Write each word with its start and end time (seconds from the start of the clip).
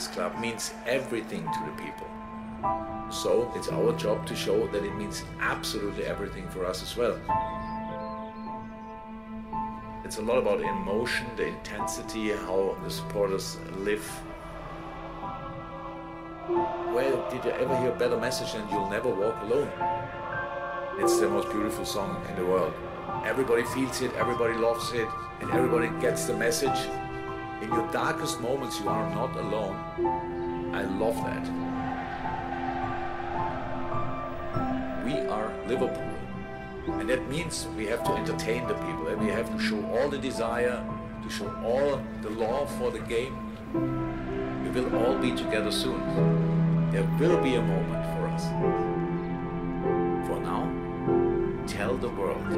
This 0.00 0.08
club 0.08 0.40
means 0.40 0.72
everything 0.86 1.42
to 1.42 1.60
the 1.66 1.72
people. 1.72 2.06
So 3.10 3.52
it's 3.54 3.68
our 3.68 3.92
job 3.98 4.26
to 4.28 4.34
show 4.34 4.66
that 4.68 4.82
it 4.82 4.94
means 4.96 5.24
absolutely 5.40 6.06
everything 6.06 6.48
for 6.48 6.64
us 6.64 6.82
as 6.82 6.96
well. 6.96 7.20
It's 10.02 10.16
a 10.16 10.22
lot 10.22 10.38
about 10.38 10.62
emotion, 10.62 11.26
the 11.36 11.48
intensity, 11.48 12.30
how 12.30 12.78
the 12.82 12.90
supporters 12.90 13.58
live. 13.76 14.06
Where 16.94 17.12
did 17.30 17.44
you 17.44 17.50
ever 17.50 17.76
hear 17.76 17.90
a 17.90 17.98
better 17.98 18.16
message 18.16 18.54
than 18.54 18.66
You'll 18.70 18.88
Never 18.88 19.10
Walk 19.10 19.36
Alone? 19.42 19.70
It's 20.98 21.20
the 21.20 21.28
most 21.28 21.50
beautiful 21.50 21.84
song 21.84 22.24
in 22.30 22.36
the 22.36 22.46
world. 22.46 22.72
Everybody 23.26 23.64
feels 23.64 24.00
it, 24.00 24.14
everybody 24.14 24.54
loves 24.54 24.92
it, 24.94 25.08
and 25.42 25.50
everybody 25.50 25.90
gets 26.00 26.24
the 26.24 26.34
message. 26.34 26.88
In 27.62 27.68
your 27.68 27.86
darkest 27.92 28.40
moments, 28.40 28.80
you 28.80 28.88
are 28.88 29.10
not 29.14 29.36
alone. 29.36 29.76
I 30.74 30.82
love 30.84 31.16
that. 31.16 31.44
We 35.04 35.18
are 35.28 35.52
Liverpool. 35.66 36.10
And 36.98 37.08
that 37.10 37.28
means 37.28 37.66
we 37.76 37.86
have 37.86 38.02
to 38.04 38.12
entertain 38.12 38.66
the 38.66 38.74
people 38.74 39.08
and 39.08 39.20
we 39.20 39.28
have 39.28 39.54
to 39.54 39.58
show 39.62 39.84
all 39.92 40.08
the 40.08 40.16
desire, 40.16 40.82
to 41.22 41.30
show 41.30 41.54
all 41.62 42.00
the 42.22 42.30
love 42.30 42.74
for 42.78 42.90
the 42.90 43.00
game. 43.00 43.36
We 44.64 44.70
will 44.70 44.96
all 44.96 45.18
be 45.18 45.32
together 45.32 45.70
soon. 45.70 46.00
There 46.90 47.04
will 47.18 47.42
be 47.42 47.56
a 47.56 47.62
moment 47.62 48.04
for 48.16 48.28
us. 48.28 48.44
For 50.26 50.40
now, 50.40 50.64
tell 51.66 51.96
the 51.96 52.08
world 52.08 52.48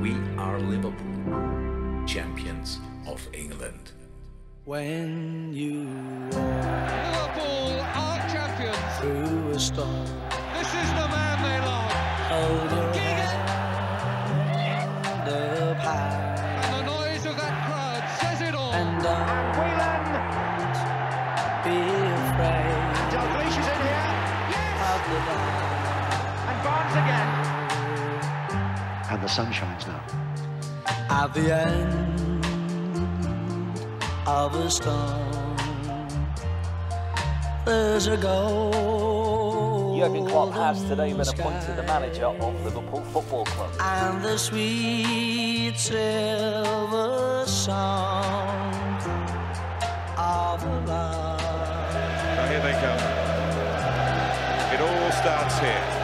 we 0.00 0.14
are 0.38 0.58
Liverpool, 0.60 2.06
champions 2.06 2.78
of 3.06 3.20
England. 3.34 3.92
When 4.64 5.52
you 5.54 5.84
Liverpool 6.30 7.80
are 7.80 8.18
champions. 8.28 8.76
through 9.00 9.50
a 9.52 9.58
storm, 9.58 10.04
This 10.54 10.68
is 10.68 10.88
the 11.00 11.08
man 11.08 11.36
they 11.42 11.58
love. 11.64 11.92
hold 12.30 12.70
your 12.70 12.92
King 12.92 13.18
it. 13.18 13.40
hand 14.52 15.28
up 15.28 15.76
high 15.78 16.36
And 16.62 16.74
the 16.76 16.82
noise 16.92 17.24
of 17.26 17.36
that 17.36 17.56
crowd 17.66 18.04
says 18.20 18.40
it 18.48 18.54
all. 18.54 18.72
and 18.74 19.02
don't 19.02 19.26
be 21.64 21.78
afraid 22.20 22.76
And 23.00 23.08
Dalglish 23.12 23.56
is 23.60 23.68
in 23.74 23.80
here, 23.88 24.12
of 24.92 25.00
the 25.10 25.18
dark. 25.26 25.56
and 26.50 26.58
Barnes 26.64 26.96
again. 27.02 27.28
And 29.10 29.18
the 29.22 29.28
sun 29.28 29.50
shines 29.52 29.86
now. 29.86 30.02
At 31.08 31.32
the 31.34 31.52
end 31.54 32.09
of 34.30 34.54
a 34.54 34.70
storm, 34.70 35.56
there's 37.64 38.06
a 38.06 38.16
goal. 38.16 39.98
Jurgen 39.98 40.26
Klopp 40.26 40.52
has 40.54 40.82
today 40.84 41.12
been 41.12 41.20
appointed 41.20 41.76
the 41.76 41.82
manager 41.82 42.26
of 42.26 42.64
Liverpool 42.64 43.02
Football 43.12 43.44
Club. 43.46 43.72
and 43.80 44.24
the 44.24 44.38
sweet 44.38 45.76
silver 45.76 47.44
sound 47.46 49.02
of 50.16 50.62
love. 50.88 51.92
Now 52.36 52.46
here 52.48 52.62
they 52.66 52.76
come. 52.84 53.00
It 54.74 54.80
all 54.80 55.10
starts 55.10 55.58
here. 55.58 55.99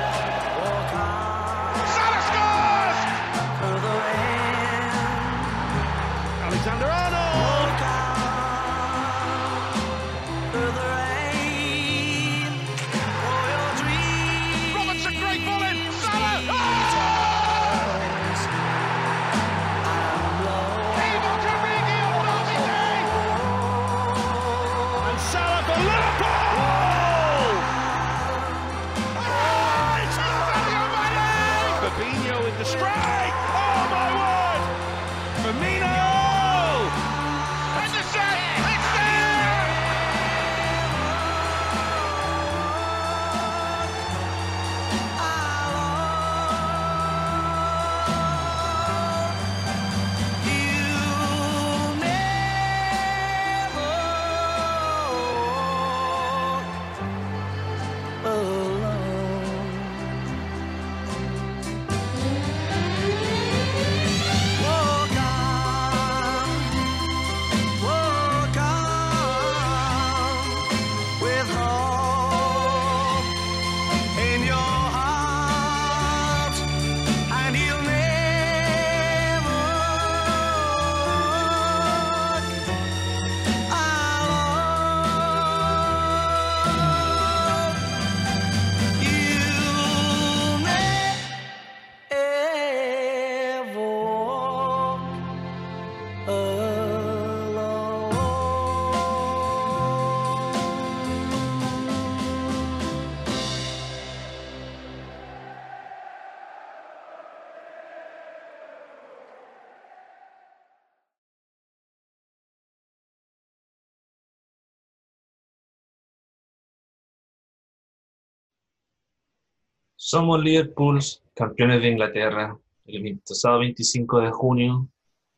Somos 120.08 120.40
Liverpool, 120.40 121.00
campeones 121.34 121.82
de 121.82 121.88
Inglaterra. 121.88 122.56
El 122.84 123.18
pasado 123.26 123.58
25 123.58 124.20
de 124.20 124.30
junio, 124.30 124.88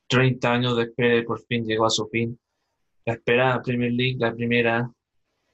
30 0.09 0.53
años 0.53 0.76
de 0.76 0.82
espera, 0.82 1.25
por 1.25 1.41
fin 1.47 1.65
llegó 1.65 1.87
a 1.87 1.91
su 1.91 2.06
fin. 2.09 2.38
La 3.06 3.15
esperada 3.15 3.62
Premier 3.62 3.91
League, 3.91 4.19
la 4.19 4.35
primera 4.35 4.93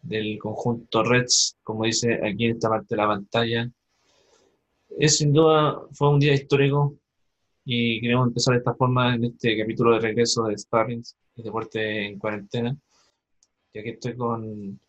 del 0.03 0.37
conjunto 0.41 1.05
Reds, 1.05 1.57
como 1.63 1.85
dice 1.85 2.15
aquí 2.27 2.47
en 2.47 2.57
esta 2.57 2.69
parte 2.69 2.87
de 2.91 2.97
la 2.97 3.07
pantalla. 3.07 3.71
Es 4.99 5.19
sin 5.19 5.33
duda, 5.33 5.81
fue 5.93 6.11
un 6.11 6.19
día 6.19 6.35
histórico 6.35 6.97
y 7.65 8.01
queremos 8.01 8.27
empezar 8.27 8.55
de 8.55 8.59
esta 8.59 8.75
forma 8.75 9.15
en 9.15 9.27
este 9.27 9.57
capítulo 9.57 9.93
de 9.93 10.01
regreso 10.01 10.43
de 10.43 10.59
Sparrings, 10.59 11.17
de 11.37 11.45
Deporte 11.45 12.07
en 12.07 12.19
Cuarentena. 12.19 12.77
Y 13.75 13.79
aquí 13.79 13.91
estoy 13.91 14.17
con, 14.17 14.81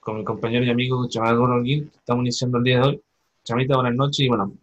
con 0.00 0.18
mi 0.18 0.24
compañero 0.24 0.66
y 0.66 0.68
amigo 0.68 1.08
Chaval 1.08 1.38
Gorogil, 1.38 1.90
que 1.90 1.96
estamos 1.96 2.20
iniciando 2.20 2.58
el 2.58 2.64
día 2.64 2.80
de 2.80 2.86
hoy. 2.86 3.02
Chamita, 3.48 3.76
buenas 3.76 3.94
noches 3.94 4.20
y 4.20 4.28
bueno, 4.28 4.58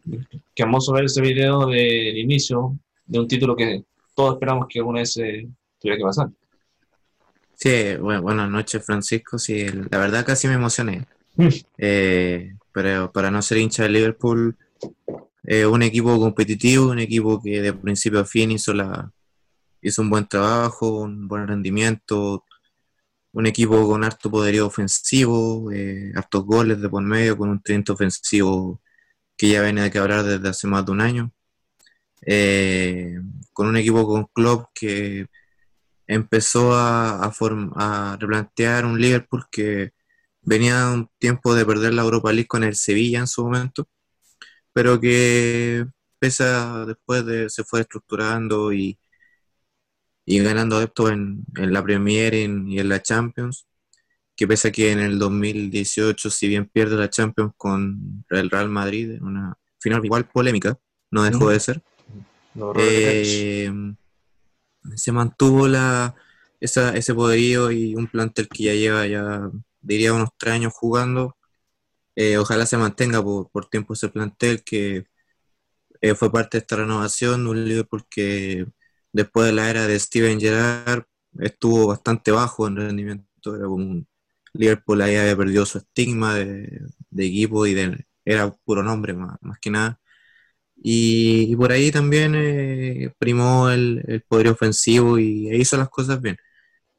que 0.53 0.61
hermoso 0.61 0.93
ver 0.93 1.05
ese 1.05 1.19
video 1.19 1.65
del 1.65 2.19
inicio 2.19 2.77
de 3.07 3.19
un 3.19 3.27
título 3.27 3.55
que 3.55 3.83
todos 4.13 4.35
esperamos 4.35 4.67
que 4.69 4.77
alguna 4.77 4.99
vez 4.99 5.17
eh, 5.17 5.49
tuviera 5.79 5.97
que 5.97 6.03
pasar. 6.03 6.29
Sí, 7.55 7.95
bueno, 7.99 8.21
buenas 8.21 8.47
noches, 8.47 8.85
Francisco. 8.85 9.39
Sí, 9.39 9.65
la 9.89 9.97
verdad 9.97 10.23
casi 10.23 10.47
me 10.47 10.53
emocioné. 10.53 11.07
Eh, 11.79 12.53
pero 12.71 13.11
para 13.11 13.31
no 13.31 13.41
ser 13.41 13.57
hincha 13.57 13.83
de 13.83 13.89
Liverpool, 13.89 14.55
eh, 15.43 15.65
un 15.65 15.81
equipo 15.81 16.17
competitivo, 16.19 16.91
un 16.91 16.99
equipo 16.99 17.41
que 17.41 17.61
de 17.61 17.73
principio 17.73 18.19
a 18.19 18.25
fin 18.25 18.51
hizo, 18.51 18.71
la, 18.71 19.11
hizo 19.81 20.03
un 20.03 20.11
buen 20.11 20.27
trabajo, 20.27 21.01
un 21.01 21.27
buen 21.27 21.47
rendimiento, 21.47 22.44
un 23.35 23.45
equipo 23.47 23.87
con 23.87 24.03
harto 24.05 24.31
poderío 24.31 24.67
ofensivo, 24.67 25.71
eh, 25.71 26.11
hartos 26.15 26.45
goles 26.45 26.81
de 26.81 26.89
por 26.89 27.03
medio, 27.03 27.37
con 27.37 27.49
un 27.49 27.61
tridente 27.61 27.91
ofensivo 27.91 28.81
que 29.37 29.49
ya 29.49 29.61
viene 29.63 29.83
de 29.83 29.91
quebrar 29.91 30.23
desde 30.23 30.49
hace 30.49 30.67
más 30.67 30.85
de 30.85 30.91
un 30.93 31.01
año. 31.01 31.31
eh, 32.25 33.19
con 33.53 33.67
un 33.67 33.77
equipo 33.77 34.05
con 34.07 34.25
Klopp 34.33 34.67
que 34.73 35.27
empezó 36.07 36.73
a, 36.75 37.25
a, 37.25 38.17
replantear 38.19 38.85
un 38.85 38.99
Liverpool 39.01 39.45
que 39.51 39.93
venía 40.41 40.89
un 40.91 41.09
tiempo 41.19 41.55
de 41.55 41.65
perder 41.65 41.93
la 41.93 42.03
Europa 42.03 42.31
League 42.33 42.47
con 42.47 42.63
el 42.63 42.75
Sevilla 42.75 43.19
en 43.19 43.27
su 43.27 43.43
momento, 43.45 43.87
pero 44.73 44.99
que 44.99 45.85
pese 46.19 46.43
a 46.45 46.85
después 46.85 47.25
de 47.25 47.49
se 47.49 47.63
fue 47.63 47.81
estructurando 47.81 48.73
y, 48.73 48.99
y 50.25 50.39
ganando 50.39 50.77
adeptos 50.77 51.11
en, 51.11 51.45
en 51.55 51.71
la 51.71 51.83
Premier 51.83 52.33
y 52.33 52.43
en, 52.43 52.67
y 52.67 52.79
en 52.79 52.89
la 52.89 53.01
Champions, 53.01 53.67
que 54.35 54.47
pese 54.47 54.69
a 54.69 54.71
que 54.71 54.91
en 54.91 54.99
el 54.99 55.17
2018, 55.19 56.29
si 56.29 56.47
bien 56.47 56.67
pierde 56.67 56.97
la 56.97 57.09
Champions 57.09 57.53
con 57.55 58.25
el 58.29 58.49
Real 58.49 58.69
Madrid, 58.69 59.11
en 59.11 59.23
una 59.23 59.57
final 59.79 60.03
igual 60.03 60.27
polémica, 60.27 60.77
no 61.11 61.23
dejó 61.23 61.49
de 61.49 61.59
ser. 61.59 61.81
Eh, 62.77 63.71
se 64.95 65.11
mantuvo 65.11 65.67
la, 65.67 66.15
esa, 66.59 66.95
ese 66.95 67.13
poderío 67.13 67.71
y 67.71 67.95
un 67.95 68.07
plantel 68.07 68.47
que 68.47 68.63
ya 68.63 68.73
lleva 68.73 69.07
ya, 69.07 69.49
diría, 69.81 70.13
unos 70.13 70.29
tres 70.37 70.55
años 70.55 70.73
jugando. 70.73 71.37
Eh, 72.15 72.37
ojalá 72.37 72.65
se 72.65 72.77
mantenga 72.77 73.23
por, 73.23 73.49
por 73.49 73.67
tiempo 73.67 73.93
ese 73.93 74.09
plantel 74.09 74.63
que 74.63 75.05
eh, 76.01 76.15
fue 76.15 76.31
parte 76.31 76.57
de 76.57 76.61
esta 76.61 76.77
renovación, 76.77 77.47
un 77.47 77.65
Liverpool 77.65 78.05
que 78.09 78.65
después 79.15 79.47
de 79.47 79.53
la 79.53 79.69
era 79.69 79.87
de 79.87 79.99
Steven 79.99 80.39
Gerrard 80.39 81.05
estuvo 81.39 81.87
bastante 81.87 82.31
bajo 82.31 82.67
en 82.67 82.77
rendimiento, 82.77 83.55
era 83.55 83.65
como 83.65 83.75
un 83.85 84.07
Liverpool 84.53 85.01
ahí 85.01 85.15
había 85.15 85.35
perdido 85.37 85.65
su 85.65 85.79
estigma 85.79 86.35
de, 86.35 86.81
equipo 87.17 87.65
y 87.65 87.73
de, 87.73 88.05
era 88.25 88.51
puro 88.65 88.83
nombre 88.83 89.13
más, 89.13 89.37
más 89.41 89.59
que 89.59 89.69
nada. 89.71 89.99
Y, 90.77 91.55
por 91.55 91.71
ahí 91.71 91.91
también 91.91 92.33
eh, 92.35 93.13
primó 93.17 93.69
el, 93.69 94.03
el 94.07 94.21
poder 94.23 94.49
ofensivo 94.49 95.17
y 95.19 95.49
hizo 95.55 95.77
las 95.77 95.89
cosas 95.89 96.21
bien. 96.21 96.37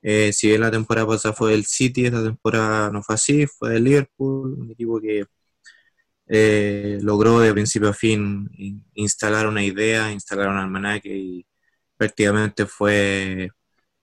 Eh, 0.02 0.32
si 0.32 0.48
bien 0.48 0.62
la 0.62 0.70
temporada 0.70 1.06
pasada 1.08 1.34
fue 1.34 1.52
del 1.52 1.66
City, 1.66 2.06
esta 2.06 2.22
temporada 2.24 2.90
no 2.92 3.02
fue 3.02 3.16
así, 3.16 3.46
fue 3.46 3.72
del 3.72 3.84
Liverpool, 3.84 4.54
un 4.60 4.70
equipo 4.72 5.00
que 5.00 5.26
eh, 6.28 6.98
logró 7.02 7.40
de 7.40 7.52
principio 7.52 7.88
a 7.90 7.92
fin 7.94 8.48
in- 8.54 8.84
instalar 8.94 9.46
una 9.46 9.62
idea, 9.64 10.12
instalar 10.12 10.48
un 10.48 10.56
almanaque 10.58 11.16
y 11.16 11.46
prácticamente 11.96 12.66
fue, 12.66 13.50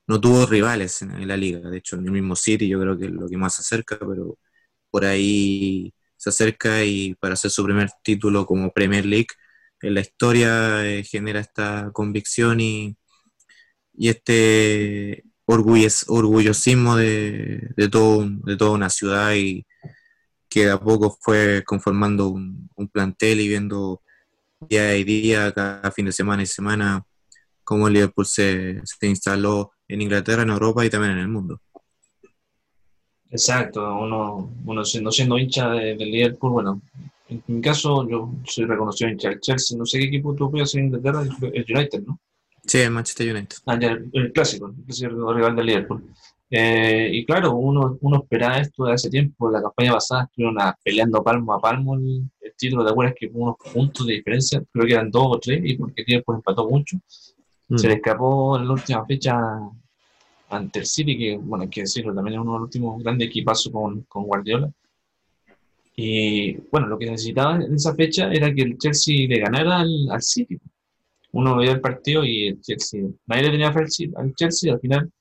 no 0.08 0.20
tuvo 0.22 0.46
rivales 0.46 1.02
en, 1.02 1.28
la 1.28 1.38
liga. 1.38 1.70
De 1.70 1.78
hecho, 1.78 1.96
en 1.98 2.06
el 2.06 2.12
mismo 2.12 2.36
City 2.36 2.68
yo 2.68 2.80
creo 2.80 2.98
que 2.98 3.06
es 3.06 3.12
lo 3.12 3.28
que 3.28 3.38
más 3.38 3.56
se 3.56 3.62
acerca, 3.62 3.98
pero 4.00 4.38
por 4.92 5.06
ahí 5.06 5.94
se 6.18 6.30
acerca 6.30 6.84
y 6.84 7.16
para 7.16 7.34
hacer 7.36 7.52
su 7.52 7.64
primer 7.66 7.90
título 8.04 8.46
como 8.46 8.72
Premier 8.72 9.06
League 9.06 9.28
en 9.82 9.96
la 9.96 10.02
historia 10.02 10.86
eh, 10.86 11.04
genera 11.04 11.42
esta 11.42 11.92
convicción 11.94 12.62
y, 12.62 12.96
y 13.94 14.10
este 14.10 15.24
orgullosismo 15.46 16.96
de, 16.96 17.70
de, 17.76 17.90
todo, 17.90 18.26
de 18.46 18.58
toda 18.58 18.72
una 18.72 18.90
ciudad 18.90 19.34
y 19.36 19.66
que 20.50 20.66
de 20.66 20.72
a 20.72 20.80
poco 20.80 21.18
fue 21.22 21.64
conformando 21.66 22.30
un, 22.30 22.70
un 22.76 22.88
plantel 22.90 23.42
y 23.42 23.48
viendo 23.50 24.02
día 24.70 24.96
y 24.96 25.04
día, 25.04 25.52
cada 25.54 25.92
fin 25.92 26.06
de 26.06 26.12
semana 26.12 26.44
y 26.44 26.46
semana, 26.46 27.06
cómo 27.64 27.88
el 27.88 27.94
Liverpool 27.94 28.26
se, 28.26 28.82
se 28.84 29.08
instaló 29.08 29.72
en 29.88 30.02
Inglaterra, 30.02 30.44
en 30.44 30.50
Europa 30.50 30.86
y 30.86 30.90
también 30.90 31.14
en 31.14 31.20
el 31.20 31.28
mundo. 31.28 31.60
Exacto, 33.30 33.82
uno, 34.00 34.54
uno 34.66 34.86
siendo, 34.86 35.12
siendo 35.12 35.38
hincha 35.40 35.70
de, 35.72 35.96
del 35.96 36.12
Liverpool, 36.12 36.52
bueno, 36.52 36.82
en 37.30 37.44
mi 37.48 37.62
caso 37.62 38.08
yo 38.08 38.32
soy 38.46 38.66
reconocido 38.66 39.10
hincha 39.10 39.30
del 39.30 39.40
Chelsea, 39.40 39.76
no 39.78 39.86
sé 39.86 39.98
qué 39.98 40.06
equipo 40.06 40.36
tú 40.36 40.46
apoyas 40.46 40.76
en 40.76 40.86
Inglaterra, 40.86 41.24
el 41.54 41.66
United, 41.68 42.04
¿no? 42.06 42.20
Sí, 42.66 42.80
el 42.80 42.92
Manchester 42.92 43.36
United. 43.36 43.58
Ah, 43.66 43.80
ya, 43.80 43.88
el, 43.92 44.10
el 44.14 44.32
clásico, 44.32 44.68
el 44.78 44.84
clásico 44.86 45.34
rival 45.34 45.56
del 45.56 45.66
Liverpool. 45.66 46.04
Eh, 46.52 47.10
y 47.12 47.26
claro, 47.26 47.56
uno, 47.56 47.98
uno 48.02 48.18
esperaba 48.18 48.60
esto 48.60 48.86
de 48.86 48.94
hace 48.94 49.10
tiempo, 49.10 49.50
la 49.50 49.62
campaña 49.64 49.94
pasada 49.94 50.26
estuvieron 50.26 50.62
a- 50.62 50.78
peleando 50.84 51.24
palmo 51.24 51.54
a 51.54 51.60
palmo 51.60 51.96
el, 51.96 52.30
el 52.42 52.54
título, 52.56 52.86
¿te 52.86 52.92
acuerdas 52.92 53.16
que 53.18 53.28
hubo 53.34 53.46
unos 53.46 53.56
puntos 53.74 54.06
de 54.06 54.14
diferencia? 54.14 54.64
Creo 54.72 54.86
que 54.86 54.94
eran 54.94 55.10
dos 55.10 55.26
o 55.28 55.40
tres, 55.40 55.60
y 55.64 55.76
porque 55.76 56.04
el 56.04 56.06
Liverpool 56.08 56.36
empató 56.36 56.70
mucho, 56.70 56.98
Mm. 57.74 57.78
se 57.80 57.88
le 57.88 57.96
escapó 57.96 58.58
en 58.58 58.68
la 58.68 58.74
última 58.74 59.04
fecha 59.06 59.36
ante 60.50 60.80
el 60.80 60.86
City, 60.86 61.18
que 61.18 61.38
bueno, 61.38 61.64
hay 61.64 61.70
que 61.70 61.82
decirlo, 61.82 62.14
también 62.14 62.36
es 62.36 62.42
uno 62.42 62.54
de 62.54 62.60
los 62.60 62.66
últimos 62.68 63.02
grandes 63.02 63.28
equipazos 63.30 63.72
con, 63.74 64.02
con 64.04 64.26
Guardiola. 64.26 64.72
Y 65.96 66.56
bueno, 66.72 66.88
lo 66.88 67.00
que 67.00 67.08
necesitaba 67.10 67.56
en 67.56 67.74
esa 67.74 67.96
fecha 67.96 68.32
era 68.32 68.54
que 68.54 68.62
el 68.62 68.78
Chelsea 68.78 69.28
le 69.28 69.40
ganara 69.40 69.80
al, 69.80 70.12
al 70.12 70.22
City. 70.22 70.60
Uno 71.32 71.58
veía 71.58 71.72
el 71.72 71.82
partido 71.82 72.24
y 72.24 72.50
el 72.50 72.62
Chelsea, 72.62 73.02
nadie 73.26 73.44
le 73.44 73.50
tenía 73.50 73.74
fe 73.74 73.86
al 74.18 74.36
Chelsea, 74.36 74.72
al 74.72 74.80
final, 74.80 75.12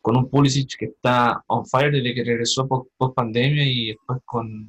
con 0.00 0.16
un 0.16 0.30
Pulisic 0.30 0.78
que 0.78 0.86
está 0.86 1.42
on 1.48 1.66
fire 1.66 1.92
desde 1.92 2.14
que 2.14 2.24
regresó 2.24 2.66
post, 2.66 3.14
pandemia 3.14 3.64
y 3.66 3.88
después 3.88 4.20
con, 4.24 4.68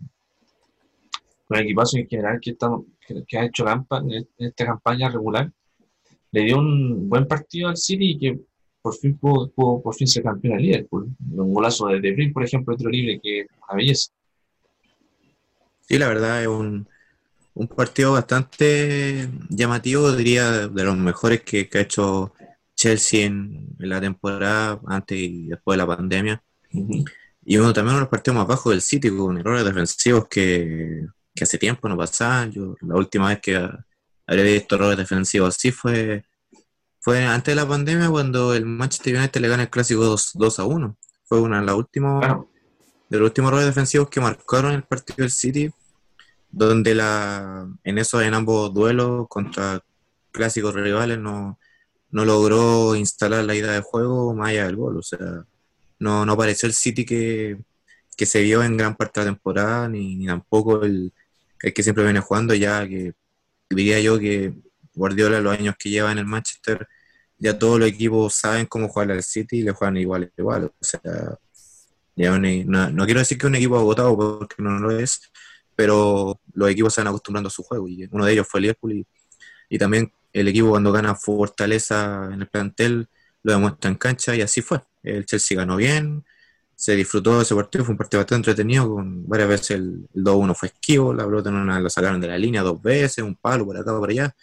con 1.47 1.57
el 1.57 1.63
equipazo 1.63 1.97
en 1.97 2.07
general 2.09 2.39
que, 2.41 2.51
está, 2.51 2.69
que, 3.07 3.23
que 3.25 3.37
ha 3.37 3.45
hecho 3.45 3.63
campa, 3.63 3.99
en 3.99 4.27
esta 4.37 4.65
campaña 4.65 5.09
regular, 5.09 5.49
le 6.31 6.41
dio 6.41 6.57
un 6.59 7.09
buen 7.09 7.27
partido 7.27 7.69
al 7.69 7.77
City 7.77 8.11
y 8.11 8.17
que 8.17 8.39
por 8.81 8.95
fin 8.95 9.17
pudo, 9.17 9.51
pudo 9.51 9.81
por 9.81 9.93
fin 9.93 10.07
ser 10.07 10.23
campeón 10.23 10.55
al 10.55 10.63
Liverpool. 10.63 11.09
Un 11.31 11.53
golazo 11.53 11.87
de 11.87 12.01
De 12.01 12.13
Bruyne, 12.13 12.33
por 12.33 12.43
ejemplo, 12.43 12.73
otro 12.73 12.89
libre 12.89 13.19
que 13.21 13.41
es 13.41 13.47
una 13.67 13.77
belleza. 13.77 14.11
Sí, 15.81 15.97
la 15.97 16.07
verdad 16.07 16.41
es 16.41 16.47
un, 16.47 16.87
un 17.53 17.67
partido 17.67 18.13
bastante 18.13 19.29
llamativo, 19.49 20.11
diría, 20.13 20.67
de 20.67 20.83
los 20.83 20.97
mejores 20.97 21.41
que, 21.41 21.67
que 21.67 21.77
ha 21.77 21.81
hecho 21.81 22.33
Chelsea 22.75 23.25
en, 23.25 23.67
en 23.77 23.89
la 23.89 24.01
temporada 24.01 24.79
antes 24.87 25.19
y 25.19 25.47
después 25.47 25.75
de 25.75 25.83
la 25.83 25.95
pandemia. 25.95 26.43
Ujú. 26.73 27.05
Y 27.43 27.57
uno 27.57 27.73
también 27.73 27.93
uno 27.93 27.97
de 27.97 28.01
los 28.01 28.09
partidos 28.09 28.37
más 28.37 28.47
bajos 28.47 28.71
del 28.71 28.81
City, 28.81 29.09
con 29.09 29.37
errores 29.37 29.65
defensivos 29.65 30.27
que, 30.27 31.05
que 31.35 31.43
hace 31.43 31.57
tiempo 31.57 31.89
no 31.89 31.97
pasaban. 31.97 32.51
Yo, 32.51 32.75
la 32.81 32.95
última 32.95 33.29
vez 33.29 33.39
que 33.41 33.69
habría 34.39 34.53
visto 34.53 34.75
errores 34.75 34.97
defensivos 34.97 35.55
así 35.55 35.71
fue, 35.71 36.23
fue 36.99 37.25
antes 37.25 37.51
de 37.53 37.61
la 37.61 37.67
pandemia 37.67 38.09
cuando 38.09 38.53
el 38.53 38.65
Manchester 38.65 39.15
United 39.17 39.41
le 39.41 39.47
gana 39.47 39.63
el 39.63 39.69
clásico 39.69 40.03
2, 40.03 40.31
2 40.35 40.59
a 40.59 40.65
1. 40.65 40.97
Fue 41.25 41.39
una 41.39 41.59
de 41.59 41.65
las 41.65 41.75
últimas 41.75 42.19
Claro, 42.19 42.49
de 43.09 43.19
los 43.19 43.27
últimos 43.27 43.49
errores 43.49 43.67
defensivos 43.67 44.09
que 44.09 44.21
marcaron 44.21 44.71
el 44.71 44.83
partido 44.83 45.17
del 45.17 45.31
City, 45.31 45.69
donde 46.49 46.95
la, 46.95 47.67
en 47.83 47.97
esos 47.97 48.23
en 48.23 48.33
ambos 48.33 48.73
duelos 48.73 49.27
contra 49.27 49.83
clásicos 50.31 50.73
rivales 50.73 51.19
no, 51.19 51.59
no 52.09 52.23
logró 52.23 52.95
instalar 52.95 53.43
la 53.43 53.53
idea 53.53 53.73
de 53.73 53.81
juego 53.81 54.33
más 54.33 54.49
allá 54.51 54.65
del 54.65 54.77
gol. 54.77 54.97
O 54.97 55.01
sea, 55.03 55.19
no, 55.99 56.25
no 56.25 56.31
apareció 56.31 56.67
el 56.67 56.73
City 56.73 57.03
que, 57.05 57.57
que 58.15 58.25
se 58.25 58.41
vio 58.41 58.63
en 58.63 58.77
gran 58.77 58.95
parte 58.95 59.19
de 59.19 59.25
la 59.25 59.33
temporada, 59.33 59.89
ni, 59.89 60.15
ni 60.15 60.27
tampoco 60.27 60.83
el, 60.83 61.11
el 61.61 61.73
que 61.73 61.83
siempre 61.83 62.05
viene 62.05 62.21
jugando, 62.21 62.53
ya 62.53 62.87
que 62.87 63.13
diría 63.75 63.99
yo 63.99 64.19
que 64.19 64.53
Guardiola, 64.93 65.39
los 65.41 65.57
años 65.57 65.75
que 65.79 65.89
lleva 65.89 66.11
en 66.11 66.17
el 66.19 66.25
Manchester, 66.25 66.87
ya 67.37 67.57
todos 67.57 67.79
los 67.79 67.89
equipos 67.89 68.33
saben 68.35 68.65
cómo 68.67 68.87
jugar 68.89 69.11
al 69.11 69.23
City 69.23 69.59
y 69.59 69.63
le 69.63 69.71
juegan 69.71 69.97
igual, 69.97 70.31
igual. 70.37 70.65
O 70.65 70.73
sea, 70.81 71.01
ya 72.15 72.33
un- 72.33 72.65
no, 72.67 72.89
no 72.91 73.05
quiero 73.05 73.19
decir 73.19 73.37
que 73.37 73.47
un 73.47 73.55
equipo 73.55 73.77
agotado 73.77 74.15
porque 74.17 74.55
no 74.61 74.79
lo 74.79 74.91
es, 74.97 75.21
pero 75.75 76.39
los 76.53 76.69
equipos 76.69 76.93
se 76.93 77.01
van 77.01 77.07
acostumbrando 77.07 77.47
a 77.47 77.51
su 77.51 77.63
juego 77.63 77.87
y 77.87 78.07
uno 78.11 78.25
de 78.25 78.33
ellos 78.33 78.47
fue 78.49 78.61
Liverpool 78.61 78.93
y, 78.93 79.07
y 79.69 79.77
también 79.77 80.11
el 80.33 80.47
equipo 80.47 80.69
cuando 80.69 80.91
gana 80.91 81.15
fortaleza 81.15 82.29
en 82.33 82.41
el 82.41 82.47
plantel 82.47 83.07
lo 83.43 83.53
demuestra 83.53 83.89
en 83.89 83.97
cancha 83.97 84.35
y 84.35 84.41
así 84.41 84.61
fue. 84.61 84.81
El 85.03 85.25
Chelsea 85.25 85.57
ganó 85.57 85.77
bien, 85.77 86.23
se 86.81 86.95
disfrutó 86.95 87.37
de 87.37 87.43
ese 87.43 87.53
partido, 87.53 87.85
fue 87.85 87.91
un 87.91 87.97
partido 87.99 88.21
bastante 88.21 88.49
entretenido, 88.49 88.89
con 88.89 89.27
varias 89.27 89.49
veces 89.49 89.71
el, 89.71 90.07
el 90.15 90.23
2-1 90.23 90.55
fue 90.55 90.69
esquivo, 90.69 91.13
la 91.13 91.25
pelota 91.25 91.49
en 91.49 91.57
una 91.57 91.79
la 91.79 91.91
sacaron 91.91 92.19
de 92.19 92.27
la 92.27 92.39
línea 92.39 92.63
dos 92.63 92.81
veces, 92.81 93.23
un 93.23 93.35
palo 93.35 93.65
por 93.65 93.77
acá 93.77 93.95
por 93.95 94.09
allá. 94.09 94.35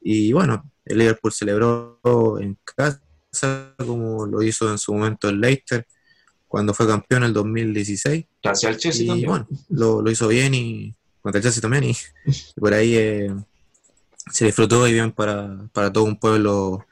Y 0.00 0.32
bueno, 0.32 0.68
el 0.84 0.98
Liverpool 0.98 1.32
celebró 1.32 2.00
en 2.40 2.58
casa 2.64 3.00
como 3.76 4.26
lo 4.26 4.42
hizo 4.42 4.68
en 4.68 4.78
su 4.78 4.94
momento 4.94 5.28
el 5.28 5.40
Leicester 5.40 5.86
cuando 6.48 6.74
fue 6.74 6.88
campeón 6.88 7.22
en 7.22 7.28
el 7.28 7.32
2016. 7.34 8.24
gracias 8.42 8.68
al 8.68 8.78
Chelsea 8.78 9.04
Y 9.04 9.06
también. 9.06 9.28
bueno, 9.28 9.46
lo, 9.68 10.02
lo 10.02 10.10
hizo 10.10 10.26
bien 10.26 10.54
y 10.54 10.92
contra 11.22 11.38
el 11.38 11.44
Chelsea 11.44 11.60
también. 11.62 11.84
Y, 11.84 11.90
y 11.90 11.96
por 12.60 12.74
ahí 12.74 12.96
eh, 12.96 13.32
se 14.32 14.46
disfrutó 14.46 14.88
y 14.88 14.92
bien 14.92 15.12
para, 15.12 15.56
para 15.72 15.92
todo 15.92 16.02
un 16.02 16.18
pueblo 16.18 16.84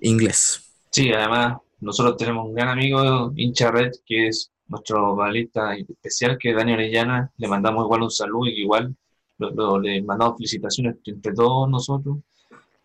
inglés. 0.00 0.62
Sí, 0.90 1.12
además, 1.12 1.58
nosotros 1.80 2.16
tenemos 2.16 2.46
un 2.46 2.54
gran 2.54 2.68
amigo, 2.68 3.32
hincha 3.36 3.70
red, 3.70 3.90
que 4.04 4.28
es 4.28 4.50
nuestro 4.68 5.14
balista 5.16 5.74
especial, 5.76 6.38
que 6.38 6.50
es 6.50 6.56
Daniel 6.56 6.78
Orellana. 6.78 7.30
Le 7.36 7.48
mandamos 7.48 7.84
igual 7.84 8.02
un 8.02 8.10
saludo 8.10 8.46
y 8.48 8.62
igual 8.62 8.94
lo- 9.38 9.50
lo- 9.50 9.78
le 9.80 10.02
mandamos 10.02 10.36
felicitaciones 10.38 10.96
entre 11.04 11.32
todos 11.34 11.68
nosotros. 11.70 12.18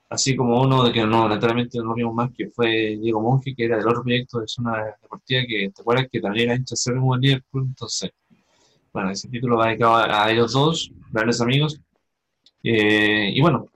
Así 0.09 0.35
como 0.35 0.61
uno 0.61 0.83
de 0.83 0.91
que 0.91 1.05
no, 1.05 1.27
naturalmente 1.29 1.79
no 1.79 1.93
vimos 1.95 2.13
más, 2.13 2.31
que 2.35 2.49
fue 2.49 2.97
Diego 3.01 3.21
Monge, 3.21 3.55
que 3.55 3.65
era 3.65 3.77
del 3.77 3.87
otro 3.87 4.03
proyecto 4.03 4.39
de 4.41 4.47
Zona 4.47 4.95
Deportiva, 5.01 5.41
que 5.47 5.71
te 5.73 5.81
acuerdas 5.81 6.07
que 6.11 6.19
también 6.21 6.49
era 6.49 6.57
hincha 6.57 6.75
del 6.93 7.21
Liverpool. 7.21 7.65
Entonces, 7.69 8.11
bueno, 8.93 9.11
ese 9.11 9.29
título 9.29 9.57
va 9.57 9.67
dedicado 9.67 9.95
a, 9.95 10.25
a 10.25 10.31
ellos 10.31 10.53
dos, 10.53 10.91
grandes 11.11 11.41
amigos. 11.41 11.79
Eh, 12.63 13.31
y 13.33 13.41
bueno, 13.41 13.69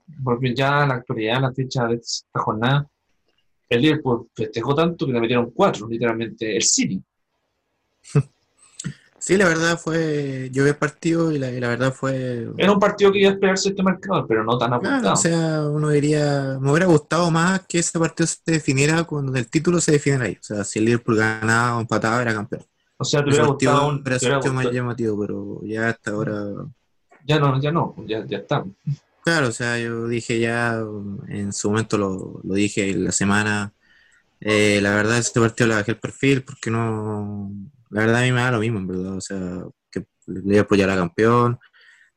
ya 0.54 0.86
la 0.86 0.94
actualidad, 0.96 1.40
la 1.40 1.52
fecha 1.52 1.86
de 1.86 1.96
esta 1.96 2.40
jornada, 2.40 2.86
el 3.68 3.82
Liverpool 3.82 4.28
festejó 4.34 4.74
tanto 4.74 5.06
que 5.06 5.12
le 5.12 5.20
metieron 5.20 5.50
cuatro, 5.50 5.88
literalmente, 5.88 6.56
el 6.56 6.62
City. 6.62 7.02
Sí, 9.18 9.36
la 9.36 9.48
verdad 9.48 9.76
fue. 9.76 10.50
Yo 10.52 10.62
vi 10.62 10.68
el 10.70 10.76
partido 10.76 11.32
y 11.32 11.38
la, 11.38 11.50
y 11.50 11.58
la 11.58 11.68
verdad 11.68 11.92
fue. 11.92 12.48
Era 12.56 12.70
un 12.70 12.78
partido 12.78 13.10
que 13.10 13.18
iba 13.20 13.30
a 13.30 13.32
esperarse 13.32 13.70
este 13.70 13.82
marcador, 13.82 14.24
pero 14.28 14.44
no 14.44 14.56
tan 14.56 14.70
Claro, 14.78 14.94
apuntado. 14.94 15.14
o 15.14 15.16
sea, 15.16 15.62
uno 15.62 15.88
diría. 15.88 16.58
Me 16.60 16.70
hubiera 16.70 16.86
gustado 16.86 17.28
más 17.32 17.66
que 17.66 17.80
ese 17.80 17.98
partido 17.98 18.26
se 18.26 18.38
definiera 18.46 19.02
cuando 19.02 19.36
el 19.36 19.48
título 19.48 19.80
se 19.80 19.92
definiera 19.92 20.26
ahí. 20.26 20.34
O 20.40 20.42
sea, 20.44 20.62
si 20.62 20.78
el 20.78 20.84
Liverpool 20.84 21.16
ganaba 21.16 21.76
o 21.76 21.80
empataba, 21.80 22.22
era 22.22 22.34
campeón. 22.34 22.62
O 22.98 23.04
sea, 23.04 23.24
te 23.24 23.30
hubiera 23.30 23.46
partido 23.46 23.72
gustado 23.72 23.88
un- 23.88 24.20
sido 24.20 24.52
más 24.52 24.70
llamativo, 24.70 25.20
pero 25.20 25.60
ya 25.64 25.88
hasta 25.88 26.10
ahora. 26.12 26.44
Ya 27.26 27.40
no, 27.40 27.60
ya 27.60 27.72
no, 27.72 27.94
ya, 28.06 28.24
ya 28.26 28.38
está. 28.38 28.64
Claro, 29.26 29.48
o 29.48 29.52
sea, 29.52 29.76
yo 29.80 30.06
dije 30.06 30.38
ya, 30.38 30.78
en 31.28 31.52
su 31.52 31.68
momento 31.68 31.98
lo, 31.98 32.40
lo 32.44 32.54
dije 32.54 32.94
la 32.94 33.10
semana, 33.10 33.74
eh, 34.40 34.80
la 34.82 34.94
verdad 34.94 35.18
ese 35.18 35.40
partido 35.40 35.68
le 35.68 35.74
bajé 35.76 35.92
el 35.92 36.00
perfil 36.00 36.44
porque 36.44 36.70
no, 36.70 37.50
la 37.90 38.02
verdad 38.02 38.22
a 38.22 38.24
mí 38.24 38.32
me 38.32 38.42
da 38.42 38.52
lo 38.52 38.60
mismo, 38.60 38.78
en 38.78 38.86
verdad, 38.86 39.16
o 39.16 39.20
sea, 39.20 39.64
que 39.90 40.06
Liverpool 40.26 40.78
ya 40.78 40.84
era 40.84 40.96
campeón, 40.96 41.58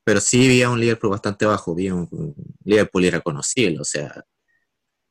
pero 0.04 0.22
sí 0.22 0.48
vi 0.48 0.64
a 0.64 0.70
un 0.72 0.80
Liverpool 0.80 1.12
bastante 1.12 1.46
bajo, 1.48 1.76
vi 1.76 1.88
a 1.90 1.96
un, 1.96 2.36
Liverpool 2.66 3.06
irreconocible, 3.06 3.80
o 3.80 3.86
sea, 3.86 4.24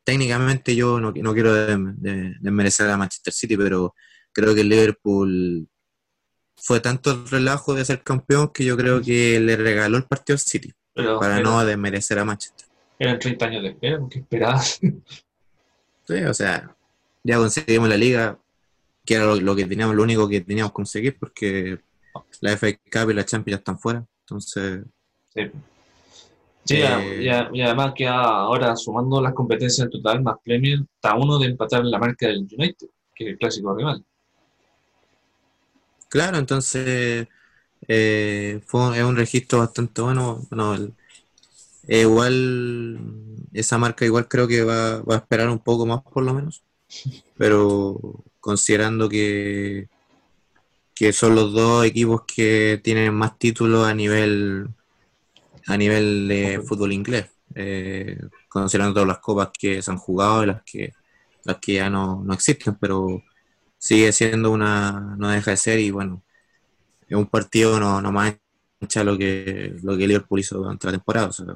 técnicamente 0.04 0.76
yo 0.76 1.00
no, 1.00 1.12
no 1.12 1.34
quiero 1.34 1.54
desmerecer 1.54 2.90
a 2.90 2.96
Manchester 2.98 3.32
City, 3.34 3.56
pero 3.56 3.94
creo 4.32 4.54
que 4.54 4.64
Liverpool 4.64 5.68
fue 6.56 6.80
tanto 6.80 7.12
el 7.12 7.28
relajo 7.28 7.74
de 7.74 7.84
ser 7.84 8.02
campeón 8.04 8.52
que 8.54 8.64
yo 8.64 8.76
creo 8.76 9.02
que 9.02 9.40
le 9.40 9.56
regaló 9.56 9.96
el 9.98 10.06
partido 10.06 10.34
al 10.36 10.40
City 10.40 10.72
Pero 11.02 11.18
para 11.20 11.34
era- 11.38 11.42
no 11.44 11.64
desmerecer 11.64 12.18
a 12.18 12.24
Manchester. 12.24 12.66
eran 12.98 13.18
30 13.18 13.46
años 13.46 13.62
de 13.62 13.68
espera, 13.70 13.98
porque 13.98 14.18
esperabas. 14.20 14.80
Sí, 16.06 16.14
o 16.24 16.32
sea, 16.32 16.74
ya 17.22 17.36
conseguimos 17.36 17.86
la 17.88 17.96
liga, 17.98 18.38
que 19.04 19.14
era 19.14 19.26
lo, 19.26 19.36
lo 19.36 19.54
que 19.54 19.66
teníamos, 19.66 19.94
lo 19.94 20.02
único 20.02 20.26
que 20.26 20.40
teníamos 20.40 20.72
que 20.72 20.76
conseguir, 20.76 21.18
porque 21.18 21.80
la 22.40 22.52
FA 22.52 22.68
Cup 22.90 23.10
y 23.10 23.14
la 23.14 23.26
Champions 23.26 23.56
ya 23.56 23.58
están 23.58 23.78
fuera. 23.78 24.06
Entonces, 24.20 24.84
Sí, 25.34 25.50
Sí, 26.64 26.78
ya- 26.78 26.98
Eh, 27.00 27.48
y 27.52 27.60
además 27.62 27.92
que 27.94 28.06
ahora 28.06 28.74
sumando 28.76 29.20
las 29.20 29.34
competencias 29.34 29.84
en 29.84 29.90
total 29.90 30.22
más 30.22 30.36
Premier, 30.42 30.80
está 30.94 31.14
uno 31.14 31.38
de 31.38 31.46
empatar 31.48 31.84
la 31.84 31.98
marca 31.98 32.26
del 32.26 32.38
United, 32.50 32.88
que 33.14 33.24
es 33.24 33.30
el 33.32 33.38
clásico 33.38 33.74
rival. 33.74 34.02
claro, 36.08 36.38
entonces 36.38 37.28
eh, 37.86 38.60
fue, 38.66 38.98
es 38.98 39.04
un 39.04 39.16
registro 39.16 39.60
bastante 39.60 40.02
bueno. 40.02 40.46
Bueno, 40.50 40.74
eh, 41.86 42.02
igual, 42.02 42.98
esa 43.52 43.78
marca 43.78 44.04
igual 44.04 44.28
creo 44.28 44.48
que 44.48 44.62
va, 44.62 45.00
va 45.02 45.14
a 45.14 45.18
esperar 45.18 45.48
un 45.48 45.58
poco 45.58 45.86
más 45.86 46.02
por 46.02 46.22
lo 46.22 46.34
menos, 46.34 46.62
pero 47.36 47.98
considerando 48.40 49.08
que, 49.08 49.88
que 50.94 51.12
son 51.12 51.34
los 51.34 51.52
dos 51.52 51.84
equipos 51.86 52.22
que 52.26 52.80
tienen 52.82 53.14
más 53.14 53.38
títulos 53.38 53.86
a 53.86 53.94
nivel 53.94 54.68
a 55.66 55.76
nivel 55.76 56.28
de 56.28 56.62
fútbol 56.66 56.92
inglés, 56.92 57.26
eh, 57.54 58.18
considerando 58.48 58.94
todas 58.94 59.08
las 59.08 59.18
copas 59.18 59.50
que 59.58 59.82
se 59.82 59.90
han 59.90 59.98
jugado 59.98 60.42
y 60.44 60.46
las 60.46 60.62
que 60.62 60.92
las 61.44 61.58
que 61.58 61.74
ya 61.74 61.88
no, 61.90 62.22
no 62.24 62.34
existen, 62.34 62.76
pero 62.76 63.22
sigue 63.78 64.12
siendo 64.12 64.50
una, 64.50 65.16
no 65.18 65.30
deja 65.30 65.52
de 65.52 65.56
ser 65.56 65.78
y 65.78 65.90
bueno, 65.90 66.22
es 67.08 67.16
un 67.16 67.26
partido 67.26 67.78
no, 67.80 68.00
no 68.00 68.12
mancha 68.12 69.04
lo 69.04 69.16
que, 69.16 69.74
lo 69.82 69.96
que 69.96 70.06
Liverpool 70.06 70.40
hizo 70.40 70.58
durante 70.58 70.86
la 70.86 70.92
temporada, 70.92 71.28
o 71.28 71.32
sea, 71.32 71.46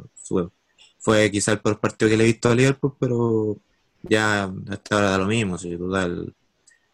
fue, 0.98 1.30
quizá 1.30 1.52
el 1.52 1.60
peor 1.60 1.78
partido 1.78 2.10
que 2.10 2.16
le 2.16 2.24
he 2.24 2.26
visto 2.28 2.48
a 2.48 2.54
Liverpool, 2.54 2.94
pero 2.98 3.56
ya 4.02 4.52
hasta 4.70 4.94
ahora 4.94 5.10
da 5.10 5.18
lo 5.18 5.26
mismo, 5.26 5.58
sí, 5.58 5.76
total, 5.76 6.32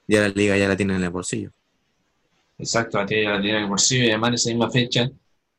ya 0.06 0.20
la 0.22 0.28
liga 0.28 0.56
ya 0.56 0.68
la 0.68 0.76
tiene 0.76 0.96
en 0.96 1.02
el 1.02 1.10
bolsillo. 1.10 1.50
Exacto, 2.58 2.98
la 2.98 3.06
tiene, 3.06 3.30
la 3.30 3.40
tiene 3.40 3.58
en 3.58 3.64
el 3.64 3.70
bolsillo 3.70 4.04
y 4.04 4.08
además 4.08 4.28
en 4.28 4.34
esa 4.34 4.50
misma 4.50 4.70
fecha 4.70 5.10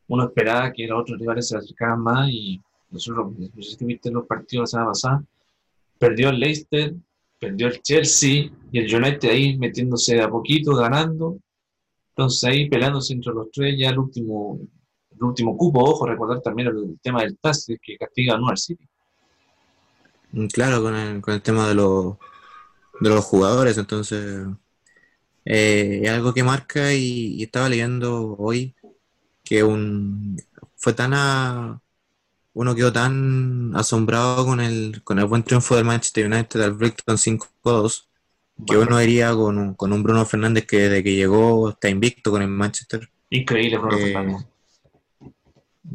uno 0.09 0.25
esperaba 0.25 0.73
que 0.73 0.87
los 0.87 1.01
otros 1.01 1.19
rivales 1.19 1.47
se 1.47 1.57
acercaran 1.57 2.01
más 2.01 2.29
y 2.29 2.59
nosotros, 2.89 3.31
no 3.37 3.63
sé 3.63 3.77
si 3.77 3.85
viste 3.85 4.11
los 4.11 4.25
partidos 4.25 4.63
la 4.63 4.67
semana 4.67 4.89
pasada, 4.89 5.23
perdió 5.99 6.29
el 6.29 6.39
Leicester, 6.39 6.93
perdió 7.39 7.67
el 7.67 7.81
Chelsea 7.81 8.49
y 8.71 8.79
el 8.79 8.93
United 8.93 9.29
ahí 9.29 9.57
metiéndose 9.57 10.15
de 10.15 10.23
a 10.23 10.29
poquito, 10.29 10.75
ganando. 10.75 11.37
Entonces 12.19 12.43
ahí 12.43 12.69
peleándose 12.69 13.13
entre 13.13 13.33
los 13.33 13.49
tres 13.49 13.75
ya 13.79 13.91
el 13.91 13.97
último, 13.97 14.59
el 15.15 15.23
último 15.23 15.55
cupo, 15.55 15.79
ojo, 15.79 16.05
recordar 16.05 16.41
también 16.41 16.67
el, 16.67 16.99
tema 17.01 17.21
del 17.21 17.38
TAS 17.38 17.67
que 17.81 17.97
castiga 17.97 18.38
no 18.38 18.49
al 18.49 18.57
City. 18.57 18.85
Mm, 20.33 20.47
Claro, 20.47 20.83
con 20.83 20.95
el, 20.95 21.21
con 21.21 21.33
el 21.33 21.41
tema 21.41 21.69
de 21.69 21.75
los, 21.75 22.17
de 22.99 23.09
los 23.09 23.23
jugadores, 23.23 23.77
entonces 23.77 24.47
eh, 25.45 26.09
algo 26.09 26.33
que 26.33 26.43
marca 26.43 26.93
y, 26.93 27.35
y 27.35 27.43
estaba 27.43 27.69
leyendo 27.69 28.35
hoy 28.38 28.75
que 29.45 29.63
un 29.63 30.35
fue 30.75 30.91
tan 30.91 31.13
a- 31.13 31.81
uno 32.53 32.75
quedó 32.75 32.91
tan 32.91 33.73
asombrado 33.77 34.45
con 34.45 34.59
el, 34.59 35.01
con 35.05 35.19
el 35.19 35.25
buen 35.25 35.43
triunfo 35.43 35.77
del 35.77 35.85
Manchester 35.85 36.25
United 36.27 36.61
al 36.61 36.73
Brighton 36.73 37.17
5-2 37.17 38.08
que 38.67 38.77
uno 38.77 38.97
diría 38.99 39.31
con 39.33 39.57
un, 39.57 39.73
con 39.75 39.93
un 39.93 40.03
Bruno 40.03 40.25
Fernández 40.25 40.65
que 40.65 40.77
desde 40.79 41.03
que 41.03 41.15
llegó 41.15 41.69
está 41.69 41.89
invicto 41.89 42.31
con 42.31 42.41
el 42.41 42.47
Manchester. 42.49 43.09
Increíble 43.29 43.77
Bruno 43.77 43.97
Eh, 43.97 44.01
Fernández. 44.13 44.47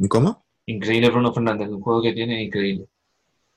¿Cómo? 0.08 0.44
Increíble 0.66 1.10
Bruno 1.10 1.32
Fernández, 1.32 1.68
el 1.68 1.76
juego 1.76 2.02
que 2.02 2.12
tiene 2.12 2.40
es 2.42 2.46
increíble. 2.48 2.86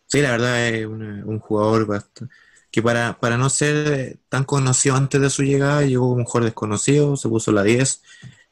Sí, 0.07 0.21
la 0.21 0.31
verdad 0.31 0.67
es 0.69 0.85
una- 0.85 1.25
un 1.25 1.39
jugador 1.39 1.87
bast- 1.87 2.27
que 2.71 2.81
para, 2.81 3.19
para 3.19 3.37
no 3.37 3.49
ser 3.49 4.19
tan 4.29 4.43
conocido 4.43 4.95
antes 4.95 5.19
de 5.21 5.29
su 5.29 5.43
llegada, 5.43 5.83
llegó 5.83 6.09
como 6.09 6.17
un 6.21 6.25
jugador 6.25 6.45
desconocido, 6.45 7.15
se 7.17 7.29
puso 7.29 7.51
la 7.51 7.63
10 7.63 8.01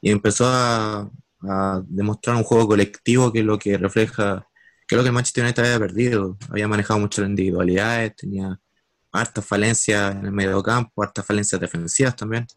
y 0.01 0.11
empezó 0.11 0.45
a, 0.47 1.09
a 1.41 1.81
demostrar 1.87 2.35
un 2.37 2.43
juego 2.43 2.67
colectivo 2.67 3.31
que 3.31 3.39
es 3.39 3.45
lo 3.45 3.59
que 3.59 3.77
refleja, 3.77 4.47
que 4.87 4.95
es 4.95 4.97
lo 4.97 5.03
que 5.03 5.09
el 5.09 5.13
Manchester 5.13 5.43
United 5.43 5.63
había 5.65 5.79
perdido. 5.79 6.37
Había 6.49 6.67
manejado 6.67 6.99
mucho 6.99 7.21
las 7.21 7.29
individualidades, 7.29 8.15
tenía 8.15 8.59
hartas 9.15 9.45
falencias 9.45 10.15
en 10.15 10.25
el 10.25 10.31
medio 10.31 10.61
campo, 10.61 11.03
hartas 11.03 11.25
falencias 11.25 11.59
defensivas 11.59 12.15
también. 12.15 12.47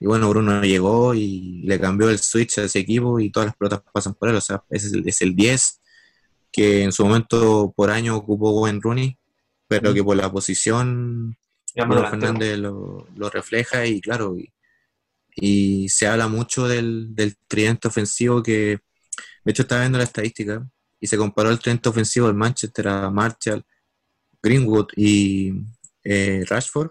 Y 0.00 0.06
bueno, 0.06 0.28
Bruno 0.28 0.62
llegó 0.62 1.14
y 1.14 1.62
le 1.64 1.80
cambió 1.80 2.10
el 2.10 2.18
switch 2.18 2.58
a 2.58 2.64
ese 2.64 2.80
equipo 2.80 3.20
y 3.20 3.30
todas 3.30 3.46
las 3.48 3.56
pelotas 3.56 3.82
pasan 3.92 4.14
por 4.14 4.28
él. 4.28 4.36
O 4.36 4.40
sea, 4.40 4.62
ese 4.70 4.88
es 4.88 4.92
el, 4.92 5.08
es 5.08 5.22
el 5.22 5.34
10 5.34 5.80
que 6.52 6.84
en 6.84 6.92
su 6.92 7.04
momento 7.04 7.72
por 7.76 7.90
año 7.90 8.16
ocupó 8.16 8.60
Wayne 8.60 8.80
Rooney, 8.80 9.18
pero 9.66 9.92
que 9.92 10.04
por 10.04 10.16
la 10.16 10.30
posición 10.30 11.36
Bruno. 11.74 12.08
Fernández 12.08 12.58
lo, 12.58 13.08
lo 13.16 13.30
refleja 13.30 13.84
y 13.86 14.00
claro, 14.00 14.36
y, 14.38 14.52
y 15.34 15.88
se 15.88 16.06
habla 16.06 16.28
mucho 16.28 16.68
del, 16.68 17.14
del 17.14 17.36
tridente 17.48 17.88
ofensivo 17.88 18.40
que, 18.42 18.78
de 19.44 19.50
hecho 19.50 19.62
estaba 19.62 19.80
viendo 19.80 19.98
la 19.98 20.04
estadística 20.04 20.64
y 21.00 21.06
se 21.06 21.16
comparó 21.16 21.50
el 21.50 21.58
tridente 21.58 21.88
ofensivo 21.88 22.28
del 22.28 22.36
Manchester 22.36 22.88
a 22.88 23.10
Marshall, 23.10 23.64
Greenwood 24.40 24.88
y 24.96 25.52
eh, 26.04 26.44
Rashford 26.48 26.90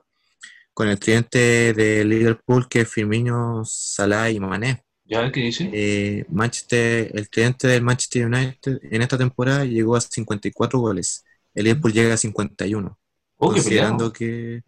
con 0.74 0.88
el 0.90 1.00
tridente 1.00 1.74
de 1.74 2.04
Liverpool 2.04 2.68
que 2.68 2.82
es 2.82 2.90
Firmino, 2.90 3.64
Salah 3.66 4.30
y 4.32 4.40
Mané. 4.40 4.84
¿Ya 5.06 5.32
qué 5.32 5.42
dice? 5.42 5.70
Eh, 5.72 6.26
Manchester, 6.30 7.12
el 7.14 7.30
tridente 7.30 7.68
del 7.68 7.84
Manchester 7.84 8.26
United 8.26 8.80
en 8.84 9.02
esta 9.02 9.18
temporada 9.18 9.66
llegó 9.66 9.96
a 9.96 10.02
54 10.02 10.80
goles. 10.80 11.24
El 11.54 11.66
Liverpool 11.66 11.94
llega 11.94 12.14
a 12.16 12.18
51 12.18 12.98
Oh, 13.38 13.52
considerando 13.52 14.12
que 14.14 14.64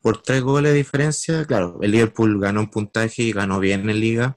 por 0.00 0.20
tres 0.22 0.42
goles 0.42 0.72
de 0.72 0.78
diferencia, 0.78 1.44
claro, 1.46 1.78
el 1.82 1.90
Liverpool 1.92 2.40
ganó 2.40 2.60
un 2.60 2.70
puntaje 2.70 3.22
y 3.22 3.32
ganó 3.32 3.58
bien 3.60 3.88
en 3.88 4.00
liga, 4.00 4.36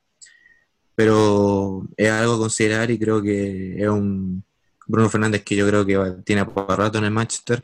pero 0.95 1.83
es 1.97 2.09
algo 2.09 2.33
a 2.35 2.37
considerar 2.39 2.91
y 2.91 2.99
creo 2.99 3.21
que 3.21 3.81
es 3.81 3.87
un 3.87 4.43
Bruno 4.87 5.09
Fernández 5.09 5.43
que 5.43 5.55
yo 5.55 5.67
creo 5.67 5.85
que 5.85 5.97
va- 5.97 6.21
tiene 6.23 6.45
por 6.45 6.77
rato 6.77 6.97
en 6.97 7.05
el 7.05 7.11
Manchester, 7.11 7.63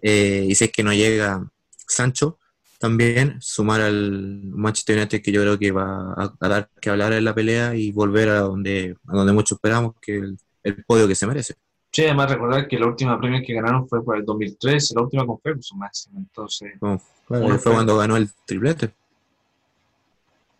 eh, 0.00 0.46
y 0.48 0.54
si 0.54 0.64
es 0.64 0.72
que 0.72 0.82
no 0.82 0.92
llega 0.92 1.48
Sancho, 1.86 2.38
también 2.78 3.36
sumar 3.40 3.80
al 3.80 4.40
Manchester 4.44 4.96
United 4.98 5.22
que 5.22 5.32
yo 5.32 5.40
creo 5.42 5.58
que 5.58 5.72
va 5.72 6.12
a, 6.12 6.34
a 6.38 6.48
dar 6.48 6.70
que 6.80 6.90
hablar 6.90 7.12
en 7.12 7.24
la 7.24 7.34
pelea 7.34 7.74
y 7.74 7.90
volver 7.90 8.28
a 8.28 8.40
donde, 8.40 8.96
a 9.08 9.16
donde 9.16 9.32
muchos 9.32 9.56
esperamos, 9.56 9.94
que 10.00 10.16
el, 10.16 10.38
el 10.62 10.84
podio 10.84 11.08
que 11.08 11.14
se 11.14 11.26
merece. 11.26 11.54
Sí, 11.90 12.04
además 12.04 12.30
recordar 12.30 12.68
que 12.68 12.78
la 12.78 12.86
última 12.86 13.18
premio 13.18 13.40
que 13.44 13.54
ganaron 13.54 13.88
fue 13.88 14.04
por 14.04 14.16
el 14.16 14.24
2003, 14.24 14.92
la 14.94 15.02
última 15.02 15.26
con 15.26 15.40
Ferguson 15.40 15.78
máximo. 15.78 16.18
Entonces, 16.18 16.72
claro, 16.78 17.00
Bueno, 17.28 17.58
fue 17.58 17.72
cuando 17.72 17.96
ganó 17.96 18.16
el 18.16 18.30
triplete. 18.46 18.92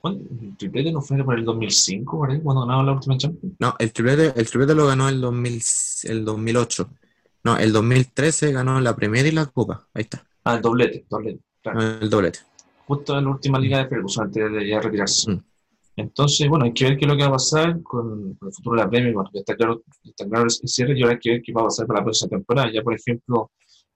¿cuándo? 0.01 0.25
¿El 0.41 0.57
triplete 0.57 0.93
no 0.93 1.01
fue 1.03 1.23
por 1.23 1.39
el 1.39 1.45
2005, 1.45 2.17
por 2.17 2.31
ahí, 2.31 2.41
cuando 2.41 2.63
ganaron 2.63 2.87
la 2.87 2.93
última 2.93 3.17
Champions? 3.19 3.57
No, 3.59 3.75
el 3.79 3.93
triplete, 3.93 4.39
el 4.41 4.47
triplete 4.47 4.75
lo 4.75 4.87
ganó 4.87 5.09
el, 5.09 5.21
2000, 5.21 5.63
el 6.05 6.25
2008. 6.25 6.91
No, 7.45 7.57
el 7.57 7.73
2013 7.73 8.53
ganó 8.53 8.81
la 8.81 8.95
Premier 8.97 9.27
y 9.27 9.31
la 9.33 9.47
Copa. 9.47 9.87
Ahí 9.95 10.03
está, 10.03 10.25
Ah, 10.45 10.55
el 10.57 10.63
doblete, 10.63 11.05
doblete. 11.09 11.41
Claro. 11.63 11.81
el 12.01 12.09
doblete. 12.11 12.41
Justo 12.87 13.19
en 13.19 13.25
la 13.25 13.31
última 13.31 13.59
liga 13.59 13.79
de 13.79 13.89
Ferguson 13.89 14.25
antes 14.27 14.51
de 14.53 14.69
ya 14.69 14.81
retirarse. 14.81 15.31
Mm. 15.31 15.43
Entonces, 15.97 16.49
bueno, 16.49 16.65
hay 16.65 16.73
que 16.73 16.85
ver 16.85 16.97
qué 16.97 17.05
es 17.05 17.11
lo 17.11 17.17
que 17.17 17.23
va 17.25 17.29
a 17.29 17.33
pasar 17.33 17.83
con, 17.83 18.35
con 18.35 18.49
el 18.49 18.55
futuro 18.55 18.77
de 18.77 18.83
la 18.85 18.89
Premier, 18.91 19.13
bueno, 19.13 19.29
ya 19.35 19.41
está 19.41 19.57
claro, 19.57 19.83
está 20.05 20.27
claro 20.29 20.45
el 20.45 20.51
cierre 20.51 20.97
y 20.97 21.03
ahora 21.03 21.15
hay 21.15 21.19
que 21.19 21.31
ver 21.33 21.43
qué 21.43 21.53
va 21.53 21.63
a 21.63 21.65
pasar 21.65 21.87
para 21.87 22.01
la 22.01 22.05
próxima 22.05 22.29
temporada. 22.31 22.71
Ya, 22.73 22.83
por 22.83 22.95
ejemplo, 22.95 23.51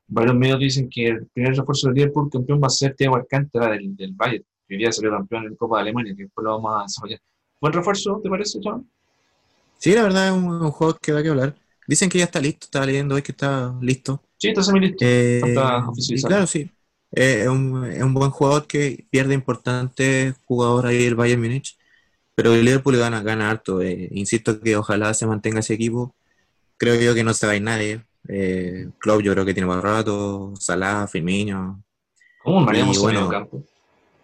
varios 0.09 0.35
medios 0.37 0.59
dicen 0.59 0.89
que 0.91 1.07
el 1.09 1.27
primer 1.29 1.55
refuerzo 1.57 1.87
del 1.87 1.95
Liverpool 1.95 2.29
campeón 2.31 2.61
va 2.63 2.67
a 2.67 2.71
ser 2.71 2.95
Thiago 2.97 3.17
Alcántara 3.17 3.71
del, 3.71 3.95
del 3.97 4.13
Bayern, 4.15 4.45
que 4.67 4.75
hoy 4.75 4.79
día 4.79 4.91
salió 4.93 5.11
campeón 5.13 5.45
en 5.45 5.51
la 5.53 5.57
Copa 5.57 5.77
de 5.77 5.83
Alemania, 5.83 6.15
que 6.17 6.25
después 6.25 6.45
lo 6.45 6.51
vamos 6.61 6.81
a 6.81 6.83
desarrollar. 6.83 7.21
¿Buen 7.61 7.73
refuerzo, 7.73 8.21
te 8.23 8.29
parece, 8.29 8.59
John? 8.63 8.91
Sí, 9.79 9.95
la 9.95 10.03
verdad 10.03 10.27
es 10.29 10.33
un, 10.35 10.45
un 10.45 10.71
juego 10.73 10.99
que 11.01 11.13
da 11.13 11.23
que 11.23 11.29
hablar. 11.29 11.55
Dicen 11.93 12.09
que 12.09 12.19
ya 12.19 12.25
está 12.25 12.41
listo, 12.41 12.65
estaba 12.65 12.87
leyendo 12.87 13.15
hoy 13.15 13.23
que 13.23 13.33
está 13.33 13.75
listo. 13.83 14.23
Sí, 14.39 14.49
está. 14.49 14.63
Eh, 15.01 15.39
Falta 15.41 15.85
y 15.85 15.89
oficializar. 15.91 16.29
claro, 16.31 16.47
sí. 16.47 16.71
Eh, 17.15 17.43
es, 17.43 17.49
un, 17.49 17.85
es 17.85 18.03
un 18.03 18.15
buen 18.15 18.31
jugador 18.31 18.67
que 18.67 19.07
pierde 19.11 19.35
importante 19.35 20.35
jugador 20.47 20.87
ahí 20.87 21.05
el 21.05 21.15
Bayern 21.15 21.43
Múnich, 21.43 21.77
pero 22.35 22.55
el 22.55 22.65
Liverpool 22.65 22.97
gana, 22.97 23.23
gana 23.23 23.51
harto. 23.51 23.83
eh. 23.83 24.09
Insisto 24.13 24.59
que 24.61 24.77
ojalá 24.77 25.13
se 25.13 25.27
mantenga 25.27 25.61
ese 25.61 25.75
equipo. 25.75 26.15
Creo 26.79 26.95
yo 27.01 27.15
que 27.15 27.25
no 27.25 27.35
se 27.35 27.47
va 27.47 27.53
a 27.53 27.57
ir 27.57 27.63
nadie. 27.63 28.03
Eh, 28.29 28.89
Klopp 28.99 29.21
yo 29.23 29.33
creo 29.35 29.45
que 29.45 29.55
tiene 29.55 29.67
más 29.69 29.83
rato, 29.83 30.55
Salah, 30.59 31.07
Firmino. 31.09 31.85
¿Cómo 32.43 32.61
mareamos 32.61 32.99
bueno, 32.99 33.29
campo? 33.29 33.63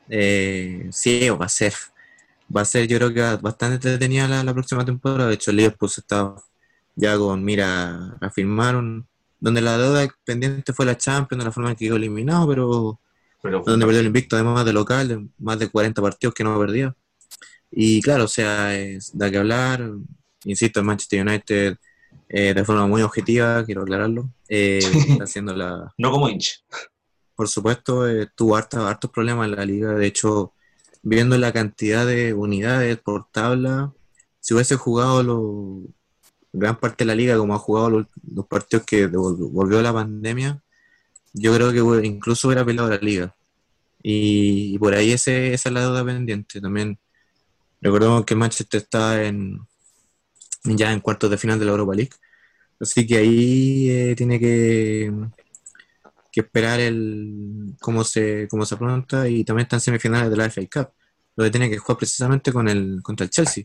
Eh, 0.09 0.89
sí, 0.91 1.29
va 1.31 1.45
a 1.47 1.49
ser. 1.51 1.75
Va 2.55 2.63
a 2.63 2.65
ser, 2.65 2.89
yo 2.89 2.97
creo 2.99 3.13
que 3.13 3.21
bastante 3.43 3.75
entretenida 3.77 4.27
la, 4.27 4.43
la 4.43 4.55
próxima 4.55 4.85
temporada. 4.85 5.29
De 5.29 5.35
hecho, 5.35 5.51
el 5.51 5.59
Liverpool 5.59 5.91
se 5.91 6.01
está 6.01 6.35
ya 7.01 7.17
con 7.17 7.45
mira 7.45 8.17
a 8.21 8.31
firmar 8.31 8.77
un- 8.77 9.07
donde 9.41 9.61
la 9.61 9.79
deuda 9.79 10.09
pendiente 10.25 10.73
fue 10.73 10.85
la 10.85 10.97
Champions, 10.99 11.39
de 11.41 11.45
la 11.47 11.53
forma 11.53 11.71
en 11.71 11.77
que 11.77 11.87
quedó 11.87 11.97
eliminado, 11.97 12.49
pero 12.49 13.01
Pero 13.41 13.63
donde 13.65 13.87
perdió 13.87 14.01
el 14.01 14.07
invicto, 14.09 14.35
además 14.35 14.65
de 14.65 14.73
local, 14.73 15.31
más 15.39 15.59
de 15.61 15.69
40 15.69 16.03
partidos 16.03 16.35
que 16.35 16.43
no 16.45 16.59
perdía. 16.59 16.95
Y 17.71 18.01
claro, 18.03 18.25
o 18.25 18.29
sea, 18.29 18.77
es, 18.77 19.17
da 19.17 19.31
que 19.31 19.39
hablar. 19.39 19.89
Insisto, 20.45 20.81
el 20.81 20.87
Manchester 20.87 21.25
United, 21.27 21.77
eh, 22.29 22.53
de 22.55 22.65
forma 22.65 22.87
muy 22.89 23.03
objetiva, 23.03 23.65
quiero 23.65 23.83
aclararlo, 23.83 24.31
eh, 24.49 24.79
está 25.23 25.25
haciendo 25.25 25.55
la, 25.55 25.93
no 25.99 26.11
como 26.11 26.29
hincha. 26.29 26.57
por 27.37 27.49
supuesto, 27.49 28.09
eh, 28.09 28.29
tuvo 28.35 28.57
harta- 28.57 28.89
hartos 28.89 29.11
problemas 29.13 29.49
en 29.49 29.55
la 29.57 29.65
liga. 29.65 29.93
De 29.93 30.07
hecho, 30.07 30.53
viendo 31.03 31.39
la 31.39 31.53
cantidad 31.53 32.05
de 32.07 32.35
unidades 32.35 32.99
por 32.99 33.29
tabla, 33.31 33.93
si 34.41 34.55
hubiese 34.55 34.75
jugado 34.77 35.23
lo- 35.23 35.83
gran 36.53 36.79
parte 36.79 37.05
de 37.05 37.09
la 37.09 37.15
liga 37.15 37.37
como 37.37 37.55
ha 37.55 37.59
jugado 37.59 37.91
los, 37.91 38.47
partidos 38.47 38.87
que 38.87 39.07
volvió 39.07 39.83
la 39.83 39.93
pandemia, 39.93 40.63
yo 41.33 41.55
creo 41.55 41.73
que 41.73 42.07
incluso 42.07 42.49
hubiera 42.49 42.65
peleado 42.65 42.91
la 42.91 42.99
liga. 42.99 43.35
Y, 44.03 44.79
por 44.79 44.95
ahí 44.95 45.13
ese, 45.13 45.53
esa 45.55 45.69
es 45.69 45.73
la 45.73 45.83
deuda 45.83 46.05
pendiente. 46.05 46.61
También 46.61 46.99
recordemos 47.81 48.25
que 48.25 48.35
Manchester 48.35 48.83
está 48.83 49.25
en, 49.25 49.61
ya 50.65 50.93
en 50.93 51.01
cuartos 51.01 51.31
de 51.31 51.39
final 51.39 51.59
de 51.59 51.67
la 51.67 51.73
Europa 51.73 51.95
League. 51.95 52.13
Así 52.81 53.07
que 53.07 53.19
ahí 53.19 53.91
eh, 53.91 54.15
tiene 54.17 54.39
que, 54.39 55.13
que 56.33 56.41
esperar 56.41 56.81
el 56.81 57.75
cómo 57.81 58.05
se, 58.05 58.47
cómo 58.49 58.65
se 58.65 58.75
afronta 58.75 59.29
y 59.29 59.45
también 59.45 59.65
está 59.65 59.77
en 59.77 59.81
semifinales 59.81 60.31
de 60.31 60.37
la 60.37 60.51
FA 60.51 60.63
Cup, 60.73 60.93
donde 61.37 61.51
tiene 61.51 61.71
que 61.71 61.79
jugar 61.79 61.99
precisamente 61.99 62.53
con 62.53 62.69
el, 62.69 63.01
contra 63.03 63.25
el 63.25 63.31
Chelsea, 63.31 63.65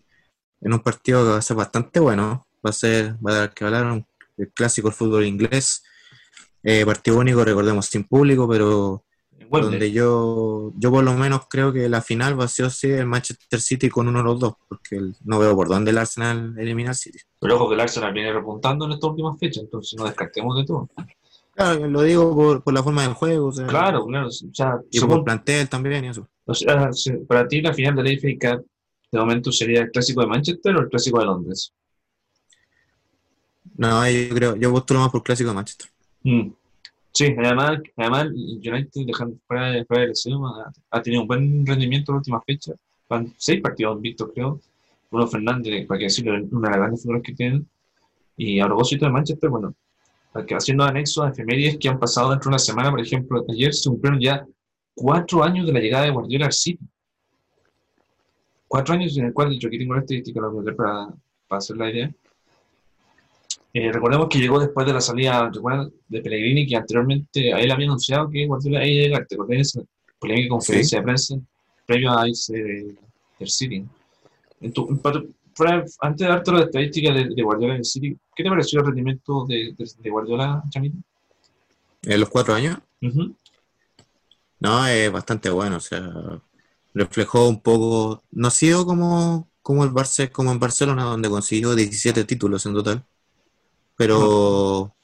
en 0.62 0.74
un 0.74 0.80
partido 0.80 1.24
que 1.24 1.32
va 1.32 1.38
a 1.38 1.42
ser 1.42 1.58
bastante 1.58 2.00
bueno, 2.00 2.48
va 2.66 2.70
a 2.70 2.74
ser, 2.74 3.16
va 3.26 3.32
a 3.32 3.36
dar 3.36 3.54
que 3.54 3.66
hablar, 3.66 3.86
un- 3.86 4.06
el 4.38 4.52
clásico 4.52 4.88
del 4.90 4.96
fútbol 4.96 5.26
inglés, 5.26 5.84
eh, 6.64 6.86
partido 6.86 7.20
único, 7.20 7.44
recordemos, 7.44 7.86
sin 7.86 8.04
público, 8.06 8.48
pero 8.48 9.04
donde 9.70 9.92
yo, 9.92 10.72
yo 10.78 10.90
por 10.90 11.04
lo 11.04 11.14
menos 11.14 11.42
creo 11.48 11.72
que 11.72 11.88
la 11.88 12.02
final 12.02 12.40
va 12.40 12.46
a 12.46 12.48
ser 12.48 12.72
sí 12.72 12.88
el 12.90 13.06
Manchester 13.06 13.60
City 13.62 13.90
con 13.90 14.08
uno 14.08 14.20
de 14.20 14.26
los 14.26 14.40
dos, 14.40 14.54
porque 14.68 14.96
el- 14.96 15.16
no 15.26 15.38
veo 15.38 15.56
por 15.56 15.68
dónde 15.68 15.92
el 15.92 15.98
Arsenal 16.00 16.56
elimina 16.58 16.90
al 16.90 16.96
City. 16.96 17.20
Pero 17.40 17.56
ojo 17.58 17.68
que 17.70 17.76
el 17.76 17.82
Arsenal 17.82 18.14
viene 18.14 18.34
repuntando 18.34 18.86
en 18.86 18.94
estas 18.94 19.10
últimas 19.12 19.38
fechas, 19.38 19.64
entonces 19.64 20.00
no 20.00 20.06
descartemos 20.06 20.58
de 20.58 20.66
todo. 20.66 20.90
Claro, 21.56 21.88
lo 21.88 22.02
digo 22.02 22.34
por, 22.36 22.64
por 22.64 22.74
la 22.74 22.82
forma 22.82 23.04
del 23.04 23.14
juego, 23.14 23.48
o 23.50 23.52
sea, 23.52 23.68
Claro, 23.68 24.08
claro. 24.08 24.28
O 24.28 24.32
sea, 24.32 24.80
y 24.90 25.00
por 25.00 25.08
según- 25.10 25.18
el 25.20 25.24
plantel 25.24 25.70
también 25.70 26.06
y 26.06 26.08
eso. 26.08 26.28
o 26.46 26.54
sea, 26.56 26.90
para 27.28 27.48
ti 27.48 27.62
la 27.62 27.74
final 27.74 27.96
de 27.96 28.04
la 28.04 28.10
FA 28.10 28.30
Cup 28.58 28.66
de 29.12 29.20
momento 29.20 29.52
sería 29.52 29.82
el 29.82 29.92
clásico 29.92 30.22
de 30.22 30.28
Manchester 30.28 30.76
o 30.76 30.80
el 30.82 30.90
clásico 30.90 31.20
de 31.20 31.26
Londres. 31.26 31.72
No, 33.76 34.10
yo 34.10 34.36
creo, 34.36 34.56
yo 34.56 34.72
postulo 34.72 35.02
más 35.02 35.10
por 35.10 35.24
clásico 35.24 35.50
de 35.50 35.56
Manchester. 35.56 35.90
Mm. 36.24 36.52
Sí, 37.12 37.36
además, 37.38 37.80
además 37.96 38.28
United 38.28 39.06
dejando 39.06 39.38
fuera 39.48 39.70
de, 39.70 39.86
fuera 39.86 40.02
de 40.02 40.08
lesión, 40.10 40.42
ha, 40.90 41.02
tenido 41.02 41.22
un 41.22 41.28
buen 41.28 41.66
rendimiento 41.66 42.12
en 42.12 42.16
la 42.16 42.18
última 42.18 42.42
fecha. 42.42 42.74
Van 43.08 43.32
seis 43.38 43.62
partidos 43.62 43.98
invictos, 43.98 44.32
creo. 44.34 44.60
Bruno 45.12 45.28
Fernández, 45.28 45.86
para 45.86 46.00
que 46.00 46.06
decirlo, 46.06 46.34
una 46.52 46.70
de 46.70 46.72
las 46.72 46.78
grandes 46.78 47.02
figuras 47.04 47.22
que 47.24 47.34
tienen. 47.34 47.68
Y 48.36 48.60
a 48.60 48.66
propósito 48.66 49.06
de 49.06 49.12
Manchester, 49.12 49.50
bueno, 49.50 49.76
haciendo 50.34 50.84
anexos 50.84 51.24
a 51.24 51.30
efemérides 51.30 51.78
que 51.78 51.88
han 51.88 52.00
pasado 52.00 52.32
dentro 52.32 52.50
de 52.50 52.54
una 52.54 52.60
semana, 52.60 52.90
por 52.90 53.00
ejemplo, 53.00 53.46
ayer 53.48 53.74
se 53.76 53.90
cumplieron 53.90 54.20
ya 54.20 54.46
cuatro 54.96 55.44
años 55.44 55.68
de 55.68 55.74
la 55.74 55.80
llegada 55.80 56.06
de 56.06 56.12
Guardiola 56.12 56.48
al 56.48 56.54
City. 56.54 56.84
Cuatro 58.68 58.96
años 58.96 59.16
en 59.18 59.26
el 59.26 59.34
cual 59.34 59.58
yo 59.60 59.68
aquí 59.68 59.78
tengo 59.78 59.94
la 59.94 60.00
estadística 60.00 60.42
la 60.42 60.48
voy 60.48 60.74
para, 60.74 61.10
para 61.48 61.60
hacer 61.60 61.78
la 61.78 61.92
idea. 61.92 62.12
Eh, 63.76 63.92
recordemos 63.92 64.28
que 64.30 64.38
llegó 64.40 64.60
después 64.60 64.86
de 64.86 64.94
la 64.94 65.02
salida 65.02 65.50
de 66.08 66.22
Pellegrini, 66.22 66.68
que 66.68 66.76
anteriormente 66.76 67.54
a 67.54 67.60
él 67.60 67.72
había 67.72 67.88
anunciado 67.88 68.30
que 68.30 68.46
Guardiola 68.46 68.86
iba 68.86 69.02
a 69.02 69.04
llegar. 69.06 69.26
¿Te 69.28 69.36
acuerdas 69.36 69.56
de 69.58 69.62
esa 69.62 69.82
polémica 70.20 70.50
conferencia 70.50 71.00
de 71.00 71.04
prensa 71.04 71.36
previo 71.88 72.18
a 72.18 72.28
irse 72.30 72.54
de- 72.54 72.96
del 73.40 73.50
City? 73.50 73.84
En 74.62 74.72
tu- 74.74 74.88
en 74.90 75.00
pa- 75.00 75.24
fuera- 75.56 75.84
antes 76.02 76.28
de 76.28 76.34
darte 76.34 76.52
las 76.52 76.62
estadísticas 76.66 77.16
de, 77.16 77.30
de 77.36 77.42
Guardiola 77.44 77.74
en 77.74 77.80
el 77.80 77.86
City, 77.86 78.16
¿qué 78.36 78.44
te 78.44 78.50
pareció 78.50 78.80
el 78.80 78.86
rendimiento 78.86 79.46
de, 79.48 79.74
de, 79.78 79.92
de 80.00 80.10
Guardiola, 80.10 80.64
Chamito? 80.70 80.98
En 82.04 82.20
los 82.20 82.30
cuatro 82.30 82.54
años, 82.54 82.78
Ujú. 83.02 83.36
no, 84.60 84.86
es 84.88 85.12
bastante 85.12 85.50
bueno, 85.50 85.78
o 85.78 85.80
sea, 85.80 86.02
reflejó 86.94 87.48
un 87.50 87.62
poco, 87.62 88.24
no 88.32 88.48
ha 88.48 88.52
sido 88.52 88.86
como, 88.86 89.50
como 89.62 89.84
el 89.84 89.90
Barce, 89.92 90.32
como 90.32 90.52
en 90.52 90.60
Barcelona, 90.60 91.04
donde 91.06 91.30
consiguió 91.30 91.76
17 91.76 92.24
títulos 92.26 92.66
en 92.66 92.74
total, 92.74 93.06
pero, 93.98 94.96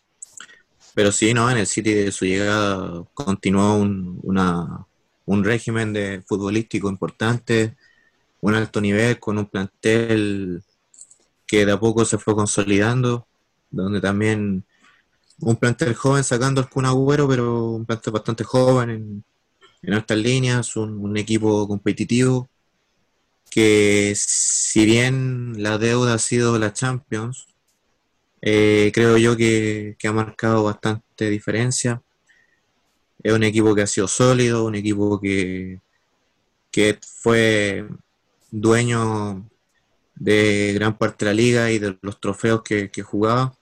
pero 0.94 1.12
sí, 1.12 1.34
no, 1.34 1.50
en 1.50 1.58
el 1.58 1.68
City 1.68 1.94
de 1.94 2.12
su 2.12 2.26
llegada 2.26 3.04
continuó 3.14 3.76
un, 3.76 4.20
una, 4.24 4.86
un 5.26 5.44
régimen 5.44 5.94
de 5.94 6.24
futbolístico 6.28 6.90
importante, 6.90 7.76
un 8.42 8.56
alto 8.56 8.82
nivel, 8.82 9.20
con 9.20 9.38
un 9.38 9.46
plantel 9.46 10.64
que 11.48 11.66
de 11.66 11.72
a 11.72 11.80
poco 11.80 12.06
se 12.06 12.18
fue 12.18 12.36
consolidando, 12.36 13.28
donde 13.72 14.02
también 14.02 14.64
un 15.42 15.56
plantel 15.56 15.94
joven 15.96 16.24
sacando 16.24 16.62
al 16.62 16.70
Kun 16.70 16.86
Agüero, 16.86 17.28
pero 17.28 17.72
un 17.72 17.86
plantel 17.86 18.14
bastante 18.14 18.44
joven 18.44 18.90
en, 18.90 19.24
en 19.84 19.94
altas 19.94 20.18
líneas, 20.18 20.76
un, 20.76 20.98
un 20.98 21.18
equipo 21.18 21.68
competitivo 21.68 22.50
que 23.50 24.14
si 24.16 24.86
bien 24.86 25.62
la 25.62 25.78
deuda 25.78 26.14
ha 26.14 26.20
sido 26.20 26.58
la 26.60 26.74
Champions, 26.74 27.48
eh, 28.42 28.92
creo 28.94 29.18
yo 29.18 29.36
que, 29.36 29.96
que 30.00 30.08
ha 30.08 30.14
marcado 30.14 30.64
bastante 30.64 31.30
diferencia. 31.30 32.02
Es 33.22 33.34
un 33.34 33.44
equipo 33.44 33.76
que 33.76 33.82
ha 33.82 33.88
sido 33.88 34.08
sólido, 34.08 34.66
un 34.66 34.76
equipo 34.76 35.20
que, 35.20 35.82
que 36.72 36.98
fue 37.02 37.86
dueño 38.52 39.50
de 40.16 40.74
gran 40.76 40.98
parte 40.98 41.26
de 41.26 41.32
la 41.32 41.36
liga 41.36 41.72
y 41.72 41.80
de 41.80 41.98
los 42.02 42.20
trofeos 42.20 42.62
que, 42.64 42.90
que 42.90 43.02
jugaba 43.04 43.54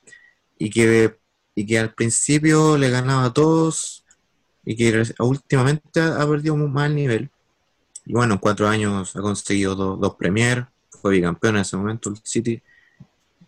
y 0.58 0.70
que, 0.70 1.18
y 1.56 1.66
que 1.66 1.80
al 1.80 1.94
principio 1.94 2.78
le 2.78 2.90
ganaba 2.90 3.26
a 3.26 3.34
todos 3.34 4.04
y 4.66 4.76
que 4.76 5.04
últimamente 5.20 6.02
ha 6.02 6.28
perdido 6.28 6.56
más 6.58 6.90
el 6.90 6.96
nivel. 6.96 7.30
Y 8.06 8.13
bueno, 8.13 8.34
en 8.34 8.40
cuatro 8.40 8.68
años 8.68 9.16
ha 9.16 9.22
conseguido 9.22 9.76
dos, 9.76 10.00
dos 10.00 10.16
Premier, 10.16 10.68
fue 10.90 11.12
bicampeón 11.12 11.56
en 11.56 11.62
ese 11.62 11.78
momento 11.78 12.10
el 12.10 12.18
City, 12.24 12.62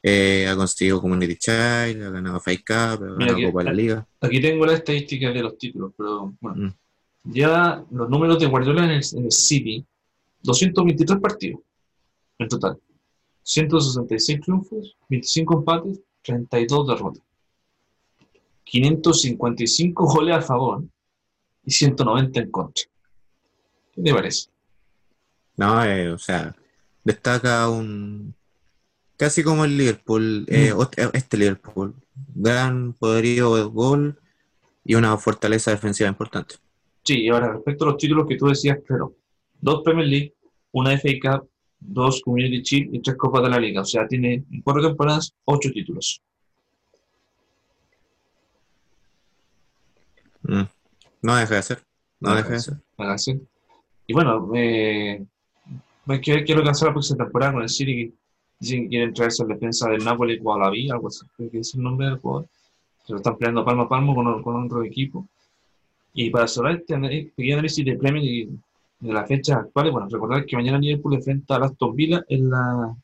eh, 0.02 0.48
ha 0.50 0.56
conseguido 0.56 1.02
Community 1.02 1.36
Child, 1.36 2.04
ha 2.04 2.10
ganado 2.10 2.40
FA 2.40 2.52
Cup, 2.58 3.04
ha 3.04 3.16
ganado 3.18 3.36
que- 3.36 3.46
Copa 3.46 3.60
de 3.60 3.66
la 3.66 3.74
Liga. 3.74 4.08
Aquí 4.22 4.42
tengo 4.42 4.66
las 4.66 4.76
estadísticas 4.76 5.34
de 5.34 5.42
los 5.42 5.58
títulos, 5.58 5.94
pero 5.98 6.34
bueno. 6.40 6.68
Mm. 6.68 6.74
Ya 7.32 7.84
los 7.92 8.10
números 8.10 8.40
de 8.40 8.46
Guardiola 8.48 8.86
en 8.86 8.92
el, 8.92 9.04
en 9.14 9.26
el 9.26 9.32
City, 9.32 9.86
223 10.44 11.20
partidos 11.20 11.62
en 12.40 12.48
total. 12.48 12.78
166 13.44 14.40
triunfos, 14.42 14.96
25 15.10 15.54
empates, 15.60 16.00
32 16.24 16.88
derrotas. 16.88 17.24
555 18.64 20.06
goles 20.06 20.36
a 20.38 20.42
favor 20.42 20.84
y 21.66 21.72
190 21.72 22.40
en 22.40 22.52
contra. 22.52 22.84
¿Qué 23.94 24.02
te 24.02 24.14
parece? 24.14 24.50
No, 25.58 25.84
eh, 25.84 26.12
o 26.12 26.18
sea, 26.18 26.56
destaca 27.04 27.68
un. 27.70 28.34
Casi 29.20 29.44
como 29.44 29.66
el 29.66 29.76
Liverpool, 29.78 30.46
eh, 30.48 30.72
ot- 30.74 31.12
este 31.14 31.36
Liverpool. 31.38 31.94
Gran 32.36 32.94
poderío 32.94 33.54
de 33.58 33.64
gol 33.64 34.18
y 34.86 34.96
una 34.96 35.18
fortaleza 35.18 35.72
defensiva 35.72 36.08
importante. 36.08 36.56
Sí, 37.04 37.24
y 37.24 37.30
ahora 37.30 37.52
respecto 37.52 37.84
a 37.84 37.88
los 37.90 37.98
títulos 37.98 38.26
que 38.30 38.38
tú 38.38 38.48
decías, 38.48 38.78
claro, 38.88 39.14
dos 39.60 39.82
Premier 39.84 40.08
League, 40.08 40.34
una 40.72 40.94
FA 40.94 41.10
Cup, 41.22 41.50
dos 41.82 42.22
Community 42.24 42.62
Shield 42.62 42.96
y 42.96 43.02
tres 43.02 43.18
Copas 43.18 43.44
de 43.44 43.50
la 43.50 43.60
Liga. 43.60 43.82
O 43.82 43.86
sea, 43.86 44.08
tiene 44.08 44.46
en 44.50 44.62
cuatro 44.62 44.82
temporadas 44.88 45.34
ocho 45.44 45.70
títulos. 45.70 46.22
Mm. 50.44 50.64
No 51.24 51.36
deja 51.36 51.56
de 51.56 51.62
ser. 51.64 51.84
No 52.22 52.30
No 52.32 52.36
deja 52.38 52.50
de 52.52 52.60
ser. 53.20 53.40
Y 54.08 54.14
bueno, 54.14 54.50
eh, 54.56 55.24
hay 56.08 56.22
que 56.22 56.32
ver 56.34 56.46
qué 56.46 56.54
es 56.54 56.58
lo 56.58 56.64
que 56.64 56.70
hace 56.70 56.86
la 56.86 56.92
próxima 56.94 57.26
temporada 57.26 57.54
con 57.54 57.62
el 57.64 57.70
City. 57.70 58.14
Dicen 58.60 58.84
que 58.84 58.90
quieren 58.90 59.14
traerse 59.14 59.44
la 59.46 59.54
defensa 59.54 59.90
del 59.90 60.04
Napoli, 60.04 60.38
Guadalaví, 60.38 60.90
algo 60.90 61.08
así, 61.08 61.26
que 61.38 61.60
es 61.60 61.74
el 61.76 61.82
nombre 61.82 62.08
del 62.08 62.18
jugador. 62.20 62.48
Se 63.06 63.14
lo 63.14 63.18
están 63.18 63.38
peleando 63.38 63.64
palmo 63.66 63.84
a 63.84 63.90
palmo 63.90 64.14
con, 64.16 64.44
con 64.44 64.66
otro 64.66 64.84
equipo. 64.84 65.28
Y 66.14 66.30
para 66.30 66.48
cerrar 66.48 66.76
este 66.76 66.98
pequeño 67.36 67.54
análisis 67.56 67.86
de 67.86 67.96
Premier 67.96 68.24
y 68.24 68.50
de 69.00 69.14
las 69.14 69.28
fechas 69.28 69.58
actuales, 69.58 69.94
bueno, 69.94 70.08
recordar 70.10 70.46
que 70.46 70.58
mañana 70.58 70.78
Liverpool 70.78 71.14
enfrenta 71.16 71.56
a 71.56 71.66
Aston 71.66 71.96
Villa 71.96 72.24
en 72.28 72.50
la, 72.50 72.96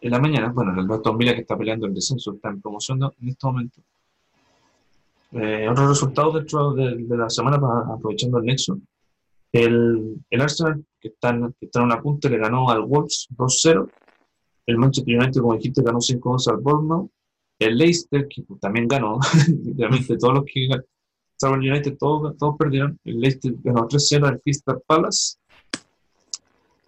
en 0.00 0.10
la 0.10 0.20
mañana. 0.20 0.52
Bueno, 0.52 0.80
el 0.80 0.90
Aston 0.90 1.18
Villa 1.18 1.34
que 1.34 1.40
está 1.40 1.56
peleando 1.58 1.86
el 1.86 1.94
descenso, 1.94 2.34
está 2.34 2.50
en 2.50 2.60
promoción 2.60 3.00
en 3.02 3.28
este 3.28 3.46
momento. 3.46 3.80
Eh, 5.32 5.66
otros 5.68 5.88
resultados 5.88 6.34
dentro 6.34 6.72
de, 6.74 6.94
de 6.96 7.16
la 7.16 7.28
semana, 7.28 7.60
para- 7.60 7.92
aprovechando 7.94 8.38
el 8.38 8.44
nexo. 8.44 8.78
El, 9.52 10.16
el 10.30 10.40
Arsenal, 10.40 10.84
que 11.00 11.08
está, 11.08 11.36
que 11.58 11.66
está 11.66 11.80
en 11.80 11.86
una 11.86 12.00
punta, 12.00 12.28
le 12.28 12.38
ganó 12.38 12.70
al 12.70 12.82
Wolves 12.82 13.26
2-0. 13.36 13.90
El 14.66 14.78
Manchester 14.78 15.16
United, 15.16 15.40
como 15.40 15.54
dijiste, 15.54 15.82
ganó 15.82 15.98
5-2 15.98 16.50
al 16.50 16.56
Bournemouth. 16.58 17.10
El 17.58 17.78
Leicester, 17.78 18.26
que 18.28 18.44
también 18.60 18.86
ganó, 18.86 19.18
literalmente 19.64 20.18
todos 20.18 20.34
los 20.34 20.44
que 20.44 20.68
salvo 21.36 21.56
el 21.56 21.70
United, 21.70 21.96
todos, 21.98 22.36
todos 22.36 22.56
perdieron. 22.58 22.98
El 23.04 23.20
Leicester 23.20 23.54
ganó 23.62 23.88
3-0 23.88 24.26
al 24.26 24.40
Crystal 24.40 24.82
Palace. 24.86 25.36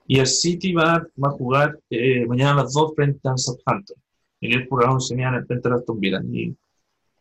Y 0.06 0.18
el 0.18 0.26
City 0.26 0.72
va, 0.72 1.06
va 1.22 1.28
a 1.28 1.32
jugar 1.32 1.78
eh, 1.90 2.26
mañana 2.26 2.52
a 2.52 2.64
las 2.64 2.72
2 2.72 2.94
frente 2.94 3.28
al 3.28 3.38
Southampton. 3.38 3.96
Y 4.40 4.54
el 4.54 4.68
programa 4.68 5.00
se 5.00 5.14
mañana 5.14 5.44
frente 5.46 5.68
al 5.68 5.74
Aston 5.74 6.00
Villa. 6.00 6.22
Y 6.32 6.54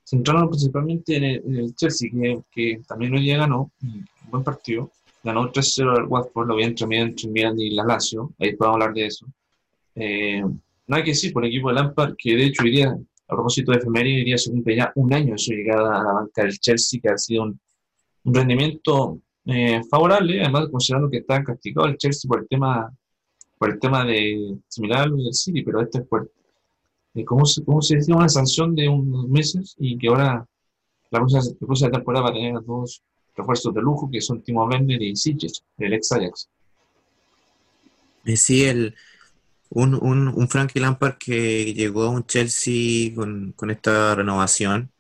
centraron 0.04 0.50
principalmente 0.50 1.18
en 1.18 1.24
el, 1.24 1.44
en 1.46 1.56
el 1.56 1.76
Chelsea, 1.76 2.10
que, 2.12 2.42
que 2.52 2.82
también 2.88 3.14
hoy 3.14 3.22
día 3.22 3.38
ganó, 3.38 3.72
un 3.82 4.06
buen 4.30 4.44
partido. 4.44 4.92
Ganó 5.24 5.52
3-0 5.52 5.98
al 5.98 6.06
Watford, 6.06 6.48
lo 6.48 6.56
vi 6.56 6.64
entre 6.64 6.88
entre 6.98 7.30
Milan 7.30 7.60
y 7.60 7.72
la 7.72 7.84
Lazio. 7.84 8.32
Ahí 8.40 8.56
podemos 8.56 8.76
hablar 8.76 8.94
de 8.94 9.08
eso. 9.08 9.26
Eh, 10.00 10.44
nada 10.86 11.04
que 11.04 11.12
decir 11.12 11.34
por 11.34 11.44
el 11.44 11.50
equipo 11.50 11.70
de 11.70 11.76
Lampard, 11.76 12.16
que 12.18 12.36
de 12.36 12.46
hecho 12.46 12.66
iría, 12.66 12.90
a 12.90 13.36
propósito 13.36 13.72
de 13.72 13.80
efeméride, 13.80 14.22
iría 14.22 14.38
se 14.38 14.52
cumple 14.52 14.76
ya 14.76 14.92
un 14.96 15.12
año 15.14 15.34
de 15.34 15.38
su 15.40 15.52
llegada 15.52 16.00
a 16.00 16.04
la 16.04 16.14
banca 16.14 16.44
del 16.44 16.60
Chelsea, 16.60 17.00
que 17.02 17.10
ha 17.10 17.18
sido 17.18 17.44
un, 17.44 17.60
rendimiento 18.26 19.22
eh, 19.46 19.82
favorable, 19.90 20.42
además 20.42 20.68
considerando 20.70 21.10
que 21.10 21.20
está 21.20 21.42
castigado 21.42 21.88
el 21.88 21.98
Chelsea 21.98 22.28
por 22.28 22.42
el 22.42 22.48
tema, 22.48 22.94
por 23.58 23.72
el 23.72 23.80
tema 23.80 24.04
de 24.04 24.58
similar 24.68 25.10
del 25.10 25.34
City, 25.34 25.62
pero 25.64 25.82
este 25.82 26.00
es 26.00 26.08
por, 26.08 26.30
eh, 27.16 27.24
¿cómo, 27.24 27.46
se, 27.46 27.64
¿cómo 27.64 27.82
se 27.82 27.96
decía? 27.96 28.16
Una 28.16 28.30
sanción 28.30 28.76
de 28.76 28.90
unos 28.90 29.28
meses 29.30 29.76
y 29.80 29.98
que 29.98 30.10
ahora 30.10 30.46
la 31.10 31.20
próxima, 31.20 31.90
temporada 31.90 32.26
va 32.26 32.30
a 32.32 32.34
tener 32.34 32.54
dos 32.66 33.02
refuerzos 33.36 33.74
de 33.74 33.82
lujo, 33.82 34.10
que 34.12 34.20
son 34.20 34.42
Timo 34.42 34.66
Werner 34.66 35.02
y 35.02 35.16
Sijic, 35.16 35.64
el 35.78 35.94
ex 35.94 36.12
Ajax. 36.12 36.50
Eh, 38.26 38.36
Sí, 38.36 38.66
el, 38.66 38.94
un, 39.70 39.96
un, 39.96 40.28
un 40.30 40.50
Frankie 40.50 40.80
Lampard 40.80 41.18
que 41.18 41.74
llegó 41.74 42.04
a 42.04 42.10
un 42.10 42.26
Chelsea 42.26 43.14
con, 43.16 43.54
con 43.54 43.72
esta 43.72 44.16
renovación, 44.16 44.92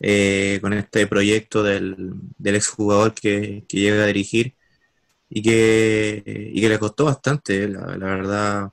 eh, 0.00 0.58
con 0.62 0.72
este 0.72 1.06
proyecto 1.06 1.62
del, 1.62 2.12
del 2.38 2.56
exjugador 2.56 3.14
que, 3.14 3.64
que 3.68 3.78
llega 3.80 4.04
a 4.04 4.06
dirigir 4.06 4.54
y 5.28 5.42
que, 5.42 6.22
y 6.26 6.60
que 6.60 6.68
le 6.68 6.78
costó 6.78 7.06
bastante, 7.06 7.68
la, 7.68 7.96
la 7.96 8.06
verdad. 8.06 8.70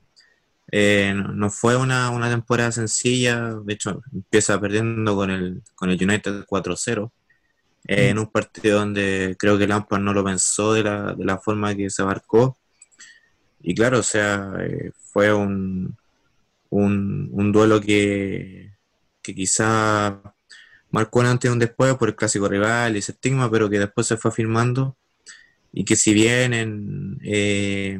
Eh, 0.71 1.13
no, 1.15 1.30
no 1.30 1.50
fue 1.50 1.78
una, 1.78 2.10
una 2.10 2.30
temporada 2.30 2.71
sencilla, 2.73 3.56
de 3.63 3.73
hecho 3.73 4.02
empieza 4.13 4.60
perdiendo 4.60 5.15
con 5.15 5.32
el, 5.32 5.63
con 5.76 5.89
el 5.89 6.04
United 6.04 6.45
4-0, 6.45 7.12
eh, 7.88 8.10
en 8.10 8.19
un 8.19 8.28
partido 8.32 8.80
donde 8.80 9.36
creo 9.39 9.58
que 9.58 9.67
Lampard 9.67 10.02
no 10.02 10.13
lo 10.13 10.23
pensó 10.26 10.73
de 10.73 10.84
la, 10.84 11.13
de 11.13 11.26
la 11.26 11.38
forma 11.39 11.76
que 11.76 11.89
se 11.89 12.02
abarcó. 12.02 12.57
Y 13.62 13.76
claro, 13.76 14.00
o 14.00 14.04
sea, 14.04 14.54
eh, 14.60 14.91
fue 15.12 15.34
un, 15.34 15.98
un, 16.70 17.52
duelo 17.52 17.82
que, 17.82 18.72
que 19.22 19.36
quizá 19.36 20.22
marcó 20.91 21.20
un 21.20 21.26
antes 21.28 21.50
y 21.50 21.52
un 21.54 21.60
después 21.60 21.96
por 21.96 22.10
el 22.10 22.15
clásico 22.15 22.48
rival 22.48 22.96
y 22.96 23.00
ese 23.00 23.13
estigma, 23.13 23.50
pero 23.52 23.70
que 23.70 23.80
después 23.80 24.08
se 24.08 24.17
fue 24.17 24.30
afirmando 24.32 24.96
y 25.74 25.86
que 25.86 25.96
si 25.96 26.13
bien 26.13 26.54
en, 26.54 27.20
eh, 27.24 28.00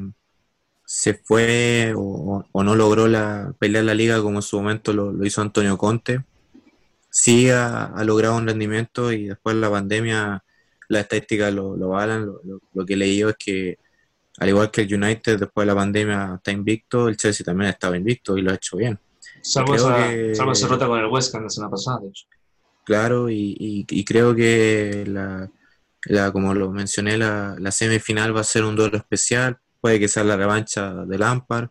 se 0.86 1.14
fue 1.16 1.94
o, 1.96 2.46
no 2.64 2.76
logró 2.76 3.08
la, 3.08 3.54
pelear 3.60 3.84
la 3.86 3.94
liga 3.94 4.22
como 4.22 4.40
en 4.40 4.42
su 4.44 4.58
momento 4.58 4.94
lo, 4.94 5.26
hizo 5.26 5.42
Antonio 5.42 5.78
Conte, 5.78 6.24
sí 7.10 7.50
ha, 7.50 7.92
logrado 8.06 8.38
un 8.38 8.48
rendimiento 8.48 9.12
y 9.12 9.28
después 9.28 9.56
de 9.56 9.62
la 9.62 9.72
pandemia 9.72 10.44
las 10.90 11.04
estadísticas 11.04 11.54
lo, 11.54 11.76
lo. 11.76 11.98
Lo, 12.08 12.62
lo- 12.74 12.86
que 12.86 12.96
leí 12.96 13.18
yo 13.20 13.30
es 13.30 13.36
que 13.38 13.78
al 14.38 14.50
igual 14.50 14.70
que 14.72 14.82
el 14.82 14.94
United 14.94 15.40
después 15.40 15.64
de 15.66 15.74
la 15.74 15.76
pandemia 15.76 16.34
está 16.36 16.52
invicto, 16.52 17.08
el 17.08 17.18
Chelsea 17.18 17.44
también 17.46 17.70
estaba 17.72 17.98
invicto 17.98 18.38
y 18.38 18.42
lo 18.42 18.52
ha 18.52 18.56
hecho 18.56 18.78
bien. 18.78 19.00
Salvo 19.42 19.76
esa, 19.76 20.10
que- 20.10 20.36
salvo 20.36 20.52
esa 20.52 20.66
derrota 20.68 20.88
con 20.88 21.00
el 21.00 21.06
West 21.08 21.34
Ham 21.36 21.44
la 21.44 21.50
semana 21.50 21.72
pasada, 21.72 22.00
de 22.02 22.08
hecho. 22.10 22.26
Claro, 22.84 23.30
y, 23.30 23.56
y- 23.60 23.86
y 23.90 24.06
creo 24.06 24.34
que 24.36 25.04
la, 25.08 25.50
la- 26.06 26.32
como 26.32 26.54
lo 26.54 26.72
mencioné, 26.72 27.18
la, 27.18 27.56
la 27.60 27.72
semifinal 27.72 28.36
va 28.36 28.42
a 28.42 28.44
ser 28.46 28.64
un 28.64 28.76
duelo 28.76 28.98
especial, 28.98 29.58
puede 29.82 30.00
que 30.00 30.08
sea 30.08 30.24
la 30.24 30.38
revancha 30.38 30.94
del 31.06 31.20
Lampard, 31.20 31.70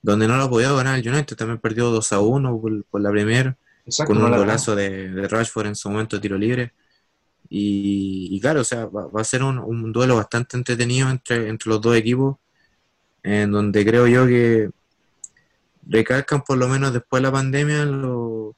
donde 0.00 0.28
no 0.28 0.36
lo 0.36 0.44
ha 0.44 0.50
podido 0.50 0.76
ganar 0.76 0.98
el 0.98 1.08
United, 1.08 1.36
también 1.36 1.58
perdió 1.58 1.90
2 1.90 2.12
a 2.12 2.20
1 2.20 2.60
por, 2.60 2.84
por 2.84 3.00
la 3.00 3.10
primera, 3.10 3.56
Exacto, 3.84 4.12
con 4.14 4.22
un 4.22 4.30
la 4.30 4.38
golazo 4.38 4.76
de, 4.76 5.08
de 5.10 5.28
Rashford 5.28 5.66
en 5.66 5.74
su 5.76 5.90
momento 5.90 6.16
de 6.16 6.22
tiro 6.22 6.38
libre. 6.38 6.72
Y, 7.50 8.38
claro, 8.40 8.60
o 8.60 8.64
sea, 8.64 8.86
va, 8.86 9.06
va 9.08 9.20
a 9.22 9.24
ser 9.24 9.42
un, 9.42 9.92
duelo 9.92 10.16
bastante 10.16 10.56
entretenido 10.56 11.08
entre, 11.10 11.48
entre 11.48 11.70
los 11.70 11.80
dos 11.80 11.96
equipos, 11.96 12.36
en 13.22 13.52
donde 13.52 13.84
creo 13.86 14.06
yo 14.06 14.26
que 14.26 14.70
recalcan 15.86 16.42
por 16.42 16.58
lo 16.58 16.68
menos 16.68 16.92
después 16.92 17.22
de 17.22 17.28
la 17.28 17.32
pandemia 17.32 17.84
lo- 17.84 18.56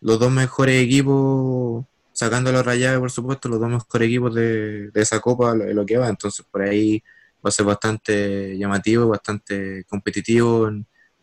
los 0.00 0.18
dos 0.20 0.30
mejores 0.32 0.82
equipos, 0.84 1.84
sacando 2.12 2.52
los 2.52 2.64
rayados 2.66 3.00
por 3.00 3.10
supuesto, 3.10 3.48
los 3.48 3.60
dos 3.60 3.70
mejores 3.70 4.08
equipos 4.08 4.34
de, 4.34 4.90
de 4.90 5.02
esa 5.02 5.20
copa, 5.20 5.54
lo, 5.54 5.66
lo 5.72 5.86
que 5.86 5.96
va, 5.98 6.08
entonces 6.08 6.44
por 6.50 6.62
ahí 6.62 7.02
va 7.44 7.48
a 7.48 7.52
ser 7.52 7.66
bastante 7.66 8.56
llamativo, 8.58 9.08
bastante 9.08 9.84
competitivo, 9.88 10.70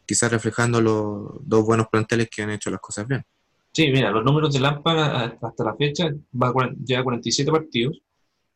quizás 0.06 0.32
reflejando 0.32 0.82
los 0.82 1.47
dos 1.47 1.65
buenos 1.65 1.88
planteles 1.89 2.30
que 2.30 2.43
han 2.43 2.52
hecho 2.52 2.69
las 2.71 2.80
cosas 2.82 3.08
bien. 3.08 3.26
Sí, 3.74 3.88
mira, 3.92 4.12
los 4.12 4.24
números 4.26 4.54
de 4.54 4.60
Lampard 4.60 5.00
a- 5.00 5.38
hasta 5.42 5.64
la 5.64 5.76
fecha 5.76 6.10
va 6.42 6.50
a 6.50 6.54
cuaren- 6.54 6.78
llega 6.86 7.02
a 7.02 7.04
47 7.04 7.52
partidos, 7.52 8.02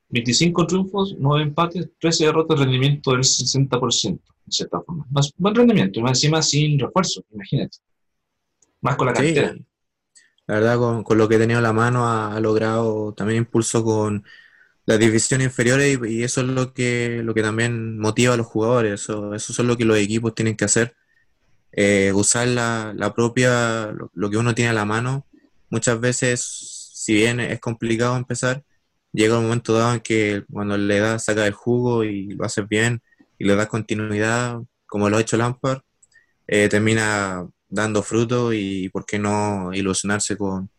25 0.09 0.67
triunfos, 0.67 1.15
9 1.19 1.43
empates, 1.43 1.89
13 1.99 2.25
derrotas, 2.25 2.59
rendimiento 2.59 3.11
del 3.13 3.23
60%, 3.25 4.33
de 4.45 4.51
cierta 4.51 4.81
forma. 4.81 5.05
Más, 5.11 5.33
buen 5.37 5.55
rendimiento, 5.55 5.99
y 5.99 6.03
más 6.03 6.11
encima 6.19 6.41
sin 6.41 6.79
refuerzo, 6.79 7.23
imagínate. 7.31 7.77
Más 8.79 8.95
con 8.95 9.07
la 9.07 9.13
Sí, 9.13 9.13
cantera. 9.13 9.57
la 10.47 10.55
verdad, 10.55 10.77
con, 10.79 11.03
con 11.03 11.17
lo 11.17 11.29
que 11.29 11.35
ha 11.35 11.39
tenido 11.39 11.59
a 11.59 11.61
la 11.63 11.73
mano 11.73 12.07
ha, 12.07 12.35
ha 12.35 12.39
logrado 12.39 13.13
también 13.13 13.39
impulso 13.39 13.83
con 13.83 14.25
las 14.85 14.99
divisiones 14.99 15.47
inferiores 15.47 15.99
y, 16.03 16.07
y 16.21 16.23
eso 16.23 16.41
es 16.41 16.47
lo 16.47 16.73
que, 16.73 17.21
lo 17.23 17.33
que 17.35 17.41
también 17.43 17.99
motiva 17.99 18.33
a 18.35 18.37
los 18.37 18.47
jugadores. 18.47 18.93
Eso, 19.03 19.35
eso 19.35 19.53
es 19.53 19.67
lo 19.67 19.77
que 19.77 19.85
los 19.85 19.97
equipos 19.97 20.35
tienen 20.35 20.57
que 20.57 20.65
hacer. 20.65 20.95
Eh, 21.77 22.13
usar 22.13 22.47
la, 22.47 22.93
la 22.95 23.13
propia, 23.13 23.91
lo, 23.91 24.29
que 24.29 24.37
uno 24.37 24.55
tiene 24.55 24.69
a 24.69 24.73
la 24.73 24.85
mano. 24.85 25.25
Muchas 25.69 25.99
veces, 25.99 26.41
si 26.93 27.13
bien 27.15 27.41
es 27.41 27.59
complicado 27.59 28.15
empezar, 28.15 28.63
llega 29.11 29.37
un 29.37 29.43
momento 29.43 29.73
dado 29.73 29.95
en 29.95 29.99
que 29.99 30.43
cuando 30.51 30.77
le 30.77 30.99
das, 30.99 31.25
saca 31.25 31.45
el 31.45 31.53
jugo 31.53 32.05
y 32.05 32.27
lo 32.33 32.45
haces 32.45 32.67
bien 32.67 33.01
y 33.37 33.45
le 33.45 33.55
das 33.55 33.67
continuidad, 33.67 34.59
como 34.87 35.09
lo 35.09 35.17
ha 35.17 35.21
hecho 35.21 35.35
Lampard, 35.35 35.81
eh, 36.47 36.69
termina 36.69 37.45
dando 37.67 38.01
fruto 38.03 38.53
y 38.53 38.87
por 38.89 39.05
qué 39.05 39.19
no 39.19 39.73
ilusionarse 39.73 40.37
con, 40.37 40.69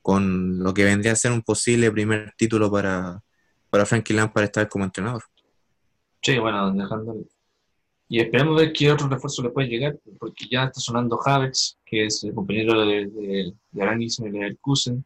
con 0.00 0.58
lo 0.60 0.72
que 0.72 0.84
vendría 0.84 1.12
a 1.12 1.16
ser 1.16 1.32
un 1.32 1.42
posible 1.42 1.90
primer 1.90 2.32
título 2.38 2.70
para, 2.70 3.20
para 3.68 3.84
Frankie 3.84 4.14
Lampard 4.14 4.44
estar 4.44 4.68
como 4.68 4.84
entrenador. 4.84 5.24
Sí, 6.22 6.38
bueno, 6.38 6.72
dejando. 6.72 7.14
Y 8.08 8.20
esperemos 8.20 8.56
ver 8.56 8.72
qué 8.72 8.92
otro 8.92 9.08
refuerzo 9.08 9.42
le 9.42 9.50
puede 9.50 9.68
llegar, 9.68 9.98
porque 10.18 10.46
ya 10.50 10.64
está 10.64 10.80
sonando 10.80 11.18
Havertz, 11.24 11.76
que 11.84 12.06
es 12.06 12.22
el 12.22 12.34
compañero 12.34 12.86
de, 12.86 13.06
de, 13.06 13.52
de 13.72 13.82
Aranis 13.82 14.20
en 14.20 14.26
el 14.26 14.32
Leverkusen. 14.32 15.04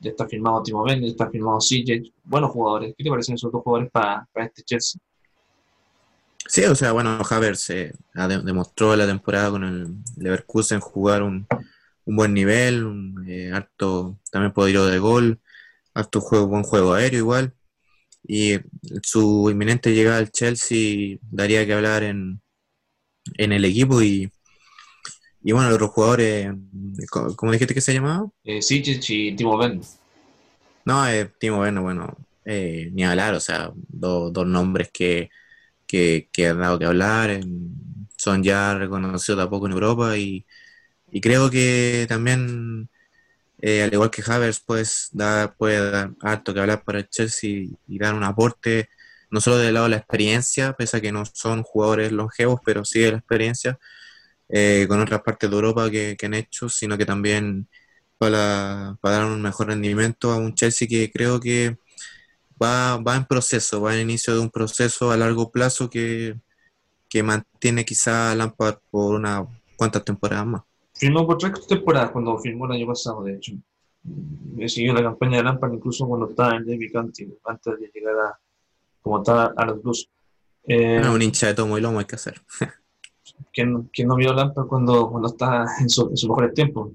Ya 0.00 0.10
está 0.10 0.26
firmado 0.26 0.62
Timo 0.62 0.82
Werner, 0.82 1.04
ya 1.04 1.10
está 1.10 1.28
firmado 1.28 1.58
CJ. 1.58 2.12
Buenos 2.24 2.50
jugadores. 2.50 2.94
¿Qué 2.96 3.04
te 3.04 3.10
parecen 3.10 3.34
esos 3.34 3.52
dos 3.52 3.62
jugadores 3.62 3.90
para, 3.90 4.26
para 4.32 4.46
este 4.46 4.62
Chelsea? 4.62 5.00
Sí, 6.46 6.64
o 6.64 6.74
sea, 6.74 6.92
bueno, 6.92 7.20
Havertz 7.28 7.68
eh, 7.70 7.92
demostró 8.14 8.96
la 8.96 9.06
temporada 9.06 9.50
con 9.50 9.64
el 9.64 9.88
Leverkusen 10.16 10.80
jugar 10.80 11.22
un, 11.22 11.46
un 12.06 12.16
buen 12.16 12.32
nivel, 12.32 12.84
un 12.84 13.26
eh, 13.28 13.52
también 14.30 14.52
poderío 14.54 14.86
de 14.86 14.98
gol, 14.98 15.40
harto 15.92 16.22
juego, 16.22 16.46
buen 16.46 16.62
juego 16.62 16.94
aéreo 16.94 17.18
igual. 17.18 17.52
Y 18.26 18.56
su 19.02 19.48
inminente 19.50 19.92
llegada 19.94 20.18
al 20.18 20.30
Chelsea 20.30 21.18
daría 21.22 21.66
que 21.66 21.74
hablar 21.74 22.02
en, 22.04 22.40
en 23.38 23.52
el 23.52 23.64
equipo 23.64 24.02
y, 24.02 24.30
y 25.42 25.52
bueno, 25.52 25.68
los 25.68 25.76
otros 25.76 25.90
jugadores, 25.90 26.52
¿cómo 27.36 27.52
dijiste 27.52 27.74
que 27.74 27.80
se 27.80 27.94
llamaba? 27.94 28.28
Eh, 28.42 28.60
Sijic 28.60 29.08
y 29.10 29.36
Timo 29.36 29.56
Werner. 29.56 29.86
No, 30.84 31.06
eh, 31.08 31.30
Timo 31.38 31.60
Werner, 31.60 31.82
bueno, 31.82 32.16
eh, 32.44 32.88
ni 32.92 33.04
hablar, 33.04 33.34
o 33.34 33.40
sea, 33.40 33.70
do- 33.74 34.30
dos 34.30 34.46
nombres 34.46 34.90
que, 34.92 35.28
que, 35.86 36.30
que 36.32 36.48
han 36.48 36.60
dado 36.60 36.78
que 36.78 36.86
hablar, 36.86 37.40
son 38.16 38.42
ya 38.44 38.74
reconocidos 38.78 39.38
de 39.38 39.44
a 39.44 39.50
poco 39.50 39.66
en 39.66 39.72
Europa 39.74 40.16
y, 40.18 40.46
y 41.10 41.20
creo 41.20 41.50
que 41.50 42.06
también, 42.08 42.90
eh, 43.60 43.82
al 43.82 43.92
igual 43.92 44.10
que 44.10 44.22
Havertz, 44.26 44.60
pues, 44.64 45.08
da, 45.12 45.54
puede 45.54 45.90
dar 45.90 46.12
harto 46.20 46.54
que 46.54 46.60
hablar 46.60 46.84
para 46.84 46.98
el 47.00 47.08
Chelsea 47.08 47.66
y 47.86 47.98
dar 47.98 48.14
un 48.14 48.24
aporte, 48.24 48.88
no 49.30 49.40
solo 49.40 49.58
del 49.58 49.74
lado 49.74 49.86
de 49.86 49.90
la 49.90 49.96
experiencia, 49.98 50.74
pese 50.74 50.98
a 50.98 51.00
que 51.00 51.12
no 51.12 51.24
son 51.26 51.62
jugadores 51.62 52.12
longevos, 52.12 52.60
pero 52.64 52.84
sí 52.84 53.00
de 53.00 53.12
la 53.12 53.18
experiencia, 53.18 53.78
eh, 54.48 54.86
con 54.88 55.00
otras 55.00 55.22
partes 55.22 55.50
de 55.50 55.56
Europa 55.56 55.90
que, 55.90 56.16
que 56.18 56.26
han 56.26 56.34
hecho, 56.34 56.68
sino 56.68 56.96
que 56.98 57.06
también 57.06 57.68
para, 58.18 58.98
para 59.00 59.18
dar 59.18 59.26
un 59.26 59.42
mejor 59.42 59.68
rendimiento 59.68 60.32
a 60.32 60.36
un 60.36 60.54
Chelsea 60.54 60.88
que 60.88 61.10
creo 61.12 61.40
que 61.40 61.78
va, 62.62 62.98
va 62.98 63.16
en 63.16 63.26
proceso, 63.26 63.80
va 63.82 63.94
en 63.94 64.02
inicio 64.02 64.34
de 64.34 64.40
un 64.40 64.50
proceso 64.50 65.10
a 65.12 65.16
largo 65.16 65.50
plazo 65.52 65.90
que, 65.90 66.36
que 67.08 67.22
mantiene 67.22 67.84
quizá 67.84 68.32
a 68.32 68.34
Lampard 68.36 68.78
por 68.90 69.14
unas 69.16 69.46
cuantas 69.76 70.04
temporadas 70.04 70.46
más. 70.46 70.67
Firmó 70.98 71.26
por 71.26 71.38
tres 71.38 71.66
temporadas 71.66 72.10
cuando 72.10 72.38
firmó 72.38 72.66
el 72.66 72.72
año 72.72 72.86
pasado, 72.86 73.22
de 73.22 73.34
hecho. 73.34 73.52
Me 74.54 74.68
siguió 74.68 74.92
la 74.94 75.02
campaña 75.02 75.38
de 75.38 75.44
Lampard 75.44 75.74
incluso 75.74 76.06
cuando 76.06 76.30
estaba 76.30 76.56
en 76.56 76.64
Derby 76.64 76.90
County, 76.90 77.28
antes 77.44 77.78
de 77.78 77.90
llegar 77.94 78.14
a, 78.16 78.38
como 79.02 79.18
estaba 79.18 79.52
a 79.56 79.66
los 79.66 79.82
Blues. 79.82 80.08
Eh, 80.66 81.02
un 81.08 81.22
hincha 81.22 81.48
de 81.48 81.54
tomo 81.54 81.78
y 81.78 81.80
lomo 81.80 81.98
hay 81.98 82.04
que 82.04 82.16
hacer. 82.16 82.40
¿quién, 83.52 83.88
quién 83.92 84.08
no 84.08 84.16
vio 84.16 84.30
a 84.30 84.34
Lampard 84.34 84.66
cuando, 84.66 85.08
cuando 85.10 85.28
estaba 85.28 85.66
en, 85.80 85.88
su- 85.88 86.08
en 86.10 86.16
sus 86.16 86.28
mejores 86.28 86.54
tiempos? 86.54 86.90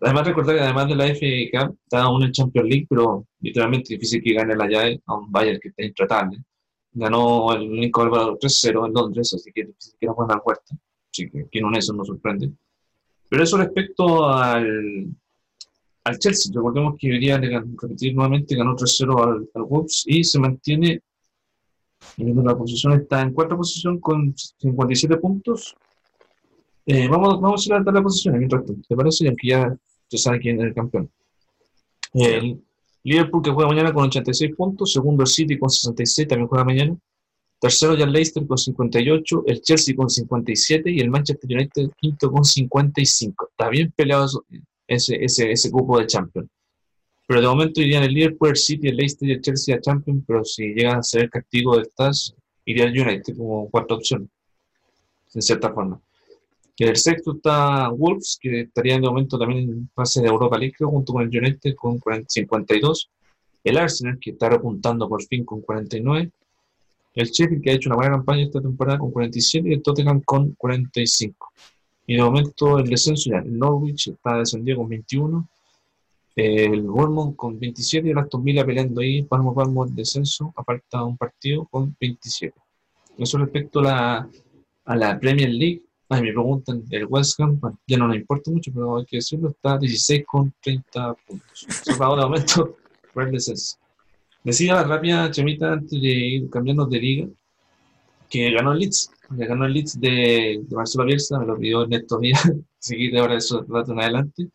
Además, 0.00 0.26
recordar 0.26 0.56
que 0.56 0.62
además 0.62 0.88
de 0.88 0.96
la 0.96 1.04
FA 1.06 1.66
Cup, 1.66 1.78
estaba 1.84 2.04
aún 2.04 2.22
en 2.22 2.32
Champions 2.32 2.68
League, 2.68 2.86
pero 2.88 3.26
literalmente 3.40 3.94
difícil 3.94 4.22
que 4.22 4.32
gane 4.32 4.56
la 4.56 4.66
llave 4.66 5.00
a 5.06 5.14
un 5.14 5.30
Bayern 5.30 5.60
que 5.60 5.68
está 5.68 5.82
intratable. 5.84 6.38
Ganó 6.92 7.52
el 7.52 7.70
único 7.70 8.00
Álvaro 8.02 8.38
3-0 8.38 8.86
en 8.86 8.92
Londres, 8.94 9.34
así 9.34 9.52
que 9.52 9.64
difícil 9.66 9.94
que 10.00 10.06
no 10.06 10.14
puedan 10.14 10.28
dar 10.30 10.42
vuelta. 10.44 10.74
Así 11.12 11.28
que 11.30 11.46
que 11.50 11.58
en 11.58 11.74
eso 11.76 11.92
nos 11.92 12.06
sorprende. 12.06 12.50
Pero 13.30 13.44
eso 13.44 13.56
respecto 13.56 14.28
al, 14.28 15.06
al 16.04 16.18
Chelsea. 16.18 16.52
Recordemos 16.54 16.96
que 16.98 17.12
hoy 17.12 17.20
día, 17.20 17.38
repetir 17.38 18.14
nuevamente, 18.14 18.56
ganó 18.56 18.74
3-0 18.74 19.22
al, 19.22 19.48
al 19.54 19.62
Wolves 19.62 20.02
y 20.06 20.24
se 20.24 20.38
mantiene 20.38 21.00
en 22.16 22.44
la 22.44 22.56
posición, 22.56 22.94
está 22.94 23.22
en 23.22 23.32
cuarta 23.32 23.56
posición 23.56 24.00
con 24.00 24.34
57 24.36 25.16
puntos. 25.18 25.76
Eh, 26.86 27.06
vamos, 27.08 27.40
vamos 27.40 27.64
a 27.64 27.68
ir 27.68 27.74
a 27.74 27.92
la 27.92 28.02
posiciones 28.02 28.40
mientras 28.40 28.64
tanto, 28.64 28.82
¿te 28.88 28.96
parece? 28.96 29.28
Aunque 29.28 29.48
ya 29.48 29.76
se 30.08 30.18
sabe 30.18 30.40
quién 30.40 30.58
es 30.60 30.66
el 30.66 30.74
campeón. 30.74 31.08
El 32.12 32.60
Liverpool 33.04 33.42
que 33.42 33.50
juega 33.50 33.70
mañana 33.70 33.92
con 33.92 34.06
86 34.06 34.56
puntos, 34.56 34.92
segundo 34.92 35.22
el 35.22 35.28
City 35.28 35.56
con 35.56 35.70
66, 35.70 36.26
también 36.26 36.48
juega 36.48 36.64
mañana. 36.64 36.96
Tercero 37.60 37.94
ya 37.94 38.04
el 38.04 38.12
Leicester 38.12 38.46
con 38.46 38.56
58, 38.56 39.44
el 39.46 39.60
Chelsea 39.60 39.94
con 39.94 40.08
57 40.08 40.90
y 40.90 41.00
el 41.00 41.10
Manchester 41.10 41.50
United 41.52 41.90
quinto 41.98 42.32
con 42.32 42.42
55. 42.42 43.48
Está 43.50 43.68
bien 43.68 43.92
peleado 43.94 44.28
ese, 44.86 45.22
ese, 45.22 45.52
ese 45.52 45.70
cupo 45.70 45.98
de 45.98 46.06
Champions. 46.06 46.48
Pero 47.26 47.42
de 47.42 47.46
momento 47.46 47.82
irían 47.82 48.02
el 48.02 48.14
Liverpool, 48.14 48.48
el 48.48 48.56
City, 48.56 48.88
el 48.88 48.96
Leicester 48.96 49.28
y 49.28 49.32
el 49.32 49.42
Chelsea 49.42 49.76
a 49.76 49.80
Champions, 49.80 50.24
pero 50.26 50.42
si 50.42 50.74
llegan 50.74 50.98
a 50.98 51.02
ser 51.02 51.24
el 51.24 51.30
castigo 51.30 51.76
del 51.76 51.90
TAS, 51.94 52.34
iría 52.64 52.84
el 52.84 52.98
United 52.98 53.36
como 53.36 53.68
cuarta 53.68 53.94
opción, 53.94 54.28
en 55.34 55.42
cierta 55.42 55.72
forma. 55.72 56.00
Que 56.74 56.86
el 56.86 56.96
sexto 56.96 57.36
está 57.36 57.90
Wolves, 57.90 58.38
que 58.40 58.62
estaría 58.62 58.94
de 58.94 59.02
momento 59.02 59.38
también 59.38 59.70
en 59.70 59.90
fase 59.94 60.22
de 60.22 60.28
Europa 60.28 60.56
League, 60.58 60.74
junto 60.78 61.12
con 61.12 61.22
el 61.22 61.28
United 61.28 61.74
con 61.76 61.98
40 61.98 62.26
52. 62.26 63.10
El 63.64 63.76
Arsenal, 63.76 64.18
que 64.18 64.30
está 64.30 64.48
repuntando 64.48 65.08
por 65.08 65.22
fin 65.22 65.44
con 65.44 65.60
49. 65.60 66.32
El 67.14 67.26
Sheffield, 67.28 67.62
que 67.62 67.70
ha 67.70 67.74
hecho 67.74 67.88
una 67.88 67.96
buena 67.96 68.12
campaña 68.12 68.44
esta 68.44 68.60
temporada 68.60 68.98
con 68.98 69.10
47. 69.10 69.68
Y 69.68 69.72
el 69.74 69.82
Tottenham 69.82 70.20
con 70.22 70.52
45. 70.52 71.52
Y 72.06 72.16
de 72.16 72.22
momento 72.22 72.78
el 72.78 72.88
descenso 72.88 73.30
ya. 73.30 73.38
El 73.38 73.58
Norwich 73.58 74.08
está 74.08 74.38
descendido 74.38 74.78
con 74.78 74.88
21. 74.88 75.48
El 76.36 76.82
Bournemouth 76.82 77.36
con 77.36 77.58
27 77.58 78.08
y 78.08 78.10
el 78.12 78.18
Aston 78.18 78.42
Villa 78.42 78.64
peleando 78.64 79.00
ahí, 79.00 79.22
palmo 79.22 79.54
palmo 79.54 79.84
el 79.84 79.94
descenso, 79.94 80.54
a 80.56 80.64
falta 80.64 81.04
un 81.04 81.16
partido 81.16 81.66
con 81.66 81.94
27. 82.00 82.54
Eso 83.18 83.38
respecto 83.38 83.80
a 83.80 83.82
la, 83.82 84.30
a 84.84 84.96
la 84.96 85.18
Premier 85.18 85.50
League. 85.50 85.82
Ay, 86.08 86.22
me 86.22 86.32
preguntan, 86.32 86.82
el 86.90 87.06
West 87.06 87.38
Ham, 87.40 87.60
ya 87.86 87.96
no 87.98 88.08
nos 88.08 88.16
importa 88.16 88.50
mucho, 88.50 88.72
pero 88.72 88.96
hay 88.96 89.04
que 89.04 89.18
decirlo, 89.18 89.50
está 89.50 89.78
16 89.78 90.24
con 90.26 90.52
30 90.60 91.14
puntos. 91.26 91.66
Eso 91.68 91.92
de 91.92 92.22
momento 92.22 92.76
por 93.12 93.24
el 93.24 93.32
descenso. 93.32 93.76
Decía 94.42 94.74
la 94.74 94.84
rápida 94.84 95.30
Chemita 95.30 95.72
antes 95.72 96.00
de 96.00 96.08
ir 96.08 96.50
cambiando 96.50 96.86
de 96.86 96.98
liga, 96.98 97.28
que 98.28 98.50
ganó 98.52 98.72
el 98.72 98.78
Leeds, 98.78 99.10
que 99.36 99.46
ganó 99.46 99.66
el 99.66 99.72
Leeds 99.74 100.00
de, 100.00 100.60
de 100.66 100.76
Marcelo 100.76 101.04
Bielsa, 101.04 101.38
me 101.38 101.46
lo 101.46 101.58
pidió 101.58 101.84
en 101.84 101.92
estos 101.92 102.20
días, 102.20 102.50
seguir 102.78 103.18
ahora 103.18 103.36
eso 103.36 103.64
en 103.68 104.00
adelante. 104.00 104.48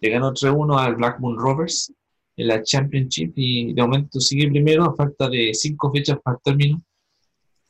Le 0.00 0.08
ganó 0.10 0.32
3-1 0.32 0.78
al 0.78 0.96
Blackburn 0.96 1.38
Rovers 1.38 1.92
en 2.36 2.48
la 2.48 2.62
Championship 2.62 3.32
y 3.36 3.72
de 3.72 3.82
momento 3.82 4.18
sigue 4.20 4.48
primero 4.48 4.84
a 4.84 4.94
falta 4.94 5.28
de 5.28 5.52
cinco 5.54 5.90
fechas 5.92 6.18
para 6.22 6.36
el 6.36 6.42
término 6.42 6.82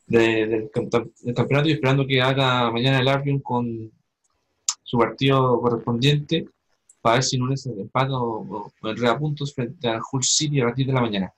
de- 0.07 0.47
del, 0.47 0.71
campe- 0.71 1.11
del 1.23 1.35
campeonato 1.35 1.69
y 1.69 1.73
esperando 1.73 2.07
que 2.07 2.21
haga 2.21 2.71
mañana 2.71 3.01
el 3.01 3.09
Albion 3.09 3.41
con 3.41 3.91
su 4.83 4.99
partido 4.99 5.61
correspondiente 5.61 6.47
para 7.01 7.17
ver 7.17 7.25
si 7.25 7.39
no 7.39 7.53
es 7.53 7.67
el 7.67 7.81
empate 7.81 8.13
o, 8.13 8.23
o, 8.23 8.73
o 8.83 9.19
puntos 9.19 9.55
frente 9.55 9.89
al 9.89 10.01
Hull 10.13 10.23
City 10.23 10.61
a 10.61 10.73
10 10.73 10.87
de 10.89 10.93
la 10.95 11.01
mañana. 11.01 11.33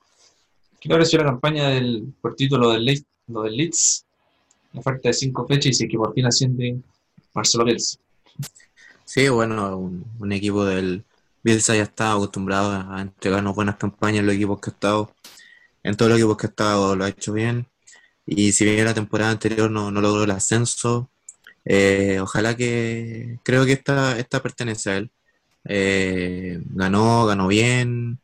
¿Qué 0.82 0.88
le 0.88 0.96
pareció 0.96 1.20
la 1.20 1.26
campaña 1.26 1.68
del, 1.68 2.12
por 2.20 2.34
título 2.34 2.70
del, 2.70 3.04
lo 3.28 3.42
del 3.42 3.56
Leeds? 3.56 4.04
La 4.72 4.82
falta 4.82 5.10
de 5.10 5.12
cinco 5.12 5.46
fechas 5.46 5.66
y 5.66 5.74
sí 5.74 5.86
que 5.86 5.96
por 5.96 6.12
fin 6.12 6.26
asciende 6.26 6.76
Marcelo 7.32 7.64
Bielsa. 7.64 7.98
Sí, 9.04 9.28
bueno, 9.28 9.76
un, 9.76 10.04
un 10.18 10.32
equipo 10.32 10.64
del 10.64 11.04
Bielsa 11.44 11.76
ya 11.76 11.84
está 11.84 12.10
acostumbrado 12.10 12.72
a 12.72 13.00
entregarnos 13.00 13.54
buenas 13.54 13.76
campañas 13.76 14.20
en 14.20 14.26
los 14.26 14.34
equipos 14.34 14.58
que 14.60 14.70
ha 14.70 14.72
estado. 14.72 15.14
En 15.84 15.96
todos 15.96 16.10
los 16.10 16.18
equipos 16.18 16.36
que 16.36 16.46
ha 16.48 16.50
estado 16.50 16.96
lo 16.96 17.04
ha 17.04 17.10
hecho 17.10 17.32
bien. 17.32 17.68
Y 18.26 18.50
si 18.50 18.64
bien 18.64 18.84
la 18.84 18.92
temporada 18.92 19.30
anterior 19.30 19.70
no, 19.70 19.92
no 19.92 20.00
logró 20.00 20.24
el 20.24 20.32
ascenso, 20.32 21.08
eh, 21.64 22.18
ojalá 22.20 22.56
que 22.56 23.38
creo 23.44 23.64
que 23.64 23.74
esta, 23.74 24.18
esta 24.18 24.42
pertenece 24.42 24.90
a 24.90 24.96
él. 24.96 25.12
Eh, 25.64 26.60
ganó, 26.70 27.24
ganó 27.26 27.46
bien, 27.46 28.18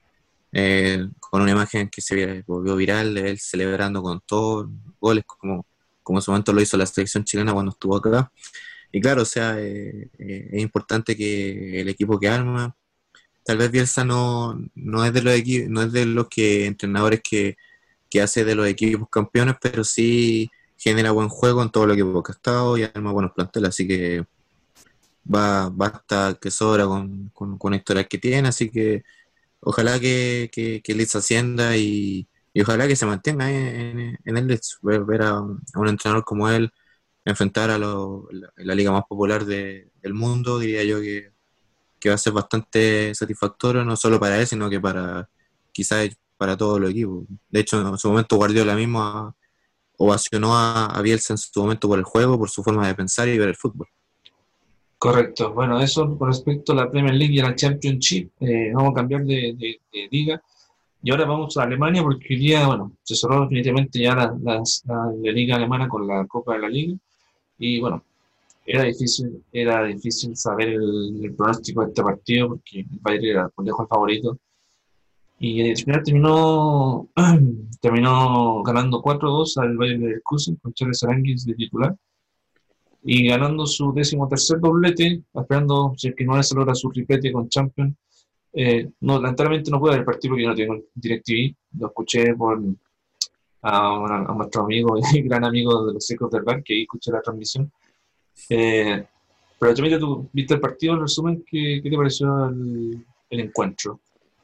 eh, 0.52 1.06
con 1.20 1.42
una 1.42 1.52
imagen 1.52 1.88
que 1.88 2.00
se 2.00 2.14
vi- 2.14 2.42
volvió 2.46 2.76
viral 2.76 3.14
de 3.14 3.30
él 3.30 3.38
celebrando 3.38 4.02
con 4.02 4.20
todos 4.26 4.68
goles, 5.00 5.24
como, 5.26 5.66
como 6.02 6.18
en 6.18 6.22
su 6.22 6.30
momento 6.30 6.52
lo 6.52 6.60
hizo 6.62 6.76
la 6.76 6.86
selección 6.86 7.24
chilena 7.24 7.52
cuando 7.52 7.72
estuvo 7.72 7.96
acá. 7.96 8.32
Y 8.92 9.00
claro, 9.00 9.22
o 9.22 9.24
sea, 9.26 9.58
eh, 9.60 10.10
eh, 10.18 10.48
es 10.52 10.62
importante 10.62 11.16
que 11.16 11.80
el 11.80 11.88
equipo 11.88 12.18
que 12.20 12.28
arma, 12.28 12.74
tal 13.44 13.58
vez 13.58 13.70
Bielsa 13.70 14.04
no, 14.04 14.58
no 14.74 15.04
es 15.04 15.12
de 15.12 15.22
los 15.22 15.34
no 15.70 15.82
es 15.82 15.92
de 15.92 16.06
los 16.06 16.28
que 16.28 16.66
entrenadores 16.66 17.20
que, 17.28 17.56
que 18.10 18.22
hace 18.22 18.44
de 18.44 18.54
los 18.54 18.66
equipos 18.68 19.08
campeones, 19.10 19.56
pero 19.60 19.84
sí 19.84 20.50
genera 20.78 21.12
buen 21.12 21.28
juego 21.28 21.62
en 21.62 21.70
todo 21.70 21.86
lo 21.86 21.96
que 22.24 22.32
ha 22.32 22.34
estado 22.36 22.78
y 22.78 22.84
arma 22.84 23.12
buenos 23.12 23.32
planteles, 23.32 23.70
así 23.70 23.88
que 23.88 24.24
va, 25.24 25.68
basta 25.70 26.36
que 26.40 26.50
sobra 26.50 26.86
con, 26.86 27.30
con, 27.30 27.58
con 27.58 27.72
la 27.72 27.76
historia 27.78 28.04
que 28.04 28.18
tiene, 28.18 28.48
así 28.48 28.70
que 28.70 29.02
ojalá 29.60 29.98
que, 30.00 30.50
que, 30.52 30.82
que 30.82 30.94
Leeds 30.94 31.16
ascienda 31.16 31.76
y, 31.76 32.28
y 32.52 32.60
ojalá 32.62 32.86
que 32.88 32.96
se 32.96 33.06
mantenga 33.06 33.50
en, 33.50 33.98
en- 34.00 34.18
en 34.24 34.36
el 34.36 34.46
Leeds, 34.46 34.78
ver, 34.82 35.04
ver 35.04 35.22
a, 35.22 35.40
un, 35.40 35.62
entrenador 35.88 36.24
como 36.24 36.48
él 36.50 36.70
enfrentar 37.24 37.70
a 37.70 37.78
lo- 37.78 38.28
la, 38.56 38.74
liga 38.74 38.92
más 38.92 39.04
popular 39.08 39.44
de- 39.46 39.90
del 40.02 40.14
mundo, 40.14 40.58
diría 40.58 40.84
yo 40.84 41.00
que, 41.00 41.32
que 42.00 42.08
va 42.10 42.14
a 42.16 42.18
ser 42.18 42.32
bastante 42.32 43.14
satisfactorio, 43.14 43.84
no 43.84 43.96
solo 43.96 44.20
para 44.20 44.40
él, 44.40 44.46
sino 44.46 44.70
que 44.70 44.80
para 44.80 45.28
quizás 45.72 46.10
para 46.36 46.56
todos 46.56 46.80
los 46.80 46.90
equipos. 46.90 47.24
De 47.50 47.60
hecho, 47.60 47.80
en 47.88 47.98
su 47.98 48.08
momento 48.08 48.36
Guardiola 48.36 48.76
mismo 48.76 49.36
ovacionó 49.98 50.56
a, 50.56 50.86
a 50.86 51.02
Bielsa 51.02 51.34
en 51.34 51.38
su 51.38 51.60
momento 51.62 51.88
por 51.88 51.98
el 51.98 52.04
juego, 52.04 52.38
por 52.38 52.50
su 52.50 52.62
forma 52.64 52.86
de 52.88 52.94
pensar 52.94 53.28
y 53.28 53.38
ver 53.38 53.48
el 53.50 53.56
fútbol. 53.56 53.88
Correcto. 54.98 55.52
Bueno, 55.54 55.80
eso 55.80 56.18
con 56.18 56.28
respecto 56.28 56.72
a 56.72 56.76
la 56.76 56.90
Premier 56.90 57.14
League 57.14 57.34
y 57.34 57.40
a 57.40 57.44
la 57.44 57.54
Championship. 57.54 58.30
Eh, 58.40 58.72
vamos 58.74 58.90
a 58.92 58.94
cambiar 58.94 59.24
de, 59.24 59.54
de- 59.56 59.80
de 59.92 60.08
liga. 60.10 60.42
Y 61.02 61.10
ahora 61.12 61.24
vamos 61.26 61.56
a 61.56 61.62
Alemania 61.62 62.02
porque 62.02 62.34
hoy 62.34 62.40
día, 62.40 62.66
bueno, 62.66 62.92
se 63.04 63.14
cerró 63.14 63.42
definitivamente 63.42 64.00
ya 64.00 64.14
la, 64.42 64.62
liga 65.32 65.54
alemana 65.56 65.88
con 65.88 66.06
la 66.06 66.26
Copa 66.26 66.54
de 66.54 66.58
la 66.60 66.68
Liga. 66.68 66.96
Y 67.58 67.80
bueno, 67.80 68.02
era 68.66 68.82
difícil, 68.82 69.44
era 69.52 69.84
difícil 69.84 70.36
saber 70.36 70.70
el, 70.70 71.34
pronóstico 71.36 71.82
de 71.82 71.88
este 71.88 72.02
partido 72.02 72.48
porque 72.48 72.80
el 72.80 72.86
Bayern 73.00 73.24
era 73.26 73.48
por 73.50 73.64
lejos 73.64 73.82
el 73.82 73.88
favorito. 73.88 74.38
Y 75.38 75.70
al 75.70 75.76
final 75.76 76.02
terminó, 76.02 77.08
terminó 77.80 78.62
ganando 78.64 79.00
4-2 79.00 79.58
al 79.62 79.76
Bayern 79.76 80.00
Leverkusen 80.00 80.56
con 80.56 80.72
Charles 80.72 81.04
Aranguis 81.04 81.46
de 81.46 81.54
titular. 81.54 81.94
Y 83.10 83.26
ganando 83.26 83.64
su 83.64 83.90
décimo 83.94 84.28
tercer 84.28 84.60
doblete, 84.60 85.22
esperando 85.32 85.94
si 85.96 86.08
es 86.08 86.14
que 86.14 86.26
no 86.26 86.42
se 86.42 86.54
logra 86.54 86.74
su 86.74 86.90
triplete 86.90 87.32
con 87.32 87.48
Champions. 87.48 87.96
Eh, 88.52 88.86
no, 89.00 89.18
lamentablemente 89.18 89.70
no 89.70 89.80
pude 89.80 89.92
ver 89.92 90.00
el 90.00 90.04
partido 90.04 90.32
porque 90.32 90.46
no 90.46 90.54
tengo 90.54 90.74
el 90.74 90.84
DirecTV, 90.94 91.56
lo 91.78 91.86
escuché 91.86 92.34
por 92.34 92.60
a, 93.62 93.94
a 93.94 94.34
nuestro 94.34 94.64
amigo 94.64 94.98
y 94.98 95.22
gran 95.26 95.42
amigo 95.42 95.86
de 95.86 95.94
los 95.94 96.10
Ecos 96.10 96.30
del 96.30 96.42
Bar, 96.42 96.62
que 96.62 96.74
ahí 96.74 96.82
escuché 96.82 97.10
la 97.10 97.22
transmisión. 97.22 97.72
Eh, 98.50 99.02
pero 99.58 99.74
Chamita, 99.74 99.98
tú 99.98 100.28
viste 100.30 100.52
el 100.52 100.60
partido, 100.60 100.92
en 100.92 101.00
resumen, 101.00 101.44
¿qué, 101.46 101.80
qué 101.82 101.88
te 101.88 101.96
pareció 101.96 102.50
el, 102.50 103.06
el 103.30 103.40
encuentro? 103.40 104.00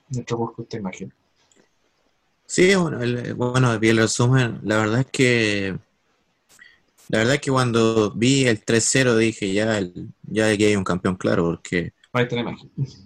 Nuestro 0.09 0.38
busco 0.38 0.62
esta 0.62 0.79
imagen. 0.79 1.12
Sí, 2.46 2.74
bueno, 2.77 3.03
el, 3.03 3.35
bueno, 3.35 3.74
el 3.74 3.96
resumen. 3.98 4.61
La 4.62 4.79
verdad 4.79 5.00
es 5.00 5.07
que 5.12 5.77
la 7.08 7.18
verdad 7.18 7.34
es 7.34 7.40
que 7.40 7.50
cuando 7.50 8.10
vi 8.12 8.46
el 8.46 8.64
3-0 8.64 9.16
dije 9.16 9.52
ya, 9.52 9.78
el- 9.78 10.08
ya 10.22 10.48
aquí 10.50 10.64
hay 10.64 10.76
un 10.76 10.84
campeón 10.84 11.16
claro, 11.16 11.44
porque 11.44 11.92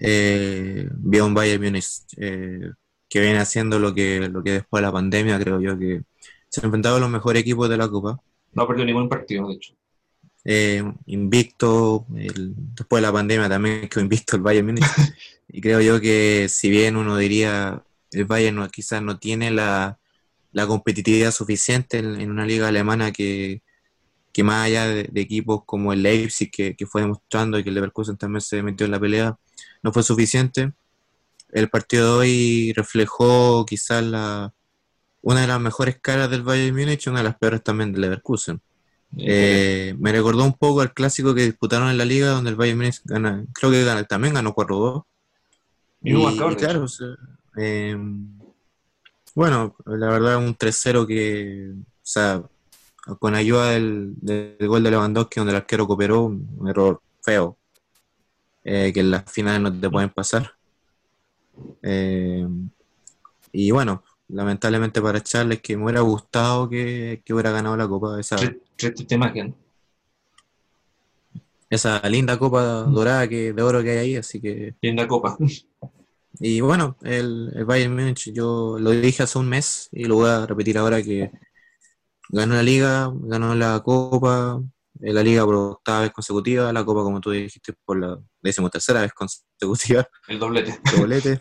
eh, 0.01 0.89
vi 0.93 1.19
a 1.19 1.25
un 1.25 1.35
Bayern 1.35 1.63
Múnich 1.63 1.87
eh, 2.17 2.71
que 3.09 3.21
viene 3.21 3.39
haciendo 3.39 3.79
lo 3.79 3.95
que, 3.95 4.29
lo 4.29 4.43
que 4.43 4.53
después 4.53 4.81
de 4.81 4.87
la 4.87 4.93
pandemia 4.93 5.39
creo 5.39 5.61
yo 5.61 5.79
que 5.79 6.03
se 6.49 6.61
ha 6.61 6.65
enfrentado 6.65 6.97
a 6.97 7.01
los 7.01 7.11
mejores 7.11 7.43
equipos 7.43 7.69
de 7.69 7.77
la 7.77 7.89
Copa. 7.89 8.21
No 8.53 8.63
ha 8.63 8.67
perdido 8.69 8.87
ningún 8.87 9.09
partido, 9.09 9.49
de 9.49 9.55
hecho. 9.55 9.75
Eh, 10.45 10.83
invicto, 11.07 12.07
el- 12.17 12.55
después 12.75 13.03
de 13.03 13.07
la 13.07 13.13
pandemia 13.13 13.49
también 13.49 13.89
quedó 13.89 14.01
invicto 14.03 14.37
el 14.37 14.43
Bayern 14.43 14.67
Múnich. 14.67 14.85
y 15.49 15.61
creo 15.61 15.81
yo 15.81 16.01
que 16.01 16.49
si 16.49 16.71
bien 16.71 16.97
uno 16.97 17.17
diría 17.17 17.83
el 18.13 18.25
Bayern 18.25 18.57
no- 18.57 18.69
quizás 18.71 19.03
no 19.03 19.19
tiene 19.19 19.51
la, 19.51 19.99
la 20.53 20.67
competitividad 20.67 21.33
suficiente 21.33 21.99
en, 21.99 22.21
en 22.21 22.31
una 22.31 22.47
liga 22.47 22.69
alemana 22.69 23.13
que, 23.13 23.63
que 24.33 24.45
más 24.45 24.67
allá 24.67 24.87
de, 24.87 25.05
de 25.05 25.21
equipos 25.21 25.63
como 25.67 25.93
el 25.93 26.03
Leipzig 26.03 26.51
que, 26.51 26.77
que 26.77 26.87
fue 26.87 27.01
demostrando 27.03 27.59
y 27.59 27.63
que 27.65 27.71
el 27.71 27.75
Leverkusen 27.75 28.17
también 28.17 28.41
se 28.41 28.63
metió 28.63 28.85
en 28.87 28.93
la 28.93 29.01
pelea, 29.01 29.37
no 29.83 29.93
fue 29.93 30.03
suficiente. 30.03 30.73
El 31.51 31.69
partido 31.71 32.15
de 32.15 32.19
hoy 32.21 32.73
reflejó 32.75 33.65
quizás 33.67 34.05
la, 34.05 34.53
una 35.23 35.41
de 35.41 35.47
las 35.47 35.61
mejores 35.61 35.99
caras 36.01 36.31
del 36.31 36.43
Bayern 36.43 36.77
Múnich 36.77 37.07
y 37.07 37.11
una 37.11 37.21
de 37.21 37.25
las 37.25 37.39
peores 37.39 37.63
también 37.63 37.93
del 37.93 38.03
Leverkusen. 38.03 38.61
Eh, 39.17 39.95
me 39.99 40.13
recordó 40.13 40.45
un 40.45 40.53
poco 40.53 40.83
al 40.83 40.93
clásico 40.93 41.35
que 41.35 41.45
disputaron 41.47 41.89
en 41.89 41.97
la 41.97 42.05
liga 42.05 42.29
donde 42.29 42.51
el 42.51 42.57
Bayern 42.57 42.79
Múnich 42.79 43.01
gana, 43.05 43.45
creo 43.55 43.71
que 43.71 43.83
gana- 43.85 44.05
también 44.05 44.35
ganó 44.35 44.53
4-2. 44.55 45.05
Y, 46.03 46.13
y 46.35 46.37
claro, 46.57 46.85
o 46.85 46.89
sea, 46.89 47.09
eh, 47.57 47.97
bueno, 49.35 49.75
la 49.87 50.09
verdad 50.09 50.37
un 50.39 50.55
3-0 50.55 51.07
que, 51.07 51.71
o 51.73 51.85
sea, 52.03 52.43
con 53.19 53.35
ayuda 53.35 53.71
del, 53.71 54.15
del 54.21 54.69
gol 54.69 54.83
de 54.83 54.91
Lewandowski 54.91 55.41
donde 55.41 55.53
el 55.53 55.57
arquero 55.57 55.87
cooperó, 55.87 56.25
un 56.25 56.69
error 56.69 57.01
feo, 57.23 57.57
eh, 58.65 58.93
que 58.93 59.01
en 59.01 59.11
las 59.11 59.31
finales 59.31 59.61
no 59.63 59.81
te 59.81 59.89
pueden 59.89 60.11
pasar. 60.11 60.53
Eh, 61.83 62.47
y 63.53 63.71
bueno, 63.71 64.03
lamentablemente 64.29 65.01
para 65.01 65.23
Charles 65.23 65.61
que 65.61 65.77
me 65.77 65.85
hubiera 65.85 66.01
gustado 66.01 66.69
que, 66.69 67.23
que 67.25 67.33
hubiera 67.33 67.51
ganado 67.51 67.77
la 67.77 67.89
copa, 67.89 68.21
esa, 68.21 68.37
imagen. 69.09 69.55
linda 72.11 72.39
copa 72.39 72.63
dorada 72.83 73.27
que, 73.27 73.53
de 73.53 73.63
oro 73.63 73.83
que 73.83 73.91
hay 73.91 73.99
ahí, 73.99 74.17
así 74.17 74.41
que 74.41 74.75
Linda 74.83 75.09
copa. 75.09 75.37
Y 76.41 76.61
bueno, 76.61 76.97
el, 77.03 77.51
el 77.55 77.65
Bayern 77.65 77.95
Múnich, 77.95 78.33
yo 78.33 78.77
lo 78.79 78.91
dije 78.91 79.23
hace 79.23 79.39
un 79.39 79.49
mes 79.49 79.89
y 79.91 80.05
lo 80.05 80.17
voy 80.17 80.29
a 80.29 80.47
repetir 80.47 80.79
ahora 80.79 81.03
que 81.03 81.33
ganó 82.29 82.55
la 82.55 82.63
liga, 82.63 83.11
ganó 83.23 83.55
la 83.55 83.81
copa, 83.83 84.61
eh, 85.01 85.13
la 85.13 85.23
liga 85.23 85.45
por 85.45 85.55
octava 85.57 86.03
vez 86.03 86.13
consecutiva, 86.13 86.73
la 86.73 86.85
copa 86.85 87.03
como 87.03 87.21
tú 87.21 87.31
dijiste 87.31 87.75
por 87.85 87.99
la 88.01 88.19
decimotercera 88.43 89.03
vez 89.03 89.13
consecutiva, 89.15 90.07
El 90.29 90.39
doblete. 90.39 90.79
el 90.85 90.91
doblete, 90.91 91.41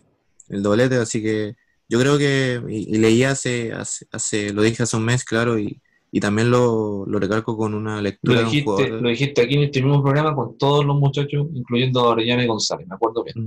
el 0.49 0.63
doblete, 0.63 0.97
así 0.97 1.21
que 1.21 1.55
yo 1.89 1.99
creo 1.99 2.17
que, 2.17 2.61
y, 2.69 2.95
y 2.95 2.99
leí 2.99 3.23
hace, 3.23 3.73
hace, 3.73 4.05
hace- 4.11 4.53
lo 4.53 4.61
dije 4.63 4.83
hace 4.83 4.97
un 4.97 5.05
mes, 5.05 5.23
claro, 5.25 5.59
y, 5.59 5.81
y 6.11 6.19
también 6.19 6.51
lo, 6.51 7.05
lo 7.07 7.19
recalco 7.19 7.57
con 7.57 7.73
una 7.73 8.01
Lo 8.21 8.35
lectura 8.35 8.41
de 8.41 8.47
un 8.47 8.57
dijiste, 8.57 8.91
lo 8.99 9.09
dijiste 9.09 9.41
aquí 9.41 9.55
en 9.55 9.63
este 9.63 9.81
mismo 9.81 10.03
programa 10.03 10.35
con 10.35 10.55
todos 10.55 10.85
los 10.85 10.95
muchachos, 10.99 11.47
incluyendo 11.51 12.01
a 12.01 12.09
Orellana 12.09 12.43
y 12.43 12.47
González, 12.47 12.87
me 12.87 12.93
acuerdo 12.93 13.23
bien. 13.23 13.37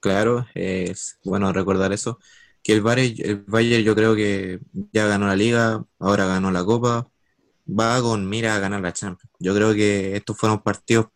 Claro, 0.00 0.46
es 0.54 1.18
bueno 1.24 1.52
recordar 1.52 1.92
eso. 1.92 2.18
Que 2.66 2.72
el 2.74 2.82
Bayern, 2.82 3.14
el 3.30 3.36
Bayern 3.46 3.84
yo 3.84 3.94
creo 3.94 4.16
que 4.16 4.60
ya 4.92 5.06
ganó 5.06 5.26
la 5.28 5.36
liga, 5.36 5.84
ahora 6.00 6.26
ganó 6.26 6.50
la 6.50 6.64
copa, 6.64 7.08
va 7.68 8.00
con 8.02 8.28
mira 8.28 8.56
a 8.56 8.58
ganar 8.60 8.80
la 8.82 8.92
Champions. 8.92 9.32
Yo 9.40 9.54
creo 9.54 9.74
que 9.74 10.16
estos 10.16 10.36
fueron 10.38 10.62
partidos, 10.62 11.06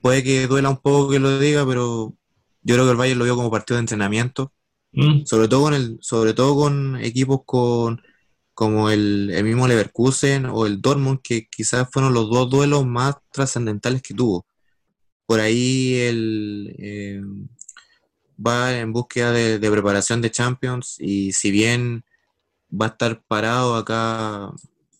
puede 0.00 0.22
que 0.22 0.46
duela 0.46 0.70
un 0.70 0.78
poco 0.78 1.10
que 1.10 1.18
lo 1.18 1.38
diga, 1.38 1.66
pero 1.66 2.14
yo 2.62 2.74
creo 2.74 2.84
que 2.86 2.90
el 2.92 2.96
Bayern 2.96 3.18
lo 3.18 3.24
vio 3.24 3.36
como 3.36 3.50
partido 3.50 3.76
de 3.76 3.80
entrenamiento, 3.80 4.52
Mm, 4.96 5.26
sobre 5.26 5.48
todo 5.48 5.62
con 5.62 5.74
el, 5.74 5.98
sobre 6.00 6.32
todo 6.34 6.56
con 6.56 6.96
equipos 6.96 7.40
con 7.44 8.00
como 8.54 8.90
el, 8.90 9.30
el 9.34 9.44
mismo 9.44 9.68
Leverkusen 9.68 10.46
o 10.46 10.66
el 10.66 10.80
Dortmund, 10.80 11.20
que 11.22 11.46
quizás 11.48 11.88
fueron 11.92 12.14
los 12.14 12.30
dos 12.30 12.48
duelos 12.50 12.86
más 12.86 13.16
trascendentales 13.30 14.00
que 14.02 14.14
tuvo. 14.14 14.46
Por 15.26 15.40
ahí 15.40 15.94
el 15.96 16.74
eh, 16.78 17.22
va 18.44 18.76
en 18.78 18.92
búsqueda 18.92 19.32
de, 19.32 19.58
de 19.58 19.70
preparación 19.70 20.20
de 20.20 20.30
Champions 20.30 20.96
y 20.98 21.32
si 21.32 21.50
bien 21.50 22.04
va 22.70 22.86
a 22.86 22.88
estar 22.90 23.22
parado 23.22 23.76
acá, 23.76 24.50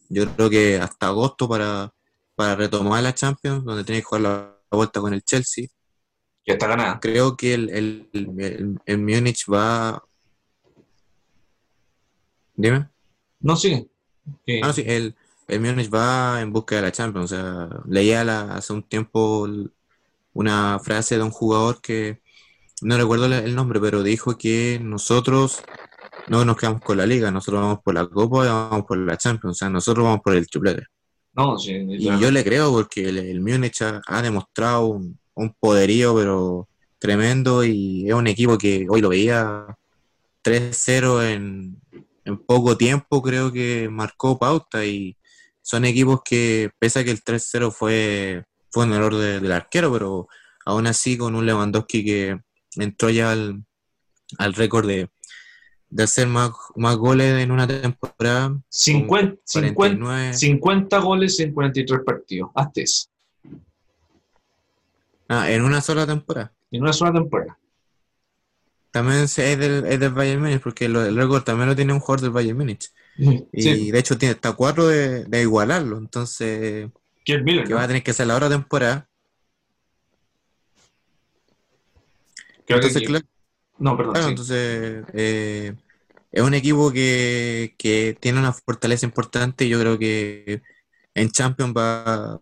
yo 0.09 0.29
creo 0.35 0.51
que 0.51 0.77
hasta 0.79 1.09
agosto 1.09 1.49
para, 1.49 1.92
para 2.35 2.55
retomar 2.57 3.03
la 3.03 3.14
Champions, 3.14 3.64
donde 3.64 3.85
tiene 3.85 4.01
que 4.01 4.05
jugar 4.05 4.22
la, 4.22 4.57
vuelta 4.70 5.01
con 5.01 5.12
el 5.14 5.22
Chelsea. 5.22 5.66
Ya 6.46 6.55
está 6.55 6.66
ganada. 6.68 7.01
Creo 7.01 7.37
que 7.37 7.55
el, 7.55 7.70
el, 7.70 8.09
el, 8.12 8.79
el 8.85 8.99
Múnich 8.99 9.44
va... 9.53 10.03
Dime. 12.55 12.88
No. 13.40 13.57
Que- 14.44 14.61
Ah, 14.62 14.68
no, 14.68 14.72
sí, 14.72 14.83
el, 14.87 15.14
el 15.49 15.61
Múnich 15.61 15.92
va 15.92 16.40
en 16.40 16.53
busca 16.53 16.77
de 16.77 16.83
la 16.83 16.92
Champions. 16.92 17.33
O 17.33 17.37
sea, 17.37 17.68
leía 17.88 18.25
la- 18.25 18.55
hace 18.55 18.72
un 18.72 18.83
tiempo 18.83 19.49
una 20.35 20.79
frase 20.79 21.16
de 21.16 21.22
un 21.22 21.31
jugador 21.31 21.81
que 21.81 22.20
no 22.83 22.97
recuerdo 22.97 23.27
el 23.27 23.55
nombre, 23.55 23.81
pero 23.81 24.03
dijo 24.03 24.37
que 24.37 24.79
nosotros 24.83 25.62
no 26.29 26.45
nos 26.45 26.57
quedamos 26.57 26.83
con 26.83 26.97
la 26.97 27.07
liga, 27.07 27.31
nosotros 27.31 27.62
vamos 27.62 27.79
por 27.85 27.95
la 27.95 28.07
Copa 28.07 28.45
y 28.45 28.49
vamos 28.49 28.85
por 28.87 28.99
la 28.99 29.17
Champions. 29.17 29.57
O 29.57 29.59
sea, 29.59 29.71
nosotros 29.71 30.05
vamos 30.05 30.21
por 30.23 30.35
el 30.35 30.47
triplete. 30.49 30.85
No, 31.35 31.59
sí, 31.59 31.73
Y 31.73 32.05
yo 32.21 32.31
le 32.31 32.43
creo 32.45 32.73
porque 32.73 33.09
el, 33.09 33.19
el 33.19 33.41
Múnich 33.41 33.83
ha, 33.83 34.01
ha 34.07 34.23
demostrado 34.23 34.87
un, 34.87 35.19
un 35.35 35.55
poderío, 35.61 36.14
pero 36.16 36.68
tremendo, 36.99 37.62
y 37.64 38.09
es 38.09 38.14
un 38.14 38.27
equipo 38.27 38.57
que 38.57 38.87
hoy 38.89 39.01
lo 39.03 39.11
veía 39.11 39.66
3-0 40.43 41.22
en, 41.31 41.77
en 42.24 42.39
poco 42.39 42.77
tiempo, 42.77 43.22
creo 43.22 43.53
que 43.53 43.89
marcó 43.91 44.39
pauta, 44.39 44.85
y 44.85 45.16
son 45.62 45.85
equipos 45.85 46.20
que, 46.24 46.70
pese 46.79 47.01
a 47.01 47.05
que 47.05 47.11
el 47.11 47.22
3-0 47.22 47.70
fue, 47.70 48.45
fue 48.70 48.85
un 48.85 48.93
error 48.93 49.14
de- 49.16 49.41
del 49.41 49.53
arquero, 49.53 49.93
pero 49.93 50.29
aún 50.64 50.87
así 50.87 51.18
con 51.18 51.35
un 51.35 51.45
Lewandowski 51.47 52.05
que 52.05 52.41
entró 52.77 53.11
ya 53.11 53.33
al, 53.33 53.64
al 54.39 54.55
récord 54.55 54.87
de, 54.87 55.09
de 55.89 56.03
hacer 56.03 56.27
más, 56.29 56.51
más 56.77 56.97
goles 56.97 57.43
en 57.43 57.51
una 57.51 57.66
temporada. 57.66 58.57
50, 58.68 59.41
50, 59.45 59.74
49. 59.74 60.35
50 60.35 60.99
goles 60.99 61.41
en 61.41 61.53
43 61.53 62.01
partidos. 62.05 62.51
Hasta 62.55 62.81
eso. 62.81 63.09
Ah, 65.29 65.51
en 65.51 65.62
una 65.62 65.81
sola 65.81 66.07
temporada. 66.07 66.53
En 66.70 66.83
una 66.83 66.93
sola 66.93 67.12
temporada. 67.12 67.59
También 68.93 69.20
es 69.24 69.35
del, 69.37 69.85
es 69.87 70.01
del 70.01 70.12
Bayern 70.12 70.41
Múnich, 70.41 70.61
porque 70.62 70.89
lo- 70.89 71.05
el 71.05 71.16
récord 71.16 71.43
también 71.43 71.68
lo 71.68 71.77
tiene 71.77 71.93
un 71.93 72.01
jugador 72.01 72.22
del 72.22 72.31
Bayern 72.31 72.57
Múnich. 72.57 72.91
Y 73.53 73.62
Sí, 73.62 73.91
de 73.91 73.99
hecho 73.99 74.16
tiene 74.16 74.35
hasta 74.35 74.53
cuatro 74.53 74.87
de, 74.87 75.24
de 75.24 75.43
igualarlo. 75.43 75.99
Entonces, 75.99 76.89
que 77.66 77.74
va 77.74 77.83
a 77.83 77.87
tener 77.89 78.03
que 78.03 78.12
hacer 78.12 78.27
la 78.27 78.37
otra 78.37 78.49
temporada. 78.49 79.09
Creo 82.67 82.81
que 82.81 82.87
Entonces, 82.87 83.03
aquí- 83.03 83.07
claro, 83.07 83.27
No, 83.79 83.97
perdón. 83.97 84.14
claro, 84.14 84.29
sí. 84.29 84.31
entonces 84.31 85.05
eh, 85.14 85.75
es 86.33 86.43
un 86.43 86.55
equipo 86.55 86.93
que, 86.93 87.75
que 87.79 88.17
tiene 88.21 88.39
una 88.41 88.53
fortaleza 88.53 89.07
importante 89.07 89.64
y 89.67 89.71
yo 89.71 89.81
creo 89.81 89.99
que 89.99 90.62
en 91.14 91.31
Champions 91.31 91.75
va 91.77 92.35
a 92.35 92.41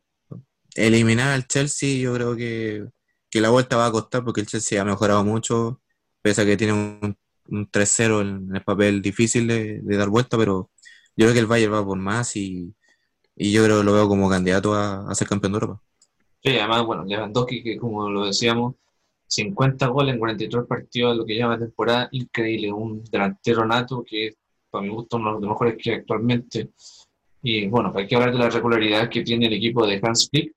eliminar 0.76 1.32
al 1.32 1.46
Chelsea. 1.48 1.98
Yo 2.02 2.14
creo 2.14 2.36
que, 2.36 2.86
que 3.30 3.40
la 3.40 3.50
vuelta 3.50 3.76
va 3.76 3.86
a 3.86 3.92
costar 3.92 4.24
porque 4.24 4.40
el 4.42 4.46
Chelsea 4.48 4.80
ha 4.82 4.84
mejorado 4.84 5.24
mucho, 5.24 5.80
pese 6.22 6.42
a 6.42 6.46
que 6.46 6.56
tiene 6.56 6.72
un, 6.74 7.16
un 7.48 7.70
3-0 7.70 8.20
en 8.22 8.54
el 8.54 8.64
papel 8.64 9.02
difícil 9.02 9.46
de, 9.48 9.80
de 9.82 9.96
dar 9.96 10.08
vuelta, 10.10 10.38
pero 10.38 10.70
yo 11.16 11.26
creo 11.26 11.34
que 11.34 11.40
el 11.40 11.46
Bayern 11.46 11.74
va 11.74 11.84
por 11.86 11.98
más 11.98 12.36
y, 12.36 12.74
y 13.36 13.52
yo 13.52 13.64
creo 13.64 13.78
que 13.80 13.84
lo 13.84 13.94
veo 13.94 14.08
como 14.08 14.30
candidato 14.30 14.74
a, 14.74 15.10
a 15.10 15.14
ser 15.16 15.28
campeón 15.28 15.52
de 15.54 15.56
Europa. 15.58 15.82
Sí, 16.42 16.50
además, 16.58 16.84
bueno, 16.86 17.04
Lewandowski, 17.04 17.62
que 17.62 17.78
como 17.78 18.08
lo 18.10 18.26
decíamos, 18.26 18.74
50 19.26 19.86
goles 19.88 20.14
en 20.14 20.18
43 20.20 20.64
partidos 20.66 21.16
lo 21.16 21.24
que 21.24 21.36
llama 21.36 21.58
temporada, 21.58 22.08
increíble. 22.12 22.72
Un 22.72 23.02
delantero 23.04 23.64
nato 23.66 24.04
que, 24.06 24.34
para 24.70 24.82
mi 24.82 24.88
gusto, 24.90 25.16
uno 25.16 25.34
de 25.34 25.40
los 25.40 25.50
mejores 25.50 25.76
que 25.82 25.94
actualmente. 25.94 26.70
Y 27.42 27.66
bueno, 27.68 27.92
hay 27.94 28.06
que 28.06 28.14
hablar 28.16 28.32
de 28.32 28.38
la 28.38 28.50
regularidad 28.50 29.08
que 29.10 29.22
tiene 29.22 29.46
el 29.46 29.52
equipo 29.54 29.86
de 29.86 30.00
Hans 30.02 30.28
Flick, 30.30 30.54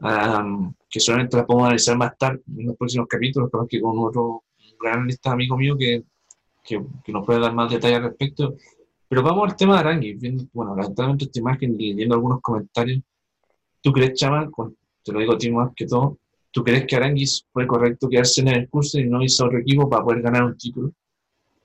am, 0.00 0.74
que 0.88 1.00
solamente 1.00 1.36
la 1.36 1.46
podemos 1.46 1.66
analizar 1.66 1.96
más 1.96 2.16
tarde 2.16 2.42
en 2.56 2.66
los 2.66 2.76
próximos 2.76 3.06
capítulos, 3.08 3.48
pero 3.50 3.66
que 3.66 3.80
con 3.80 3.98
otro 3.98 4.44
gran 4.80 4.98
analista 5.00 5.32
amigo 5.32 5.56
mío 5.56 5.76
que, 5.78 6.02
que, 6.62 6.80
que 7.04 7.12
nos 7.12 7.24
puede 7.26 7.40
dar 7.40 7.54
más 7.54 7.70
detalles 7.70 7.98
al 7.98 8.04
respecto. 8.04 8.54
Pero 9.08 9.22
vamos 9.22 9.50
al 9.50 9.56
tema 9.56 9.74
de 9.74 9.80
Arangui. 9.80 10.18
Bueno, 10.52 10.74
lamentablemente 10.74 11.26
esta 11.26 11.38
imagen 11.40 11.76
y 11.78 11.94
viendo 11.94 12.14
algunos 12.14 12.40
comentarios, 12.40 13.00
¿tú 13.82 13.92
crees, 13.92 14.14
Chama, 14.18 14.50
con- 14.50 14.76
te 15.02 15.12
lo 15.12 15.20
digo 15.20 15.34
a 15.34 15.38
ti 15.38 15.50
más 15.50 15.72
que 15.76 15.86
todo, 15.86 16.18
¿tú 16.54 16.62
crees 16.62 16.86
que 16.86 16.94
Aranguis 16.94 17.44
fue 17.52 17.66
correcto 17.66 18.08
quedarse 18.08 18.40
en 18.40 18.48
el 18.48 18.68
curso 18.68 18.98
y 19.00 19.08
no 19.08 19.20
hizo 19.22 19.44
otro 19.44 19.58
equipo 19.58 19.90
para 19.90 20.04
poder 20.04 20.22
ganar 20.22 20.44
un 20.44 20.56
título? 20.56 20.92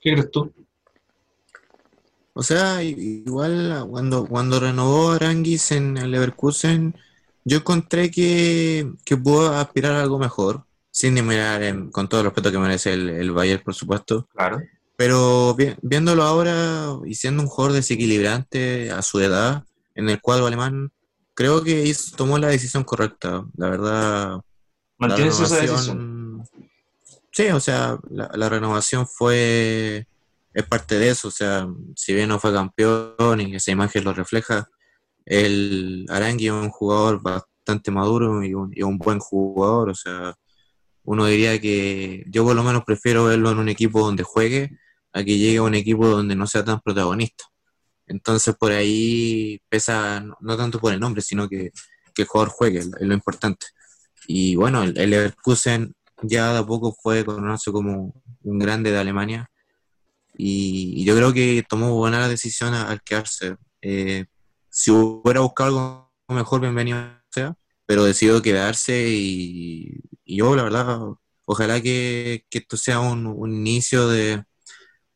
¿Qué 0.02 0.14
crees 0.14 0.32
tú? 0.32 0.52
O 2.34 2.42
sea, 2.42 2.82
igual 2.84 3.86
cuando, 3.90 4.26
cuando 4.26 4.60
renovó 4.60 5.12
Aranguis 5.12 5.72
en 5.72 5.98
el 5.98 6.12
Leverkusen, 6.12 6.96
yo 7.46 7.58
encontré 7.58 8.10
que, 8.10 8.92
que 9.06 9.16
pudo 9.18 9.54
aspirar 9.56 9.94
a 9.94 10.02
algo 10.02 10.18
mejor, 10.20 10.64
sin 10.92 11.14
mirar 11.28 11.62
en- 11.64 11.92
con 11.92 12.08
todo 12.08 12.22
el 12.22 12.26
respeto 12.28 12.52
que 12.52 12.58
merece 12.60 12.94
el, 12.94 13.10
el 13.10 13.32
Bayern, 13.32 13.62
por 13.64 13.76
supuesto. 13.76 14.28
Claro. 14.34 14.60
Pero 14.96 15.54
vi- 15.56 15.76
viéndolo 15.82 16.24
ahora 16.24 16.98
y 17.06 17.14
siendo 17.16 17.44
un 17.44 17.50
jugador 17.50 17.74
desequilibrante 17.76 18.90
a 18.92 19.02
su 19.02 19.20
edad 19.20 19.64
en 19.96 20.10
el 20.10 20.20
cuadro 20.22 20.48
alemán, 20.48 20.92
creo 21.36 21.64
que 21.64 21.84
hizo- 21.86 22.16
tomó 22.16 22.38
la 22.38 22.48
decisión 22.48 22.84
correcta. 22.84 23.46
La 23.58 23.70
verdad, 23.70 24.40
¿Mantienes 25.00 25.40
esa 25.40 25.60
renovación- 25.60 25.76
decisión? 25.76 26.50
Sí, 27.32 27.48
o 27.50 27.60
sea, 27.60 27.98
la, 28.10 28.30
la 28.34 28.50
renovación 28.50 29.08
fue 29.08 30.06
es 30.54 30.66
parte 30.66 30.98
de 31.00 31.10
eso. 31.10 31.28
O 31.30 31.32
sea, 31.32 31.68
si 31.96 32.14
bien 32.14 32.30
no 32.30 32.40
fue 32.40 32.52
campeón 32.52 33.40
y 33.42 33.56
esa 33.56 33.72
imagen 33.72 34.04
lo 34.04 34.14
refleja, 34.14 34.68
el 35.26 36.06
Arangui 36.10 36.48
es 36.48 36.52
un 36.54 36.70
jugador 36.70 37.22
bastante 37.22 37.92
maduro 37.92 38.44
y 38.44 38.54
un, 38.54 38.72
y 38.76 38.82
un 38.84 38.98
buen 38.98 39.20
jugador. 39.20 39.90
O 39.90 39.96
sea, 39.96 40.36
uno 41.04 41.26
diría 41.26 41.60
que 41.62 42.24
yo 42.28 42.44
por 42.44 42.56
lo 42.56 42.64
menos 42.64 42.84
prefiero 42.84 43.26
verlo 43.26 43.52
en 43.52 43.60
un 43.60 43.70
equipo 43.70 44.02
donde 44.02 44.24
juegue 44.24 44.72
a 45.14 45.24
que 45.24 45.38
llegue 45.38 45.58
a 45.58 45.64
un 45.64 45.76
equipo 45.76 46.08
donde 46.08 46.36
no 46.36 46.46
sea 46.48 46.64
tan 46.66 46.82
protagonista. 46.82 47.46
Entonces 48.08 48.56
por 48.56 48.72
ahí 48.72 49.62
pesa, 49.70 50.20
no, 50.20 50.36
no 50.42 50.58
tanto 50.58 50.80
por 50.80 50.94
el 50.94 51.00
nombre, 51.00 51.22
sino 51.22 51.48
que, 51.48 51.72
que 52.14 52.24
el 52.24 52.28
jugador 52.28 52.50
juegue, 52.52 52.80
es 52.80 52.90
lo 53.00 53.14
importante. 53.14 53.68
Y 54.32 54.56
bueno, 54.56 54.84
el, 54.84 54.96
el 54.96 55.10
Leverkusen 55.10 55.96
ya 56.22 56.54
de 56.54 56.60
a 56.60 56.64
poco 56.64 56.94
fue 56.94 57.26
conocido 57.26 57.74
como 57.74 58.14
un 58.44 58.60
grande 58.60 58.92
de 58.92 59.00
Alemania. 59.00 59.50
Y, 60.38 61.04
yo 61.04 61.16
creo 61.16 61.34
que 61.34 61.64
tomó 61.68 61.96
buena 61.96 62.28
decisión 62.28 62.76
a- 62.76 62.90
al 62.92 63.02
quedarse. 63.02 63.56
Eh, 63.82 64.26
si 64.70 64.92
hubiera 64.92 65.40
buscado 65.40 65.70
algo 65.70 66.14
mejor, 66.28 66.62
bienvenido 66.62 67.00
sea, 67.32 67.56
pero 67.88 68.04
decidió 68.04 68.40
quedarse 68.40 69.08
y, 69.10 70.00
yo, 70.28 70.56
la 70.56 70.62
verdad, 70.62 71.00
ojalá 71.46 71.82
que, 71.82 72.46
que 72.52 72.60
esto 72.60 72.78
sea 72.78 73.00
un, 73.00 73.52
inicio 73.52 74.08
de, 74.10 74.44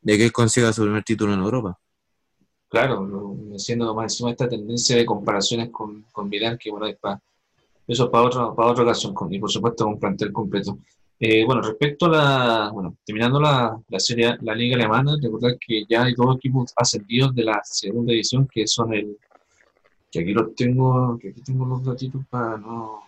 de 0.00 0.18
que 0.18 0.24
él 0.24 0.32
consiga 0.32 0.72
su 0.72 0.82
primer 0.82 1.04
título 1.04 1.34
en 1.34 1.40
Europa. 1.40 1.78
Claro, 2.68 3.08
haciendo 3.54 3.94
más 3.94 4.12
encima 4.12 4.32
esta 4.32 4.48
tendencia 4.48 4.96
de 4.96 5.06
comparaciones 5.06 5.70
con, 5.70 6.02
con 6.10 6.28
Milán, 6.28 6.58
que 6.58 6.72
bueno, 6.72 6.88
es 6.88 6.98
eso 7.86 8.04
es 8.04 8.10
para 8.10 8.24
otra, 8.24 8.54
para 8.54 8.70
otra 8.70 8.84
ocasión, 8.84 9.12
con, 9.14 9.32
y 9.32 9.38
por 9.38 9.50
supuesto 9.50 9.84
con 9.84 9.98
plantel 9.98 10.32
completo. 10.32 10.78
Eh, 11.20 11.44
bueno, 11.44 11.62
respecto 11.62 12.06
a 12.06 12.08
la, 12.08 12.70
bueno, 12.72 12.96
terminando 13.04 13.40
la, 13.40 13.80
la 13.88 14.00
serie, 14.00 14.36
la 14.42 14.54
liga 14.54 14.76
alemana, 14.76 15.16
recordar 15.22 15.56
que 15.58 15.84
ya 15.88 16.04
hay 16.04 16.14
dos 16.14 16.36
equipos 16.36 16.72
ascendidos 16.76 17.34
de 17.34 17.44
la 17.44 17.60
segunda 17.64 18.10
división, 18.10 18.48
que 18.52 18.66
son 18.66 18.92
el, 18.92 19.16
que 20.10 20.20
aquí 20.20 20.32
los 20.32 20.54
tengo, 20.54 21.16
que 21.18 21.28
aquí 21.30 21.40
tengo 21.42 21.64
los 21.66 21.84
datitos 21.84 22.22
para 22.28 22.56
no, 22.58 23.00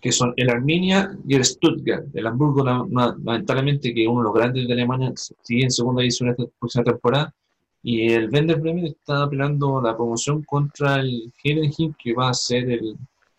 que 0.00 0.12
son 0.12 0.32
el 0.36 0.50
Arminia 0.50 1.16
y 1.26 1.34
el 1.34 1.44
Stuttgart. 1.44 2.06
El 2.14 2.26
Hamburgo, 2.26 2.64
la- 2.64 2.86
la- 2.90 3.16
lamentablemente, 3.22 3.92
que 3.92 4.02
es 4.02 4.08
uno 4.08 4.20
de 4.20 4.24
los 4.24 4.34
grandes 4.34 4.66
de 4.66 4.72
Alemania, 4.72 5.12
sigue 5.42 5.64
en 5.64 5.70
segunda 5.70 6.00
división 6.02 6.30
esta 6.30 6.44
próxima 6.58 6.84
temporada. 6.84 7.34
Y 7.82 8.12
el 8.12 8.28
Werder 8.30 8.60
Bremen 8.60 8.86
está 8.86 9.28
peleando 9.30 9.80
la 9.80 9.96
promoción 9.96 10.42
contra 10.42 10.96
el 11.00 11.32
Heidenheim, 11.42 11.94
que 12.02 12.14
va 12.14 12.30
a 12.30 12.34
ser 12.34 12.70
el. 12.70 12.96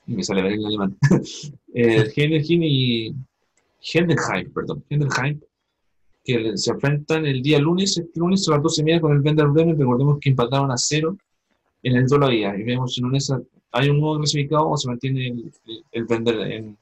Y 0.08 0.14
Me 0.16 0.24
sale 0.24 0.42
ver 0.42 0.54
en 0.54 0.66
alemán. 0.66 0.98
el 1.74 2.12
Heidenheim 2.16 2.64
y. 2.64 3.14
Heidenheim, 3.94 4.52
perdón. 4.54 4.84
Heidenheim, 4.90 5.40
que 6.24 6.58
se 6.58 6.72
enfrentan 6.72 7.26
el 7.26 7.42
día 7.42 7.60
lunes, 7.60 7.98
este 7.98 8.20
lunes 8.20 8.48
a 8.48 8.52
las 8.54 8.64
12 8.64 8.82
y 8.82 8.84
media 8.86 9.02
con 9.02 9.12
el 9.14 9.22
Werder 9.22 9.48
Bremen. 9.48 9.78
Recordemos 9.78 10.18
que 10.20 10.30
empataron 10.30 10.72
a 10.72 10.78
cero 10.78 11.18
en 11.84 11.96
el 11.96 12.08
duelo 12.08 12.30
día. 12.30 12.58
Y 12.58 12.64
vemos 12.64 12.94
si 12.94 13.02
en 13.02 13.16
esa 13.16 13.42
hay 13.72 13.90
un 13.90 14.00
nuevo 14.00 14.18
clasificado 14.18 14.70
o 14.70 14.78
se 14.78 14.88
mantiene 14.88 15.28
el, 15.28 15.52
el, 15.66 15.84
el 15.92 16.06
Werder 16.06 16.52
en, 16.52 16.78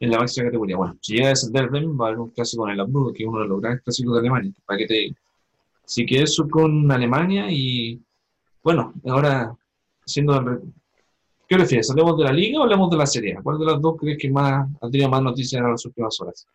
en 0.00 0.10
la 0.10 0.18
máxima 0.18 0.46
categoría. 0.46 0.76
Bueno, 0.76 0.96
si 1.00 1.14
llega 1.14 1.26
a 1.26 1.30
descender 1.30 1.64
el 1.64 1.70
Bremen, 1.70 1.98
va 1.98 2.06
a 2.06 2.08
haber 2.08 2.20
un 2.20 2.30
clásico 2.30 2.62
con 2.64 2.70
el 2.72 2.80
Hamburgo, 2.80 3.12
que 3.12 3.22
es 3.22 3.28
uno 3.28 3.40
de 3.40 3.48
los 3.48 3.60
grandes 3.60 3.82
clásicos 3.82 4.14
de 4.14 4.20
Alemania. 4.20 4.52
Para 4.66 4.78
que 4.78 4.86
te 4.86 5.14
que 6.06 6.22
eso 6.22 6.48
con 6.48 6.90
Alemania 6.90 7.46
y 7.50 8.00
bueno, 8.62 8.94
ahora 9.06 9.54
el 10.16 10.44
re- 10.44 10.60
¿Qué 11.48 11.56
prefieres? 11.56 11.90
¿Hablemos 11.90 12.16
de 12.18 12.24
la 12.24 12.32
liga 12.32 12.58
o 12.60 12.62
hablemos 12.62 12.90
de 12.90 12.96
la 12.96 13.06
serie? 13.06 13.36
A? 13.36 13.42
¿Cuál 13.42 13.58
de 13.58 13.66
las 13.66 13.80
dos 13.80 13.96
crees 13.98 14.18
que 14.18 14.30
más 14.30 14.66
ha 14.80 14.90
tenido 14.90 15.08
más 15.10 15.22
noticias 15.22 15.60
en 15.60 15.70
las 15.70 15.84
últimas 15.84 16.18
horas? 16.20 16.46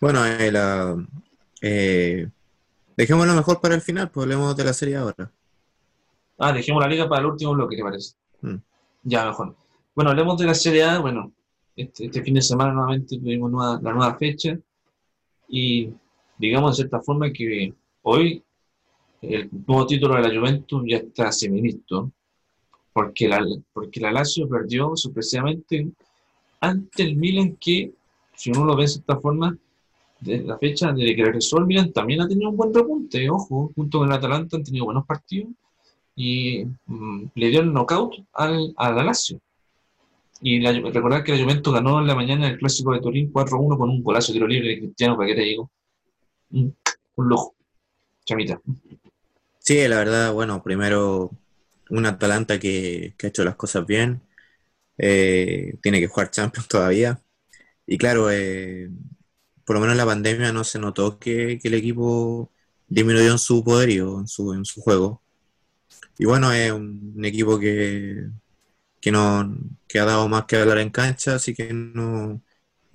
Bueno, 0.00 0.24
eh, 0.24 0.50
la- 0.50 0.96
eh, 1.62 2.28
dejémoslo 2.96 3.34
mejor 3.34 3.60
para 3.60 3.74
el 3.74 3.80
final, 3.80 4.10
pues 4.10 4.24
hablemos 4.24 4.56
de 4.56 4.64
la 4.64 4.72
serie 4.72 4.96
ahora. 4.96 5.30
Ah, 6.38 6.52
dejemos 6.52 6.82
la 6.82 6.88
liga 6.88 7.08
para 7.08 7.20
el 7.20 7.26
último 7.26 7.52
bloque, 7.52 7.76
¿te 7.76 7.82
parece? 7.82 8.14
Mm. 8.42 8.56
Ya, 9.04 9.26
mejor. 9.26 9.54
Bueno, 9.94 10.10
hablemos 10.10 10.36
de 10.38 10.46
la 10.46 10.54
Serie 10.54 10.82
A. 10.82 10.98
Bueno, 10.98 11.30
este, 11.76 12.06
este 12.06 12.22
fin 12.22 12.34
de 12.34 12.42
semana 12.42 12.72
nuevamente 12.72 13.18
tuvimos 13.18 13.50
nueva- 13.50 13.78
la 13.80 13.92
nueva 13.92 14.14
fecha 14.16 14.58
y 15.48 15.90
digamos 16.38 16.72
de 16.72 16.76
cierta 16.82 17.00
forma 17.00 17.30
que 17.32 17.72
hoy 18.02 18.42
el 19.22 19.48
nuevo 19.66 19.86
título 19.86 20.16
de 20.16 20.22
la 20.28 20.34
Juventus 20.40 20.82
ya 20.86 20.96
está 20.96 21.30
semilisto 21.30 22.10
porque 22.94 23.28
la, 23.28 23.44
porque 23.72 24.00
la 24.00 24.12
Lazio 24.12 24.48
perdió 24.48 24.96
sorpresivamente 24.96 25.88
ante 26.60 27.02
el 27.02 27.16
Milan 27.16 27.56
que, 27.60 27.92
si 28.36 28.50
uno 28.50 28.64
lo 28.64 28.76
ve 28.76 28.82
de 28.82 28.88
cierta 28.88 29.18
forma, 29.18 29.58
de 30.20 30.42
la 30.44 30.56
fecha 30.56 30.92
desde 30.92 31.14
que 31.14 31.24
regresó 31.24 31.58
el 31.58 31.66
Milan 31.66 31.92
también 31.92 32.22
ha 32.22 32.28
tenido 32.28 32.48
un 32.50 32.56
buen 32.56 32.72
repunte, 32.72 33.28
ojo, 33.28 33.72
junto 33.74 33.98
con 33.98 34.08
el 34.08 34.14
Atalanta 34.14 34.56
han 34.56 34.64
tenido 34.64 34.86
buenos 34.86 35.04
partidos 35.04 35.50
y 36.14 36.64
mm, 36.86 37.24
le 37.34 37.48
dio 37.48 37.60
el 37.60 37.72
knockout 37.72 38.14
al, 38.32 38.72
a 38.76 38.92
la 38.92 39.02
Lazio. 39.02 39.40
Y 40.40 40.60
la, 40.60 40.72
recordar 40.72 41.24
que 41.24 41.32
la 41.32 41.42
Juventus 41.42 41.74
ganó 41.74 41.98
en 41.98 42.06
la 42.06 42.14
mañana 42.14 42.48
el 42.48 42.58
clásico 42.58 42.92
de 42.92 43.00
Turín 43.00 43.32
4-1 43.32 43.76
con 43.76 43.90
un 43.90 44.02
golazo 44.04 44.32
de 44.32 44.36
tiro 44.36 44.46
libre 44.46 44.68
de 44.68 44.78
Cristiano, 44.78 45.16
¿para 45.16 45.28
qué 45.28 45.34
te 45.34 45.42
digo? 45.42 45.68
Un, 46.52 46.76
un 47.16 47.28
lujo. 47.28 47.54
Chamita. 48.24 48.60
Sí, 49.58 49.88
la 49.88 49.96
verdad, 49.96 50.32
bueno, 50.32 50.62
primero 50.62 51.30
un 51.98 52.06
Atalanta 52.06 52.58
que, 52.58 53.14
ha 53.22 53.26
hecho 53.26 53.44
las 53.44 53.56
cosas 53.56 53.86
bien, 53.86 54.22
eh, 54.98 55.76
tiene 55.82 56.00
que 56.00 56.08
jugar 56.08 56.30
Champions 56.30 56.68
todavía. 56.68 57.20
Y 57.86 57.98
claro, 57.98 58.30
eh, 58.30 58.90
por 59.66 59.76
lo 59.76 59.80
menos 59.80 59.94
en 59.94 59.98
la 59.98 60.06
pandemia 60.06 60.52
no 60.52 60.64
se 60.64 60.78
notó 60.78 61.18
que, 61.18 61.60
el 61.62 61.74
equipo 61.74 62.52
disminuyó 62.88 63.32
en 63.32 63.38
su 63.38 63.64
poderío, 63.64 64.20
en 64.20 64.28
su, 64.28 64.54
en 64.54 64.64
su 64.64 64.80
juego. 64.82 65.22
Y 66.18 66.24
bueno, 66.26 66.52
es 66.52 66.72
un, 66.72 67.14
un 67.16 67.24
equipo 67.24 67.58
que, 67.58 68.26
que, 69.00 69.12
no, 69.12 69.56
que 69.88 69.98
ha 70.00 70.04
dado 70.04 70.28
más 70.28 70.46
que 70.46 70.56
hablar 70.56 70.78
en 70.78 70.90
cancha, 70.90 71.36
así 71.36 71.54
que 71.54 71.72
no, 71.72 72.42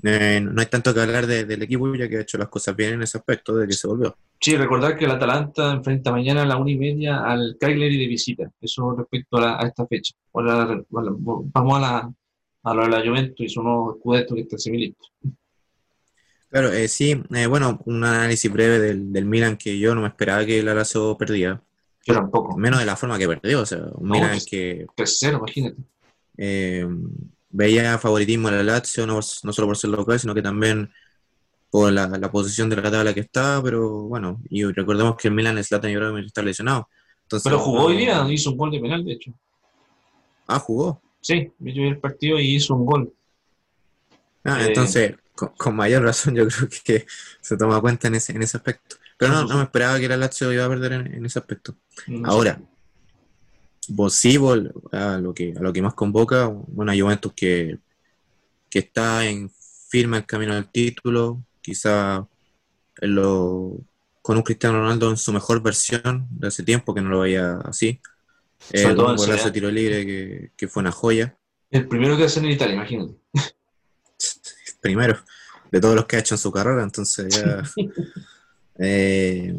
eh, 0.03 0.41
no 0.41 0.61
hay 0.61 0.67
tanto 0.67 0.93
que 0.93 1.01
hablar 1.01 1.27
de- 1.27 1.45
del 1.45 1.63
equipo, 1.63 1.93
ya 1.95 2.09
que 2.09 2.17
ha 2.17 2.21
hecho 2.21 2.37
las 2.37 2.49
cosas 2.49 2.75
bien 2.75 2.95
en 2.95 3.03
ese 3.03 3.17
aspecto, 3.19 3.55
de 3.57 3.67
que 3.67 3.73
se 3.73 3.87
volvió. 3.87 4.17
Sí, 4.41 4.55
recordar 4.55 4.97
que 4.97 5.05
el 5.05 5.11
Atalanta 5.11 5.73
enfrenta 5.73 6.11
mañana 6.11 6.43
a 6.43 6.45
la 6.45 6.57
una 6.57 6.71
y 6.71 6.77
media 6.77 7.23
al 7.25 7.57
Cagliari 7.59 7.97
de 7.97 8.07
visita. 8.07 8.49
Eso 8.61 8.95
respecto 8.95 9.37
a, 9.37 9.41
la- 9.41 9.59
a 9.59 9.67
esta 9.67 9.85
fecha. 9.85 10.13
Ahora, 10.33 10.81
vamos 10.89 11.77
a 11.77 11.79
la, 11.81 12.13
a 12.63 12.73
lo 12.73 12.83
de 12.83 12.89
la 12.89 13.01
Juventus 13.05 13.45
y 13.45 13.49
su 13.49 13.61
nuevo 13.61 13.95
escudeto 13.95 14.35
que 14.35 14.41
está 14.41 14.57
semilisto. 14.57 15.07
Claro, 16.49 16.71
eh, 16.71 16.87
sí, 16.87 17.21
eh, 17.35 17.45
bueno, 17.47 17.79
un 17.85 18.03
análisis 18.03 18.51
breve 18.51 18.79
del, 18.79 19.11
del 19.13 19.25
Milan 19.25 19.55
que 19.57 19.77
yo 19.77 19.93
no 19.93 20.01
me 20.01 20.07
esperaba 20.07 20.45
que 20.45 20.59
el 20.59 20.65
Lazio 20.65 21.15
perdiera, 21.17 21.61
Yo 22.07 22.15
tampoco. 22.15 22.57
menos 22.57 22.79
de 22.79 22.85
la 22.87 22.95
forma 22.95 23.19
que 23.19 23.27
perdió, 23.27 23.61
o 23.61 23.65
sea, 23.67 23.79
un 23.93 24.07
No, 24.07 24.15
Milan 24.15 24.39
que 24.49 24.87
3-0, 24.95 25.37
imagínate. 25.37 25.75
eh, 26.37 26.87
veía 27.51 27.99
favoritismo 27.99 28.47
a 28.47 28.51
la 28.51 28.63
Lazio, 28.63 29.05
no, 29.05 29.15
no 29.43 29.53
solo 29.53 29.67
por 29.67 29.77
ser 29.77 29.91
local, 29.91 30.19
sino 30.19 30.33
que 30.33 30.41
también 30.41 30.89
por 31.69 31.91
la, 31.91 32.07
la 32.07 32.31
posición 32.31 32.69
de 32.69 32.77
la 32.77 32.89
tabla 32.91 33.13
que 33.13 33.19
está, 33.21 33.61
pero 33.63 34.03
bueno, 34.03 34.41
y 34.49 34.63
recordemos 34.65 35.15
que 35.17 35.27
el 35.27 35.33
Milan 35.33 35.63
Zlatan 35.63 35.91
Ibrahimovic 35.91 36.25
está 36.27 36.41
lesionado. 36.41 36.89
Entonces, 37.23 37.43
Pero 37.51 37.59
jugó 37.59 37.85
hoy 37.85 37.97
día, 37.97 38.23
no- 38.23 38.31
hizo 38.31 38.51
un 38.51 38.57
gol 38.57 38.71
de 38.71 38.79
penal, 38.79 39.05
de 39.05 39.13
hecho. 39.13 39.31
Ah, 40.47 40.59
jugó. 40.59 41.01
Sí, 41.21 41.51
yo 41.59 41.73
vi 41.83 41.87
el 41.87 41.99
partido 41.99 42.39
y 42.39 42.55
hizo 42.55 42.73
un 42.73 42.85
gol. 42.85 43.13
Ah, 44.43 44.61
Eh, 44.63 44.67
entonces, 44.69 45.15
con, 45.35 45.49
con 45.49 45.75
mayor 45.75 46.01
razón 46.03 46.33
yo 46.35 46.47
creo 46.47 46.67
que 46.83 47.05
se 47.41 47.55
toma 47.57 47.79
cuenta 47.81 48.07
en 48.07 48.15
ese, 48.15 48.31
en 48.31 48.41
ese 48.41 48.57
aspecto. 48.57 48.95
Pero 49.17 49.33
no, 49.33 49.43
no 49.45 49.57
me 49.57 49.63
esperaba 49.63 49.99
que 49.99 50.07
la 50.07 50.17
Lazio 50.17 50.51
iba 50.53 50.65
a 50.65 50.69
perder 50.69 50.93
en, 50.93 51.13
en 51.13 51.25
ese 51.25 51.37
aspecto. 51.39 51.75
No. 52.07 52.29
Ahora, 52.31 52.59
vos, 53.89 54.23
a 54.91 55.17
lo 55.17 55.33
que, 55.33 55.53
a 55.57 55.61
lo 55.61 55.73
que 55.73 55.81
más 55.81 55.93
convoca, 55.93 56.47
bueno, 56.47 56.93
Juventus 56.97 57.33
que, 57.35 57.77
que 58.69 58.79
está 58.79 59.25
en 59.25 59.49
firme 59.89 60.17
el 60.17 60.25
camino 60.25 60.53
al 60.53 60.71
título, 60.71 61.43
quizá 61.61 62.27
en 63.01 63.15
lo- 63.15 63.77
con 64.21 64.37
un 64.37 64.43
Cristiano 64.43 64.79
Ronaldo 64.79 65.09
en 65.09 65.17
su 65.17 65.31
mejor 65.33 65.61
versión 65.61 66.27
de 66.31 66.47
hace 66.49 66.63
tiempo 66.63 66.93
que 66.93 67.01
no 67.01 67.09
lo 67.09 67.21
veía 67.21 67.57
así. 67.65 67.99
Eh, 68.71 68.83
Sobre 68.83 68.95
todo 68.95 69.15
un 69.15 69.31
en 69.31 69.53
tiro 69.53 69.71
libre 69.71 70.05
que, 70.05 70.51
que 70.55 70.67
fue 70.67 70.81
una 70.81 70.91
joya. 70.91 71.35
El 71.71 71.87
primero 71.87 72.17
que 72.17 72.25
hacen 72.25 72.45
en 72.45 72.51
Italia, 72.51 72.75
imagínate. 72.75 73.13
primero 74.81 75.17
de 75.71 75.79
todos 75.79 75.95
los 75.95 76.05
que 76.05 76.15
ha 76.15 76.19
hecho 76.19 76.35
en 76.35 76.39
su 76.39 76.51
carrera, 76.51 76.83
entonces 76.83 77.33
ya... 77.35 77.63
Eh, 78.81 79.53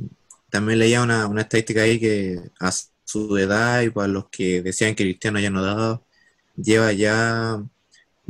también 0.48 0.78
leía 0.78 1.02
una, 1.02 1.26
una 1.26 1.42
estadística 1.42 1.82
ahí 1.82 2.00
que 2.00 2.40
a 2.58 2.72
su 3.04 3.36
edad 3.36 3.82
y 3.82 3.90
para 3.90 4.08
los 4.08 4.30
que 4.30 4.62
decían 4.62 4.94
que 4.94 5.04
Cristiano 5.04 5.38
ya 5.38 5.50
no 5.50 5.62
daba, 5.62 6.02
lleva 6.56 6.90
ya 6.92 7.62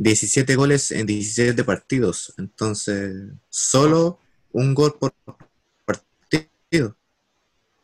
17 0.01 0.55
goles 0.55 0.91
en 0.91 1.05
17 1.05 1.63
partidos, 1.63 2.33
entonces 2.39 3.33
solo 3.49 4.17
un 4.51 4.73
gol 4.73 4.95
por 4.99 5.13
partido. 5.85 6.95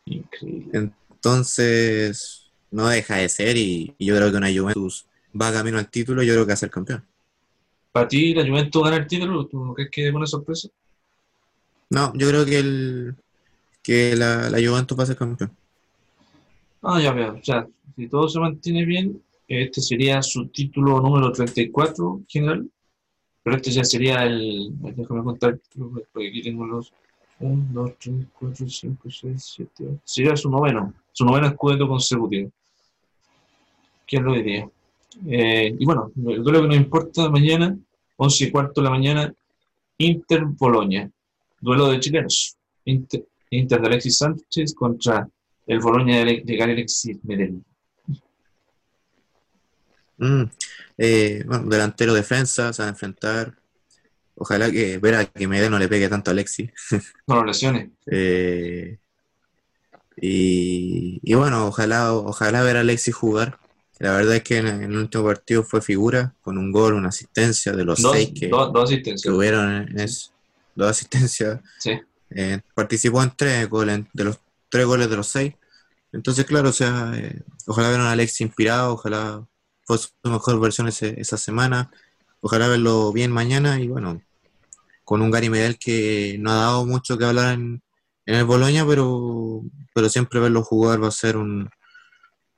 Increíble. 0.06 0.72
Entonces 1.14 2.50
no 2.72 2.88
deja 2.88 3.18
de 3.18 3.30
ser 3.30 3.56
y, 3.56 3.94
y 4.00 4.08
yo 4.08 4.16
creo 4.16 4.32
que 4.32 4.38
una 4.38 4.52
Juventus 4.52 5.06
va 5.40 5.54
camino 5.54 5.78
al 5.78 5.92
título, 5.92 6.24
yo 6.24 6.34
creo 6.34 6.46
que 6.46 6.50
va 6.50 6.54
a 6.56 6.58
ser 6.58 6.72
campeón. 6.72 7.06
¿Para 7.92 8.08
ti 8.08 8.34
la 8.34 8.48
Juventus 8.48 8.84
gana 8.84 8.98
el 8.98 9.08
título? 9.08 9.46
¿Tú 9.46 9.76
crees 9.76 9.92
que 9.92 10.08
es 10.08 10.14
una 10.14 10.26
sorpresa? 10.26 10.70
No, 11.92 12.12
yo 12.16 12.28
creo 12.30 12.46
que 12.46 12.58
el 12.58 13.16
que 13.84 14.16
la, 14.16 14.50
la 14.50 14.58
Juventus 14.58 14.98
va 14.98 15.04
a 15.04 15.06
ser 15.06 15.18
campeón. 15.18 15.52
Ah, 16.82 17.00
ya 17.00 17.14
veo. 17.14 17.36
O 17.36 17.44
sea, 17.44 17.68
si 17.96 18.08
todo 18.08 18.28
se 18.28 18.40
mantiene 18.40 18.86
bien, 18.86 19.22
este 19.48 19.82
sería 19.82 20.22
su 20.22 20.48
título 20.48 21.00
número 21.00 21.32
34 21.32 22.22
general. 22.28 22.70
Pero 23.44 23.56
este 23.56 23.72
ya 23.72 23.84
sería 23.84 24.24
el. 24.24 24.70
Déjame 24.80 25.24
contar, 25.24 25.54
aquí 25.54 26.42
tengo 26.42 26.66
los 26.66 26.92
1, 27.40 27.68
2, 27.72 27.92
3, 27.98 28.16
4, 28.38 28.68
5, 28.68 29.10
6, 29.10 29.52
7, 29.56 29.72
8. 29.80 30.02
Sería 30.04 30.36
su 30.36 30.50
noveno. 30.50 30.94
Su 31.14 31.24
noveno 31.24 31.48
escudeto 31.48 31.88
consecutivo. 31.88 32.52
¿Quién 34.06 34.24
lo 34.26 34.34
diría? 34.34 34.70
Eh, 35.28 35.76
y 35.80 35.86
bueno, 35.86 36.12
el 36.28 36.44
duelo 36.44 36.62
que 36.62 36.68
nos 36.68 36.78
importa 36.78 37.30
mañana, 37.30 37.78
11 38.18 38.44
y 38.44 38.52
cuarto 38.52 38.82
de 38.82 38.86
la 38.86 38.92
mañana, 38.92 39.34
Inter-Boloña. 39.98 41.10
Duelo 41.62 41.88
de 41.88 42.00
chilenos. 42.00 42.58
Inter, 42.86 43.26
Inter 43.52 43.82
de 43.82 43.88
Alexis 43.88 44.18
Sánchez 44.18 44.74
contra 44.74 45.28
el 45.66 45.80
Boloña 45.80 46.24
de, 46.24 46.42
de 46.44 46.64
Alexis 46.64 47.18
Medel. 47.24 47.64
Mm, 50.18 50.44
eh, 50.98 51.44
bueno, 51.46 51.66
delantero 51.70 52.14
defensa, 52.14 52.74
se 52.74 52.82
va 52.82 52.88
a 52.88 52.92
enfrentar. 52.92 53.54
Ojalá 54.36 54.70
que 54.72 54.98
ver 55.00 55.16
a 55.16 55.26
que 55.26 55.48
Medel 55.48 55.72
no 55.72 55.80
le 55.80 55.88
pegue 55.88 56.10
tanto 56.10 56.30
a 56.30 56.34
Alexis. 56.34 56.72
Con 57.26 57.46
lesiones. 57.46 57.90
Eh, 58.06 58.98
y, 60.20 61.20
y 61.24 61.34
bueno, 61.36 61.68
ojalá, 61.68 62.14
ojalá 62.14 62.64
ver 62.64 62.78
a 62.78 62.82
Alexis 62.82 63.14
jugar. 63.16 63.60
La 64.00 64.12
verdad 64.14 64.36
es 64.36 64.44
que 64.44 64.58
en, 64.58 64.68
en 64.68 64.84
el 64.84 64.96
último 64.98 65.24
partido 65.26 65.64
fue 65.64 65.82
figura, 65.82 66.34
con 66.42 66.58
un 66.58 66.72
gol, 66.72 66.94
una 66.94 67.10
asistencia 67.10 67.72
de 67.74 67.84
los 67.84 68.00
Dos, 68.02 68.12
seis 68.14 68.32
que, 68.40 68.48
dos, 68.48 68.72
dos 68.72 68.90
que 68.90 68.96
asistencias. 68.96 69.34
hubieron 69.34 69.72
en 69.90 70.00
es- 70.00 70.32
dos 70.76 70.90
asistencias. 70.92 71.60
Sí. 71.80 72.00
Eh, 72.30 72.60
participó 72.76 73.24
en 73.24 73.32
tres 73.36 73.68
goles, 73.70 74.02
de 74.14 74.24
los 74.24 74.40
tres 74.70 74.86
goles 74.86 75.10
de 75.10 75.16
los 75.16 75.28
seis. 75.28 75.54
Entonces, 76.12 76.46
claro, 76.46 76.70
o 76.70 76.74
sea, 76.74 77.12
eh, 77.16 77.42
ojalá 77.66 77.90
ver 77.90 78.00
a 78.00 78.04
un 78.04 78.10
Alex 78.10 78.42
inspirado, 78.42 78.94
ojalá 78.94 79.44
fue 79.88 79.98
su 80.00 80.10
mejor 80.26 80.60
versión 80.62 80.90
ese- 80.90 81.20
esa 81.22 81.38
semana, 81.38 81.92
ojalá 82.42 82.68
verlo 82.70 83.14
bien 83.14 83.32
mañana 83.32 83.82
y 83.82 83.88
bueno, 83.88 84.22
con 85.06 85.22
un 85.24 85.32
Gary 85.32 85.50
Medel 85.50 85.80
que 85.80 86.38
no 86.40 86.52
ha 86.52 86.56
dado 86.56 86.86
mucho 86.86 87.18
que 87.18 87.26
hablar 87.26 87.56
en, 87.56 87.82
en 88.28 88.36
el 88.36 88.46
Boloña, 88.46 88.86
pero, 88.88 89.64
pero 89.96 90.10
siempre 90.10 90.40
verlo 90.42 90.64
jugar 90.64 91.04
va 91.04 91.08
a 91.10 91.12
ser 91.12 91.38
un 91.38 91.70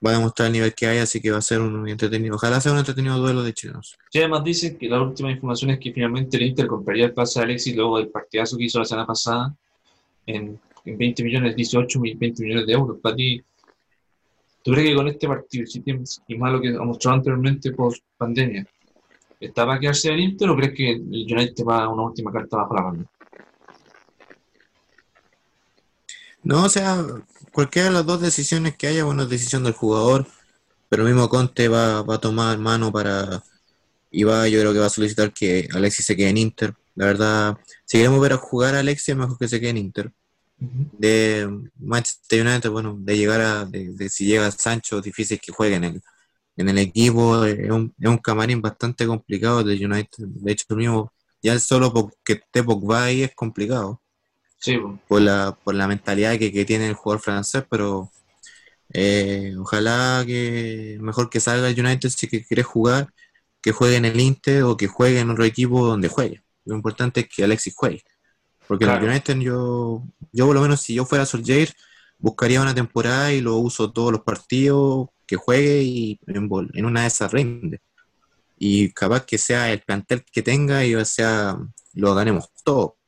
va 0.06 0.12
a 0.12 0.14
demostrar 0.14 0.48
el 0.48 0.54
nivel 0.54 0.74
que 0.74 0.88
hay, 0.88 1.00
así 1.00 1.20
que 1.22 1.32
va 1.32 1.40
a 1.40 1.42
ser 1.42 1.60
un 1.62 1.88
entretenido, 1.88 2.36
ojalá 2.36 2.62
sea 2.62 2.72
un 2.72 2.78
entretenido 2.80 3.18
duelo 3.18 3.44
de 3.44 3.54
chilenos. 3.54 3.98
Y 4.14 4.20
además 4.20 4.44
dicen 4.46 4.78
que 4.78 4.88
la 4.88 5.02
última 5.02 5.30
información 5.32 5.72
es 5.72 5.80
que 5.80 5.92
finalmente 5.92 6.38
el 6.38 6.44
Inter 6.44 6.68
compraría 6.68 7.06
el 7.06 7.14
pase 7.14 7.40
de 7.40 7.46
Alexis 7.46 7.76
luego 7.76 7.98
del 7.98 8.08
partidazo 8.10 8.58
que 8.58 8.64
hizo 8.64 8.80
la 8.80 8.86
semana 8.86 9.06
pasada 9.06 9.54
en, 10.26 10.60
en 10.86 10.98
20 10.98 11.24
millones, 11.24 11.56
18 11.56 12.00
mil, 12.00 12.16
20 12.18 12.44
millones 12.44 12.66
de 12.66 12.74
euros. 12.74 12.98
Para 13.02 13.16
ti, 13.16 13.44
¿tú 14.70 14.76
crees 14.76 14.90
que 14.90 14.96
con 14.96 15.08
este 15.08 15.28
partido 15.28 15.66
si 15.66 15.80
tienes- 15.82 16.22
y 16.28 16.38
más 16.38 16.52
lo 16.52 16.62
que 16.62 16.70
ha 16.70 16.84
mostrado 16.84 17.18
anteriormente 17.18 17.72
post 17.72 18.04
pandemia, 18.18 18.68
¿está 19.40 19.66
para 19.66 19.80
quedarse 19.80 20.10
el 20.10 20.20
Inter 20.20 20.48
o 20.48 20.56
crees 20.56 20.74
que 20.76 20.92
el 20.92 21.02
United 21.02 21.64
va 21.64 21.86
a 21.86 21.90
una 21.90 22.04
última 22.04 22.32
carta 22.32 22.58
bajo 22.58 22.76
la 22.76 22.84
mano? 22.84 23.06
No, 26.44 26.66
o 26.66 26.70
sea, 26.70 27.04
cualquiera 27.52 27.88
de 27.88 27.96
las 27.96 28.06
dos 28.06 28.22
decisiones 28.22 28.78
que 28.78 28.86
haya, 28.86 29.06
bueno, 29.06 29.26
decisión 29.26 29.64
del 29.64 29.74
jugador, 29.74 30.28
pero 30.88 31.02
el 31.02 31.10
mismo 31.10 31.30
Conte 31.30 31.68
va, 31.68 32.00
a 32.00 32.18
tomar 32.20 32.60
mano 32.60 32.92
para, 32.92 33.42
y 34.12 34.24
va, 34.24 34.48
yo 34.48 34.60
creo 34.60 34.72
que 34.72 34.80
va 34.80 34.86
a 34.86 34.90
solicitar 34.92 35.34
que 35.34 35.68
Alexis 35.74 36.06
se 36.06 36.16
quede 36.16 36.30
en 36.30 36.38
Inter. 36.38 36.76
La 36.94 37.08
verdad, 37.08 37.58
si 37.86 37.98
queremos 37.98 38.22
ver 38.22 38.34
a 38.34 38.38
jugar 38.38 38.76
a 38.76 38.82
Alexis, 38.82 39.16
mejor 39.16 39.40
que 39.40 39.48
se 39.48 39.60
quede 39.60 39.72
en 39.72 39.78
Inter. 39.78 40.12
De 40.60 41.48
Manchester 41.78 42.46
United, 42.46 42.70
bueno, 42.70 42.98
de 43.00 43.18
llegar 43.18 43.42
a, 43.42 43.66
de, 43.66 43.94
de 43.94 44.10
si 44.10 44.26
llega 44.26 44.52
Sancho, 44.52 45.02
difícil 45.02 45.40
que 45.40 45.52
juegue 45.54 45.76
en 45.76 45.86
el, 45.86 46.02
en 46.58 46.70
el 46.70 46.78
equipo, 46.80 47.46
es 47.46 47.72
un, 47.72 47.94
es 48.00 48.10
un 48.10 48.18
camarín 48.18 48.62
bastante 48.62 49.08
complicado 49.08 49.64
de 49.64 49.76
United. 49.86 50.26
De 50.28 50.52
hecho, 50.52 50.76
mismo, 50.76 51.14
ya 51.42 51.54
el 51.54 51.62
solo 51.62 51.94
porque 51.94 52.34
esté 52.34 52.64
Pogba 52.64 53.06
ahí 53.06 53.24
es 53.24 53.34
complicado 53.36 54.02
Sí, 54.58 54.78
por 55.08 55.22
la, 55.22 55.58
por 55.64 55.74
la 55.76 55.88
mentalidad 55.88 56.38
que, 56.38 56.52
que 56.52 56.66
tiene 56.66 56.88
el 56.90 56.94
jugador 56.96 57.22
francés, 57.24 57.64
pero 57.70 58.12
eh, 58.94 59.56
ojalá 59.58 60.24
que 60.26 60.98
mejor 61.02 61.30
que 61.30 61.40
salga 61.40 61.70
el 61.70 61.80
United 61.80 62.10
si 62.10 62.28
que 62.28 62.44
quiere 62.44 62.64
jugar, 62.64 63.10
que 63.62 63.72
juegue 63.72 63.98
en 63.98 64.06
el 64.06 64.20
Inter 64.20 64.64
o 64.64 64.78
que 64.78 64.88
juegue 64.88 65.20
en 65.20 65.30
otro 65.30 65.46
equipo 65.46 65.86
donde 65.86 66.10
juegue. 66.10 66.44
Lo 66.66 66.76
importante 66.76 67.22
es 67.22 67.30
que 67.30 67.44
Alexis 67.44 67.74
juegue. 67.76 68.04
Porque 68.70 68.86
en 68.86 68.92
el 68.92 69.04
United 69.04 69.38
yo, 69.40 70.04
yo 70.32 70.46
por 70.46 70.56
lo 70.56 70.62
menos 70.62 70.80
si 70.80 70.94
yo 70.94 71.04
fuera 71.04 71.26
Solskjaer, 71.26 71.74
buscaría 72.20 72.62
una 72.62 72.74
temporada 72.74 73.34
y 73.34 73.42
lo 73.42 73.58
uso 73.58 73.92
todos 73.92 74.14
los 74.14 74.22
partidos, 74.22 75.10
que 75.28 75.36
juegue 75.36 75.84
y 75.84 76.20
en, 76.28 76.50
en 76.74 76.86
una 76.86 77.02
de 77.02 77.08
esas 77.08 77.34
rinde. 77.34 77.82
Y 78.58 78.92
capaz 78.94 79.26
que 79.26 79.38
sea 79.38 79.74
el 79.74 79.82
plantel 79.82 80.24
que 80.32 80.42
tenga 80.42 80.86
y 80.86 80.96
o 80.96 81.04
sea, 81.04 81.58
lo 81.96 82.16
ganemos 82.16 82.50
todo 82.64 83.00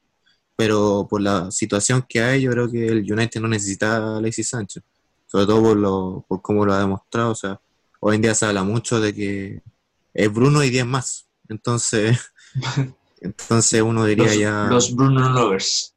pero 0.62 1.08
por 1.10 1.20
la 1.22 1.50
situación 1.50 2.06
que 2.08 2.22
hay, 2.22 2.44
yo 2.44 2.52
creo 2.52 2.70
que 2.70 2.86
el 2.86 3.12
United 3.12 3.42
no 3.42 3.48
necesita 3.48 3.98
a 3.98 4.18
Alexis 4.18 4.50
Sánchez, 4.50 4.84
sobre 5.26 5.48
todo 5.48 5.64
por, 5.64 5.76
lo, 5.76 6.24
por 6.28 6.44
cómo 6.44 6.64
lo 6.64 6.72
ha 6.72 6.80
demostrado. 6.80 7.32
O 7.32 7.36
sea, 7.36 7.60
hoy 8.00 8.18
en 8.18 8.22
día 8.22 8.36
se 8.36 8.46
habla 8.46 8.64
mucho 8.64 9.00
de 9.00 9.12
que 9.12 9.64
es 10.14 10.32
Bruno 10.32 10.64
y 10.64 10.70
10 10.70 10.86
más. 10.86 11.28
Entonces, 11.50 12.16
entonces 13.22 13.82
uno 13.82 14.06
diría 14.06 14.26
Los, 14.26 14.38
ya. 14.38 14.68
los 14.70 14.96
Bruno 14.96 15.30
Lovers. 15.30 15.96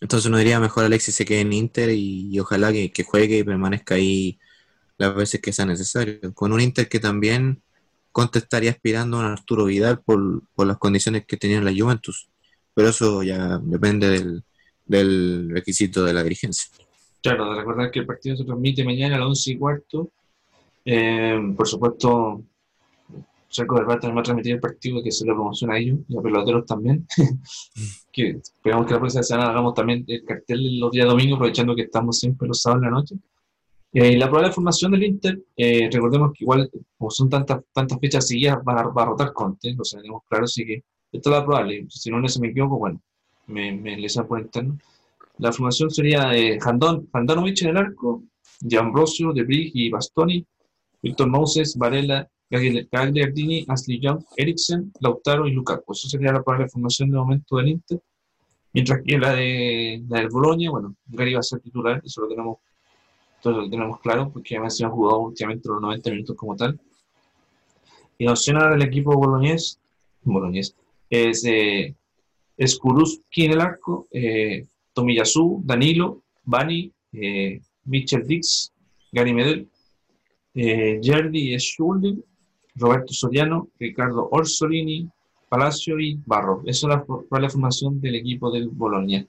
Entonces 0.00 0.26
uno 0.26 0.38
diría 0.38 0.60
mejor 0.60 0.84
Alexis 0.84 1.14
se 1.14 1.24
quede 1.24 1.40
en 1.40 1.52
Inter 1.52 1.90
y, 1.90 2.28
y 2.30 2.38
ojalá 2.38 2.72
que, 2.72 2.92
que 2.92 3.02
juegue 3.02 3.38
y 3.38 3.44
permanezca 3.44 3.94
ahí 3.96 4.38
las 4.98 5.14
veces 5.14 5.40
que 5.40 5.52
sea 5.52 5.66
necesario. 5.66 6.18
Con 6.34 6.52
un 6.52 6.60
Inter 6.60 6.88
que 6.88 7.00
también 7.00 7.62
Conte 8.12 8.38
estaría 8.38 8.70
aspirando 8.70 9.16
a 9.16 9.20
un 9.20 9.26
Arturo 9.26 9.64
Vidal 9.66 10.00
por, 10.00 10.42
por 10.54 10.66
las 10.66 10.78
condiciones 10.78 11.26
que 11.26 11.36
tenía 11.36 11.58
en 11.58 11.64
la 11.64 11.74
Juventus. 11.76 12.28
Pero 12.74 12.88
eso 12.88 13.22
ya 13.22 13.58
depende 13.58 14.08
del, 14.08 14.44
del 14.86 15.50
requisito 15.50 16.04
de 16.04 16.12
la 16.12 16.22
dirigencia. 16.22 16.70
Claro, 17.22 17.50
de 17.50 17.58
recordar 17.58 17.90
que 17.90 18.00
el 18.00 18.06
partido 18.06 18.36
se 18.36 18.44
transmite 18.44 18.84
mañana 18.84 19.16
a 19.16 19.18
las 19.18 19.28
11 19.28 19.50
y 19.50 19.58
cuarto. 19.58 20.10
Eh, 20.84 21.38
por 21.56 21.66
supuesto, 21.66 22.42
Cerco 23.56 23.76
del 23.76 23.86
Bar 23.86 24.00
también 24.00 24.18
va 24.18 24.20
a 24.20 24.24
transmitir 24.24 24.54
el 24.54 24.60
partido 24.60 25.02
que 25.02 25.10
se 25.10 25.24
lo 25.24 25.34
promociona 25.34 25.74
a 25.74 25.78
ellos 25.78 26.00
y 26.08 26.16
a 26.16 26.20
peloteros 26.20 26.66
también. 26.66 27.06
que 28.12 28.30
esperamos 28.30 28.86
que 28.86 28.92
la 28.94 29.00
próxima 29.00 29.22
semana 29.22 29.50
hagamos 29.50 29.74
también 29.74 30.04
el 30.06 30.24
cartel 30.24 30.78
los 30.78 30.90
días 30.90 31.06
domingos, 31.06 31.36
aprovechando 31.36 31.74
que 31.74 31.82
estamos 31.82 32.18
siempre 32.18 32.46
los 32.48 32.60
sábados 32.60 32.82
en 32.82 32.90
la 32.90 32.96
noche. 32.96 33.14
Eh, 33.92 34.16
la 34.18 34.26
probable 34.28 34.52
formación 34.52 34.92
del 34.92 35.04
Inter, 35.04 35.40
eh, 35.56 35.88
recordemos 35.90 36.32
que 36.34 36.44
igual, 36.44 36.70
como 36.98 37.10
son 37.10 37.30
tantas, 37.30 37.62
tantas 37.72 37.98
fechas 37.98 38.28
seguidas, 38.28 38.62
van 38.62 38.78
a, 38.78 38.82
va 38.88 39.02
a 39.02 39.06
rotar 39.06 39.32
Conte, 39.32 39.72
lo 39.72 39.82
tenemos 39.84 40.22
claro, 40.28 40.44
así 40.44 40.66
que 40.66 40.84
esto 41.12 41.30
es 41.30 41.36
la 41.36 41.44
probable. 41.44 41.86
Si 41.88 42.10
no 42.10 42.28
se 42.28 42.40
me 42.40 42.48
equivoco, 42.48 42.78
bueno, 42.78 43.00
me, 43.46 43.72
me 43.72 43.96
lesan 43.96 44.26
por 44.26 44.40
interno. 44.40 44.76
La 45.38 45.52
formación 45.52 45.90
sería 45.90 46.34
eh, 46.34 46.58
Handon, 46.62 47.08
Handanovic 47.12 47.62
en 47.62 47.68
el 47.68 47.76
arco, 47.78 48.22
Giambrosio, 48.60 49.32
De 49.32 49.44
Brig 49.44 49.70
y 49.74 49.90
Bastoni, 49.90 50.46
Víctor 51.02 51.28
Moses, 51.28 51.76
Varela, 51.76 52.28
Gagliardini, 52.50 53.64
Ashley 53.68 54.00
Young, 54.00 54.22
Eriksen, 54.36 54.92
Lautaro 55.00 55.46
y 55.46 55.52
Lukaku. 55.52 55.92
Eso 55.92 56.08
sería 56.08 56.32
la 56.32 56.42
probable 56.42 56.68
formación 56.68 57.10
de 57.10 57.16
momento 57.16 57.56
del 57.56 57.68
Inter. 57.68 58.00
Mientras 58.72 59.02
que 59.04 59.18
la 59.18 59.34
de 59.34 60.04
la 60.08 60.18
del 60.18 60.28
Boloña, 60.28 60.70
bueno, 60.70 60.94
Gary 61.06 61.34
va 61.34 61.40
a 61.40 61.42
ser 61.42 61.60
titular, 61.60 62.00
eso 62.04 62.22
lo 62.22 62.28
tenemos, 62.28 62.58
todo 63.42 63.62
lo 63.62 63.70
tenemos 63.70 64.00
claro, 64.00 64.30
porque 64.30 64.56
además 64.56 64.76
se 64.76 64.84
han 64.84 64.90
jugado 64.90 65.20
últimamente 65.20 65.68
los 65.68 65.80
90 65.80 66.10
minutos 66.10 66.36
como 66.36 66.56
tal. 66.56 66.78
Y 68.18 68.24
la 68.24 68.32
opción 68.32 68.56
ahora 68.56 68.72
del 68.72 68.82
equipo 68.82 69.14
boloñés, 69.16 69.80
boloñés 70.22 70.74
es 71.08 71.44
eh, 71.44 71.94
Skuruski 72.64 73.44
en 73.46 73.52
el 73.52 73.60
arco, 73.60 74.08
eh, 74.10 74.66
Danilo, 75.64 76.22
Bani, 76.44 76.92
eh, 77.12 77.60
Mitchell 77.84 78.26
Dix, 78.26 78.72
Gary 79.12 79.32
Medel, 79.32 79.68
eh, 80.54 81.00
Jerdy 81.02 81.56
Schulden, 81.58 82.22
Roberto 82.76 83.12
Soriano, 83.12 83.68
Ricardo 83.78 84.28
Orsolini, 84.30 85.08
Palacio 85.48 85.98
y 86.00 86.20
Barro. 86.26 86.62
Esa 86.66 86.88
es 86.88 86.94
la, 87.30 87.40
la 87.40 87.50
formación 87.50 88.00
del 88.00 88.16
equipo 88.16 88.50
del 88.50 88.68
Bolonia. 88.68 89.26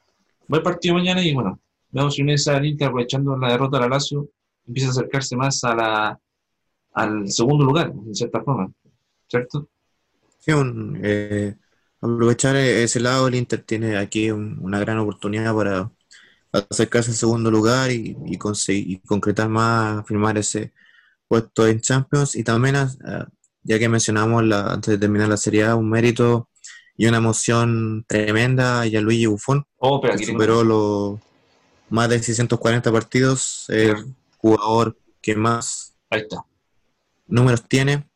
Buen 0.47 0.63
partido 0.63 0.95
mañana 0.95 1.23
y 1.23 1.33
bueno, 1.33 1.59
vemos 1.91 2.15
si 2.15 2.49
al 2.49 2.65
Inter 2.65 2.87
aprovechando 2.87 3.37
la 3.37 3.51
derrota 3.51 3.79
la 3.79 3.89
Lazio 3.89 4.29
empieza 4.65 4.89
a 4.89 4.91
acercarse 4.91 5.35
más 5.35 5.63
a 5.63 5.75
la, 5.75 6.19
al 6.93 7.29
segundo 7.31 7.63
lugar, 7.65 7.91
en 7.91 8.15
cierta 8.15 8.41
forma, 8.41 8.71
¿cierto? 9.27 9.69
Sí, 10.39 10.51
eh, 11.03 11.55
aprovechar 12.01 12.55
ese 12.55 12.99
lado, 12.99 13.27
el 13.27 13.35
Inter 13.35 13.61
tiene 13.63 13.97
aquí 13.97 14.31
un- 14.31 14.57
una 14.61 14.79
gran 14.79 14.97
oportunidad 14.99 15.53
para 15.55 15.91
acercarse 16.51 17.11
al 17.11 17.17
segundo 17.17 17.51
lugar 17.51 17.91
y, 17.91 18.17
y 18.25 18.37
conseguir, 18.37 18.89
y 18.91 18.99
concretar 19.07 19.49
más, 19.49 20.05
firmar 20.07 20.37
ese 20.37 20.73
puesto 21.27 21.67
en 21.67 21.81
Champions. 21.81 22.35
Y 22.35 22.43
también, 22.43 22.75
ah, 22.77 23.27
ya 23.68 23.78
que 23.80 23.89
mencionamos 23.89 24.43
la, 24.45 24.74
antes 24.74 24.91
de 24.93 24.97
terminar 24.97 25.28
la 25.30 25.38
Serie 25.38 25.65
A, 25.65 25.76
un 25.76 25.89
mérito 25.89 26.49
y 26.95 27.05
una 27.07 27.18
emoción 27.18 28.05
tremenda 28.07 28.82
a 28.82 28.86
Gianluigi 28.88 29.28
Buffon, 29.28 29.65
Oh, 29.78 30.01
pero 30.01 30.15
que 30.15 30.26
superó 30.26 30.63
los 30.63 31.20
más 31.89 32.09
de 32.09 32.22
640 32.24 32.91
partidos, 32.91 33.65
el 33.70 34.13
jugador 34.38 34.97
que 35.22 35.36
más 35.36 35.95
Ahí 36.09 36.22
está. 36.22 36.43
números 37.28 37.63
tiene 37.68 38.07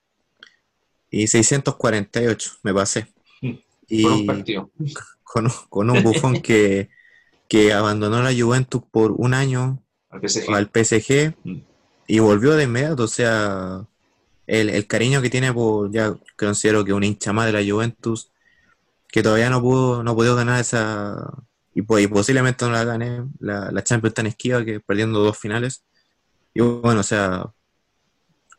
y 1.09 1.27
648, 1.27 2.51
me 2.63 2.73
pasé. 2.73 3.07
Mm, 3.41 3.51
Por 4.03 4.11
un 4.13 4.17
Y 4.19 4.25
partido. 4.25 4.71
con, 5.23 5.47
con 5.69 5.89
un 5.89 6.01
bufón 6.03 6.41
que, 6.41 6.89
que 7.49 7.73
abandonó 7.73 8.23
la 8.23 8.33
Juventus 8.33 8.81
por 8.89 9.11
un 9.11 9.33
año 9.33 9.83
Al 10.09 10.21
PSG. 10.21 10.49
al 10.55 10.69
PSG 10.73 11.35
Mm. 11.43 11.57
y 12.07 12.19
volvió 12.19 12.53
de 12.53 12.63
inmediato. 12.63 13.03
O 13.03 13.07
sea, 13.07 13.85
el, 14.51 14.69
el 14.69 14.85
cariño 14.85 15.21
que 15.21 15.29
tiene 15.29 15.53
por, 15.53 15.89
ya 15.91 16.13
considero 16.37 16.83
que 16.83 16.91
un 16.91 17.05
hincha 17.05 17.31
más 17.31 17.45
de 17.45 17.53
la 17.53 17.71
Juventus, 17.71 18.31
que 19.07 19.23
todavía 19.23 19.49
no 19.49 19.61
pudo, 19.61 20.03
no 20.03 20.13
pudo 20.13 20.35
ganar 20.35 20.59
esa, 20.59 21.15
y, 21.73 21.83
pues, 21.83 22.03
y 22.03 22.07
posiblemente 22.09 22.65
no 22.65 22.71
la 22.71 22.83
gane, 22.83 23.23
la, 23.39 23.71
la 23.71 23.81
Champions 23.81 24.13
tan 24.13 24.27
esquiva 24.27 24.65
que 24.65 24.81
perdiendo 24.81 25.23
dos 25.23 25.37
finales. 25.37 25.85
Y 26.53 26.59
bueno, 26.59 26.99
o 26.99 27.03
sea, 27.03 27.49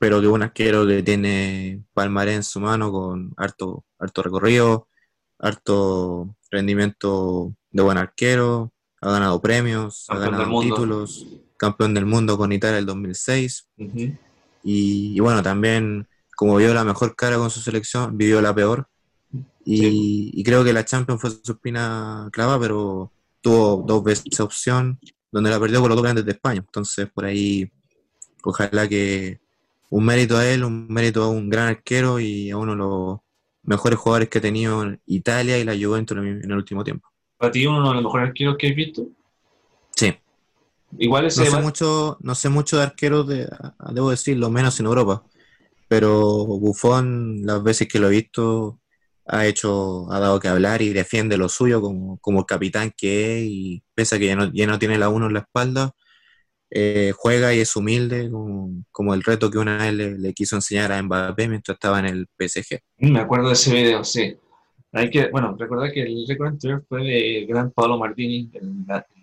pero 0.00 0.22
que 0.22 0.28
un 0.28 0.42
arquero 0.42 0.86
que 0.86 1.02
tiene 1.02 1.84
palmarés 1.92 2.36
en 2.36 2.42
su 2.42 2.58
mano 2.58 2.90
con 2.90 3.34
harto, 3.36 3.84
harto 3.98 4.22
recorrido, 4.22 4.88
harto 5.38 6.34
rendimiento 6.50 7.54
de 7.70 7.82
buen 7.82 7.98
arquero, 7.98 8.72
ha 9.02 9.10
ganado 9.10 9.42
premios, 9.42 10.06
ha 10.08 10.14
Campeón 10.14 10.38
del 10.38 10.40
ganado 10.40 10.60
títulos, 10.62 11.26
campeón 11.58 11.92
del 11.92 12.06
mundo 12.06 12.38
con 12.38 12.50
Italia 12.50 12.78
el 12.78 12.86
2006 12.86 13.68
Ujú. 13.76 14.16
Y, 14.62 15.16
y 15.16 15.20
bueno, 15.20 15.42
también 15.42 16.06
como 16.36 16.56
vio 16.56 16.72
la 16.74 16.84
mejor 16.84 17.14
cara 17.14 17.36
con 17.36 17.50
su 17.50 17.60
selección, 17.60 18.16
vivió 18.16 18.40
la 18.40 18.54
peor 18.54 18.88
y, 19.64 20.30
y 20.34 20.44
creo 20.44 20.64
que 20.64 20.72
la 20.72 20.84
Champions 20.84 21.20
fue 21.20 21.30
su 21.30 21.52
espina 21.52 22.28
clava, 22.32 22.58
pero 22.58 23.12
tuvo 23.40 23.84
dos 23.86 24.02
veces 24.02 24.24
esa 24.30 24.44
opción 24.44 24.98
donde 25.30 25.50
la 25.50 25.60
perdió 25.60 25.80
con 25.80 25.88
los 25.88 25.96
dos 25.96 26.02
grandes 26.02 26.24
de 26.24 26.32
España, 26.32 26.60
entonces 26.60 27.08
por 27.10 27.24
ahí 27.24 27.70
ojalá 28.42 28.88
que 28.88 29.40
un 29.90 30.04
mérito 30.04 30.36
a 30.36 30.46
él, 30.46 30.64
un 30.64 30.88
mérito 30.88 31.22
a 31.22 31.28
un 31.28 31.50
gran 31.50 31.68
arquero 31.68 32.18
y 32.18 32.50
a 32.50 32.56
uno 32.56 32.72
de 32.72 32.78
los 32.78 33.18
mejores 33.62 33.98
jugadores 33.98 34.28
que 34.28 34.38
ha 34.38 34.42
tenido 34.42 34.84
Italia 35.06 35.58
y 35.58 35.64
la 35.64 35.74
Juventus 35.74 36.16
en 36.16 36.26
el, 36.26 36.44
en 36.44 36.50
el 36.50 36.56
último 36.56 36.82
tiempo. 36.82 37.08
Para 37.36 37.52
ti, 37.52 37.66
uno 37.66 37.88
de 37.88 37.94
los 37.96 38.04
mejores 38.04 38.28
arqueros 38.28 38.56
que 38.58 38.68
has 38.68 38.74
visto. 38.74 39.06
Sí. 39.94 40.14
Igual 40.98 41.26
ese 41.26 41.40
No 41.40 41.50
sé 41.50 41.62
mucho, 41.62 42.16
no 42.20 42.34
sé 42.34 42.48
mucho 42.48 42.76
de 42.76 42.82
arqueros, 42.84 43.26
de, 43.28 43.48
debo 43.92 44.10
decirlo, 44.10 44.50
menos 44.50 44.78
en 44.80 44.86
Europa. 44.86 45.24
Pero 45.88 46.46
Buffon, 46.46 47.42
las 47.44 47.62
veces 47.62 47.88
que 47.88 47.98
lo 47.98 48.08
he 48.08 48.10
visto, 48.12 48.80
ha 49.26 49.46
hecho, 49.46 50.10
ha 50.12 50.20
dado 50.20 50.40
que 50.40 50.48
hablar 50.48 50.82
y 50.82 50.90
defiende 50.92 51.36
lo 51.36 51.48
suyo 51.48 51.80
como, 51.80 52.18
como 52.20 52.40
el 52.40 52.46
capitán 52.46 52.92
que 52.96 53.38
es, 53.40 53.44
y 53.48 53.82
pese 53.94 54.16
a 54.16 54.18
que 54.18 54.26
ya 54.26 54.36
no, 54.36 54.50
ya 54.52 54.66
no 54.66 54.78
tiene 54.78 54.98
la 54.98 55.08
uno 55.10 55.26
en 55.26 55.34
la 55.34 55.40
espalda, 55.40 55.92
eh, 56.70 57.12
juega 57.16 57.54
y 57.54 57.60
es 57.60 57.76
humilde, 57.76 58.30
como, 58.30 58.84
como 58.90 59.14
el 59.14 59.22
reto 59.22 59.50
que 59.50 59.58
una 59.58 59.78
vez 59.78 59.94
le, 59.94 60.18
le 60.18 60.32
quiso 60.34 60.56
enseñar 60.56 60.92
a 60.92 61.02
Mbappé 61.02 61.48
mientras 61.48 61.76
estaba 61.76 61.98
en 62.00 62.06
el 62.06 62.26
PSG. 62.36 62.80
Me 62.98 63.20
acuerdo 63.20 63.48
de 63.48 63.54
ese 63.54 63.72
video, 63.74 64.04
sí. 64.04 64.36
Hay 64.92 65.10
que, 65.10 65.28
bueno, 65.28 65.56
recordar 65.58 65.92
que 65.92 66.02
el 66.02 66.26
récord 66.28 66.48
anterior 66.48 66.84
fue 66.88 67.02
de 67.02 67.46
gran 67.48 67.70
Paolo 67.70 67.98
la- 67.98 69.06
el 69.14 69.21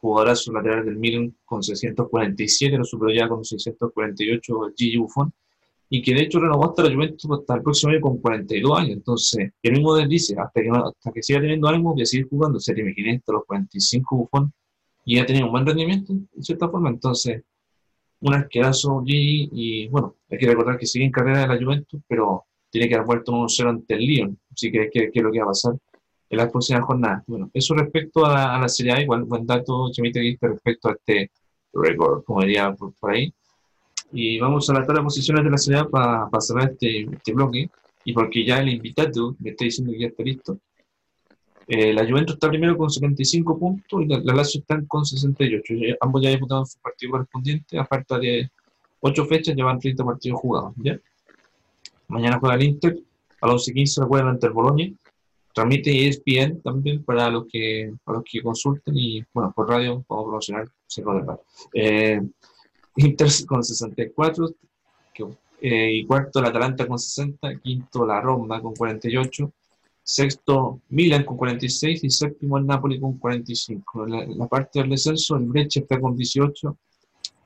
jugadorazo 0.00 0.52
lateral 0.52 0.84
del 0.84 0.96
Milan 0.96 1.34
con 1.44 1.62
647, 1.62 2.78
lo 2.78 2.84
superó 2.84 3.12
ya 3.12 3.28
con 3.28 3.44
648 3.44 4.72
Gigi 4.76 4.96
Buffon, 4.96 5.32
y 5.88 6.02
que 6.02 6.14
de 6.14 6.22
hecho 6.22 6.40
renovó 6.40 6.70
hasta 6.70 6.84
la 6.84 6.94
Juventus 6.94 7.28
hasta 7.30 7.56
el 7.56 7.62
próximo 7.62 7.92
año 7.92 8.00
con 8.00 8.18
42 8.18 8.78
años. 8.78 8.90
Entonces, 8.92 9.52
el 9.62 9.72
mismo 9.72 9.96
dice, 9.96 10.36
hasta 10.38 10.62
que, 10.62 10.70
hasta 10.70 11.12
que 11.12 11.22
siga 11.22 11.40
teniendo 11.40 11.68
ánimo, 11.68 11.92
voy 11.92 12.02
a 12.02 12.06
seguir 12.06 12.28
jugando. 12.28 12.60
Se 12.60 12.74
te 12.74 12.80
imaginé 12.80 13.16
hasta 13.16 13.32
los 13.32 13.44
45 13.44 14.16
Buffon, 14.16 14.52
y 15.04 15.16
ya 15.16 15.26
tenía 15.26 15.44
un 15.44 15.50
buen 15.50 15.66
rendimiento, 15.66 16.12
en 16.12 16.42
cierta 16.42 16.68
forma. 16.68 16.90
Entonces, 16.90 17.42
un 18.20 18.34
arquerazo 18.34 19.02
Gigi, 19.04 19.50
y 19.52 19.88
bueno, 19.88 20.16
hay 20.30 20.38
que 20.38 20.46
recordar 20.46 20.78
que 20.78 20.86
sigue 20.86 21.04
en 21.06 21.10
carrera 21.10 21.40
de 21.40 21.48
la 21.48 21.58
Juventus, 21.58 22.00
pero 22.06 22.44
tiene 22.70 22.88
que 22.88 22.94
haber 22.94 23.06
vuelto 23.06 23.32
un 23.32 23.46
1-0 23.48 23.68
ante 23.68 23.94
el 23.94 24.00
Lyon. 24.00 24.38
Así 24.52 24.70
que, 24.70 24.88
¿qué, 24.92 25.10
qué 25.12 25.18
es 25.18 25.22
lo 25.22 25.32
que 25.32 25.40
va 25.40 25.46
a 25.46 25.48
pasar 25.48 25.74
en 26.30 26.36
las 26.38 26.50
próximas 26.50 26.84
jornadas? 26.84 27.22
Bueno, 27.26 27.50
eso 27.52 27.74
respecto 27.74 28.24
a 28.24 28.56
a 28.56 28.60
la 28.60 28.68
Serie 28.68 28.92
A, 28.92 29.02
igual 29.02 29.24
buen 29.24 29.44
dato, 29.46 29.90
Chemita, 29.92 30.20
que 30.20 30.36
respecto 30.40 30.88
a 30.88 30.92
este 30.92 31.30
récord, 31.72 32.22
como 32.24 32.40
diría 32.42 32.72
por, 32.72 32.94
por 32.94 33.10
ahí. 33.12 33.32
Y 34.12 34.38
vamos 34.40 34.68
a 34.70 34.74
la 34.74 34.80
tabla 34.86 35.00
de 35.00 35.04
posiciones 35.04 35.44
de 35.44 35.50
la 35.50 35.58
Serie 35.58 35.80
A 35.80 35.88
para 35.88 36.28
cerrar 36.40 36.70
este, 36.72 37.02
este 37.12 37.32
bloque. 37.34 37.68
Y 38.04 38.12
porque 38.14 38.44
ya 38.44 38.58
el 38.60 38.70
invitado 38.70 39.36
me 39.40 39.50
está 39.50 39.64
diciendo 39.66 39.92
que 39.92 40.00
ya 40.00 40.06
está 40.08 40.22
listo. 40.22 40.58
Eh, 41.68 41.92
la 41.92 42.04
Juventus 42.08 42.34
está 42.34 42.48
primero 42.48 42.76
con 42.76 42.90
75 42.90 43.58
puntos 43.58 44.02
y 44.02 44.06
la, 44.06 44.18
la 44.20 44.34
Lazio 44.34 44.60
están 44.60 44.86
con 44.86 45.04
68. 45.04 45.74
Ya- 45.74 45.96
ambos 46.00 46.22
ya 46.22 46.30
disputaron 46.30 46.66
su 46.66 46.78
partido 46.80 47.12
correspondiente. 47.12 47.78
A 47.78 47.84
falta 47.84 48.18
de 48.18 48.50
8 49.00 49.24
fechas, 49.26 49.54
llevan 49.54 49.78
30 49.78 50.04
partidos 50.04 50.40
jugados. 50.40 50.72
¿ya? 50.78 50.98
Mañana 52.08 52.38
juega 52.40 52.54
el 52.56 52.62
Inter. 52.62 52.98
A 53.42 53.46
las 53.46 53.68
11.15 53.68 54.06
juegan 54.08 54.28
ante 54.28 54.46
el 54.46 54.52
Bologna. 54.52 54.84
Transmite 55.52 56.08
ESPN 56.08 56.62
también 56.62 57.02
para 57.04 57.28
los 57.28 57.46
que 57.50 57.92
para 58.04 58.18
los 58.18 58.24
que 58.24 58.42
consulten 58.42 58.96
y 58.96 59.24
bueno, 59.32 59.52
por 59.54 59.68
radio 59.68 60.04
vamos 60.08 60.24
a 60.24 60.28
promocionar 60.28 60.68
del 60.96 61.24
Bar. 61.24 61.40
Eh, 61.74 62.20
Inter 62.96 63.28
con 63.46 63.62
64, 63.62 64.50
que, 65.14 65.24
eh, 65.60 65.92
y 65.94 66.06
cuarto 66.06 66.40
el 66.40 66.46
Atalanta 66.46 66.86
con 66.86 66.98
60, 66.98 67.58
quinto 67.60 68.06
la 68.06 68.20
Roma 68.20 68.60
con 68.60 68.74
48, 68.74 69.52
sexto 70.02 70.80
Milan 70.88 71.24
con 71.24 71.36
46 71.36 72.04
y 72.04 72.10
séptimo 72.10 72.58
el 72.58 72.66
Napoli 72.66 73.00
con 73.00 73.18
45. 73.18 74.06
En 74.06 74.12
la, 74.12 74.26
la 74.26 74.46
parte 74.46 74.80
del 74.80 74.90
descenso 74.90 75.36
el 75.36 75.46
Brescia 75.46 75.82
está 75.82 76.00
con 76.00 76.16
18, 76.16 76.76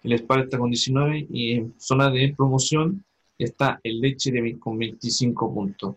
el 0.04 0.12
está 0.12 0.58
con 0.58 0.70
19 0.70 1.26
y 1.30 1.52
en 1.54 1.74
zona 1.78 2.10
de 2.10 2.34
promoción 2.36 3.04
está 3.38 3.80
el 3.82 4.00
Leche 4.00 4.30
de, 4.30 4.58
con 4.58 4.78
25 4.78 5.52
puntos. 5.52 5.96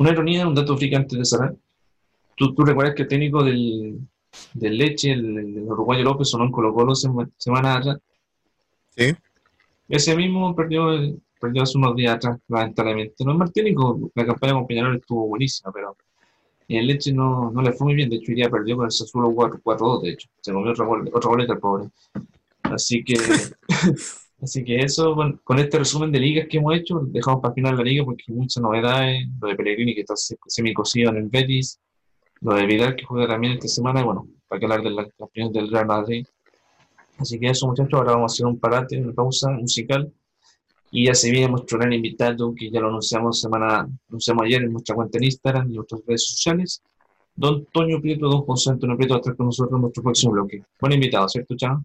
Una 0.00 0.10
ironía, 0.12 0.48
un 0.48 0.54
dato 0.54 0.76
friki 0.78 0.94
antes 0.94 1.18
de 1.18 1.24
cerrar. 1.24 1.54
¿Tú, 2.34 2.54
tú 2.54 2.64
recuerdas 2.64 2.94
que 2.94 3.02
el 3.02 3.08
técnico 3.08 3.44
del, 3.44 3.98
del 4.54 4.78
Leche, 4.78 5.12
el, 5.12 5.36
el 5.38 5.58
uruguayo 5.62 6.02
López, 6.04 6.30
sonó 6.30 6.44
en 6.44 6.52
Colo 6.52 6.72
Colo 6.72 6.94
sema- 6.94 7.28
semanas 7.36 7.76
atrás? 7.78 7.98
Sí. 8.96 9.14
Ese 9.88 10.16
mismo 10.16 10.54
perdió, 10.56 10.86
perdió 11.38 11.62
hace 11.64 11.76
unos 11.76 11.94
días 11.96 12.14
atrás, 12.14 12.38
lamentablemente. 12.48 13.22
No 13.24 13.32
es 13.32 13.38
mal 13.38 13.52
técnico, 13.52 14.10
la 14.14 14.24
campaña 14.24 14.54
con 14.54 14.66
Peñarol 14.66 14.96
estuvo 14.96 15.26
buenísima, 15.26 15.70
pero 15.70 15.94
el 16.68 16.86
Leche 16.86 17.12
no, 17.12 17.50
no 17.50 17.60
le 17.60 17.72
fue 17.72 17.88
muy 17.88 17.94
bien. 17.94 18.08
De 18.08 18.16
hecho, 18.16 18.32
iría 18.32 18.48
perdió 18.48 18.76
con 18.76 18.86
el 18.86 18.92
Sassuolo 18.92 19.28
4-4-2, 19.32 20.02
de 20.02 20.10
hecho. 20.12 20.28
Se 20.40 20.52
comió 20.52 20.72
otra, 20.72 20.88
otra 20.88 21.28
boleta 21.28 21.52
el 21.52 21.58
pobre. 21.58 21.90
Así 22.62 23.04
que, 23.04 23.14
así 24.42 24.64
que 24.64 24.78
eso, 24.78 25.14
bueno, 25.14 25.38
con 25.44 25.58
este 25.58 25.78
resumen 25.78 26.10
de 26.12 26.20
ligas 26.20 26.46
que 26.48 26.58
hemos 26.58 26.74
hecho, 26.76 27.00
dejamos 27.04 27.40
para 27.40 27.54
final 27.54 27.76
la 27.76 27.82
liga 27.82 28.04
porque 28.04 28.24
hay 28.28 28.34
muchas 28.34 28.62
novedades. 28.62 29.26
Lo 29.40 29.48
de 29.48 29.54
Pellegrini 29.56 29.94
que 29.94 30.00
está 30.02 30.16
se- 30.16 30.36
semicosido 30.46 31.10
en 31.10 31.16
el 31.18 31.28
Betis, 31.28 31.78
lo 32.40 32.54
de 32.54 32.66
Vidal 32.66 32.96
que 32.96 33.04
juega 33.04 33.28
también 33.28 33.54
esta 33.54 33.68
semana, 33.68 34.00
y 34.00 34.04
bueno, 34.04 34.26
para 34.48 34.58
que 34.58 34.64
hablar 34.66 34.82
de 34.82 34.90
la- 34.90 35.02
las 35.02 35.12
opiniones 35.18 35.54
del 35.54 35.70
Real 35.70 35.86
Madrid. 35.86 36.26
Así 37.18 37.38
que 37.38 37.48
eso, 37.48 37.66
muchachos, 37.66 37.92
ahora 37.94 38.12
vamos 38.12 38.32
a 38.32 38.34
hacer 38.34 38.46
un 38.46 38.58
parate, 38.58 38.98
una 39.00 39.12
pausa 39.12 39.50
musical. 39.50 40.12
Y 40.92 41.06
ya 41.06 41.14
se 41.14 41.30
viene 41.30 41.48
nuestro 41.48 41.78
gran 41.78 41.92
invitado, 41.92 42.52
que 42.52 42.68
ya 42.70 42.80
lo 42.80 42.88
anunciamos 42.88 43.40
semana, 43.40 43.86
anunciamos 44.08 44.44
ayer 44.44 44.62
en 44.62 44.72
nuestra 44.72 44.96
cuenta 44.96 45.18
en 45.18 45.24
Instagram 45.24 45.66
y 45.68 45.70
en 45.70 45.76
nuestras 45.76 46.00
redes 46.06 46.26
sociales. 46.26 46.82
don 47.36 47.64
Toño 47.72 48.00
Prieto, 48.00 48.28
don 48.28 48.42
José 48.42 48.70
Antonio 48.70 48.96
Prieto, 48.96 49.14
va 49.14 49.18
a 49.18 49.20
estar 49.20 49.36
con 49.36 49.46
nosotros 49.46 49.76
en 49.76 49.82
nuestro 49.82 50.02
próximo 50.02 50.32
bloque. 50.32 50.62
Buen 50.80 50.92
invitado, 50.94 51.28
¿cierto, 51.28 51.54
Chano? 51.56 51.84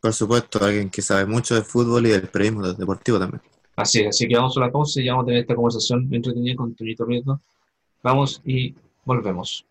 Por 0.00 0.12
supuesto, 0.14 0.64
alguien 0.64 0.88
que 0.88 1.02
sabe 1.02 1.26
mucho 1.26 1.54
de 1.54 1.62
fútbol 1.62 2.06
y 2.06 2.10
del 2.10 2.28
periodismo 2.28 2.72
deportivo 2.72 3.18
también. 3.18 3.42
Así 3.76 4.00
es, 4.00 4.08
así 4.08 4.26
que 4.26 4.36
vamos 4.36 4.56
a 4.56 4.60
la 4.60 4.70
pausa 4.70 5.00
y 5.00 5.08
vamos 5.08 5.24
a 5.24 5.26
tener 5.26 5.40
esta 5.42 5.54
conversación 5.54 6.08
entretenida 6.12 6.56
con 6.56 6.74
Toñito 6.74 7.06
Prieto. 7.06 7.40
Vamos 8.02 8.40
y 8.44 8.74
volvemos. 9.04 9.64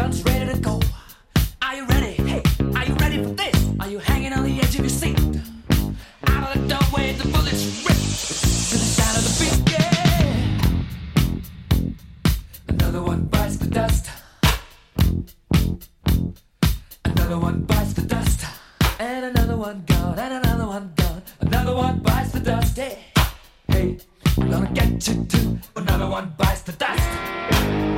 Guns 0.00 0.24
ready 0.24 0.50
to 0.50 0.58
go. 0.60 0.80
Are 1.60 1.76
you 1.76 1.84
ready? 1.84 2.12
Hey, 2.30 2.42
are 2.74 2.86
you 2.86 2.94
ready 2.94 3.22
for 3.22 3.34
this? 3.42 3.56
Are 3.80 3.90
you 3.94 3.98
hanging 3.98 4.32
on 4.32 4.44
the 4.44 4.58
edge 4.62 4.74
of 4.78 4.84
your 4.86 4.96
seat? 5.00 5.18
Out 6.26 6.42
of 6.46 6.50
the 6.56 6.68
doorway, 6.72 7.12
the 7.20 7.28
bullets 7.28 7.64
rip 7.84 8.00
to 8.70 8.76
the 8.82 8.88
sound 8.96 9.16
of 9.18 9.24
the 9.26 9.32
beat. 9.40 9.58
Yeah. 9.72 10.34
Another 12.68 13.02
one 13.02 13.22
bites 13.32 13.56
the 13.58 13.66
dust. 13.66 14.04
Another 17.04 17.38
one 17.38 17.58
bites 17.64 17.92
the 17.92 18.02
dust. 18.14 18.40
And 18.98 19.24
another 19.26 19.56
one 19.56 19.84
gone, 19.86 20.18
and 20.18 20.32
another 20.40 20.66
one 20.66 20.92
gone. 20.96 21.22
Another 21.40 21.74
one 21.74 21.98
bites 21.98 22.32
the 22.32 22.40
dust. 22.40 22.74
Hey, 22.78 23.04
hey, 23.68 23.98
I'm 24.38 24.50
gonna 24.50 24.72
get 24.72 25.08
you 25.08 25.24
too. 25.24 25.58
Another 25.76 26.08
one 26.08 26.32
bites 26.38 26.62
the 26.62 26.72
dust. 26.72 27.89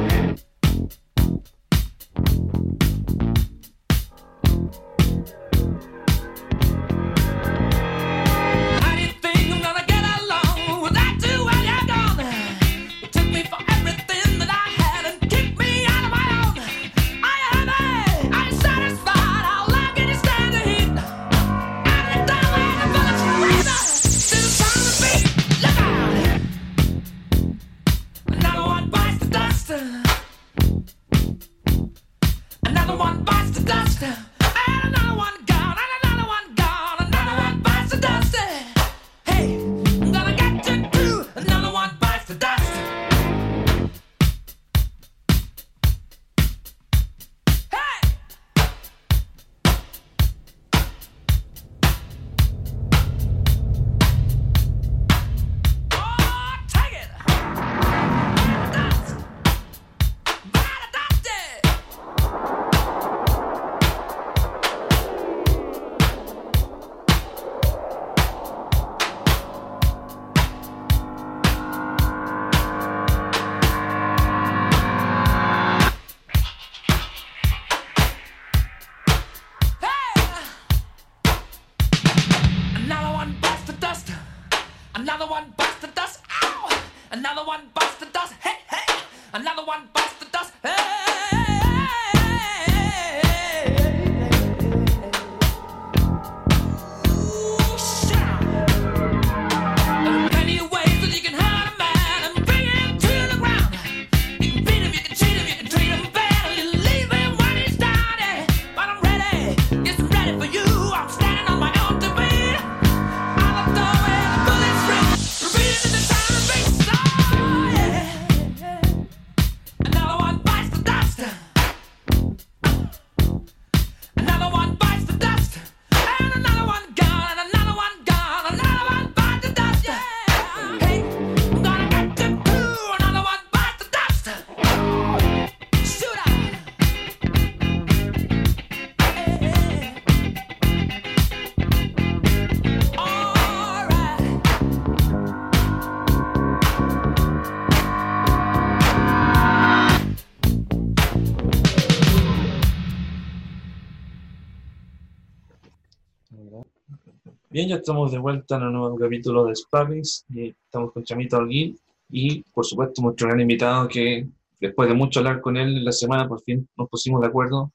Bien, 157.63 157.77
ya 157.77 157.77
estamos 157.77 158.11
de 158.11 158.19
vuelta 158.19 158.57
en 158.57 158.65
un 158.65 158.73
nuevo 158.73 158.99
capítulo 158.99 159.45
de 159.45 159.55
Sparrings 159.55 160.25
y 160.31 160.49
estamos 160.49 160.91
con 160.91 161.05
Chamito 161.05 161.37
Alguín 161.37 161.79
y 162.11 162.43
por 162.43 162.67
supuesto 162.67 163.01
nuestro 163.03 163.29
gran 163.29 163.39
invitado 163.39 163.87
que 163.87 164.27
después 164.59 164.89
de 164.89 164.97
mucho 164.97 165.21
hablar 165.21 165.41
con 165.41 165.57
él 165.57 165.77
en 165.77 165.85
la 165.85 165.93
semana 165.93 166.27
por 166.27 166.43
fin 166.43 166.69
nos 166.77 166.89
pusimos 166.89 167.21
de 167.21 167.29
acuerdo. 167.29 167.71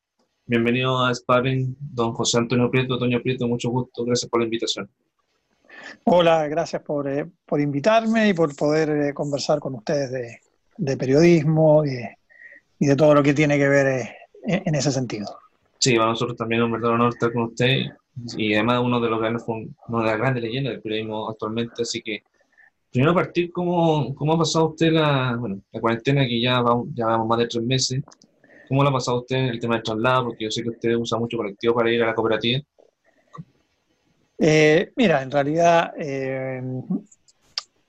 Bienvenido 0.46 1.06
a 1.06 1.16
Sparring, 1.16 1.78
don 1.80 2.12
José 2.12 2.38
Antonio 2.38 2.70
Prieto, 2.70 2.98
Toño 2.98 3.22
Prieto, 3.22 3.48
mucho 3.48 3.70
gusto, 3.70 4.04
gracias 4.04 4.30
por 4.30 4.42
la 4.42 4.48
invitación. 4.48 4.90
Hola, 6.04 6.50
gracias 6.50 6.82
por, 6.82 7.08
eh, 7.08 7.26
por 7.46 7.62
invitarme 7.62 8.28
y 8.28 8.34
por 8.34 8.54
poder 8.58 8.90
eh, 8.90 9.14
conversar 9.14 9.62
con 9.62 9.74
ustedes 9.76 10.12
de, 10.12 10.42
de 10.76 10.98
periodismo 10.98 11.86
y, 11.86 11.98
y 12.78 12.88
de 12.88 12.96
todo 12.98 13.14
lo 13.14 13.24
que 13.24 13.34
tiene 13.34 13.58
que 13.58 13.70
ver 13.70 13.88
eh, 13.88 14.16
en, 14.44 14.64
en 14.66 14.76
ese 14.76 14.92
sentido. 14.92 15.28
Sí, 15.80 15.96
para 15.96 16.10
nosotros 16.10 16.36
también 16.36 16.62
es 16.62 16.66
un 16.66 16.74
verdadero 16.74 16.96
honor 16.96 17.14
estar 17.14 17.32
con 17.32 17.44
usted 17.44 17.86
y 18.38 18.54
además 18.54 18.82
uno 18.84 19.00
de 19.00 19.10
los 19.10 19.20
grandes, 19.20 19.44
una 19.48 20.04
de 20.04 20.06
las 20.06 20.18
grandes 20.18 20.44
leyendas 20.44 20.74
del 20.74 20.82
periodismo 20.82 21.30
actualmente, 21.30 21.82
así 21.82 22.02
que 22.02 22.24
primero 22.92 23.14
partir, 23.14 23.52
¿cómo, 23.52 24.16
cómo 24.16 24.34
ha 24.34 24.38
pasado 24.38 24.70
usted 24.70 24.92
la, 24.92 25.36
bueno, 25.40 25.62
la 25.72 25.80
cuarentena 25.80 26.28
que 26.28 26.42
ya 26.42 26.62
vamos, 26.62 26.88
ya 26.94 27.06
vamos 27.06 27.28
más 27.28 27.40
de 27.40 27.48
tres 27.48 27.64
meses? 27.64 28.04
¿Cómo 28.68 28.84
lo 28.84 28.90
ha 28.90 28.94
pasado 28.94 29.20
usted 29.20 29.36
en 29.36 29.46
el 29.46 29.60
tema 29.60 29.76
del 29.76 29.84
traslado? 29.84 30.26
Porque 30.26 30.46
yo 30.46 30.52
sé 30.52 30.62
que 30.62 30.70
usted 30.70 30.96
usa 30.96 31.18
mucho 31.18 31.38
colectivo 31.38 31.76
para 31.76 31.92
ir 31.92 32.04
a 32.04 32.08
la 32.08 32.16
cooperativa. 32.16 32.62
Eh, 34.40 34.92
mira, 34.96 35.22
en 35.22 35.32
realidad 35.32 35.94
eh, 35.98 36.62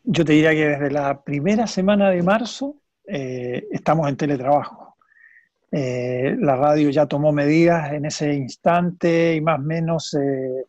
yo 0.04 0.24
te 0.24 0.32
diría 0.32 0.52
que 0.52 0.68
desde 0.68 0.90
la 0.90 1.20
primera 1.22 1.66
semana 1.66 2.10
de 2.10 2.22
marzo 2.22 2.76
eh, 3.06 3.66
estamos 3.70 4.08
en 4.08 4.16
teletrabajo. 4.16 4.87
Eh, 5.70 6.34
la 6.40 6.56
radio 6.56 6.88
ya 6.88 7.06
tomó 7.06 7.30
medidas 7.30 7.92
en 7.92 8.06
ese 8.06 8.32
instante 8.32 9.34
y 9.34 9.40
más 9.42 9.58
o 9.58 9.62
menos 9.62 10.14
eh, 10.14 10.64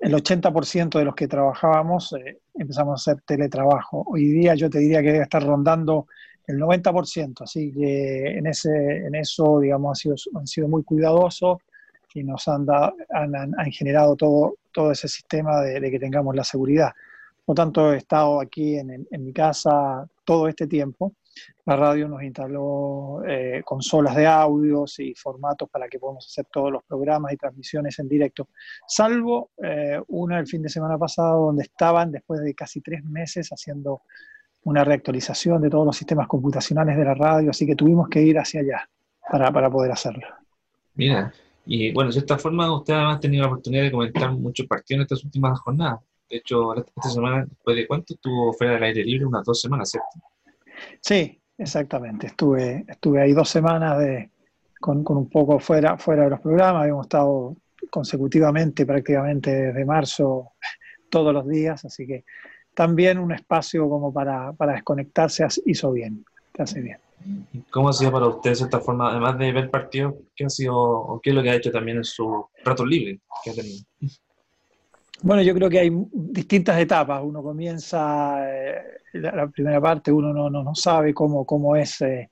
el 0.00 0.14
80% 0.14 0.98
de 0.98 1.04
los 1.04 1.14
que 1.14 1.28
trabajábamos 1.28 2.14
eh, 2.14 2.38
empezamos 2.54 2.92
a 2.92 3.12
hacer 3.12 3.22
teletrabajo. 3.26 4.04
Hoy 4.06 4.28
día 4.28 4.54
yo 4.54 4.70
te 4.70 4.78
diría 4.78 5.02
que 5.02 5.12
debe 5.12 5.24
estar 5.24 5.44
rondando 5.44 6.06
el 6.46 6.58
90%, 6.58 7.42
así 7.42 7.72
que 7.72 8.38
en, 8.38 8.46
ese, 8.46 8.70
en 9.06 9.14
eso, 9.14 9.60
digamos, 9.60 9.90
han 9.90 9.96
sido, 9.96 10.14
han 10.38 10.46
sido 10.46 10.68
muy 10.68 10.82
cuidadosos 10.82 11.58
y 12.14 12.24
nos 12.24 12.48
han, 12.48 12.66
han 12.68 13.72
generado 13.72 14.16
todo, 14.16 14.56
ese 14.90 15.08
sistema 15.08 15.60
de, 15.60 15.90
que 15.90 15.98
tengamos 15.98 16.34
la 16.34 16.44
seguridad. 16.44 16.90
Por 17.44 17.56
tanto, 17.56 17.92
he 17.92 17.98
estado 17.98 18.40
aquí 18.40 18.76
en 18.76 19.06
mi 19.10 19.32
casa 19.32 20.06
todo 20.24 20.48
este 20.48 20.66
tiempo. 20.66 21.12
La 21.64 21.76
radio 21.76 22.08
nos 22.08 22.22
instaló 22.24 23.22
eh, 23.24 23.62
consolas 23.64 24.16
de 24.16 24.26
audios 24.26 24.98
y 24.98 25.14
formatos 25.14 25.68
para 25.70 25.88
que 25.88 26.00
podamos 26.00 26.26
hacer 26.26 26.46
todos 26.52 26.72
los 26.72 26.82
programas 26.82 27.32
y 27.32 27.36
transmisiones 27.36 27.98
en 28.00 28.08
directo, 28.08 28.48
salvo 28.88 29.52
eh, 29.62 30.00
una 30.08 30.40
el 30.40 30.48
fin 30.48 30.60
de 30.60 30.68
semana 30.68 30.98
pasado 30.98 31.46
donde 31.46 31.62
estaban 31.62 32.10
después 32.10 32.40
de 32.40 32.52
casi 32.54 32.80
tres 32.80 33.04
meses 33.04 33.48
haciendo 33.50 34.02
una 34.64 34.82
reactualización 34.82 35.62
de 35.62 35.70
todos 35.70 35.86
los 35.86 35.96
sistemas 35.96 36.26
computacionales 36.26 36.96
de 36.96 37.04
la 37.04 37.14
radio, 37.14 37.50
así 37.50 37.64
que 37.64 37.76
tuvimos 37.76 38.08
que 38.08 38.22
ir 38.22 38.38
hacia 38.38 38.60
allá 38.60 38.88
para, 39.30 39.52
para 39.52 39.70
poder 39.70 39.92
hacerlo. 39.92 40.26
Mira, 40.94 41.32
y 41.64 41.92
bueno, 41.92 42.08
de 42.08 42.14
cierta 42.14 42.38
forma 42.38 42.74
usted 42.74 42.94
además 42.94 43.16
ha 43.16 43.20
tenido 43.20 43.42
la 43.42 43.48
oportunidad 43.48 43.84
de 43.84 43.92
comentar 43.92 44.32
muchos 44.32 44.66
partidos 44.66 44.98
en 44.98 45.02
estas 45.02 45.24
últimas 45.24 45.60
jornadas. 45.60 46.00
De 46.28 46.38
hecho, 46.38 46.74
esta 46.74 47.08
semana, 47.08 47.44
después 47.44 47.76
de 47.76 47.86
cuánto 47.86 48.14
estuvo 48.14 48.52
fuera 48.52 48.74
del 48.74 48.82
aire 48.84 49.04
libre, 49.04 49.26
unas 49.26 49.44
dos 49.44 49.60
semanas, 49.60 49.90
¿cierto? 49.90 50.08
Sí, 51.00 51.41
exactamente. 51.62 52.26
Estuve, 52.28 52.84
estuve 52.86 53.22
ahí 53.22 53.32
dos 53.32 53.48
semanas 53.48 53.98
de, 53.98 54.30
con, 54.80 55.02
con 55.02 55.16
un 55.16 55.28
poco 55.28 55.58
fuera, 55.58 55.96
fuera 55.96 56.24
de 56.24 56.30
los 56.30 56.40
programas. 56.40 56.82
Habíamos 56.82 57.06
estado 57.06 57.56
consecutivamente 57.90 58.86
prácticamente 58.86 59.50
desde 59.50 59.84
marzo 59.84 60.52
todos 61.10 61.32
los 61.32 61.46
días, 61.48 61.84
así 61.84 62.06
que 62.06 62.24
también 62.74 63.18
un 63.18 63.32
espacio 63.32 63.88
como 63.88 64.12
para, 64.12 64.52
para 64.52 64.72
desconectarse 64.72 65.46
hizo 65.66 65.92
bien, 65.92 66.24
te 66.52 66.62
hace 66.62 66.80
bien. 66.80 66.98
¿Y 67.52 67.60
¿Cómo 67.70 67.88
ha 67.88 67.92
sido 67.92 68.10
para 68.10 68.26
usted 68.26 68.50
de 68.50 68.56
cierta 68.56 68.80
forma, 68.80 69.10
además 69.10 69.38
de 69.38 69.52
ver 69.52 69.70
partidos, 69.70 70.14
qué 70.34 70.44
ha 70.46 70.50
sido, 70.50 70.76
o 70.76 71.20
qué 71.20 71.30
es 71.30 71.36
lo 71.36 71.42
que 71.42 71.50
ha 71.50 71.54
hecho 71.54 71.70
también 71.70 71.98
en 71.98 72.04
su 72.04 72.46
rato 72.64 72.84
libre 72.84 73.20
que 73.44 73.50
ha 73.50 73.54
tenido? 73.54 73.84
Bueno, 75.22 75.42
yo 75.42 75.54
creo 75.54 75.70
que 75.70 75.78
hay 75.78 75.90
distintas 76.12 76.80
etapas. 76.80 77.22
Uno 77.22 77.42
comienza, 77.42 78.40
eh, 78.50 78.82
la, 79.12 79.46
primera 79.48 79.80
parte, 79.80 80.12
uno 80.12 80.32
no, 80.32 80.50
no, 80.50 80.62
no 80.62 80.74
sabe 80.74 81.14
cómo, 81.14 81.44
cómo 81.44 81.76
es 81.76 82.00
eh, 82.02 82.28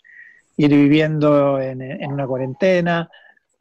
ir 0.57 0.71
viviendo 0.71 1.61
en, 1.61 1.83
en 1.83 2.13
una 2.13 2.27
cuarentena. 2.27 3.09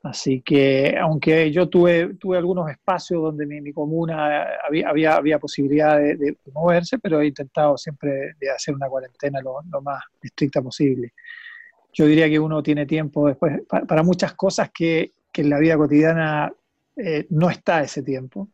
Así 0.01 0.41
que, 0.41 0.97
aunque 0.97 1.51
yo 1.51 1.67
tuve, 1.67 2.15
tuve 2.15 2.37
algunos 2.37 2.69
espacios 2.69 3.21
donde 3.21 3.45
mi, 3.45 3.59
mi 3.59 3.73
comuna 3.73 4.45
había, 4.65 4.89
había, 4.89 5.15
había 5.17 5.39
posibilidad 5.39 5.97
de, 5.97 6.37
moverse, 6.53 6.99
pero 6.99 7.19
he 7.19 7.27
intentado 7.27 7.77
siempre 7.77 8.35
de 8.39 8.49
hacer 8.49 8.73
una 8.75 8.87
cuarentena 8.87 9.41
lo, 9.41 9.61
más 9.81 10.03
estricta 10.21 10.61
posible. 10.61 11.13
Yo 11.93 12.05
diría 12.05 12.29
que 12.29 12.39
uno 12.39 12.63
tiene 12.63 12.85
tiempo 12.85 13.27
después 13.27 13.61
pa- 13.67 13.81
para 13.81 14.03
muchas 14.03 14.33
cosas 14.35 14.71
que, 14.73 15.11
que 15.33 15.41
en 15.41 15.49
la 15.49 15.59
vida 15.59 15.75
cotidiana 15.75 16.53
eh, 16.95 17.27
no 17.29 17.49
está 17.49 17.81
ese 17.81 18.01
tiempo 18.01 18.49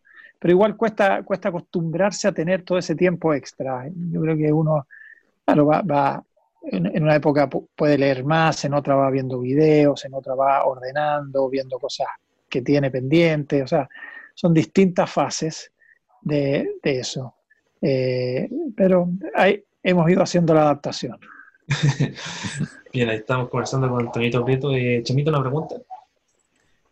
pero 0.45 0.53
igual 0.53 0.77
cuesta, 0.77 1.23
cuesta 1.23 1.49
acostumbrarse 1.49 2.27
a 2.27 2.31
tener 2.31 2.61
todo 2.61 2.77
ese 2.77 2.93
tiempo 2.93 3.33
extra. 3.33 3.89
Yo 4.11 4.21
creo 4.21 4.37
que 4.37 4.53
uno, 4.53 4.85
claro, 5.43 5.65
va, 5.65 5.81
va 5.81 6.23
en, 6.61 7.01
una 7.01 7.15
época 7.15 7.49
pu- 7.49 7.67
puede 7.75 7.97
leer 7.97 8.23
más, 8.23 8.63
en 8.63 8.75
otra 8.75 8.93
va 8.93 9.09
viendo 9.09 9.39
videos, 9.39 10.05
en 10.05 10.13
otra 10.13 10.35
va 10.35 10.63
ordenando, 10.65 11.49
viendo 11.49 11.79
cosas 11.79 12.05
que 12.47 12.61
tiene 12.61 12.91
pendientes, 12.91 13.63
o 13.63 13.67
sea, 13.67 13.89
son 14.35 14.53
distintas 14.53 15.11
fases 15.11 15.71
de, 16.21 16.73
eso. 16.83 17.37
Eh, 17.81 18.47
pero 18.77 19.09
ahí 19.33 19.63
hemos 19.81 20.07
ido 20.11 20.21
haciendo 20.21 20.53
la 20.53 20.61
adaptación. 20.61 21.19
Bien, 22.93 23.09
ahí 23.09 23.17
estamos 23.17 23.49
conversando 23.49 23.89
con 23.89 24.11
Tonito 24.11 24.45
Prieto. 24.45 24.71
Eh, 24.75 25.01
Chamito, 25.01 25.31
una 25.31 25.41
pregunta. 25.41 25.77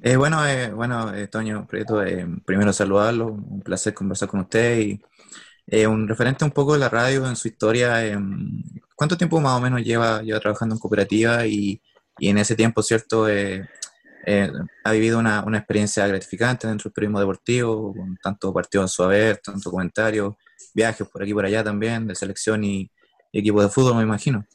Eh, 0.05 0.17
bueno, 0.17 0.45
eh, 0.45 0.69
bueno 0.71 1.13
eh, 1.15 1.27
Toño 1.27 1.65
Prieto, 1.65 2.03
eh, 2.03 2.27
primero 2.45 2.73
saludarlo, 2.73 3.27
un 3.27 3.61
placer 3.61 3.93
conversar 3.93 4.27
con 4.27 4.41
usted 4.41 4.77
y 4.79 5.01
eh, 5.67 5.87
un 5.87 6.09
referente 6.09 6.43
un 6.43 6.51
poco 6.51 6.73
de 6.73 6.79
la 6.79 6.89
radio 6.89 7.25
en 7.25 7.37
su 7.37 7.47
historia. 7.47 8.05
eh, 8.05 8.17
¿Cuánto 8.97 9.17
tiempo 9.17 9.39
más 9.39 9.57
o 9.57 9.61
menos 9.61 9.81
lleva, 9.81 10.21
lleva 10.21 10.41
trabajando 10.41 10.75
en 10.75 10.79
cooperativa 10.79 11.47
y, 11.47 11.81
y 12.19 12.29
en 12.29 12.37
ese 12.37 12.53
tiempo, 12.55 12.83
cierto, 12.83 13.29
eh, 13.29 13.65
ha 14.83 14.91
vivido 14.91 15.19
una, 15.19 15.43
una 15.45 15.59
experiencia 15.59 16.05
gratificante 16.05 16.67
dentro 16.67 16.89
del 16.89 16.93
periodismo 16.93 17.19
deportivo, 17.21 17.93
con 17.95 18.17
tanto 18.17 18.53
partido 18.53 18.83
en 18.83 18.89
su 18.89 19.03
haber, 19.03 19.37
tanto 19.37 19.71
comentarios, 19.71 20.35
viajes 20.73 21.07
por 21.07 21.21
aquí 21.21 21.31
y 21.31 21.33
por 21.33 21.45
allá 21.45 21.63
también, 21.63 22.07
de 22.07 22.15
selección 22.15 22.63
y, 22.65 22.91
y 23.31 23.39
equipo 23.39 23.61
de 23.61 23.69
fútbol, 23.69 23.95
me 23.95 24.03
imagino. 24.03 24.45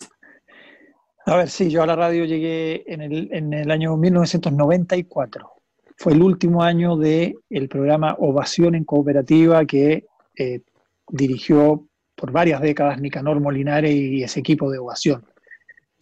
A 1.29 1.37
ver, 1.37 1.51
sí, 1.51 1.69
yo 1.69 1.83
a 1.83 1.87
la 1.87 1.95
radio 1.95 2.25
llegué 2.25 2.91
en 2.91 3.03
el, 3.03 3.29
en 3.31 3.53
el 3.53 3.71
año 3.71 3.99
1994. 3.99 5.53
Fue 5.99 6.15
el 6.15 6.23
último 6.23 6.63
año 6.63 6.97
del 6.97 7.35
el 7.51 7.69
programa 7.69 8.17
Ovación 8.19 8.75
en 8.75 8.85
Cooperativa 8.85 9.63
que 9.67 10.07
eh, 10.39 10.63
dirigió 11.07 11.87
por 12.15 12.33
varias 12.33 12.63
décadas 12.63 12.99
Nicanor 12.99 13.41
Molinare 13.41 13.93
y 13.93 14.23
ese 14.23 14.41
equipo 14.41 14.71
de 14.71 14.79
Ovación. 14.79 15.23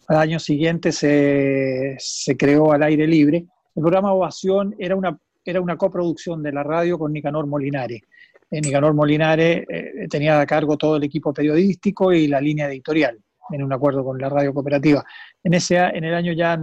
Al 0.07 0.15
año 0.15 0.39
siguiente 0.39 0.93
se, 0.93 1.97
se 1.99 2.37
creó 2.37 2.71
al 2.71 2.83
aire 2.83 3.05
libre. 3.05 3.47
El 3.75 3.81
programa 3.81 4.13
Ovación 4.13 4.75
era 4.79 4.95
una, 4.95 5.19
era 5.43 5.59
una 5.59 5.75
coproducción 5.75 6.41
de 6.41 6.53
la 6.53 6.63
radio 6.63 6.97
con 6.97 7.11
Nicanor 7.11 7.47
Molinare. 7.47 8.03
Eh, 8.49 8.61
Nicanor 8.61 8.93
Molinare 8.93 9.65
eh, 9.67 10.07
tenía 10.09 10.39
a 10.39 10.45
cargo 10.45 10.77
todo 10.77 10.95
el 10.95 11.03
equipo 11.03 11.33
periodístico 11.33 12.13
y 12.13 12.27
la 12.29 12.39
línea 12.39 12.69
editorial 12.69 13.19
en 13.51 13.63
un 13.63 13.73
acuerdo 13.73 14.03
con 14.03 14.17
la 14.17 14.29
radio 14.29 14.53
cooperativa. 14.53 15.03
En, 15.43 15.53
ese, 15.53 15.77
en 15.77 16.03
el 16.03 16.13
año 16.13 16.33
ya, 16.33 16.59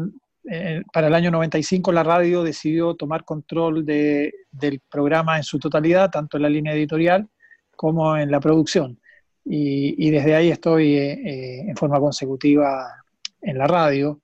eh, 0.51 0.82
para 0.93 1.09
el 1.09 1.14
año 1.14 1.30
95, 1.30 1.93
la 1.93 2.03
radio 2.03 2.43
decidió 2.43 2.95
tomar 2.95 3.24
control 3.24 3.85
de, 3.85 4.32
del 4.51 4.80
programa 4.91 5.37
en 5.37 5.43
su 5.43 5.59
totalidad, 5.59 6.11
tanto 6.11 6.37
en 6.37 6.43
la 6.43 6.49
línea 6.49 6.74
editorial 6.74 7.28
como 7.76 8.16
en 8.16 8.30
la 8.30 8.41
producción. 8.41 8.99
Y, 9.45 10.07
y 10.07 10.11
desde 10.11 10.35
ahí 10.35 10.51
estoy 10.51 10.97
eh, 10.97 11.12
eh, 11.12 11.64
en 11.68 11.76
forma 11.76 12.01
consecutiva 12.01 13.05
en 13.43 13.59
la 13.59 13.66
radio. 13.66 14.20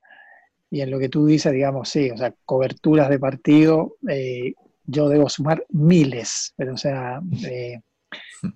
Y 0.71 0.81
en 0.81 0.91
lo 0.91 0.99
que 0.99 1.09
tú 1.09 1.27
dices, 1.27 1.53
digamos, 1.53 1.89
sí, 1.89 2.11
o 2.11 2.17
sea, 2.17 2.33
coberturas 2.45 3.09
de 3.09 3.19
partido, 3.19 3.97
eh, 4.09 4.55
yo 4.85 5.09
debo 5.09 5.29
sumar 5.29 5.65
miles, 5.71 6.53
pero 6.57 6.75
o 6.75 6.77
sea, 6.77 7.21
eh, 7.49 7.81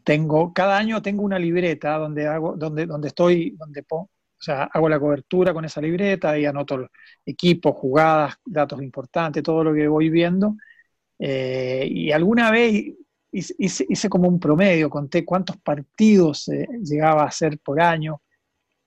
tengo, 0.05 0.53
cada 0.53 0.77
año 0.77 1.03
tengo 1.03 1.23
una 1.23 1.39
libreta 1.39 1.99
donde 1.99 2.27
hago, 2.27 2.57
donde, 2.57 2.87
donde 2.87 3.09
estoy, 3.09 3.51
donde 3.59 3.83
pongo, 3.83 4.11
o 4.39 4.43
sea, 4.45 4.65
hago 4.65 4.89
la 4.89 5.01
cobertura 5.01 5.55
con 5.55 5.65
esa 5.65 5.81
libreta 5.81 6.39
y 6.39 6.45
anoto 6.45 6.91
equipos, 7.25 7.75
jugadas, 7.77 8.35
datos 8.45 8.83
importantes, 8.83 9.43
todo 9.43 9.65
lo 9.65 9.73
que 9.73 9.89
voy 9.89 10.11
viendo. 10.11 10.57
Eh, 11.19 11.89
y 11.91 12.13
alguna 12.13 12.51
vez 12.51 12.93
hice, 13.33 13.87
hice, 13.89 14.09
como 14.09 14.29
un 14.29 14.39
promedio, 14.39 14.91
conté 14.91 15.25
cuántos 15.25 15.57
partidos 15.57 16.49
eh, 16.49 16.67
llegaba 16.83 17.25
a 17.25 17.31
ser 17.31 17.59
por 17.59 17.81
año. 17.81 18.21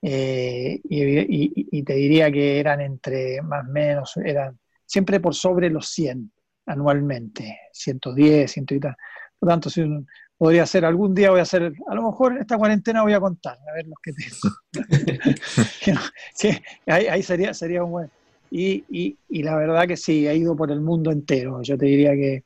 Eh, 0.01 0.79
y, 0.83 1.83
te 1.83 1.93
diría 1.93 2.31
que 2.31 2.59
eran 2.59 2.81
entre 2.81 3.41
más 3.41 3.67
o 3.67 3.71
menos, 3.71 4.17
eran 4.17 4.59
siempre 4.85 5.19
por 5.19 5.33
sobre 5.33 5.69
los 5.69 5.89
100 5.89 6.31
anualmente, 6.67 7.61
110, 7.73 8.51
100 8.51 8.65
y 8.69 8.79
tal. 8.79 8.95
Por 9.39 9.49
tanto, 9.49 9.69
si 9.69 9.81
un, 9.81 10.07
podría 10.37 10.65
ser, 10.65 10.85
algún 10.85 11.13
día 11.15 11.31
voy 11.31 11.39
a 11.39 11.43
hacer, 11.43 11.73
a 11.87 11.95
lo 11.95 12.03
mejor 12.03 12.33
en 12.33 12.39
esta 12.39 12.57
cuarentena 12.57 13.03
voy 13.03 13.13
a 13.13 13.19
contar, 13.19 13.57
a 13.69 13.73
ver 13.73 13.87
los 13.87 13.97
que 14.01 14.13
tengo. 14.13 14.55
que, 15.83 15.93
que 16.39 16.91
ahí, 16.91 17.07
ahí, 17.07 17.23
sería, 17.23 17.53
sería 17.53 17.83
un 17.83 17.91
buen. 17.91 18.11
Y, 18.49 18.83
y, 18.89 19.17
y, 19.29 19.43
la 19.43 19.55
verdad 19.55 19.87
que 19.87 19.97
sí, 19.97 20.27
he 20.27 20.35
ido 20.35 20.55
por 20.55 20.71
el 20.71 20.79
mundo 20.79 21.11
entero. 21.11 21.61
Yo 21.63 21.77
te 21.77 21.85
diría 21.85 22.11
que, 22.11 22.43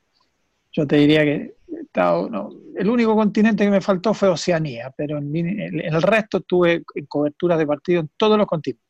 yo 0.72 0.86
te 0.86 0.96
diría 0.96 1.22
que 1.22 1.54
estado, 1.80 2.28
no, 2.28 2.50
el 2.76 2.88
único 2.88 3.14
continente 3.14 3.64
que 3.64 3.70
me 3.70 3.80
faltó 3.80 4.14
fue 4.14 4.28
Oceanía, 4.28 4.92
pero 4.96 5.18
en, 5.18 5.36
en, 5.36 5.80
el 5.80 6.02
resto 6.02 6.40
tuve 6.40 6.82
coberturas 7.08 7.58
de 7.58 7.66
partido 7.66 8.00
en 8.00 8.10
todos 8.16 8.38
los 8.38 8.46
continentes. 8.46 8.88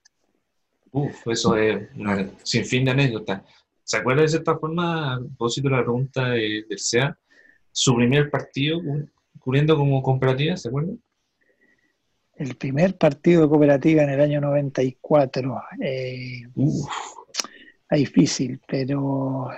Uf, 0.93 1.27
eso 1.27 1.57
es 1.57 1.89
una 1.97 2.31
sin 2.43 2.65
fin 2.65 2.85
de 2.85 2.93
anécdotas. 2.93 3.43
¿Se 3.83 3.97
acuerda 3.97 4.23
de 4.23 4.29
cierta 4.29 4.57
forma, 4.57 5.15
a 5.15 5.19
propósito 5.19 5.69
de 5.69 5.77
la 5.77 5.83
pregunta 5.83 6.29
de, 6.29 6.65
del 6.69 6.79
SEA, 6.79 7.19
su 7.73 7.97
primer 7.97 8.31
partido 8.31 8.81
cubriendo 9.39 9.77
como 9.77 10.03
cooperativa, 10.03 10.57
¿se 10.57 10.69
acuerda? 10.69 10.93
El 12.35 12.57
primer 12.57 12.97
partido 12.97 13.43
de 13.43 13.49
cooperativa 13.49 14.03
en 14.03 14.11
el 14.11 14.21
año 14.21 14.41
94. 14.41 15.63
Eh, 15.81 16.43
Uf. 16.55 16.89
Es 17.91 17.99
difícil, 17.99 18.61
pero 18.67 19.51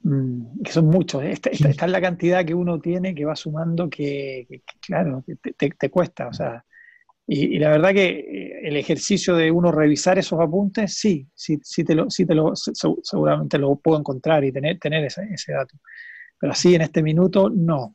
mmm, 0.00 0.62
que 0.62 0.72
son 0.72 0.86
muchos. 0.86 1.22
Esta, 1.22 1.50
esta, 1.50 1.68
esta, 1.68 1.84
es 1.84 1.92
la 1.92 2.00
cantidad 2.00 2.44
que 2.44 2.54
uno 2.54 2.80
tiene 2.80 3.14
que 3.14 3.24
va 3.24 3.36
sumando 3.36 3.90
que, 3.90 4.46
que, 4.48 4.60
que 4.60 4.78
claro, 4.80 5.22
te, 5.26 5.52
te, 5.52 5.70
te, 5.70 5.90
cuesta. 5.90 6.28
O 6.28 6.32
sea, 6.32 6.64
y, 7.26 7.56
y, 7.56 7.58
la 7.58 7.70
verdad 7.70 7.92
que 7.92 8.60
el 8.62 8.76
ejercicio 8.76 9.36
de 9.36 9.50
uno 9.50 9.70
revisar 9.70 10.18
esos 10.18 10.40
apuntes, 10.40 10.94
sí, 10.94 11.28
sí, 11.34 11.58
sí, 11.62 11.84
te 11.84 11.94
lo, 11.94 12.08
sí 12.08 12.24
te 12.24 12.34
lo, 12.34 12.52
seguramente 12.54 13.58
lo 13.58 13.76
puedo 13.76 13.98
encontrar 13.98 14.42
y 14.44 14.52
tener, 14.52 14.78
tener 14.78 15.04
ese, 15.04 15.28
ese 15.30 15.52
dato. 15.52 15.76
Pero 16.40 16.52
así 16.52 16.74
en 16.74 16.82
este 16.82 17.02
minuto, 17.02 17.50
no. 17.50 17.94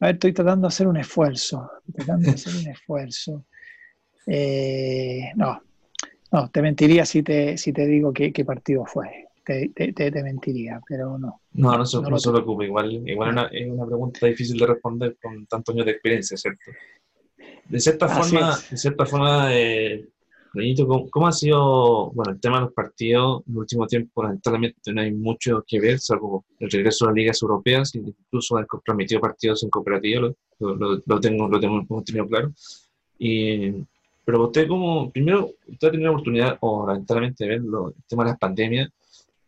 A 0.00 0.06
ver, 0.06 0.14
estoy 0.16 0.32
tratando 0.34 0.68
de 0.68 0.68
hacer 0.68 0.86
un 0.86 0.98
esfuerzo. 0.98 1.70
Tratando 1.94 2.26
de 2.28 2.34
hacer 2.34 2.54
un 2.54 2.68
esfuerzo. 2.70 3.44
Eh, 4.26 5.30
no, 5.36 5.62
no, 6.32 6.50
te 6.50 6.60
mentiría 6.60 7.06
si 7.06 7.22
te, 7.22 7.56
si 7.56 7.72
te 7.72 7.86
digo 7.86 8.12
qué, 8.12 8.32
qué 8.32 8.44
partido 8.44 8.84
fue. 8.84 9.28
Te, 9.44 9.70
te, 9.74 9.92
te- 9.92 10.22
mentiría, 10.22 10.80
pero 10.88 11.16
no. 11.18 11.40
No, 11.52 11.78
no 11.78 11.86
se, 11.86 12.02
No 12.02 12.10
no 12.10 12.18
se 12.18 12.30
preocupe, 12.32 12.64
igual, 12.66 12.92
igual 13.08 13.28
es 13.28 13.32
una, 13.32 13.46
es 13.46 13.70
una 13.70 13.86
pregunta 13.86 14.26
difícil 14.26 14.58
de 14.58 14.66
responder 14.66 15.16
con 15.22 15.46
tantos 15.46 15.74
años 15.74 15.86
de 15.86 15.92
experiencia, 15.92 16.36
¿cierto? 16.36 16.72
De 17.68 17.80
cierta 17.80 18.06
Así 18.06 18.36
forma, 18.36 18.50
es. 18.50 18.70
de 18.70 18.76
cierta 18.76 19.06
forma, 19.06 19.54
eh, 19.54 20.08
Benito, 20.54 20.86
¿cómo, 20.86 21.10
cómo 21.10 21.26
ha 21.26 21.32
sido, 21.32 22.10
bueno, 22.12 22.32
el 22.32 22.40
tema 22.40 22.56
de 22.56 22.64
los 22.64 22.72
partidos 22.72 23.42
en 23.46 23.52
el 23.52 23.58
último 23.58 23.86
tiempo, 23.86 24.22
lamentablemente 24.22 24.92
no 24.92 25.00
hay 25.02 25.12
mucho 25.12 25.62
que 25.66 25.78
ver, 25.80 25.98
salvo 25.98 26.44
el 26.58 26.70
regreso 26.70 27.04
a 27.04 27.08
las 27.08 27.16
ligas 27.16 27.42
europeas, 27.42 27.94
incluso 27.94 28.56
han 28.56 28.66
transmitido 28.84 29.20
partidos 29.20 29.62
en 29.64 29.70
cooperativa, 29.70 30.20
lo, 30.22 30.74
lo, 30.74 31.00
lo- 31.04 31.20
tengo, 31.20 31.48
lo 31.48 31.60
tengo, 31.60 32.02
tenido 32.04 32.26
claro. 32.26 32.52
Y, 33.18 33.72
pero 34.24 34.44
usted 34.44 34.66
como, 34.66 35.10
primero, 35.10 35.50
usted 35.68 35.88
ha 35.88 35.90
tenido 35.90 36.10
la 36.10 36.16
oportunidad, 36.16 36.58
o 36.60 36.86
lamentablemente, 36.86 37.44
de 37.44 37.50
ver 37.50 37.60
lo- 37.60 37.88
el 37.88 37.94
tema 38.08 38.24
de 38.24 38.30
las 38.30 38.38
pandemias, 38.38 38.90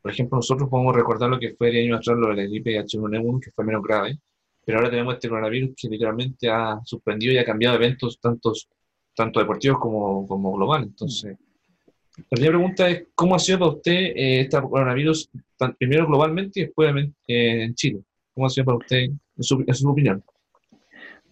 por 0.03 0.12
ejemplo, 0.12 0.36
nosotros 0.36 0.68
podemos 0.68 0.94
recordar 0.94 1.30
lo 1.30 1.38
que 1.38 1.55
fue 1.55 1.70
el 1.70 1.84
año 1.86 1.96
atrás, 1.96 2.16
lo 2.18 2.28
de 2.28 2.36
la 2.36 2.42
gripe 2.44 2.78
H1N1, 2.78 3.40
que 3.40 3.51
fue 3.53 3.64
menos 3.64 3.82
grave, 3.82 4.18
pero 4.64 4.78
ahora 4.78 4.90
tenemos 4.90 5.14
este 5.14 5.28
coronavirus 5.30 5.70
que 5.76 5.88
literalmente 5.88 6.49
ha 6.51 6.80
suspendido 6.84 7.32
y 7.32 7.38
ha 7.38 7.44
cambiado 7.44 7.76
eventos 7.76 8.18
tantos, 8.20 8.68
tanto 9.18 9.40
deportivos 9.40 9.78
como, 9.80 10.26
como 10.26 10.52
global. 10.52 10.84
Entonces, 10.84 11.36
la 12.16 12.24
primera 12.30 12.52
pregunta 12.56 12.88
es, 12.88 13.06
¿cómo 13.14 13.34
ha 13.34 13.38
sido 13.40 13.58
para 13.58 13.72
usted 13.72 13.92
eh, 13.92 14.40
este 14.42 14.60
coronavirus, 14.60 15.28
tan- 15.56 15.74
primero 15.74 16.06
globalmente 16.06 16.60
y 16.60 16.64
después 16.66 16.94
eh, 17.26 17.64
en 17.64 17.74
Chile? 17.74 18.00
¿Cómo 18.32 18.46
ha 18.46 18.50
sido 18.50 18.66
para 18.66 18.78
usted, 18.78 18.98
en 18.98 19.42
su, 19.42 19.64
en 19.66 19.74
su 19.74 19.88
opinión? 19.88 20.22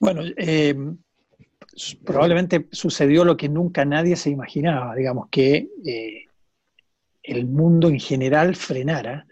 Bueno, 0.00 0.22
eh, 0.36 0.74
probablemente 2.04 2.66
sucedió 2.72 3.24
lo 3.24 3.36
que 3.36 3.48
nunca 3.48 3.84
nadie 3.84 4.16
se 4.16 4.30
imaginaba, 4.30 4.94
digamos, 4.96 5.28
que 5.30 5.68
eh, 5.84 6.24
el 7.22 7.46
mundo 7.46 7.88
en 7.88 8.00
general 8.00 8.56
frenara, 8.56 9.26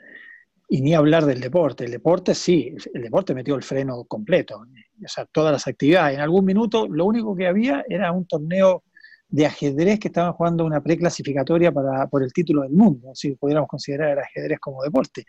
y 0.66 0.80
ni 0.80 0.94
hablar 0.94 1.24
del 1.26 1.40
deporte. 1.40 1.84
El 1.84 1.90
deporte 1.90 2.34
sí, 2.34 2.74
el 2.94 3.02
deporte 3.02 3.34
metió 3.34 3.54
el 3.54 3.62
freno 3.62 4.04
completo, 4.04 4.64
o 5.02 5.08
sea, 5.08 5.24
todas 5.26 5.52
las 5.52 5.66
actividades. 5.66 6.16
En 6.16 6.20
algún 6.20 6.44
minuto 6.44 6.86
lo 6.88 7.06
único 7.06 7.34
que 7.34 7.46
había 7.46 7.84
era 7.88 8.12
un 8.12 8.26
torneo 8.26 8.84
de 9.28 9.46
ajedrez 9.46 9.98
que 9.98 10.08
estaban 10.08 10.32
jugando 10.32 10.64
una 10.64 10.82
preclasificatoria 10.82 11.72
para, 11.72 12.06
por 12.06 12.22
el 12.22 12.32
título 12.32 12.62
del 12.62 12.72
mundo, 12.72 13.10
si 13.14 13.34
pudiéramos 13.34 13.68
considerar 13.68 14.10
el 14.10 14.18
ajedrez 14.20 14.60
como 14.60 14.82
deporte. 14.82 15.24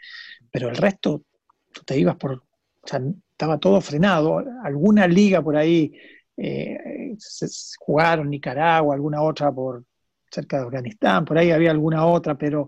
Pero 0.52 0.70
el 0.70 0.76
resto, 0.76 1.24
tú 1.72 1.82
te 1.84 1.98
ibas 1.98 2.16
por, 2.16 2.34
o 2.34 2.42
sea, 2.88 3.02
estaba 3.32 3.58
todo 3.58 3.82
frenado. 3.82 4.44
Alguna 4.64 5.08
liga 5.08 5.42
por 5.42 5.58
ahí 5.58 5.92
eh, 6.38 7.16
se, 7.18 7.48
jugaron, 7.80 8.30
Nicaragua, 8.30 8.96
alguna 8.96 9.22
otra 9.22 9.52
por 9.52 9.84
cerca 10.30 10.58
de 10.60 10.64
Afganistán, 10.66 11.26
por 11.26 11.38
ahí 11.38 11.52
había 11.52 11.72
alguna 11.72 12.06
otra, 12.06 12.38
pero, 12.38 12.68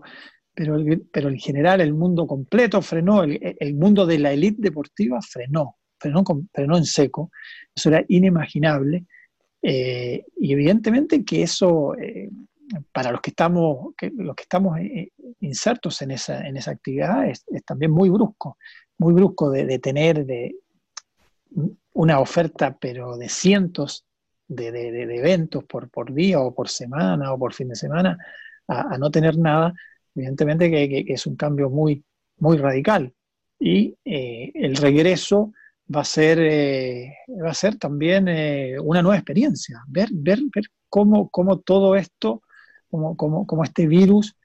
pero, 0.54 0.76
pero 1.12 1.28
en 1.28 1.38
general 1.38 1.80
el 1.80 1.94
mundo 1.94 2.26
completo 2.26 2.82
frenó, 2.82 3.22
el, 3.22 3.38
el 3.58 3.74
mundo 3.74 4.06
de 4.06 4.18
la 4.18 4.32
élite 4.32 4.62
deportiva 4.62 5.20
frenó, 5.20 5.77
frenó, 5.98 6.24
con- 6.24 6.48
frenó 6.52 6.76
en 6.76 6.84
seco. 6.84 7.30
Eso 7.74 7.88
era 7.90 8.04
inimaginable. 8.08 9.06
Eh, 9.62 10.24
y 10.36 10.52
evidentemente 10.52 11.24
que 11.24 11.42
eso, 11.42 11.94
eh, 11.96 12.30
para 12.92 13.10
los 13.10 13.20
que 13.20 13.30
estamos, 13.30 13.92
los 14.16 14.36
que 14.36 14.42
estamos 14.42 14.78
eh, 14.78 15.10
insertos 15.40 16.00
en 16.02 16.12
esa, 16.12 16.46
en 16.46 16.56
esa 16.56 16.70
actividad, 16.72 17.28
es, 17.28 17.44
también 17.64 17.90
muy 17.90 18.08
brusco, 18.08 18.56
muy 18.98 19.12
brusco 19.12 19.50
de, 19.50 19.78
tener 19.78 20.24
de, 20.24 20.54
una 21.92 22.20
oferta, 22.20 22.76
pero 22.78 23.16
de 23.16 23.28
cientos 23.28 24.04
de, 24.46 24.68
eventos 25.16 25.64
por, 25.64 25.90
por 25.90 26.12
día 26.14 26.40
o 26.40 26.54
por 26.54 26.68
semana 26.68 27.32
o 27.32 27.38
por 27.38 27.52
fin 27.52 27.68
de 27.68 27.76
semana, 27.76 28.16
a, 28.68 28.94
a 28.94 28.98
no 28.98 29.10
tener 29.10 29.36
nada, 29.36 29.74
evidentemente 30.14 30.70
que, 30.70 30.88
que- 30.88 31.12
es 31.12 31.26
un 31.26 31.36
cambio 31.36 31.68
muy, 31.68 32.04
muy 32.38 32.58
radical. 32.58 33.12
Y 33.60 33.96
el 34.04 34.76
regreso 34.76 35.52
va 35.94 36.02
a 36.02 36.04
ser, 36.04 36.38
eh, 36.40 37.16
va 37.42 37.50
a 37.50 37.54
ser 37.54 37.76
también 37.76 38.28
eh, 38.28 38.76
una 38.80 39.02
nueva 39.02 39.16
experiencia, 39.16 39.82
ver, 39.88 40.08
ver, 40.12 40.40
ver 40.54 40.64
cómo, 40.88 41.28
cómo 41.30 41.58
todo 41.60 41.96
esto, 41.96 42.42
cómo, 42.90 43.16
cómo, 43.16 43.46
cómo 43.46 43.64
este 43.64 43.86
virus, 43.86 44.36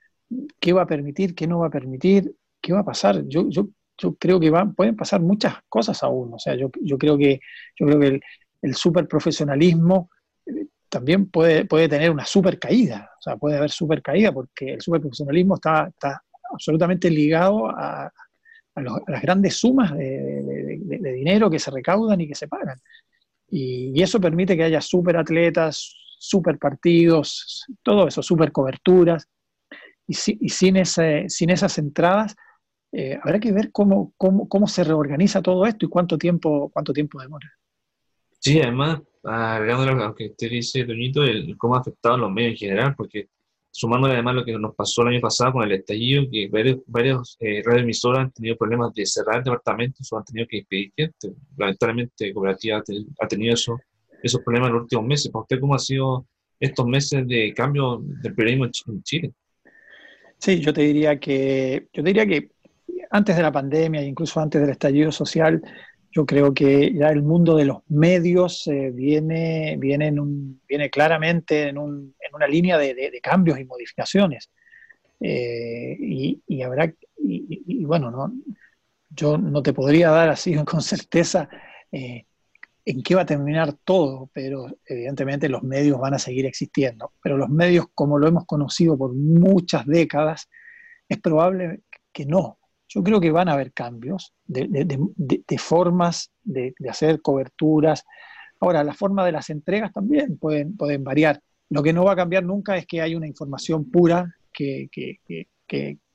qué 0.60 0.74
va 0.74 0.84
a 0.84 0.88
permitir, 0.88 1.36
qué 1.36 1.48
no 1.48 1.60
va 1.60 1.68
a 1.68 1.72
permitir, 1.72 2.36
qué 2.62 2.74
va 2.74 2.80
a 2.80 2.86
pasar. 2.86 3.24
Yo, 3.28 3.50
yo, 3.50 3.68
yo 3.98 4.16
creo 4.16 4.40
que 4.40 4.50
van, 4.50 4.74
pueden 4.74 4.96
pasar 4.96 5.22
muchas 5.22 5.56
cosas 5.70 6.02
aún. 6.04 6.34
O 6.34 6.40
sea, 6.40 6.56
yo, 6.56 6.70
yo 6.82 6.98
creo 6.98 7.18
que, 7.18 7.40
yo 7.78 7.86
creo 7.86 8.00
que 8.00 8.08
el, 8.08 8.22
el 8.62 8.76
super 8.76 9.08
profesionalismo 9.08 10.10
eh, 10.46 10.68
también 10.90 11.30
puede, 11.30 11.66
puede 11.66 11.90
tener 11.90 12.10
una 12.10 12.26
super 12.26 12.58
caída. 12.58 13.12
O 13.20 13.22
sea, 13.22 13.38
puede 13.38 13.58
haber 13.58 13.72
super 13.72 14.02
caída 14.02 14.32
porque 14.32 14.74
el 14.74 14.82
super 14.82 15.02
profesionalismo 15.02 15.56
está, 15.56 15.88
está 15.88 16.24
absolutamente 16.52 17.10
ligado 17.10 17.68
a, 17.68 18.12
a, 18.76 18.82
los- 18.82 19.00
a 19.08 19.12
las 19.12 19.22
grandes 19.22 19.56
sumas 19.58 19.94
de, 19.94 20.04
de- 20.20 20.80
de- 20.84 20.98
de 21.00 21.12
dinero 21.14 21.50
que 21.50 21.60
se 21.60 21.72
recaudan 21.72 22.20
y 22.22 22.28
que 22.28 22.36
se 22.36 22.48
pagan. 22.48 22.80
Y, 23.50 23.92
y 23.94 24.02
eso 24.02 24.20
permite 24.20 24.56
que 24.58 24.64
haya 24.64 24.82
super 24.82 25.18
atletas, 25.18 25.96
super 26.20 26.58
partidos, 26.58 27.66
todo 27.84 28.08
eso, 28.08 28.24
super 28.24 28.52
coberturas. 28.52 29.28
Y, 30.08 30.14
si- 30.14 30.38
y 30.42 30.50
sin, 30.50 30.78
ese, 30.78 31.26
sin 31.30 31.50
esas 31.50 31.78
entradas, 31.78 32.36
eh, 32.92 33.18
habrá 33.22 33.40
que 33.40 33.52
ver 33.52 33.72
cómo, 33.72 34.14
cómo, 34.18 34.48
cómo 34.48 34.68
se 34.68 34.84
reorganiza 34.84 35.42
todo 35.42 35.66
esto 35.66 35.86
y 35.86 35.90
cuánto 35.90 36.18
tiempo, 36.18 36.70
cuánto 36.72 36.94
tiempo 36.94 37.22
demora. 37.22 37.52
Sí, 38.40 38.60
además, 38.62 39.02
agregando 39.24 39.94
lo 39.96 40.14
que 40.16 40.28
usted 40.28 40.50
dice, 40.50 40.84
Toñito, 40.84 41.24
el 41.24 41.56
cómo 41.58 41.76
ha 41.76 41.80
afectado 41.80 42.16
a 42.16 42.18
los 42.18 42.32
medios 42.32 42.52
en 42.52 42.58
general, 42.58 42.96
porque 42.96 43.30
sumándole 43.76 44.14
además 44.14 44.36
lo 44.36 44.46
que 44.46 44.54
nos 44.58 44.76
pasó 44.76 45.02
el 45.02 45.08
año 45.10 45.20
pasado 45.22 45.54
con 45.54 45.64
el 45.64 45.72
estallido, 45.72 46.26
que 46.32 46.48
varios, 46.48 46.78
varios 46.86 47.38
eh, 47.40 47.62
radioemisoras 47.66 48.20
han 48.20 48.32
tenido 48.32 48.56
problemas 48.56 48.94
de 48.94 49.06
cerrar 49.06 49.44
departamentos 49.44 50.08
o 50.14 50.18
han 50.20 50.24
tenido 50.26 50.48
que 50.48 50.58
despedir 50.58 50.94
gente. 50.96 51.34
Lamentablemente, 51.58 52.32
Cooperativa 52.34 52.78
ha 52.78 52.84
te- 52.84 53.04
ha 53.20 53.28
tenido 53.28 53.56
eso, 53.56 53.78
esos 54.22 54.42
problemas 54.44 54.70
en 54.70 54.74
los 54.76 54.84
últimos 54.84 55.06
meses. 55.08 55.32
¿Para 55.32 55.42
usted 55.42 55.60
cómo 55.60 55.74
ha 55.76 55.80
sido 55.80 56.28
estos 56.60 56.86
meses 56.86 57.28
de 57.28 57.52
cambio 57.56 58.00
del 58.04 58.36
periodismo 58.36 58.66
en 58.66 58.72
Ch- 58.72 58.90
en 58.94 59.04
Chile? 59.04 59.32
Sí, 60.38 60.60
yo 60.60 60.72
te 60.74 60.82
diría 60.82 61.20
que, 61.20 61.88
yo 61.94 62.04
te 62.04 62.10
diría 62.10 62.28
que 62.28 62.52
antes 63.10 63.36
de 63.36 63.42
la 63.42 63.52
pandemia 63.52 64.04
incluso 64.04 64.40
antes 64.40 64.62
del 64.62 64.70
estallido 64.72 65.12
social, 65.12 65.62
yo 66.14 66.26
creo 66.26 66.54
que 66.54 66.94
ya 66.94 67.10
el 67.10 67.24
mundo 67.24 67.56
de 67.58 67.66
los 67.66 67.80
medios 67.90 68.68
eh, 68.68 68.92
viene, 68.94 69.78
viene, 69.80 70.08
en 70.08 70.20
un- 70.20 70.62
viene 70.68 70.90
claramente 70.90 71.70
en, 71.70 71.78
un- 71.80 72.16
en 72.20 72.36
una 72.36 72.48
línea 72.48 72.78
de, 72.78 73.20
cambios 73.22 73.60
y 73.60 73.66
modificaciones. 73.66 74.52
Eh, 75.20 75.98
y, 76.00 76.62
habrá, 76.64 76.94
y 77.18 77.86
bueno, 77.86 78.12
no, 78.12 78.32
yo 79.10 79.38
no 79.38 79.62
te 79.64 79.74
podría 79.74 80.10
dar 80.12 80.30
así 80.30 80.56
con 80.66 80.82
certeza 80.82 81.50
eh, 81.92 82.26
en 82.86 83.04
qué 83.04 83.16
va 83.16 83.22
a 83.22 83.26
terminar 83.26 83.74
todo, 83.86 84.30
pero 84.34 84.68
evidentemente 84.86 85.50
los 85.50 85.64
medios 85.64 86.00
van 86.00 86.16
a 86.16 86.20
seguir 86.20 86.46
existiendo. 86.46 87.14
Pero 87.24 87.38
los 87.38 87.50
medios, 87.50 87.88
como 87.94 88.20
lo 88.20 88.28
hemos 88.28 88.46
conocido 88.46 88.98
por 88.98 89.14
muchas 89.14 89.86
décadas, 89.88 90.50
es 91.10 91.20
probable 91.20 91.82
que 92.14 92.26
no. 92.26 92.60
Yo 92.94 93.02
creo 93.04 93.20
que 93.20 93.32
van 93.32 93.50
a 93.50 93.54
haber 93.54 93.74
cambios 93.74 94.34
de, 94.46 94.68
formas 95.58 96.32
de, 96.44 96.76
hacer 96.90 97.22
coberturas. 97.22 98.04
Ahora, 98.60 98.84
la 98.84 98.94
forma 98.94 99.26
de 99.26 99.32
las 99.32 99.50
entregas 99.50 99.92
también 99.92 100.38
pueden, 100.38 100.78
pueden 100.78 101.04
variar. 101.04 101.40
Lo 101.70 101.82
que 101.82 101.92
no 101.92 102.04
va 102.04 102.12
a 102.12 102.16
cambiar 102.16 102.44
nunca 102.44 102.78
es 102.78 102.86
que 102.86 103.02
hay 103.02 103.16
una 103.16 103.26
información 103.28 103.90
pura 103.90 104.32
que, 104.54 104.90
que- 104.92 105.20
que- 105.26 105.48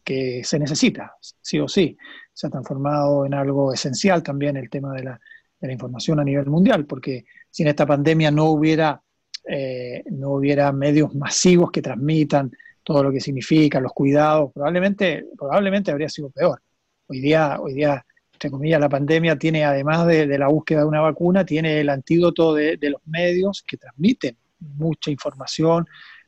que- 0.05 0.45
se 0.45 0.59
necesita, 0.59 1.13
sí 1.21 1.59
o 1.59 1.69
sí. 1.69 1.97
Se 2.33 2.47
ha 2.47 2.51
transformado 2.51 3.27
en 3.27 3.35
algo 3.35 3.75
esencial 3.75 4.23
también 4.23 4.57
el 4.57 4.71
tema 4.71 4.95
de 4.95 5.03
la, 5.03 5.21
la 5.61 5.73
información 5.73 6.19
a 6.21 6.25
nivel 6.25 6.47
mundial, 6.47 6.87
porque 6.87 7.25
sin 7.51 7.67
esta 7.67 7.85
pandemia 7.85 8.31
no 8.31 8.47
hubiera, 8.47 9.03
eh, 9.47 10.03
no 10.13 10.31
hubiera 10.31 10.73
medios 10.73 11.15
masivos 11.15 11.71
que 11.71 11.83
transmitan 11.83 12.51
todo 12.83 13.03
lo 13.03 13.11
que 13.13 13.21
significa, 13.21 13.81
los 13.81 13.93
cuidados, 13.93 14.51
probablemente, 14.55 15.27
probablemente 15.37 15.91
habría 15.91 16.09
sido 16.09 16.31
peor. 16.31 16.63
Hoy 17.09 17.21
día, 17.21 17.59
hoy 17.61 17.75
día, 17.75 18.05
entre 18.33 18.51
comillas, 18.51 18.81
la 18.81 18.89
pandemia 18.89 19.37
tiene, 19.37 19.65
además 19.65 20.07
de, 20.07 20.27
de 20.27 20.39
la 20.39 20.49
búsqueda 20.49 20.81
de 20.81 20.87
una 20.87 21.01
vacuna, 21.01 21.45
tiene 21.45 21.81
el 21.81 21.89
antídoto 21.89 22.55
de, 22.55 22.77
de 22.77 22.91
los 22.91 23.01
medios 23.07 23.65
que 23.67 23.79
transmiten 23.79 24.37
mucha 24.61 25.11
información, 25.11 25.87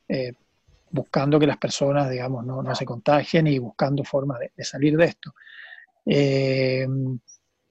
eh, 0.08 0.32
buscando 0.90 1.38
que 1.38 1.46
las 1.46 1.58
personas, 1.58 2.10
digamos, 2.10 2.44
no, 2.44 2.62
no 2.62 2.74
se 2.74 2.84
contagien 2.84 3.46
y 3.46 3.58
buscando 3.58 4.02
formas 4.04 4.40
de, 4.40 4.52
de 4.56 4.64
salir 4.64 4.96
de 4.96 5.04
esto. 5.04 5.34
Eh, 6.06 6.86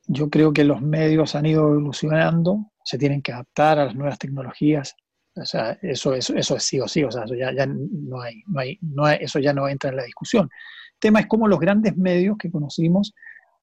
yo 0.07 0.29
creo 0.29 0.53
que 0.53 0.63
los 0.63 0.81
medios 0.81 1.35
han 1.35 1.45
ido 1.45 1.67
evolucionando, 1.67 2.71
se 2.83 2.97
tienen 2.97 3.21
que 3.21 3.33
adaptar 3.33 3.79
a 3.79 3.85
las 3.85 3.95
nuevas 3.95 4.19
tecnologías. 4.19 4.95
O 5.35 5.45
sea, 5.45 5.77
eso, 5.81 6.13
eso, 6.13 6.35
eso 6.35 6.55
es 6.55 6.63
sí 6.63 6.79
o 6.79 6.87
sí, 6.87 7.03
o 7.03 7.11
sea, 7.11 7.23
eso 7.23 7.35
ya, 7.35 7.51
no 7.65 8.21
hay, 8.21 8.43
no 8.47 8.59
hay, 8.59 8.77
no 8.81 9.07
eso 9.07 9.39
ya 9.39 9.53
no 9.53 9.67
entra 9.67 9.89
en 9.89 9.97
la 9.97 10.03
discusión. 10.03 10.49
Tema 10.99 11.21
es 11.21 11.27
cómo 11.27 11.47
los 11.47 11.59
grandes 11.59 11.97
medios 11.97 12.37
que 12.37 12.51
conocimos 12.51 13.13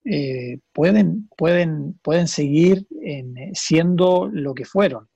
eh, 0.04 0.58
pueden, 0.72 1.28
pueden, 1.36 1.94
pueden 2.02 2.28
seguir 2.28 2.86
en, 3.02 3.36
eh, 3.36 3.50
siendo 3.54 4.28
lo 4.32 4.54
que 4.54 4.64
fueron. 4.64 5.08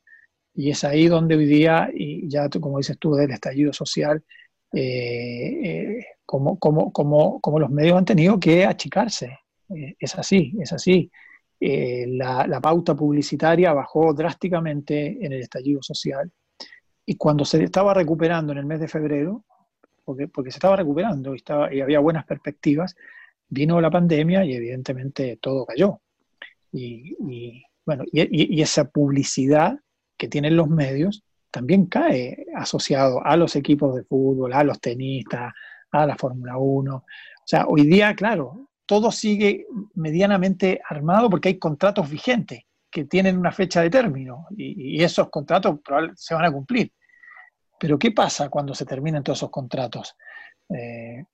Y 0.55 0.71
es 0.71 0.85
ahí 0.85 1.07
donde 1.07 1.37
hoy 1.37 1.47
día, 1.47 1.91
y 1.95 2.29
ya 2.29 2.49
como 2.49 2.79
dices 2.79 2.99
tú, 2.99 3.15
del 3.15 3.31
estallido 3.31 3.73
social, 3.73 4.23
eh, 4.73 5.61
eh, 5.63 6.07
como, 6.25 6.59
como, 6.59 6.93
como, 6.93 7.41
como 7.41 7.59
los 7.59 7.71
medios 7.71 7.97
han 7.97 8.05
tenido 8.05 8.39
que 8.39 8.65
achicarse. 8.65 9.39
Eh, 9.75 9.97
es 9.99 10.15
así, 10.17 10.55
es 10.61 10.73
así. 10.73 11.11
Eh, 11.59 12.07
la, 12.09 12.47
la 12.47 12.61
pauta 12.61 12.95
publicitaria 12.95 13.73
bajó 13.73 14.15
drásticamente 14.15 15.25
en 15.25 15.33
el 15.33 15.41
estallido 15.41 15.83
social. 15.83 16.31
Y 17.05 17.17
cuando 17.17 17.45
se 17.45 17.63
estaba 17.63 17.95
recuperando 17.95 18.53
en 18.53 18.59
el 18.59 18.67
mes 18.67 18.81
de 18.81 18.89
febrero, 18.89 19.45
porque, 20.05 20.29
porque 20.29 20.51
se 20.51 20.59
estaba 20.59 20.77
recuperando 20.77 21.35
y, 21.35 21.37
estaba, 21.39 21.73
y 21.73 21.81
había 21.81 22.01
buenas 22.01 22.25
perspectivas, 22.25 22.97
vino 23.49 23.81
la 23.81 23.91
pandemia 23.91 24.45
y 24.45 24.55
evidentemente 24.55 25.39
todo 25.41 25.67
cayó. 25.67 26.01
Y, 26.73 27.17
y, 27.29 27.63
bueno, 27.85 28.05
y, 28.13 28.57
y- 28.59 28.63
esa 28.63 28.85
publicidad 28.91 29.79
que 30.17 30.29
tienen 30.29 30.57
los 30.57 30.69
medios 30.69 31.25
también 31.51 31.87
cae 31.87 32.47
asociado 32.55 33.25
a 33.25 33.37
los 33.37 33.57
equipos 33.57 33.95
de 33.97 34.05
fútbol, 34.05 34.53
a 34.53 34.63
los 34.63 34.81
tenistas, 34.81 35.53
a 35.91 36.07
la 36.07 36.17
Fórmula 36.17 36.57
1. 36.59 36.95
O 36.97 37.05
sea, 37.45 37.67
hoy 37.67 37.87
día, 37.87 38.15
claro, 38.15 38.69
todo 38.87 39.11
sigue 39.11 39.67
medianamente 39.95 40.81
armado 40.89 41.29
porque 41.29 41.49
hay 41.49 41.59
contratos 41.59 42.09
vigentes 42.09 42.61
que 42.91 43.05
tienen 43.05 43.39
una 43.39 43.53
fecha 43.53 43.83
de 43.83 43.91
término 43.91 44.47
y, 44.57 44.99
y 44.99 45.03
esos 45.05 45.29
contratos 45.31 45.81
se 46.15 46.35
van 46.35 46.45
a 46.45 46.53
cumplir. 46.53 46.93
Pero 47.81 47.99
¿qué 47.99 48.13
pasa 48.13 48.51
cuando 48.51 48.75
se 48.75 48.85
terminan 48.85 49.25
todos 49.25 49.39
esos 49.39 49.51
contratos? 49.51 50.15
Eh, 50.69 51.25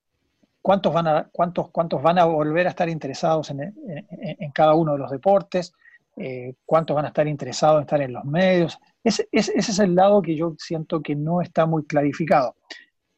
¿cuántos, 0.61 0.93
van 0.93 1.07
a, 1.07 1.29
cuántos, 1.29 1.69
¿Cuántos 1.71 2.01
van 2.01 2.17
a 2.19 2.25
volver 2.25 2.67
a 2.67 2.69
estar 2.69 2.87
interesados 2.87 3.49
en, 3.51 3.61
en- 3.61 4.51
cada 4.51 4.73
uno 4.73 4.93
de 4.93 4.99
los 4.99 5.11
deportes? 5.11 5.73
Eh, 6.15 6.55
¿Cuántos 6.65 6.95
van 6.95 7.03
a 7.05 7.09
estar 7.09 7.27
interesados 7.27 7.77
en 7.79 7.81
estar 7.81 8.01
en 8.01 8.13
los 8.13 8.23
medios? 8.23 8.79
Ese 9.03 9.27
es 9.31 9.79
el 9.79 9.93
lado 9.93 10.21
que 10.21 10.35
yo 10.37 10.55
siento 10.57 11.01
que 11.01 11.15
no 11.15 11.41
está 11.41 11.65
muy 11.65 11.85
clarificado. 11.85 12.55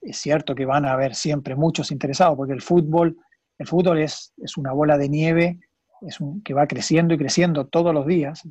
Es 0.02 0.18
cierto 0.18 0.56
que 0.56 0.66
van 0.66 0.86
a 0.86 0.94
haber 0.94 1.14
siempre 1.14 1.56
muchos 1.56 1.92
interesados, 1.92 2.36
porque 2.36 2.54
el 2.54 2.62
fútbol, 2.62 3.16
el 3.60 3.68
fútbol 3.68 4.00
es, 4.00 4.34
es 4.38 4.58
una 4.58 4.72
bola 4.74 4.98
de 4.98 5.08
nieve 5.08 5.60
es 6.02 6.20
un, 6.20 6.42
que 6.44 6.54
va 6.54 6.68
creciendo 6.68 7.14
y 7.14 7.18
creciendo 7.18 7.68
todos 7.68 7.94
los 7.94 8.06
días. 8.06 8.44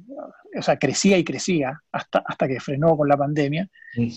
O 0.59 0.63
sea, 0.63 0.77
crecía 0.79 1.17
y 1.19 1.25
crecía 1.25 1.81
hasta, 1.93 2.23
hasta 2.27 2.49
que 2.49 2.61
frenó 2.61 2.97
con 2.97 3.09
la 3.09 3.17
pandemia. 3.17 3.69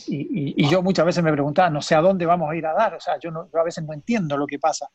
Y, 0.08 0.22
y- 0.22 0.54
y 0.66 0.70
yo 0.70 0.82
muchas 0.82 1.06
veces 1.06 1.24
me 1.24 1.32
preguntaba, 1.32 1.70
no 1.70 1.82
sé 1.82 1.96
a 1.96 2.02
dónde 2.02 2.26
vamos 2.26 2.50
a 2.52 2.56
ir 2.56 2.66
a 2.66 2.74
dar. 2.74 2.94
O 2.96 3.00
sea, 3.00 3.18
yo, 3.20 3.32
no- 3.32 3.50
yo 3.52 3.60
a 3.60 3.64
veces 3.64 3.84
no 3.84 3.94
entiendo 3.94 4.38
lo 4.38 4.48
que 4.48 4.60
pasa. 4.60 4.88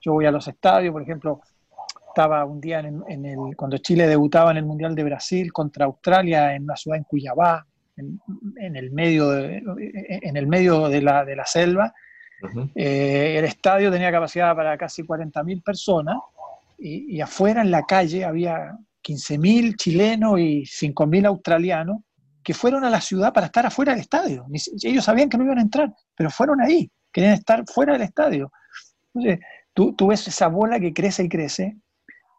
Yo 0.00 0.12
voy 0.12 0.26
a 0.26 0.30
los 0.30 0.46
estadios, 0.48 0.92
por 0.92 1.02
ejemplo, 1.02 1.40
estaba 2.08 2.44
un 2.44 2.60
día 2.60 2.80
en, 2.80 3.02
en 3.08 3.24
el, 3.24 3.56
cuando 3.56 3.78
Chile 3.78 4.06
debutaba 4.06 4.50
en 4.50 4.58
el 4.58 4.64
Mundial 4.66 4.94
de 4.94 5.04
Brasil 5.04 5.52
contra 5.52 5.86
Australia 5.86 6.54
en 6.54 6.64
una 6.64 6.76
ciudad 6.76 6.98
en 6.98 7.04
Cuyabá, 7.04 7.66
en, 7.96 8.20
en 8.58 8.76
el 8.76 8.90
medio 8.90 9.28
de, 9.30 9.62
en 10.22 10.36
el 10.36 10.46
medio 10.46 10.88
de 10.88 11.00
la, 11.02 11.24
de 11.24 11.36
la 11.36 11.46
selva. 11.46 11.92
Eh, 12.74 13.36
el 13.38 13.44
estadio 13.44 13.90
tenía 13.92 14.10
capacidad 14.10 14.54
para 14.56 14.76
casi 14.76 15.02
40.000 15.04 15.62
personas 15.62 16.16
y, 16.82 17.20
afuera 17.20 17.62
en 17.62 17.70
la 17.70 17.84
calle 17.84 18.24
había 18.24 18.76
15.000 19.04 19.76
chilenos 19.76 20.38
y 20.40 20.62
5.000 20.62 21.26
australianos 21.26 21.98
que 22.42 22.54
fueron 22.54 22.84
a 22.84 22.90
la 22.90 23.00
ciudad 23.00 23.32
para 23.32 23.46
estar 23.46 23.64
afuera 23.66 23.92
del 23.92 24.00
estadio. 24.00 24.46
Ellos 24.82 25.04
sabían 25.04 25.28
que 25.28 25.38
no 25.38 25.44
iban 25.44 25.58
a 25.58 25.62
entrar, 25.62 25.92
pero 26.16 26.28
fueron 26.28 26.60
ahí, 26.60 26.90
querían 27.12 27.34
estar 27.34 27.64
fuera 27.72 27.92
del 27.92 28.02
estadio. 28.02 28.50
Entonces, 29.14 29.44
tú, 29.72 29.94
tú 29.94 30.08
ves 30.08 30.26
esa 30.26 30.48
bola 30.48 30.80
que 30.80 30.92
crece 30.92 31.24
y 31.24 31.28
crece 31.28 31.76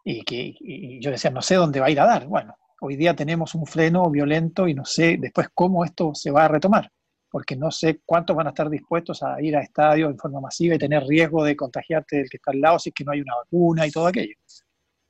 y 0.04 0.22
que 0.22 0.54
y 0.60 1.00
yo 1.00 1.10
decía, 1.10 1.30
no 1.30 1.40
sé 1.40 1.54
dónde 1.54 1.80
va 1.80 1.86
a 1.86 1.90
ir 1.90 2.00
a 2.00 2.06
dar. 2.06 2.26
Bueno, 2.26 2.54
hoy 2.80 2.96
día 2.96 3.16
tenemos 3.16 3.54
un 3.54 3.66
freno 3.66 4.10
violento 4.10 4.68
y 4.68 4.74
no 4.74 4.84
sé 4.84 5.16
después 5.18 5.48
cómo 5.54 5.84
esto 5.84 6.14
se 6.14 6.30
va 6.30 6.44
a 6.44 6.48
retomar, 6.48 6.90
porque 7.34 7.56
no 7.56 7.68
sé 7.72 7.98
cuántos 8.06 8.36
van 8.36 8.46
a 8.46 8.50
estar 8.50 8.70
dispuestos 8.70 9.20
a 9.24 9.42
ir 9.42 9.56
a 9.56 9.60
estadios 9.60 10.08
en 10.08 10.16
forma 10.16 10.40
masiva 10.40 10.76
y 10.76 10.78
tener 10.78 11.02
riesgo 11.02 11.42
de 11.42 11.56
contagiarte 11.56 12.18
del 12.18 12.30
que 12.30 12.36
está 12.36 12.52
al 12.52 12.60
lado 12.60 12.78
si 12.78 12.90
es 12.90 12.94
que 12.94 13.02
no 13.02 13.10
hay 13.10 13.22
una 13.22 13.34
vacuna 13.34 13.84
y 13.88 13.90
todo 13.90 14.06
aquello. 14.06 14.36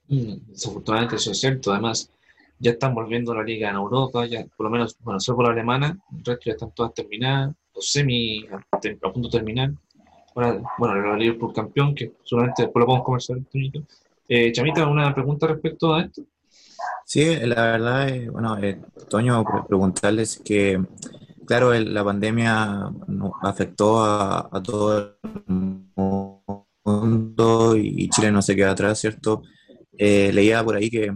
Mm, 0.08 0.36
Desafortunadamente 0.48 1.16
eso 1.16 1.32
es 1.32 1.40
cierto. 1.40 1.70
Además, 1.70 2.10
ya 2.58 2.70
están 2.70 2.94
volviendo 2.94 3.34
la 3.34 3.42
liga 3.42 3.68
en 3.68 3.76
Europa, 3.76 4.24
ya 4.24 4.42
por 4.56 4.64
lo 4.64 4.70
menos, 4.70 4.96
bueno, 5.00 5.20
solo 5.20 5.36
por 5.36 5.44
la 5.48 5.52
alemana, 5.52 5.98
el 6.16 6.24
resto 6.24 6.44
ya 6.46 6.52
están 6.52 6.70
todas 6.70 6.94
terminadas, 6.94 7.54
los 7.74 7.90
semi 7.90 8.46
a, 8.46 9.10
punto 9.12 9.28
de 9.28 9.30
terminar. 9.30 9.72
Ahora, 10.34 10.62
bueno, 10.78 11.12
el 11.12 11.18
Liverpool 11.18 11.52
campeón, 11.52 11.94
que 11.94 12.14
solamente 12.22 12.62
después 12.62 12.80
lo 12.80 12.86
podemos 12.86 13.04
conversar. 13.04 13.36
Tonito. 13.52 13.82
Eh, 14.26 14.50
Chamita, 14.50 14.86
¿una 14.86 15.14
pregunta 15.14 15.46
respecto 15.46 15.92
a 15.92 16.04
esto? 16.04 16.22
Sí, 17.04 17.36
la 17.36 17.72
verdad, 17.72 18.08
eh, 18.08 18.30
bueno, 18.30 18.56
eh, 18.62 18.80
Toño, 19.10 19.44
pre- 19.44 19.64
preguntarles 19.68 20.40
que, 20.42 20.82
claro, 21.47 21.72
el- 21.72 21.92
la 21.95 22.05
pandemia 22.05 22.90
afectó 23.42 24.05
a, 24.05 24.49
todo 24.62 25.16
el 25.24 25.34
mundo 25.97 27.76
y 27.76 28.09
Chile 28.11 28.30
no 28.32 28.42
se 28.42 28.55
queda 28.57 28.72
atrás, 28.72 28.99
¿cierto? 29.01 29.42
Eh, 29.97 30.32
leía 30.32 30.62
por 30.64 30.76
ahí 30.76 30.90
que 30.90 31.12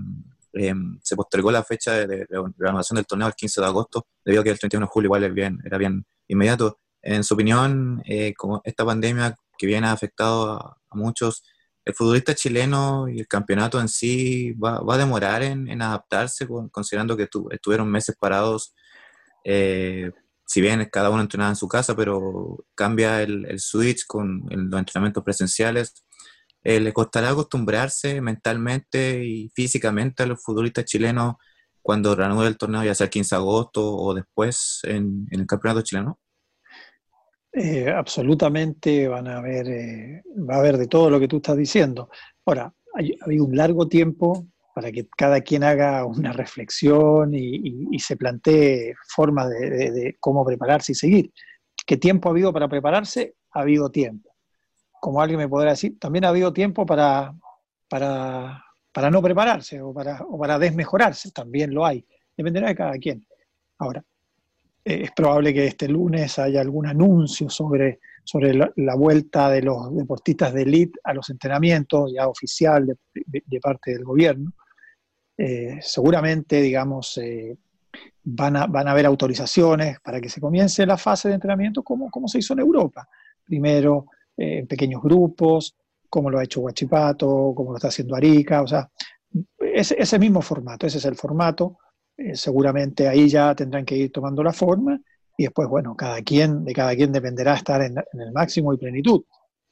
eh, 0.55 0.75
se 1.03 1.17
postergó 1.17 1.51
la 1.51 1.63
fecha 1.65 1.93
de, 1.93 2.07
de 2.07 2.27
reanudación 2.57 2.97
del 2.97 3.07
torneo 3.07 3.27
al 3.27 3.35
15 3.35 3.61
de 3.61 3.67
agosto, 3.67 4.07
debido 4.25 4.41
a 4.41 4.45
que 4.45 4.51
el 4.51 4.59
31 4.59 4.87
de 4.87 4.91
julio 4.91 5.07
igual 5.09 5.25
era 5.65 5.79
bien 5.79 6.05
inmediato. 6.29 6.79
En 7.03 7.23
su 7.25 7.35
opinión, 7.35 8.03
eh, 8.07 8.35
como 8.35 8.61
esta 8.65 8.85
pandemia 8.85 9.35
que 9.57 9.67
bien 9.67 9.85
ha 9.85 9.93
afectado 9.93 10.53
a, 10.53 10.77
muchos, 10.93 11.43
el 11.85 11.95
futbolista 11.95 12.35
chileno 12.35 13.09
y 13.09 13.21
el 13.21 13.27
campeonato 13.29 13.81
en 13.81 13.89
sí 13.89 14.53
va, 14.53 14.81
a 14.87 14.99
demorar 14.99 15.43
en, 15.43 15.81
adaptarse, 15.83 16.47
con- 16.47 16.69
considerando 16.71 17.17
que 17.17 17.27
tu- 17.27 17.49
estuvieron 17.51 17.91
meses 17.91 18.17
parados, 18.19 18.75
eh, 19.45 20.11
si 20.49 20.63
bien 20.63 20.89
cada 20.93 21.11
uno 21.11 21.23
entrenaba 21.23 21.51
en 21.53 21.57
su 21.57 21.69
casa, 21.69 21.95
pero 21.97 22.65
cambia 22.75 23.23
el, 23.23 23.47
el 23.47 23.61
switch 23.61 24.07
con 24.07 24.45
el- 24.51 24.65
los 24.71 24.81
entrenamientos 24.81 25.25
presenciales. 25.25 26.05
Eh, 26.65 26.81
¿Le 26.81 26.93
costará 26.93 27.31
acostumbrarse 27.31 28.21
mentalmente 28.23 29.25
y 29.25 29.51
físicamente 29.55 30.23
a 30.25 30.27
los 30.27 30.43
futbolistas 30.43 30.87
chilenos 30.87 31.37
cuando 31.83 32.15
reanude 32.17 32.49
el 32.49 32.59
torneo, 32.59 32.85
ya 32.85 32.95
sea 32.95 33.07
el 33.07 33.11
15 33.11 33.35
de 33.37 33.41
agosto 33.41 33.97
o 33.97 34.15
después 34.15 34.81
en, 34.85 35.27
en 35.31 35.41
el 35.41 35.47
campeonato 35.47 35.83
chileno? 35.83 36.19
Eh, 37.53 37.91
absolutamente 37.91 39.09
van 39.09 39.27
a 39.27 39.39
haber, 39.39 39.69
eh, 39.69 40.23
va 40.49 40.57
a 40.57 40.59
haber 40.59 40.77
de 40.77 40.87
todo 40.87 41.11
lo 41.11 41.19
que 41.19 41.29
tú 41.29 41.37
estás 41.39 41.57
diciendo. 41.57 42.11
Ahora, 42.45 42.73
ha 42.95 43.25
habido 43.25 43.45
un 43.45 43.57
largo 43.57 43.89
tiempo 43.89 44.47
para 44.79 44.93
que 44.93 45.09
cada 45.17 45.41
quien 45.41 45.65
haga 45.65 46.05
una 46.05 46.33
reflexión 46.33 47.35
y, 47.35 47.99
se 47.99 48.17
plantee 48.17 48.95
formas 49.09 49.51
de, 49.51 50.17
cómo 50.21 50.45
prepararse 50.45 50.93
y 50.93 50.95
seguir. 50.95 51.33
¿Qué 51.85 51.97
tiempo 51.97 52.29
ha 52.29 52.31
habido 52.31 52.53
para 52.53 52.69
prepararse? 52.69 53.35
Ha 53.55 53.63
habido 53.63 53.91
tiempo. 53.91 54.37
Como 55.01 55.21
alguien 55.21 55.41
me 55.41 55.49
podrá 55.49 55.71
decir, 55.71 55.99
también 55.99 56.27
ha 56.27 56.29
habido 56.29 56.53
tiempo 56.53 56.87
para, 56.87 57.35
para, 57.89 59.11
no 59.11 59.21
prepararse 59.21 59.83
o 59.83 59.93
para, 59.93 60.23
o 60.23 60.39
para 60.39 60.61
desmejorarse, 60.61 61.33
también 61.33 61.75
lo 61.75 61.85
hay. 61.85 62.07
Dependerá 62.37 62.69
de 62.69 62.77
cada 62.77 62.97
quien. 62.99 63.27
Ahora, 63.79 64.05
eh, 64.85 65.01
es 65.03 65.11
probable 65.11 65.53
que 65.53 65.67
este 65.67 65.89
lunes 65.89 66.39
haya 66.39 66.61
algún 66.61 66.87
anuncio 66.87 67.51
sobre, 67.51 67.99
sobre 68.23 68.55
la, 68.55 68.95
vuelta 68.95 69.51
de 69.51 69.63
los 69.63 69.93
deportistas 69.97 70.55
de 70.55 70.63
élite 70.63 71.01
a 71.03 71.15
los 71.15 71.29
entrenamientos 71.31 72.13
ya 72.15 72.29
oficial 72.29 72.97
de 73.13 73.61
parte 73.61 73.91
del 73.95 74.05
gobierno. 74.05 74.53
Eh, 75.41 75.79
seguramente, 75.81 76.61
digamos, 76.61 77.17
eh, 77.19 77.57
van, 78.25 78.57
a, 78.57 78.67
van 78.67 78.89
a 78.89 78.91
haber 78.91 79.07
autorizaciones 79.07 80.01
para 80.01 80.21
que 80.21 80.29
se 80.29 80.41
comience 80.41 80.85
la 80.85 80.97
fase 80.97 81.29
de 81.29 81.35
entrenamiento 81.35 81.85
como, 81.85 82.11
como 82.11 82.27
se 82.27 82.41
hizo 82.41 82.55
en 82.55 82.59
Europa. 82.59 83.09
Primero 83.45 84.07
eh, 84.37 84.59
en 84.59 84.67
pequeños 84.67 85.01
grupos, 85.01 85.77
como 86.11 86.29
lo 86.29 86.41
ha 86.41 86.45
hecho 86.45 86.61
Huachipato, 86.61 87.53
como 87.55 87.71
lo 87.71 87.77
está 87.77 87.89
haciendo 87.89 88.17
Arica, 88.17 88.63
o 88.63 88.67
sea, 88.67 88.91
ese, 89.61 90.19
mismo 90.19 90.43
formato, 90.43 90.87
ese 90.87 90.99
es 90.99 91.05
el 91.05 91.15
formato. 91.15 91.79
Seguramente 92.33 93.07
ahí 93.07 93.29
ya 93.29 93.55
tendrán 93.55 93.85
que 93.85 93.97
ir 93.97 94.11
tomando 94.11 94.43
la 94.43 94.53
forma 94.53 94.99
y 95.37 95.45
después, 95.45 95.69
bueno, 95.69 95.95
cada 95.95 96.21
quien, 96.23 96.65
de 96.65 96.73
cada 96.73 96.97
quien 96.97 97.13
dependerá 97.13 97.55
estar 97.55 97.81
en, 97.83 97.97
en 97.97 98.21
el 98.21 98.33
máximo 98.33 98.73
y 98.73 98.79
plenitud. 98.79 99.23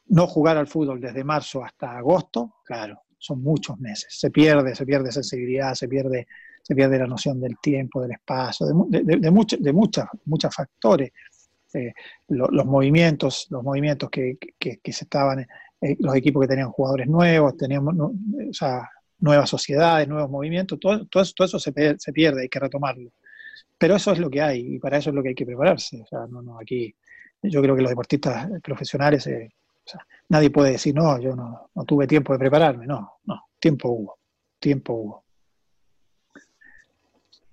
No 0.09 0.29
jugar 0.29 0.57
al 0.57 0.69
fútbol 0.69 1.01
desde 1.01 1.25
marzo 1.25 1.65
hasta 1.65 1.97
agosto, 1.97 2.55
claro, 2.65 3.01
son 3.19 3.43
muchos 3.43 3.79
meses. 3.79 4.07
Se 4.19 4.31
pierde, 4.31 4.75
se 4.75 4.87
pierde 4.87 5.11
sensibilidad, 5.13 5.75
se 5.75 5.89
pierde, 5.89 6.27
se 6.63 6.75
pierde 6.75 6.99
la 6.99 7.07
noción 7.07 7.41
del 7.41 7.59
tiempo, 7.61 8.03
del 8.03 8.13
espacio, 8.13 8.67
de, 8.89 9.03
de, 9.05 9.17
de, 9.17 9.31
muchos 9.31 9.63
de 9.63 9.73
muchas, 9.73 10.07
muchos 10.27 10.55
factores. 10.55 11.11
Eh, 11.75 11.93
lo- 12.29 12.49
los 12.49 12.65
movimientos, 12.67 13.47
los 13.51 13.63
movimientos 13.63 14.09
que, 14.11 14.39
que, 14.59 14.79
que 14.83 14.93
se 14.93 15.05
estaban, 15.05 15.41
eh, 15.81 15.97
los 15.99 16.15
equipos 16.17 16.43
que 16.43 16.49
tenían 16.49 16.71
jugadores 16.71 17.07
nuevos, 17.09 17.57
teníamos, 17.57 17.95
no, 17.95 18.07
o 18.07 18.53
sea, 18.53 18.89
nuevas 19.19 19.51
sociedades, 19.51 20.09
nuevos 20.09 20.31
movimientos, 20.31 20.79
todo, 20.81 21.07
todo 21.07 21.23
eso, 21.23 21.33
todo 21.37 21.47
eso 21.47 21.59
se, 21.59 21.73
pe- 21.73 21.97
se 21.99 22.13
pierde, 22.13 22.43
hay 22.43 22.49
que 22.49 22.61
retomarlo. 22.61 23.11
Pero 23.79 23.97
eso 23.97 24.13
es 24.13 24.19
lo 24.19 24.31
que 24.31 24.41
hay 24.43 24.77
y 24.77 24.79
para 24.79 24.99
eso 24.99 25.11
es 25.11 25.17
lo 25.17 25.23
que 25.23 25.31
hay 25.31 25.35
que 25.35 25.47
prepararse. 25.47 26.01
O 26.03 26.07
sea, 26.07 26.21
no, 26.31 26.43
no, 26.43 26.59
aquí 26.59 26.95
yo 27.43 27.61
creo 27.63 27.77
que 27.77 27.83
los 27.83 27.91
deportistas 27.91 28.49
profesionales, 28.63 29.27
eh, 29.27 29.51
nadie 30.29 30.51
puede 30.51 30.73
decir, 30.73 30.95
no, 30.95 31.19
yo 31.21 31.35
no, 31.37 31.71
no 31.75 31.85
tuve 31.85 32.07
tiempo 32.07 32.33
de 32.33 32.39
prepararme. 32.39 32.87
No, 32.87 33.15
no, 33.25 33.43
tiempo 33.59 33.89
hubo, 33.91 34.19
tiempo 34.59 34.93
hubo. 34.95 35.25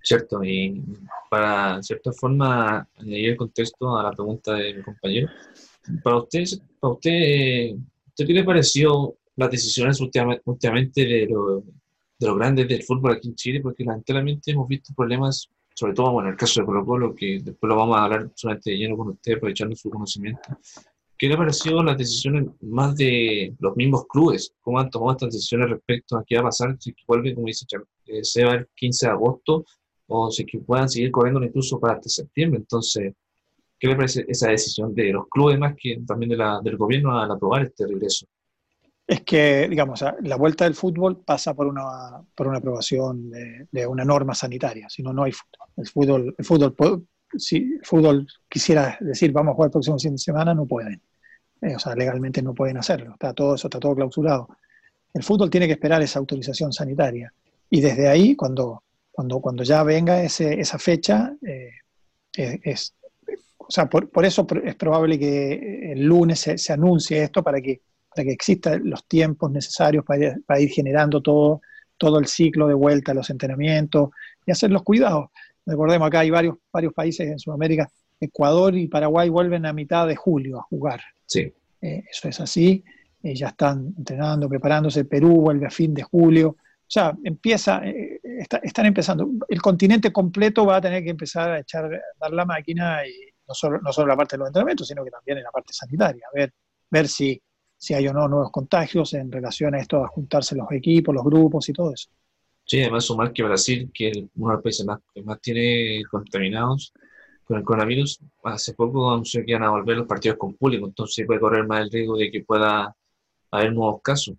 Cierto, 0.01 0.43
y 0.43 0.83
para 1.29 1.81
cierta 1.81 2.11
forma 2.11 2.87
añadir 2.97 3.29
el 3.29 3.37
contexto 3.37 3.97
a 3.97 4.03
la 4.03 4.11
pregunta 4.11 4.53
de 4.55 4.73
mi 4.73 4.81
compañero, 4.83 5.29
para 6.03 6.17
usted, 6.17 6.43
para 6.79 6.93
usted, 6.93 7.75
¿usted 8.07 8.27
¿qué 8.27 8.33
le 8.33 8.43
pareció 8.43 9.15
las 9.37 9.49
decisiones 9.49 10.01
última- 10.01 10.37
últimamente 10.43 11.05
de, 11.05 11.25
lo- 11.27 11.61
de 12.19 12.27
los 12.27 12.37
grandes 12.37 12.67
del 12.67 12.83
fútbol 12.83 13.13
aquí 13.13 13.29
en 13.29 13.35
Chile? 13.35 13.61
Porque 13.61 13.85
lamentablemente 13.85 14.51
hemos 14.51 14.67
visto 14.67 14.93
problemas, 14.93 15.47
sobre 15.73 15.93
todo 15.93 16.11
bueno, 16.11 16.27
en 16.27 16.33
el 16.33 16.37
caso 16.39 16.59
de 16.59 16.65
Colo 16.65 16.85
Colo, 16.85 17.15
que 17.15 17.39
después 17.41 17.69
lo 17.69 17.77
vamos 17.77 17.97
a 17.97 18.03
hablar 18.03 18.29
solamente 18.35 18.71
de 18.71 18.77
lleno 18.77 18.97
con 18.97 19.07
usted, 19.09 19.37
aprovechando 19.37 19.73
su 19.75 19.89
conocimiento. 19.89 20.41
¿Qué 21.23 21.29
le 21.29 21.37
pareció 21.37 21.81
las 21.81 21.97
decisiones 21.97 22.47
más 22.59 22.97
de 22.97 23.55
los 23.59 23.77
mismos 23.77 24.05
clubes? 24.09 24.53
¿Cómo 24.59 24.77
han 24.77 24.89
tomado 24.89 25.13
estas 25.13 25.31
decisiones 25.31 25.69
respecto 25.69 26.17
a 26.17 26.23
qué 26.27 26.35
va 26.35 26.41
a 26.41 26.43
pasar 26.47 26.75
si 26.77 26.93
vuelve, 27.07 27.33
como 27.33 27.47
dice 27.47 27.65
eh, 28.07 28.25
Seba, 28.25 28.55
el 28.55 28.67
15 28.75 29.05
de 29.05 29.11
agosto 29.13 29.63
o 30.07 30.29
si 30.29 30.45
que 30.45 30.59
puedan 30.59 30.89
seguir 30.89 31.11
corriendo 31.11 31.41
incluso 31.41 31.79
para 31.79 31.93
hasta 31.93 32.09
septiembre? 32.09 32.59
Entonces, 32.59 33.13
¿qué 33.79 33.87
le 33.87 33.95
parece 33.95 34.25
esa 34.27 34.49
decisión 34.49 34.93
de 34.93 35.13
los 35.13 35.29
clubes 35.29 35.57
más 35.57 35.75
que 35.79 35.97
también 36.05 36.37
del 36.61 36.75
gobierno 36.75 37.17
al 37.17 37.31
aprobar 37.31 37.67
este 37.67 37.87
regreso? 37.87 38.27
Es 39.07 39.21
que, 39.21 39.69
digamos, 39.69 40.03
la 40.23 40.35
vuelta 40.35 40.65
del 40.65 40.75
fútbol 40.75 41.23
pasa 41.23 41.53
por 41.53 41.67
una, 41.67 42.21
por 42.35 42.49
una 42.49 42.57
aprobación 42.57 43.31
de, 43.31 43.87
una 43.87 44.03
norma 44.03 44.35
sanitaria, 44.35 44.89
si 44.89 45.01
no, 45.01 45.13
no 45.13 45.23
hay 45.23 45.31
fútbol. 45.31 45.69
El 45.77 45.87
fútbol, 45.87 46.35
el 46.37 46.43
fútbol, 46.43 47.07
si 47.37 47.75
el 47.75 47.81
fútbol 47.85 48.27
quisiera 48.49 48.97
decir 48.99 49.31
vamos 49.31 49.53
a 49.53 49.55
jugar 49.55 49.67
el 49.67 49.71
próximo 49.71 49.97
fin 49.97 50.11
de 50.11 50.17
semana, 50.17 50.53
no 50.53 50.65
pueden. 50.65 51.01
Eh, 51.63 51.75
o 51.75 51.79
sea, 51.79 51.95
legalmente 51.95 52.41
no 52.41 52.53
pueden 52.53 52.77
hacerlo. 52.77 53.13
Está 53.13 53.33
todo 53.33 53.55
eso, 53.55 53.67
está 53.67 53.79
todo 53.79 53.95
clausurado. 53.95 54.49
El 55.13 55.23
fútbol 55.23 55.49
tiene 55.49 55.67
que 55.67 55.73
esperar 55.73 56.01
esa 56.01 56.19
autorización 56.19 56.73
sanitaria. 56.73 57.33
Y 57.69 57.79
desde 57.81 58.07
ahí, 58.07 58.35
cuando, 58.35 58.83
cuando, 59.11 59.39
cuando 59.39 59.63
ya 59.63 59.83
venga 59.83 60.21
esa 60.23 60.77
fecha, 60.77 61.33
eh, 61.45 61.71
es, 62.35 62.95
o 63.57 63.71
sea, 63.71 63.87
por, 63.87 64.09
por 64.09 64.25
eso 64.25 64.45
es 64.63 64.75
probable 64.75 65.17
que 65.17 65.93
el 65.93 66.03
lunes 66.03 66.39
se, 66.39 66.57
se 66.57 66.73
anuncie 66.73 67.23
esto 67.23 67.41
para 67.43 67.61
que, 67.61 67.81
para 68.13 68.25
que 68.25 68.31
existan 68.31 68.81
los 68.89 69.07
tiempos 69.07 69.51
necesarios 69.51 70.03
para 70.03 70.25
ir, 70.25 70.43
para 70.45 70.59
ir 70.59 70.69
generando 70.69 71.21
todo, 71.21 71.61
todo 71.97 72.19
el 72.19 72.27
ciclo 72.27 72.67
de 72.67 72.73
vuelta 72.73 73.11
a 73.11 73.15
los 73.15 73.29
entrenamientos 73.29 74.09
y 74.45 74.51
hacer 74.51 74.71
los 74.71 74.83
cuidados. 74.83 75.29
Recordemos, 75.65 76.07
acá 76.07 76.19
hay 76.19 76.29
varios, 76.29 76.57
varios 76.71 76.93
países 76.93 77.27
en 77.27 77.39
Sudamérica, 77.39 77.89
Ecuador 78.19 78.75
y 78.75 78.87
Paraguay 78.87 79.29
vuelven 79.29 79.65
a 79.65 79.73
mitad 79.73 80.07
de 80.07 80.15
julio 80.15 80.59
a 80.59 80.63
jugar. 80.63 81.01
Sí, 81.33 81.53
Eh, 81.81 82.03
eso 82.09 82.29
es 82.29 82.39
así, 82.39 82.81
eh, 83.23 83.35
ya 83.35 83.47
están 83.47 83.93
entrenando, 83.97 84.47
preparándose, 84.47 85.03
Perú 85.03 85.41
vuelve 85.41 85.65
a 85.65 85.69
fin 85.69 85.93
de 85.93 86.01
julio, 86.03 86.49
o 86.49 86.85
sea, 86.95 87.13
empieza, 87.23 87.81
eh, 87.85 88.19
está- 88.23 88.59
están 88.63 88.85
empezando, 88.85 89.29
el 89.49 89.61
continente 89.61 90.11
completo 90.13 90.65
va 90.65 90.77
a 90.77 90.81
tener 90.81 91.03
que 91.03 91.09
empezar 91.09 91.49
a 91.51 91.59
echar, 91.59 91.85
a 91.85 91.99
dar 92.19 92.31
la 92.31 92.45
máquina, 92.45 93.05
y 93.05 93.11
no 93.47 93.53
solo, 93.53 93.81
no 93.81 93.91
solo 93.91 94.07
la 94.07 94.15
parte 94.15 94.35
de 94.35 94.39
los 94.39 94.47
entrenamientos, 94.47 94.87
sino 94.87 95.03
que 95.03 95.11
también 95.11 95.39
en 95.39 95.43
la 95.43 95.51
parte 95.51 95.73
sanitaria, 95.73 96.25
ver, 96.33 96.53
ver 96.89 97.07
si, 97.07 97.41
si 97.75 97.93
hay 97.93 98.07
o 98.07 98.13
no 98.13 98.27
nuevos 98.29 98.51
contagios 98.51 99.13
en 99.15 99.29
relación 99.31 99.75
a 99.75 99.79
esto, 99.79 100.03
a 100.03 100.07
juntarse 100.07 100.55
los 100.55 100.71
equipos, 100.71 101.13
los 101.13 101.23
grupos 101.25 101.67
y 101.67 101.73
todo 101.73 101.91
eso. 101.93 102.09
Sí, 102.65 102.79
además 102.81 103.03
sumar 103.03 103.33
que 103.33 103.43
Brasil, 103.43 103.91
que 103.93 104.07
es 104.09 104.17
uno 104.35 104.51
de 104.51 104.53
los 104.53 104.63
países 104.63 104.85
más, 104.85 104.99
que 105.13 105.21
más 105.21 105.41
tiene 105.41 106.01
contaminados 106.09 106.93
con 107.45 107.57
el 107.57 107.63
coronavirus, 107.63 108.19
hace 108.43 108.73
poco 108.73 109.11
anunció 109.11 109.43
que 109.43 109.51
iban 109.51 109.63
a 109.63 109.69
volver 109.71 109.97
los 109.97 110.07
partidos 110.07 110.37
con 110.37 110.53
público, 110.55 110.85
entonces 110.87 111.25
puede 111.25 111.39
correr 111.39 111.67
más 111.67 111.81
el 111.81 111.91
riesgo 111.91 112.17
de 112.17 112.31
que 112.31 112.43
pueda 112.43 112.95
haber 113.51 113.73
nuevos 113.73 114.01
casos. 114.01 114.35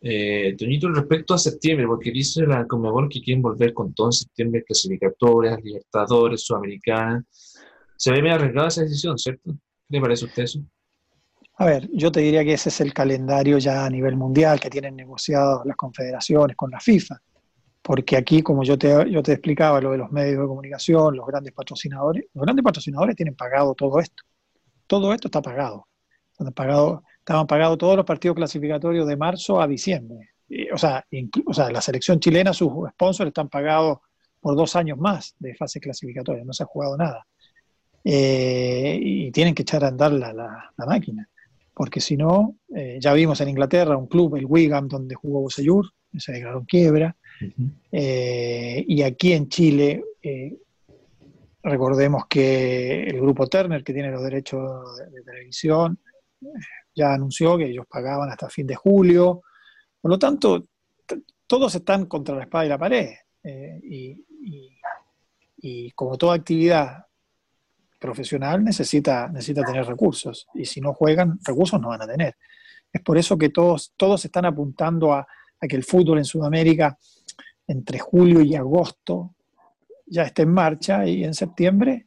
Eh, 0.00 0.54
Toñito, 0.56 0.88
respecto 0.90 1.34
a 1.34 1.38
septiembre, 1.38 1.86
porque 1.86 2.10
dice 2.12 2.46
la 2.46 2.66
Conmebol 2.66 3.08
que 3.08 3.20
quieren 3.20 3.42
volver 3.42 3.72
con 3.72 3.92
todo 3.94 4.08
en 4.08 4.12
septiembre, 4.12 4.62
clasificatorias, 4.62 5.62
Libertadores, 5.62 6.42
Sudamericana. 6.42 7.24
Se 7.96 8.12
ve 8.12 8.22
medio 8.22 8.36
arriesgada 8.36 8.68
esa 8.68 8.82
decisión, 8.82 9.18
¿cierto? 9.18 9.52
¿Qué 9.52 9.96
le 9.96 10.00
parece 10.00 10.26
a 10.26 10.28
usted 10.28 10.42
eso? 10.44 10.60
A 11.58 11.64
ver, 11.64 11.88
yo 11.92 12.12
te 12.12 12.20
diría 12.20 12.44
que 12.44 12.52
ese 12.52 12.68
es 12.68 12.80
el 12.82 12.92
calendario 12.92 13.56
ya 13.58 13.86
a 13.86 13.90
nivel 13.90 14.14
mundial 14.16 14.60
que 14.60 14.68
tienen 14.68 14.94
negociado 14.94 15.62
las 15.64 15.76
confederaciones 15.76 16.54
con 16.54 16.70
la 16.70 16.80
FIFA. 16.80 17.18
Porque 17.86 18.16
aquí, 18.16 18.42
como 18.42 18.64
yo 18.64 18.76
te, 18.76 18.88
yo 19.08 19.22
te 19.22 19.32
explicaba, 19.32 19.80
lo 19.80 19.92
de 19.92 19.98
los 19.98 20.10
medios 20.10 20.40
de 20.40 20.46
comunicación, 20.48 21.16
los 21.16 21.24
grandes 21.24 21.52
patrocinadores, 21.52 22.24
los 22.34 22.42
grandes 22.44 22.64
patrocinadores 22.64 23.14
tienen 23.14 23.36
pagado 23.36 23.74
todo 23.76 24.00
esto. 24.00 24.24
Todo 24.88 25.14
esto 25.14 25.28
está 25.28 25.40
pagado. 25.40 25.86
Estaban 26.32 27.46
pagados 27.46 27.78
todos 27.78 27.96
los 27.96 28.04
partidos 28.04 28.34
clasificatorios 28.34 29.06
de 29.06 29.16
marzo 29.16 29.60
a 29.60 29.68
diciembre. 29.68 30.30
O, 30.72 30.78
sea, 30.78 31.06
o 31.46 31.54
sea, 31.54 31.70
la 31.70 31.80
selección 31.80 32.18
chilena, 32.18 32.52
sus 32.52 32.70
sponsors 32.90 33.28
están 33.28 33.48
pagados 33.48 33.98
por 34.40 34.56
dos 34.56 34.74
años 34.74 34.98
más 34.98 35.36
de 35.38 35.54
fase 35.54 35.78
clasificatoria, 35.78 36.44
no 36.44 36.52
se 36.52 36.64
ha 36.64 36.66
jugado 36.66 36.96
nada. 36.96 37.24
Eh, 38.02 38.98
y 39.00 39.30
tienen 39.30 39.54
que 39.54 39.62
echar 39.62 39.84
a 39.84 39.88
andar 39.88 40.12
la, 40.12 40.32
la- 40.32 40.72
la 40.76 40.86
máquina 40.86 41.28
porque 41.74 42.00
si 42.00 42.16
no, 42.16 42.56
eh, 42.74 42.96
ya 43.00 43.12
vimos 43.12 43.38
en 43.42 43.50
Inglaterra 43.50 43.98
un 43.98 44.06
club, 44.06 44.36
el 44.36 44.46
Wigan, 44.46 44.88
donde 44.88 45.14
jugó 45.14 45.42
Bosellur, 45.42 45.92
se 46.16 46.32
declaró 46.32 46.64
quiebra, 46.66 47.14
Eh, 47.92 48.84
y 48.86 49.02
aquí 49.02 49.32
en 49.32 49.48
Chile, 49.48 50.04
eh, 50.22 50.56
recordemos 51.62 52.26
que 52.26 53.04
el 53.04 53.20
grupo 53.20 53.46
Turner, 53.46 53.82
que 53.82 53.92
tiene 53.92 54.10
los 54.10 54.22
derechos 54.22 54.96
de, 54.98 55.22
televisión, 55.22 55.98
ya 56.94 57.14
anunció 57.14 57.58
que 57.58 57.66
ellos 57.66 57.86
pagaban 57.88 58.30
hasta 58.30 58.48
fin 58.48 58.66
de 58.66 58.76
julio, 58.76 59.42
por 60.00 60.10
lo 60.10 60.18
tanto, 60.18 60.64
todos 61.46 61.74
están 61.74 62.06
contra 62.06 62.36
la 62.36 62.42
espada 62.42 62.64
y 62.64 62.68
la 62.68 62.78
pared, 62.78 63.10
eh, 63.42 63.80
y, 63.82 64.22
como 65.96 66.16
toda 66.16 66.36
actividad 66.36 67.06
profesional 67.98 68.62
necesita, 68.62 69.26
necesita 69.28 69.64
tener 69.64 69.84
recursos 69.84 70.46
y 70.54 70.64
si 70.64 70.80
no 70.80 70.94
juegan, 70.94 71.40
recursos 71.42 71.80
no 71.80 71.88
van 71.88 72.02
a 72.02 72.06
tener. 72.06 72.36
Es 72.92 73.02
por 73.02 73.18
eso 73.18 73.36
que 73.36 73.48
todos, 73.48 73.92
todos 73.96 74.24
están 74.24 74.44
apuntando 74.44 75.12
a 75.12 75.26
que 75.68 75.74
el 75.74 75.82
fútbol 75.82 76.18
en 76.18 76.24
Sudamérica 76.24 76.96
entre 77.66 77.98
julio 77.98 78.40
y 78.40 78.54
agosto 78.54 79.34
ya 80.06 80.22
esté 80.22 80.42
en 80.42 80.52
marcha 80.52 81.06
y 81.06 81.24
en 81.24 81.34
septiembre, 81.34 82.06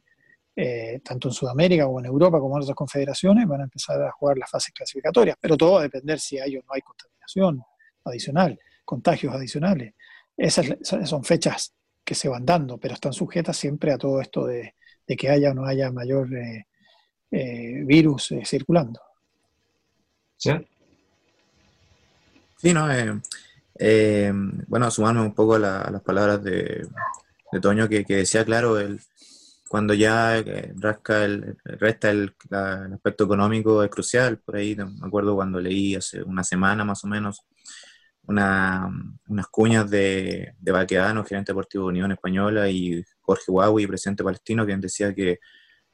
eh, 0.56 1.00
tanto 1.04 1.28
en 1.28 1.34
Sudamérica 1.34 1.84
como 1.84 2.00
en 2.00 2.06
Europa 2.06 2.40
como 2.40 2.56
en 2.56 2.62
otras 2.62 2.76
confederaciones, 2.76 3.46
van 3.46 3.60
a 3.60 3.64
empezar 3.64 4.02
a 4.02 4.10
jugar 4.12 4.38
las 4.38 4.50
fases 4.50 4.72
clasificatorias, 4.72 5.36
pero 5.40 5.56
todo 5.56 5.72
va 5.72 5.80
a 5.80 5.82
depender 5.82 6.18
si 6.18 6.38
hay 6.38 6.56
o 6.56 6.60
no 6.60 6.72
hay 6.72 6.80
contaminación 6.80 7.62
adicional, 8.04 8.58
contagios 8.84 9.34
adicionales. 9.34 9.94
Esas, 10.36 10.66
esas 10.66 11.08
son 11.08 11.24
fechas 11.24 11.74
que 12.02 12.14
se 12.14 12.28
van 12.28 12.46
dando, 12.46 12.78
pero 12.78 12.94
están 12.94 13.12
sujetas 13.12 13.56
siempre 13.56 13.92
a 13.92 13.98
todo 13.98 14.20
esto 14.20 14.46
de, 14.46 14.74
de 15.06 15.16
que 15.16 15.28
haya 15.28 15.50
o 15.50 15.54
no 15.54 15.66
haya 15.66 15.90
mayor 15.90 16.32
eh, 16.34 16.66
eh, 17.32 17.82
virus 17.84 18.30
eh, 18.30 18.42
circulando. 18.44 19.00
¿Sí? 20.36 20.52
Sí, 22.56 22.72
¿no? 22.72 22.86
Eh, 23.82 24.30
bueno, 24.68 24.90
sumarme 24.90 25.22
un 25.22 25.34
poco 25.34 25.54
a, 25.54 25.58
la- 25.58 25.80
a 25.80 25.90
las 25.90 26.02
palabras 26.02 26.42
de, 26.44 26.86
Toño 27.62 27.88
que, 27.88 28.04
decía, 28.06 28.44
claro, 28.44 28.78
el, 28.78 29.00
cuando 29.68 29.94
ya 29.94 30.38
eh, 30.38 30.72
rasca 30.76 31.24
el, 31.24 31.56
resta 31.64 32.10
el, 32.10 32.34
aspecto 32.94 33.24
económico 33.24 33.82
es 33.82 33.90
crucial. 33.90 34.38
Por 34.38 34.56
ahí 34.56 34.76
me 34.76 35.06
acuerdo 35.06 35.34
cuando 35.34 35.60
leí 35.60 35.94
hace 35.96 36.22
una 36.22 36.44
semana 36.44 36.84
más 36.84 37.02
o 37.04 37.08
menos 37.08 37.40
una, 38.24 38.88
unas 39.28 39.46
cuñas 39.48 39.90
de, 39.90 40.54
de 40.58 40.72
Baquedano, 40.72 41.24
gerente 41.24 41.52
deportivo 41.52 41.84
de 41.84 41.88
Unión 41.90 42.12
Española, 42.12 42.68
y 42.68 43.02
Jorge 43.20 43.50
Huawei, 43.50 43.86
presidente 43.86 44.22
palestino, 44.22 44.66
quien 44.66 44.80
decía 44.80 45.14
que 45.14 45.40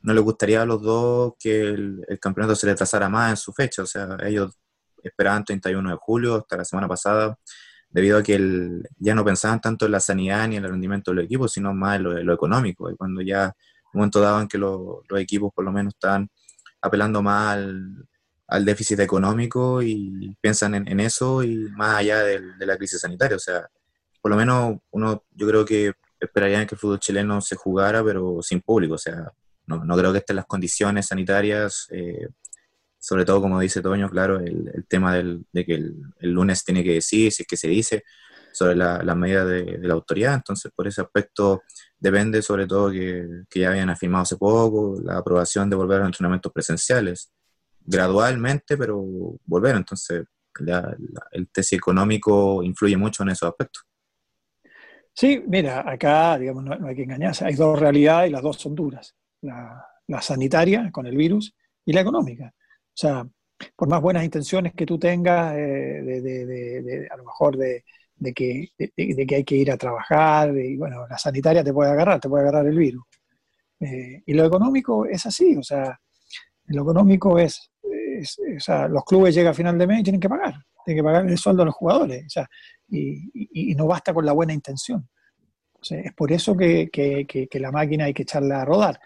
no 0.00 0.12
le 0.12 0.20
gustaría 0.20 0.62
a 0.62 0.66
los 0.66 0.82
dos 0.82 1.34
que 1.38 1.60
el, 1.60 2.04
el 2.08 2.18
campeonato 2.20 2.54
se 2.56 2.66
retrasara 2.66 3.08
más 3.08 3.30
en 3.30 3.36
su 3.36 3.52
fecha. 3.52 3.82
O 3.82 3.86
sea, 3.86 4.16
ellos 4.24 4.58
esperaban 5.02 5.44
31 5.44 5.90
de 5.90 5.96
julio 6.00 6.36
hasta 6.36 6.56
la 6.58 6.64
semana 6.64 6.88
pasada, 6.88 7.38
debido 7.96 8.18
a 8.18 8.22
que 8.22 8.34
el- 8.34 8.86
ya 8.98 9.14
no 9.14 9.24
pensaban 9.24 9.58
tanto 9.58 9.86
en 9.86 9.92
la 9.92 10.00
sanidad 10.00 10.46
ni 10.46 10.56
en 10.56 10.64
el 10.64 10.70
rendimiento 10.70 11.10
de 11.12 11.14
los 11.16 11.24
equipos, 11.24 11.50
sino 11.54 11.72
más 11.72 11.96
en 11.96 12.02
lo, 12.02 12.18
en 12.18 12.26
lo 12.26 12.34
económico. 12.34 12.90
Y 12.90 12.96
cuando 12.96 13.22
ya 13.22 13.46
un 13.94 14.00
momento 14.00 14.20
dado 14.20 14.42
en 14.42 14.48
que 14.48 14.58
lo- 14.58 15.02
los 15.08 15.18
equipos 15.18 15.50
por 15.54 15.64
lo 15.64 15.72
menos 15.72 15.94
están 15.94 16.28
apelando 16.82 17.22
más 17.22 17.56
al, 17.56 18.64
déficit 18.66 19.00
económico 19.00 19.80
y 19.82 20.36
piensan 20.42 20.74
en, 20.74 20.86
en 20.88 21.00
eso 21.00 21.42
y 21.42 21.56
más 21.70 21.96
allá 21.96 22.22
de 22.22 22.66
la 22.66 22.76
crisis 22.76 23.00
sanitaria. 23.00 23.36
O 23.36 23.40
sea, 23.40 23.66
por 24.20 24.30
lo 24.30 24.36
menos 24.36 24.76
uno, 24.90 25.24
yo 25.30 25.48
creo 25.48 25.64
que 25.64 25.94
esperaría 26.20 26.66
que 26.66 26.74
el 26.74 26.78
fútbol 26.78 27.00
chileno 27.00 27.40
se 27.40 27.56
jugara, 27.56 28.04
pero 28.04 28.42
sin 28.42 28.60
público. 28.60 28.94
O 28.94 28.98
sea, 28.98 29.32
no, 29.66 29.84
no 29.86 29.96
creo 29.96 30.12
que 30.12 30.18
estén 30.18 30.36
las 30.36 30.46
condiciones 30.46 31.06
sanitarias, 31.06 31.86
eh, 31.92 32.28
sobre 33.06 33.24
todo 33.24 33.40
como 33.40 33.60
dice 33.60 33.82
Toño, 33.82 34.10
claro, 34.10 34.40
el, 34.40 34.84
tema 34.88 35.14
del, 35.14 35.46
de 35.52 35.64
que 35.64 35.74
el, 35.74 36.02
lunes 36.22 36.64
tiene 36.64 36.82
que 36.82 36.94
decir, 36.94 37.30
si 37.30 37.42
es 37.42 37.46
que 37.46 37.56
se 37.56 37.68
dice, 37.68 38.02
sobre 38.52 38.74
la, 38.74 39.00
la 39.04 39.14
medida 39.14 39.44
de, 39.44 39.78
la 39.78 39.94
autoridad. 39.94 40.34
Entonces, 40.34 40.72
por 40.74 40.88
ese 40.88 41.02
aspecto 41.02 41.62
depende 41.96 42.42
sobre 42.42 42.66
todo 42.66 42.90
que, 42.90 43.44
que 43.48 43.60
ya 43.60 43.68
habían 43.68 43.90
afirmado 43.90 44.22
hace 44.22 44.36
poco 44.36 44.96
la 45.00 45.18
aprobación 45.18 45.70
de 45.70 45.76
volver 45.76 45.98
a 45.98 46.00
los 46.00 46.08
entrenamientos 46.08 46.50
presenciales, 46.52 47.30
gradualmente, 47.84 48.76
pero 48.76 49.00
volver. 49.44 49.76
Entonces, 49.76 50.24
la- 50.58 50.96
el 51.30 51.48
tesis 51.50 51.78
económico 51.78 52.60
influye 52.64 52.96
mucho 52.96 53.22
en 53.22 53.28
esos 53.28 53.48
aspectos. 53.48 53.84
Sí, 55.12 55.44
mira, 55.46 55.88
acá, 55.88 56.36
digamos, 56.38 56.64
no, 56.64 56.74
no 56.74 56.88
hay 56.88 56.96
que 56.96 57.04
engañarse. 57.04 57.44
Hay 57.44 57.54
dos 57.54 57.78
realidades 57.78 58.30
y 58.30 58.32
las 58.32 58.42
dos 58.42 58.56
son 58.56 58.74
duras. 58.74 59.14
La, 59.42 59.86
la 60.08 60.20
sanitaria 60.20 60.90
con 60.90 61.06
el 61.06 61.16
virus 61.16 61.54
y 61.84 61.92
la 61.92 62.00
económica. 62.00 62.52
O 62.96 62.98
sea, 62.98 63.26
por 63.76 63.88
más 63.88 64.00
buenas 64.00 64.24
intenciones 64.24 64.72
que 64.74 64.86
tú 64.86 64.98
tengas, 64.98 65.54
eh, 65.54 65.58
de, 66.02 66.20
de- 66.22 66.46
de- 66.46 66.82
de- 66.82 67.08
a 67.10 67.16
lo 67.18 67.24
mejor 67.24 67.56
de, 67.58 67.84
que, 68.34 68.70
de, 68.78 69.26
que 69.26 69.34
hay 69.36 69.44
que 69.44 69.54
ir 69.56 69.70
a 69.70 69.76
trabajar, 69.76 70.56
y 70.56 70.76
bueno, 70.78 71.06
la 71.06 71.18
sanitaria 71.18 71.62
te 71.62 71.74
puede 71.74 71.90
agarrar, 71.90 72.18
te 72.20 72.28
puede 72.28 72.42
agarrar 72.44 72.66
el 72.66 72.76
virus. 72.78 73.04
Eh, 73.80 74.22
y 74.26 74.32
lo 74.34 74.46
económico 74.46 75.04
es 75.06 75.26
así, 75.26 75.56
o 75.56 75.62
sea, 75.62 75.98
lo 76.68 76.82
económico 76.82 77.38
es, 77.38 77.70
es- 77.82 78.38
o 78.56 78.60
sea, 78.60 78.88
los 78.88 79.04
clubes 79.04 79.34
llegan 79.34 79.52
a 79.52 79.54
final 79.54 79.78
de 79.78 79.86
mes 79.86 80.00
y 80.00 80.04
tienen 80.04 80.20
que 80.20 80.28
pagar, 80.30 80.54
tienen 80.84 81.02
que 81.02 81.06
pagar 81.06 81.26
el 81.28 81.38
sueldo 81.38 81.62
a 81.62 81.66
los 81.66 81.74
jugadores, 81.74 82.24
o 82.26 82.30
sea, 82.30 82.48
y, 82.88 83.30
y- 83.34 83.72
y 83.72 83.74
no 83.74 83.86
basta 83.86 84.14
con 84.14 84.24
la 84.24 84.32
buena 84.32 84.54
intención. 84.54 85.06
O 85.80 85.84
sea, 85.84 86.00
es 86.00 86.14
por 86.14 86.32
eso 86.32 86.56
que, 86.56 86.88
que- 86.90 87.26
que- 87.26 87.46
que 87.48 87.60
la 87.60 87.70
máquina 87.72 88.06
hay 88.06 88.14
que 88.14 88.22
echarla 88.22 88.62
a 88.62 88.64
rodar. 88.64 88.98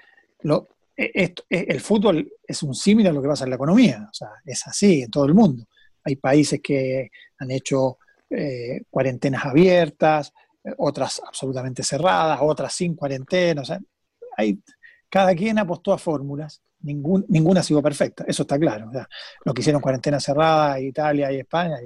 Lo, 0.43 0.69
esto- 1.15 1.45
e- 1.49 1.67
el 1.69 1.81
fútbol 1.81 2.31
es 2.47 2.63
un 2.63 2.75
símil 2.75 3.07
a 3.07 3.13
lo 3.13 3.23
que 3.23 3.29
pasa 3.29 3.45
en 3.45 3.51
la 3.51 3.57
economía, 3.57 4.07
o 4.11 4.15
sea, 4.15 4.29
es 4.45 4.67
así 4.67 5.03
en 5.03 5.11
todo 5.11 5.25
el 5.27 5.35
mundo. 5.35 5.65
Hay 6.05 6.17
países 6.17 6.61
que 6.63 7.11
han 7.39 7.51
hecho 7.51 7.99
eh, 8.31 8.83
cuarentenas 8.91 9.45
abiertas, 9.45 10.33
eh, 10.63 10.73
otras 10.79 11.21
absolutamente 11.27 11.83
cerradas, 11.83 12.39
otras 12.43 12.73
sin 12.73 12.95
cuarentena, 12.95 13.63
o 13.63 13.65
sea, 13.65 13.81
hay, 14.37 14.59
cada 15.09 15.35
quien 15.35 15.59
apostó 15.59 15.93
a 15.93 15.99
fórmulas, 15.99 16.63
ninguna 16.83 17.61
ha 17.61 17.63
sido 17.65 17.83
perfecta, 17.83 18.25
eso 18.27 18.43
está 18.43 18.59
claro. 18.59 18.89
o 18.89 18.93
sea, 18.93 19.09
lo 19.45 19.53
que 19.53 19.61
hicieron 19.63 19.83
cuarentena 19.83 20.21
cerrada, 20.21 20.79
Italia 20.81 21.33
y 21.33 21.41
España, 21.41 21.77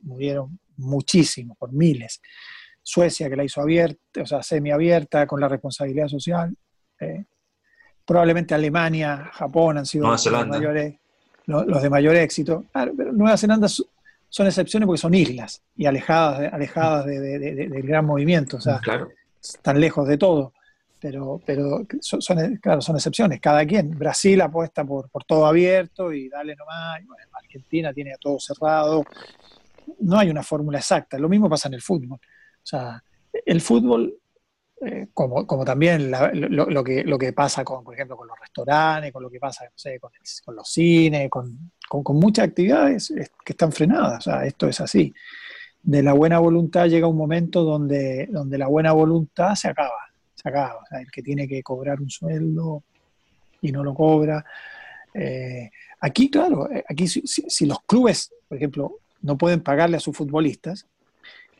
murieron 0.00 0.58
muchísimos, 0.76 1.56
por 1.58 1.72
miles. 1.72 2.20
Suecia, 2.82 3.28
que 3.28 3.36
la 3.36 3.44
hizo 3.44 3.60
abierta, 3.60 4.22
o 4.22 4.26
sea, 4.26 4.42
semiabierta, 4.42 5.26
con 5.26 5.40
la 5.40 5.48
responsabilidad 5.48 6.08
social. 6.08 6.56
eh, 7.00 7.24
probablemente 8.06 8.54
Alemania, 8.54 9.30
Japón 9.32 9.78
han 9.78 9.86
sido 9.86 10.08
los 10.08 10.22
de, 10.24 10.30
Zelanda. 10.30 10.58
mayor, 10.58 10.94
los, 11.46 11.66
los 11.66 11.82
de 11.82 11.90
mayor 11.90 12.16
éxito. 12.16 12.64
Claro, 12.72 12.92
pero 12.96 13.12
Nueva 13.12 13.36
Zelanda 13.36 13.68
son 13.68 14.46
excepciones 14.46 14.86
porque 14.86 15.00
son 15.00 15.14
islas 15.14 15.62
y 15.76 15.86
alejadas, 15.86 16.52
alejadas 16.52 17.06
de- 17.06 17.20
de- 17.20 17.38
de- 17.38 17.54
de- 17.54 17.68
del 17.68 17.82
gran 17.82 18.04
movimiento, 18.06 18.56
o 18.56 18.60
sea, 18.60 18.78
Claro. 18.80 19.08
están 19.40 19.80
lejos 19.80 20.06
de 20.08 20.18
todo. 20.18 20.52
Pero, 21.00 21.40
pero 21.44 21.84
son, 22.00 22.22
son- 22.22 22.56
claro, 22.62 22.80
son 22.80 22.94
excepciones, 22.94 23.40
cada 23.40 23.66
quien. 23.66 23.90
Brasil 23.98 24.40
apuesta 24.40 24.84
por, 24.84 25.10
por 25.10 25.24
todo 25.24 25.46
abierto 25.46 26.12
y 26.12 26.28
dale 26.28 26.54
nomás. 26.54 27.00
y 27.02 27.06
bueno, 27.06 27.24
Argentina 27.32 27.92
tiene 27.92 28.14
todo 28.20 28.38
cerrado. 28.38 29.02
No 29.98 30.16
hay 30.18 30.30
una 30.30 30.44
fórmula 30.44 30.78
exacta. 30.78 31.18
Lo 31.18 31.28
mismo 31.28 31.48
pasa 31.50 31.66
en 31.66 31.74
el 31.74 31.82
fútbol. 31.82 32.18
O 32.20 32.64
sea, 32.66 33.02
el 33.44 33.60
fútbol, 33.60 34.14
eh, 34.84 35.08
como, 35.14 35.46
como 35.46 35.64
también 35.64 36.10
la- 36.10 36.30
lo, 36.32 36.82
que, 36.84 37.04
lo 37.04 37.18
que 37.18 37.32
pasa 37.32 37.64
con, 37.64 37.84
por 37.84 37.94
ejemplo, 37.94 38.16
con 38.16 38.26
los 38.28 38.38
restaurantes, 38.38 39.12
con 39.12 39.22
lo 39.22 39.30
que 39.30 39.38
pasa 39.38 39.64
no 39.64 39.70
sé, 39.76 39.98
con, 40.00 40.10
el- 40.14 40.44
con 40.44 40.56
los 40.56 40.68
cines, 40.68 41.28
con, 41.30 41.70
con- 41.88 42.16
muchas 42.16 42.48
actividades 42.48 43.10
es- 43.10 43.30
que 43.44 43.52
están 43.52 43.72
frenadas. 43.72 44.26
O 44.26 44.30
sea, 44.30 44.44
esto 44.44 44.66
es 44.68 44.80
así. 44.80 45.14
De 45.82 46.02
la 46.02 46.12
buena 46.12 46.38
voluntad 46.38 46.86
llega 46.86 47.06
un 47.06 47.16
momento 47.16 47.64
donde, 47.64 48.26
donde 48.30 48.58
la 48.58 48.66
buena 48.68 48.92
voluntad 48.92 49.54
se 49.54 49.68
acaba. 49.68 49.98
Se 50.34 50.48
acaba. 50.48 50.74
O 50.82 50.86
sea, 50.86 51.00
el 51.00 51.10
que 51.10 51.22
tiene 51.22 51.46
que 51.48 51.62
cobrar 51.62 52.00
un 52.00 52.10
sueldo 52.10 52.82
y 53.60 53.70
no 53.72 53.82
lo 53.84 53.94
cobra. 53.94 54.44
Eh, 55.14 55.70
aquí, 56.00 56.30
claro, 56.30 56.70
eh, 56.70 56.84
aquí 56.88 57.06
si- 57.06 57.22
si 57.26 57.66
los 57.66 57.80
clubes, 57.84 58.32
por 58.48 58.56
ejemplo, 58.56 58.98
no 59.20 59.36
pueden 59.38 59.60
pagarle 59.62 59.96
a 59.96 60.00
sus 60.00 60.16
futbolistas, 60.16 60.86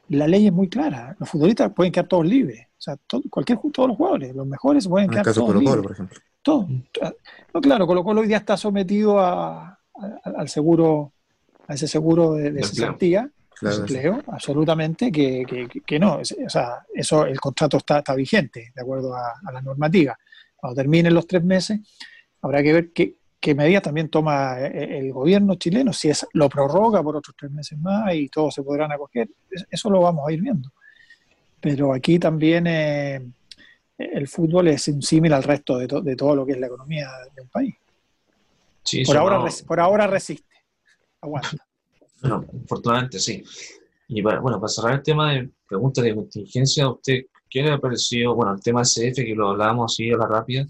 la 0.09 0.27
ley 0.27 0.47
es 0.47 0.53
muy 0.53 0.69
clara. 0.69 1.15
Los 1.19 1.29
futbolistas 1.29 1.73
pueden 1.73 1.93
quedar 1.93 2.09
todos 2.09 2.27
libres. 2.27 2.67
O 2.83 2.85
sea, 2.85 2.97
todo- 3.07 3.23
cualquier, 3.31 3.61
todos 3.73 3.89
los 3.91 3.97
jugadores, 3.97 4.35
los 4.35 4.45
mejores 4.45 4.89
pueden 4.89 5.09
En 5.13 5.19
el 5.19 5.25
caso 5.25 5.31
de 5.31 5.47
todos 5.47 5.47
Colo 5.55 5.61
Colo, 5.61 5.71
libres. 5.77 5.83
por 5.85 5.93
ejemplo. 5.93 6.19
Todo. 6.43 6.69
No, 7.55 7.61
claro, 7.61 7.87
Colo 7.87 8.03
Colo 8.03 8.21
hoy 8.23 8.27
día 8.27 8.39
está 8.39 8.57
sometido 8.57 9.21
a- 9.21 9.69
a- 9.69 9.79
al 10.37 10.49
seguro, 10.49 11.13
a 11.69 11.75
ese 11.75 11.87
seguro 11.87 12.33
de, 12.35 12.51
de 12.51 12.65
cesantía, 12.65 13.31
Claro, 13.55 13.77
sí. 13.77 13.81
empleo, 13.83 14.21
absolutamente, 14.27 15.13
que, 15.13 15.45
que- 15.47 15.69
que- 15.87 15.99
no. 16.01 16.17
O 16.17 16.25
sea, 16.25 16.85
eso, 16.93 17.25
el 17.25 17.39
contrato 17.39 17.77
está, 17.77 17.99
está 17.99 18.17
vigente, 18.17 18.73
de 18.75 18.83
acuerdo 18.83 19.15
a, 19.15 19.35
a 19.47 19.53
la 19.53 19.63
normativa. 19.63 20.19
Cuando 20.57 20.75
terminen 20.75 21.15
los 21.15 21.29
tres 21.29 21.45
meses, 21.45 21.79
habrá 22.41 22.65
que 22.65 22.73
ver 22.73 22.93
qué, 22.93 23.15
qué 23.39 23.55
medidas 23.55 23.83
también 23.85 24.09
toma 24.09 24.59
eh, 24.59 24.99
el 24.99 25.13
gobierno 25.13 25.55
chileno, 25.55 25.93
si 25.93 26.09
es, 26.09 26.27
lo 26.33 26.49
prorroga 26.49 27.01
por 27.01 27.15
otros 27.15 27.37
tres 27.39 27.53
meses 27.53 27.79
más 27.79 28.13
y 28.13 28.29
todos 28.29 28.53
se 28.53 28.65
podrán 28.65 28.91
acoger. 28.91 29.29
Es- 29.49 29.67
Eso 29.71 29.89
lo 29.89 30.01
vamos 30.01 30.29
a 30.29 30.33
ir 30.33 30.41
viendo. 30.41 30.73
Pero 31.63 31.95
aquí 31.95 32.19
también 32.19 32.67
eh, 32.67 33.25
el 33.97 34.27
fútbol 34.29 34.67
es 34.69 34.89
un 34.89 35.01
símil 35.01 35.33
al 35.33 35.45
resto 35.45 35.79
de, 35.79 35.87
to- 35.87 36.01
de 36.03 36.17
todo 36.17 36.35
lo 36.35 36.45
que 36.45 36.53
es 36.53 36.59
la 36.59 36.67
economía 36.67 37.09
de 37.35 37.41
un 37.41 37.49
país. 37.49 37.75
Sí, 38.83 39.05
Por 39.05 39.17
ahora, 39.17 39.39
no- 39.39 39.47
por 39.67 39.79
ahora 39.81 40.07
resiste, 40.07 40.55
aguanta. 41.23 41.51
Bueno, 42.21 42.45
afortunadamente 42.65 43.19
sí. 43.19 43.43
Y 44.07 44.23
para, 44.23 44.39
bueno, 44.39 44.61
para 44.61 44.69
cerrar 44.69 44.95
el 44.95 45.03
tema 45.03 45.33
de 45.33 45.51
preguntas 45.69 46.05
de 46.05 46.15
contingencia, 46.15 46.85
¿a 46.85 46.93
usted 46.93 47.23
qué 47.51 47.63
le 47.63 47.71
ha 47.73 47.79
parecido? 47.79 48.37
Bueno, 48.37 48.55
el 48.55 48.61
tema 48.63 48.83
CF, 48.85 49.15
que 49.25 49.35
lo 49.35 49.51
hablábamos 49.51 49.93
así 49.93 50.09
a 50.11 50.17
la 50.17 50.27
rápida, 50.29 50.65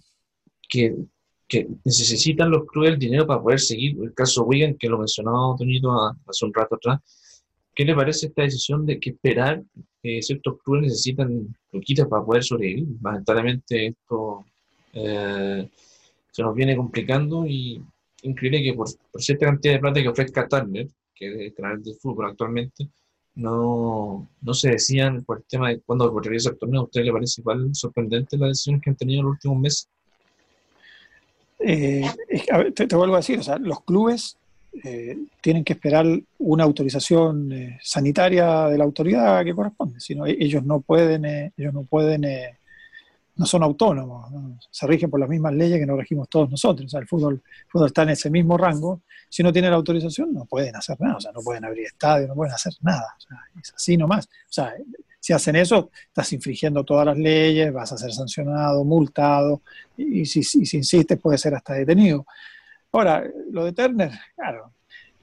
que, 0.67 0.95
que 1.47 1.69
necesitan 1.85 2.51
los 2.51 2.65
clubes 2.67 2.93
el 2.93 2.99
dinero 2.99 3.27
para 3.27 3.43
poder 3.43 3.61
seguir. 3.61 3.99
El 4.03 4.15
caso 4.15 4.45
Wigan, 4.45 4.77
que 4.79 4.89
lo 4.89 4.97
mencionó 4.99 5.55
Toñito 5.59 5.91
hace 6.27 6.45
un 6.47 6.55
rato 6.55 6.77
atrás. 6.77 7.01
¿Qué 7.75 7.85
le 7.85 7.95
parece 7.95 8.27
esta 8.27 8.43
decisión 8.43 8.85
de 8.85 9.01
que 9.01 9.11
esperar 9.11 9.63
que 10.03 10.21
ciertos 10.21 10.61
clubes 10.63 10.83
necesitan 10.83 11.55
luquitas 11.73 12.07
para 12.07 12.25
poder 12.25 12.45
sobrevivir? 12.45 12.87
Lamentablemente 13.03 13.87
esto 13.87 14.45
eh, 14.93 15.69
se 16.31 16.43
nos 16.43 16.55
viene 16.55 16.77
complicando 16.77 17.47
y 17.47 17.83
increíble 18.23 18.63
que 18.63 18.75
por, 18.75 18.89
por 19.11 19.23
cierta 19.23 19.47
cantidad 19.47 19.75
de 19.75 19.81
plata 19.81 20.03
que 20.03 20.09
ofrezca 20.09 20.49
Turner, 20.49 20.89
que 21.15 21.27
es 21.27 21.41
el 21.41 21.55
canal 21.55 21.83
de 21.83 21.95
fútbol 21.95 22.27
actualmente, 22.27 22.89
no, 23.35 24.29
no 24.43 24.55
se 24.55 24.71
decían 24.71 25.25
por 25.25 25.39
el 25.39 25.45
tema 25.45 25.71
de 25.71 25.81
cuándo 25.81 26.11
volvería 26.13 26.51
el 26.51 26.59
torneo. 26.59 26.83
¿A 26.83 26.85
usted 26.85 27.05
le 27.05 27.13
parece 27.13 27.41
igual 27.41 27.75
sorprendente 27.75 28.37
las 28.37 28.51
decisiones 28.51 28.83
que 28.83 28.91
han 28.91 28.97
tenido 28.97 29.21
en 29.21 29.27
los 29.27 29.33
últimos 29.35 29.59
meses? 29.59 29.89
Eh, 31.59 32.05
te, 32.75 32.87
te 32.87 32.97
vuelvo 32.97 33.15
a 33.15 33.19
decir, 33.19 33.39
o 33.39 33.43
sea, 33.43 33.57
los 33.57 33.83
clubes 33.85 34.37
eh, 34.85 35.17
tienen 35.41 35.65
que 35.65 35.75
esperar 35.75 36.07
una 36.39 36.65
autorización 36.65 37.53
eh, 37.53 37.79
sanitaria 37.83 38.67
de 38.69 38.79
la 38.79 38.85
autoridad 38.85 39.45
que 39.45 39.55
corresponde, 39.55 40.01
sino 40.01 40.27
e- 40.27 40.37
ellos 40.39 40.65
no 40.65 40.81
pueden, 40.81 41.25
eh, 41.25 41.53
ellos 41.57 41.75
no 41.75 41.85
pueden, 41.85 42.25
eh, 42.25 42.59
no 43.37 43.47
son 43.47 43.63
autónomos, 43.63 44.31
¿no? 44.31 44.59
se 44.71 44.87
rigen 44.87 45.11
por 45.11 45.21
las 45.21 45.29
mismas 45.29 45.55
leyes 45.55 45.79
que 45.79 45.87
nos 45.87 45.99
regimos 45.99 46.29
todos 46.29 46.51
nosotros. 46.51 46.87
O 46.87 46.89
sea, 46.89 47.01
el 47.01 47.07
fútbol, 47.07 47.35
el 47.35 47.71
fútbol 47.71 47.87
está 47.89 48.03
en 48.03 48.11
ese 48.11 48.31
mismo 48.31 48.57
rango. 48.57 49.03
Si 49.29 49.43
no 49.43 49.53
tienen 49.53 49.71
la 49.71 49.77
autorización, 49.77 50.33
no 50.33 50.45
pueden 50.47 50.75
hacer 50.77 51.01
nada, 51.01 51.17
o 51.17 51.21
sea, 51.21 51.33
no 51.33 51.41
pueden 51.41 51.65
abrir 51.65 51.87
estadios, 51.87 52.29
no 52.29 52.35
pueden 52.35 52.55
hacer 52.55 52.73
nada. 52.83 53.17
Es 53.61 53.73
así 53.75 53.97
nomás. 53.97 54.27
O 54.27 54.53
sea, 54.53 54.75
si 55.21 55.33
hacen 55.33 55.57
eso, 55.57 55.91
estás 56.09 56.33
infringiendo 56.33 56.83
todas 56.83 57.07
las 57.07 57.17
leyes, 57.17 57.73
vas 57.73 57.93
a 57.93 57.97
ser 57.99 58.13
sancionado, 58.13 58.85
multado, 58.85 59.63
y, 59.97 60.21
y 60.23 60.27
si, 60.27 60.43
si, 60.43 60.67
si 60.67 60.79
insistes 60.79 61.19
puede 61.19 61.39
ser 61.39 61.55
hasta 61.55 61.75
detenido. 61.75 62.27
Ahora, 62.93 63.25
lo 63.51 63.65
de 63.65 63.73
Turner, 63.73 64.11
claro, 64.37 64.73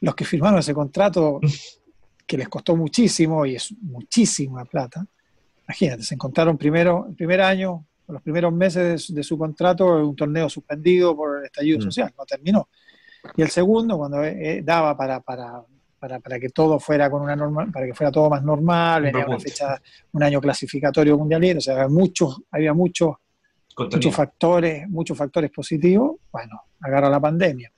los 0.02 0.16
que 0.16 0.26
firmaron 0.26 0.60
ese 0.60 0.74
contrato 0.74 1.40
que 2.26 2.38
les 2.38 2.50
costó 2.50 2.76
muchísimo 2.76 3.46
y 3.46 3.56
es 3.56 3.74
muchísima 3.82 4.66
plata, 4.66 5.06
imagínate, 5.68 6.04
se 6.04 6.16
encontraron 6.16 6.58
primero, 6.58 7.06
el 7.10 7.16
primer 7.16 7.42
año, 7.42 7.86
los 8.08 8.22
primeros 8.24 8.52
meses 8.52 8.84
de 8.84 8.98
su, 8.98 9.14
de 9.14 9.24
su 9.24 9.38
contrato, 9.38 9.86
un 10.08 10.16
torneo 10.16 10.50
suspendido 10.50 11.16
por 11.16 11.40
el 11.40 11.46
estallido 11.46 11.78
Mm. 11.78 11.82
social, 11.82 12.14
no 12.18 12.26
terminó. 12.26 12.70
Y 13.36 13.42
el 13.44 13.50
segundo, 13.50 13.98
cuando 13.98 14.24
eh, 14.24 14.62
daba 14.64 14.98
para, 14.98 15.20
para, 15.20 15.62
para, 16.00 16.20
para 16.20 16.40
que 16.40 16.50
todo 16.50 16.80
fuera 16.80 17.10
con 17.12 17.22
una 17.22 17.36
norma, 17.36 17.68
para 17.72 17.86
que 17.86 17.94
fuera 17.94 18.12
todo 18.12 18.30
más 18.30 18.42
normal, 18.42 19.04
venía 19.04 19.26
una 19.28 19.40
fecha, 19.40 19.80
un 20.14 20.24
año 20.24 20.42
clasificatorio 20.42 21.18
mundialero, 21.18 21.60
o 21.60 21.62
sea, 21.62 21.76
había 21.76 21.88
muchos, 21.88 22.42
había 22.50 22.74
muchos 22.74 23.16
Contenido. 23.74 23.98
muchos 23.98 24.16
factores, 24.16 24.90
muchos 24.90 25.18
factores 25.18 25.52
positivos, 25.52 26.18
bueno, 26.32 26.62
agarra 26.82 27.10
la 27.10 27.20
pandemia. 27.20 27.72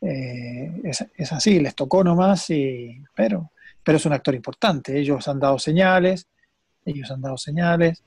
Eh, 0.00 0.80
es, 0.84 1.04
es 1.16 1.32
así, 1.32 1.60
les 1.60 1.74
tocó 1.74 2.02
nomás, 2.02 2.50
y, 2.50 3.00
pero, 3.14 3.52
pero 3.82 3.98
es 3.98 4.06
un 4.06 4.12
actor 4.12 4.34
importante. 4.34 4.98
Ellos 4.98 5.26
han 5.28 5.38
dado 5.38 5.58
señales, 5.58 6.26
ellos 6.84 7.10
han 7.10 7.20
dado 7.20 7.36
señales, 7.38 8.02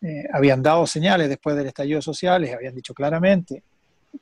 eh, 0.00 0.24
habían 0.32 0.62
dado 0.62 0.86
señales 0.86 1.28
después 1.28 1.56
del 1.56 1.66
estallido 1.66 2.00
social, 2.02 2.42
les 2.42 2.54
habían 2.54 2.74
dicho 2.74 2.94
claramente 2.94 3.62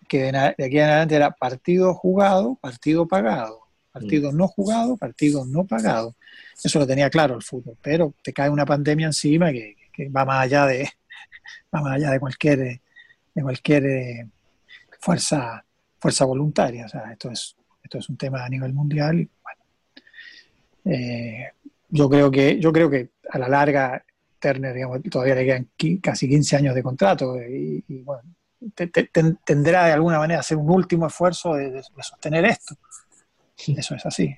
que 0.09 0.31
de, 0.31 0.39
aquí 0.39 0.79
en 0.79 0.85
adelante 0.85 1.17
era 1.17 1.31
partido 1.31 1.95
jugado, 1.95 2.57
partido 2.61 3.09
pagado, 3.09 3.61
partido 3.93 4.33
no 4.33 4.47
jugado, 4.47 4.97
partido 4.97 5.45
no 5.45 5.67
pagado. 5.67 6.15
Eso 6.63 6.79
lo 6.79 6.87
tenía 6.87 7.11
claro 7.11 7.35
el 7.35 7.43
fútbol, 7.43 7.77
pero 7.83 8.15
te 8.23 8.33
cae 8.33 8.51
una 8.51 8.65
pandemia 8.65 9.07
encima 9.07 9.51
que, 9.53 9.77
que 9.93 10.09
va 10.09 10.25
más 10.25 10.45
allá 10.45 10.67
de, 10.67 10.89
va 11.75 11.81
más 11.83 11.97
allá 11.97 12.11
de 12.11 12.21
cualquier, 12.21 12.61
eh, 12.61 12.81
de 13.35 13.43
cualquier 13.43 13.87
eh, 13.87 14.29
fuerza, 15.01 15.65
fuerza 15.99 16.25
voluntaria. 16.25 16.87
O 16.87 16.89
sea, 16.89 17.11
esto 17.13 17.31
es, 17.31 17.57
esto 17.83 17.99
es 17.99 18.09
un 18.09 18.17
tema 18.17 18.45
a 18.45 18.49
nivel 18.49 18.73
mundial 18.73 19.21
y 19.21 19.29
bueno, 19.43 19.63
eh, 20.85 21.53
yo 21.89 22.09
creo 22.09 22.31
que, 22.31 22.59
yo 22.59 22.73
creo 22.73 22.89
que 22.91 23.11
a 23.31 23.39
la 23.39 23.49
larga 23.49 24.05
Turner 24.39 24.75
digamos, 24.75 25.01
todavía 25.11 25.35
le 25.35 25.45
quedan 25.45 25.69
casi 26.03 26.29
15 26.29 26.57
años 26.57 26.75
de 26.75 26.83
contrato 26.83 27.37
y, 27.43 27.85
y, 27.89 27.99
bueno, 28.03 28.23
te- 28.75 28.87
te- 28.87 29.05
ten- 29.05 29.39
tendrá 29.45 29.87
de 29.87 29.93
alguna 29.93 30.19
manera 30.19 30.41
hacer 30.41 30.57
un 30.57 30.71
último 30.71 31.07
esfuerzo 31.07 31.55
de, 31.55 31.71
de- 31.71 31.83
de 31.97 32.03
sostener 32.03 32.45
esto. 32.47 32.75
Eso 33.77 33.95
es 33.95 34.07
así. 34.07 34.35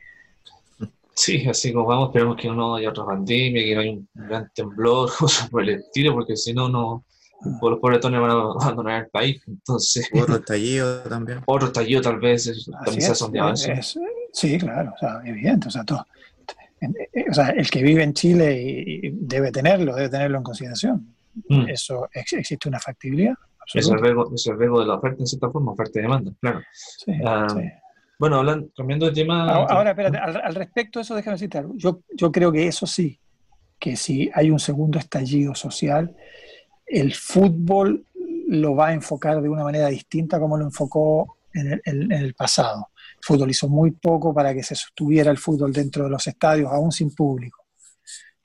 Sí, 1.15 1.47
así 1.47 1.73
como 1.73 1.87
vamos, 1.87 2.09
esperemos 2.09 2.37
que 2.37 2.49
no 2.49 2.75
haya 2.75 2.89
otra 2.89 3.05
pandemia, 3.05 3.63
que 3.63 3.75
no 3.75 3.81
haya 3.83 3.93
un 3.93 4.09
gran 4.15 4.51
temblor, 4.55 5.11
cosas 5.19 5.49
por 5.51 5.63
el 5.63 5.71
estilo, 5.81 6.15
porque 6.15 6.37
si 6.37 6.53
no, 6.53 6.69
no, 6.69 7.05
los 7.45 7.81
pobres 7.81 8.01
tones 8.01 8.21
van 8.21 8.31
a 8.31 8.35
abandonar 8.35 9.03
el 9.05 9.09
país. 9.11 9.43
Entonces, 9.47 10.09
Otro 10.15 10.37
estallido 10.37 11.03
también. 11.03 11.41
otro 11.47 11.67
estallido 11.69 12.01
tal 12.03 12.19
vez 12.21 12.47
es- 12.47 12.69
Así 12.69 12.85
también 12.85 13.01
se 13.03 13.09
ha 13.09 13.13
es, 13.13 13.19
sondeado 13.19 13.53
eso. 13.53 13.73
es- 13.73 13.99
sí, 14.33 14.59
claro, 14.59 14.93
o 14.95 14.99
sea, 14.99 15.21
evidente. 15.25 15.69
O 15.69 15.71
sea, 15.71 15.85
todo- 15.85 16.07
en- 16.81 16.95
eh, 17.13 17.25
o 17.31 17.35
sea, 17.35 17.49
el 17.51 17.71
que 17.71 17.83
vive 17.83 18.03
en 18.03 18.13
Chile 18.13 18.61
y- 18.63 19.07
y 19.07 19.11
debe 19.13 19.51
tenerlo, 19.53 19.95
debe 19.95 20.09
tenerlo 20.09 20.39
en 20.39 20.45
consideración. 20.45 21.15
Mm. 21.49 21.69
Eso 21.69 22.09
ex- 22.13 22.33
existe 22.35 22.69
una 22.69 22.79
factibilidad. 22.81 23.35
Es 23.75 23.87
el, 23.87 23.95
absoluta. 23.95 24.03
riesgo, 24.05 24.35
es 24.35 24.47
el 24.49 24.59
riesgo 24.59 24.81
de 24.81 24.87
la 24.87 24.95
oferta, 24.97 25.17
en 25.21 25.27
cierta 25.27 25.51
forma, 25.51 25.73
oferta 25.73 25.99
y 25.99 26.03
demanda, 26.03 26.33
claro. 26.41 26.61
Sí, 26.73 27.13
Ah, 27.25 27.47
sí. 27.49 27.61
Bueno, 28.19 28.37
hablando, 28.39 28.69
cambiando 28.77 29.07
de 29.07 29.13
tema. 29.13 29.51
Ahora, 29.51 29.75
ahora, 29.75 29.91
espérate, 29.91 30.19
al, 30.19 30.37
al 30.37 30.55
respecto 30.55 30.99
de 30.99 31.03
eso, 31.05 31.15
déjame 31.15 31.37
algo. 31.55 31.75
Yo, 31.77 32.01
yo 32.15 32.31
creo 32.31 32.53
que 32.53 32.67
eso 32.69 32.87
sí, 32.87 33.19
que 33.79 33.97
si 33.97 34.31
hay 34.35 34.51
un 34.51 34.61
segundo 34.61 34.99
estallido 34.99 35.55
social, 35.55 36.15
el 37.01 37.15
fútbol 37.15 38.07
lo 38.49 38.75
va 38.75 38.89
a 38.89 38.93
enfocar 38.93 39.41
de 39.41 39.49
una 39.49 39.65
manera 39.65 39.89
distinta 39.89 40.39
como 40.39 40.57
lo 40.57 40.65
enfocó 40.65 41.39
en 41.55 41.73
el, 41.73 41.83
en- 41.85 42.13
el 42.13 42.35
pasado. 42.35 42.89
El 43.19 43.25
fútbol 43.25 43.51
hizo 43.51 43.69
muy 43.69 43.93
poco 43.93 44.35
para 44.35 44.53
que 44.55 44.63
se 44.63 44.75
sostuviera 44.75 45.31
el 45.31 45.39
fútbol 45.39 45.73
dentro 45.73 46.05
de 46.05 46.11
los 46.11 46.27
estadios, 46.27 46.71
aún 46.71 46.93
sin 46.93 47.15
público. 47.15 47.65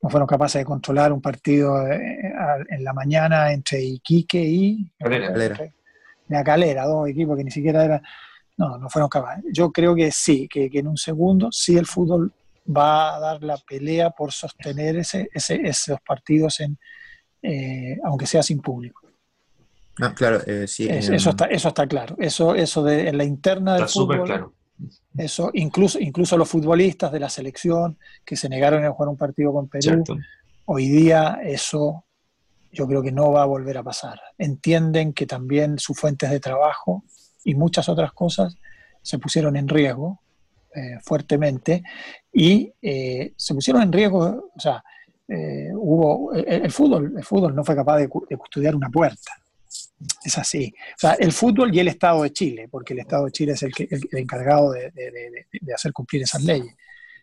No 0.01 0.09
fueron 0.09 0.27
capaces 0.27 0.61
de 0.61 0.65
controlar 0.65 1.11
un 1.11 1.21
partido 1.21 1.85
eh, 1.87 2.31
en 2.69 2.83
la 2.83 2.93
mañana 2.93 3.51
entre 3.51 3.81
Iquique 3.81 4.39
y 4.41 4.91
Calera. 4.99 5.27
Calera. 5.33 5.57
la 6.29 6.43
calera, 6.43 6.85
dos 6.85 7.09
equipos 7.09 7.35
que 7.37 7.43
ni 7.43 7.51
siquiera 7.51 7.83
eran. 7.83 8.01
No, 8.57 8.77
no 8.77 8.89
fueron 8.89 9.09
capaces. 9.09 9.43
Yo 9.51 9.71
creo 9.71 9.95
que 9.95 10.11
sí, 10.11 10.47
que, 10.47 10.69
que 10.69 10.79
en 10.79 10.87
un 10.87 10.97
segundo 10.97 11.49
sí 11.51 11.77
el 11.77 11.85
fútbol 11.85 12.31
va 12.75 13.15
a 13.15 13.19
dar 13.19 13.43
la 13.43 13.57
pelea 13.57 14.09
por 14.11 14.31
sostener 14.31 14.97
ese, 14.97 15.29
ese- 15.33 15.61
esos 15.63 15.99
partidos, 16.01 16.59
en, 16.59 16.77
eh, 17.47 17.97
aunque 18.03 18.25
sea 18.27 18.43
sin 18.43 18.59
público. 18.59 19.01
Ah, 19.99 20.13
claro, 20.13 20.41
eh, 20.45 20.67
sí. 20.67 20.87
Es- 20.89 21.09
eh, 21.09 21.15
eso, 21.15 21.29
está, 21.31 21.45
eso 21.45 21.69
está 21.69 21.87
claro. 21.87 22.15
Eso, 22.19 22.53
eso 22.53 22.83
de 22.83 23.07
en 23.09 23.17
la 23.17 23.23
interna 23.23 23.73
del 23.73 23.83
Está 23.83 23.93
súper 23.93 24.17
fútbol, 24.17 24.27
claro. 24.27 24.53
eso 25.17 25.49
incluso, 25.53 25.99
incluso 25.99 26.37
los 26.37 26.47
futbolistas 26.49 27.11
de 27.11 27.19
la 27.19 27.29
selección 27.29 27.97
que 28.25 28.35
se 28.35 28.47
negaron 28.49 28.83
a 28.85 28.91
jugar 28.91 29.09
un 29.09 29.17
partido 29.17 29.51
con 29.53 29.67
Perú, 29.67 29.81
Cierto. 29.81 30.17
hoy 30.65 30.87
día 30.89 31.39
eso 31.43 32.03
yo 32.71 32.85
creo 32.85 33.01
que 33.01 33.11
no 33.11 33.31
va 33.31 33.41
a 33.43 33.45
volver 33.45 33.77
a 33.77 33.83
pasar. 33.83 34.19
Entienden 34.37 35.13
que 35.13 35.25
también 35.25 35.79
sus 35.79 35.97
fuentes 35.99 36.29
de 36.29 36.39
trabajo 36.39 37.03
y 37.43 37.55
muchas 37.55 37.89
otras 37.89 38.11
cosas 38.11 38.55
se 39.01 39.17
pusieron 39.17 39.55
en 39.55 39.67
riesgo 39.67 40.19
eh, 40.75 40.99
fuertemente 41.03 41.81
y 42.31 42.71
eh, 42.81 43.33
se 43.35 43.53
pusieron 43.55 43.81
en 43.81 43.91
riesgo, 43.91 44.51
o 44.55 44.59
sea, 44.59 44.83
eh, 45.27 45.69
hubo 45.73 46.33
el, 46.33 46.47
el 46.47 46.71
fútbol, 46.71 47.13
el 47.17 47.23
fútbol 47.23 47.55
no 47.55 47.63
fue 47.63 47.75
capaz 47.75 47.97
de, 47.97 48.09
de 48.29 48.37
custodiar 48.37 48.75
una 48.75 48.89
puerta. 48.89 49.31
Es 50.23 50.37
así. 50.37 50.73
O 50.95 50.99
sea, 50.99 51.13
el 51.13 51.31
fútbol 51.31 51.73
y 51.75 51.79
el 51.79 51.87
Estado 51.87 52.23
de 52.23 52.31
Chile, 52.31 52.67
porque 52.69 52.93
el 52.93 52.99
Estado 52.99 53.25
de 53.25 53.31
Chile 53.31 53.51
es 53.53 53.63
el, 53.63 53.73
que, 53.73 53.87
el, 53.89 54.07
el 54.11 54.19
encargado 54.19 54.71
de, 54.71 54.91
de- 54.91 55.11
de- 55.11 55.45
de 55.59 55.73
hacer 55.73 55.91
cumplir 55.93 56.21
esas 56.23 56.43
leyes. 56.43 56.73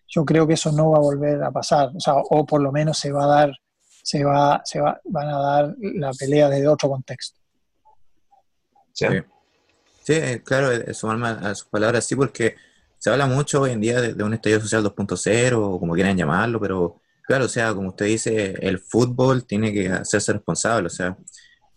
Yo 0.09 0.25
creo 0.25 0.47
que 0.47 0.55
eso 0.55 0.71
no 0.73 0.91
va 0.91 0.99
a 0.99 1.01
volver 1.01 1.43
a 1.43 1.51
pasar, 1.51 1.91
o 1.95 2.01
sea, 2.01 2.15
o 2.17 2.45
por 2.45 2.61
lo 2.63 2.71
menos 2.73 2.99
se 2.99 3.11
va 3.11 3.25
a 3.25 3.27
dar, 3.27 3.53
se 4.03 4.23
va, 4.25 4.61
se 4.65 4.81
va, 4.81 5.01
van 5.05 5.29
a 5.29 5.39
dar 5.39 5.75
la 5.79 6.11
pelea 6.13 6.49
desde 6.51 6.69
otro 6.69 6.89
contexto. 6.91 7.39
Sí. 8.93 9.07
Sí. 10.03 10.13
Eh, 10.13 10.43
claro, 10.45 10.71
eh, 10.71 10.93
sumarme 10.93 11.29
a, 11.29 11.31
a 11.51 11.55
sus 11.55 11.67
palabras, 11.69 12.05
sí, 12.05 12.15
porque 12.15 12.55
se 12.99 13.09
habla 13.11 13.27
mucho 13.27 13.63
hoy 13.63 13.71
en 13.71 13.81
día 13.81 14.01
de, 14.01 14.15
de 14.15 14.23
un 14.25 14.35
estallido 14.35 14.61
social 14.61 14.85
2.0, 14.85 15.55
o 15.57 15.81
como 15.81 15.95
quieran 15.95 16.17
llamarlo, 16.17 16.61
pero 16.61 17.01
claro, 17.27 17.47
o 17.47 17.49
sea, 17.49 17.75
como 17.75 17.89
usted 17.89 18.07
dice, 18.07 18.55
el 18.61 18.79
fútbol 18.79 19.45
tiene 19.45 19.73
que 19.73 19.89
hacerse 19.89 20.33
responsable, 20.33 20.87
o 20.87 20.91
sea, 20.91 21.17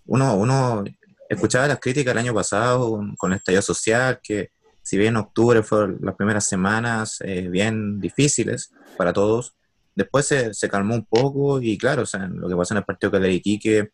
uno, 0.06 0.36
uno 0.36 0.84
escuchaba 1.30 1.68
las 1.68 1.80
críticas 1.80 2.14
el 2.14 2.20
año 2.20 2.34
pasado 2.34 3.00
con, 3.18 3.32
el 3.32 3.38
estallido 3.38 3.62
social, 3.62 4.20
que 4.24 4.52
si 4.82 4.98
bien 4.98 5.18
octubre 5.18 5.64
fueron 5.64 5.98
las 6.02 6.16
primeras 6.16 6.48
semanas 6.48 7.18
eh, 7.22 7.48
bien 7.50 8.00
difíciles 8.00 8.72
para 8.98 9.12
todos, 9.12 9.56
después 9.96 10.26
se, 10.26 10.54
se 10.54 10.70
calmó 10.70 10.96
un 10.96 11.06
poco 11.06 11.62
y 11.62 11.78
claro, 11.78 12.04
o 12.04 12.06
sea, 12.06 12.28
lo 12.28 12.48
que 12.48 12.56
pasó 12.56 12.74
en 12.74 12.80
el 12.80 12.86
partido 12.86 13.12
que 13.12 13.20
de 13.20 13.34
Iquique, 13.34 13.92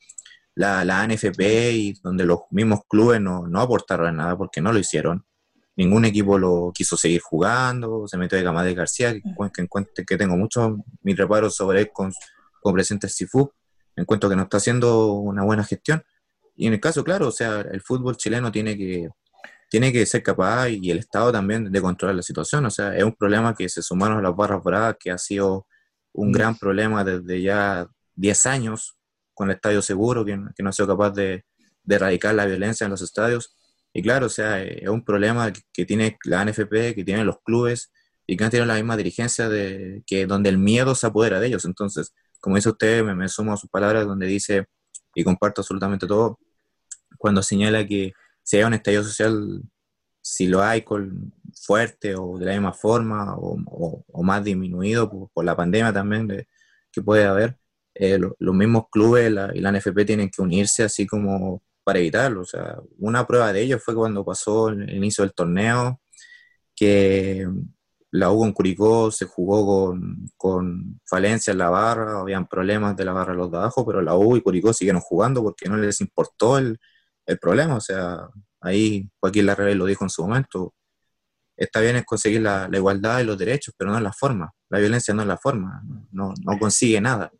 la, 0.55 0.85
la 0.85 1.01
ANFP 1.01 1.71
y 1.71 1.93
donde 2.03 2.25
los 2.25 2.41
mismos 2.51 2.81
clubes 2.87 3.19
no, 3.19 3.47
no 3.47 3.61
aportaron 3.61 4.15
nada 4.15 4.37
porque 4.37 4.61
no 4.61 4.71
lo 4.71 4.79
hicieron. 4.79 5.25
Ningún 5.75 6.05
equipo 6.05 6.37
lo 6.37 6.71
quiso 6.73 6.95
seguir 6.95 7.21
jugando, 7.21 8.07
se 8.07 8.17
metió 8.17 8.37
de 8.37 8.43
Gamade 8.43 8.75
García, 8.75 9.13
que, 9.13 9.21
que 9.53 9.61
encuentro 9.61 10.03
que 10.05 10.17
tengo 10.17 10.37
muchos 10.37 10.77
mis 11.01 11.17
reparos 11.17 11.55
sobre 11.55 11.81
él 11.81 11.89
con, 11.91 12.13
con 12.61 12.73
presidente 12.73 13.09
Sifu, 13.09 13.51
encuentro 13.95 14.29
que 14.29 14.35
no 14.35 14.43
está 14.43 14.57
haciendo 14.57 15.13
una 15.13 15.43
buena 15.43 15.63
gestión. 15.63 16.03
Y 16.55 16.67
en 16.67 16.73
el 16.73 16.79
caso, 16.79 17.03
claro, 17.03 17.27
o 17.27 17.31
sea, 17.31 17.61
el 17.61 17.81
fútbol 17.81 18.17
chileno 18.17 18.51
tiene 18.51 18.77
que, 18.77 19.09
tiene 19.69 19.91
que 19.91 20.05
ser 20.05 20.21
capaz 20.21 20.69
y 20.69 20.91
el 20.91 20.99
Estado 20.99 21.31
también 21.31 21.71
de 21.71 21.81
controlar 21.81 22.15
la 22.15 22.21
situación. 22.21 22.63
O 22.65 22.69
sea, 22.69 22.95
es 22.95 23.03
un 23.03 23.15
problema 23.15 23.55
que 23.55 23.67
se 23.67 23.81
sumaron 23.81 24.19
a 24.19 24.21
las 24.21 24.35
barras 24.35 24.63
bravas, 24.63 24.97
que 24.99 25.09
ha 25.09 25.17
sido 25.17 25.65
un 26.13 26.31
gran 26.31 26.55
problema 26.57 27.03
desde 27.03 27.41
ya 27.41 27.87
10 28.15 28.45
años 28.45 28.95
con 29.33 29.49
el 29.49 29.55
estadio 29.55 29.81
seguro, 29.81 30.23
que, 30.23 30.39
que 30.55 30.61
no 30.61 30.69
ha 30.69 30.73
sido 30.73 30.87
capaz 30.89 31.09
de, 31.11 31.45
de, 31.83 31.95
erradicar 31.95 32.35
la 32.35 32.45
violencia 32.45 32.85
en 32.85 32.91
los 32.91 33.01
estadios. 33.01 33.55
Y 33.93 34.01
claro, 34.01 34.25
o 34.25 34.29
sea, 34.29 34.61
es 34.63 34.89
un 34.89 35.03
problema 35.05 35.53
que, 35.71 35.85
tiene 35.85 36.17
la 36.25 36.43
NFP, 36.43 36.95
que 36.95 37.03
tienen 37.05 37.27
los 37.27 37.39
clubes 37.43 37.91
y 38.25 38.35
que 38.35 38.43
no 38.43 38.49
tienen 38.49 38.67
la 38.67 38.75
misma 38.75 38.97
dirigencia 38.97 39.49
de 39.49 40.03
que 40.07 40.25
donde 40.25 40.49
el 40.49 40.57
miedo 40.57 40.95
se 40.95 41.05
apodera 41.07 41.39
de 41.39 41.47
ellos. 41.47 41.65
Entonces, 41.65 42.13
como 42.41 42.55
dice 42.55 42.69
usted, 42.69 43.03
me, 43.03 43.29
sumo 43.29 43.53
a 43.53 43.57
sus 43.57 43.69
palabras 43.69 44.05
donde 44.05 44.25
dice, 44.25 44.65
y 45.13 45.23
comparto 45.23 45.61
absolutamente 45.61 46.07
todo, 46.07 46.39
cuando 47.19 47.43
señala 47.43 47.85
que 47.85 48.13
si 48.41 48.57
hay 48.57 48.63
un 48.63 48.73
estallido 48.73 49.03
social, 49.03 49.61
si 50.21 50.47
lo 50.47 50.63
hay 50.63 50.81
con 50.81 51.31
fuerte 51.55 52.15
o 52.15 52.39
de 52.39 52.45
la 52.47 52.53
misma 52.53 52.73
forma 52.73 53.35
o, 53.37 54.23
más 54.23 54.43
disminuido 54.43 55.29
por, 55.31 55.45
la 55.45 55.55
pandemia 55.55 55.93
también 55.93 56.27
que 56.91 57.01
puede 57.01 57.25
haber, 57.25 57.57
eh, 57.93 58.17
lo, 58.17 58.35
los 58.39 58.55
mismos 58.55 58.85
clubes 58.91 59.31
y 59.53 59.59
la 59.59 59.71
NFP 59.71 60.05
tienen 60.05 60.29
que 60.31 60.41
unirse 60.41 60.83
así 60.83 61.05
como 61.05 61.61
para 61.83 61.99
evitarlo. 61.99 62.41
O 62.41 62.45
sea, 62.45 62.77
una 62.99 63.25
prueba 63.27 63.53
de 63.53 63.61
ello 63.61 63.79
fue 63.79 63.95
cuando 63.95 64.25
pasó 64.25 64.69
el 64.69 64.89
inicio 64.89 65.23
del 65.23 65.33
torneo, 65.33 66.01
que 66.75 67.47
la 68.11 68.31
U 68.31 68.39
con 68.39 68.53
Curicó 68.53 69.11
se 69.11 69.25
jugó 69.25 69.65
con, 69.65 70.29
con 70.37 71.01
falencia 71.05 71.51
en 71.51 71.57
la 71.57 71.69
barra, 71.69 72.19
habían 72.19 72.47
problemas 72.47 72.95
de 72.95 73.05
la 73.05 73.13
barra 73.13 73.33
los 73.33 73.51
de 73.51 73.57
abajo, 73.57 73.85
pero 73.85 74.01
la 74.01 74.15
U 74.15 74.37
y 74.37 74.41
Curicó 74.41 74.73
siguieron 74.73 75.01
jugando 75.01 75.41
porque 75.41 75.67
no 75.69 75.77
les 75.77 75.99
importó 76.01 76.57
el, 76.57 76.77
el 77.25 77.39
problema. 77.39 77.75
O 77.75 77.81
sea, 77.81 78.27
ahí 78.61 79.09
Joaquín 79.19 79.45
Larrabey 79.47 79.75
lo 79.75 79.85
dijo 79.85 80.05
en 80.05 80.09
su 80.09 80.23
momento, 80.23 80.75
está 81.57 81.81
bien 81.81 81.95
es 81.95 82.05
conseguir 82.05 82.41
la, 82.41 82.67
la, 82.67 82.77
igualdad 82.77 83.19
y 83.19 83.25
los 83.25 83.37
derechos, 83.37 83.73
pero 83.77 83.91
no 83.91 83.97
es 83.97 84.03
la 84.03 84.13
forma. 84.13 84.51
La 84.69 84.79
violencia 84.79 85.13
no 85.13 85.21
es 85.23 85.27
la 85.27 85.37
forma, 85.37 85.81
no, 86.11 86.33
no 86.43 86.59
consigue 86.59 87.01
nada. 87.01 87.31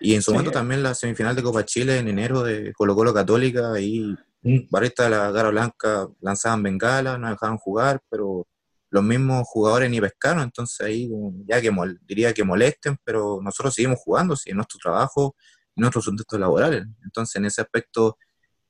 Y 0.00 0.14
en 0.14 0.22
su 0.22 0.30
sí. 0.30 0.32
momento 0.32 0.50
también 0.50 0.82
la 0.82 0.94
semifinal 0.94 1.36
de 1.36 1.42
Copa 1.42 1.64
Chile 1.64 1.98
en 1.98 2.08
enero 2.08 2.42
de 2.42 2.72
Colo 2.72 2.94
Colo 2.94 3.14
Católica 3.14 3.78
y 3.80 4.14
mm. 4.42 4.68
Barrista 4.70 5.04
de 5.04 5.10
la 5.10 5.30
Gara 5.30 5.50
Blanca 5.50 6.08
lanzaban 6.20 6.62
bengala, 6.62 7.16
no 7.18 7.30
dejaban 7.30 7.58
jugar, 7.58 8.00
pero 8.10 8.46
los 8.90 9.02
mismos 9.02 9.44
jugadores 9.48 9.90
ni 9.90 10.00
pescaron, 10.00 10.44
entonces 10.44 10.80
ahí 10.80 11.10
ya 11.46 11.60
que 11.60 11.72
diría 12.02 12.32
que 12.32 12.44
molesten, 12.44 12.96
pero 13.02 13.40
nosotros 13.42 13.74
seguimos 13.74 13.98
jugando, 13.98 14.36
si 14.36 14.50
es 14.50 14.56
nuestro 14.56 14.78
trabajo 14.80 15.34
y 15.74 15.80
nuestros 15.80 16.04
asuntos 16.04 16.38
laborales. 16.38 16.84
Entonces 17.02 17.34
en 17.36 17.46
ese 17.46 17.60
aspecto 17.60 18.18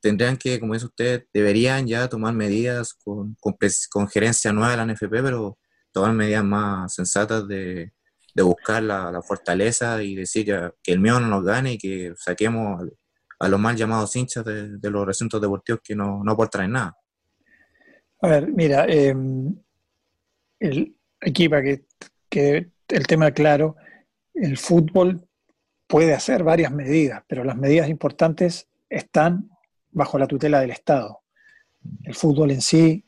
tendrían 0.01 0.39
que, 0.39 0.59
como 0.59 0.73
dice 0.73 0.87
usted, 0.87 1.27
deberían 1.33 1.87
ya 1.87 2.09
tomar 2.09 2.33
medidas 2.33 2.95
con, 2.95 3.35
con, 3.41 3.55
con 3.91 4.09
gerencia 4.09 4.53
nueva 4.53 4.71
de 4.71 4.77
la 4.79 4.87
NFP, 4.87 5.11
pero 5.11 5.59
tomar 5.93 6.13
medidas 6.13 6.45
más 6.45 6.95
sensatas 6.95 7.47
de, 7.47 7.93
de 8.35 8.43
buscar 8.43 8.83
la, 8.83 9.13
la, 9.13 9.23
fortaleza 9.23 10.03
y 10.03 10.17
decir 10.17 10.47
ya, 10.47 10.73
que 10.83 10.93
el 10.93 11.01
miedo 11.01 11.21
no 11.21 11.29
nos 11.29 11.45
gane 11.45 11.75
y 11.75 11.79
que 11.79 12.15
saquemos 12.17 12.83
a, 13.39 13.49
los 13.49 13.61
mal 13.61 13.77
llamados 13.77 14.17
hinchas 14.17 14.45
de, 14.45 14.79
de, 14.79 14.91
los 14.91 15.07
recintos 15.07 15.41
deportivos 15.41 15.81
que 15.85 15.95
no, 15.95 16.23
no 16.25 16.33
aportan 16.33 16.65
en 16.65 16.73
nada. 16.73 16.97
A 18.21 18.29
ver, 18.29 18.49
mira, 18.49 18.87
eh, 18.89 19.15
el, 20.61 20.97
aquí 21.21 21.49
para 21.49 21.63
que, 21.63 21.85
que 22.29 22.71
el 22.89 23.07
tema 23.07 23.31
claro, 23.31 23.77
el 24.33 24.57
fútbol 24.57 25.29
puede 25.87 26.15
hacer 26.15 26.43
varias 26.43 26.73
medidas, 26.73 27.23
pero 27.27 27.45
las 27.45 27.57
medidas 27.57 27.89
importantes 27.89 28.69
están 28.89 29.51
bajo 29.91 30.19
la 30.19 30.27
tutela 30.27 30.61
del 30.61 30.71
Estado. 30.71 31.21
El 32.03 32.15
fútbol 32.15 32.51
en 32.51 32.61
sí 32.61 33.05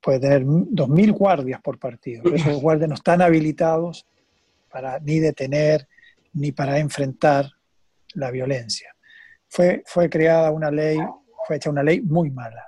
puede 0.00 0.20
tener 0.20 0.44
2.000 0.44 1.12
guardias 1.12 1.60
por 1.62 1.78
partido, 1.78 2.22
pero 2.22 2.36
esos 2.36 2.60
guardias 2.60 2.88
no 2.88 2.94
están 2.94 3.22
habilitados 3.22 4.06
para 4.70 4.98
ni 5.00 5.18
detener 5.18 5.88
ni 6.34 6.52
para 6.52 6.78
enfrentar 6.78 7.50
la 8.14 8.30
violencia. 8.30 8.94
Fue, 9.48 9.82
fue 9.86 10.10
creada 10.10 10.50
una 10.50 10.70
ley, 10.70 10.98
fue 11.46 11.56
hecha 11.56 11.70
una 11.70 11.82
ley 11.82 12.00
muy 12.00 12.30
mala, 12.30 12.64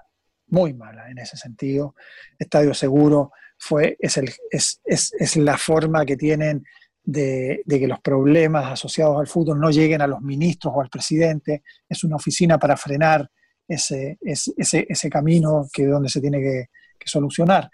muy 0.48 0.72
mala 0.72 1.10
en 1.10 1.18
ese 1.18 1.36
sentido. 1.36 1.94
Estadio 2.38 2.72
Seguro 2.74 3.32
fue, 3.58 3.96
es, 4.00 4.16
el, 4.16 4.30
es, 4.50 4.80
es, 4.84 5.12
es 5.18 5.36
la 5.36 5.58
forma 5.58 6.04
que 6.06 6.16
tienen 6.16 6.64
de, 7.02 7.62
de, 7.64 7.80
que 7.80 7.88
los 7.88 8.00
problemas 8.00 8.72
asociados 8.72 9.18
al 9.18 9.26
fútbol 9.26 9.60
no 9.60 9.70
lleguen 9.70 10.00
a 10.02 10.06
los 10.06 10.20
ministros 10.20 10.72
o 10.74 10.80
al 10.80 10.88
presidente. 10.88 11.62
Es 11.88 12.04
una 12.04 12.16
oficina 12.16 12.58
para 12.58 12.76
frenar 12.76 13.30
ese, 13.68 14.18
ese, 14.20 14.86
ese 14.88 15.10
camino 15.10 15.68
que 15.72 15.86
donde 15.86 16.08
se 16.08 16.20
tiene 16.20 16.40
que, 16.40 16.66
solucionar. 17.04 17.70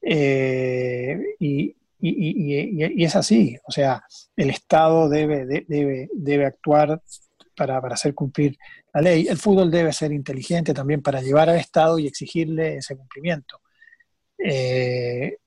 Eh, 0.00 1.36
y, 1.38 1.76
y, 2.10 3.04
es 3.04 3.16
así, 3.16 3.56
o 3.66 3.72
sea, 3.72 4.02
el 4.36 4.50
Estado 4.50 5.08
debe, 5.08 5.46
debe, 5.66 6.08
debe 6.12 6.46
actuar 6.46 7.00
para, 7.56 7.80
para, 7.80 7.94
hacer 7.94 8.14
cumplir 8.14 8.58
la 8.92 9.00
ley. 9.00 9.26
El 9.28 9.38
fútbol 9.38 9.70
debe 9.70 9.92
ser 9.92 10.12
inteligente 10.12 10.74
también 10.74 11.00
para 11.02 11.22
llevar 11.22 11.48
al 11.48 11.56
Estado 11.56 11.98
y 11.98 12.06
exigirle 12.06 12.76
ese 12.76 12.96
cumplimiento. 12.96 13.60
Eh, 14.38 15.38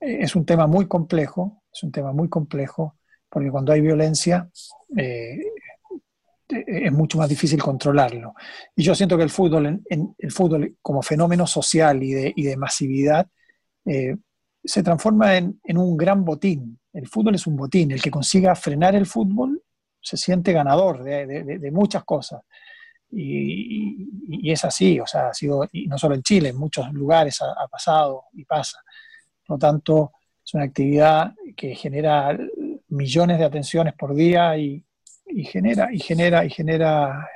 es 0.00 0.34
un 0.34 0.44
tema 0.44 0.66
muy 0.66 0.88
complejo, 0.88 1.62
es 1.72 1.82
un 1.84 1.92
tema 1.92 2.12
muy 2.12 2.28
complejo, 2.28 2.96
porque 3.28 3.50
cuando 3.50 3.72
hay 3.72 3.80
violencia 3.80 4.50
eh, 4.96 5.38
es 6.48 6.92
mucho 6.92 7.18
más 7.18 7.28
difícil 7.28 7.62
controlarlo. 7.62 8.34
Y 8.74 8.82
yo 8.82 8.94
siento 8.94 9.16
que 9.16 9.22
el 9.22 9.30
fútbol, 9.30 9.80
en, 9.88 10.14
el 10.18 10.32
fútbol 10.32 10.76
como 10.82 11.02
fenómeno 11.02 11.46
social 11.46 12.02
y 12.02 12.12
de, 12.12 12.32
y 12.34 12.42
de 12.42 12.56
masividad, 12.56 13.28
eh, 13.84 14.16
se 14.64 14.82
transforma 14.82 15.36
en, 15.36 15.60
en, 15.64 15.78
un 15.78 15.96
gran 15.96 16.24
botín. 16.24 16.78
El 16.92 17.08
fútbol 17.08 17.34
es 17.34 17.46
un 17.46 17.56
botín. 17.56 17.90
El 17.90 18.02
que 18.02 18.10
consiga 18.10 18.54
frenar 18.54 18.94
el 18.94 19.06
fútbol 19.06 19.62
se 20.02 20.16
siente 20.16 20.52
ganador 20.52 21.02
de, 21.02 21.26
de, 21.26 21.70
muchas 21.70 22.04
cosas. 22.04 22.42
Y, 23.10 24.50
es 24.50 24.64
así, 24.64 24.98
o 24.98 25.06
sea, 25.06 25.28
ha 25.28 25.34
sido, 25.34 25.68
no 25.86 25.98
solo 25.98 26.14
en 26.14 26.22
Chile, 26.22 26.48
en 26.48 26.56
muchos 26.56 26.92
lugares 26.92 27.40
ha, 27.40 27.68
pasado 27.68 28.24
y 28.32 28.44
pasa. 28.44 28.78
Por 29.46 29.56
lo 29.56 29.58
tanto, 29.58 30.12
es 30.44 30.54
una 30.54 30.64
actividad 30.64 31.32
que 31.56 31.74
genera 31.74 32.36
millones 32.88 33.38
de 33.38 33.44
atenciones 33.44 33.94
por 33.94 34.14
día 34.14 34.56
y, 34.56 34.84
y 35.26 35.44
genera, 35.44 35.88
y 35.92 36.00
genera, 36.00 36.44
y 36.44 36.50
genera, 36.50 37.28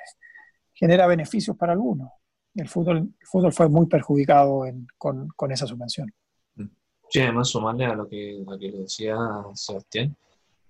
genera 0.74 1.06
beneficios 1.06 1.56
para 1.56 1.72
algunos. 1.72 2.10
El 2.54 2.68
fútbol, 2.68 3.14
fútbol 3.22 3.52
fue 3.52 3.68
muy 3.68 3.86
perjudicado 3.86 4.64
con, 4.98 5.28
con, 5.28 5.52
esa 5.52 5.66
subvención. 5.66 6.12
Sí, 7.08 7.20
además 7.20 7.48
sumarle 7.48 7.86
a 7.86 7.94
lo 7.94 8.08
que, 8.08 8.42
a 8.46 8.50
lo 8.50 8.58
que 8.58 8.72
decía 8.72 9.16
Sebastián, 9.54 10.14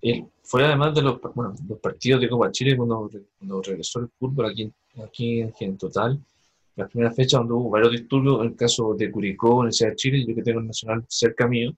él, 0.02 0.26
fuera 0.42 0.68
además 0.68 0.94
de 0.94 1.02
los, 1.02 1.20
bueno, 1.34 1.54
los 1.66 1.78
partidos 1.78 2.20
de 2.20 2.28
Copa 2.28 2.50
Chile 2.50 2.76
cuando, 2.76 3.10
cuando 3.38 3.62
regresó 3.62 4.00
el 4.00 4.08
fútbol 4.18 4.46
aquí, 4.46 4.70
aquí 5.02 5.40
en, 5.40 5.52
en 5.58 5.78
total, 5.78 6.20
la 6.76 6.86
primera 6.86 7.10
fecha 7.10 7.38
donde 7.38 7.54
hubo 7.54 7.70
varios 7.70 7.92
disturbios, 7.92 8.40
en 8.40 8.48
el 8.48 8.56
caso 8.56 8.94
de 8.94 9.10
Curicó, 9.10 9.56
Universidad 9.56 9.90
de 9.90 9.96
Chile, 9.96 10.24
yo 10.28 10.34
que 10.34 10.42
tengo 10.42 10.60
el 10.60 10.66
Nacional 10.66 11.04
cerca 11.08 11.48
mío, 11.48 11.72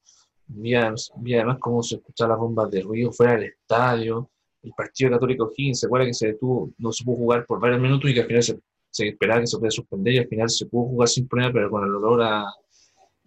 vi 0.48 0.74
además 0.74 1.58
cómo 1.60 1.82
se 1.82 1.96
escuchaban 1.96 2.30
las 2.30 2.40
bombas 2.40 2.70
de 2.70 2.80
ruido 2.82 3.12
fuera 3.12 3.34
del 3.34 3.44
estadio, 3.44 4.28
el 4.62 4.72
partido 4.76 5.12
católico 5.12 5.52
Higgins, 5.56 5.80
se 5.80 5.86
acuerda 5.86 6.06
que 6.06 6.14
se 6.14 6.28
detuvo, 6.28 6.70
no 6.78 6.90
se 6.90 7.04
pudo 7.04 7.16
jugar 7.16 7.46
por 7.46 7.60
varios 7.60 7.80
minutos 7.80 8.10
y 8.10 8.14
que 8.14 8.20
al 8.20 8.26
final 8.26 8.42
se, 8.42 8.58
se 8.90 9.08
esperaba 9.08 9.40
que 9.40 9.46
se 9.46 9.56
pudiera 9.56 9.70
suspender 9.70 10.14
y 10.14 10.18
al 10.18 10.26
final 10.28 10.50
se 10.50 10.66
pudo 10.66 10.88
jugar 10.88 11.08
sin 11.08 11.28
problema, 11.28 11.52
pero 11.52 11.70
con 11.70 11.84
el 11.84 11.94
olor 11.94 12.22
a, 12.22 12.44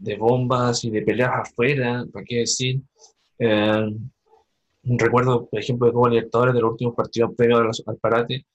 de 0.02 0.18
bombas 0.18 0.84
y 0.84 0.90
de 0.90 1.04
peleas 1.04 1.32
afuera, 1.34 2.06
¿para 2.12 2.26
qué 2.26 2.40
decir? 2.40 2.82
Eh, 3.38 3.96
recuerdo, 4.84 5.48
por 5.48 5.60
ejemplo, 5.60 5.88
de 5.88 5.94
Copa 5.94 6.10
Libertadores 6.10 6.56
de 6.56 6.62
los 6.62 6.72
últimos 6.72 6.96
partidos 6.96 7.32
previos 7.38 7.84
al, 7.86 7.98
parate, 7.98 8.46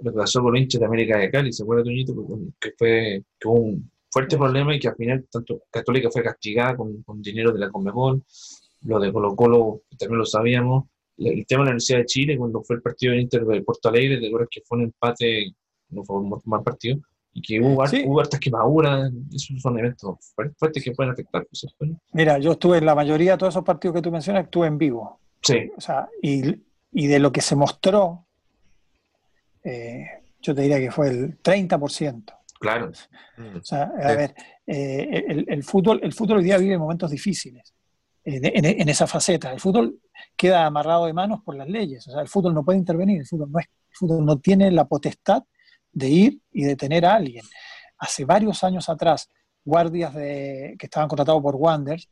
lo 0.00 0.12
que 0.12 0.18
pasó 0.18 0.42
con 0.42 0.56
el 0.56 0.62
hincha 0.62 0.78
de 0.78 0.84
América 0.84 1.16
de 1.18 1.30
Cali, 1.30 1.52
¿se 1.52 1.62
acuerda, 1.62 1.84
Toñito? 1.84 2.14
Que 2.60 2.72
fue 2.76 3.22
que 3.38 3.48
hubo 3.48 3.60
un 3.60 3.90
fuerte 4.10 4.36
problema 4.36 4.74
y 4.74 4.80
que 4.80 4.88
al 4.88 4.96
final 4.96 5.26
tanto 5.30 5.62
Católica 5.70 6.10
fue 6.10 6.22
castigada 6.22 6.76
con, 6.76 7.02
con 7.02 7.22
dinero 7.22 7.52
de 7.52 7.60
la 7.60 7.70
Conmebol, 7.70 8.22
lo 8.82 9.00
de 9.00 9.12
Colo 9.12 9.36
Colo 9.36 9.82
también 9.96 10.18
lo 10.18 10.26
sabíamos, 10.26 10.84
el 11.18 11.46
tema 11.46 11.62
de 11.62 11.66
la 11.66 11.70
Universidad 11.70 11.98
de 12.00 12.06
Chile, 12.06 12.36
cuando 12.36 12.62
fue 12.62 12.76
el 12.76 12.82
partido 12.82 13.12
del 13.12 13.22
Inter 13.22 13.44
de 13.44 13.62
Porto 13.62 13.88
Alegre, 13.88 14.18
de 14.18 14.30
que 14.50 14.60
fue 14.62 14.78
un 14.78 14.84
empate, 14.84 15.54
no 15.90 16.04
fue 16.04 16.16
un 16.16 16.40
mal 16.44 16.62
partido, 16.62 16.98
y 17.36 17.42
que 17.42 17.60
hubo, 17.60 17.86
sí. 17.86 18.02
hubo 18.06 18.20
hartas 18.20 18.40
quemaduras, 18.40 19.12
esos 19.30 19.60
son 19.60 19.78
eventos 19.78 20.32
fuertes 20.56 20.82
que 20.82 20.92
pueden 20.92 21.12
afectar. 21.12 21.46
Pues, 21.46 21.66
Mira, 22.14 22.38
yo 22.38 22.52
estuve 22.52 22.78
en 22.78 22.86
la 22.86 22.94
mayoría 22.94 23.32
de 23.32 23.38
todos 23.38 23.52
esos 23.52 23.62
partidos 23.62 23.96
que 23.96 24.00
tú 24.00 24.10
mencionas, 24.10 24.44
estuve 24.44 24.66
en 24.66 24.78
vivo. 24.78 25.20
Sí. 25.42 25.70
O 25.76 25.80
sea, 25.80 26.08
y, 26.22 26.62
y 26.92 27.06
de 27.06 27.18
lo 27.18 27.30
que 27.30 27.42
se 27.42 27.54
mostró, 27.54 28.24
eh, 29.62 30.06
yo 30.40 30.54
te 30.54 30.62
diría 30.62 30.78
que 30.78 30.90
fue 30.90 31.08
el 31.10 31.42
30%. 31.42 32.24
Claro. 32.58 32.90
O 33.54 33.62
sea, 33.62 33.82
a 33.82 34.10
sí. 34.10 34.16
ver, 34.16 34.34
eh, 34.66 35.24
el, 35.28 35.44
el, 35.46 35.62
fútbol, 35.62 36.00
el 36.02 36.14
fútbol 36.14 36.38
hoy 36.38 36.44
día 36.44 36.56
vive 36.56 36.78
momentos 36.78 37.10
difíciles 37.10 37.74
en, 38.24 38.46
en, 38.46 38.80
en, 38.80 38.88
esa 38.88 39.06
faceta. 39.06 39.52
El 39.52 39.60
fútbol 39.60 40.00
queda 40.34 40.64
amarrado 40.64 41.04
de 41.04 41.12
manos 41.12 41.42
por 41.44 41.54
las 41.54 41.68
leyes. 41.68 42.08
O 42.08 42.12
sea, 42.12 42.22
el 42.22 42.28
fútbol 42.28 42.54
no 42.54 42.64
puede 42.64 42.78
intervenir, 42.78 43.20
el 43.20 43.26
fútbol 43.26 43.52
no, 43.52 43.58
es, 43.58 43.66
el 43.66 43.94
fútbol 43.94 44.24
no 44.24 44.38
tiene 44.38 44.70
la 44.70 44.86
potestad 44.86 45.42
de 45.96 46.10
ir 46.10 46.40
y 46.52 46.64
detener 46.64 47.06
a 47.06 47.14
alguien. 47.14 47.44
Hace 47.96 48.26
varios 48.26 48.62
años 48.62 48.88
atrás, 48.90 49.30
guardias 49.64 50.12
de, 50.14 50.76
que 50.78 50.86
estaban 50.86 51.08
contratados 51.08 51.42
por 51.42 51.56
Wanders 51.56 52.08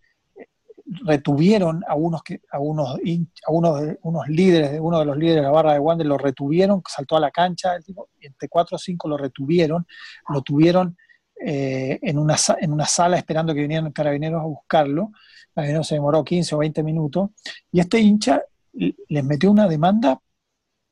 retuvieron 1.06 1.82
a 1.86 1.94
unos 1.94 2.22
que 2.22 2.40
a 2.50 2.58
unos 2.58 2.98
a 3.46 3.52
unos, 3.52 3.80
unos 4.02 4.28
líderes 4.28 4.78
uno 4.80 4.98
de 4.98 5.04
los 5.06 5.16
líderes 5.16 5.36
de 5.36 5.42
la 5.42 5.50
barra 5.50 5.72
de 5.72 5.78
Wander 5.78 6.06
lo 6.06 6.18
retuvieron 6.18 6.82
saltó 6.86 7.16
a 7.16 7.20
la 7.20 7.30
cancha 7.30 7.76
entre 8.20 8.48
cuatro 8.50 8.76
o 8.76 8.78
cinco 8.78 9.08
lo 9.08 9.16
retuvieron 9.16 9.86
lo 10.28 10.42
tuvieron 10.42 10.98
eh, 11.42 11.98
en, 12.02 12.18
una, 12.18 12.36
en 12.60 12.70
una 12.70 12.84
sala 12.84 13.16
esperando 13.16 13.54
que 13.54 13.62
vinieran 13.62 13.92
carabineros 13.92 14.42
a 14.42 14.44
buscarlo 14.44 15.10
carabineros 15.54 15.88
se 15.88 15.94
demoró 15.94 16.22
15 16.22 16.54
o 16.54 16.58
20 16.58 16.82
minutos 16.82 17.30
y 17.72 17.80
este 17.80 17.98
hincha 18.00 18.42
les 18.72 19.24
metió 19.24 19.50
una 19.50 19.66
demanda 19.66 20.20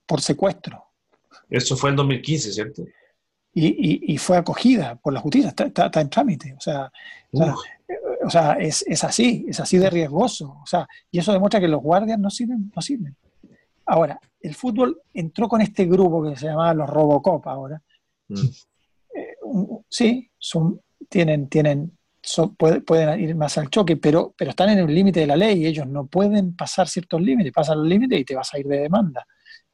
por 0.07 0.23
secuestro 0.23 0.92
eso 1.53 1.77
fue 1.77 1.91
en 1.91 1.97
2015 1.97 2.53
cierto 2.53 2.83
y, 3.55 3.67
y, 3.67 4.15
y 4.15 4.19
fue 4.19 4.37
acogida 4.37 4.97
por 4.97 5.13
la 5.13 5.21
justicia 5.21 5.51
está, 5.51 5.67
está, 5.67 5.87
está 5.87 6.01
en 6.01 6.11
trámite 6.11 6.55
o 6.55 6.61
sea, 6.61 6.91
o 7.33 7.39
sea 7.39 7.55
o 8.25 8.31
sea, 8.31 8.53
es, 8.55 8.85
es, 8.87 9.05
así, 9.05 9.47
es 9.49 9.61
así 9.61 9.79
de 9.79 9.91
riesgoso. 9.91 10.59
O 10.63 10.67
sea, 10.67 10.87
y 11.11 11.19
eso 11.19 11.33
demuestra 11.33 11.61
que 11.61 11.69
los 11.69 11.83
guardias 11.83 12.19
no 12.19 12.31
sirven, 12.31 12.71
no 12.75 12.83
sirven. 12.83 13.17
Ahora, 13.87 14.19
el 14.41 14.55
fútbol 14.55 15.01
entró 15.13 15.49
con 15.49 15.61
este 15.61 15.87
grupo 15.87 16.23
que 16.23 16.37
se 16.37 16.47
llamaba 16.47 16.75
los 16.75 16.89
Robocop 16.89 17.47
ahora. 17.47 17.83
Mm. 18.29 18.47
Eh, 19.15 19.37
un, 19.43 19.85
sí, 19.89 20.31
son, 20.39 20.81
tienen, 21.09 21.49
tienen, 21.49 21.97
son, 22.23 22.55
puede, 22.55 22.81
pueden 22.81 23.21
ir 23.21 23.35
más 23.35 23.59
al 23.59 23.71
choque, 23.71 23.97
pero, 23.97 24.35
pero 24.37 24.51
están 24.51 24.71
en 24.71 24.79
el 24.79 24.95
límite 24.95 25.21
de 25.21 25.27
la 25.27 25.37
ley 25.37 25.63
y 25.63 25.67
ellos 25.67 25.87
no 25.87 26.07
pueden 26.07 26.55
pasar 26.55 26.89
ciertos 26.89 27.21
límites, 27.21 27.53
pasan 27.53 27.79
los 27.79 27.89
límites 27.89 28.21
y 28.21 28.25
te 28.25 28.35
vas 28.35 28.53
a 28.55 28.59
ir 28.59 28.67
de 28.67 28.81
demanda, 28.81 29.27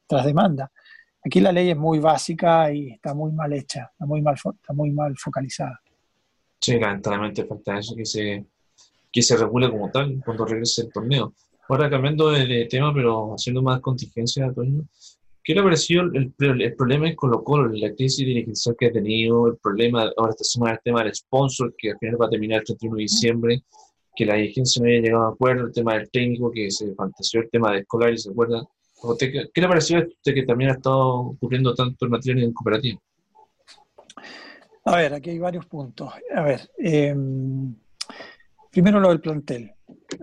tras 0.07 0.25
demanda. 0.25 0.71
Aquí 1.23 1.41
la 1.41 1.51
ley 1.51 1.69
es 1.69 1.77
muy 1.77 1.99
básica 1.99 2.71
y 2.71 2.91
está 2.91 3.13
muy 3.13 3.31
mal 3.31 3.51
hecha, 3.53 3.89
está 3.91 4.05
muy 4.05 4.21
mal, 4.21 4.35
está 4.35 4.73
muy 4.73 4.91
mal 4.91 5.15
focalizada. 5.17 5.81
Sí, 6.59 6.79
lamentablemente 6.79 7.45
falta 7.45 7.77
eso, 7.77 7.95
que 7.95 8.05
se, 8.05 8.45
que 9.11 9.21
se 9.21 9.37
regule 9.37 9.69
como 9.69 9.89
tal 9.91 10.21
cuando 10.23 10.45
regrese 10.45 10.83
el 10.83 10.91
torneo. 10.91 11.33
Ahora 11.67 11.89
cambiando 11.89 12.31
de, 12.31 12.65
tema, 12.65 12.93
pero 12.93 13.33
haciendo 13.33 13.61
más 13.61 13.79
contingencia, 13.79 14.45
Antonio, 14.45 14.85
¿qué 15.43 15.53
le 15.53 15.59
ha 15.59 15.63
parecido 15.63 16.03
el, 16.03 16.33
el, 16.39 16.75
problema 16.75 17.07
en 17.07 17.15
Colo 17.15 17.43
Colo, 17.43 17.69
la 17.69 17.93
crisis 17.93 18.25
dirigencial 18.25 18.75
que 18.77 18.87
ha 18.87 18.91
tenido, 18.91 19.47
el 19.47 19.57
problema, 19.57 20.09
ahora 20.17 20.31
esta 20.31 20.43
semana 20.43 20.73
el 20.73 20.79
tema 20.83 21.03
del 21.03 21.13
sponsor, 21.13 21.75
que 21.77 21.91
al 21.91 21.97
final 21.99 22.21
va 22.21 22.25
a 22.25 22.29
terminar 22.29 22.59
el 22.61 22.65
31 22.65 22.95
de 22.95 23.01
diciembre, 23.01 23.63
que 24.15 24.25
la 24.25 24.35
dirigencia 24.35 24.81
no 24.81 24.89
haya 24.89 24.99
llegado 24.99 25.25
a 25.27 25.29
acuerdo, 25.29 25.67
el 25.67 25.73
tema 25.73 25.93
del 25.93 26.09
técnico, 26.09 26.51
que 26.51 26.71
se 26.71 26.93
fantaseó 26.95 27.41
el 27.41 27.49
tema 27.49 27.71
de 27.71 27.79
escolar 27.79 28.13
y 28.13 28.17
se 28.17 28.31
acuerda. 28.31 28.67
¿Qué 29.17 29.49
le 29.61 29.65
ha 29.65 29.69
parecido 29.69 30.01
a 30.01 30.03
usted 30.03 30.33
que 30.33 30.43
también 30.43 30.71
ha 30.71 30.73
estado 30.73 31.19
ocurriendo 31.31 31.73
tanto 31.73 32.05
en 32.05 32.11
materia 32.11 32.43
en 32.43 32.53
cooperativa? 32.53 32.99
A 34.85 34.95
ver, 34.95 35.13
aquí 35.13 35.29
hay 35.31 35.39
varios 35.39 35.65
puntos. 35.65 36.11
A 36.35 36.41
ver, 36.41 36.69
eh, 36.77 37.15
primero 38.71 38.99
lo 38.99 39.09
del 39.09 39.21
plantel. 39.21 39.73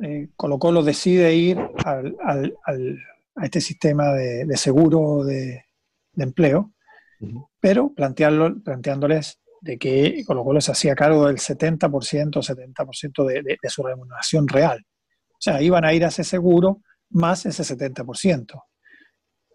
Eh, 0.02 0.28
Colo 0.36 0.58
Colo 0.58 0.82
decide 0.82 1.34
ir 1.34 1.58
al, 1.84 2.16
al, 2.22 2.56
al, 2.64 2.98
a 3.36 3.44
este 3.44 3.60
sistema 3.60 4.12
de, 4.12 4.44
de 4.44 4.56
seguro 4.56 5.24
de, 5.24 5.64
de 6.12 6.24
empleo, 6.24 6.72
uh 7.20 7.26
-huh. 7.26 7.48
pero 7.60 7.92
plantearlo, 7.94 8.62
planteándoles 8.62 9.40
de 9.60 9.78
que 9.78 10.22
Colo 10.26 10.44
Colo 10.44 10.60
se 10.60 10.72
hacía 10.72 10.94
cargo 10.94 11.26
del 11.26 11.38
70%, 11.38 12.42
70% 12.42 13.26
de, 13.26 13.42
de, 13.42 13.56
de 13.62 13.70
su 13.70 13.82
remuneración 13.82 14.48
real. 14.48 14.84
O 15.32 15.40
sea, 15.40 15.60
iban 15.60 15.84
a 15.84 15.92
ir 15.92 16.04
a 16.04 16.08
ese 16.08 16.24
seguro 16.24 16.80
más 17.10 17.46
ese 17.46 17.62
70%. 17.64 18.62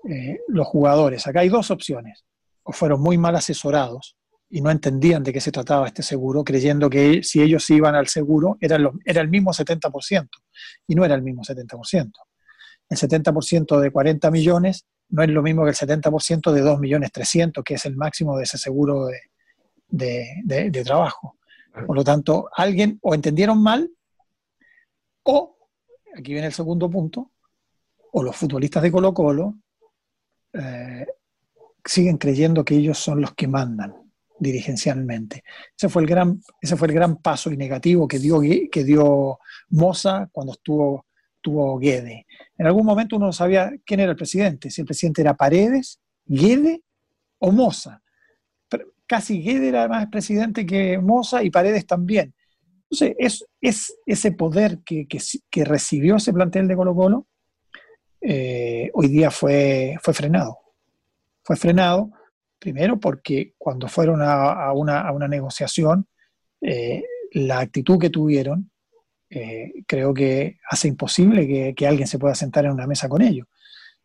Eh, 0.09 0.39
los 0.47 0.67
jugadores, 0.67 1.27
acá 1.27 1.41
hay 1.41 1.49
dos 1.49 1.71
opciones. 1.71 2.25
O 2.63 2.71
fueron 2.71 3.01
muy 3.01 3.17
mal 3.17 3.35
asesorados, 3.35 4.15
y 4.53 4.61
no 4.61 4.69
entendían 4.69 5.23
de 5.23 5.31
qué 5.31 5.39
se 5.39 5.51
trataba 5.51 5.87
este 5.87 6.03
seguro, 6.03 6.43
creyendo 6.43 6.89
que 6.89 7.23
si 7.23 7.41
ellos 7.41 7.69
iban 7.69 7.95
al 7.95 8.07
seguro 8.07 8.57
era, 8.59 8.77
lo, 8.77 8.93
era 9.05 9.21
el 9.21 9.29
mismo 9.29 9.51
70%, 9.53 10.27
y 10.87 10.95
no 10.95 11.05
era 11.05 11.15
el 11.15 11.21
mismo 11.21 11.41
70%. 11.43 12.11
El 12.89 12.97
70% 12.97 13.79
de 13.79 13.91
40 13.91 14.29
millones 14.29 14.85
no 15.09 15.23
es 15.23 15.29
lo 15.29 15.41
mismo 15.41 15.63
que 15.63 15.69
el 15.69 15.75
70% 15.75 16.51
de 16.51 16.61
2.300.000, 16.63 17.63
que 17.63 17.75
es 17.75 17.85
el 17.85 17.95
máximo 17.95 18.35
de 18.37 18.43
ese 18.43 18.57
seguro 18.57 19.05
de, 19.05 19.19
de- 19.87 20.27
de- 20.43 20.69
de 20.69 20.83
trabajo. 20.83 21.37
Por 21.87 21.95
lo 21.95 22.03
tanto, 22.03 22.49
alguien 22.53 22.99
o 23.01 23.15
entendieron 23.15 23.61
mal, 23.63 23.89
o, 25.23 25.57
aquí 26.17 26.33
viene 26.33 26.47
el 26.47 26.53
segundo 26.53 26.89
punto, 26.89 27.30
o 28.11 28.23
los 28.23 28.35
futbolistas 28.35 28.83
de 28.83 28.91
Colo 28.91 29.13
Colo 29.13 29.55
eh, 30.53 31.05
siguen 31.83 32.17
creyendo 32.17 32.63
que 32.63 32.75
ellos 32.75 32.97
son 32.97 33.21
los 33.21 33.33
que 33.33 33.47
mandan 33.47 33.95
dirigencialmente. 34.39 35.43
Ese 35.77 35.87
fue 35.87 36.01
el 36.01 36.07
gran, 36.07 36.41
ese 36.59 36.75
fue 36.75 36.87
el 36.87 36.93
gran 36.93 37.17
paso 37.17 37.51
y 37.51 37.57
negativo 37.57 38.07
que 38.07 38.19
dio, 38.19 38.41
que 38.71 38.83
dio 38.83 39.39
Moza 39.69 40.29
cuando 40.31 40.53
estuvo, 40.53 41.05
estuvo 41.35 41.77
Guede. 41.77 42.25
En 42.57 42.65
algún 42.65 42.85
momento 42.85 43.15
uno 43.15 43.27
no 43.27 43.33
sabía 43.33 43.71
quién 43.85 43.99
era 43.99 44.11
el 44.11 44.17
presidente, 44.17 44.71
si 44.71 44.81
el 44.81 44.87
presidente 44.87 45.21
era 45.21 45.35
Paredes, 45.35 45.99
Guede 46.25 46.83
o 47.39 47.51
Moza. 47.51 48.01
Casi 49.05 49.41
Guede 49.41 49.69
era 49.69 49.87
más 49.87 50.07
presidente 50.07 50.65
que 50.65 50.97
Moza 50.97 51.43
y 51.43 51.49
Paredes 51.49 51.85
también. 51.85 52.33
Entonces, 52.89 53.15
es, 53.19 53.45
es 53.61 53.95
ese 54.05 54.31
poder 54.31 54.79
que, 54.83 55.07
que, 55.07 55.19
que 55.49 55.65
recibió 55.65 56.15
ese 56.15 56.33
plantel 56.33 56.67
de 56.67 56.75
Colo 56.75 56.95
Colo, 56.95 57.27
eh, 58.21 58.89
hoy 58.93 59.07
día 59.07 59.31
fue, 59.31 59.97
fue 60.01 60.13
frenado. 60.13 60.59
Fue 61.43 61.55
frenado, 61.55 62.11
primero 62.59 62.99
porque 62.99 63.55
cuando 63.57 63.87
fueron 63.87 64.21
a, 64.21 64.51
a 64.51 64.73
una, 64.73 65.01
a 65.01 65.11
una 65.11 65.27
negociación, 65.27 66.07
eh, 66.61 67.03
la 67.33 67.59
actitud 67.59 67.97
que 67.97 68.11
tuvieron, 68.11 68.69
eh, 69.29 69.83
creo 69.87 70.13
que 70.13 70.57
hace 70.69 70.87
imposible 70.87 71.47
que, 71.47 71.73
que 71.73 71.87
alguien 71.87 72.07
se 72.07 72.19
pueda 72.19 72.35
sentar 72.35 72.65
en 72.65 72.71
una 72.71 72.85
mesa 72.85 73.09
con 73.09 73.21
ellos. 73.21 73.47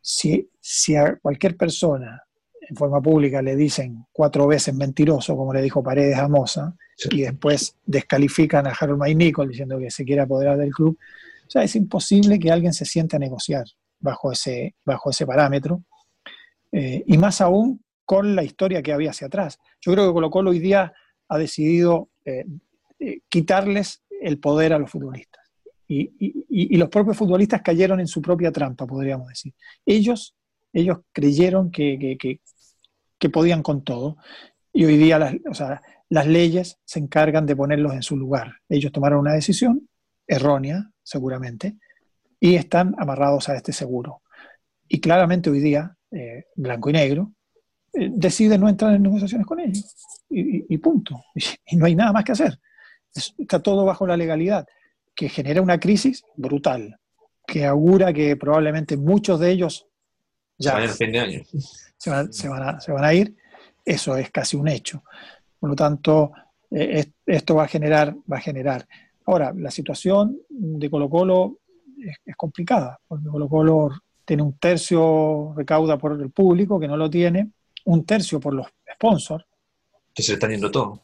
Si, 0.00 0.48
si 0.60 0.96
a 0.96 1.16
cualquier 1.16 1.56
persona 1.56 2.22
en 2.68 2.76
forma 2.76 3.00
pública 3.00 3.42
le 3.42 3.54
dicen 3.54 4.06
cuatro 4.12 4.46
veces 4.46 4.74
mentiroso, 4.74 5.36
como 5.36 5.52
le 5.52 5.62
dijo 5.62 5.82
Paredes 5.82 6.18
a 6.18 6.28
Moza, 6.28 6.74
y 7.10 7.22
después 7.22 7.76
descalifican 7.84 8.66
a 8.66 8.70
Harold 8.70 8.98
May 8.98 9.14
Nicol 9.14 9.48
diciendo 9.50 9.78
que 9.78 9.90
se 9.90 10.04
quiere 10.04 10.22
apoderar 10.22 10.56
del 10.56 10.72
club, 10.72 10.96
o 11.46 11.50
sea, 11.50 11.62
es 11.62 11.76
imposible 11.76 12.38
que 12.38 12.50
alguien 12.50 12.72
se 12.72 12.84
siente 12.84 13.16
a 13.16 13.18
negociar 13.18 13.66
bajo 13.98 14.32
ese, 14.32 14.74
bajo 14.84 15.10
ese 15.10 15.26
parámetro, 15.26 15.82
eh, 16.72 17.02
y 17.06 17.18
más 17.18 17.40
aún 17.40 17.82
con 18.04 18.36
la 18.36 18.44
historia 18.44 18.82
que 18.82 18.92
había 18.92 19.10
hacia 19.10 19.26
atrás. 19.26 19.58
Yo 19.80 19.92
creo 19.92 20.06
que 20.06 20.12
Colo 20.14 20.30
Colo 20.30 20.50
hoy 20.50 20.58
día 20.60 20.92
ha 21.28 21.38
decidido 21.38 22.08
eh, 22.24 22.44
eh, 23.00 23.20
quitarles 23.28 24.02
el 24.20 24.38
poder 24.38 24.72
a 24.72 24.78
los 24.78 24.90
futbolistas. 24.90 25.42
Y, 25.88 26.12
y- 26.18 26.76
los 26.76 26.88
propios 26.88 27.16
futbolistas 27.16 27.62
cayeron 27.62 28.00
en 28.00 28.08
su 28.08 28.20
propia 28.20 28.50
trampa, 28.50 28.86
podríamos 28.86 29.28
decir. 29.28 29.54
Ellos, 29.84 30.34
ellos 30.72 30.98
creyeron 31.12 31.70
que, 31.70 31.96
que- 31.98 32.16
que- 32.18 32.40
que 33.18 33.30
podían 33.30 33.62
con 33.62 33.82
todo. 33.84 34.16
Y 34.72 34.84
hoy 34.84 34.96
día 34.96 35.18
las, 35.18 35.34
o 35.48 35.54
sea, 35.54 35.80
las 36.08 36.26
leyes 36.26 36.78
se 36.84 36.98
encargan 36.98 37.46
de 37.46 37.54
ponerlos 37.56 37.92
en 37.94 38.02
su 38.02 38.16
lugar. 38.16 38.56
Ellos 38.68 38.90
tomaron 38.92 39.20
una 39.20 39.32
decisión 39.34 39.88
errónea, 40.26 40.90
seguramente, 41.02 41.76
y 42.40 42.54
están 42.56 42.94
amarrados 42.98 43.48
a 43.48 43.56
este 43.56 43.72
seguro. 43.72 44.22
Y 44.88 45.00
claramente 45.00 45.50
hoy 45.50 45.60
día, 45.60 45.96
eh, 46.10 46.44
blanco 46.54 46.90
y 46.90 46.92
negro, 46.92 47.32
eh, 47.92 48.10
decide 48.12 48.58
no 48.58 48.68
entrar 48.68 48.94
en 48.94 49.02
negociaciones 49.02 49.46
con 49.46 49.60
ellos. 49.60 49.94
Y, 50.28 50.58
y- 50.58 50.66
y 50.68 50.78
punto. 50.78 51.20
Y, 51.66 51.76
no 51.76 51.86
hay 51.86 51.94
nada 51.96 52.12
más 52.12 52.24
que 52.24 52.32
hacer. 52.32 52.58
Es- 53.14 53.34
está 53.38 53.60
todo 53.62 53.84
bajo 53.84 54.06
la 54.06 54.16
legalidad, 54.16 54.66
que 55.14 55.28
genera 55.28 55.62
una 55.62 55.80
crisis 55.80 56.22
brutal, 56.36 56.98
que 57.46 57.64
augura 57.64 58.12
que 58.12 58.36
probablemente 58.36 58.96
muchos 58.96 59.40
de 59.40 59.50
ellos 59.50 59.86
ya 60.58 60.76
a 60.76 60.84
ir 60.84 60.90
a 60.90 60.92
fin 60.94 61.12
de 61.12 61.18
año. 61.20 61.42
se 61.98 62.10
van, 62.10 62.32
se 62.32 62.48
van 62.48 62.62
a, 62.62 62.80
se 62.80 62.92
van 62.92 63.04
a 63.04 63.14
ir. 63.14 63.34
Eso 63.84 64.16
es 64.16 64.30
casi 64.30 64.56
un 64.56 64.68
hecho. 64.68 65.02
Por 65.58 65.70
lo 65.70 65.76
tanto, 65.76 66.32
eh, 66.70 66.90
es- 67.00 67.12
esto 67.24 67.54
va 67.56 67.64
a 67.64 67.68
generar, 67.68 68.14
va 68.30 68.36
a 68.36 68.40
generar. 68.40 68.86
Ahora, 69.26 69.52
la 69.56 69.70
situación 69.70 70.38
de 70.48 70.88
Colo 70.90 71.08
Colo 71.10 71.58
es, 71.98 72.16
es 72.24 72.36
complicada, 72.36 72.98
porque 73.06 73.26
Colo 73.28 73.48
Colo 73.48 73.90
tiene 74.24 74.42
un 74.42 74.58
tercio 74.58 75.54
recauda 75.56 75.96
por 75.98 76.20
el 76.20 76.30
público, 76.30 76.80
que 76.80 76.88
no 76.88 76.96
lo 76.96 77.08
tiene, 77.08 77.50
un 77.84 78.04
tercio 78.04 78.40
por 78.40 78.54
los 78.54 78.66
sponsors, 78.94 79.44
Que 80.12 80.22
se 80.22 80.32
le 80.32 80.34
están 80.34 80.50
yendo 80.50 80.70
todo. 80.70 81.00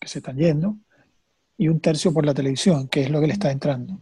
que 0.00 0.08
se 0.08 0.18
están 0.18 0.36
yendo, 0.36 0.76
y 1.56 1.68
un 1.68 1.80
tercio 1.80 2.12
por 2.12 2.26
la 2.26 2.34
televisión, 2.34 2.88
que 2.88 3.02
es 3.02 3.10
lo 3.10 3.20
que 3.20 3.28
le 3.28 3.34
está 3.34 3.50
entrando. 3.50 4.00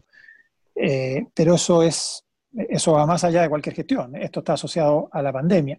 Eh, 0.75 1.27
pero 1.35 1.55
eso 1.55 1.83
es, 1.83 2.25
eso 2.55 2.93
va 2.93 3.07
más 3.07 3.25
allá 3.25 3.43
de 3.43 3.49
cualquier 3.51 3.75
gestión. 3.75 4.17
Esto 4.17 4.41
está 4.41 4.55
asociado 4.55 5.09
a 5.13 5.21
la 5.23 5.33
pandemia. 5.33 5.79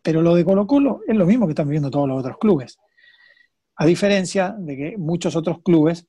Pero 0.00 0.22
lo 0.22 0.34
de 0.34 0.44
Colo 0.44 0.66
Colo 0.66 1.00
es 1.06 1.16
lo 1.16 1.26
mismo 1.26 1.46
que 1.46 1.52
están 1.52 1.66
viviendo 1.66 1.90
todos 1.90 2.08
los 2.08 2.20
otros 2.20 2.38
clubes. 2.38 2.78
A 3.76 3.84
diferencia 3.84 4.54
de 4.56 4.76
que 4.76 4.96
muchos 4.96 5.34
otros 5.34 5.60
clubes, 5.62 6.06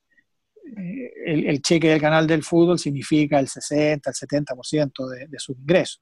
eh, 0.77 1.11
el, 1.25 1.45
el 1.47 1.61
cheque 1.61 1.89
del 1.89 2.01
canal 2.01 2.27
del 2.27 2.43
fútbol 2.43 2.79
significa 2.79 3.39
el 3.39 3.47
60, 3.47 4.09
el 4.09 4.15
70% 4.15 5.07
de, 5.07 5.27
de 5.27 5.39
sus 5.39 5.57
ingresos. 5.57 6.01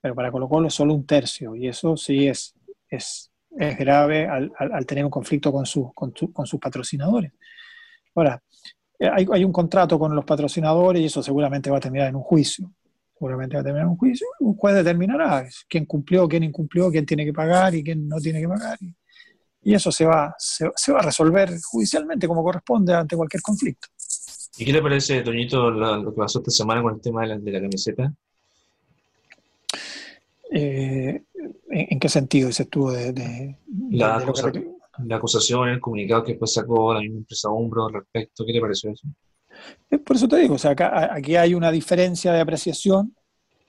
Pero 0.00 0.14
para 0.14 0.30
Colo 0.30 0.48
Colo 0.48 0.68
es 0.68 0.74
solo 0.74 0.94
un 0.94 1.06
tercio, 1.06 1.56
y 1.56 1.68
eso 1.68 1.96
sí 1.96 2.28
es, 2.28 2.54
es, 2.88 3.30
es 3.58 3.76
grave 3.78 4.26
al, 4.28 4.50
al- 4.58 4.72
al 4.72 4.86
tener 4.86 5.04
un 5.04 5.10
conflicto 5.10 5.52
con, 5.52 5.66
su- 5.66 5.92
con, 5.92 6.12
con 6.32 6.46
sus 6.46 6.60
patrocinadores. 6.60 7.32
Ahora, 8.14 8.42
eh, 8.98 9.08
hay, 9.12 9.26
hay 9.32 9.44
un 9.44 9.52
contrato 9.52 9.98
con 9.98 10.14
los 10.14 10.24
patrocinadores 10.24 11.02
y 11.02 11.06
eso 11.06 11.22
seguramente 11.22 11.70
va 11.70 11.78
a 11.78 11.80
terminar 11.80 12.08
en 12.08 12.16
un 12.16 12.22
juicio. 12.22 12.72
Seguramente 13.14 13.56
va 13.56 13.62
a 13.62 13.64
terminar 13.64 13.88
un 13.88 13.96
juicio. 13.96 14.26
Un 14.40 14.56
juez 14.56 14.74
determinará 14.76 15.46
quién 15.68 15.86
cumplió, 15.86 16.28
quién 16.28 16.44
incumplió, 16.44 16.90
quién 16.90 17.04
tiene 17.06 17.24
que 17.24 17.32
pagar 17.32 17.74
y 17.74 17.82
quién 17.82 18.08
no 18.08 18.16
tiene 18.18 18.40
que 18.40 18.48
pagar. 18.48 18.78
Y, 18.80 18.94
y 19.62 19.74
eso 19.74 19.90
se 19.92 20.04
va, 20.06 20.34
se, 20.38 20.70
se 20.76 20.92
va 20.92 21.00
a 21.00 21.02
resolver 21.02 21.50
judicialmente 21.70 22.26
como 22.28 22.42
corresponde 22.42 22.94
ante 22.94 23.16
cualquier 23.16 23.42
conflicto. 23.42 23.88
¿Y 24.56 24.64
qué 24.64 24.72
le 24.72 24.82
parece, 24.82 25.20
Toñito, 25.22 25.70
lo 25.70 26.10
que 26.12 26.16
pasó 26.16 26.38
esta 26.40 26.50
semana 26.50 26.82
con 26.82 26.94
el 26.94 27.00
tema 27.00 27.22
de 27.22 27.28
la, 27.28 27.38
de 27.38 27.50
la 27.52 27.60
camiseta? 27.60 28.12
Eh, 30.50 31.22
¿en, 31.70 32.00
qué 32.00 32.08
sentido 32.08 32.48
ese 32.48 32.62
estuvo 32.64 32.90
de, 32.90 33.12
de- 33.12 33.58
La, 33.90 34.18
de 34.18 34.24
que 34.24 34.30
acusa- 34.30 34.50
recl- 34.52 34.74
la 35.06 35.16
acusación, 35.16 35.68
el 35.68 35.80
comunicado 35.80 36.24
que 36.24 36.32
después 36.32 36.52
sacó 36.52 36.94
la 36.94 37.00
misma 37.00 37.18
empresa 37.18 37.50
Umbro 37.50 37.86
al 37.86 37.94
respecto, 37.94 38.44
¿qué 38.46 38.52
le 38.52 38.60
pareció 38.60 38.90
eso? 38.90 39.06
Eh, 39.90 39.98
Por 39.98 40.16
eso 40.16 40.26
te 40.26 40.36
digo, 40.38 40.54
o 40.54 40.58
sea, 40.58 40.72
acá, 40.72 41.14
aquí 41.14 41.36
hay 41.36 41.54
una 41.54 41.70
diferencia 41.70 42.32
de 42.32 42.40
apreciación 42.40 43.14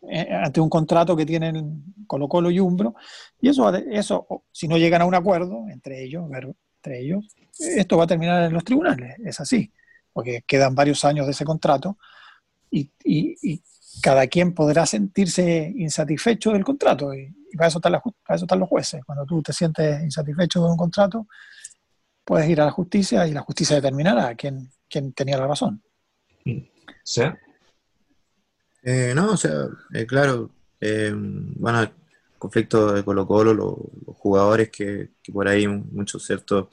ante 0.02 0.62
un 0.62 0.70
contrato 0.70 1.16
que 1.16 1.26
tienen 1.26 1.84
Colo 2.08 2.28
Colo 2.28 2.50
y 2.52 2.60
Umbro, 2.60 2.96
y 3.42 3.50
eso, 3.50 3.74
eso 3.74 4.44
si 4.52 4.68
no 4.68 4.78
llegan 4.78 5.02
a 5.02 5.06
un 5.06 5.16
acuerdo 5.16 5.66
entre 5.70 6.04
ellos, 6.04 6.26
entre 6.78 7.00
ellos, 7.02 7.26
eh, 7.60 7.76
esto 7.82 7.98
va 7.98 8.06
a 8.06 8.08
terminar 8.08 8.44
en 8.44 8.54
los 8.54 8.64
tribunales, 8.64 9.16
es 9.24 9.40
así, 9.40 9.72
porque 10.14 10.44
quedan 10.48 10.74
varios 10.76 11.04
años 11.06 11.26
de 11.26 11.32
ese 11.34 11.46
contrato 11.46 11.98
y, 12.72 12.92
y- 13.04 13.62
cada 14.02 14.28
quien 14.28 14.54
podrá 14.54 14.86
sentirse 14.86 15.74
insatisfecho 15.76 16.52
del 16.52 16.64
contrato, 16.64 17.14
y, 17.14 17.36
y 17.52 17.58
para, 17.58 17.68
eso 17.68 17.80
están 17.80 17.92
las 17.92 18.02
para 18.02 18.36
eso 18.36 18.46
están 18.46 18.60
los 18.60 18.70
jueces. 18.70 19.04
Cuando 19.04 19.26
tú 19.26 19.42
te 19.42 19.52
sientes 19.52 20.02
insatisfecho 20.04 20.64
de 20.64 20.70
un 20.72 20.78
contrato, 20.78 21.28
puedes 22.24 22.48
ir 22.48 22.62
a 22.62 22.66
la 22.66 22.72
justicia 22.72 23.28
y 23.28 23.34
la 23.34 23.42
justicia 23.42 23.76
determinará 23.76 24.36
quién, 24.36 24.70
quién 24.88 25.12
tenía 25.12 25.38
la 25.38 25.48
razón. 25.48 25.84
¿Sí? 27.04 27.24
Eh, 28.84 29.14
no, 29.16 29.34
o 29.34 29.38
sea, 29.38 29.68
eh, 29.94 30.06
claro, 30.06 30.52
eh, 30.80 31.12
bueno, 31.16 31.82
el 31.82 31.92
conflicto 32.38 32.94
de 32.94 33.04
Colo 33.04 33.28
Colo, 33.28 33.54
lo- 33.54 33.92
los 34.08 34.16
jugadores 34.18 34.70
que, 34.70 35.10
que 35.22 35.32
por 35.34 35.48
ahí 35.48 35.68
muchos 35.68 36.26
cierto 36.26 36.70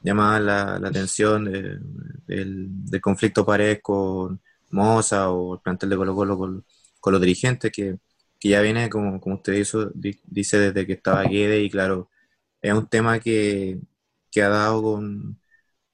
llamaban 0.00 0.46
la, 0.46 0.76
atención 0.88 1.44
de- 1.46 1.78
del, 2.26 2.66
del 2.86 3.00
conflicto 3.00 3.44
Paredes 3.46 3.80
con 3.82 4.40
Moza 4.70 5.30
o 5.30 5.54
el 5.54 5.60
plantel 5.60 5.90
de 5.90 5.96
Colo 5.96 6.14
Colo 6.14 6.38
con, 6.38 6.64
los 7.12 7.20
dirigentes, 7.20 7.70
que, 7.72 7.98
que 8.40 8.48
ya 8.48 8.60
viene, 8.62 8.88
como, 8.90 9.20
como 9.20 9.36
usted 9.36 9.52
hizo, 9.54 9.90
di- 9.94 10.20
dice, 10.26 10.58
desde 10.58 10.86
que 10.86 10.94
estaba 10.94 11.24
Guede, 11.24 11.60
y 11.62 11.70
claro, 11.70 12.10
es 12.62 12.72
un 12.74 12.88
tema 12.88 13.20
que, 13.20 13.80
que 14.30 14.42
ha 14.42 14.48
dado 14.48 14.82
con 14.82 15.38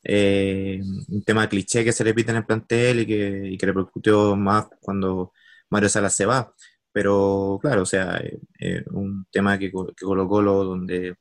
eh, 0.05 0.81
un 1.09 1.23
tema 1.25 1.49
cliché 1.49 1.85
que 1.85 1.93
se 1.93 2.05
repite 2.05 2.31
en 2.31 2.39
el 2.39 2.47
plantel 2.47 3.01
y 3.01 3.07
que, 3.07 3.49
y 3.53 3.59
que 3.59 3.67
repercutió 3.67 4.37
más 4.37 4.67
cuando 4.81 5.33
Mario 5.70 5.89
Salas 5.89 6.15
se 6.15 6.27
va. 6.27 6.53
Pero 6.93 7.59
claro, 7.62 7.82
o 7.82 7.86
sea, 7.86 8.16
eh, 8.19 8.39
eh, 8.61 8.85
un 8.93 9.27
tema 9.31 9.59
que, 9.59 9.70
que 9.70 10.05
Colo 10.05 10.27
Colo, 10.28 10.65
donde 10.65 11.16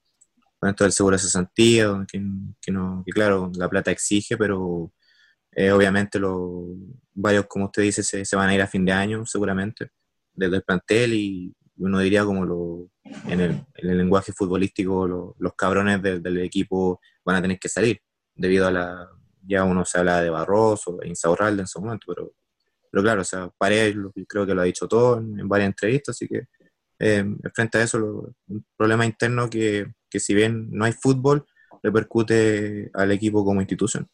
esto 0.61 0.83
del 0.83 0.93
seguro 0.93 1.15
de 1.15 1.21
cesantía, 1.21 2.05
que, 2.11 2.19
no, 2.71 3.03
que 3.05 3.11
claro, 3.11 3.51
la 3.55 3.69
plata 3.69 3.91
exige, 3.91 4.37
pero 4.37 4.91
eh, 5.51 5.71
obviamente 5.71 6.19
los 6.19 6.65
varios, 7.13 7.45
como 7.47 7.65
usted 7.65 7.83
dice, 7.83 8.03
se, 8.03 8.35
van 8.35 8.49
a 8.49 8.55
ir 8.55 8.61
a 8.61 8.67
fin 8.67 8.85
de 8.85 8.91
año, 8.91 9.25
seguramente, 9.25 9.91
desde 10.33 10.57
el 10.57 10.63
plantel 10.63 11.13
y 11.13 11.53
uno 11.77 11.99
diría 11.99 12.25
como 12.25 12.45
lo, 12.45 12.89
en, 13.27 13.39
el, 13.41 13.51
en 13.75 13.89
el 13.89 13.97
lenguaje 13.97 14.33
futbolístico, 14.33 15.07
lo- 15.07 15.35
los 15.39 15.53
cabrones 15.55 16.01
del- 16.01 16.39
equipo 16.39 16.99
van 17.23 17.35
a 17.37 17.41
tener 17.41 17.59
que 17.59 17.69
salir, 17.69 18.01
debido 18.35 18.67
a 18.67 18.71
la, 18.71 19.09
ya 19.43 19.63
uno 19.63 19.85
se 19.85 19.99
habla 19.99 20.21
de 20.21 20.29
Barroso, 20.29 20.99
Insaurralde 21.03 21.61
en 21.61 21.67
su 21.67 21.79
momento, 21.81 22.05
pero, 22.07 22.33
pero 22.91 23.03
claro, 23.03 23.21
o 23.21 23.25
sea, 23.25 23.49
Paredes 23.57 23.95
creo 24.27 24.45
que 24.45 24.53
lo 24.53 24.61
ha 24.61 24.65
dicho 24.65 24.87
todo 24.87 25.19
en, 25.19 25.39
en 25.39 25.47
varias 25.47 25.67
entrevistas, 25.67 26.15
así 26.15 26.27
que 26.27 26.47
eh, 26.99 27.25
frente 27.53 27.77
a 27.77 27.83
eso, 27.83 28.33
un 28.47 28.65
problema 28.75 29.05
interno 29.05 29.49
que, 29.49 29.93
que 30.09 30.19
si 30.19 30.33
bien 30.33 30.69
no 30.71 30.85
hay 30.85 30.93
fútbol, 30.93 31.45
repercute 31.83 32.89
al 32.93 33.11
equipo 33.11 33.45
como 33.45 33.61
institución. 33.61 34.07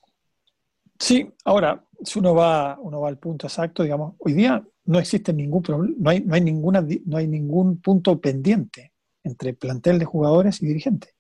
Sí, 1.00 1.32
ahora, 1.46 1.84
si 2.04 2.20
uno 2.20 2.36
va, 2.36 2.78
uno 2.80 3.02
va 3.02 3.10
al 3.10 3.18
punto 3.18 3.48
exacto, 3.48 3.84
digamos, 3.84 4.16
hoy 4.20 4.34
día 4.34 4.64
no 4.86 5.00
existe 5.00 5.34
ningún 5.34 5.64
problema, 5.64 5.96
no 5.98 6.10
hay, 6.10 6.22
no 6.22 6.36
hay 6.36 7.02
no 7.06 7.18
hay 7.18 7.28
ningún 7.28 7.82
punto 7.82 8.20
pendiente 8.20 8.94
entre 9.24 9.54
plantel 9.54 10.00
de 10.00 10.06
jugadores 10.06 10.62
y 10.62 10.68
dirigentes. 10.68 11.16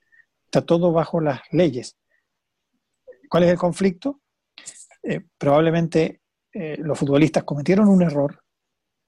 Está 0.46 0.66
todo 0.66 0.92
bajo 0.92 1.22
las 1.22 1.42
leyes. 1.52 1.98
¿Cuál 3.30 3.44
es 3.44 3.52
el 3.52 3.58
conflicto? 3.58 4.22
Eh, 5.02 5.22
probablemente 5.38 6.22
eh, 6.54 6.78
los 6.80 6.98
futbolistas 6.98 7.44
cometieron 7.44 7.88
un 7.88 8.02
error 8.04 8.40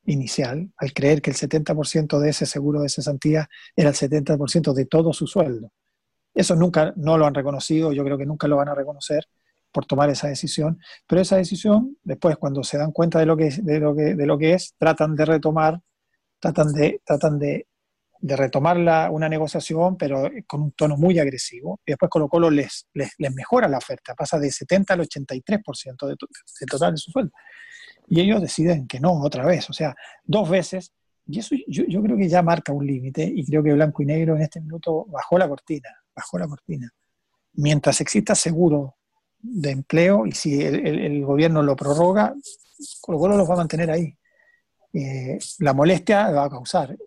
inicial 0.06 0.72
al 0.78 0.94
creer 0.94 1.22
que 1.22 1.32
el 1.32 1.36
70% 1.36 2.20
de 2.20 2.30
ese 2.30 2.46
seguro 2.46 2.82
de 2.82 2.90
cesantía 2.90 3.50
era 3.76 3.90
el 3.90 3.96
70% 3.96 4.74
de 4.74 4.86
todo 4.86 5.14
su 5.14 5.26
sueldo. 5.28 5.72
Eso 6.34 6.56
nunca 6.56 6.94
no 6.98 7.18
lo 7.18 7.26
han 7.26 7.34
reconocido, 7.34 7.94
yo 7.94 8.04
creo 8.04 8.18
que 8.18 8.26
nunca 8.26 8.48
lo 8.48 8.58
van 8.58 8.70
a 8.70 8.76
reconocer 8.76 9.26
por 9.72 9.86
tomar 9.86 10.10
esa 10.10 10.28
decisión, 10.28 10.80
pero 11.08 11.22
esa 11.22 11.38
decisión, 11.38 11.98
después 12.04 12.38
cuando 12.38 12.64
se 12.64 12.78
dan 12.78 12.92
cuenta 12.92 13.20
de 13.20 13.26
lo 13.26 13.36
que, 13.38 13.48
es- 13.48 13.66
de 13.66 13.80
lo 13.80 13.96
que, 13.96 14.16
de 14.16 14.26
lo 14.26 14.38
que 14.38 14.54
es, 14.54 14.74
tratan 14.78 15.16
de 15.16 15.26
retomar, 15.26 15.80
tratan 16.40 16.74
de, 16.74 17.02
tratan 17.06 17.40
de, 17.40 17.68
de 18.28 18.36
retomar 18.36 18.76
la- 18.78 19.12
una 19.12 19.30
negociación, 19.30 19.98
pero 19.98 20.30
con 20.48 20.62
un 20.64 20.72
tono 20.72 20.98
muy 20.98 21.20
agresivo, 21.20 21.80
y 21.86 21.92
después 21.92 22.10
Colo 22.10 22.28
Colo 22.28 22.50
les, 22.50 22.88
les, 22.96 23.12
les 23.20 23.32
mejora 23.34 23.68
la 23.68 23.78
oferta, 23.78 24.16
pasa 24.16 24.40
de 24.40 24.50
70 24.52 24.96
al 24.96 25.02
83% 25.02 26.08
de, 26.08 26.16
to- 26.16 26.28
de 26.60 26.66
total 26.66 26.94
de 26.94 26.98
su 26.98 27.12
sueldo. 27.12 27.32
Y 28.08 28.22
ellos 28.22 28.42
deciden 28.42 28.88
que 28.88 29.00
no, 29.00 29.22
otra 29.22 29.46
vez, 29.46 29.70
o 29.70 29.74
sea, 29.74 29.94
dos 30.24 30.50
veces, 30.50 30.92
y 31.28 31.38
eso 31.40 31.56
yo, 31.68 31.84
yo 31.88 32.02
creo 32.02 32.18
que 32.18 32.28
ya 32.28 32.42
marca 32.42 32.74
un 32.74 32.86
límite, 32.88 33.24
y 33.24 33.46
creo 33.46 33.62
que 33.62 33.74
Blanco 33.74 34.02
y 34.02 34.08
Negro 34.08 34.36
en 34.36 34.42
este 34.42 34.60
minuto 34.60 35.06
bajó 35.08 35.38
la 35.38 35.48
cortina, 35.48 35.90
bajó 36.16 36.40
la 36.40 36.48
cortina. 36.48 36.90
Mientras 37.54 38.02
exista 38.02 38.34
seguro 38.34 38.96
de 39.38 39.70
empleo 39.70 40.26
y 40.26 40.32
si 40.32 40.64
el, 40.64 40.88
el- 40.88 41.24
gobierno 41.26 41.62
lo 41.62 41.76
prorroga, 41.76 42.34
Colo 43.02 43.20
Colo 43.20 43.38
los 43.38 43.48
va 43.48 43.54
a 43.54 43.58
mantener 43.58 43.92
ahí. 43.92 44.18
Eh, 44.94 45.38
la 45.60 45.74
molestia 45.74 46.32
va 46.32 46.46
a 46.46 46.50
causar. 46.50 46.98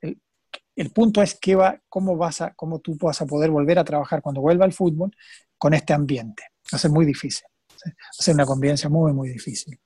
El 0.80 0.90
punto 0.90 1.22
es 1.22 1.34
que 1.38 1.54
va, 1.56 1.80
cómo, 1.88 2.16
vas 2.16 2.40
a, 2.40 2.54
cómo 2.54 2.78
tú 2.80 2.96
vas 3.00 3.20
a 3.20 3.26
poder 3.26 3.50
volver 3.50 3.78
a 3.78 3.84
trabajar 3.84 4.22
cuando 4.22 4.40
vuelva 4.40 4.64
al 4.64 4.72
fútbol 4.72 5.10
con 5.56 5.74
este 5.74 5.92
ambiente. 5.92 6.44
Va 6.72 6.76
a 6.76 6.78
ser 6.78 6.90
muy 6.90 7.04
difícil. 7.04 7.46
Va 7.84 7.90
a 8.18 8.22
ser 8.22 8.34
una 8.34 8.46
convivencia 8.46 8.88
muy, 8.88 9.12
muy 9.12 9.28
difícil. 9.28 9.78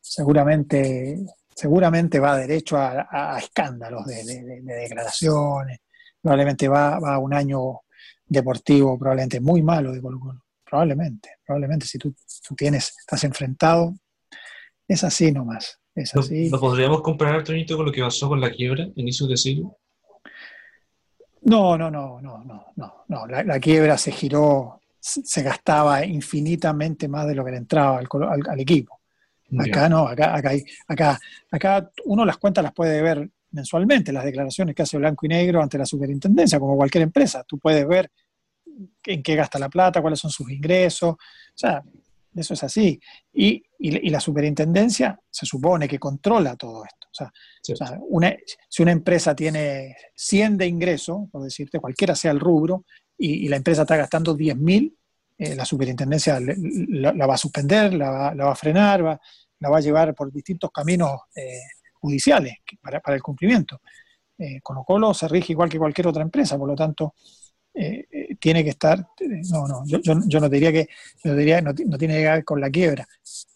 Seguramente, 0.00 1.18
seguramente 1.54 2.20
va 2.20 2.36
derecho 2.36 2.76
a, 2.76 3.02
a- 3.10 3.34
a 3.34 3.38
escándalos 3.38 4.04
de, 4.06 4.24
de- 4.24 4.42
de- 4.44 4.60
de 4.62 4.74
declaraciones. 4.74 5.78
Probablemente 6.20 6.68
va, 6.68 6.98
va 7.00 7.14
a 7.14 7.18
un 7.18 7.34
año 7.34 7.80
deportivo 8.26 8.98
probablemente 8.98 9.40
muy 9.40 9.62
malo 9.62 9.92
de 9.92 10.00
Colo 10.00 10.20
Colo. 10.20 10.44
Probablemente, 10.64 11.30
probablemente 11.44 11.86
si 11.86 11.98
tú, 11.98 12.14
tú 12.46 12.54
tienes, 12.54 12.94
estás 12.98 13.24
enfrentado, 13.24 13.94
es 14.88 15.04
así 15.04 15.30
nomás. 15.32 15.78
Es 15.94 16.14
¿Lo, 16.14 16.20
así. 16.22 16.48
lo 16.48 16.58
podríamos 16.60 17.02
comparar, 17.02 17.44
con 17.44 17.56
lo 17.84 17.92
que 17.92 18.00
pasó 18.02 18.28
con 18.28 18.40
la 18.40 18.50
quiebra, 18.50 18.88
inicios 18.96 19.28
de 19.28 19.36
siglo? 19.36 19.78
No, 21.44 21.76
no, 21.76 21.90
no, 21.90 22.20
no, 22.20 22.38
no, 22.44 22.66
no, 22.76 23.04
no. 23.08 23.26
La, 23.26 23.42
la 23.42 23.58
quiebra 23.60 23.98
se 23.98 24.12
giró, 24.12 24.80
se 25.00 25.42
gastaba 25.42 26.04
infinitamente 26.04 27.08
más 27.08 27.26
de 27.26 27.34
lo 27.34 27.44
que 27.44 27.50
le 27.50 27.56
entraba 27.58 27.98
al, 27.98 28.06
al- 28.28 28.48
al 28.50 28.60
equipo. 28.60 29.00
Acá 29.58 29.88
no, 29.88 30.06
acá, 30.08 30.34
acá, 30.34 30.50
acá, 30.88 31.18
acá 31.50 31.90
uno 32.06 32.24
las 32.24 32.38
cuentas 32.38 32.62
las 32.64 32.72
puede 32.72 33.02
ver 33.02 33.28
mensualmente, 33.50 34.12
las 34.12 34.24
declaraciones 34.24 34.74
que 34.74 34.82
hace 34.82 34.96
Blanco 34.96 35.26
y 35.26 35.28
Negro 35.28 35.62
ante 35.62 35.76
la 35.76 35.84
superintendencia, 35.84 36.58
como 36.58 36.76
cualquier 36.76 37.02
empresa. 37.02 37.44
Tú 37.46 37.58
puedes 37.58 37.86
ver 37.86 38.10
en 39.04 39.22
qué 39.22 39.34
gasta 39.36 39.58
la 39.58 39.68
plata, 39.68 40.00
cuáles 40.00 40.20
son 40.20 40.30
sus 40.30 40.50
ingresos. 40.50 41.10
O 41.14 41.18
sea, 41.54 41.82
eso 42.34 42.54
es 42.54 42.62
así. 42.64 42.98
Y, 43.34 43.62
y- 43.78 44.06
y 44.06 44.10
la 44.10 44.20
superintendencia 44.20 45.18
se 45.28 45.44
supone 45.44 45.86
que 45.86 45.98
controla 45.98 46.56
todo 46.56 46.84
esto. 46.84 47.01
O 47.12 47.14
sea, 47.14 47.32
o 47.72 47.76
sea, 47.76 47.98
una- 48.08 48.36
si 48.68 48.82
una 48.82 48.92
empresa 48.92 49.34
tiene 49.34 49.96
100 50.14 50.56
de 50.56 50.66
ingreso, 50.66 51.28
por 51.30 51.42
decirte, 51.42 51.78
cualquiera 51.78 52.14
sea 52.14 52.30
el 52.30 52.40
rubro, 52.40 52.84
y, 53.18 53.44
y 53.44 53.48
la 53.48 53.56
empresa 53.56 53.82
está 53.82 53.96
gastando 53.96 54.34
10.000, 54.34 54.96
eh, 55.38 55.54
la 55.54 55.64
superintendencia 55.64 56.40
le- 56.40 56.56
la, 56.88 57.12
la 57.12 57.26
va 57.26 57.34
a 57.34 57.38
suspender, 57.38 57.92
la, 57.94 58.10
va- 58.10 58.34
la 58.34 58.44
va 58.46 58.52
a 58.52 58.56
frenar, 58.56 59.04
va- 59.04 59.20
la 59.60 59.68
va 59.70 59.78
a 59.78 59.80
llevar 59.80 60.14
por 60.14 60.32
distintos 60.32 60.70
caminos 60.72 61.20
eh, 61.36 61.60
judiciales 61.94 62.54
para, 62.80 63.00
para 63.00 63.16
el 63.16 63.22
cumplimiento. 63.22 63.80
Eh, 64.38 64.60
Colo 64.62 64.82
Colo 64.84 65.14
se 65.14 65.28
rige 65.28 65.52
igual 65.52 65.68
que 65.70 65.78
cualquier 65.78 66.08
otra 66.08 66.22
empresa, 66.22 66.58
por 66.58 66.68
lo 66.68 66.74
tanto, 66.74 67.14
eh, 67.74 68.06
eh, 68.10 68.36
tiene 68.40 68.62
que 68.64 68.70
estar, 68.70 69.06
no, 69.50 69.66
no, 69.68 69.82
yo, 69.86 69.98
yo- 70.00 70.20
yo 70.26 70.40
no 70.40 70.48
diría 70.48 70.72
que, 70.72 70.88
yo 71.24 71.34
diría, 71.36 71.60
no, 71.60 71.72
no 71.86 71.98
tiene 71.98 72.14
que 72.16 72.24
ver 72.24 72.44
con 72.44 72.60
la 72.60 72.70
quiebra. 72.70 73.06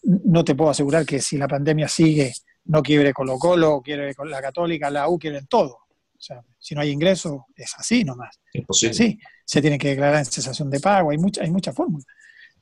No 0.03 0.43
te 0.43 0.55
puedo 0.55 0.69
asegurar 0.71 1.05
que 1.05 1.19
si 1.21 1.37
la 1.37 1.47
pandemia 1.47 1.87
sigue, 1.87 2.33
no 2.67 2.83
quiebre 2.83 3.13
Colo 3.13 3.37
Colo, 3.37 3.81
quiebre 3.81 4.13
con 4.15 4.29
la 4.29 4.41
Católica, 4.41 4.89
la 4.89 5.07
U, 5.09 5.17
quiebren 5.17 5.47
todo. 5.47 5.79
O 6.17 6.21
sea, 6.21 6.41
si 6.57 6.73
no 6.75 6.81
hay 6.81 6.89
ingresos, 6.89 7.41
es 7.55 7.73
así 7.77 8.03
nomás. 8.03 8.39
Imposible. 8.53 8.93
Sí, 8.93 9.19
se 9.45 9.61
tiene 9.61 9.77
que 9.77 9.89
declarar 9.89 10.19
en 10.19 10.25
cesación 10.25 10.69
de 10.69 10.79
pago, 10.79 11.11
hay 11.11 11.17
mucha, 11.17 11.43
hay 11.43 11.51
muchas 11.51 11.75
fórmulas. 11.75 12.05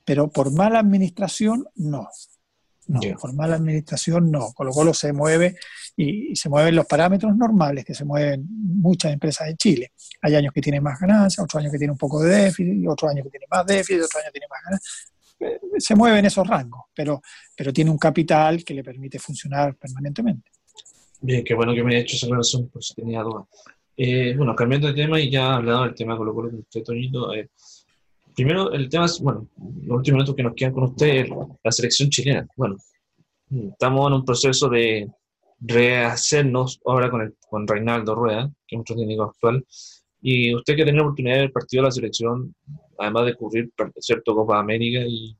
Pero 0.04 0.28
por 0.28 0.52
mala 0.52 0.78
administración, 0.78 1.66
no. 1.76 2.08
No, 2.88 3.00
por 3.20 3.34
mala 3.34 3.56
administración, 3.56 4.30
no. 4.30 4.52
Colo 4.52 4.70
Colo 4.70 4.94
se 4.94 5.12
mueve 5.12 5.56
y, 5.96 6.32
y 6.32 6.36
se 6.36 6.48
mueven 6.48 6.76
los 6.76 6.86
parámetros 6.86 7.36
normales 7.36 7.84
que 7.84 7.94
se 7.94 8.04
mueven 8.04 8.46
muchas 8.48 9.12
empresas 9.12 9.48
de 9.48 9.56
Chile. 9.56 9.92
Hay 10.22 10.36
años 10.36 10.52
que 10.52 10.60
tienen 10.60 10.84
más 10.84 11.00
ganancias, 11.00 11.42
otros 11.42 11.60
años 11.60 11.72
que 11.72 11.78
tienen 11.78 11.92
un 11.92 11.98
poco 11.98 12.22
de 12.22 12.42
déficit, 12.42 12.86
otros 12.88 13.10
años 13.10 13.24
que 13.24 13.30
tienen 13.30 13.48
más 13.50 13.66
déficit, 13.66 14.04
otros 14.04 14.14
años 14.16 14.26
que 14.26 14.38
tienen 14.38 14.48
más 14.48 14.62
ganancias. 14.64 15.15
Eh, 15.40 15.58
Se 15.78 15.94
mueven 15.94 16.24
esos 16.24 16.46
rangos, 16.46 16.84
pero, 16.94 17.20
pero 17.56 17.72
tiene 17.72 17.90
un 17.90 17.98
capital 17.98 18.64
que 18.64 18.74
le 18.74 18.82
permite 18.82 19.18
funcionar 19.18 19.76
permanentemente. 19.76 20.50
Bien, 21.20 21.42
qué 21.44 21.54
bueno 21.54 21.74
que 21.74 21.82
me 21.82 21.94
haya 21.94 22.02
hecho 22.02 22.16
esa 22.16 22.26
aclaración, 22.26 22.68
por 22.68 22.82
si 22.82 22.94
tenía 22.94 23.22
dudas. 23.22 23.46
Eh, 23.96 24.34
bueno, 24.36 24.54
cambiando 24.54 24.88
de 24.88 24.94
tema 24.94 25.18
y 25.18 25.30
ya 25.30 25.56
hablado 25.56 25.84
del 25.84 25.94
tema 25.94 26.16
Colo 26.16 26.34
Colo 26.34 26.50
con 26.50 26.60
usted, 26.60 26.82
Toñito. 26.82 27.32
eh, 27.34 27.48
primero, 28.34 28.70
el 28.72 28.88
tema 28.88 29.06
es, 29.06 29.18
bueno, 29.20 29.48
los 29.56 29.96
últimos 29.96 30.18
minutos 30.18 30.34
que 30.36 30.42
nos 30.42 30.54
quedan 30.54 30.72
con 30.72 30.84
usted, 30.84 31.26
la 31.64 31.72
selección 31.72 32.10
chilena. 32.10 32.46
Bueno, 32.56 32.76
estamos 33.72 34.06
en 34.08 34.12
un 34.12 34.24
proceso 34.24 34.68
de 34.68 35.08
rehacernos 35.58 36.80
ahora 36.84 37.10
con, 37.10 37.22
el, 37.22 37.34
con 37.48 37.66
Reinaldo 37.66 38.14
Rueda, 38.14 38.50
que 38.66 38.76
es 38.76 38.78
nuestro 38.78 38.96
técnico 38.96 39.22
actual, 39.24 39.64
y 40.20 40.54
usted 40.54 40.76
que 40.76 40.82
ha 40.82 40.84
tenido 40.84 41.04
la 41.04 41.08
oportunidad 41.08 41.34
de 41.34 41.40
ver 41.40 41.46
el 41.46 41.52
partido 41.52 41.82
de 41.82 41.88
la 41.88 41.92
selección, 41.92 42.54
además 42.98 43.26
de 43.26 43.34
cubrir, 43.34 43.70
cierto, 43.98 44.34
Copa 44.34 44.58
América, 44.58 45.00
y 45.06 45.36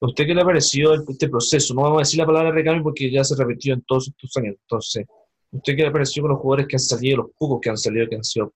¿a 0.00 0.06
usted 0.06 0.26
qué 0.26 0.34
le 0.34 0.42
ha 0.42 0.44
parecido 0.44 0.94
este 0.94 1.28
proceso? 1.28 1.74
No 1.74 1.82
vamos 1.82 1.98
a 1.98 2.00
decir 2.00 2.18
la 2.18 2.26
palabra 2.26 2.50
recambio 2.50 2.82
porque 2.82 3.10
ya 3.10 3.24
se 3.24 3.36
repitió 3.36 3.74
en 3.74 3.82
todos 3.82 4.08
estos 4.08 4.36
años, 4.36 4.56
entonces, 4.60 5.06
¿usted 5.50 5.76
qué 5.76 5.82
le 5.82 5.88
ha 5.88 5.92
parecido 5.92 6.24
con 6.24 6.30
los 6.32 6.40
jugadores 6.40 6.66
que 6.68 6.76
han 6.76 6.80
salido, 6.80 7.16
los 7.18 7.30
pocos 7.38 7.60
que 7.60 7.70
han 7.70 7.76
salido, 7.76 8.08
que 8.08 8.16
han 8.16 8.24
sido, 8.24 8.54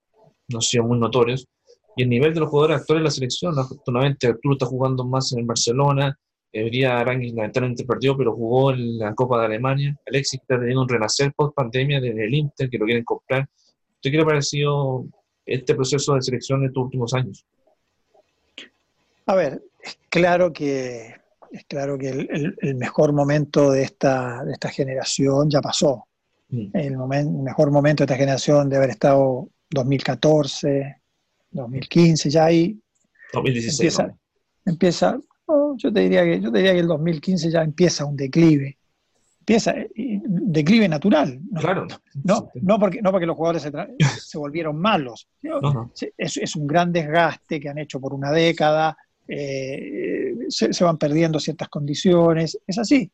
no 0.48 0.58
han 0.58 0.62
sido 0.62 0.84
muy 0.84 0.98
notorios? 0.98 1.46
Y 1.96 2.02
el 2.02 2.08
nivel 2.08 2.34
de 2.34 2.40
los 2.40 2.48
jugadores 2.48 2.78
actuales 2.78 3.02
de 3.02 3.04
la 3.04 3.10
selección, 3.10 3.58
afortunadamente 3.58 4.26
Arturo 4.26 4.54
está 4.54 4.66
jugando 4.66 5.04
más 5.04 5.32
en 5.32 5.40
el 5.40 5.44
Barcelona, 5.46 6.18
eh, 6.54 6.62
hoy 6.62 6.70
día 6.70 7.00
Arangui 7.00 7.32
lamentablemente 7.32 7.84
perdió, 7.84 8.16
pero 8.16 8.32
jugó 8.32 8.70
en 8.70 8.98
la 8.98 9.12
Copa 9.12 9.40
de 9.40 9.46
Alemania, 9.46 9.96
Alexis 10.06 10.40
está 10.40 10.56
teniendo 10.56 10.82
un 10.82 10.88
renacer 10.88 11.32
post 11.34 11.52
pandemia 11.52 12.00
desde 12.00 12.24
el 12.24 12.32
Inter, 12.32 12.70
que 12.70 12.78
lo 12.78 12.84
quieren 12.84 13.02
comprar. 13.02 13.48
¿Usted 13.96 14.10
qué 14.12 14.16
le 14.16 14.22
ha 14.22 14.26
parecido 14.26 15.04
este 15.44 15.74
proceso 15.74 16.14
de 16.14 16.22
selección 16.22 16.60
en 16.60 16.66
estos 16.66 16.84
últimos 16.84 17.12
años? 17.12 17.44
A 19.26 19.34
ver, 19.34 19.62
es 19.82 19.98
claro 20.10 20.52
que, 20.52 21.14
es 21.50 21.64
claro 21.66 21.96
que 21.98 22.08
el, 22.10 22.28
el- 22.30 22.56
el 22.60 22.74
mejor 22.74 23.12
momento 23.12 23.70
de 23.70 23.82
esta, 23.82 24.44
de 24.44 24.52
esta 24.52 24.68
generación 24.68 25.48
ya 25.50 25.60
pasó. 25.60 26.06
El, 26.50 26.96
momen- 26.96 27.36
el 27.38 27.42
mejor 27.42 27.70
momento 27.72 28.02
de 28.02 28.12
esta 28.12 28.16
generación 28.18 28.68
de 28.68 28.76
haber 28.76 28.90
estado 28.90 29.48
2014, 29.70 31.00
2015, 31.50 32.30
ya 32.30 32.44
ahí 32.44 32.78
2016. 33.32 33.80
empieza, 33.80 34.06
¿no? 34.06 34.18
empieza 34.66 35.18
yo 35.76 35.92
te 35.92 36.00
diría 36.00 36.22
que 36.24 36.40
yo 36.40 36.52
te 36.52 36.58
diría 36.58 36.72
que 36.72 36.78
el 36.80 36.86
2015 36.86 37.50
ya 37.50 37.62
empieza 37.62 38.04
un 38.04 38.16
declive. 38.16 38.78
Empieza 39.40 39.72
eh, 39.72 39.90
declive 40.24 40.88
natural. 40.88 41.40
No, 41.50 41.60
Claro. 41.60 41.86
no, 42.22 42.50
no 42.62 42.78
porque, 42.78 43.02
no 43.02 43.10
porque 43.10 43.26
los 43.26 43.36
jugadores 43.36 43.62
se, 43.62 43.72
se 44.20 44.38
volvieron 44.38 44.76
malos. 44.78 45.28
Es 46.16 46.56
un 46.56 46.66
gran 46.66 46.92
desgaste 46.92 47.58
que 47.58 47.68
han 47.68 47.78
hecho 47.78 48.00
por 48.00 48.14
una 48.14 48.30
década, 48.30 48.96
eh, 49.28 50.34
se, 50.48 50.84
van 50.84 50.98
perdiendo 50.98 51.38
ciertas 51.40 51.68
condiciones, 51.68 52.58
es 52.66 52.78
así. 52.78 53.10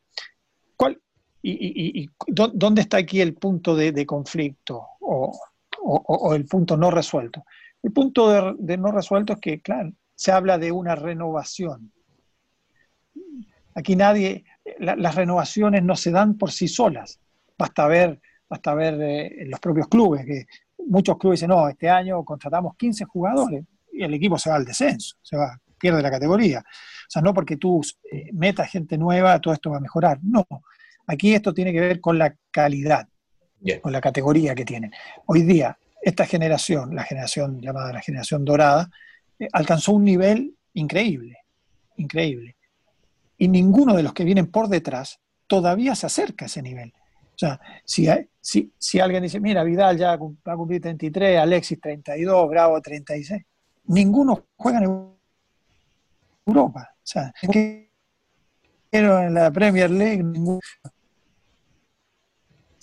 ¿Cuál, 0.75 0.99
y, 1.41 1.51
y- 1.51 2.01
y- 2.01 2.03
y 2.03 2.09
dó- 2.27 2.51
¿Dónde 2.53 2.81
está 2.81 2.97
aquí 2.97 3.21
el 3.21 3.33
punto 3.35 3.75
de, 3.75 4.05
conflicto 4.05 4.85
o, 4.99 5.39
el 6.35 6.45
punto 6.45 6.77
no 6.77 6.91
resuelto? 6.91 7.43
El 7.81 7.91
punto 7.93 8.53
de, 8.57 8.77
no 8.77 8.91
resuelto 8.91 9.33
es 9.33 9.39
que, 9.39 9.61
claro, 9.61 9.93
se 10.15 10.31
habla 10.31 10.57
de 10.57 10.71
una 10.71 10.95
renovación. 10.95 11.91
Aquí 13.73 13.95
nadie, 13.95 14.43
la- 14.79 14.95
las 14.95 15.15
renovaciones 15.15 15.81
no 15.83 15.95
se 15.95 16.11
dan 16.11 16.37
por 16.37 16.51
sí 16.51 16.67
solas. 16.67 17.19
Basta 17.57 17.87
ver, 17.87 18.19
basta 18.49 18.73
ver 18.73 18.99
eh, 19.01 19.45
los 19.47 19.59
propios 19.59 19.87
clubes 19.87 20.25
que 20.25 20.45
muchos 20.87 21.17
clubes 21.17 21.39
dicen, 21.39 21.49
no, 21.49 21.69
este 21.69 21.89
año 21.89 22.23
contratamos 22.25 22.75
15 22.75 23.05
jugadores 23.05 23.63
y 23.93 24.03
el 24.03 24.13
equipo 24.13 24.37
se 24.37 24.49
va 24.49 24.57
al 24.57 24.65
descenso, 24.65 25.15
se 25.21 25.37
va, 25.37 25.57
pierde 25.81 26.01
la 26.01 26.11
categoría. 26.11 26.59
O 26.59 27.09
sea, 27.09 27.21
no 27.21 27.33
porque 27.33 27.57
tú 27.57 27.81
eh, 28.09 28.29
metas 28.33 28.69
gente 28.69 28.97
nueva, 28.97 29.39
todo 29.41 29.53
esto 29.53 29.71
va 29.71 29.77
a 29.77 29.81
mejorar. 29.81 30.19
No, 30.21 30.45
aquí 31.07 31.33
esto 31.33 31.53
tiene 31.53 31.73
que 31.73 31.81
ver 31.81 31.99
con 31.99 32.17
la 32.17 32.35
calidad, 32.51 33.07
con 33.81 33.91
la 33.91 33.99
categoría 33.99 34.55
que 34.55 34.63
tienen. 34.63 34.91
Hoy 35.25 35.41
día, 35.41 35.77
esta 36.01 36.25
generación, 36.25 36.95
la 36.95 37.03
generación 37.03 37.59
llamada 37.59 37.93
la 37.93 38.01
generación 38.01 38.45
dorada, 38.45 38.89
eh, 39.39 39.47
alcanzó 39.51 39.93
un 39.93 40.05
nivel 40.05 40.55
increíble, 40.73 41.39
increíble. 41.97 42.55
Y 43.37 43.47
ninguno 43.47 43.95
de 43.95 44.03
los 44.03 44.13
que 44.13 44.23
vienen 44.23 44.47
por 44.47 44.67
detrás 44.67 45.19
todavía 45.47 45.95
se 45.95 46.05
acerca 46.05 46.45
a 46.45 46.47
ese 46.47 46.61
nivel. 46.61 46.93
O 47.35 47.37
sea, 47.37 47.59
si, 47.83 48.07
si, 48.39 48.71
si 48.77 48.99
alguien 48.99 49.23
dice, 49.23 49.39
mira, 49.39 49.63
Vidal 49.63 49.97
ya 49.97 50.15
va 50.15 50.53
a 50.53 50.55
cumplir 50.55 50.81
33, 50.81 51.39
Alexis 51.39 51.81
32, 51.81 52.49
Bravo 52.49 52.79
36, 52.79 53.41
ninguno 53.85 54.45
juega 54.55 54.77
en 54.77 55.11
Europa. 56.45 56.89
O 56.95 56.99
sea, 57.03 57.33
en 58.91 59.33
la 59.33 59.51
Premier 59.51 59.89
League, 59.89 60.23
ninguno. 60.23 60.59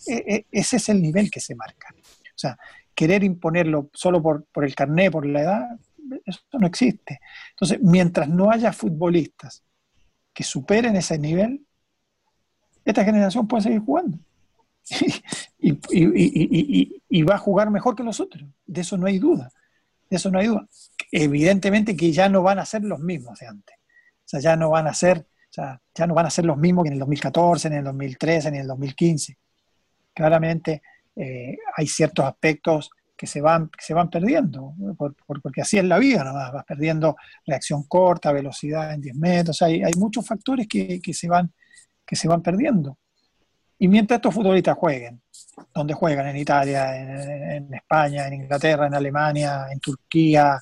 E- 0.07 0.25
e- 0.35 0.47
Ese 0.51 0.77
es 0.77 0.89
el 0.89 1.03
nivel 1.03 1.31
que 1.31 1.41
se 1.41 1.55
marca. 1.55 1.89
O 1.95 2.39
sea, 2.39 2.57
querer 2.95 3.25
imponerlo 3.25 3.91
solo 3.93 4.23
por, 4.23 4.45
por 4.47 4.65
el 4.65 4.75
carné, 4.75 5.11
por 5.11 5.27
la 5.27 5.43
edad, 5.43 5.79
eso 6.25 6.41
no 6.59 6.67
existe. 6.67 7.21
Entonces, 7.51 7.79
mientras 7.83 8.29
no 8.29 8.51
haya 8.51 8.73
futbolistas 8.73 9.63
que 10.33 10.45
superen 10.45 10.97
ese 10.97 11.19
nivel, 11.19 11.65
esta 12.85 13.05
generación 13.05 13.47
puede 13.47 13.65
seguir 13.65 13.81
jugando. 13.81 14.19
y- 15.59 17.03
y 17.11 17.23
va 17.23 17.35
a 17.35 17.39
jugar 17.39 17.71
mejor 17.71 17.95
que 17.97 18.03
los 18.05 18.21
otros. 18.21 18.49
De 18.67 18.81
eso 18.81 18.97
no 18.97 19.07
hay 19.07 19.19
duda. 19.19 19.51
Eso 20.11 20.31
no 20.31 20.39
hay 20.39 20.47
duda. 20.47 20.67
Evidentemente 21.13 21.97
que 21.97 22.13
ya 22.13 22.29
no 22.29 22.43
van 22.43 22.59
a 22.59 22.67
ser 22.67 22.83
los 22.85 23.01
mismos 23.01 23.39
de 23.39 23.47
antes. 23.47 23.77
O 23.77 24.29
sea, 24.29 24.41
ya 24.41 24.57
no 24.57 24.71
van 24.71 24.87
a 24.87 24.95
ser, 24.95 25.19
o 25.19 25.53
sea, 25.53 25.81
ya 25.95 26.07
no 26.07 26.15
van 26.15 26.27
a 26.27 26.31
ser 26.31 26.45
los 26.45 26.57
mismos 26.57 26.85
que 26.85 26.89
en 26.89 26.95
el 26.95 27.01
2014, 27.01 27.71
ni 27.71 27.75
en 27.77 27.79
el 27.79 27.85
2013, 27.87 28.51
ni 28.51 28.57
en 28.59 28.63
el 28.63 28.69
2015. 28.69 29.39
Claramente 30.15 30.83
eh, 31.17 31.57
hay 31.77 31.87
ciertos 31.87 32.25
aspectos 32.25 32.91
que 33.17 33.27
se 33.27 33.41
van, 33.41 33.69
se 33.77 33.95
van 33.95 34.09
perdiendo, 34.09 34.75
porque 35.43 35.61
así 35.61 35.77
es 35.77 35.85
la 35.85 35.99
vida, 35.99 36.23
nomás, 36.23 36.53
vas 36.53 36.65
perdiendo 36.65 37.17
reacción 37.45 37.83
corta, 37.83 38.31
velocidad 38.31 38.95
en 38.95 39.01
10 39.01 39.17
metros, 39.17 39.61
hay, 39.63 39.83
hay 39.83 39.93
muchos 39.97 40.25
factores 40.25 40.69
que, 40.69 41.01
que 41.01 41.13
se 41.13 41.27
van, 41.27 41.53
que 42.07 42.15
se 42.15 42.29
van 42.29 42.43
perdiendo. 42.43 42.97
Y 43.79 43.89
mientras 43.89 44.19
estos 44.19 44.35
futbolistas 44.35 44.77
jueguen, 44.77 45.21
donde 45.75 45.95
juegan, 45.95 46.27
en 46.29 46.37
Italia, 46.37 46.97
en, 46.97 47.73
España, 47.75 48.27
en 48.27 48.35
Inglaterra, 48.35 48.87
en 48.87 48.95
Alemania, 48.95 49.67
en 49.71 49.79
Turquía, 49.81 50.59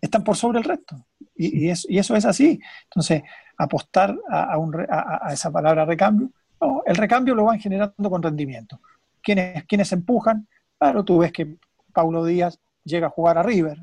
están 0.00 0.24
por 0.24 0.36
sobre 0.36 0.58
el 0.58 0.64
resto. 0.64 1.06
Y, 1.36 1.66
y 1.66 1.70
es- 1.70 1.86
y 1.88 1.98
eso 1.98 2.16
es 2.16 2.24
así. 2.24 2.58
Entonces, 2.84 3.22
apostar 3.58 4.16
a, 4.30 4.56
un 4.58 4.74
a- 4.88 5.28
a 5.28 5.32
esa 5.32 5.50
palabra 5.50 5.84
recambio, 5.84 6.30
no, 6.60 6.82
el 6.86 6.96
recambio 6.96 7.34
lo 7.34 7.44
van 7.44 7.58
generando 7.60 8.10
con 8.10 8.22
rendimiento. 8.22 8.80
¿Quiénes, 9.22 9.64
quiénes 9.64 9.92
empujan? 9.92 10.46
Claro, 10.78 11.04
tú 11.04 11.18
ves 11.18 11.32
que 11.32 11.56
Paulo 11.92 12.24
Díaz 12.24 12.58
llega 12.84 13.08
a 13.08 13.10
jugar 13.10 13.36
a 13.38 13.42
River, 13.42 13.78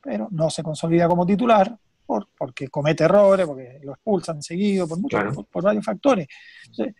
pero 0.00 0.28
no 0.30 0.50
se 0.50 0.62
consolida 0.62 1.06
como 1.08 1.26
titular 1.26 1.76
por- 2.10 2.28
porque 2.36 2.66
comete 2.68 3.04
errores, 3.04 3.46
porque 3.46 3.78
lo 3.84 3.92
expulsan 3.92 4.42
seguido, 4.42 4.88
por, 4.88 4.98
muchos- 4.98 5.20
Claro. 5.20 5.32
por, 5.32 5.46
por 5.46 5.62
varios 5.62 5.84
factores. 5.84 6.26
Entonces, 6.66 6.96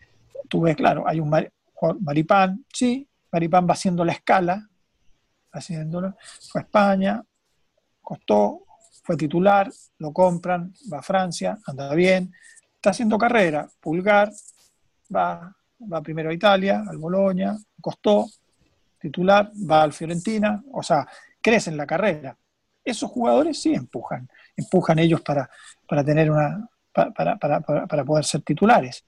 tú 0.48 0.60
ves, 0.60 0.76
claro, 0.76 1.02
hay 1.06 1.18
un 1.18 1.28
Mar- 1.28 1.52
Maripán, 2.00 2.64
sí, 2.72 3.08
Maripán 3.32 3.66
va 3.68 3.72
haciendo 3.72 4.04
la 4.04 4.12
escala, 4.12 4.68
haciéndolo, 5.52 6.14
fue 6.50 6.60
a 6.60 6.64
España, 6.64 7.24
costó, 8.00 8.64
fue 9.02 9.16
titular, 9.16 9.68
lo 9.98 10.12
compran, 10.12 10.72
va 10.92 10.98
a 10.98 11.02
Francia, 11.02 11.58
anda 11.66 11.92
bien, 11.94 12.32
está 12.76 12.90
haciendo 12.90 13.18
carrera, 13.18 13.68
Pulgar, 13.80 14.30
va, 15.14 15.56
va 15.92 16.02
primero 16.02 16.30
a 16.30 16.34
Italia, 16.34 16.84
al 16.88 16.98
Boloña, 16.98 17.56
costó, 17.80 18.26
titular, 19.00 19.50
va 19.68 19.82
al 19.82 19.92
Fiorentina, 19.92 20.62
o 20.72 20.82
sea, 20.84 21.04
crece 21.42 21.70
en 21.70 21.76
la 21.78 21.86
carrera. 21.86 22.36
Esos 22.90 23.10
jugadores 23.10 23.60
sí 23.60 23.74
empujan, 23.74 24.28
empujan 24.56 24.98
ellos 24.98 25.20
para, 25.22 25.48
para 25.88 26.04
tener 26.04 26.30
una, 26.30 26.68
pa- 26.92 27.10
para, 27.12 27.36
para, 27.38 27.60
para, 27.60 28.04
poder 28.04 28.24
ser 28.24 28.42
titulares. 28.42 29.04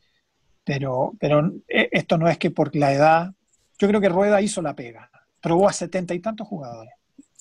Pero, 0.65 1.13
pero 1.19 1.53
eh, 1.69 1.89
esto 1.91 2.17
no 2.17 2.29
es 2.29 2.39
que 2.39 2.51
por 2.51 2.75
la 2.77 2.93
edad, 2.93 3.33
yo 3.79 3.89
creo 3.89 4.01
que 4.01 4.09
Rueda 4.09 4.41
hizo 4.41 4.63
la 4.63 4.75
pega, 4.75 5.11
probó 5.41 5.69
a 5.69 5.73
setenta 5.73 6.15
y 6.15 6.21
tantos 6.21 6.47
jugadores, 6.47 6.95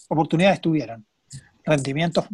oportunidades 0.10 0.60
tuvieron, 0.60 1.06
rendimientos 1.64 2.26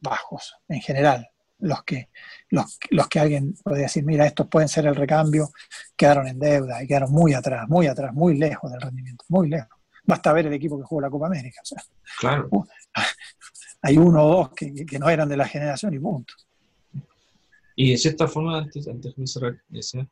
bajos 0.00 0.56
en 0.68 0.80
general, 0.80 1.28
los 1.58 1.84
que, 1.84 2.08
los, 2.48 2.78
los 2.88 3.06
que 3.08 3.20
alguien 3.20 3.54
puede 3.62 3.82
decir, 3.82 4.04
mira, 4.04 4.24
estos 4.26 4.48
pueden 4.48 4.68
ser 4.68 4.86
el 4.86 4.96
recambio, 4.96 5.50
quedaron 5.94 6.26
en 6.26 6.38
deuda 6.38 6.82
y 6.82 6.86
quedaron 6.86 7.12
muy 7.12 7.34
atrás, 7.34 7.68
muy 7.68 7.86
atrás, 7.86 8.14
muy 8.14 8.38
lejos 8.38 8.72
del 8.72 8.80
rendimiento, 8.80 9.24
muy 9.28 9.50
lejos. 9.50 9.79
Basta 10.04 10.32
ver 10.32 10.46
el 10.46 10.52
equipo 10.54 10.78
que 10.78 10.84
jugó 10.84 11.00
la 11.00 11.10
Copa 11.10 11.26
América. 11.26 11.60
O 11.62 11.66
sea, 11.66 11.82
Claro. 12.18 12.48
hay 13.82 13.96
uno 13.98 14.24
o 14.24 14.30
dos 14.36 14.50
que, 14.50 14.84
que 14.86 14.98
no 14.98 15.08
eran 15.08 15.28
de 15.28 15.36
la 15.36 15.46
generación 15.46 15.94
y 15.94 15.98
punto. 15.98 16.34
Y 17.76 17.92
de 17.92 17.96
cierta 17.98 18.26
forma, 18.28 18.58
antes, 18.58 18.86
antes 18.88 19.14
de 19.16 19.26
cerrar, 19.26 19.56
decía, 19.68 20.06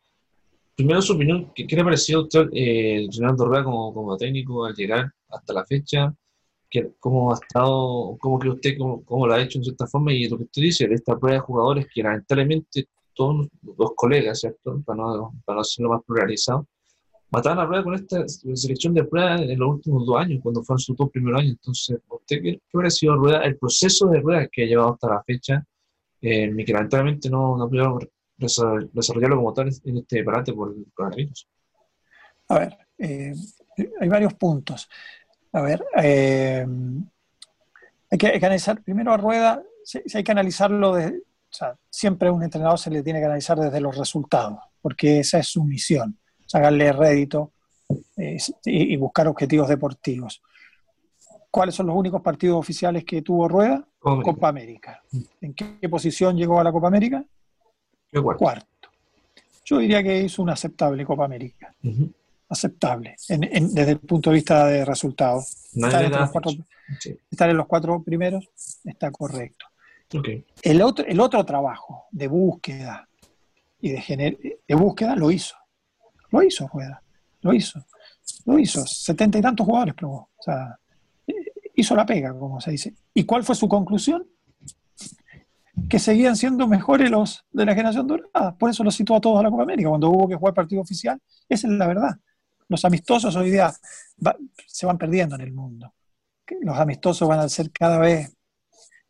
primero 0.75 1.03
su 1.03 1.13
opinión, 1.15 1.53
¿qué, 1.55 1.67
qué 1.67 1.77
le 1.77 1.85
pareció 1.85 2.19
a 2.19 2.23
usted 2.23 2.49
eh, 2.53 3.07
Ronaldo 3.19 3.45
Rueda 3.47 3.65
como, 3.65 3.93
como 3.93 4.17
técnico 4.17 4.65
al 4.65 4.75
llegar 4.75 5.11
hasta 5.29 5.53
la 5.53 5.67
fecha? 5.67 6.15
¿Qué- 6.71 6.93
¿Cómo 7.01 7.33
ha 7.33 7.35
estado, 7.35 8.17
cómo 8.21 8.39
cree 8.39 8.53
usted, 8.53 8.79
cómo, 8.79 9.03
cómo 9.05 9.27
lo 9.27 9.35
ha 9.35 9.41
hecho 9.43 9.59
en 9.59 9.65
cierta 9.65 9.87
forma? 9.87 10.13
Y 10.13 10.29
lo 10.29 10.39
que 10.39 10.45
usted 10.45 10.63
dice, 10.63 10.87
de 10.87 10.95
esta 10.95 11.19
prueba 11.19 11.35
de 11.35 11.41
jugadores 11.41 11.87
que 11.93 12.03
lamentablemente 12.03 12.87
todos 13.15 13.49
los 13.77 13.93
colegas, 13.97 14.41
¿cierto? 14.41 14.81
Para 14.87 14.97
no, 15.03 15.33
para 15.45 15.57
no 15.57 15.61
hacerlo 15.63 15.91
más 15.91 16.03
pluralizado, 16.07 16.67
mataron 17.31 17.59
a 17.59 17.67
Rueda 17.67 17.85
con 17.85 17.95
esta 17.95 18.27
selección 18.27 18.95
de 18.95 19.05
prueba 19.05 19.37
en 19.37 19.59
los 19.59 19.71
últimos 19.71 20.07
dos 20.07 20.19
años, 20.19 20.41
cuando 20.43 20.63
fueron 20.63 20.81
sus 20.81 20.97
dos 20.97 21.11
primeros 21.11 21.41
años. 21.41 21.53
Entonces, 21.53 21.99
¿usted 22.09 22.43
qué, 22.43 22.61
hubiera 22.73 22.91
sido 22.91 23.17
Rueda, 23.17 23.43
el 23.45 23.57
proceso 23.57 24.07
de 24.09 24.21
Rueda 24.21 24.49
que 24.51 24.65
ha 24.65 24.67
llevado 24.67 24.95
hasta 24.95 25.09
la 25.09 25.23
fecha? 25.23 25.65
eh, 26.21 26.65
que 26.65 27.31
no, 27.31 27.57
no 27.57 27.99
desarrollarlo 28.37 29.37
como 29.37 29.53
tal 29.53 29.71
en 29.85 29.99
este 29.99 30.25
parate 30.25 30.53
por 30.53 30.75
el 30.75 30.87
coronavirus. 30.95 31.49
A 32.49 32.59
ver, 32.59 32.79
eh, 32.99 33.35
hay 34.01 34.09
varios 34.09 34.35
puntos. 34.35 34.89
A 35.53 35.61
ver, 35.61 35.85
eh, 36.03 36.67
hay, 38.11 38.19
que, 38.19 38.27
hay 38.27 38.37
analizar 38.37 38.83
primero 38.83 39.13
a 39.13 39.17
Rueda, 39.17 39.63
si 39.85 40.01
hay 40.15 40.25
que 40.25 40.33
analizarlo, 40.33 40.95
de, 40.95 41.09
o 41.09 41.53
sea, 41.53 41.77
siempre 41.89 42.29
a 42.29 42.33
un 42.33 42.43
entrenador 42.43 42.79
se 42.79 42.91
le 42.91 43.03
tiene 43.03 43.19
que 43.19 43.27
analizar 43.27 43.59
desde 43.59 43.81
los 43.81 43.97
resultados, 43.97 44.59
porque 44.81 45.21
esa 45.21 45.39
es 45.39 45.49
su 45.49 45.65
misión, 45.65 46.19
sacarle 46.49 46.91
rédito 46.93 47.53
eh, 48.17 48.39
y, 48.65 48.95
y 48.95 48.97
buscar 48.97 49.29
objetivos 49.29 49.69
deportivos. 49.69 50.43
¿Cuáles 51.51 51.75
son 51.75 51.87
los 51.87 51.97
únicos 51.97 52.21
partidos 52.23 52.59
oficiales 52.59 53.05
que 53.05 53.23
tuvo 53.23 53.49
Rueda? 53.49 53.87
Copa 53.99 54.11
América. 54.13 54.33
Copa 54.33 54.49
América. 54.49 55.03
¿En 55.41 55.55
qué, 55.55 55.79
qué 55.81 55.89
posición 55.89 56.37
llegó 56.37 56.61
a 56.61 56.65
la 56.65 56.73
Copa 56.73 56.89
América? 56.89 57.25
Qué. 58.11 58.21
Cuarto. 58.23 58.67
Yo 59.65 59.79
diría 59.79 60.03
que 60.03 60.23
hizo 60.23 60.43
una 60.43 60.55
aceptable 60.55 61.05
Copa 61.05 61.25
América 61.25 61.75
aceptable 62.51 63.17
en- 63.29 63.45
en- 63.45 63.75
desde 63.75 63.93
el 63.93 63.99
punto 63.99 64.31
de 64.31 64.35
vista 64.37 64.67
de 64.67 64.83
resultados. 64.85 65.69
Estar 65.75 66.01
le 66.01 66.07
entre 66.07 66.11
da 66.11 66.21
los 66.21 66.31
cuatro, 66.31 66.51
fecha. 66.53 66.65
Sí. 67.01 67.19
estar 67.31 67.51
en 67.51 67.57
los 67.59 67.67
cuatro 67.67 68.03
primeros 68.03 68.49
está 68.85 69.11
correcto. 69.11 69.67
El 70.63 70.81
otro, 70.81 71.05
el 71.07 71.21
otro 71.21 71.45
trabajo 71.45 72.07
de 72.11 72.27
búsqueda 72.29 73.07
y 73.83 73.91
de, 73.91 74.01
gener- 74.01 74.39
de 74.67 74.75
búsqueda 74.75 75.15
lo 75.15 75.31
hizo. 75.31 75.57
Lo 76.31 76.43
hizo 76.43 76.69
Rueda. 76.69 77.03
Lo 77.41 77.53
hizo. 77.53 77.85
Lo 78.45 78.59
hizo. 78.59 78.87
Setenta 78.87 79.39
y 79.39 79.43
tantos 79.43 79.67
jugadores 79.67 79.95
probó. 79.95 80.31
O 80.37 80.43
sea, 80.43 80.79
hizo 81.75 81.95
la 81.95 82.05
pega, 82.05 82.37
como 82.37 82.61
se 82.61 82.73
dice. 82.73 82.95
¿Y 83.15 83.25
cuál 83.25 83.45
fue 83.45 83.55
su 83.55 83.69
conclusión? 83.69 84.27
Que 85.89 85.99
seguían 85.99 86.37
siendo 86.37 86.67
mejores 86.67 87.11
los 87.11 87.45
de 87.53 87.65
la 87.65 87.75
generación 87.75 88.07
dorada. 88.07 88.57
Por 88.57 88.71
eso 88.71 88.83
los 88.83 88.97
citó 88.97 89.15
a 89.15 89.21
todos 89.21 89.39
a 89.41 89.43
la 89.43 89.51
Copa 89.51 89.63
América. 89.63 89.89
Cuando 89.89 90.11
hubo 90.11 90.29
que 90.29 90.35
jugar 90.35 90.55
partido 90.55 90.83
oficial, 90.83 91.21
esa 91.49 91.69
es 91.69 91.73
la 91.73 91.87
verdad. 91.87 92.19
Los 92.69 92.85
amistosos 92.85 93.35
hoy 93.37 93.51
día 93.51 93.73
se 94.67 94.87
van 94.87 94.99
perdiendo 94.99 95.37
en 95.37 95.41
el 95.41 95.53
mundo. 95.53 95.95
Los 96.61 96.79
amistosos 96.79 97.29
van 97.29 97.41
a 97.41 97.49
ser 97.49 97.71
cada 97.71 97.99
vez 97.99 98.35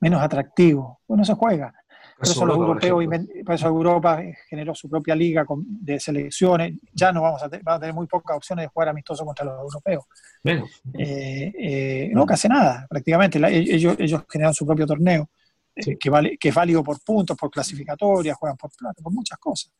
menos 0.01 0.23
atractivos. 0.23 0.99
Bueno, 1.07 1.25
se 1.25 1.35
juega. 1.35 1.75
Por 2.19 2.29
eso, 2.29 2.43
Europa, 2.43 2.87
europeos 2.87 3.27
por 3.45 3.55
eso 3.55 3.67
Europa 3.69 4.23
generó 4.49 4.75
su 4.75 4.89
propia 4.91 5.15
liga 5.15 5.47
de 5.65 6.01
selecciones. 6.01 6.75
Ya 6.93 7.13
no 7.13 7.23
vamos 7.23 7.43
a, 7.45 7.49
te- 7.49 7.59
van 7.63 7.77
a 7.77 7.81
tener 7.81 7.95
muy 7.95 8.07
pocas 8.09 8.37
opciones 8.37 8.65
de 8.65 8.69
jugar 8.69 8.89
amistoso 8.89 9.25
contra 9.25 9.45
los 9.45 9.61
europeos. 9.63 10.05
Eh, 10.45 11.53
eh, 11.59 12.11
no, 12.13 12.27
casi 12.27 12.49
nada, 12.49 12.87
prácticamente. 12.89 13.39
La- 13.39 13.51
ellos, 13.51 13.95
ellos 13.99 14.25
generan 14.29 14.53
su 14.53 14.67
propio 14.67 14.85
torneo, 14.87 15.31
eh, 15.77 15.83
Sí. 15.83 15.97
que, 15.97 16.11
vale, 16.11 16.37
que 16.39 16.49
es 16.49 16.55
válido 16.55 16.83
por 16.83 17.01
puntos, 17.05 17.37
por 17.37 17.51
clasificatorias, 17.51 18.37
juegan 18.37 18.57
por 18.57 18.71
plata, 18.77 19.01
por 19.01 19.13
muchas 19.13 19.39
cosas. 19.39 19.73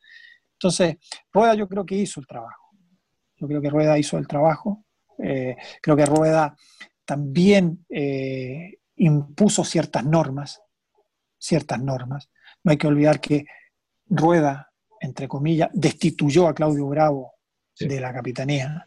Entonces, 0.53 0.97
Rueda 1.33 1.55
yo 1.55 1.67
creo 1.69 1.85
que 1.85 1.97
hizo 1.97 2.21
el 2.21 2.27
trabajo. 2.27 2.71
Yo 3.37 3.49
creo 3.49 3.61
que 3.61 3.71
Rueda 3.71 3.99
hizo 3.99 4.17
el 4.19 4.27
trabajo 4.29 4.85
Eh, 5.21 5.57
creo 5.83 5.97
que 5.97 6.07
Rueda 6.07 6.55
también 7.05 7.85
eh, 7.89 8.79
impuso 8.95 9.65
ciertas 9.65 10.05
normas, 10.05 10.63
ciertas 11.39 11.81
normas. 11.81 12.29
No 12.65 12.71
hay 12.73 12.77
que 12.79 12.87
olvidar 12.87 13.21
que 13.21 13.47
Rueda, 14.07 14.71
entre 15.01 15.29
comillas, 15.29 15.71
destituyó 15.73 16.49
a 16.49 16.55
Claudio 16.55 16.87
Bravo 16.89 17.33
Sí. 17.75 17.87
de 17.87 18.01
la 18.01 18.13
capitanía. 18.13 18.87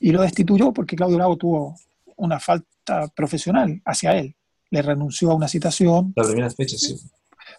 Y 0.00 0.10
lo 0.10 0.22
destituyó 0.22 0.72
porque 0.72 0.96
Claudio 0.96 1.16
Bravo 1.16 1.36
tuvo 1.36 1.76
una 2.16 2.40
falta 2.40 3.08
profesional 3.14 3.80
hacia 3.84 4.16
él. 4.16 4.34
Le 4.70 4.82
renunció 4.82 5.30
a 5.30 5.34
una 5.34 5.46
citación 5.48 6.12
La 6.16 6.24
primera 6.24 6.50
fecha, 6.50 6.76
sí. 6.76 6.96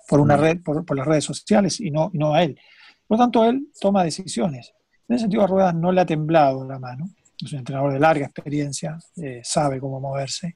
por, 0.08 0.20
una 0.20 0.36
Mm. 0.36 0.40
red, 0.42 0.62
por, 0.64 0.86
por 0.86 0.98
las 0.98 1.08
redes 1.08 1.24
sociales 1.24 1.80
y 1.80 1.92
no, 1.92 2.10
y 2.14 2.18
no 2.18 2.34
a 2.34 2.44
él. 2.44 2.60
Por 3.08 3.18
lo 3.18 3.24
tanto, 3.24 3.46
él 3.46 3.70
toma 3.80 4.04
decisiones. 4.04 4.74
En 5.08 5.16
ese 5.16 5.24
sentido, 5.24 5.44
a 5.44 5.48
Ruedas 5.48 5.74
no 5.76 5.92
le 5.92 6.02
ha 6.02 6.06
temblado 6.06 6.66
la 6.66 6.78
mano. 6.80 7.10
Es 7.42 7.54
un 7.54 7.60
entrenador 7.60 7.94
de 7.94 8.00
larga 8.00 8.26
experiencia, 8.26 8.98
eh, 9.18 9.42
sabe 9.44 9.80
cómo 9.80 10.00
moverse. 10.00 10.56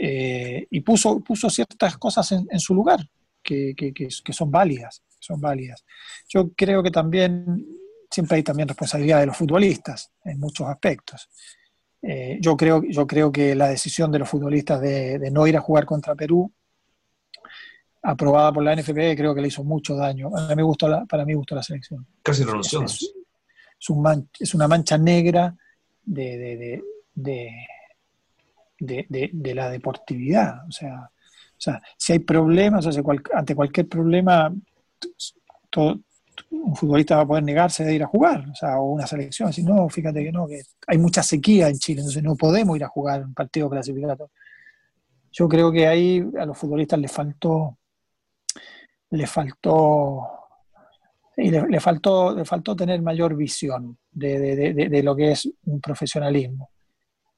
Eh, 0.00 0.66
y 0.70 0.80
puso, 0.80 1.20
puso 1.20 1.50
ciertas 1.50 1.96
cosas 1.98 2.30
en, 2.32 2.46
en 2.50 2.60
su 2.60 2.74
lugar 2.74 3.00
que, 3.42 3.74
que- 3.76 3.92
son 4.32 4.50
válidas. 4.50 5.02
Son 5.20 5.40
válidas. 5.40 5.84
Yo 6.28 6.50
creo 6.54 6.82
que 6.82 6.90
también, 6.90 7.66
siempre 8.10 8.36
hay 8.36 8.42
también 8.42 8.68
responsabilidad 8.68 9.20
de 9.20 9.26
los 9.26 9.36
futbolistas 9.36 10.12
en 10.24 10.38
muchos 10.38 10.66
aspectos. 10.68 11.28
Eh, 12.02 12.38
yo, 12.40 12.56
creo, 12.56 12.82
yo 12.88 13.06
creo 13.06 13.32
que 13.32 13.54
la 13.56 13.68
decisión 13.68 14.12
de 14.12 14.20
los 14.20 14.28
futbolistas 14.28 14.80
de, 14.80 15.18
de 15.18 15.30
no 15.32 15.46
ir 15.46 15.56
a 15.56 15.60
jugar 15.60 15.84
contra 15.86 16.14
Perú 16.14 16.52
aprobada 18.02 18.52
por 18.52 18.62
la 18.62 18.74
NFP, 18.76 19.16
creo 19.16 19.34
que 19.34 19.40
le 19.40 19.48
hizo 19.48 19.64
mucho 19.64 19.96
daño. 19.96 20.30
A 20.36 20.48
mí 20.50 20.54
me 20.56 20.62
gustó 20.62 20.88
la, 20.88 21.04
para 21.06 21.24
mí 21.24 21.34
gustó 21.34 21.54
la 21.56 21.62
selección. 21.62 22.06
Casi 22.22 22.44
renunció. 22.44 22.82
Es, 22.84 23.12
es 23.80 23.90
un 23.90 24.02
man- 24.02 24.28
es 24.38 24.54
una 24.54 24.68
mancha 24.68 24.96
negra 24.96 25.56
de, 26.04 26.38
de, 26.38 26.56
de, 26.56 26.82
de, 28.78 29.06
de- 29.08 29.30
de- 29.32 29.54
la 29.54 29.70
deportividad. 29.70 30.66
O 30.68 30.72
sea, 30.72 31.10
o 31.10 31.60
sea, 31.60 31.82
si 31.96 32.12
hay 32.12 32.20
problemas, 32.20 32.86
ante 33.34 33.54
cualquier 33.54 33.88
problema, 33.88 34.52
todo- 35.70 36.00
un 36.50 36.74
futbolista 36.76 37.16
va 37.16 37.22
a 37.22 37.26
poder 37.26 37.42
negarse 37.44 37.84
de 37.84 37.94
ir 37.94 38.02
a 38.02 38.06
jugar, 38.06 38.48
o 38.50 38.54
sea, 38.54 38.78
o 38.78 38.92
una 38.92 39.06
selección. 39.06 39.52
Si 39.52 39.62
no, 39.64 39.88
fíjate 39.88 40.22
que 40.22 40.30
no, 40.32 40.46
que 40.46 40.62
hay 40.86 40.96
mucha 40.98 41.22
sequía 41.22 41.68
en 41.68 41.78
Chile, 41.78 42.00
entonces 42.00 42.22
no 42.22 42.36
podemos 42.36 42.76
ir 42.76 42.84
a 42.84 42.88
jugar 42.88 43.24
un 43.24 43.34
partido 43.34 43.68
clasificatorio. 43.68 44.30
Yo 45.32 45.48
creo 45.48 45.70
que 45.72 45.86
ahí 45.86 46.24
a 46.38 46.46
los 46.46 46.56
futbolistas 46.56 46.98
les 47.00 47.10
faltó, 47.12 47.76
le 49.10 49.26
faltó, 49.26 50.26
y 51.36 51.50
le, 51.50 51.66
le 51.68 51.80
faltó, 51.80 52.34
le 52.34 52.44
faltó 52.44 52.74
tener 52.76 53.02
mayor 53.02 53.34
visión 53.36 53.98
de- 54.10 54.72
de 54.88 55.02
lo 55.02 55.14
que 55.16 55.32
es 55.32 55.48
un 55.64 55.80
profesionalismo. 55.80 56.70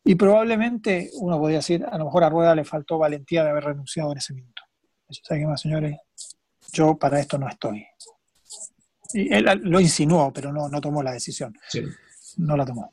Y 0.05 0.15
probablemente 0.15 1.11
uno 1.21 1.39
podría 1.39 1.59
decir, 1.59 1.85
a 1.85 1.99
lo 1.99 2.07
mejor 2.07 2.25
a 2.25 2.31
Rueda 2.31 2.55
le 2.55 2.65
faltó 2.65 2.99
valentía 2.99 3.45
de 3.45 3.51
haber 3.51 3.65
renunciado 3.65 4.13
en 4.13 4.19
ese 4.19 4.35
minuto. 4.35 4.63
¿Saben 5.11 5.43
qué 5.43 5.47
más, 5.47 5.61
señores? 5.61 5.99
Yo 6.73 6.97
para 6.97 7.21
esto 7.21 7.37
no 7.39 7.49
estoy. 7.49 7.87
Y 9.13 9.33
él 9.33 9.45
lo 9.65 9.81
insinuó, 9.81 10.33
pero 10.33 10.53
no, 10.53 10.69
no 10.69 10.81
tomó 10.81 11.03
la 11.03 11.13
decisión. 11.13 11.57
Sí. 11.69 11.83
No 12.39 12.57
la 12.57 12.65
tomó. 12.65 12.93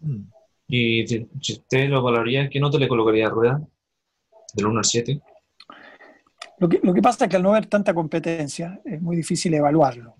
Mm. 0.00 0.22
¿Y 0.68 1.02
usted 1.22 1.88
lo 1.88 2.02
valoraría, 2.02 2.48
qué 2.48 2.60
nota 2.60 2.78
le 2.78 2.88
colocaría 2.88 3.26
a 3.26 3.30
Rueda? 3.30 3.60
Del 4.54 4.66
1 4.66 4.78
al 4.78 4.84
7. 4.84 5.20
Lo 6.58 6.68
que, 6.68 6.80
lo 6.82 6.92
que 6.92 7.02
pasa 7.02 7.24
es 7.24 7.30
que 7.30 7.36
al 7.36 7.42
no 7.42 7.50
haber 7.50 7.66
tanta 7.66 7.94
competencia 7.94 8.80
es 8.84 9.00
muy 9.00 9.16
difícil 9.16 9.54
evaluarlo. 9.54 10.14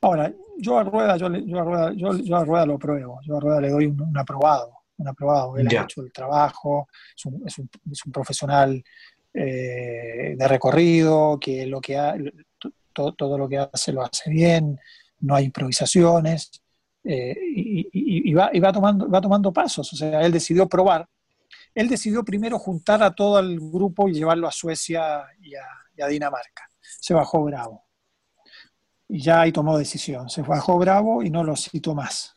Ahora, 0.00 0.32
yo 0.58 0.78
a 0.78 0.84
Rueda, 0.84 1.16
yo, 1.16 1.28
yo 1.34 1.58
a 1.60 1.64
Rueda, 1.64 1.92
yo, 1.94 2.16
yo 2.16 2.36
a 2.36 2.44
Rueda 2.44 2.66
lo 2.66 2.78
pruebo, 2.78 3.20
yo 3.22 3.36
a 3.36 3.40
Rueda 3.40 3.60
le 3.60 3.70
doy 3.70 3.86
un, 3.86 4.00
un 4.00 4.18
aprobado, 4.18 4.81
un 4.98 5.08
aprobado. 5.08 5.56
Él 5.56 5.66
ha 5.68 5.84
hecho 5.84 6.02
el 6.02 6.12
trabajo, 6.12 6.88
es 7.16 7.24
un, 7.26 7.42
es 7.46 7.58
un- 7.58 7.70
es 7.90 8.06
un 8.06 8.12
profesional 8.12 8.82
eh, 9.34 10.34
de 10.36 10.48
recorrido, 10.48 11.38
que 11.40 11.66
lo 11.66 11.80
que 11.80 11.96
ha, 11.96 12.14
to- 12.92 13.14
todo 13.14 13.38
lo 13.38 13.48
que 13.48 13.58
hace 13.58 13.92
lo 13.92 14.02
hace 14.02 14.30
bien, 14.30 14.78
no 15.20 15.34
hay 15.34 15.46
improvisaciones, 15.46 16.50
eh, 17.04 17.34
y, 17.54 17.80
y- 17.92 18.30
y 18.30 18.34
va, 18.34 18.50
y 18.52 18.60
va 18.60 18.72
tomando, 18.72 19.08
va 19.08 19.20
tomando 19.20 19.52
pasos. 19.52 19.90
O 19.92 19.96
sea, 19.96 20.20
él 20.22 20.32
decidió 20.32 20.68
probar. 20.68 21.08
Él 21.74 21.88
decidió 21.88 22.22
primero 22.22 22.58
juntar 22.58 23.02
a 23.02 23.14
todo 23.14 23.38
el 23.38 23.58
grupo 23.58 24.08
y 24.08 24.12
llevarlo 24.12 24.46
a 24.46 24.52
Suecia 24.52 25.24
y 25.40 25.54
a, 25.54 25.64
y 25.96 26.02
a 26.02 26.06
Dinamarca. 26.06 26.68
Se 26.80 27.14
bajó 27.14 27.42
bravo. 27.44 27.86
Y 29.08 29.22
ya 29.22 29.40
ahí 29.42 29.52
tomó 29.52 29.78
decisión. 29.78 30.28
Se 30.28 30.42
bajó 30.42 30.78
bravo 30.78 31.22
y 31.22 31.30
no 31.30 31.42
lo 31.42 31.56
citó 31.56 31.94
más. 31.94 32.34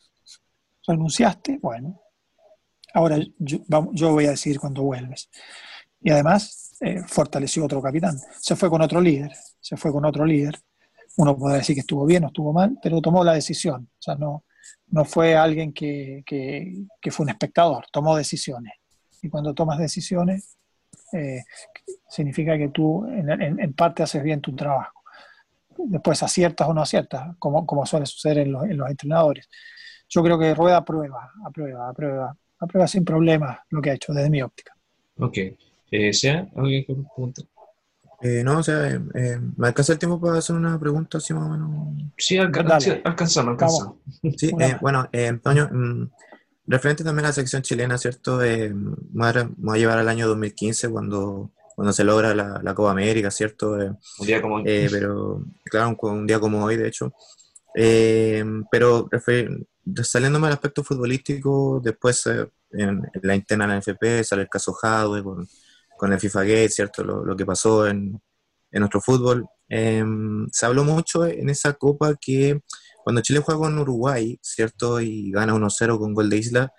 ¿Renunciaste? 0.86 1.58
Bueno. 1.60 2.00
Ahora 2.96 3.18
yo, 3.38 3.58
yo 3.92 4.12
voy 4.12 4.24
a 4.24 4.30
decidir 4.30 4.58
cuando 4.58 4.82
vuelves. 4.82 5.28
Y 6.00 6.10
además 6.10 6.76
eh, 6.80 7.02
fortaleció 7.06 7.64
otro 7.66 7.82
capitán. 7.82 8.16
Se 8.40 8.56
fue 8.56 8.70
con 8.70 8.80
otro 8.80 9.00
líder. 9.02 9.32
Se 9.60 9.76
fue 9.76 9.92
con 9.92 10.04
otro 10.06 10.24
líder. 10.24 10.54
Uno 11.18 11.36
puede 11.36 11.58
decir 11.58 11.74
que 11.74 11.80
estuvo 11.80 12.06
bien 12.06 12.24
o 12.24 12.28
estuvo 12.28 12.52
mal, 12.54 12.78
pero 12.82 13.00
tomó 13.02 13.22
la 13.22 13.34
decisión. 13.34 13.88
O 13.98 14.02
sea, 14.02 14.14
no, 14.14 14.44
no 14.88 15.04
fue 15.04 15.36
alguien 15.36 15.72
que, 15.74 16.22
que- 16.24 16.84
que 17.00 17.10
fue 17.10 17.24
un 17.24 17.30
espectador. 17.30 17.84
Tomó 17.92 18.16
decisiones. 18.16 18.72
Y 19.22 19.28
cuando 19.28 19.52
tomas 19.52 19.78
decisiones, 19.78 20.56
eh, 21.12 21.42
significa 22.08 22.56
que 22.56 22.68
tú 22.70 23.04
en, 23.06 23.28
en- 23.30 23.60
en 23.60 23.72
parte 23.74 24.02
haces 24.02 24.22
bien 24.22 24.40
tu 24.40 24.54
trabajo. 24.56 25.02
Después 25.78 26.22
aciertas 26.22 26.66
o 26.66 26.72
no 26.72 26.80
aciertas, 26.80 27.36
como, 27.38 27.66
como 27.66 27.84
suele 27.84 28.06
suceder 28.06 28.38
en 28.38 28.52
los, 28.52 28.64
en 28.64 28.78
los 28.78 28.88
entrenadores. 28.88 29.48
Yo 30.08 30.22
creo 30.22 30.38
que 30.38 30.54
Rueda 30.54 30.78
aprueba, 30.78 31.30
aprueba, 31.44 31.88
aprueba, 31.90 32.36
aprueba 32.58 32.86
sin 32.88 33.04
problemas 33.04 33.58
lo 33.70 33.80
que 33.82 33.90
ha 33.90 33.94
hecho 33.94 34.12
desde 34.12 34.30
mi 34.30 34.42
óptica. 34.42 34.74
Ok. 35.18 35.38
Eh, 35.90 36.12
¿Sea? 36.12 36.48
¿Alguien 36.56 36.84
que 36.84 36.94
pregunte? 36.94 37.42
Eh, 38.22 38.42
no, 38.42 38.58
o 38.58 38.62
sea, 38.62 38.88
eh, 38.90 39.00
eh, 39.14 39.38
¿me 39.56 39.68
alcanza 39.68 39.92
el 39.92 39.98
tiempo 39.98 40.20
para 40.20 40.38
hacer 40.38 40.56
una 40.56 40.78
pregunta 40.80 41.18
así 41.18 41.34
más 41.34 41.44
o 41.46 41.50
menos? 41.50 42.10
Sí, 42.16 42.38
alca- 42.38 42.62
Dale. 42.62 42.80
sí, 42.84 42.90
alcanzamos, 43.04 43.52
alcanzamos. 43.52 43.96
Sí, 44.38 44.50
eh, 44.58 44.76
bueno, 44.80 45.08
eh, 45.12 45.28
Antonio, 45.28 45.68
mm, 45.70 46.10
referente 46.66 47.04
también 47.04 47.26
a 47.26 47.28
la 47.28 47.32
selección 47.34 47.62
chilena, 47.62 47.98
¿cierto? 47.98 48.42
Eh, 48.42 48.72
me 48.72 48.96
voy 49.12 49.28
a- 49.28 49.44
me 49.44 49.54
voy 49.58 49.76
a 49.78 49.80
llevar 49.80 49.98
al 49.98 50.08
año 50.08 50.26
2015 50.28 50.88
cuando, 50.88 51.52
cuando 51.74 51.92
se 51.92 52.04
logra 52.04 52.34
la, 52.34 52.60
la 52.62 52.74
Copa 52.74 52.90
América, 52.90 53.30
¿cierto? 53.30 53.80
Eh, 53.80 53.92
Un 54.18 54.26
día 54.26 54.40
como 54.42 54.56
hoy. 54.56 54.62
eh, 54.66 54.88
pero, 54.90 55.44
claro, 55.64 55.90
un, 56.00 56.10
un 56.10 56.26
día 56.26 56.40
como 56.40 56.64
hoy, 56.64 56.76
de 56.76 56.88
hecho. 56.88 57.12
Eh, 57.74 58.42
pero 58.70 59.08
refer- 59.10 59.66
saliéndome 60.02 60.46
al 60.48 60.54
aspecto 60.54 60.82
futbolístico, 60.84 61.80
después 61.82 62.26
eh, 62.26 62.48
en, 62.72 63.02
la 63.22 63.34
interna 63.34 63.66
de 63.66 63.72
la 63.72 63.78
NFP 63.78 64.24
sale 64.24 64.42
el 64.42 64.48
caso 64.48 64.72
Jadwe 64.72 65.22
con, 65.22 65.46
con 65.96 66.12
el 66.12 66.20
FIFA 66.20 66.42
Gate, 66.42 66.68
¿cierto? 66.68 67.04
Lo, 67.04 67.24
lo 67.24 67.36
que 67.36 67.46
pasó 67.46 67.86
en, 67.86 68.20
en 68.70 68.80
nuestro 68.80 69.00
fútbol. 69.00 69.46
Eh, 69.68 70.04
se 70.52 70.66
habló 70.66 70.84
mucho 70.84 71.26
en 71.26 71.48
esa 71.50 71.72
copa 71.74 72.14
que 72.20 72.60
cuando 73.02 73.22
Chile 73.22 73.40
juega 73.40 73.60
con 73.60 73.78
Uruguay, 73.78 74.38
¿cierto? 74.42 75.00
Y 75.00 75.30
gana 75.30 75.54
1-0 75.54 75.98
con 75.98 76.14
gol 76.14 76.30
de 76.30 76.36
Isla, 76.38 76.72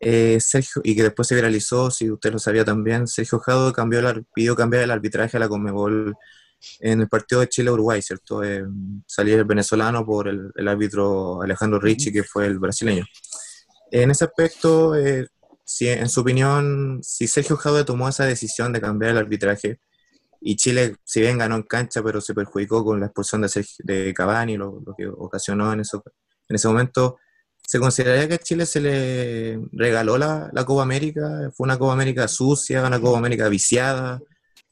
eh, 0.00 0.38
Sergio, 0.40 0.82
y 0.84 0.94
que 0.94 1.02
después 1.02 1.28
se 1.28 1.34
viralizó, 1.34 1.90
si 1.90 2.10
usted 2.10 2.32
lo 2.32 2.38
sabía 2.38 2.64
también, 2.64 3.06
Sergio 3.06 3.38
Jadwe 3.40 3.72
cambió 3.72 4.00
el, 4.00 4.24
pidió 4.34 4.54
cambiar 4.54 4.84
el 4.84 4.90
arbitraje 4.90 5.36
a 5.36 5.40
la 5.40 5.48
Conmebol 5.48 6.16
en 6.80 7.00
el 7.00 7.08
partido 7.08 7.40
de 7.40 7.48
Chile-Uruguay, 7.48 8.02
¿cierto? 8.02 8.42
Eh, 8.42 8.64
salía 9.06 9.36
el 9.36 9.44
venezolano 9.44 10.04
por 10.04 10.28
el, 10.28 10.50
el 10.54 10.68
árbitro 10.68 11.42
Alejandro 11.42 11.80
Ricci, 11.80 12.12
que 12.12 12.24
fue 12.24 12.46
el 12.46 12.58
brasileño. 12.58 13.04
En 13.90 14.10
ese 14.10 14.24
aspecto, 14.24 14.96
eh, 14.96 15.28
si, 15.64 15.88
en 15.88 16.08
su 16.08 16.20
opinión, 16.20 17.00
si 17.02 17.26
Sergio 17.26 17.56
Jadwe 17.56 17.84
tomó 17.84 18.08
esa 18.08 18.24
decisión 18.26 18.72
de 18.72 18.80
cambiar 18.80 19.12
el 19.12 19.18
arbitraje 19.18 19.78
y 20.40 20.56
Chile, 20.56 20.96
si 21.04 21.20
bien 21.20 21.38
ganó 21.38 21.56
en 21.56 21.62
cancha, 21.62 22.02
pero 22.02 22.20
se 22.20 22.34
perjudicó 22.34 22.84
con 22.84 23.00
la 23.00 23.06
expulsión 23.06 23.42
de, 23.42 23.48
Sergio, 23.48 23.76
de 23.84 24.12
Cavani, 24.12 24.56
lo, 24.56 24.82
lo 24.84 24.94
que 24.94 25.06
ocasionó 25.06 25.72
en, 25.72 25.80
eso, 25.80 26.02
en 26.48 26.56
ese 26.56 26.68
momento, 26.68 27.18
¿se 27.66 27.78
consideraría 27.80 28.28
que 28.28 28.34
a 28.34 28.38
Chile 28.38 28.66
se 28.66 28.80
le 28.80 29.60
regaló 29.72 30.18
la, 30.18 30.50
la 30.52 30.64
Copa 30.66 30.82
América? 30.82 31.50
¿Fue 31.56 31.64
una 31.64 31.78
Copa 31.78 31.94
América 31.94 32.28
sucia, 32.28 32.86
una 32.86 33.00
Copa 33.00 33.18
América 33.18 33.48
viciada, 33.48 34.20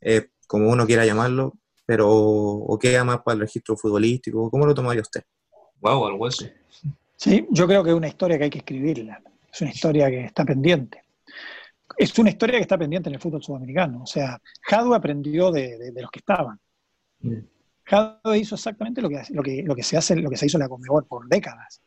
eh, 0.01 0.29
como 0.47 0.69
uno 0.69 0.87
quiera 0.87 1.07
llamarlo? 1.07 1.55
Pero 1.93 2.09
o 2.11 2.79
queda 2.79 3.05
más 3.05 3.19
para 3.21 3.35
el 3.35 3.41
registro 3.43 3.77
futbolístico, 3.77 4.51
¿cómo 4.51 4.65
lo 4.65 4.73
tomaría 4.73 5.03
usted? 5.03 5.23
Wow, 5.83 6.07
algo 6.07 6.27
así. 6.27 6.49
Sí, 7.17 7.47
yo 7.51 7.67
creo 7.67 7.85
que 7.85 7.91
es 7.91 7.97
una 7.97 8.09
historia 8.09 8.39
que 8.39 8.45
hay 8.45 8.51
que 8.51 8.61
escribirla. 8.61 9.21
Es 9.53 9.61
una 9.61 9.71
historia 9.73 10.09
que 10.09 10.25
está 10.25 10.43
pendiente. 10.43 11.03
Es 11.99 12.19
una 12.19 12.31
historia 12.31 12.57
que 12.57 12.63
está 12.63 12.79
pendiente 12.79 13.11
en 13.11 13.17
el 13.17 13.21
fútbol 13.21 13.43
sudamericano. 13.43 14.05
O 14.05 14.07
sea, 14.07 14.41
Jadwe 14.63 14.97
aprendió 14.97 15.51
de, 15.53 15.77
de- 15.77 15.91
de 15.93 16.01
los 16.01 16.11
que 16.11 16.21
estaban. 16.21 16.59
Mm. 17.21 17.35
Jadwe 17.85 18.39
hizo 18.39 18.55
exactamente 18.55 19.03
lo 19.03 19.11
que, 19.11 19.23
lo 19.29 19.43
que, 19.43 19.63
lo 19.63 19.75
que 19.77 19.83
se 19.83 19.99
hace, 19.99 20.17
lo 20.17 20.31
que 20.31 20.39
se 20.39 20.47
hizo 20.47 20.57
en 20.57 20.63
la 20.63 20.69
Conmebol 20.71 21.05
por 21.05 21.29
décadas. 21.29 21.83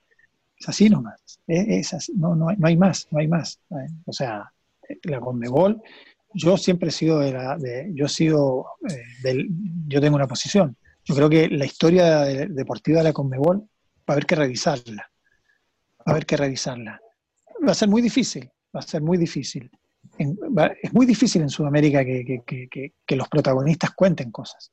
Es 0.59 0.69
así 0.69 0.87
nomás. 0.87 1.39
Es, 1.47 1.67
es 1.67 1.93
así. 1.95 2.13
No, 2.15 2.35
no, 2.35 2.49
hay, 2.49 2.57
no 2.57 2.67
hay 2.67 2.77
más, 2.77 3.07
no 3.09 3.17
hay 3.17 3.27
más. 3.27 3.59
O 4.05 4.13
sea, 4.13 4.53
la 5.05 5.19
Conmebol, 5.19 5.81
yo 6.35 6.57
siempre 6.57 6.89
he 6.89 6.91
sido 6.91 7.19
de 7.19 7.31
la, 7.33 7.57
de- 7.57 7.91
yo 7.93 8.05
he 8.05 8.09
sido 8.09 8.65
eh, 8.89 9.01
del, 9.23 9.47
yo 9.87 10.01
tengo 10.01 10.15
una 10.15 10.27
posición. 10.27 10.75
Yo 11.03 11.15
creo 11.15 11.29
que 11.29 11.47
la 11.49 11.65
historia 11.65 12.21
de- 12.21 12.47
deportiva 12.47 12.99
de 12.99 13.05
la 13.05 13.13
Conmebol 13.13 13.59
va 13.59 13.65
a 14.07 14.11
haber 14.13 14.25
que 14.25 14.35
revisarla. 14.35 15.09
Va 15.99 16.03
a 16.05 16.11
haber 16.11 16.25
que 16.25 16.37
revisarla. 16.37 16.99
va 17.65 17.71
a 17.71 17.75
ser 17.75 17.87
muy 17.89 18.01
difícil, 18.01 18.49
va 18.75 18.79
a 18.79 18.83
ser 18.83 19.01
muy 19.01 19.17
difícil. 19.17 19.71
En- 20.17 20.37
es 20.81 20.93
muy 20.93 21.05
difícil 21.05 21.41
en 21.41 21.49
Sudamérica 21.49 22.03
que, 22.05 22.93
los 23.15 23.27
protagonistas 23.29 23.91
cuenten 23.95 24.31
cosas. 24.31 24.71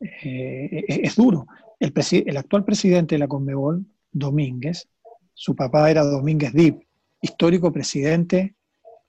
Eh, 0.00 0.84
es, 0.88 1.14
duro. 1.16 1.46
El, 1.78 2.36
actual 2.36 2.64
presidente 2.64 3.14
de 3.14 3.18
la 3.18 3.28
Conmebol, 3.28 3.84
Domínguez, 4.10 4.88
su 5.34 5.54
papá 5.54 5.90
era 5.90 6.02
Domínguez 6.04 6.52
Dip, 6.52 6.82
histórico 7.20 7.70
presidente 7.72 8.54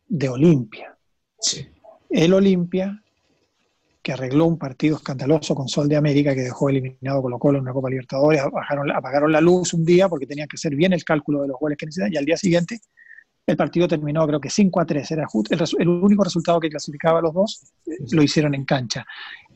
de 0.08 0.30
Olimpia. 0.30 0.91
Sí. 1.42 1.68
El 2.10 2.34
Olimpia, 2.34 3.02
que 4.02 4.14
arregló 4.14 4.46
un 4.46 4.58
partido 4.58 4.98
escandaloso 4.98 5.54
con 5.56 5.68
Sol 5.68 5.88
de 5.88 5.96
América, 5.96 6.34
que 6.34 6.42
dejó 6.42 6.70
eliminado 6.70 7.22
Colo 7.22 7.40
Colo 7.40 7.58
en 7.58 7.64
una 7.64 7.74
Copa 7.74 7.90
Libertadores, 7.90 8.42
bajaron, 8.52 8.92
apagaron 8.92 9.32
la 9.32 9.42
luz 9.42 9.74
un 9.74 9.86
día 9.86 10.10
porque 10.10 10.26
tenían 10.26 10.48
que 10.48 10.56
hacer 10.56 10.76
bien 10.76 10.94
el 10.94 11.04
cálculo 11.04 11.42
de 11.42 11.50
los 11.50 11.60
goles 11.60 11.78
que 11.78 11.86
necesitaban, 11.86 12.14
y 12.14 12.18
al 12.18 12.26
día 12.26 12.38
siguiente 12.38 12.80
el 13.46 13.58
partido 13.58 13.88
terminó 13.88 14.26
creo 14.28 14.40
que 14.40 14.50
5 14.50 14.80
a 14.80 14.86
3, 14.86 15.12
era 15.12 15.26
justo 15.28 15.56
el 15.80 15.88
único 15.88 16.24
resultado 16.24 16.60
que 16.60 16.70
clasificaba 16.70 17.20
a 17.20 17.22
los 17.22 17.34
dos, 17.34 17.74
eh, 17.86 17.98
lo 18.12 18.24
hicieron 18.24 18.54
en 18.56 18.66
cancha. 18.66 19.06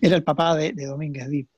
Era 0.02 0.16
el 0.16 0.24
papá 0.24 0.56
de, 0.56 0.74
de 0.74 0.86
Domínguez 0.86 1.30
Dip. 1.30 1.50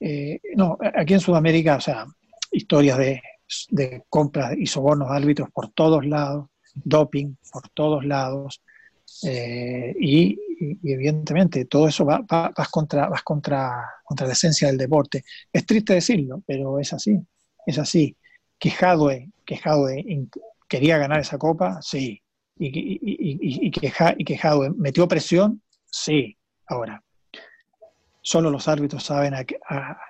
Eh, 0.00 0.40
no, 0.56 0.78
aquí 0.96 1.14
en 1.14 1.20
Sudamérica, 1.20 1.76
o 1.76 1.80
sea, 1.80 2.06
historias 2.50 2.98
de, 2.98 3.22
de 3.70 4.02
compras 4.08 4.54
y 4.56 4.66
sobornos 4.66 5.10
de 5.10 5.16
árbitros 5.16 5.50
por 5.50 5.70
todos 5.70 6.06
lados, 6.06 6.48
doping 6.74 7.34
por 7.52 7.68
todos 7.70 8.04
lados, 8.04 8.62
eh, 9.24 9.94
y, 10.00 10.38
evidentemente 10.84 11.64
todo 11.64 11.88
eso 11.88 12.04
va, 12.04 12.20
va- 12.20 12.52
vas, 12.56 12.68
contra, 12.68 13.08
vas 13.08 13.22
contra, 13.22 13.84
contra 14.04 14.26
la 14.26 14.32
esencia 14.32 14.68
del 14.68 14.78
deporte. 14.78 15.24
Es 15.52 15.66
triste 15.66 15.94
decirlo, 15.94 16.42
pero 16.46 16.78
es 16.78 16.92
así, 16.92 17.18
es 17.66 17.78
así. 17.78 18.16
Que 18.58 18.70
Jadwe, 18.70 19.30
que 19.44 19.56
Jadwe 19.56 20.04
quería 20.68 20.98
ganar 20.98 21.20
esa 21.20 21.38
copa, 21.38 21.80
sí. 21.82 22.20
Y, 22.58 22.66
y, 22.66 22.98
y- 23.02 23.66
y- 23.66 24.72
metió 24.76 25.08
presión, 25.08 25.62
sí. 25.90 26.36
Ahora, 26.66 27.02
solo 28.20 28.50
los 28.50 28.68
árbitros 28.68 29.02
saben 29.04 29.34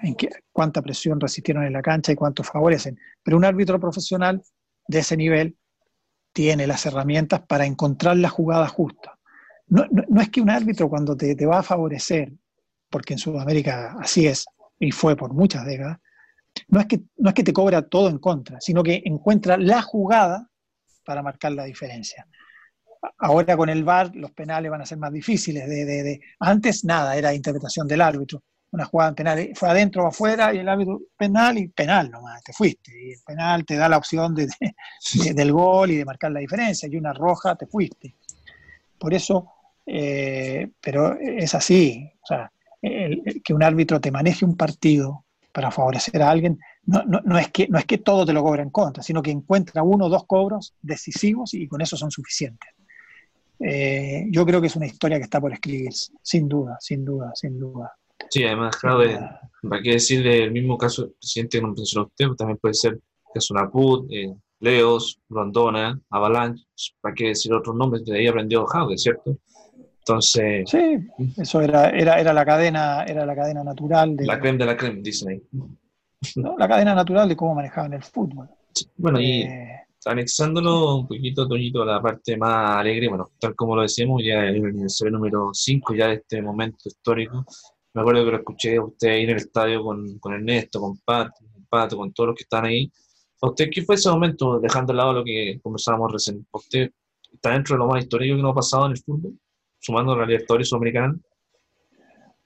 en 0.02 0.14
qué- 0.14 0.28
cuánta 0.52 0.82
presión 0.82 1.18
resistieron 1.18 1.64
en 1.64 1.72
la 1.72 1.82
cancha 1.82 2.12
y 2.12 2.14
cuánto 2.14 2.42
favorecen. 2.42 2.98
Pero 3.22 3.36
un 3.36 3.44
árbitro 3.44 3.80
profesional 3.80 4.42
de 4.86 4.98
ese 4.98 5.16
nivel 5.16 5.56
tiene 6.32 6.66
las 6.66 6.86
herramientas 6.86 7.42
para 7.46 7.66
encontrar 7.66 8.16
la 8.16 8.28
jugada 8.28 8.68
justa. 8.68 9.18
No, 9.68 9.86
no- 9.90 10.04
no 10.08 10.20
es 10.20 10.30
que 10.30 10.40
un 10.40 10.50
árbitro 10.50 10.88
cuando 10.88 11.16
te, 11.16 11.34
te 11.36 11.46
va 11.46 11.58
a 11.60 11.62
favorecer, 11.62 12.32
porque 12.90 13.14
en 13.14 13.18
Sudamérica 13.18 13.96
así 14.00 14.26
es, 14.26 14.44
y 14.78 14.90
fue 14.92 15.16
por 15.16 15.34
muchas 15.34 15.64
décadas, 15.66 15.98
no 16.68 16.80
es, 16.80 16.86
que, 16.86 17.00
no 17.18 17.30
es 17.30 17.34
que 17.34 17.44
te 17.44 17.52
cobra 17.52 17.82
todo 17.82 18.08
en 18.10 18.18
contra, 18.18 18.60
sino 18.60 18.82
que 18.82 19.02
encuentra 19.04 19.56
la 19.58 19.82
jugada 19.82 20.48
para 21.04 21.22
marcar 21.22 21.52
la 21.52 21.64
diferencia. 21.64 22.26
Ahora 23.18 23.56
con 23.56 23.68
el 23.68 23.84
VAR 23.84 24.14
los 24.14 24.32
penales 24.32 24.70
van 24.70 24.82
a 24.82 24.86
ser 24.86 24.98
más 24.98 25.12
difíciles. 25.12 25.68
De, 25.68 25.84
de- 25.84 26.20
Antes 26.40 26.84
nada, 26.84 27.16
era 27.16 27.34
interpretación 27.34 27.86
del 27.88 28.00
árbitro. 28.00 28.42
Una 28.72 28.86
jugada 28.86 29.10
en 29.10 29.14
penal, 29.14 29.50
fue 29.54 29.68
adentro 29.68 30.04
o 30.04 30.08
afuera 30.08 30.52
y 30.54 30.58
el 30.58 30.68
árbitro 30.68 31.00
penal 31.16 31.58
y 31.58 31.68
penal 31.68 32.10
nomás, 32.10 32.42
te 32.42 32.52
fuiste. 32.52 32.90
Y 32.92 33.12
el 33.12 33.18
penal 33.26 33.64
te 33.66 33.76
da 33.76 33.88
la 33.88 33.98
opción 33.98 34.34
de, 34.34 34.46
de- 34.46 34.74
de- 35.24 35.34
del 35.34 35.52
gol 35.52 35.90
y 35.90 35.96
de 35.96 36.04
marcar 36.04 36.32
la 36.32 36.40
diferencia. 36.40 36.88
Y 36.90 36.96
una 36.96 37.12
roja, 37.12 37.54
te 37.56 37.66
fuiste. 37.66 38.16
Por 38.98 39.14
eso, 39.14 39.46
eh, 39.86 40.70
pero 40.80 41.18
es 41.18 41.54
así. 41.54 42.10
O 42.22 42.26
sea, 42.26 42.50
el- 42.80 43.22
el 43.24 43.42
que 43.42 43.54
un 43.54 43.62
árbitro 43.62 44.00
te 44.00 44.10
maneje 44.10 44.44
un 44.44 44.56
partido 44.56 45.24
para 45.52 45.70
favorecer 45.70 46.22
a 46.22 46.30
alguien, 46.30 46.58
no, 46.86 47.02
no- 47.04 47.20
no 47.24 47.38
es 47.38 47.48
que, 47.50 47.68
no 47.68 47.78
es 47.78 47.84
que 47.84 47.98
todo 47.98 48.24
te 48.26 48.32
lo 48.32 48.42
cobra 48.42 48.62
en 48.62 48.70
contra, 48.70 49.02
sino 49.02 49.22
que 49.22 49.30
encuentra 49.30 49.82
uno 49.82 50.06
o 50.06 50.08
dos 50.08 50.24
cobros 50.26 50.74
decisivos 50.80 51.54
y 51.54 51.68
con 51.68 51.80
eso 51.82 51.96
son 51.96 52.10
suficientes. 52.10 52.70
Eh, 53.60 54.26
yo 54.30 54.44
creo 54.44 54.60
que 54.60 54.66
es 54.66 54.76
una 54.76 54.86
historia 54.86 55.18
que 55.18 55.24
está 55.24 55.40
por 55.40 55.52
escribirse, 55.52 56.12
sin 56.22 56.48
duda, 56.48 56.76
sin 56.80 57.04
duda, 57.04 57.32
sin 57.34 57.58
duda. 57.58 57.92
Sí, 58.30 58.44
además, 58.44 58.76
Jade, 58.76 59.18
¿para 59.68 59.82
qué 59.82 59.92
decirle 59.92 60.44
el 60.44 60.52
mismo 60.52 60.76
caso 60.78 61.02
del 61.02 61.12
presidente 61.12 61.58
que 61.58 61.62
no 61.62 61.72
mencionó 61.74 62.06
usted? 62.06 62.26
También 62.36 62.58
puede 62.58 62.74
ser 62.74 62.98
Casunaput, 63.34 64.06
eh, 64.10 64.32
Leos, 64.60 65.20
Rondona, 65.28 65.98
Avalanche, 66.10 66.64
¿para 67.00 67.14
qué 67.14 67.28
decir 67.28 67.52
otros 67.52 67.74
nombres? 67.74 68.04
De 68.04 68.16
ahí 68.18 68.26
aprendió 68.26 68.64
Jade, 68.66 68.96
¿cierto? 68.96 69.36
Entonces, 69.98 70.68
Sí, 70.68 70.98
eso 71.36 71.60
era, 71.60 71.90
era, 71.90 72.20
era 72.20 72.32
la 72.32 72.44
cadena, 72.44 73.04
era 73.04 73.24
la 73.24 73.34
cadena 73.36 73.62
natural 73.62 74.16
de 74.16 74.26
la 74.26 74.40
creme 74.40 74.58
de 74.58 74.66
la 74.66 74.76
creme, 74.76 75.00
dicen 75.02 75.28
ahí. 75.30 75.42
¿no? 76.36 76.56
la 76.58 76.68
cadena 76.68 76.94
natural 76.94 77.28
de 77.28 77.36
cómo 77.36 77.54
manejaban 77.54 77.92
el 77.92 78.02
fútbol. 78.02 78.48
Bueno, 78.96 79.20
y 79.20 79.42
Eh, 79.42 79.68
anexándolo 80.06 80.96
un 80.96 81.06
poquito, 81.08 81.46
Toñito, 81.46 81.82
a 81.82 81.86
la 81.86 82.02
parte 82.02 82.36
más 82.36 82.76
alegre, 82.78 83.08
bueno, 83.08 83.30
tal 83.38 83.54
como 83.54 83.76
lo 83.76 83.82
decíamos, 83.82 84.22
ya 84.24 84.44
el 84.44 84.64
aniversario 84.64 85.12
número 85.12 85.50
5 85.52 85.94
ya 85.94 86.08
de 86.08 86.14
este 86.14 86.42
momento 86.42 86.78
histórico. 86.84 87.44
Me 87.94 88.00
acuerdo 88.00 88.24
que 88.24 88.30
lo 88.30 88.36
escuché 88.38 88.76
a 88.76 88.84
usted 88.84 89.08
ahí 89.08 89.24
en 89.24 89.30
el 89.30 89.36
estadio 89.36 89.82
con, 89.82 90.18
con 90.18 90.32
Ernesto, 90.32 90.80
con 90.80 90.98
Pat, 90.98 91.30
con 91.38 91.66
Pato, 91.66 91.96
con 91.96 92.12
todos 92.12 92.28
los 92.28 92.36
que 92.36 92.44
están 92.44 92.64
ahí. 92.64 92.90
¿Para 93.38 93.50
usted 93.50 93.68
qué 93.70 93.82
fue 93.82 93.96
ese 93.96 94.08
momento, 94.08 94.58
dejando 94.60 94.92
de 94.92 94.96
lado 94.96 95.12
lo 95.12 95.24
que 95.24 95.60
conversábamos 95.62 96.12
recién? 96.12 96.46
¿Para 96.50 96.62
¿Usted 96.62 96.90
está 97.32 97.50
dentro 97.50 97.74
de 97.74 97.80
lo 97.80 97.88
más 97.88 98.02
histórico 98.02 98.36
que 98.36 98.42
nos 98.42 98.52
ha 98.52 98.54
pasado 98.54 98.86
en 98.86 98.92
el 98.92 98.98
fútbol? 98.98 99.38
Sumando 99.78 100.12
a 100.12 100.18
la 100.18 100.26
Libertadores 100.26 100.68
Sudamericana. 100.68 101.16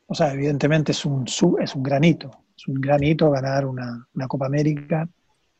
o 0.06 0.14
sea, 0.14 0.32
evidentemente 0.32 0.92
es 0.92 1.04
un, 1.04 1.26
es 1.60 1.74
un 1.76 1.82
granito, 1.82 2.30
es 2.56 2.66
un 2.66 2.80
granito 2.80 3.30
ganar 3.30 3.66
una, 3.66 4.08
una 4.14 4.26
Copa 4.26 4.46
América, 4.46 5.08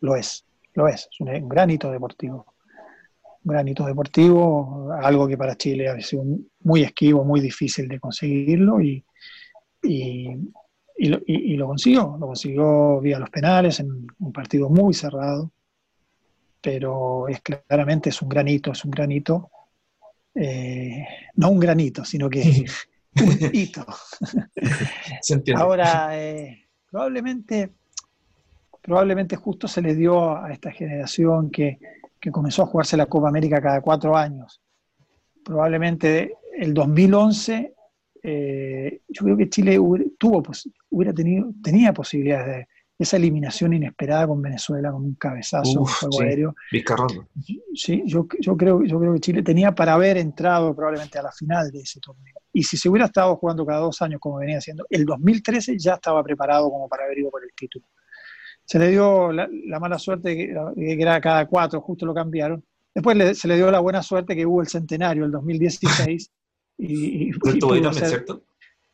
lo 0.00 0.16
es, 0.16 0.44
lo 0.74 0.88
es, 0.88 1.08
es 1.12 1.20
un, 1.20 1.28
un 1.28 1.48
granito 1.48 1.90
deportivo. 1.92 2.46
Un 3.44 3.52
granito 3.52 3.86
deportivo, 3.86 4.90
algo 5.00 5.28
que 5.28 5.36
para 5.36 5.54
Chile 5.54 5.88
ha 5.88 6.00
sido 6.00 6.24
muy 6.64 6.82
esquivo, 6.82 7.24
muy 7.24 7.40
difícil 7.40 7.86
de 7.86 8.00
conseguirlo 8.00 8.80
y, 8.80 9.04
y, 9.86 10.52
y 10.98 11.08
lo, 11.08 11.18
y- 11.26 11.52
y 11.54 11.56
lo 11.56 11.66
consiguió, 11.68 12.16
lo 12.18 12.26
consiguió 12.26 13.00
vía 13.00 13.18
los 13.18 13.30
penales 13.30 13.80
en 13.80 14.06
un 14.18 14.32
partido 14.32 14.68
muy 14.68 14.92
cerrado, 14.94 15.50
pero 16.60 17.28
es 17.28 17.40
claramente 17.40 18.10
es 18.10 18.20
un 18.22 18.28
granito, 18.28 18.72
es 18.72 18.84
un 18.84 18.90
granito, 18.90 19.50
eh, 20.34 21.04
no 21.34 21.50
un 21.50 21.60
granito, 21.60 22.04
sino 22.04 22.28
que 22.28 22.64
un 23.16 23.38
hito. 23.52 23.86
Ahora, 25.56 26.10
eh, 26.20 26.66
probablemente, 26.90 27.72
probablemente 28.82 29.36
justo 29.36 29.68
se 29.68 29.82
le 29.82 29.94
dio 29.94 30.36
a 30.36 30.52
esta 30.52 30.70
generación 30.72 31.50
que, 31.50 31.78
que 32.20 32.30
comenzó 32.30 32.62
a 32.62 32.66
jugarse 32.66 32.96
la 32.96 33.06
Copa 33.06 33.28
América 33.28 33.60
cada 33.60 33.80
cuatro 33.80 34.16
años. 34.16 34.60
Probablemente 35.44 36.34
el 36.58 36.74
2011, 36.74 37.74
eh, 38.28 39.02
yo 39.08 39.24
creo 39.24 39.36
que 39.36 39.48
Chile 39.48 39.78
hubiera, 39.78 40.10
tuvo, 40.18 40.42
hubiera 40.90 41.14
tenido, 41.14 41.52
tenía 41.62 41.92
posibilidades 41.92 42.46
de 42.46 42.66
esa 42.98 43.18
eliminación 43.18 43.72
inesperada 43.72 44.26
con 44.26 44.42
Venezuela, 44.42 44.90
con 44.90 45.04
un 45.04 45.14
cabezazo, 45.14 45.80
un 45.80 45.86
juego 45.86 46.18
sí. 46.18 46.24
aéreo. 46.24 46.54
Vizcarrondo. 46.72 47.28
Sí, 47.74 48.02
yo, 48.06 48.26
yo, 48.40 48.56
creo, 48.56 48.82
yo 48.82 48.98
creo 48.98 49.12
que 49.12 49.20
Chile 49.20 49.42
tenía 49.42 49.72
para 49.72 49.92
haber 49.94 50.16
entrado 50.16 50.74
probablemente 50.74 51.18
a 51.18 51.22
la 51.22 51.30
final 51.30 51.70
de 51.70 51.80
ese 51.80 52.00
torneo. 52.00 52.34
Y 52.52 52.62
si 52.64 52.76
se 52.76 52.88
hubiera 52.88 53.06
estado 53.06 53.36
jugando 53.36 53.64
cada 53.64 53.80
dos 53.80 54.00
años 54.02 54.18
como 54.18 54.38
venía 54.38 54.58
haciendo, 54.58 54.86
el 54.90 55.04
2013 55.04 55.78
ya 55.78 55.94
estaba 55.94 56.24
preparado 56.24 56.70
como 56.70 56.88
para 56.88 57.04
haber 57.04 57.18
ido 57.18 57.30
por 57.30 57.44
el 57.44 57.50
título. 57.54 57.86
Se 58.64 58.78
le 58.78 58.88
dio 58.90 59.30
la, 59.30 59.48
la 59.66 59.78
mala 59.78 59.98
suerte 59.98 60.34
que, 60.34 60.54
era 61.00 61.20
cada 61.20 61.46
cuatro, 61.46 61.80
justo 61.82 62.06
lo 62.06 62.14
cambiaron. 62.14 62.64
Después 62.94 63.16
le- 63.16 63.34
se 63.34 63.46
le 63.46 63.56
dio 63.56 63.70
la 63.70 63.78
buena 63.78 64.02
suerte 64.02 64.34
que 64.34 64.46
hubo 64.46 64.62
el 64.62 64.68
centenario, 64.68 65.26
el 65.26 65.30
2016, 65.30 66.30
y, 66.78 67.28
y- 67.28 67.28
y 67.28 67.32
pudo 67.60 67.88
hacer- 67.90 68.08
¿cierto? 68.08 68.42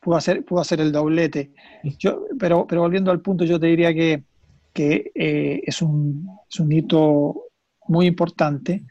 pudo 0.01 0.17
hacer, 0.17 0.45
pudo 0.45 0.61
hacer 0.61 0.81
el 0.81 0.93
doblete. 0.93 1.53
Yo, 1.99 2.27
pero, 2.39 2.67
pero 2.67 2.81
volviendo 2.83 3.11
al 3.11 3.21
punto, 3.21 3.45
yo 3.45 3.59
te 3.61 3.67
diría 3.69 3.93
que, 3.95 4.25
que 4.73 5.13
eh, 5.15 5.61
es, 5.65 5.81
un, 5.83 6.29
es 6.51 6.59
un 6.61 6.73
hito 6.73 7.45
muy 7.89 8.07
importante 8.07 8.85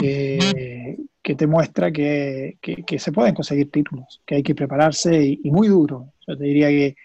que, 0.00 0.98
que 1.22 1.34
te 1.34 1.46
muestra 1.46 1.90
que, 1.92 2.58
que- 2.60 2.98
se 2.98 3.12
pueden 3.12 3.34
conseguir 3.34 3.70
títulos, 3.70 4.22
que 4.26 4.36
hay 4.36 4.42
que 4.42 4.54
prepararse 4.54 5.22
y, 5.24 5.40
y 5.44 5.50
muy 5.50 5.68
duro. 5.68 6.12
Yo 6.26 6.36
te 6.36 6.44
diría 6.44 6.68
que 6.68 6.96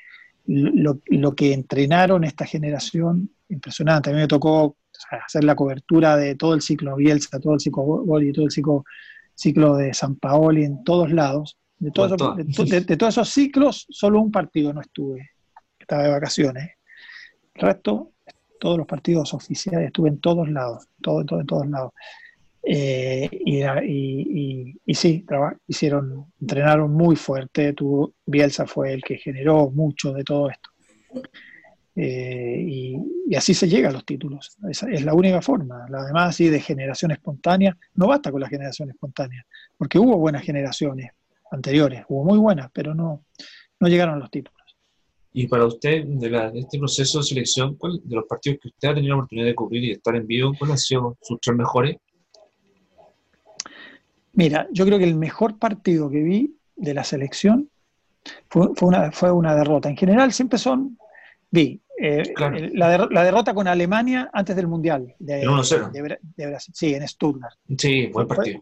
lo, 0.48 1.00
lo 1.08 1.36
que 1.36 1.54
entrenaron 1.54 2.24
esta 2.24 2.46
generación, 2.46 3.30
impresionante. 3.50 4.10
A 4.10 4.14
mí 4.14 4.20
me 4.20 4.28
tocó 4.28 4.64
o 4.66 4.78
sea, 4.92 5.20
hacer 5.26 5.44
la 5.44 5.56
cobertura 5.56 6.16
de 6.18 6.36
todo 6.36 6.54
el 6.54 6.62
ciclo 6.62 6.96
Bielsa, 6.96 7.40
todo 7.40 7.54
el 7.54 7.60
ciclo 7.60 7.84
Goli, 7.84 8.32
todo 8.34 8.46
el 8.46 8.52
ciclo, 8.52 8.84
ciclo 9.36 9.76
de 9.76 9.94
San 9.94 10.16
Paoli 10.16 10.64
en 10.66 10.84
todos 10.84 11.12
lados. 11.12 11.58
De, 11.80 11.92
todos 11.92 12.12
esos- 12.14 12.38
de, 12.38 12.44
de- 12.44 12.82
de 12.82 12.98
todos 12.98 13.14
esos 13.16 13.30
ciclos, 13.30 13.86
solo 13.90 14.22
un 14.22 14.32
partido 14.32 14.72
no 14.74 14.82
estuve, 14.82 15.30
estaba 15.80 16.04
de 16.04 16.10
vacaciones. 16.12 16.72
El 17.56 17.62
resto, 17.62 18.12
todos 18.60 18.78
los 18.78 18.86
partidos 18.88 19.34
oficiales, 19.34 19.88
estuve 19.88 20.10
en 20.10 20.20
todos 20.20 20.48
lados, 20.50 20.86
todo, 21.02 21.26
todo, 21.26 21.40
en 21.42 21.48
todos 21.48 21.68
lados. 21.68 21.92
Eh, 22.64 23.28
y, 23.32 23.64
y- 23.64 23.72
y- 23.86 24.78
y 24.86 24.94
sí, 24.94 25.26
traba- 25.28 25.58
hicieron, 25.68 26.32
entrenaron 26.40 26.94
muy 26.94 27.16
fuerte. 27.16 27.74
Tuvo, 27.74 28.14
Bielsa 28.28 28.68
fue 28.68 28.94
el 28.94 29.02
que 29.04 29.18
generó 29.18 29.72
mucho 29.72 30.14
de 30.14 30.24
todo 30.24 30.50
esto. 30.52 30.70
Eh, 31.96 32.64
y, 32.68 32.98
y 33.28 33.36
así 33.36 33.54
se 33.54 33.68
llega 33.68 33.90
a 33.90 33.92
los 33.92 34.06
títulos. 34.06 34.58
Esa 34.70 34.90
es 34.90 35.04
la 35.04 35.14
única 35.14 35.42
forma. 35.42 35.86
La 35.90 36.06
demás, 36.06 36.30
así 36.30 36.48
de 36.50 36.60
generación 36.60 37.12
espontánea, 37.12 37.78
no 37.96 38.08
basta 38.08 38.32
con 38.32 38.40
la 38.42 38.48
generación 38.50 38.90
espontánea, 38.90 39.46
porque 39.78 40.00
hubo 40.00 40.18
buenas 40.18 40.44
generaciones 40.44 41.12
anteriores, 41.52 42.06
hubo 42.08 42.24
muy 42.24 42.38
buenas, 42.38 42.70
pero 42.74 42.96
no, 42.96 43.26
no 43.80 43.88
llegaron 43.88 44.16
a 44.16 44.20
los 44.20 44.32
títulos. 44.32 44.58
Y 45.34 45.48
para 45.48 45.66
usted, 45.66 46.06
de, 46.06 46.30
la- 46.30 46.50
de 46.52 46.60
este 46.60 46.78
proceso 46.78 47.20
de 47.20 47.24
selección, 47.26 47.76
¿cuál 47.76 48.00
de 48.04 48.16
los 48.16 48.26
partidos 48.26 48.60
que 48.62 48.68
usted 48.70 48.90
ha 48.90 48.94
tenido 48.96 49.16
la 49.16 49.20
oportunidad 49.20 49.48
de 49.48 49.56
cubrir 49.56 49.84
y 49.84 49.88
de 49.88 49.94
estar 49.94 50.16
en 50.16 50.28
vivo, 50.28 50.54
cuáles 50.58 50.74
han 50.74 50.78
sido 50.78 51.18
sus 51.22 51.40
tres 51.42 51.56
mejores? 51.58 51.98
Mira, 54.34 54.68
yo 54.72 54.86
creo 54.86 54.98
que 54.98 55.04
el 55.06 55.16
mejor 55.16 55.58
partido 55.60 56.10
que 56.10 56.22
vi 56.22 56.56
de 56.76 56.94
la 56.94 57.04
selección 57.04 57.70
fue, 58.50 58.70
fue 58.76 58.88
una, 58.88 59.12
fue 59.12 59.32
una 59.32 59.56
derrota. 59.56 59.90
En 59.90 59.98
general 59.98 60.32
siempre 60.32 60.58
son, 60.58 60.98
vi, 61.52 61.82
eh, 62.00 62.24
Claro. 62.36 62.58
la, 62.74 62.90
der- 62.90 63.12
la 63.12 63.24
derrota 63.24 63.54
con 63.54 63.68
Alemania 63.68 64.30
antes 64.34 64.56
del 64.56 64.68
Mundial 64.68 65.14
de, 65.20 65.42
El 65.42 65.50
1-0. 65.50 65.92
de 65.92 66.18
de 66.36 66.48
Brasil. 66.48 66.74
Sí, 66.76 66.94
en 66.96 67.08
Stuttgart. 67.08 67.56
Sí, 67.78 68.08
buen 68.08 68.28
partido. 68.28 68.62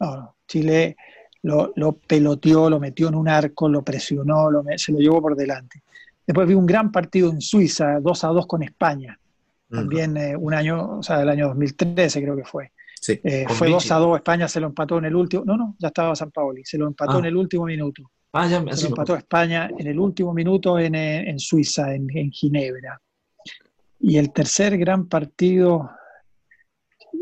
No, 0.00 0.16
no, 0.16 0.36
Chile 0.46 0.96
lo, 1.42 1.72
lo 1.76 1.92
peloteó, 1.92 2.68
lo 2.68 2.78
metió 2.80 3.08
en 3.08 3.14
un 3.14 3.28
arco, 3.28 3.68
lo 3.68 3.82
presionó, 3.82 4.50
lo 4.50 4.62
se 4.76 4.92
lo 4.92 4.98
llevó 4.98 5.22
por 5.22 5.36
delante. 5.36 5.82
Después 6.26 6.46
vi 6.48 6.54
un 6.54 6.66
gran 6.66 6.90
partido 6.92 7.30
en 7.30 7.40
Suiza, 7.40 8.00
2 8.00 8.24
a 8.24 8.28
2 8.28 8.46
con 8.46 8.62
España. 8.62 9.18
También 9.70 10.16
eh, 10.16 10.36
un 10.36 10.54
año, 10.54 10.98
o 10.98 11.02
sea, 11.02 11.22
el 11.22 11.28
año 11.28 11.48
2013 11.48 12.20
creo 12.22 12.36
que 12.36 12.44
fue. 12.44 12.72
Sí. 13.00 13.20
Eh, 13.22 13.46
fue 13.48 13.68
Vichy. 13.68 13.74
2 13.88 13.90
a 13.92 13.96
2, 13.96 14.16
España 14.16 14.48
se 14.48 14.60
lo 14.60 14.66
empató 14.66 14.98
en 14.98 15.04
el 15.06 15.14
último, 15.14 15.44
no, 15.44 15.56
no, 15.56 15.76
ya 15.78 15.88
estaba 15.88 16.14
San 16.16 16.30
Paoli, 16.30 16.64
se 16.64 16.78
lo 16.78 16.86
empató 16.88 17.12
Ah. 17.16 17.18
en 17.20 17.24
el 17.26 17.36
último 17.36 17.64
minuto. 17.64 18.10
Ah, 18.32 18.46
ya, 18.48 18.58
así 18.70 18.86
empató. 18.86 19.16
España 19.16 19.70
en 19.78 19.86
el 19.86 19.98
último 19.98 20.34
minuto 20.34 20.78
en, 20.78 20.94
eh, 20.94 21.28
en 21.30 21.38
Suiza, 21.38 21.94
en, 21.94 22.06
en 22.16 22.30
Ginebra. 22.30 23.00
Y 24.00 24.18
el 24.18 24.32
tercer 24.32 24.76
gran 24.76 25.08
partido, 25.08 25.90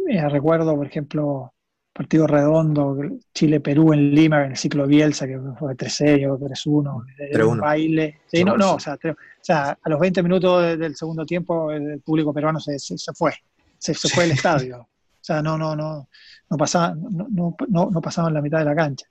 eh, 0.09 0.29
recuerdo, 0.29 0.75
por 0.75 0.87
ejemplo, 0.87 1.53
partido 1.93 2.27
redondo, 2.27 2.97
Chile-Perú 3.33 3.93
en 3.93 4.11
Lima, 4.13 4.45
en 4.45 4.51
el 4.53 4.57
ciclo 4.57 4.87
Bielsa, 4.87 5.27
que 5.29 5.39
fue 5.57 5.77
3-0, 5.77 6.37
3-1, 6.39 7.05
era 7.31 7.47
un 7.47 7.59
3-1. 7.59 7.61
baile. 7.61 8.21
Sí, 8.27 8.43
no, 8.45 8.57
no, 8.57 8.75
o 8.75 8.81
sea, 8.81 8.97
tre- 8.99 9.13
o 9.13 9.17
sea, 9.41 9.79
a 9.81 9.89
los 9.89 10.01
20 10.01 10.23
minutos 10.23 10.63
de- 10.63 10.77
del 10.77 10.97
segundo 10.97 11.25
tiempo 11.25 11.71
el 11.71 12.01
público 12.01 12.35
peruano 12.35 12.59
se, 12.59 12.79
se- 12.81 12.99
se 12.99 13.13
fue, 13.13 13.33
se, 13.79 13.95
se 13.95 14.09
fue 14.09 14.25
del 14.25 14.33
estadio. 14.33 14.79
O 14.81 15.27
sea, 15.27 15.41
no, 15.41 15.57
no, 15.57 15.75
no, 15.77 16.09
no 16.51 16.57
pasaban, 16.57 17.01
no, 17.11 17.29
no, 17.31 17.57
no- 17.69 17.91
no 17.91 18.01
pasaban 18.01 18.35
la 18.35 18.43
mitad 18.43 18.59
de 18.59 18.65
la 18.65 18.75
cancha. 18.75 19.07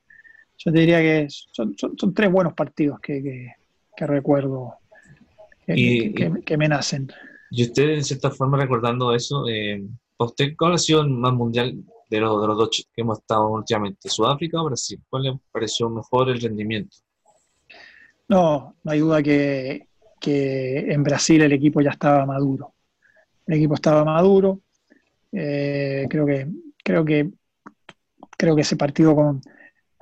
Yo 0.65 0.72
te 0.72 0.80
diría 0.80 0.99
que 1.02 1.27
son, 1.30 1.76
son- 1.77 1.98
son 1.98 2.14
tres 2.14 2.31
buenos 2.31 2.53
partidos 2.53 2.99
que, 2.99 3.22
que- 3.22 3.52
que 3.95 4.07
recuerdo 4.07 4.76
que, 5.65 5.73
Y- 5.76 6.14
que- 6.44 6.57
me 6.57 6.68
nacen. 6.68 7.07
Y 7.52 7.64
usted, 7.64 7.90
en 7.90 8.03
cierta 8.03 8.31
forma, 8.31 8.57
recordando 8.57 9.14
eso, 9.14 9.48
eh, 9.48 9.84
¿para 10.18 10.30
usted 10.30 10.53
cuál 10.57 10.73
ha 10.73 10.77
sido 10.77 11.02
el 11.02 11.10
más 11.10 11.34
mundial 11.34 11.76
de 12.10 12.19
los, 12.19 12.41
de 12.41 12.48
los 12.48 12.57
dos 12.57 12.69
que 12.94 13.02
hemos 13.02 13.19
estado 13.19 13.49
últimamente? 13.49 14.10
¿Sudáfrica 14.10 14.61
o 14.61 14.65
Brasil? 14.65 14.99
¿Cuál 15.10 15.23
le 15.23 15.40
pareció 15.52 15.90
mejor 15.90 16.30
el 16.30 16.41
rendimiento? 16.41 16.98
No, 18.27 18.76
no 18.84 18.91
hay 18.91 18.99
duda 18.99 19.22
que, 19.22 19.88
que 20.19 20.80
en 20.91 21.03
Brasil 21.03 21.41
el 21.41 21.52
equipo 21.52 21.81
ya 21.81 21.91
estaba 21.91 22.26
maduro. 22.26 22.73
El 23.45 23.56
equipo 23.56 23.76
estaba 23.76 24.03
maduro. 24.06 24.61
Eh, 25.31 26.07
creo 26.10 26.26
que, 26.26 26.48
creo 26.84 27.06
que, 27.06 27.31
creo 28.38 28.56
que 28.56 28.61
ese 28.61 28.76
partido 28.76 29.15
con, 29.15 29.41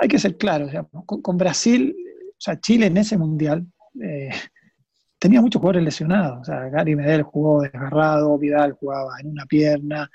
hay 0.01 0.07
que 0.07 0.19
ser 0.19 0.35
claro, 0.37 0.67
con, 1.05 1.21
con 1.21 1.37
Brasil, 1.37 1.95
o 2.31 2.35
sea, 2.41 2.59
Chile 2.59 2.87
en 2.87 2.97
ese 2.97 3.17
mundial 3.17 3.65
eh, 4.01 4.31
tenía 5.19 5.41
muchos 5.41 5.59
jugadores 5.59 5.83
lesionados. 5.83 6.41
O 6.41 6.43
sea, 6.43 6.69
Gary 6.69 6.95
Medel 6.95 7.21
jugó 7.23 7.61
desgarrado, 7.61 8.37
Vidal 8.37 8.71
jugaba 8.73 9.19
en 9.19 9.27
una 9.29 9.45
pierna. 9.45 10.09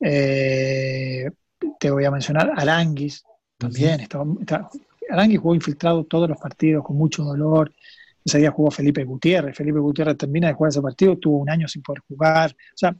eh, 0.00 1.30
te 1.78 1.90
voy 1.90 2.04
a 2.04 2.10
mencionar 2.10 2.52
Aranguis 2.56 3.22
también. 3.58 4.00
Estaba, 4.00 4.24
estaba- 4.40 4.70
Aranguis 5.10 5.38
jugó 5.40 5.54
infiltrado 5.54 6.04
todos 6.04 6.28
los 6.28 6.38
partidos 6.38 6.84
con 6.84 6.96
mucho 6.96 7.22
dolor. 7.24 7.72
Ese 8.24 8.38
día 8.38 8.50
jugó 8.50 8.70
Felipe 8.70 9.04
Gutiérrez. 9.04 9.56
Felipe 9.56 9.78
Gutiérrez 9.78 10.16
termina 10.16 10.48
de 10.48 10.54
jugar 10.54 10.70
ese 10.70 10.82
partido, 10.82 11.16
tuvo 11.18 11.38
un 11.38 11.50
año 11.50 11.66
sin 11.66 11.82
poder 11.82 12.02
jugar. 12.06 12.50
O 12.52 12.76
sea, 12.76 12.94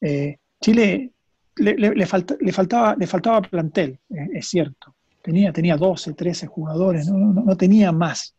eh, 0.00 0.36
Chile 0.60 1.10
le, 1.56 1.74
le- 1.74 1.94
le 1.94 2.06
falta- 2.06 2.36
le 2.40 2.52
faltaba, 2.52 2.94
le 2.98 3.06
faltaba 3.06 3.40
plantel, 3.42 3.98
eh, 4.10 4.28
es 4.34 4.46
cierto. 4.46 4.94
Tenía, 5.22 5.52
tenía 5.52 5.76
12, 5.76 6.14
13 6.14 6.46
jugadores, 6.46 7.08
no, 7.08 7.18
no- 7.18 7.42
no 7.42 7.56
tenía 7.56 7.92
más. 7.92 8.34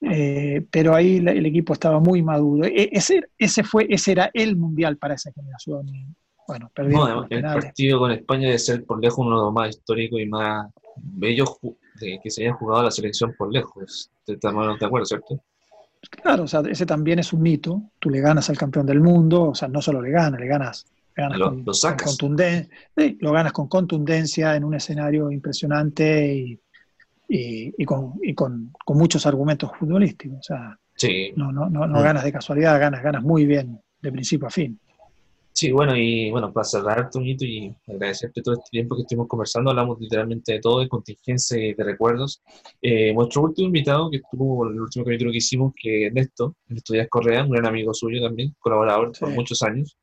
Eh, 0.00 0.66
pero 0.70 0.94
ahí 0.94 1.16
el 1.16 1.46
equipo 1.46 1.72
estaba 1.72 1.98
muy 1.98 2.22
maduro. 2.22 2.66
E- 2.66 2.90
ese, 2.92 3.22
ese, 3.38 3.64
fue, 3.64 3.86
ese 3.88 4.12
era 4.12 4.30
el 4.34 4.56
mundial 4.56 4.98
para 4.98 5.14
esa 5.14 5.32
generación. 5.32 5.88
Y, 5.88 6.06
bueno, 6.46 6.66
No, 6.66 6.70
perdimos 6.74 7.26
el 7.30 7.42
partido 7.42 7.98
con 7.98 8.10
España 8.12 8.46
debe 8.48 8.58
ser 8.58 8.84
por 8.84 9.00
lejos 9.02 9.18
uno 9.26 9.38
de 9.38 9.44
los 9.46 9.52
más 9.54 9.70
históricos 9.70 10.20
y 10.20 10.26
más 10.26 10.70
bellos 10.96 11.56
de 12.00 12.20
que 12.22 12.30
se 12.30 12.42
haya 12.44 12.52
jugado 12.54 12.82
la 12.82 12.90
selección 12.90 13.34
por 13.38 13.50
lejos. 13.50 14.10
Estamos 14.26 14.78
de 14.78 14.86
acuerdo, 14.86 15.06
¿cierto? 15.06 15.40
Claro, 16.10 16.42
o 16.42 16.46
sea, 16.46 16.60
ese 16.68 16.84
también 16.84 17.18
es 17.18 17.32
un 17.32 17.40
mito. 17.40 17.82
Tú 17.98 18.10
le 18.10 18.20
ganas 18.20 18.50
al 18.50 18.58
campeón 18.58 18.84
del 18.84 19.00
mundo, 19.00 19.44
o 19.44 19.54
sea, 19.54 19.68
no 19.68 19.80
solo 19.80 20.02
le 20.02 20.10
ganas, 20.10 20.38
le 20.38 20.46
ganas, 20.46 20.86
ganas 21.14 21.38
Lo- 21.38 21.46
con, 21.50 21.58
lo 21.58 21.64
con 21.64 21.74
sacas. 21.74 22.16
sí, 22.96 23.18
lo 23.20 23.32
ganas 23.32 23.52
con 23.52 23.68
contundencia 23.68 24.56
en 24.56 24.64
un 24.64 24.74
escenario 24.74 25.30
impresionante 25.30 26.34
y, 26.34 26.60
y- 27.28 27.74
y 27.76 27.84
con, 27.84 28.14
y 28.22 28.34
con- 28.34 28.72
con 28.84 28.98
muchos 28.98 29.26
argumentos 29.26 29.70
futbolísticos. 29.78 30.38
O 30.38 30.42
sea, 30.42 30.78
Sí. 30.96 31.32
no, 31.36 31.50
no, 31.52 31.68
no, 31.68 31.86
no 31.86 32.02
ganas 32.02 32.22
de 32.24 32.32
casualidad, 32.32 32.78
ganas, 32.78 33.02
ganas 33.02 33.22
muy 33.22 33.46
bien 33.46 33.80
de 34.00 34.12
principio 34.12 34.46
a 34.46 34.50
fin. 34.50 34.78
Sí, 35.56 35.70
bueno, 35.70 35.96
y 35.96 36.32
bueno, 36.32 36.52
para 36.52 36.64
cerrar, 36.64 37.10
Toñito, 37.10 37.44
y 37.44 37.72
agradecerte 37.86 38.42
todo 38.42 38.54
este 38.56 38.70
tiempo 38.72 38.96
que 38.96 39.02
estuvimos 39.02 39.28
conversando, 39.28 39.70
hablamos 39.70 40.00
literalmente 40.00 40.52
de 40.54 40.58
todo, 40.60 40.80
de 40.80 40.88
contingencia 40.88 41.56
y 41.56 41.74
de 41.74 41.84
recuerdos. 41.84 42.42
Eh, 42.82 43.14
nuestro 43.14 43.42
último 43.42 43.66
invitado, 43.68 44.10
que 44.10 44.16
estuvo 44.16 44.66
el 44.68 44.80
último 44.80 45.04
capítulo 45.04 45.30
que 45.30 45.38
hicimos, 45.38 45.72
que 45.80 46.06
es 46.06 46.08
Ernesto, 46.08 46.56
Ernesto 46.68 46.92
Díaz 46.94 47.06
Correa, 47.08 47.44
un 47.44 47.50
gran 47.50 47.66
amigo 47.66 47.94
suyo 47.94 48.20
también, 48.20 48.52
colaborador 48.58 49.12
por 49.18 49.30
muchos 49.30 49.62
años, 49.62 49.96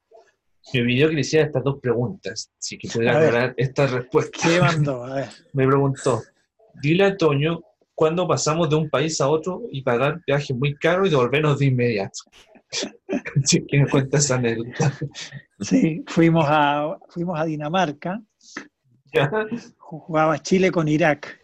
me 0.73 0.83
pidió 0.83 1.09
que 1.09 1.15
le 1.15 1.21
hiciera 1.21 1.45
estas 1.45 1.63
dos 1.63 1.79
preguntas, 1.79 2.51
si 2.57 2.77
que 2.77 2.87
pudiera 2.87 3.17
aclarar 3.17 3.53
esta 3.57 3.87
respuesta. 3.87 4.37
¿Qué 4.41 4.59
mandó? 4.59 5.03
A 5.03 5.15
ver. 5.15 5.29
Me 5.53 5.67
preguntó, 5.67 6.21
dile 6.81 7.05
a 7.05 7.17
Toño 7.17 7.61
cuándo 7.95 8.27
pasamos 8.27 8.69
de 8.69 8.75
un 8.75 8.89
país 8.89 9.19
a 9.21 9.27
otro 9.27 9.63
y 9.71 9.81
pagar 9.81 10.21
viajes 10.25 10.55
muy 10.55 10.75
caros 10.75 11.07
y 11.07 11.11
devolvernos 11.11 11.59
de 11.59 11.65
inmediato. 11.65 12.19
Sí, 13.43 13.65
que 13.67 13.79
me 13.79 13.87
cuenta 13.87 14.17
esa 14.17 14.35
anécdota. 14.35 14.93
Sí, 15.59 16.03
fuimos 16.07 16.45
a, 16.47 16.97
fuimos 17.09 17.39
a 17.39 17.45
Dinamarca, 17.45 18.21
¿Ya? 19.13 19.29
jugaba 19.77 20.39
Chile 20.39 20.71
con 20.71 20.87
Irak. 20.87 21.39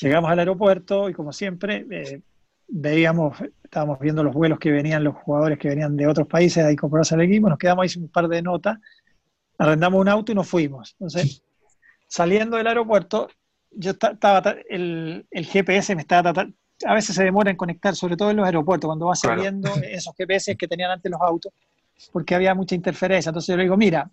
Llegamos 0.00 0.30
al 0.30 0.40
aeropuerto 0.40 1.08
y 1.08 1.14
como 1.14 1.32
siempre 1.32 1.86
eh, 1.90 2.20
veíamos, 2.68 3.38
estábamos 3.64 3.98
viendo 4.00 4.22
los 4.24 4.34
vuelos 4.34 4.58
que 4.58 4.70
venían, 4.70 5.04
los 5.04 5.16
jugadores 5.16 5.58
que 5.58 5.68
venían 5.68 5.96
de 5.96 6.06
otros 6.06 6.26
países 6.28 6.64
a 6.64 6.72
incorporarse 6.72 7.14
al 7.14 7.22
equipo, 7.22 7.48
nos 7.48 7.58
quedamos 7.58 7.84
ahí 7.96 8.02
un 8.02 8.08
par 8.10 8.28
de 8.28 8.42
notas, 8.42 8.78
arrendamos 9.58 10.00
un 10.00 10.08
auto 10.08 10.32
y 10.32 10.34
nos 10.34 10.48
fuimos. 10.48 10.94
Entonces, 10.98 11.42
saliendo 12.08 12.56
del 12.56 12.66
aeropuerto, 12.66 13.28
yo 13.70 13.96
ta- 13.96 14.12
estaba, 14.12 14.42
ta- 14.42 14.56
el, 14.68 15.26
el 15.30 15.46
GPS 15.46 15.94
me 15.94 16.02
estaba 16.02 16.32
a 16.86 16.94
veces 16.94 17.16
se 17.16 17.24
demora 17.24 17.50
en 17.50 17.56
conectar, 17.56 17.96
sobre 17.96 18.16
todo 18.16 18.30
en 18.30 18.36
los 18.36 18.46
aeropuertos, 18.46 18.88
cuando 18.88 19.06
vas 19.06 19.20
Claro. 19.20 19.42
saliendo 19.42 19.68
esos 19.82 20.14
GPS 20.16 20.56
que 20.56 20.68
tenían 20.68 20.92
antes 20.92 21.10
los 21.10 21.20
autos, 21.20 21.52
porque 22.12 22.34
había 22.34 22.54
mucha 22.54 22.74
interferencia. 22.74 23.30
Entonces 23.30 23.48
yo 23.52 23.56
le 23.56 23.64
digo, 23.64 23.76
mira, 23.76 24.10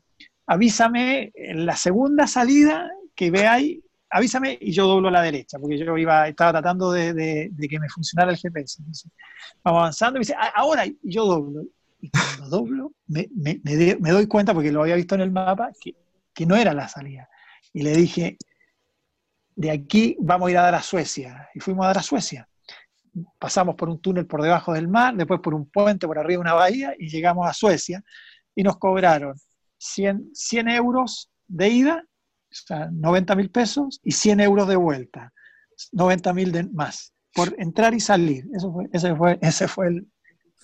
avísame 0.48 1.32
en 1.36 1.66
la 1.66 1.76
segunda 1.76 2.28
salida 2.28 2.90
que 3.16 3.32
veáis, 3.32 3.80
avísame 4.10 4.58
y 4.62 4.72
yo 4.72 4.88
doblo 4.88 5.10
a 5.10 5.12
la 5.12 5.22
derecha, 5.22 5.60
porque 5.60 5.78
yo 5.78 5.98
iba, 5.98 6.28
estaba 6.28 6.54
tratando 6.54 6.92
de, 6.92 7.52
que 7.70 7.80
me 7.80 7.90
funcionara 7.90 8.32
el 8.32 8.38
GPS. 8.38 8.82
Vamos 9.64 9.80
avanzando 9.80 10.18
y 10.18 10.20
me 10.20 10.22
dice, 10.22 10.36
"Ah, 10.38 10.52
ahora 10.56 10.86
yo 11.02 11.26
doblo. 11.26 11.64
Y 12.06 12.10
cuando 12.10 12.50
doblo, 12.50 12.92
me, 13.08 13.28
doy 14.12 14.28
cuenta, 14.28 14.54
porque 14.54 14.72
lo 14.72 14.82
había 14.82 14.96
visto 14.96 15.16
en 15.16 15.22
el 15.22 15.32
mapa, 15.32 15.72
que, 15.82 16.46
no 16.46 16.56
era 16.56 16.74
la 16.74 16.88
salida. 16.88 17.28
Y 17.74 17.82
le 17.82 17.96
dije, 17.96 18.38
de 19.56 19.72
aquí 19.72 20.16
vamos 20.20 20.48
a 20.48 20.52
ir 20.52 20.58
a 20.58 20.64
dar 20.64 20.76
a 20.76 20.84
Suecia. 20.84 21.50
Y 21.56 21.60
fuimos 21.60 21.86
a 21.86 21.88
dar 21.88 21.98
a 21.98 22.04
Suecia. 22.04 22.48
Pasamos 23.40 23.76
por 23.76 23.90
un 23.90 24.00
túnel 24.00 24.28
por 24.28 24.42
debajo 24.42 24.74
del 24.74 24.88
mar, 24.88 25.16
después 25.16 25.40
por 25.40 25.56
un 25.56 25.66
puente 25.68 26.06
por 26.06 26.20
arriba 26.20 26.38
de 26.38 26.42
una 26.42 26.54
bahía 26.54 26.94
y 27.00 27.10
llegamos 27.10 27.48
a 27.48 27.54
Suecia. 27.54 28.04
Y 28.54 28.62
nos 28.62 28.78
cobraron 28.78 29.36
100, 29.78 30.30
100 30.34 30.70
euros 30.70 31.32
de 31.48 31.70
ida, 31.70 32.04
sea, 32.68 32.90
90 32.92 33.36
mil 33.36 33.50
pesos, 33.50 34.00
y 34.04 34.12
100 34.12 34.40
euros 34.40 34.68
de 34.68 34.76
vuelta, 34.76 35.34
90 35.92 36.34
mil 36.34 36.70
más, 36.74 37.14
por 37.34 37.54
entrar 37.58 37.94
y 37.94 38.00
salir. 38.00 38.46
Eso 38.54 38.72
fue, 38.72 38.88
ese, 38.94 39.16
fue, 39.16 39.38
ese, 39.42 39.68
fue 39.68 39.88
el, 39.88 40.08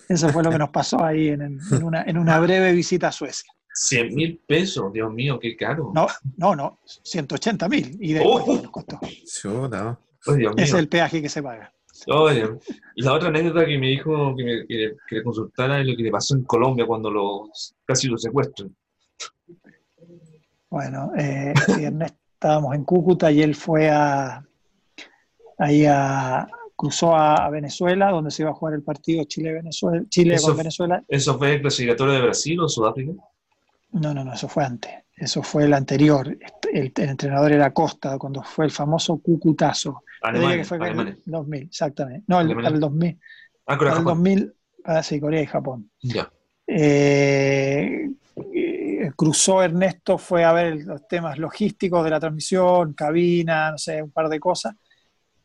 eso 0.08 0.28
fue 0.30 0.42
lo 0.42 0.50
que 0.50 0.58
nos 0.58 0.70
pasó 0.70 1.02
ahí 1.04 1.28
en, 1.28 1.58
una, 1.82 2.02
en 2.02 2.18
una 2.18 2.40
breve 2.40 2.72
visita 2.72 3.08
a 3.08 3.12
Suecia. 3.12 3.50
100 3.74 4.14
mil 4.14 4.38
pesos, 4.46 4.92
Dios 4.92 5.12
mío, 5.12 5.38
qué 5.40 5.56
caro. 5.56 5.92
No, 5.94 6.06
no, 6.36 6.54
no, 6.54 6.78
180 6.84 7.68
mil. 7.68 7.96
Y 8.00 8.12
de 8.14 8.22
Oh. 8.24 8.38
vuelta 8.40 8.62
nos 8.64 8.70
costó. 8.72 8.98
Dios 10.36 10.36
mío. 10.36 10.50
Ese 10.56 10.62
es 10.64 10.74
el 10.74 10.88
peaje 10.88 11.22
que 11.22 11.28
se 11.28 11.42
paga. 11.42 11.72
Oye, 12.08 12.48
y 12.96 13.02
la 13.02 13.12
otra 13.14 13.28
anécdota 13.28 13.64
que 13.64 13.78
me 13.78 13.86
dijo 13.88 14.34
que, 14.36 14.44
me, 14.44 14.66
que, 14.66 14.94
que 15.08 15.16
le 15.16 15.22
consultara 15.22 15.80
es 15.80 15.86
lo 15.86 15.96
que 15.96 16.02
le 16.02 16.10
pasó 16.10 16.34
en 16.34 16.44
Colombia 16.44 16.84
cuando 16.86 17.10
los 17.10 17.74
casi 17.86 18.08
lo 18.08 18.18
secuestran. 18.18 18.74
Bueno, 20.72 21.12
eh, 21.18 21.52
sí, 21.66 21.84
Ernesto, 21.84 22.16
estábamos 22.32 22.74
en 22.74 22.84
Cúcuta 22.84 23.30
y 23.30 23.42
él 23.42 23.54
fue 23.54 23.90
a 23.90 24.42
ahí 25.58 25.84
a 25.84 26.48
cruzó 26.74 27.14
a, 27.14 27.44
a 27.44 27.50
Venezuela 27.50 28.10
donde 28.10 28.30
se 28.30 28.42
iba 28.42 28.52
a 28.52 28.54
jugar 28.54 28.72
el 28.72 28.82
partido 28.82 29.22
Chile-Venezuela, 29.24 30.02
Chile 30.08 30.38
con 30.40 30.56
Venezuela. 30.56 31.04
¿Eso 31.06 31.36
fue 31.36 31.56
el 31.56 31.60
clasificatorio 31.60 32.14
de 32.14 32.22
Brasil 32.22 32.58
o 32.60 32.68
Sudáfrica? 32.70 33.12
No, 33.90 34.14
no, 34.14 34.24
no, 34.24 34.32
eso 34.32 34.48
fue 34.48 34.64
antes. 34.64 34.92
Eso 35.14 35.42
fue 35.42 35.64
el 35.64 35.74
anterior. 35.74 36.26
El, 36.72 36.90
el 36.96 37.08
entrenador 37.10 37.52
era 37.52 37.74
Costa 37.74 38.16
cuando 38.16 38.42
fue 38.42 38.64
el 38.64 38.70
famoso 38.70 39.18
Cucutazo. 39.18 40.02
Alemania, 40.22 40.56
que 40.56 40.64
fue 40.64 40.78
Alemania. 40.78 41.18
el 41.26 41.32
2000, 41.32 41.62
exactamente. 41.64 42.24
No, 42.28 42.40
el, 42.40 42.50
el 42.50 42.80
2000. 42.80 43.20
Ah, 43.66 43.76
Corea, 43.76 43.92
Para 43.92 44.00
el 44.00 44.06
Japón. 44.06 44.24
2000, 44.24 44.54
ah, 44.84 45.02
sí, 45.02 45.20
Corea 45.20 45.42
y 45.42 45.46
Japón. 45.46 45.90
Ya. 46.00 46.32
Eh, 46.66 48.08
cruzó 49.16 49.62
Ernesto, 49.62 50.18
fue 50.18 50.44
a 50.44 50.52
ver 50.52 50.76
los 50.84 51.06
temas 51.08 51.38
logísticos 51.38 52.04
de 52.04 52.10
la 52.10 52.20
transmisión, 52.20 52.94
cabina, 52.94 53.70
no 53.72 53.78
sé, 53.78 54.02
un 54.02 54.10
par 54.10 54.28
de 54.28 54.38
cosas. 54.40 54.74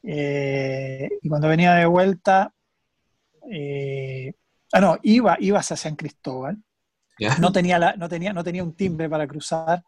Eh, 0.04 1.10
y 1.22 1.30
cuando 1.30 1.48
venía 1.50 1.74
de 1.74 1.86
vuelta, 1.86 2.54
eh, 3.52 4.34
ah, 4.74 4.82
no, 4.82 4.98
iba, 5.04 5.38
iba 5.40 5.60
hacia 5.60 5.76
San 5.78 5.96
Cristóbal. 5.96 6.58
No 7.40 7.52
tenía, 7.52 7.80
la, 7.80 7.96
no 7.96 8.08
tenía, 8.08 8.34
no 8.34 8.44
tenía 8.44 8.64
un 8.64 8.76
timbre 8.76 9.10
para 9.10 9.28
cruzar 9.28 9.84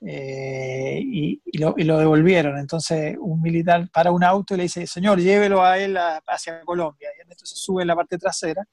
eh, 0.00 0.98
y, 1.02 1.42
y 1.44 1.58
lo, 1.58 1.74
y 1.76 1.84
lo 1.84 1.98
devolvieron. 1.98 2.58
Entonces, 2.58 3.16
un 3.20 3.42
militar 3.42 3.88
para 3.92 4.10
un 4.12 4.24
auto 4.24 4.54
y 4.54 4.56
le 4.58 4.62
dice: 4.64 4.86
Señor, 4.86 5.20
llévelo 5.20 5.62
a 5.62 5.78
él 5.78 5.96
a- 5.96 6.22
hacia 6.26 6.62
Colombia. 6.62 7.10
Y 7.16 7.20
Ernesto 7.20 7.44
se 7.46 7.56
sube 7.56 7.82
en 7.82 7.88
la 7.88 7.96
parte 7.96 8.16
trasera 8.18 8.64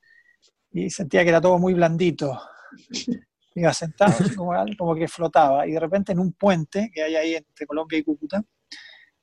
y 0.71 0.89
sentía 0.89 1.23
que 1.23 1.29
era 1.29 1.41
todo 1.41 1.57
muy 1.59 1.73
blandito. 1.73 2.39
Iba 3.59 3.73
sentado, 3.73 4.11
así 4.19 4.35
como, 4.35 4.51
como 4.77 4.93
que 4.95 5.07
flotaba. 5.07 5.65
Y 5.67 5.71
de 5.71 5.79
repente, 5.79 6.11
en 6.11 6.19
un 6.19 6.33
puente 6.33 6.91
que 6.93 7.01
hay 7.03 7.15
ahí 7.15 7.35
entre 7.35 7.65
Colombia 7.65 7.97
y 7.97 8.03
Cúcuta, 8.03 8.43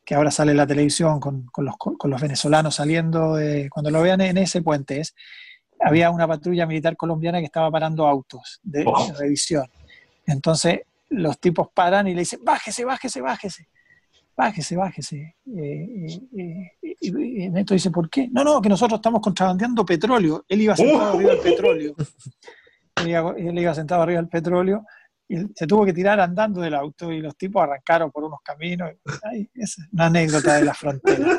que 0.04 0.14
ahora 0.14 0.30
sale 0.30 0.50
en 0.50 0.56
la 0.58 0.66
televisión 0.66 1.20
con, 1.20 1.46
con 1.46 1.64
los, 1.64 1.76
con 1.78 2.10
los 2.10 2.20
venezolanos 2.20 2.74
saliendo, 2.74 3.36
de- 3.36 3.68
cuando 3.70 3.90
lo 3.90 4.02
vean 4.02 4.20
en 4.22 4.36
ese 4.38 4.60
puente, 4.60 5.00
es, 5.00 5.14
había 5.80 6.10
una 6.10 6.26
patrulla 6.26 6.66
militar 6.66 6.96
colombiana 6.96 7.38
que 7.38 7.46
estaba 7.46 7.70
parando 7.70 8.06
autos 8.06 8.60
de, 8.62 8.84
Oh. 8.86 9.06
de 9.06 9.12
revisión. 9.14 9.66
Entonces, 10.26 10.80
los 11.10 11.38
tipos 11.38 11.68
paran 11.72 12.08
y 12.08 12.14
le 12.14 12.20
dicen, 12.20 12.40
bájese, 12.42 12.84
bájese, 12.84 13.20
bájese. 13.20 13.68
Bájese, 14.36 14.74
bájese. 14.76 15.36
Eh, 15.56 16.06
eh, 16.36 16.72
eh, 16.82 16.96
y, 17.00 17.44
y 17.44 17.48
Neto 17.50 17.72
dice, 17.72 17.90
¿por 17.92 18.10
qué? 18.10 18.28
No, 18.32 18.42
no, 18.42 18.60
que 18.60 18.68
nosotros 18.68 18.98
estamos 18.98 19.20
contrabandeando 19.20 19.86
petróleo. 19.86 20.44
Él 20.48 20.62
iba 20.62 20.74
sentado 20.76 21.12
Oh. 21.12 21.14
arriba 21.16 21.30
del 21.34 21.40
petróleo. 21.40 21.94
Él 22.96 23.08
iba, 23.08 23.34
él 23.36 23.58
iba 23.58 23.74
sentado 23.74 24.02
arriba 24.02 24.20
del 24.20 24.28
petróleo 24.28 24.84
y 25.28 25.38
se 25.54 25.66
tuvo 25.66 25.84
que 25.84 25.92
tirar 25.92 26.20
andando 26.20 26.60
del 26.60 26.74
auto 26.74 27.10
y 27.10 27.20
los 27.20 27.36
tipos 27.36 27.62
arrancaron 27.62 28.10
por 28.10 28.24
unos 28.24 28.40
caminos. 28.44 28.90
Ay, 29.22 29.48
es 29.54 29.76
una 29.92 30.06
anécdota 30.06 30.54
de 30.54 30.64
la 30.64 30.74
frontera. 30.74 31.26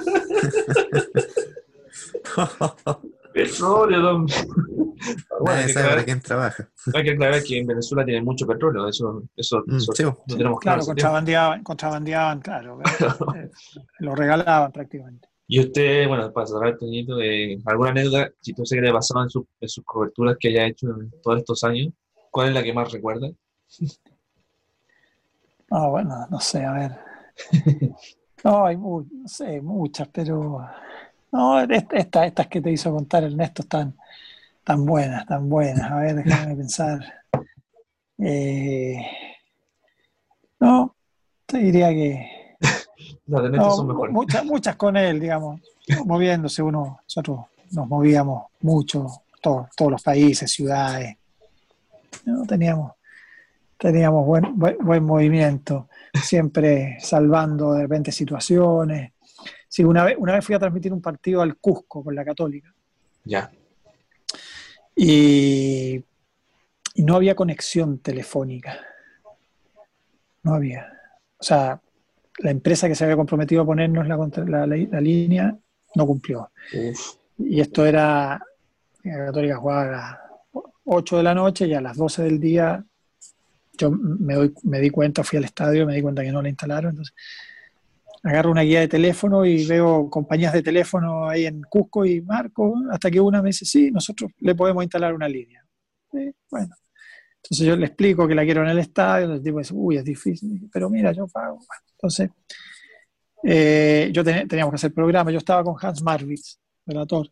Petróleo, 3.34 4.02
don. 4.02 4.26
Bueno, 5.40 5.52
hay 5.52 5.56
Nadie 5.56 5.68
que, 5.68 5.74
sabe 5.74 5.74
para 5.74 5.84
aclarar, 6.02 6.06
quién 6.06 6.22
trabaja. 6.22 6.70
hay 6.96 7.04
que 7.04 7.12
aclarar 7.12 7.44
que 7.44 7.60
en 7.60 7.68
Venezuela 7.68 8.06
tienen 8.06 8.24
mucho 8.24 8.48
petróleo, 8.48 8.88
eso, 8.88 9.24
eso, 9.36 9.62
Mm, 9.68 9.76
eso 9.76 9.92
sí, 9.94 10.04
lo 10.04 10.18
tenemos 10.26 10.60
claro. 10.60 10.80
Claro, 10.80 10.86
contrabandeaban, 10.86 11.64
contrabandeaban, 11.64 12.40
claro. 12.40 12.80
eh, 13.36 13.50
lo 14.00 14.16
regalaban 14.16 14.72
prácticamente. 14.72 15.28
Y 15.48 15.60
usted, 15.60 16.08
bueno, 16.08 16.32
para 16.34 16.48
cerrar, 16.48 16.78
Toñito, 16.78 17.22
eh, 17.22 17.60
¿alguna 17.66 17.92
anécdota 17.92 18.32
chistosa 18.42 18.76
que 18.76 18.82
le 18.82 18.90
ha 18.90 18.94
pasado 18.94 19.24
en, 19.24 19.30
su- 19.30 19.48
en 19.60 19.70
sus 19.70 19.84
coberturas 19.86 20.38
que 20.40 20.50
haya 20.50 20.66
hecho 20.68 20.88
en 21.00 21.12
todos 21.22 21.40
estos 21.40 21.64
años? 21.64 21.94
¿Cuál 22.32 22.50
es 22.50 22.54
la 22.56 22.64
que 22.64 22.74
más 22.74 22.92
recuerda? 22.92 23.30
No, 25.70 25.90
bueno, 25.92 26.26
no 26.30 26.40
sé, 26.40 26.64
a 26.64 26.72
ver. 26.74 26.92
No, 28.44 28.64
hay 28.68 28.78
mu- 28.78 29.08
no 29.12 29.28
sé, 29.28 29.60
muchas, 29.60 30.08
pero 30.10 30.64
no, 31.32 31.60
est- 31.62 31.92
esta- 31.94 32.28
estas 32.28 32.46
que 32.48 32.62
te 32.62 32.72
hizo 32.72 32.92
contar 32.92 33.24
Ernesto 33.24 33.64
están 33.64 33.96
tan 34.64 34.86
buenas, 34.86 35.26
tan 35.26 35.50
buenas. 35.50 35.92
A 35.92 35.98
ver, 35.98 36.16
déjame 36.16 36.56
pensar. 36.58 37.00
Eh, 38.20 38.98
no, 40.60 40.96
te 41.46 41.58
diría 41.60 41.90
que 41.90 42.30
Las 43.28 43.44
de 43.44 43.50
Neto 43.50 43.64
no, 43.64 43.72
son 43.72 43.88
mejores. 43.88 44.14
muchas, 44.14 44.46
muchas 44.46 44.76
con 44.76 44.96
él, 44.98 45.20
digamos, 45.20 45.60
moviéndose 46.06 46.62
uno, 46.62 47.00
nosotros 47.04 47.40
nos 47.72 47.88
movíamos 47.88 48.46
mucho, 48.62 49.08
todos, 49.42 49.68
todos 49.76 49.92
los 49.92 50.04
países, 50.04 50.52
ciudades. 50.52 51.18
No, 52.26 52.44
teníamos, 52.46 52.94
teníamos 53.78 54.26
buen, 54.26 54.58
buen, 54.58 54.78
buen 54.80 55.04
movimiento, 55.04 55.90
siempre 56.24 56.98
salvando 57.00 57.74
de 57.74 57.82
repente 57.84 58.12
situaciones. 58.12 59.14
Sí, 59.68 59.84
una 59.84 60.04
vez, 60.06 60.16
una 60.18 60.34
vez 60.36 60.46
fui 60.46 60.56
a 60.56 60.60
transmitir 60.60 60.94
un 60.94 61.02
partido 61.02 61.42
al 61.42 61.58
Cusco 61.58 62.04
con 62.04 62.16
la 62.16 62.24
Católica 62.24 62.74
Ya. 63.26 63.52
y, 64.96 65.96
y 66.94 67.04
no 67.04 67.16
había 67.16 67.36
conexión 67.36 68.00
telefónica. 68.00 68.80
No 70.44 70.54
había. 70.54 70.88
O 71.38 71.44
sea, 71.44 71.82
la 72.40 72.52
empresa 72.52 72.88
que 72.88 72.96
se 72.96 73.04
había 73.04 73.16
comprometido 73.16 73.62
a 73.62 73.66
ponernos 73.66 74.08
la, 74.08 74.18
la- 74.18 74.68
la- 74.68 74.88
la 74.92 75.02
línea 75.02 75.58
no 75.96 76.06
cumplió. 76.06 76.50
Uf. 76.74 77.16
Y 77.38 77.60
esto 77.62 77.86
era, 77.86 78.40
la 79.04 79.26
Católica 79.26 79.58
jugaba 79.58 79.82
a 79.84 79.92
las 79.92 80.64
8 80.86 81.18
de 81.18 81.24
la 81.24 81.34
noche 81.34 81.68
y 81.68 81.74
a 81.74 81.82
las 81.82 81.98
12 81.98 82.24
del 82.24 82.40
día 82.40 82.84
yo 83.78 83.92
me, 83.92 84.36
doy, 84.36 84.54
me 84.64 84.80
di 84.80 84.90
cuenta, 84.90 85.24
fui 85.24 85.38
al 85.38 85.44
estadio, 85.44 85.86
me 85.86 85.96
di 85.96 86.02
cuenta 86.02 86.24
que 86.24 86.32
no 86.32 86.42
la 86.42 86.48
instalaron. 86.50 86.92
Entonces, 86.92 87.14
agarro 88.24 88.52
una 88.52 88.62
guía 88.62 88.80
de 88.80 88.88
teléfono 88.88 89.46
y 89.46 89.66
veo 89.68 90.10
compañías 90.10 90.54
de 90.54 90.64
teléfono 90.64 91.28
ahí 91.28 91.46
en 91.46 91.62
Cusco 91.64 92.06
y 92.06 92.22
marco, 92.22 92.74
hasta 92.92 93.12
que 93.12 93.20
una 93.20 93.42
me 93.42 93.50
dice, 93.50 93.66
sí, 93.66 93.92
nosotros 93.92 94.32
le 94.40 94.56
podemos 94.56 94.84
instalar 94.84 95.14
una 95.14 95.28
línea. 95.28 95.64
Bueno. 96.50 96.74
Entonces 97.46 97.68
yo 97.68 97.76
le 97.76 97.86
explico 97.86 98.28
que 98.28 98.34
la 98.36 98.44
quiero 98.44 98.64
en 98.64 98.70
el 98.70 98.80
estadio, 98.80 99.34
el 99.34 99.42
tipo 99.44 99.60
dice, 99.60 99.74
uy, 99.76 99.98
es 99.98 100.04
difícil, 100.04 100.68
pero 100.74 100.90
mira, 100.90 101.12
yo 101.12 101.28
pago. 101.28 101.60
Entonces, 101.92 102.30
eh, 103.44 104.10
yo 104.12 104.24
ten- 104.24 104.48
teníamos 104.48 104.72
que 104.72 104.76
hacer 104.78 104.94
programa, 104.94 105.32
yo 105.32 105.38
estaba 105.38 105.64
con 105.64 105.76
Hans 105.80 106.02
Marwitz, 106.02 106.60
relator. 106.86 107.30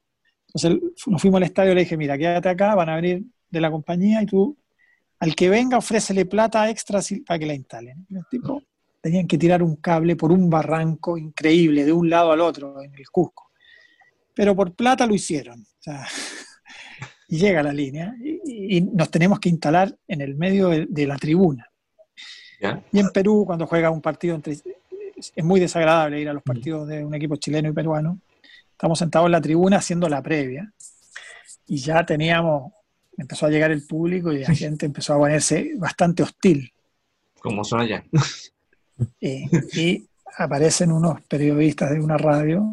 Entonces 0.53 0.79
nos 1.07 1.21
fuimos 1.21 1.37
al 1.39 1.43
estadio 1.43 1.71
y 1.71 1.75
le 1.75 1.81
dije, 1.81 1.97
mira, 1.97 2.17
quédate 2.17 2.49
acá, 2.49 2.75
van 2.75 2.89
a 2.89 2.95
venir 2.95 3.23
de 3.49 3.61
la 3.61 3.71
compañía 3.71 4.21
y 4.21 4.25
tú, 4.27 4.55
al 5.19 5.35
que 5.35 5.49
venga, 5.49 5.77
ofrécele 5.77 6.25
plata 6.25 6.69
extra 6.69 6.99
para 7.25 7.39
que 7.39 7.45
la 7.45 7.53
instalen. 7.55 8.05
Y 8.09 8.13
los 8.13 8.25
tenían 9.01 9.27
que 9.27 9.37
tirar 9.37 9.63
un 9.63 9.77
cable 9.77 10.15
por 10.15 10.31
un 10.31 10.49
barranco 10.49 11.17
increíble, 11.17 11.85
de 11.85 11.91
un 11.91 12.09
lado 12.09 12.31
al 12.31 12.41
otro, 12.41 12.81
en 12.83 12.93
el 12.93 13.09
Cusco. 13.09 13.49
Pero 14.35 14.55
por 14.55 14.75
plata 14.75 15.07
lo 15.07 15.15
hicieron. 15.15 15.61
O 15.61 15.81
sea, 15.81 16.05
y 17.33 17.37
llega 17.37 17.63
la 17.63 17.73
línea 17.73 18.15
y, 18.23 18.77
y 18.77 18.81
nos 18.81 19.09
tenemos 19.09 19.39
que 19.39 19.49
instalar 19.49 19.97
en 20.07 20.21
el 20.21 20.35
medio 20.35 20.69
de, 20.69 20.85
de 20.87 21.07
la 21.07 21.17
tribuna. 21.17 21.67
¿Ya? 22.61 22.83
Y 22.91 22.99
en 22.99 23.09
Perú, 23.09 23.43
cuando 23.47 23.65
juega 23.65 23.89
un 23.89 24.01
partido 24.03 24.35
entre... 24.35 24.53
Es 24.53 25.43
muy 25.43 25.59
desagradable 25.59 26.21
ir 26.21 26.29
a 26.29 26.33
los 26.33 26.43
partidos 26.43 26.87
de 26.87 27.03
un 27.03 27.15
equipo 27.15 27.35
chileno 27.37 27.69
y 27.69 27.71
peruano. 27.71 28.19
Estamos 28.69 28.99
sentados 28.99 29.25
en 29.25 29.31
la 29.31 29.41
tribuna 29.41 29.77
haciendo 29.77 30.07
la 30.07 30.21
previa. 30.21 30.71
Y 31.65 31.77
ya 31.77 32.05
teníamos... 32.05 32.71
Empezó 33.17 33.47
a 33.47 33.49
llegar 33.49 33.71
el 33.71 33.83
público 33.87 34.31
y 34.31 34.41
la 34.41 34.53
gente 34.53 34.85
empezó 34.85 35.15
a 35.15 35.17
ponerse 35.17 35.71
bastante 35.77 36.21
hostil. 36.21 36.71
Como 37.39 37.63
son 37.63 37.81
allá. 37.81 38.03
Eh, 39.19 39.45
y 39.73 40.07
aparecen 40.37 40.91
unos 40.91 41.19
periodistas 41.23 41.89
de 41.89 41.99
una 41.99 42.15
radio, 42.15 42.63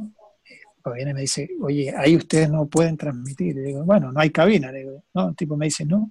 viene 0.94 1.10
y 1.10 1.14
me 1.14 1.20
dice, 1.22 1.50
oye, 1.60 1.94
ahí 1.96 2.16
ustedes 2.16 2.50
no 2.50 2.66
pueden 2.66 2.96
transmitir. 2.96 3.54
Le 3.54 3.62
digo, 3.62 3.84
bueno, 3.84 4.10
no 4.12 4.20
hay 4.20 4.30
cabina. 4.30 4.72
Le 4.72 4.80
digo, 4.80 5.04
no, 5.14 5.28
el 5.30 5.36
tipo 5.36 5.56
me 5.56 5.66
dice, 5.66 5.84
no, 5.84 6.10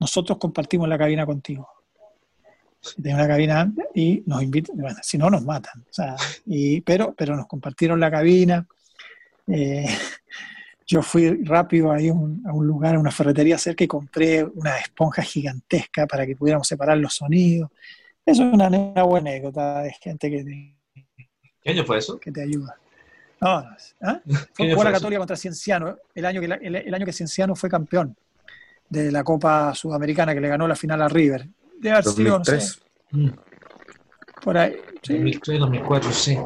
nosotros 0.00 0.38
compartimos 0.38 0.88
la 0.88 0.98
cabina 0.98 1.26
contigo. 1.26 1.68
Y 2.96 3.02
Tenía 3.02 3.16
una 3.16 3.28
cabina 3.28 3.72
y 3.94 4.22
nos 4.26 4.42
invitan, 4.42 4.76
bueno, 4.76 4.98
si 5.02 5.18
no 5.18 5.30
nos 5.30 5.44
matan. 5.44 5.80
O 5.82 5.92
sea, 5.92 6.16
y, 6.46 6.80
pero, 6.82 7.14
pero 7.14 7.36
nos 7.36 7.46
compartieron 7.46 7.98
la 7.98 8.10
cabina. 8.10 8.66
Eh, 9.46 9.86
yo 10.86 11.02
fui 11.02 11.42
rápido 11.44 11.90
ahí 11.92 12.08
a 12.08 12.12
un, 12.12 12.42
a 12.46 12.52
un 12.52 12.66
lugar, 12.66 12.94
a 12.94 12.98
una 13.00 13.10
ferretería 13.10 13.58
cerca 13.58 13.84
y 13.84 13.88
compré 13.88 14.44
una 14.44 14.78
esponja 14.78 15.22
gigantesca 15.22 16.06
para 16.06 16.26
que 16.26 16.36
pudiéramos 16.36 16.68
separar 16.68 16.98
los 16.98 17.14
sonidos. 17.14 17.70
Eso 18.26 18.42
es 18.42 18.54
una, 18.54 18.68
buena 19.04 19.30
anécdota 19.30 19.82
de 19.82 19.92
gente 19.92 20.30
que 20.30 20.44
te, 20.44 20.74
¿Qué 21.62 21.70
año 21.70 21.84
fue 21.84 21.98
eso? 21.98 22.18
que 22.18 22.32
te 22.32 22.42
ayuda. 22.42 22.76
No, 23.44 23.60
no, 23.62 23.68
¿ah? 24.02 24.20
¿Qué 24.26 24.34
Fue 24.54 24.66
la 24.68 24.74
fue 24.74 24.82
eso? 24.84 24.92
Católica 24.92 25.18
contra 25.18 25.36
Cienciano, 25.36 25.96
el 26.14 26.24
año, 26.24 26.40
que 26.40 26.48
la- 26.48 26.54
el, 26.56 26.76
el 26.76 26.94
año 26.94 27.04
que 27.04 27.12
Cienciano 27.12 27.54
fue 27.54 27.68
campeón 27.68 28.16
de 28.88 29.12
la 29.12 29.22
Copa 29.22 29.74
Sudamericana, 29.74 30.34
que 30.34 30.40
le 30.40 30.48
ganó 30.48 30.66
la 30.66 30.76
final 30.76 31.02
a 31.02 31.08
River. 31.08 31.46
De 31.78 31.90
haber 31.90 32.04
sido, 32.04 32.38
no 32.38 32.44
sé, 32.44 32.52
2003. 32.52 32.82
Mm, 33.10 33.28
por 34.42 34.56
ahí. 34.58 34.76
sí. 35.02 35.12
2003, 35.14 35.58
2004, 35.60 36.12
sí. 36.12 36.38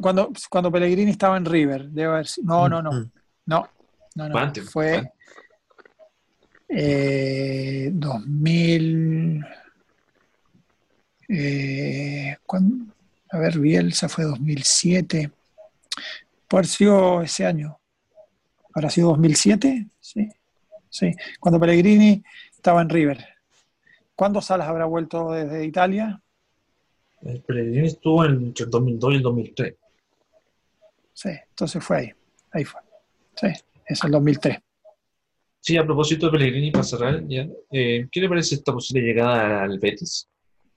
Cuando, 0.00 0.32
cuando 0.48 0.70
Pellegrini 0.72 1.10
estaba 1.10 1.36
en 1.36 1.44
River, 1.44 1.88
debe 1.90 2.12
haber 2.12 2.26
sido- 2.26 2.46
No, 2.46 2.68
no, 2.68 2.82
no. 2.82 2.92
Mm. 2.92 3.10
No, 3.46 3.68
no, 4.14 4.28
no. 4.28 4.32
Fue 4.32 4.40
antes, 4.40 4.70
Fue 4.70 4.98
fue 5.00 5.12
eh, 6.68 7.90
2000. 7.92 9.44
eh, 11.28 12.36
¿cuándo? 12.46 12.92
A 13.30 13.38
ver, 13.38 13.58
Bielsa 13.58 14.08
fue 14.08 14.24
2007. 14.24 15.30
Puede 16.48 16.60
haber 16.60 16.66
sido 16.66 17.22
ese 17.22 17.46
año. 17.46 17.78
¿Habrá 18.74 18.90
sido 18.90 19.08
2007? 19.08 19.86
Sí. 20.00 20.28
Sí. 20.88 21.12
Cuando 21.40 21.58
Pellegrini 21.58 22.22
estaba 22.50 22.82
en 22.82 22.88
River. 22.88 23.24
¿Cuándo 24.14 24.40
Salas 24.40 24.68
habrá 24.68 24.86
vuelto 24.86 25.32
desde 25.32 25.64
Italia? 25.64 26.22
El 27.22 27.42
Pellegrini 27.42 27.86
estuvo 27.86 28.24
entre 28.24 28.64
el 28.64 28.70
2002 28.70 29.12
y 29.12 29.16
el 29.16 29.22
2003. 29.22 29.74
Sí, 31.12 31.30
entonces 31.48 31.84
fue 31.84 31.96
ahí. 31.96 32.12
Ahí 32.52 32.64
fue. 32.64 32.80
Sí, 33.34 33.48
es 33.86 34.04
el 34.04 34.10
2003. 34.10 34.58
Sí, 35.60 35.76
a 35.76 35.84
propósito 35.84 36.26
de 36.26 36.32
Pellegrini, 36.32 36.72
ya, 37.28 37.48
eh, 37.72 38.08
¿qué 38.10 38.20
le 38.20 38.28
parece 38.28 38.54
esta 38.54 38.72
posible 38.72 39.04
llegada 39.04 39.64
al 39.64 39.78
Betis? 39.78 40.28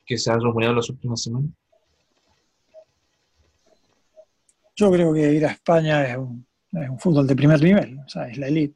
Que 0.06 0.18
se 0.18 0.32
ha 0.32 0.36
rumoreado 0.36 0.76
las 0.76 0.90
últimas 0.90 1.22
semanas. 1.22 1.52
Yo 4.80 4.92
creo 4.92 5.14
que 5.14 5.34
ir 5.34 5.46
a 5.46 5.52
España 5.52 6.06
es 6.08 6.18
un, 6.18 6.46
es 6.72 6.90
un 6.90 6.98
fútbol 7.00 7.28
de 7.28 7.36
primer 7.36 7.62
nivel. 7.62 8.00
O 8.00 8.08
sea, 8.08 8.28
es 8.30 8.38
la 8.38 8.48
elite. 8.48 8.76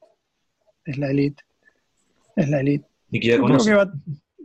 Es 0.84 0.98
la 0.98 1.10
elite. 1.10 1.44
Es 2.36 2.50
la 2.50 2.60
elite. 2.60 2.86
Y 3.10 3.20
que 3.22 3.28
ya 3.28 3.38
Yo 3.38 3.44
creo 3.46 3.58
conoce. 3.58 3.70
que 3.70 3.76
va. 3.78 3.94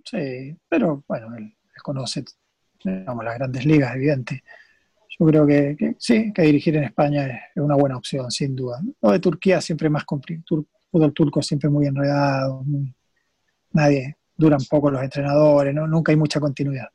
Sí, 0.04 0.56
pero 0.68 1.04
bueno, 1.08 1.34
él, 1.36 1.44
él 1.44 1.82
conoce 1.82 2.24
digamos, 2.84 3.24
las 3.24 3.34
grandes 3.34 3.66
ligas, 3.66 3.94
evidente. 3.96 4.44
Yo 5.18 5.26
creo 5.26 5.46
que, 5.46 5.74
que 5.76 5.96
sí, 5.98 6.32
que 6.32 6.42
dirigir 6.42 6.76
en 6.76 6.84
España 6.84 7.26
es, 7.26 7.32
es 7.56 7.62
una 7.62 7.74
buena 7.74 7.96
opción, 7.96 8.30
sin 8.30 8.54
duda. 8.54 8.80
Lo 9.02 9.10
de 9.10 9.18
Turquía 9.18 9.60
siempre 9.60 9.90
más 9.90 10.04
complicado. 10.04 10.64
fútbol 10.90 11.12
turco 11.12 11.42
siempre 11.42 11.68
muy 11.68 11.86
enredado. 11.86 12.62
muy- 12.62 12.94
nadie, 13.72 14.16
duran 14.36 14.60
poco 14.70 14.90
los 14.90 15.02
entrenadores, 15.02 15.74
¿no? 15.74 15.86
nunca 15.88 16.12
hay 16.12 16.16
mucha 16.16 16.38
continuidad. 16.40 16.86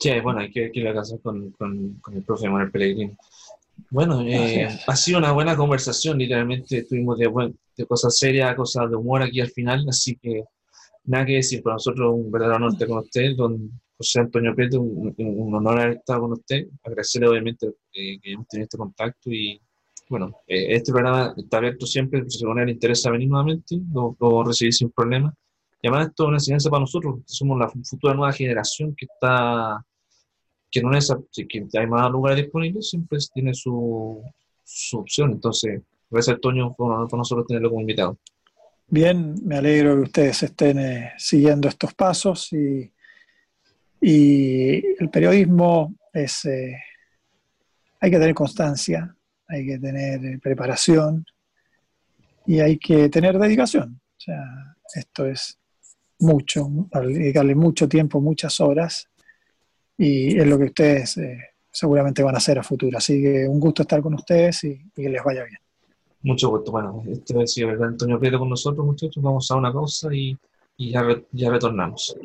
Sí, 0.00 0.18
bueno, 0.20 0.40
hay 0.40 0.50
que, 0.50 0.72
que 0.72 0.80
ir 0.80 0.88
a 0.88 0.94
casa 0.94 1.18
con, 1.22 1.50
con, 1.52 1.94
con 2.00 2.16
el 2.16 2.22
profe 2.22 2.48
Manuel 2.48 2.70
Pellegrini. 2.70 3.12
Bueno, 3.90 4.22
eh, 4.22 4.66
ha 4.86 4.96
sido 4.96 5.18
una 5.18 5.32
buena 5.32 5.56
conversación, 5.56 6.18
literalmente 6.18 6.78
estuvimos 6.78 7.18
de, 7.18 7.54
de 7.76 7.86
cosas 7.86 8.16
serias 8.16 8.50
a 8.50 8.56
cosas 8.56 8.88
de 8.88 8.96
humor 8.96 9.22
aquí 9.22 9.40
al 9.40 9.50
final, 9.50 9.84
así 9.88 10.16
que 10.16 10.44
nada 11.04 11.26
que 11.26 11.34
decir, 11.34 11.62
para 11.62 11.74
nosotros 11.74 12.12
un 12.14 12.30
verdadero 12.30 12.56
honor 12.56 12.72
estar 12.72 12.88
con 12.88 12.98
usted, 12.98 13.36
don 13.36 13.80
José 13.98 14.20
Antonio 14.20 14.54
Prieto, 14.54 14.80
un, 14.80 15.14
un 15.18 15.54
honor 15.54 15.80
haber 15.80 15.96
estado 15.98 16.22
con 16.22 16.32
usted, 16.32 16.66
agradecerle 16.82 17.28
obviamente 17.28 17.66
eh, 17.92 18.18
que 18.22 18.32
hemos 18.32 18.48
tenido 18.48 18.64
este 18.64 18.78
contacto 18.78 19.30
y 19.30 19.60
bueno, 20.08 20.34
eh, 20.46 20.74
este 20.74 20.92
programa 20.92 21.34
está 21.36 21.58
abierto 21.58 21.84
siempre, 21.86 22.24
si 22.28 22.44
a 22.44 22.64
le 22.64 22.72
interesa 22.72 23.10
venir 23.10 23.28
nuevamente, 23.28 23.78
lo, 23.92 24.16
lo 24.18 24.44
recibir 24.44 24.72
sin 24.72 24.90
problema. 24.90 25.32
Y 25.82 25.88
además 25.88 26.08
esto 26.08 26.24
es 26.24 26.28
una 26.28 26.36
enseñanza 26.36 26.68
para 26.68 26.80
nosotros, 26.80 27.16
que 27.18 27.22
somos 27.26 27.58
la 27.58 27.68
futura 27.68 28.12
nueva 28.14 28.32
generación 28.32 28.94
que 28.96 29.06
está 29.06 29.84
que 30.70 30.82
no 30.82 30.96
es 30.96 31.12
que 31.48 31.78
hay 31.78 31.86
más 31.86 32.10
lugares 32.10 32.44
disponibles, 32.44 32.88
siempre 32.88 33.18
tiene 33.34 33.54
su, 33.54 34.22
su 34.64 34.98
opción. 34.98 35.32
Entonces, 35.32 35.82
gracias 36.08 36.38
un 36.42 36.60
honor 36.60 37.08
para 37.08 37.18
nosotros 37.18 37.46
tenerlo 37.46 37.70
como 37.70 37.80
invitado. 37.80 38.18
Bien, 38.86 39.34
me 39.44 39.56
alegro 39.56 39.96
que 39.96 40.02
ustedes 40.02 40.42
estén 40.42 40.78
eh, 40.78 41.12
siguiendo 41.16 41.68
estos 41.68 41.94
pasos 41.94 42.52
y, 42.52 42.92
y 44.00 44.86
el 44.98 45.10
periodismo 45.10 45.94
es, 46.12 46.44
eh, 46.46 46.76
hay 48.00 48.10
que 48.10 48.18
tener 48.18 48.34
constancia, 48.34 49.14
hay 49.46 49.66
que 49.66 49.78
tener 49.78 50.24
eh, 50.24 50.38
preparación 50.42 51.24
y 52.46 52.60
hay 52.60 52.78
que 52.78 53.08
tener 53.08 53.38
dedicación. 53.38 54.00
O 54.16 54.20
sea, 54.20 54.76
esto 54.94 55.26
es 55.26 55.58
mucho, 56.18 56.68
dedicarle 56.92 57.54
mucho 57.54 57.88
tiempo, 57.88 58.20
muchas 58.20 58.60
horas 58.60 59.09
y 60.02 60.38
es 60.38 60.46
lo 60.46 60.56
que 60.58 60.64
ustedes 60.64 61.18
eh, 61.18 61.38
seguramente 61.70 62.22
van 62.22 62.34
a 62.34 62.38
hacer 62.38 62.58
a 62.58 62.62
futuro. 62.62 62.96
Así 62.96 63.20
que 63.20 63.46
un 63.46 63.60
gusto 63.60 63.82
estar 63.82 64.00
con 64.00 64.14
ustedes 64.14 64.64
y, 64.64 64.80
que 64.94 65.10
les 65.10 65.22
vaya 65.22 65.44
bien. 65.44 65.58
Mucho 66.22 66.48
gusto. 66.48 66.72
Bueno, 66.72 67.02
este 67.06 67.38
ha 67.38 67.46
sido. 67.46 67.70
Antonio 67.84 68.18
Prieto 68.18 68.38
con 68.38 68.48
nosotros, 68.48 68.86
muchachos. 68.86 69.22
Vamos 69.22 69.50
a 69.50 69.56
una 69.56 69.70
pausa 69.70 70.08
y, 70.14 70.34
y 70.78 70.90
ya, 70.90 71.04
ya 71.32 71.50
retornamos. 71.50 72.16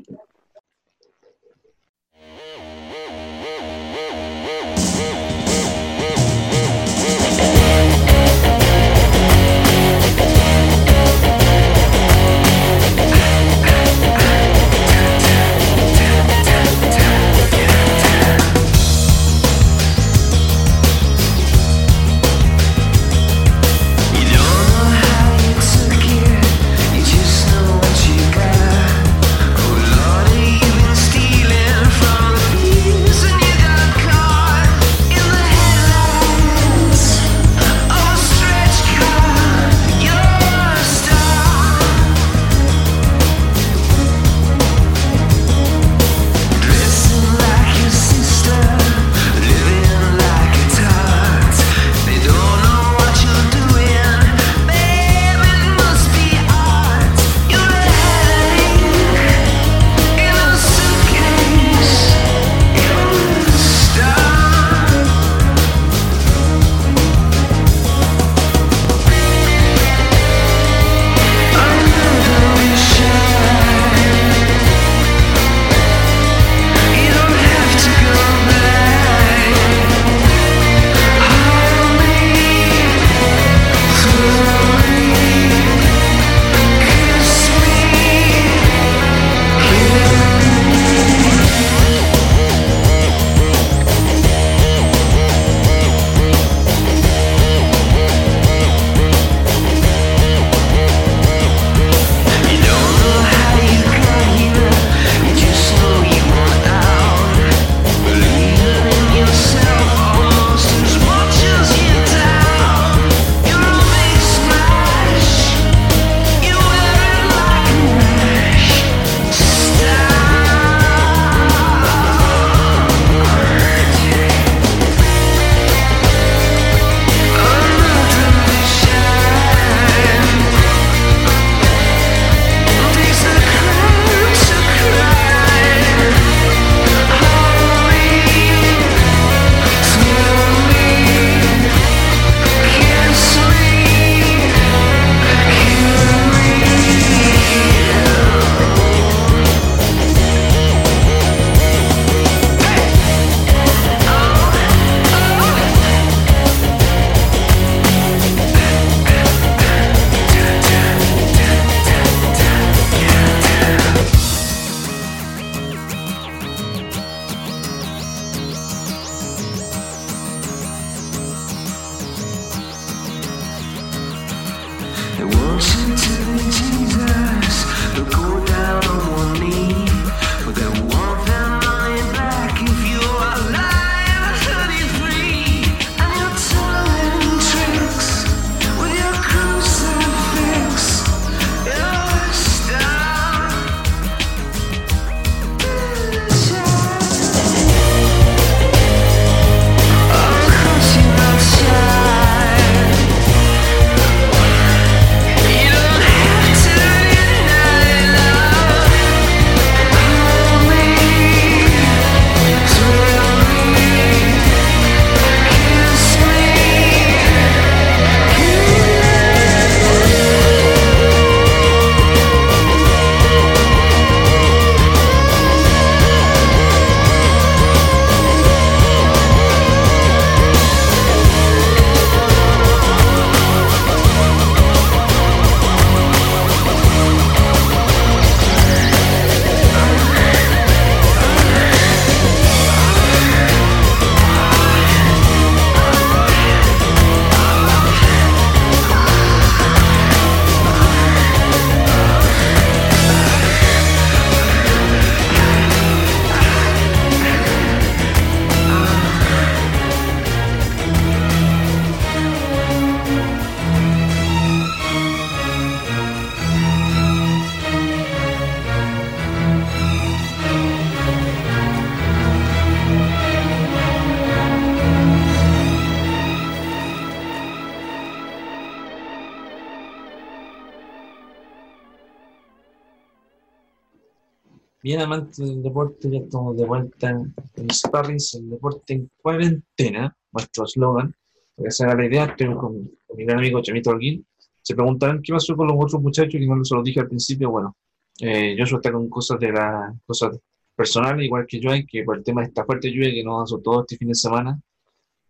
Bien 284.86 285.02
amantes 285.02 285.40
del 285.40 285.64
deporte, 285.64 286.12
ya 286.12 286.20
estamos 286.20 286.56
de 286.56 286.64
vuelta 286.64 287.10
en, 287.10 287.34
Sparrings, 287.74 288.36
el 288.36 288.52
deporte 288.52 288.94
en 288.94 289.10
cuarentena, 289.20 290.16
nuestro 290.32 290.66
eslogan, 290.66 291.12
porque 291.56 291.70
esa 291.70 291.86
era 291.86 291.96
la 291.96 292.06
idea, 292.06 292.26
estoy 292.26 292.54
con, 292.54 292.92
mi 293.16 293.26
gran 293.26 293.40
amigo 293.40 293.64
Chamito 293.64 293.90
Alguín. 293.90 294.24
Se 294.62 294.76
preguntarán 294.76 295.24
qué 295.24 295.34
pasó 295.34 295.58
con 295.58 295.66
los 295.70 295.76
otros 295.80 296.00
muchachos, 296.04 296.34
que 296.34 296.46
no 296.46 296.64
se 296.64 296.76
los 296.76 296.84
dije 296.84 297.00
al 297.00 297.08
principio, 297.08 297.50
bueno, 297.50 297.76
eh, 298.20 298.56
Joshua 298.60 298.78
está 298.78 298.92
con 298.92 299.10
cosas 299.10 299.40
de 299.40 299.52
la, 299.54 299.92
cosas 300.06 300.38
personales, 300.76 301.26
igual 301.26 301.48
que 301.48 301.60
yo, 301.60 301.72
que 301.90 302.04
por 302.04 302.18
el 302.18 302.24
tema 302.24 302.42
de 302.42 302.50
esta 302.50 302.64
fuerte 302.64 302.92
lluvia 302.92 303.12
que 303.12 303.24
nos 303.24 303.42
azotó 303.42 303.82
este 303.82 303.98
fin 303.98 304.10
de 304.10 304.16
semana, 304.16 304.62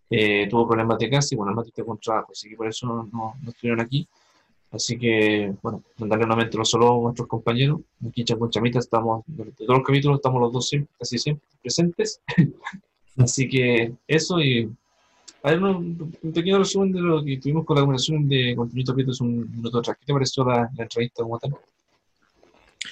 eh, 0.09 0.49
tuvo 0.49 0.67
problemas 0.67 0.99
de 0.99 1.09
casa 1.09 1.33
y 1.33 1.37
bueno, 1.37 1.53
Mati 1.53 1.69
está 1.69 1.85
con 1.85 1.97
trabajo, 1.97 2.33
así 2.33 2.49
que 2.49 2.57
por 2.57 2.67
eso 2.67 3.07
no 3.09 3.35
estuvieron 3.47 3.79
aquí. 3.79 4.05
Así 4.71 4.97
que, 4.97 5.53
bueno, 5.61 5.83
mandarle 5.97 6.25
nuevamente 6.25 6.57
los 6.57 6.69
saludos 6.69 6.99
a 6.99 7.03
nuestros 7.03 7.27
compañeros. 7.27 7.79
Aquí 8.07 8.25
con 8.37 8.49
Chamita 8.49 8.79
estamos, 8.79 9.23
de 9.27 9.45
todos 9.51 9.77
los 9.77 9.83
capítulos 9.87 10.17
estamos 10.17 10.41
los 10.41 10.51
dos 10.53 10.67
siempre, 10.67 10.93
casi 10.99 11.17
siempre 11.17 11.45
presentes. 11.61 12.21
Así 13.17 13.47
que 13.47 13.93
eso 14.07 14.39
y 14.41 14.69
a 15.43 15.51
ver, 15.51 15.61
un, 15.63 16.13
un 16.21 16.33
pequeño 16.33 16.57
resumen 16.57 16.91
de 16.91 16.99
lo 17.01 17.23
que 17.23 17.37
tuvimos 17.37 17.65
con 17.65 17.75
la 17.75 17.81
conversación 17.83 18.27
de 18.27 18.55
Continuito 18.55 18.93
Prieto 18.93 19.11
es 19.11 19.21
un 19.21 19.49
minuto 19.55 19.77
atrás. 19.79 19.95
¿Qué 19.99 20.05
te 20.07 20.13
pareció 20.13 20.43
la, 20.43 20.69
la 20.75 20.83
entrevista 20.83 21.21
como 21.23 21.37
tal? 21.39 21.53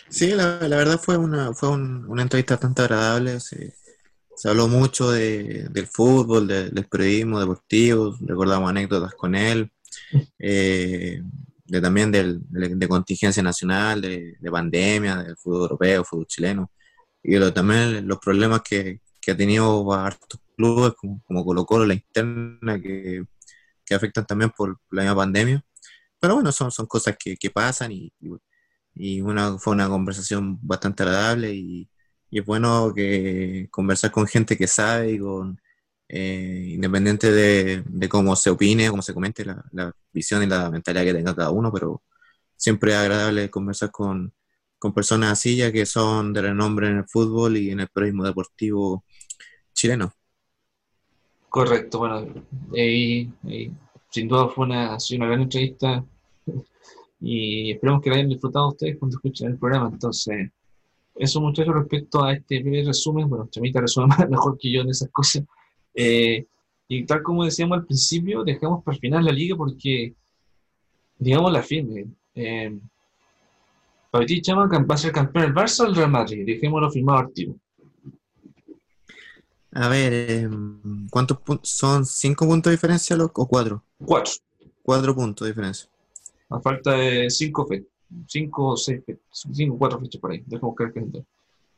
Sí, 0.10 0.28
la, 0.32 0.60
la 0.68 0.78
verdad 0.78 1.00
fue 1.00 1.18
una, 1.18 1.54
fue 1.54 1.70
un- 1.70 2.06
una 2.08 2.22
entrevista 2.22 2.54
bastante 2.56 2.84
agradable. 2.84 3.40
Se, 3.40 3.74
se 4.36 4.50
habló 4.50 4.68
mucho 4.68 5.12
de- 5.12 5.68
del 5.72 5.88
fútbol, 5.88 6.48
de- 6.48 6.70
del 6.70 6.86
periodismo 6.86 7.40
deportivo, 7.40 8.16
recordamos 8.22 8.70
anécdotas 8.70 9.14
con 9.16 9.36
él, 9.36 9.72
eh, 10.40 11.22
también 11.82 12.12
del, 12.12 12.40
de, 12.50 12.88
contingencia 12.88 13.44
nacional, 13.44 14.02
de, 14.02 14.36
de 14.40 14.52
pandemia, 14.52 15.18
del 15.24 15.38
fútbol 15.38 15.62
europeo, 15.64 16.04
fútbol 16.04 16.28
chileno, 16.28 16.72
y 17.24 17.38
lo- 17.38 17.54
también 17.54 18.08
los 18.08 18.20
problemas 18.20 18.62
que, 18.64 19.02
que 19.22 19.32
ha 19.32 19.38
tenido 19.38 19.92
hartos 19.94 20.40
clubes 20.58 20.94
como, 20.96 21.46
Colo 21.46 21.66
Colo, 21.66 21.86
la 21.86 21.94
interna, 21.96 22.82
que, 22.82 23.24
que 23.86 23.96
afectan 23.96 24.26
también 24.26 24.52
por 24.52 24.80
la 24.92 25.04
misma 25.04 25.16
pandemia. 25.18 25.64
Pero 26.20 26.36
bueno, 26.36 26.52
son, 26.52 26.72
son 26.72 26.86
cosas 26.88 27.16
que, 27.20 27.36
que 27.38 27.50
pasan 27.52 27.92
y, 27.92 28.14
y 28.22 28.30
y 28.96 29.22
una, 29.22 29.58
fue 29.58 29.74
una 29.74 29.90
conversación 29.90 30.60
bastante 30.62 31.04
agradable 31.04 31.54
y, 31.54 31.90
y 32.30 32.40
es 32.40 32.46
bueno 32.46 32.94
que 32.96 33.68
conversar 33.72 34.12
con 34.12 34.28
gente 34.28 34.58
que 34.58 34.68
sabe 34.68 35.14
y 35.14 35.20
con 35.20 35.60
eh, 36.08 36.72
independiente 36.76 37.32
de, 37.32 38.10
cómo 38.10 38.36
se 38.36 38.50
opine, 38.50 38.90
cómo 38.90 39.02
se 39.02 39.14
comente 39.14 39.46
la, 39.46 39.64
la 39.72 39.94
visión 40.12 40.44
y 40.44 40.48
la 40.48 40.70
mentalidad 40.70 41.04
que 41.06 41.14
tenga 41.14 41.36
cada 41.36 41.52
uno, 41.52 41.72
pero 41.72 42.04
siempre 42.56 42.92
es 42.92 42.98
agradable 42.98 43.50
conversar 43.50 43.92
con, 43.92 44.34
con 44.80 44.94
personas 44.94 45.32
así 45.32 45.56
ya 45.56 45.72
que 45.72 45.86
son 45.86 46.34
de 46.34 46.42
renombre 46.42 46.90
en 46.90 46.98
el 46.98 47.08
fútbol 47.08 47.58
y 47.58 47.72
en 47.72 47.80
el 47.80 47.88
periodismo 47.88 48.26
deportivo 48.26 49.06
chileno. 49.74 50.14
Correcto, 51.50 52.00
bueno, 52.00 52.26
eh, 52.74 53.30
sin 54.10 54.28
duda 54.28 54.50
fue 54.50 54.66
una, 54.66 54.98
una 55.16 55.26
gran 55.28 55.42
entrevista 55.42 56.04
y 57.22 57.72
esperamos 57.72 58.02
que 58.02 58.10
la 58.10 58.16
hayan 58.18 58.30
disfrutado 58.30 58.70
ustedes 58.70 58.98
cuando 58.98 59.18
escuchen 59.18 59.52
el 59.52 59.58
programa. 59.58 59.90
Entonces, 59.92 60.52
eso 61.16 61.42
muchachos 61.42 61.76
respecto 61.76 62.24
a 62.24 62.34
este 62.34 62.62
breve 62.62 62.86
resumen, 62.86 63.30
bueno, 63.30 63.48
Chamita 63.50 63.82
resume 63.82 64.08
más- 64.08 64.28
mejor 64.30 64.58
que 64.58 64.72
yo 64.72 64.82
en 64.82 64.90
esas 64.90 65.10
cosas. 65.12 65.44
Eh, 65.94 66.46
y 66.88 67.06
tal 67.06 67.24
como 67.24 67.46
decíamos 67.46 67.78
al 67.80 67.86
principio, 67.86 68.44
dejamos 68.44 68.84
para 68.84 68.96
el 68.96 69.02
final 69.02 69.26
la 69.26 69.32
liga 69.32 69.56
porque, 69.56 70.14
digamos, 71.18 71.52
la 71.52 71.62
firme. 71.64 72.06
Eh, 72.36 72.78
para 74.12 74.26
ti, 74.26 74.42
Chama, 74.42 74.68
¿va 74.68 74.96
a 74.96 74.98
ser 74.98 75.12
campeón 75.12 75.46
el 75.46 75.54
Barça 75.54 75.84
o 75.84 75.88
el 75.88 75.96
Real 75.96 76.12
Madrid? 76.12 76.46
Dejémoslo 76.46 76.92
firmado 76.92 77.20
al 77.20 77.34
tiro. 77.34 77.56
A 79.72 79.88
ver, 79.88 80.14
eh, 80.14 80.50
¿cuántos 81.10 81.40
puntos? 81.40 81.70
¿Son 81.70 82.06
cinco 82.06 82.46
puntos 82.46 82.70
de 82.70 82.76
diferencia 82.76 83.16
los- 83.16 83.32
o 83.34 83.48
cuatro? 83.48 83.84
Cuatro. 84.06 84.34
Cuatro 84.84 85.16
puntos 85.16 85.46
de 85.46 85.52
diferencia. 85.52 85.90
A 86.50 86.60
falta 86.60 86.92
de 86.92 87.30
cinco 87.32 87.66
fechas. 87.66 87.88
Cinco 88.28 88.68
o 88.68 88.78
seis 88.78 89.02
fechas. 89.04 89.24
Cinco 89.52 89.78
cuatro 89.80 90.00
fechas 90.00 90.22
por 90.22 90.32
ahí. 90.32 90.44
Dejamos 90.46 90.76
caer 90.76 90.90
el 90.90 90.94
calendario. 90.94 91.26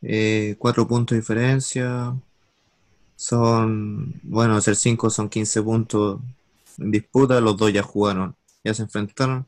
Eh, 0.01 0.55
cuatro 0.59 0.85
puntos 0.85 1.15
de 1.15 1.21
diferencia. 1.21 2.13
Son, 3.15 4.19
bueno, 4.23 4.59
ser 4.61 4.75
cinco 4.75 5.09
son 5.09 5.29
15 5.29 5.61
puntos 5.61 6.19
en 6.77 6.91
disputa. 6.91 7.39
Los 7.41 7.57
dos 7.57 7.71
ya 7.71 7.81
jugaron, 7.83 8.35
ya 8.63 8.73
se 8.73 8.83
enfrentaron. 8.83 9.47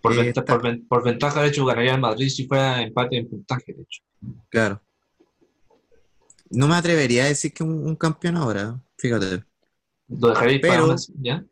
Por, 0.00 0.18
Eh, 0.18 0.32
por 0.34 0.62
ven- 0.62 0.86
por 0.88 1.04
ventaja, 1.04 1.42
de 1.42 1.48
hecho, 1.48 1.64
ganaría 1.64 1.94
el 1.94 2.00
Madrid 2.00 2.28
si 2.28 2.46
fuera 2.46 2.82
empate 2.82 3.16
en 3.18 3.28
puntaje, 3.28 3.72
de 3.72 3.82
hecho. 3.82 4.02
Claro. 4.48 4.80
No 6.50 6.68
me 6.68 6.74
atrevería 6.74 7.24
a 7.24 7.28
decir 7.28 7.52
que 7.54 7.62
un, 7.62 7.86
un 7.86 7.96
campeón 7.96 8.36
ahora, 8.36 8.78
fíjate. 8.98 9.44
Lo 10.08 10.28
dejaréis 10.28 10.60
para 10.60 10.72
Pero- 10.74 10.84
una- 10.86 10.96
¿ya? 11.20 11.44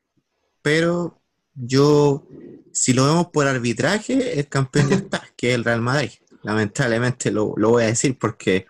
Pero 0.63 1.19
yo, 1.55 2.27
si 2.73 2.93
lo 2.93 3.07
vemos 3.07 3.29
por 3.29 3.47
arbitraje, 3.47 4.39
el 4.39 4.47
campeón 4.49 4.91
ya 4.91 4.97
está, 4.97 5.23
que 5.37 5.51
es 5.51 5.55
el 5.55 5.65
Real 5.65 5.81
Madrid. 5.81 6.11
Lamentablemente 6.43 7.31
lo, 7.31 7.55
lo 7.57 7.71
voy 7.71 7.85
a 7.85 7.87
decir 7.87 8.19
porque 8.19 8.67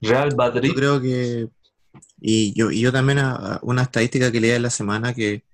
Real 0.00 0.34
Madrid. 0.36 0.68
Yo 0.68 0.74
creo 0.74 1.00
que, 1.00 1.48
y 2.18 2.52
yo, 2.54 2.70
y 2.70 2.80
yo 2.80 2.92
también 2.92 3.18
a, 3.18 3.32
a 3.34 3.60
una 3.62 3.82
estadística 3.82 4.30
que 4.32 4.40
leí 4.40 4.50
en 4.52 4.62
la 4.62 4.70
semana 4.70 5.14
que 5.14 5.44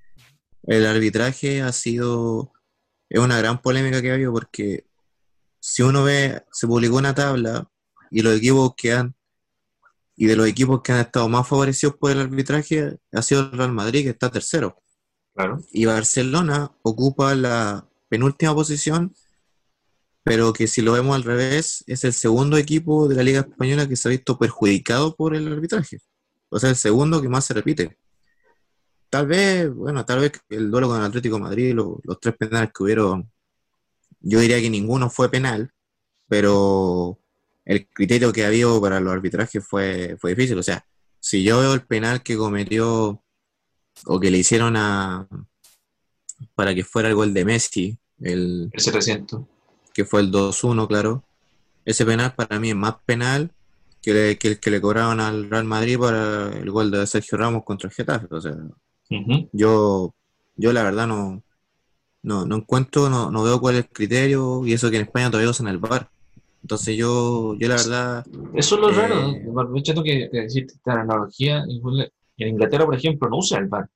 el 0.65 0.87
arbitraje 0.87 1.63
ha 1.63 1.73
sido, 1.73 2.53
es 3.09 3.21
una 3.21 3.39
gran 3.39 3.61
polémica 3.61 4.01
que 4.01 4.11
ha 4.11 4.15
habido 4.15 4.33
porque 4.33 4.87
si 5.61 5.83
uno 5.83 6.05
ve, 6.05 6.43
se 6.53 6.67
publicó 6.67 6.97
una 6.97 7.15
tabla 7.15 7.69
y 8.11 8.23
los 8.23 8.37
equipos 8.37 8.75
que 8.77 8.93
han, 8.93 9.15
y 10.17 10.27
de 10.27 10.37
los 10.37 10.47
equipos 10.47 10.83
que 10.83 10.93
han 10.93 11.01
estado 11.01 11.29
más 11.29 11.49
favorecidos 11.49 11.97
por 11.97 12.11
el 12.11 12.21
arbitraje 12.21 12.99
ha 13.13 13.23
sido 13.23 13.43
el 13.43 13.53
Real 13.53 13.73
Madrid 13.73 14.05
que 14.05 14.11
está 14.11 14.31
tercero 14.31 14.79
Claro. 15.35 15.61
y 15.73 15.87
Barcelona 15.87 16.71
ocupa 16.83 17.35
la 17.35 17.89
penúltima 18.11 18.55
posición, 18.55 19.15
pero 20.23 20.53
que 20.53 20.67
si 20.67 20.83
lo 20.83 20.93
vemos 20.93 21.17
al 21.17 21.23
revés, 21.23 21.83
es 21.87 22.05
el 22.05 22.13
segundo 22.13 22.59
equipo 22.59 23.09
de 23.09 23.17
la 23.17 23.23
Liga 23.23 23.41
Española 23.41 23.89
que 23.89 23.97
se 23.97 24.09
ha 24.09 24.11
visto 24.11 24.39
perjudicado 24.39 25.17
por 25.17 25.35
el 25.35 25.51
arbitraje. 25.51 25.99
O 26.55 26.59
sea, 26.59 26.71
el 26.71 26.77
segundo 26.77 27.21
que 27.23 27.29
más 27.29 27.45
se 27.47 27.55
repite. 27.55 27.97
Tal 29.09 29.27
vez, 29.27 29.73
bueno, 29.75 30.05
tal 30.05 30.21
vez 30.21 30.33
el 30.51 30.71
duelo 30.71 30.89
con 30.89 30.99
el 30.99 31.05
Atlético 31.07 31.37
de 31.37 31.43
Madrid, 31.43 31.75
lo- 31.75 32.01
los 32.05 32.19
tres 32.21 32.37
penales 32.37 32.71
que 32.75 32.83
hubieron, 32.83 33.31
yo 34.21 34.41
diría 34.41 34.61
que 34.61 34.71
ninguno 34.71 35.11
fue 35.11 35.31
penal, 35.31 35.71
pero 36.29 37.19
el 37.65 37.89
criterio 37.89 38.33
que 38.33 38.45
ha 38.45 38.49
habido 38.49 38.81
para 38.81 39.01
los 39.01 39.13
arbitrajes 39.13 39.67
fue, 39.67 40.17
fue 40.21 40.35
difícil. 40.35 40.59
O 40.59 40.63
sea, 40.63 40.85
si 41.21 41.43
yo 41.43 41.61
veo 41.61 41.75
el 41.75 41.83
penal 41.87 42.23
que 42.23 42.37
cometió 42.37 43.23
o 44.07 44.21
que 44.21 44.31
le 44.31 44.39
hicieron 44.39 44.77
a 44.77 45.27
para 46.55 46.75
que 46.75 46.85
fuera 46.85 47.09
el 47.09 47.15
gol 47.15 47.33
de 47.35 47.45
Messi, 47.45 47.99
el 48.21 48.71
El 48.73 48.81
700. 48.81 49.43
que 49.95 50.05
fue 50.05 50.21
el 50.21 50.31
2-1, 50.31 50.89
claro. 50.89 51.25
Ese 51.85 52.05
penal 52.05 52.35
para 52.35 52.59
mí 52.59 52.71
es 52.71 52.77
más 52.77 52.97
penal 53.05 53.53
que, 54.03 54.13
le- 54.13 54.39
que 54.39 54.59
que 54.59 54.71
le 54.71 54.81
cobraron 54.81 55.21
al 55.21 55.49
Real 55.49 55.65
Madrid 55.65 55.99
para 55.99 56.49
el 56.59 56.71
gol 56.71 56.91
de 56.91 57.07
Sergio 57.07 57.39
Ramos 57.39 57.63
contra 57.65 57.89
el 57.89 57.95
Getafe. 57.95 58.27
O 58.31 58.41
sea, 58.41 58.55
yo, 59.53 60.15
yo 60.57 60.73
la 60.73 60.83
verdad 60.83 61.07
no, 61.07 61.43
no, 62.23 62.45
no 62.47 62.57
encuentro, 62.57 63.09
no, 63.09 63.31
no 63.31 63.43
veo 63.43 63.61
cuál 63.61 63.77
es 63.77 63.85
el 63.85 63.91
criterio 63.91 64.67
y 64.67 64.73
eso 64.73 64.91
que 64.91 64.97
en 64.97 65.03
España 65.03 65.31
todavía 65.31 65.51
usan 65.51 65.69
el 65.69 65.79
VAR. 65.79 66.09
Entonces 66.63 66.97
yo, 66.97 67.55
yo 67.59 67.69
la 67.69 67.75
verdad, 67.77 68.27
Eso 68.55 68.75
es 68.77 68.81
lo 68.81 68.91
Eh, 68.91 68.95
raro. 68.95 69.61
Aprovechando 69.61 70.03
que, 70.03 70.29
que 70.31 70.41
deciste 70.43 70.75
esta 70.75 71.01
analogía, 71.01 71.65
en 72.39 72.49
Inglaterra, 72.49 72.85
por 72.87 72.95
ejemplo, 72.95 73.29
no 73.29 73.39
usa 73.39 73.59
el 73.59 73.67
VAR. 73.67 73.89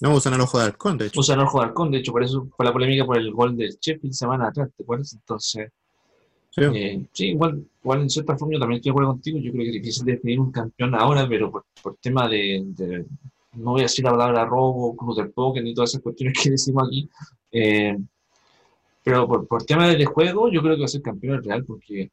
no 0.00 0.14
usan 0.16 0.34
el 0.34 0.40
ojo 0.40 0.58
de 0.58 0.64
halcón, 0.64 0.98
de 0.98 1.06
hecho. 1.06 1.20
Usan 1.20 1.38
el 1.38 1.46
ojo 1.46 1.60
de 1.60 1.66
halcón. 1.66 1.90
De 1.90 1.98
hecho, 1.98 2.12
por 2.12 2.22
eso 2.24 2.48
fue 2.56 2.66
la 2.66 2.72
polémica 2.72 3.04
por 3.04 3.18
el 3.18 3.30
gol 3.32 3.56
del 3.56 3.76
Sheffield 3.80 4.14
semana 4.14 4.48
atrás, 4.48 4.68
¿te 4.76 4.82
acuerdas? 4.82 5.12
Entonces, 5.12 5.70
Sí. 6.54 6.60
eh, 6.74 7.06
sí, 7.12 7.26
igual, 7.28 7.64
igual 7.82 8.02
en 8.02 8.10
cierta 8.10 8.36
forma 8.36 8.52
yo 8.54 8.60
también 8.60 8.76
estoy 8.76 8.90
de 8.90 8.92
acuerdo 8.92 9.10
contigo. 9.12 9.38
Yo 9.38 9.52
creo 9.52 9.62
que 9.64 9.68
es 9.70 9.74
difícil 9.82 10.04
definir 10.04 10.38
un 10.40 10.52
campeón 10.52 10.94
ahora, 10.94 11.26
pero 11.28 11.50
por, 11.50 11.64
por 11.82 11.96
tema 11.96 12.28
de, 12.28 12.62
de- 12.66 13.06
no 13.54 13.72
voy 13.72 13.80
a 13.80 13.84
decir 13.84 14.04
la 14.04 14.10
palabra 14.12 14.44
robo, 14.44 14.94
cruz 14.96 15.16
del 15.16 15.30
póker, 15.30 15.62
ni 15.64 15.74
todas 15.74 15.90
esas 15.90 16.02
cuestiones 16.02 16.38
que 16.42 16.50
decimos 16.50 16.86
aquí. 16.86 17.08
eh, 17.52 17.96
pero 19.04 19.26
por, 19.26 19.46
por 19.48 19.64
tema 19.64 19.88
de 19.88 20.04
juego, 20.04 20.48
yo 20.50 20.62
creo 20.62 20.74
que 20.74 20.80
va 20.82 20.84
a 20.84 20.88
ser 20.88 21.02
campeón 21.02 21.36
el 21.36 21.44
Real, 21.44 21.64
porque 21.64 22.10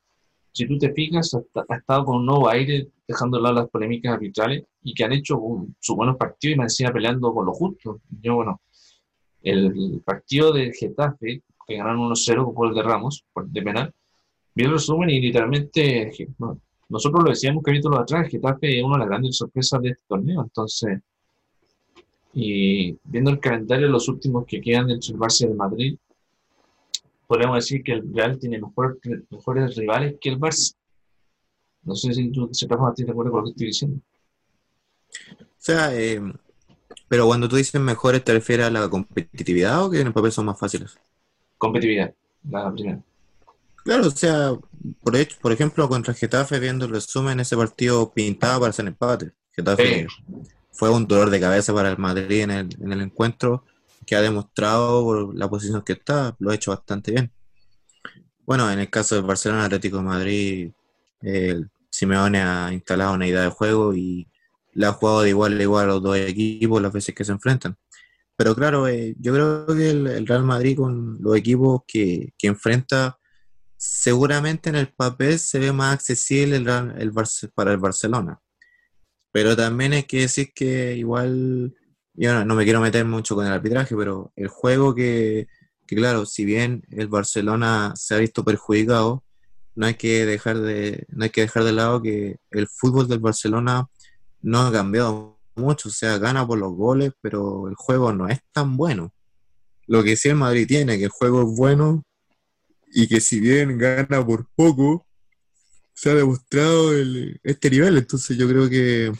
si 0.51 0.67
tú 0.67 0.77
te 0.77 0.91
fijas, 0.91 1.33
ha, 1.35 1.41
ha 1.69 1.75
estado 1.77 2.05
con 2.05 2.17
un 2.17 2.25
nuevo 2.25 2.49
aire, 2.49 2.87
dejando 3.07 3.37
de 3.37 3.43
lado 3.43 3.55
las 3.55 3.69
polémicas 3.69 4.13
arbitrales, 4.13 4.63
y 4.83 4.93
que 4.93 5.03
han 5.03 5.13
hecho 5.13 5.39
sus 5.79 5.95
buenos 5.95 6.17
partidos 6.17 6.55
y 6.55 6.57
me 6.57 6.63
encima 6.63 6.91
peleando 6.91 7.31
con 7.33 7.45
lo 7.45 7.53
justo. 7.53 7.99
Yo, 8.21 8.35
bueno, 8.35 8.61
el 9.43 10.01
partido 10.03 10.51
de 10.51 10.73
Getafe, 10.73 11.43
que 11.67 11.75
ganaron 11.77 11.99
1-0 12.01 12.43
con 12.45 12.53
gol 12.55 12.73
de 12.73 12.81
Ramos, 12.81 13.23
de 13.45 13.61
penal, 13.61 13.93
vi 14.55 14.63
el 14.65 14.71
resumen 14.71 15.09
y 15.09 15.21
literalmente, 15.21 16.11
no, 16.37 16.59
nosotros 16.89 17.23
lo 17.23 17.29
decíamos 17.29 17.63
capítulos 17.63 17.99
atrás, 17.99 18.29
Getafe 18.29 18.79
es 18.79 18.83
una 18.83 18.95
de 18.95 18.99
las 18.99 19.09
grandes 19.09 19.37
sorpresas 19.37 19.81
de 19.81 19.89
este 19.89 20.03
torneo, 20.07 20.41
entonces, 20.41 20.99
y 22.33 22.97
viendo 23.03 23.31
el 23.31 23.39
calendario, 23.39 23.87
los 23.87 24.07
últimos 24.07 24.45
que 24.45 24.61
quedan 24.61 24.89
entre 24.89 25.13
el 25.13 25.19
Barça 25.19 25.41
y 25.41 25.51
el 25.51 25.55
Madrid, 25.55 25.97
podríamos 27.27 27.57
decir 27.57 27.83
que 27.83 27.93
el 27.93 28.13
Real 28.13 28.39
tiene 28.39 28.59
mejor- 28.59 28.99
mejores 29.29 29.75
rivales 29.75 30.15
que 30.19 30.29
el 30.29 30.39
Barça. 30.39 30.75
No 31.83 31.95
sé 31.95 32.13
si 32.13 32.29
tú 32.31 32.49
forma 32.67 32.89
estás 32.89 33.05
de 33.05 33.11
acuerdo 33.11 33.31
con 33.31 33.41
lo 33.41 33.45
que 33.45 33.51
estoy 33.51 33.67
diciendo. 33.67 34.01
O 35.31 35.45
sea, 35.57 35.95
eh, 35.95 36.21
pero 37.07 37.25
cuando 37.25 37.47
tú 37.47 37.55
dices 37.55 37.79
mejores, 37.81 38.23
¿te 38.23 38.33
refieres 38.33 38.67
a 38.67 38.69
la 38.71 38.89
competitividad 38.89 39.85
o 39.85 39.89
que 39.89 40.01
en 40.01 40.07
el 40.07 40.13
papel 40.13 40.31
son 40.31 40.45
más 40.45 40.59
fáciles? 40.59 40.97
Competitividad, 41.57 42.13
la 42.49 42.71
primera. 42.71 43.01
Claro, 43.89 44.05
o 44.05 44.11
sea, 44.11 44.51
por, 45.01 45.15
hecho, 45.15 45.35
por 45.41 45.51
ejemplo, 45.51 45.89
contra 45.89 46.13
Getafe, 46.13 46.59
viendo 46.59 46.85
el 46.85 46.91
resumen, 46.91 47.39
ese 47.39 47.57
partido 47.57 48.13
pintaba 48.13 48.59
para 48.59 48.69
hacer 48.69 48.85
empate. 48.85 49.31
Getafe 49.51 50.05
fue 50.71 50.91
un 50.91 51.07
dolor 51.07 51.31
de 51.31 51.39
cabeza 51.39 51.73
para 51.73 51.89
el 51.89 51.97
Madrid 51.97 52.41
en 52.41 52.51
el, 52.51 52.69
en 52.79 52.93
el 52.93 53.01
encuentro, 53.01 53.65
que 54.05 54.15
ha 54.15 54.21
demostrado 54.21 55.03
por 55.03 55.35
la 55.35 55.49
posición 55.49 55.81
que 55.81 55.93
está, 55.93 56.35
lo 56.37 56.51
ha 56.51 56.53
hecho 56.53 56.69
bastante 56.69 57.13
bien. 57.13 57.31
Bueno, 58.45 58.71
en 58.71 58.77
el 58.77 58.91
caso 58.91 59.15
del 59.15 59.23
Barcelona 59.23 59.65
Atlético 59.65 59.97
de 59.97 60.03
Madrid, 60.03 60.71
el 61.23 61.67
Simeone 61.89 62.43
ha 62.43 62.71
instalado 62.71 63.15
una 63.15 63.25
idea 63.25 63.41
de 63.41 63.49
juego 63.49 63.95
y 63.95 64.27
le 64.73 64.85
ha 64.85 64.93
jugado 64.93 65.21
de 65.23 65.29
igual 65.29 65.59
a 65.59 65.63
igual 65.63 65.85
a 65.85 65.93
los 65.93 66.03
dos 66.03 66.15
equipos 66.15 66.79
las 66.79 66.93
veces 66.93 67.15
que 67.15 67.25
se 67.25 67.31
enfrentan. 67.31 67.75
Pero 68.35 68.53
claro, 68.53 68.87
eh, 68.87 69.15
yo 69.19 69.33
creo 69.33 69.65
que 69.65 69.89
el, 69.89 70.05
el 70.05 70.27
Real 70.27 70.43
Madrid 70.43 70.77
con 70.77 71.17
los 71.19 71.35
equipos 71.35 71.81
que, 71.87 72.33
que 72.37 72.45
enfrenta, 72.45 73.18
seguramente 73.79 74.69
en 74.69 74.75
el 74.75 74.89
papel 74.89 75.39
se 75.39 75.57
ve 75.57 75.71
más 75.71 75.93
accesible 75.93 76.57
el, 76.57 76.67
el 76.67 77.13
para 77.55 77.71
el 77.71 77.77
Barcelona. 77.77 78.41
Pero 79.31 79.55
también 79.55 79.93
hay 79.93 80.03
que 80.03 80.21
decir 80.21 80.51
que 80.53 80.97
igual, 80.97 81.73
yo 82.13 82.33
no, 82.33 82.43
no 82.43 82.55
me 82.55 82.65
quiero 82.65 82.81
meter 82.81 83.05
mucho 83.05 83.35
con 83.35 83.45
el 83.47 83.53
arbitraje, 83.53 83.95
pero 83.95 84.33
el 84.35 84.49
juego 84.49 84.93
que, 84.93 85.47
que 85.87 85.95
claro, 85.95 86.25
si 86.25 86.43
bien 86.43 86.83
el 86.91 87.07
Barcelona 87.07 87.93
se 87.95 88.15
ha 88.15 88.17
visto 88.17 88.43
perjudicado, 88.43 89.23
no 89.75 89.85
hay 89.85 89.93
que 89.93 90.25
dejar 90.25 90.59
de, 90.59 91.05
no 91.07 91.23
hay 91.23 91.29
que 91.29 91.41
dejar 91.41 91.63
de 91.63 91.71
lado 91.71 92.01
que 92.01 92.37
el 92.51 92.67
fútbol 92.67 93.07
del 93.07 93.19
Barcelona 93.19 93.87
no 94.41 94.59
ha 94.59 94.71
cambiado 94.73 95.39
mucho, 95.55 95.87
o 95.87 95.91
sea, 95.91 96.17
gana 96.17 96.45
por 96.45 96.57
los 96.57 96.73
goles, 96.73 97.13
pero 97.21 97.69
el 97.69 97.75
juego 97.75 98.11
no 98.11 98.27
es 98.27 98.41
tan 98.51 98.75
bueno. 98.75 99.13
Lo 99.87 100.03
que 100.03 100.17
sí 100.17 100.27
el 100.27 100.35
Madrid 100.35 100.67
tiene, 100.67 100.97
que 100.97 101.05
el 101.05 101.09
juego 101.09 101.43
es 101.43 101.57
bueno 101.57 102.03
y 102.91 103.07
que 103.07 103.21
si 103.21 103.39
bien 103.39 103.77
gana 103.77 104.25
por 104.25 104.47
poco, 104.55 105.05
se 105.93 106.11
ha 106.11 106.15
demostrado 106.15 106.93
el- 106.93 107.39
este 107.43 107.69
nivel. 107.69 107.97
Entonces 107.97 108.37
yo 108.37 108.47
creo 108.47 108.69
que 108.69 109.11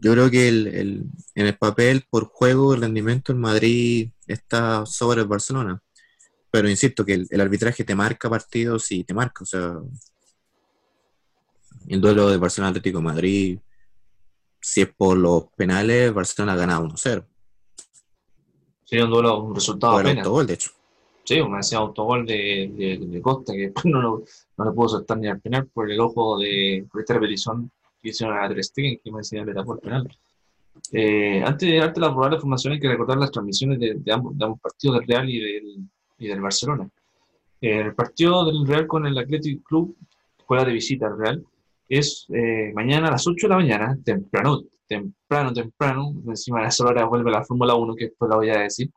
yo 0.00 0.12
creo 0.12 0.30
que 0.30 0.48
el, 0.48 0.66
el- 0.68 1.04
en 1.34 1.46
el 1.46 1.56
papel 1.58 2.04
por 2.08 2.26
juego 2.26 2.74
el 2.74 2.82
rendimiento 2.82 3.32
en 3.32 3.40
Madrid 3.40 4.10
está 4.26 4.86
sobre 4.86 5.22
el 5.22 5.26
Barcelona. 5.28 5.82
Pero 6.50 6.68
insisto 6.68 7.04
que 7.04 7.14
el, 7.14 7.26
el 7.30 7.40
arbitraje 7.40 7.84
te 7.84 7.94
marca 7.94 8.30
partidos 8.30 8.90
y 8.92 9.04
te 9.04 9.12
marca. 9.14 9.42
O 9.42 9.46
sea, 9.46 9.74
el 11.88 12.00
duelo 12.00 12.28
de 12.30 12.36
Barcelona 12.36 12.70
Atlético 12.70 12.98
de 12.98 13.04
Madrid, 13.04 13.58
si 14.60 14.82
es 14.82 14.88
por 14.94 15.16
los 15.16 15.44
penales, 15.56 16.12
Barcelona 16.12 16.54
gana 16.56 16.80
1-0. 16.80 17.26
Sería 18.84 19.04
un 19.04 19.10
duelo, 19.10 19.42
un 19.42 19.54
resultado 19.54 19.94
Por 19.94 20.06
el 20.06 20.18
autogol, 20.18 20.46
de 20.46 20.54
hecho. 20.54 20.70
Sí, 21.28 21.42
me 21.42 21.58
hacía 21.58 21.76
autogol 21.78 22.24
de, 22.24 22.72
de, 22.74 23.06
de 23.06 23.20
Costa, 23.20 23.52
que 23.52 23.64
después 23.68 23.84
no, 23.92 24.00
lo- 24.00 24.24
no 24.56 24.64
le 24.64 24.70
pudo 24.72 24.88
soltar 24.88 25.18
ni 25.18 25.28
al 25.28 25.40
penal 25.40 25.66
por 25.66 25.90
el 25.90 26.00
ojo 26.00 26.38
de 26.38 26.86
esta 26.98 27.14
repetición 27.14 27.70
que 28.00 28.08
hicieron 28.10 28.38
a 28.38 28.48
Ter 28.48 28.64
Stegen, 28.64 28.98
que 29.04 29.10
me 29.12 29.18
decía 29.18 29.44
le 29.44 29.52
tapó 29.52 29.74
el 29.74 29.80
penal. 29.80 30.08
Eh, 30.92 31.42
antes 31.44 31.68
de 31.68 31.76
darte 31.78 32.00
la 32.00 32.10
probable 32.12 32.38
formación, 32.38 32.72
hay 32.72 32.80
que 32.80 32.88
recordar 32.88 33.18
las 33.18 33.30
transmisiones 33.30 33.78
de, 33.78 33.94
de 33.96 34.12
ambos, 34.12 34.38
de 34.38 34.44
ambos 34.46 34.58
partidos 34.60 35.00
del 35.00 35.08
Real 35.08 35.28
y 35.28 35.38
del, 35.38 35.76
y 36.18 36.28
del 36.28 36.40
Barcelona. 36.40 36.88
Eh, 37.60 37.80
el 37.80 37.94
partido 37.94 38.46
del 38.46 38.66
Real 38.66 38.86
con 38.86 39.04
el 39.06 39.18
Athletic 39.18 39.62
Club, 39.64 39.94
juega 40.46 40.64
de 40.64 40.72
visita 40.72 41.08
al 41.08 41.18
Real, 41.18 41.44
es 41.90 42.26
eh, 42.32 42.72
mañana 42.74 43.08
a 43.08 43.10
las 43.10 43.26
8 43.26 43.48
de 43.48 43.50
la 43.50 43.56
mañana, 43.56 43.98
temprano, 44.02 44.62
temprano, 44.86 45.52
temprano, 45.52 46.14
encima 46.26 46.62
de 46.62 46.68
esa 46.68 46.86
hora 46.86 47.04
vuelve 47.04 47.30
la 47.30 47.44
Fórmula 47.44 47.74
1, 47.74 47.94
que 47.96 48.04
después 48.06 48.30
la 48.30 48.36
voy 48.36 48.48
a 48.50 48.60
decir, 48.60 48.88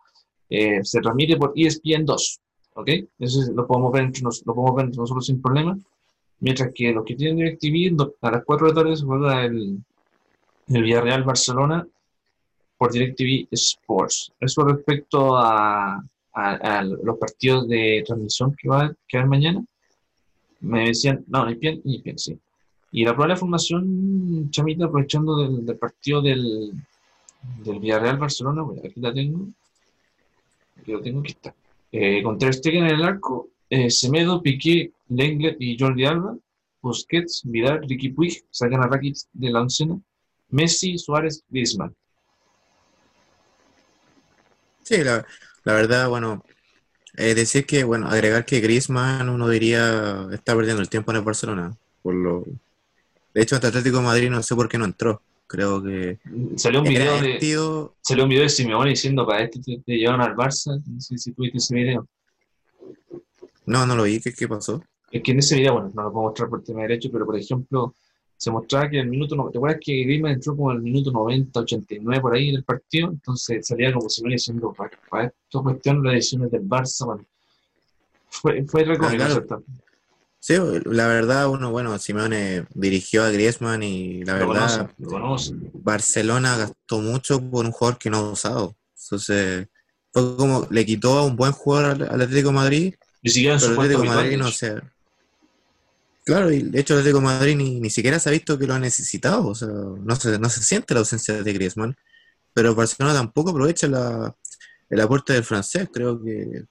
eh, 0.51 0.81
se 0.83 0.99
transmite 1.01 1.37
por 1.37 1.53
ESPN 1.55 2.05
2, 2.05 2.39
¿ok? 2.75 2.89
Eso 3.19 3.41
es- 3.41 3.49
lo 3.55 3.65
podemos 3.65 3.91
ver 3.93 4.03
entre, 4.03 4.21
nos- 4.21 4.45
lo 4.45 4.53
podemos 4.53 4.75
ver 4.75 4.85
entre 4.85 4.99
nosotros 4.99 5.25
sin 5.25 5.41
problema, 5.41 5.77
mientras 6.41 6.71
que 6.75 6.91
los 6.91 7.03
que 7.05 7.15
tienen 7.15 7.37
DirecTV, 7.37 7.95
a 8.21 8.31
las 8.31 8.43
4 8.45 8.67
de 8.67 8.73
la 8.73 8.81
tarde 8.81 8.95
se 8.97 9.05
juega 9.05 9.45
el, 9.45 9.79
el 10.67 10.83
Villarreal 10.83 11.23
Barcelona 11.23 11.87
por 12.77 12.91
DirecTV 12.91 13.47
Sports. 13.51 14.31
Eso 14.39 14.63
respecto 14.65 15.37
a, 15.37 15.95
a- 16.33 16.55
a 16.79 16.83
los 16.83 17.17
partidos 17.17 17.67
de 17.67 18.03
transmisión 18.05 18.53
que 18.59 18.67
va 18.69 18.83
a 18.85 18.93
quedar 19.07 19.27
mañana, 19.27 19.63
me 20.61 20.87
decían, 20.87 21.23
no, 21.27 21.45
ni 21.45 21.55
bien, 21.55 21.81
sí. 22.17 22.37
Y 22.91 23.05
la 23.05 23.13
probable 23.13 23.37
formación, 23.37 24.49
Chamita, 24.51 24.85
aprovechando 24.85 25.37
del, 25.37 25.65
del 25.65 25.77
partido 25.77 26.21
del, 26.21 26.71
del 27.63 27.79
Villarreal 27.79 28.17
Barcelona, 28.17 28.61
bueno, 28.63 28.81
aquí 28.85 28.99
la 28.99 29.13
tengo. 29.13 29.47
Aquí 30.79 30.91
lo 30.91 31.01
tengo, 31.01 31.19
aquí 31.19 31.31
está. 31.31 31.53
Eh, 31.91 32.23
con 32.23 32.37
Ter 32.37 32.53
Stegen 32.53 32.85
en 32.85 32.95
el 32.95 33.03
arco, 33.03 33.49
eh, 33.69 33.89
Semedo, 33.89 34.41
Piqué, 34.41 34.91
Lenglet 35.09 35.57
y 35.59 35.77
Jordi 35.77 36.05
Alba, 36.05 36.35
Busquets, 36.81 37.41
Vidal, 37.45 37.81
Ricky 37.87 38.09
Puig, 38.09 38.43
sacan 38.49 38.81
a 38.81 38.87
Rakitic 38.87 39.27
de 39.33 39.51
la 39.51 39.61
oncena, 39.61 39.99
Messi, 40.49 40.97
Suárez, 40.97 41.43
Griezmann. 41.49 41.95
Sí, 44.83 45.03
la, 45.03 45.25
la 45.63 45.73
verdad, 45.73 46.09
bueno, 46.09 46.43
eh, 47.17 47.35
decir 47.35 47.65
que, 47.65 47.83
bueno, 47.83 48.07
agregar 48.07 48.45
que 48.45 48.61
Griezmann 48.61 49.29
uno 49.29 49.47
diría 49.47 50.27
está 50.31 50.55
perdiendo 50.55 50.81
el 50.81 50.89
tiempo 50.89 51.11
en 51.11 51.17
el 51.17 51.23
Barcelona. 51.23 51.77
Por 52.01 52.15
lo... 52.15 52.45
De 53.33 53.41
hecho, 53.41 53.55
ante 53.55 53.67
Atlético 53.67 53.97
de 53.97 54.03
Madrid 54.03 54.29
no 54.29 54.41
sé 54.41 54.55
por 54.55 54.67
qué 54.67 54.77
no 54.77 54.85
entró. 54.85 55.21
Creo 55.51 55.83
que 55.83 56.17
Salió 56.55 56.79
un 56.81 56.87
video 56.87 57.21
de, 57.21 57.31
sentido, 57.31 57.93
salió 58.01 58.23
un 58.23 58.29
video 58.29 58.43
de 58.43 58.49
Simeone 58.49 58.89
diciendo 58.91 59.27
para 59.27 59.43
este 59.43 59.59
te, 59.59 59.81
te 59.85 59.97
llevan 59.97 60.21
al 60.21 60.33
Barça, 60.33 60.81
no 60.85 61.01
sé 61.01 61.17
si 61.17 61.33
tuviste 61.33 61.57
ese 61.57 61.75
video. 61.75 62.07
no, 63.65 63.85
no 63.85 63.95
lo 63.97 64.03
vi, 64.03 64.21
¿qué, 64.21 64.31
qué 64.33 64.47
pasó? 64.47 64.81
Es 65.11 65.21
que 65.21 65.33
en 65.33 65.39
ese 65.39 65.57
video, 65.57 65.73
bueno, 65.73 65.91
no 65.93 66.03
lo 66.03 66.11
puedo 66.13 66.27
mostrar 66.27 66.47
por 66.49 66.63
tema 66.63 66.81
de 66.83 66.87
derecho, 66.87 67.09
pero 67.11 67.25
por 67.25 67.37
ejemplo, 67.37 67.93
se 68.37 68.49
mostraba 68.49 68.89
que 68.89 68.99
el 69.01 69.07
minuto, 69.09 69.35
no- 69.35 69.49
¿te 69.49 69.57
acuerdas 69.57 69.79
que 69.83 69.91
Griezmann 70.03 70.31
entró 70.31 70.55
como 70.55 70.71
el 70.71 70.81
minuto 70.81 71.11
90, 71.11 71.59
89 71.59 72.21
por 72.21 72.33
ahí 72.33 72.51
del 72.53 72.63
partido? 72.63 73.09
Entonces 73.09 73.67
salía 73.67 73.91
como 73.91 74.07
si 74.09 74.23
me 74.23 74.31
diciendo, 74.31 74.73
para, 74.73 74.91
para 75.09 75.25
esta 75.25 75.59
cuestión, 75.61 76.01
las 76.01 76.13
decisiones 76.13 76.49
del 76.51 76.63
Barça, 76.63 77.05
bueno, 77.05 77.25
fue, 78.29 78.63
fue 78.63 78.83
Ah, 78.83 79.09
claro. 79.17 79.45
Sí, 80.43 80.55
la 80.85 81.05
verdad, 81.05 81.49
uno, 81.49 81.69
bueno, 81.69 81.99
Simeone 81.99 82.65
dirigió 82.73 83.23
a 83.23 83.29
Griezmann 83.29 83.83
y 83.83 84.23
la 84.23 84.39
Lo 84.39 84.49
verdad. 84.49 84.89
Barcelona 85.71 86.57
gastó 86.57 86.99
mucho 86.99 87.39
por 87.39 87.63
un 87.63 87.71
jugador 87.71 87.99
que 87.99 88.09
no 88.09 88.17
ha 88.17 88.31
usado. 88.31 88.75
Entonces, 89.03 89.67
fue 90.11 90.35
como 90.35 90.67
le 90.71 90.83
quitó 90.83 91.19
a 91.19 91.25
un 91.27 91.35
buen 91.35 91.51
jugador 91.51 92.09
al, 92.09 92.21
Atlético 92.23 92.49
de 92.49 92.55
Madrid 92.55 92.95
Ni 93.21 93.29
siquiera 93.29 93.57
Pero 93.57 93.67
su 93.67 93.73
el 93.73 93.79
Atlético 93.85 94.01
de 94.01 94.09
Madrid 94.09 94.37
no 94.37 94.51
sé. 94.51 94.81
Claro, 96.23 96.51
y 96.51 96.63
de 96.63 96.79
hecho 96.79 96.95
el 96.95 97.01
Atlético 97.01 97.19
de 97.19 97.25
Madrid 97.25 97.55
ni, 97.55 97.79
ni 97.79 97.91
siquiera 97.91 98.17
se 98.17 98.29
ha 98.29 98.31
visto 98.31 98.57
que 98.57 98.65
lo 98.65 98.73
ha 98.73 98.79
necesitado. 98.79 99.47
O 99.47 99.53
sea, 99.53 99.67
no 99.67 100.15
se, 100.15 100.39
no 100.39 100.49
se 100.49 100.63
siente 100.63 100.95
la 100.95 101.01
ausencia 101.01 101.43
de 101.43 101.53
Griezmann. 101.53 101.95
Pero 102.55 102.69
el 102.69 102.75
Barcelona 102.75 103.13
tampoco 103.13 103.51
aprovecha 103.51 103.87
la, 103.87 104.35
el 104.89 105.01
aporte 105.01 105.33
del 105.33 105.43
francés. 105.43 105.87
Creo 105.93 106.19
que 106.19 106.65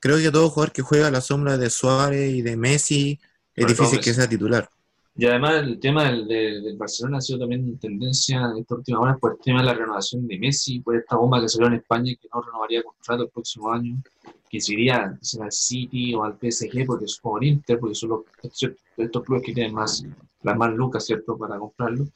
creo 0.00 0.18
que 0.18 0.30
todo 0.30 0.50
jugador 0.50 0.72
que 0.72 0.82
juega 0.82 1.08
a 1.08 1.10
la 1.10 1.20
sombra 1.20 1.56
de 1.58 1.70
Suárez 1.70 2.34
y 2.34 2.42
de 2.42 2.56
Messi 2.56 3.18
es 3.54 3.66
difícil 3.66 4.00
que 4.00 4.14
sea 4.14 4.28
titular. 4.28 4.68
Y 5.16 5.26
además 5.26 5.62
el 5.64 5.78
tema 5.78 6.04
del, 6.10 6.76
Barcelona 6.78 7.18
ha 7.18 7.20
sido 7.20 7.40
también 7.40 7.78
tendencia 7.78 8.40
en 8.52 8.58
esta 8.58 8.76
última 8.76 9.00
hora 9.00 9.18
por 9.18 9.32
el 9.32 9.38
tema 9.38 9.60
de 9.60 9.66
la 9.66 9.74
renovación 9.74 10.26
de 10.26 10.38
Messi, 10.38 10.80
por 10.80 10.96
esta 10.96 11.16
bomba 11.16 11.40
que 11.40 11.48
salió 11.48 11.66
en 11.66 11.74
España 11.74 12.14
que 12.20 12.28
no 12.32 12.40
renovaría 12.40 12.82
contrato 12.82 13.24
el 13.24 13.28
próximo 13.28 13.70
año, 13.70 14.00
que 14.48 14.60
se 14.60 14.72
iría 14.72 15.18
al 15.40 15.52
City 15.52 16.14
o 16.14 16.24
al 16.24 16.38
PSG 16.38 16.86
porque 16.86 17.04
es 17.04 17.18
como 17.20 17.42
Inter, 17.42 17.78
porque 17.78 17.94
son 17.94 18.08
los, 18.10 18.20
estos 18.96 19.24
clubes 19.24 19.42
que 19.44 19.52
tienen 19.52 19.74
más, 19.74 20.04
las 20.42 20.56
más 20.56 20.72
lucas, 20.74 21.04
¿cierto?, 21.04 21.36
para 21.36 21.58
comprarlo. 21.58 22.06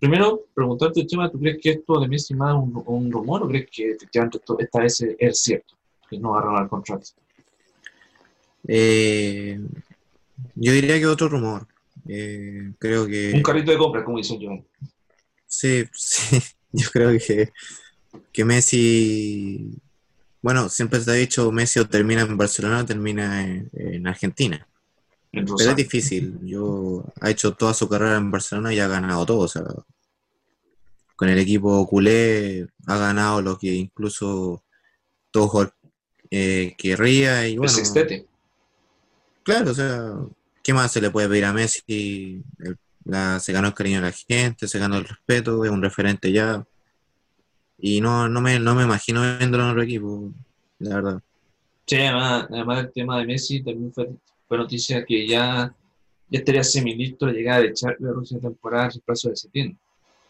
Primero, 0.00 0.46
preguntarte 0.54 1.02
el 1.02 1.06
tema, 1.06 1.30
¿tú 1.30 1.38
crees 1.38 1.58
que 1.62 1.70
esto 1.72 2.00
de 2.00 2.08
Messi 2.08 2.32
es 2.32 2.38
más 2.38 2.54
un, 2.54 2.82
un 2.86 3.12
rumor 3.12 3.42
o 3.42 3.48
crees 3.48 3.68
que 3.70 3.90
efectivamente 3.92 4.38
esto- 4.38 4.58
esta 4.58 4.80
vez 4.80 5.00
es, 5.02 5.14
es 5.18 5.40
cierto, 5.42 5.74
que 6.08 6.18
no 6.18 6.30
va 6.30 6.38
a 6.38 6.42
renovar 6.42 6.62
el 6.64 6.68
contrato? 6.70 7.06
Eh, 8.68 9.58
yo 10.54 10.72
diría 10.72 10.98
que 10.98 11.06
otro 11.06 11.28
rumor. 11.28 11.66
Eh, 12.08 12.72
creo 12.78 13.06
que 13.06 13.32
Un 13.34 13.42
carrito 13.42 13.70
de 13.70 13.78
compra, 13.78 14.04
como 14.04 14.18
dicen 14.18 14.40
yo. 14.40 14.50
Sí, 15.46 15.84
sí, 15.92 16.38
yo 16.72 16.88
creo 16.90 17.10
que, 17.18 17.52
que 18.32 18.44
Messi, 18.44 19.70
bueno, 20.42 20.68
siempre 20.68 21.00
se 21.00 21.10
ha 21.10 21.14
dicho 21.14 21.50
Messi 21.52 21.80
o 21.80 21.88
termina 21.88 22.22
en 22.22 22.36
Barcelona 22.36 22.80
o 22.80 22.86
termina 22.86 23.44
en, 23.44 23.70
en 23.72 24.06
Argentina, 24.06 24.66
En 25.32 25.44
pero 25.44 25.58
es 25.58 25.76
difícil. 25.76 26.38
Yo 26.42 27.04
ha 27.20 27.30
hecho 27.30 27.54
toda 27.54 27.74
su 27.74 27.88
carrera 27.88 28.16
en 28.16 28.30
Barcelona 28.30 28.72
y 28.72 28.78
ha 28.80 28.88
ganado 28.88 29.26
todo, 29.26 29.38
o 29.38 29.48
sea, 29.48 29.64
con 31.20 31.28
el 31.28 31.38
equipo 31.38 31.86
culé 31.86 32.66
ha 32.86 32.96
ganado 32.96 33.42
lo 33.42 33.58
que 33.58 33.74
incluso 33.74 34.64
todo 35.30 35.70
eh, 36.30 36.74
que 36.78 36.96
ría 36.96 37.46
y 37.46 37.52
El 37.52 37.58
bueno, 37.58 37.74
sextete. 37.74 38.29
Claro, 39.42 39.70
o 39.70 39.74
sea, 39.74 40.14
¿qué 40.62 40.72
más 40.72 40.92
se 40.92 41.00
le 41.00 41.10
puede 41.10 41.28
pedir 41.28 41.44
a 41.44 41.52
Messi? 41.52 42.42
El- 42.58 42.76
la- 43.04 43.40
se 43.40 43.52
ganó 43.52 43.68
el 43.68 43.74
cariño 43.74 43.96
de 44.00 44.06
la 44.06 44.12
gente, 44.12 44.68
se 44.68 44.78
ganó 44.78 44.96
el 44.98 45.04
respeto, 45.04 45.64
es 45.64 45.70
un 45.70 45.82
referente 45.82 46.30
ya. 46.32 46.64
Y 47.78 48.00
no, 48.00 48.28
no 48.28 48.40
me, 48.40 48.58
no 48.58 48.74
me 48.74 48.82
imagino 48.84 49.22
viéndolo 49.38 49.64
en 49.64 49.70
otro 49.70 49.82
equipo, 49.82 50.30
la 50.78 50.96
verdad. 50.96 51.22
Sí, 51.86 51.96
además, 51.96 52.46
además 52.50 52.76
del 52.78 52.92
tema 52.92 53.18
de 53.18 53.26
Messi, 53.26 53.62
también 53.62 53.92
fue, 53.92 54.08
noticia 54.58 55.04
que 55.04 55.26
ya, 55.26 55.74
ya 56.28 56.38
estaría 56.38 56.62
semilisto 56.62 57.26
la 57.26 57.32
llegada 57.32 57.60
de 57.62 57.72
Xavi 57.74 57.94
a 58.00 58.06
la 58.06 58.12
próxima 58.12 58.40
temporada 58.40 58.84
en 58.86 58.90
el 58.96 59.00
plazo 59.00 59.30
de 59.30 59.36
septiembre. 59.36 59.78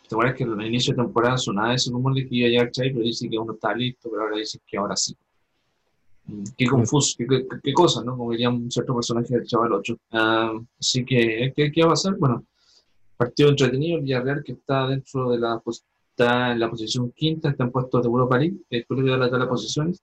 ¿Te 0.08 0.14
acuerdas 0.14 0.36
que 0.36 0.44
al 0.44 0.66
inicio 0.66 0.94
de 0.94 1.02
temporada 1.02 1.38
sonaba 1.38 1.74
ese 1.74 1.90
rumor 1.90 2.14
de 2.14 2.26
que 2.28 2.34
iba 2.36 2.46
a 2.46 2.50
llegar 2.50 2.70
Xavi, 2.74 2.92
pero 2.92 3.04
dice 3.04 3.28
que 3.28 3.36
aún 3.36 3.48
no 3.48 3.54
está 3.54 3.74
listo, 3.74 4.08
pero 4.10 4.22
ahora 4.22 4.36
dice 4.36 4.58
que 4.66 4.78
ahora 4.78 4.96
sí. 4.96 5.14
Qué 6.56 6.66
confuso, 6.66 7.14
qué, 7.18 7.26
qué, 7.26 7.46
qué 7.62 7.72
cosa, 7.72 8.02
¿no? 8.04 8.16
Como 8.16 8.32
diría 8.32 8.50
un 8.50 8.70
cierto 8.70 8.94
personaje 8.94 9.34
del 9.34 9.46
Chaval 9.46 9.72
8. 9.72 9.96
Ah, 10.12 10.52
así 10.78 11.04
que, 11.04 11.52
¿qué, 11.54 11.70
qué 11.72 11.80
va 11.82 11.88
a 11.88 11.90
pasar? 11.90 12.16
Bueno, 12.16 12.44
partido 13.16 13.50
entretenido, 13.50 13.98
el 13.98 14.04
Villarreal 14.04 14.42
que 14.42 14.52
está 14.52 14.86
dentro 14.86 15.30
de 15.30 15.38
la, 15.38 15.60
está 16.10 16.52
en 16.52 16.58
la 16.60 16.70
posición 16.70 17.12
quinta, 17.12 17.50
está 17.50 17.64
en 17.64 17.70
puestos 17.70 18.02
de 18.02 18.08
Europa 18.08 18.38
League, 18.38 18.56
después 18.70 18.98
le 18.98 19.02
voy 19.02 19.10
a 19.10 19.16
dar 19.16 19.20
la 19.20 19.30
tabla 19.30 19.44
de 19.44 19.50
posiciones. 19.50 20.02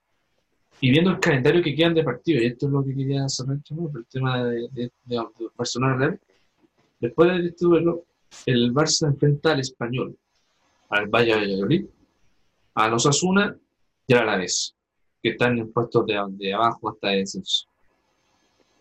Y 0.80 0.92
viendo 0.92 1.10
el 1.10 1.20
calendario 1.20 1.64
que 1.64 1.76
quedan 1.76 1.96
de 1.96 2.04
partidos, 2.04 2.44
y 2.44 2.46
esto 2.46 2.68
es 2.68 2.72
lo 2.72 2.84
que 2.84 2.96
quería 2.96 3.28
cerrar 3.28 3.58
¿no? 3.72 3.92
el 3.96 4.06
tema 4.06 4.44
de, 4.44 4.68
de, 4.72 4.92
de, 5.06 5.16
de 5.16 5.48
Barcelona 5.56 5.96
Real, 5.98 6.20
después 7.00 7.30
de 7.30 7.48
este 7.48 7.66
duelo, 7.66 8.06
el 8.46 8.74
Barça 8.74 9.08
enfrenta 9.08 9.54
al 9.54 9.62
Español, 9.62 10.16
al 10.90 11.08
Valle 11.08 11.34
de 11.34 11.40
Valladolid, 11.40 11.86
a 12.76 12.88
los 12.90 13.06
Asuna 13.08 13.58
y 14.06 14.14
al 14.14 14.20
Alavés, 14.22 14.77
que 15.22 15.30
están 15.30 15.58
en 15.58 15.72
puestos 15.72 16.06
de, 16.06 16.20
de 16.30 16.54
abajo 16.54 16.90
hasta 16.90 17.10
descenso. 17.10 17.68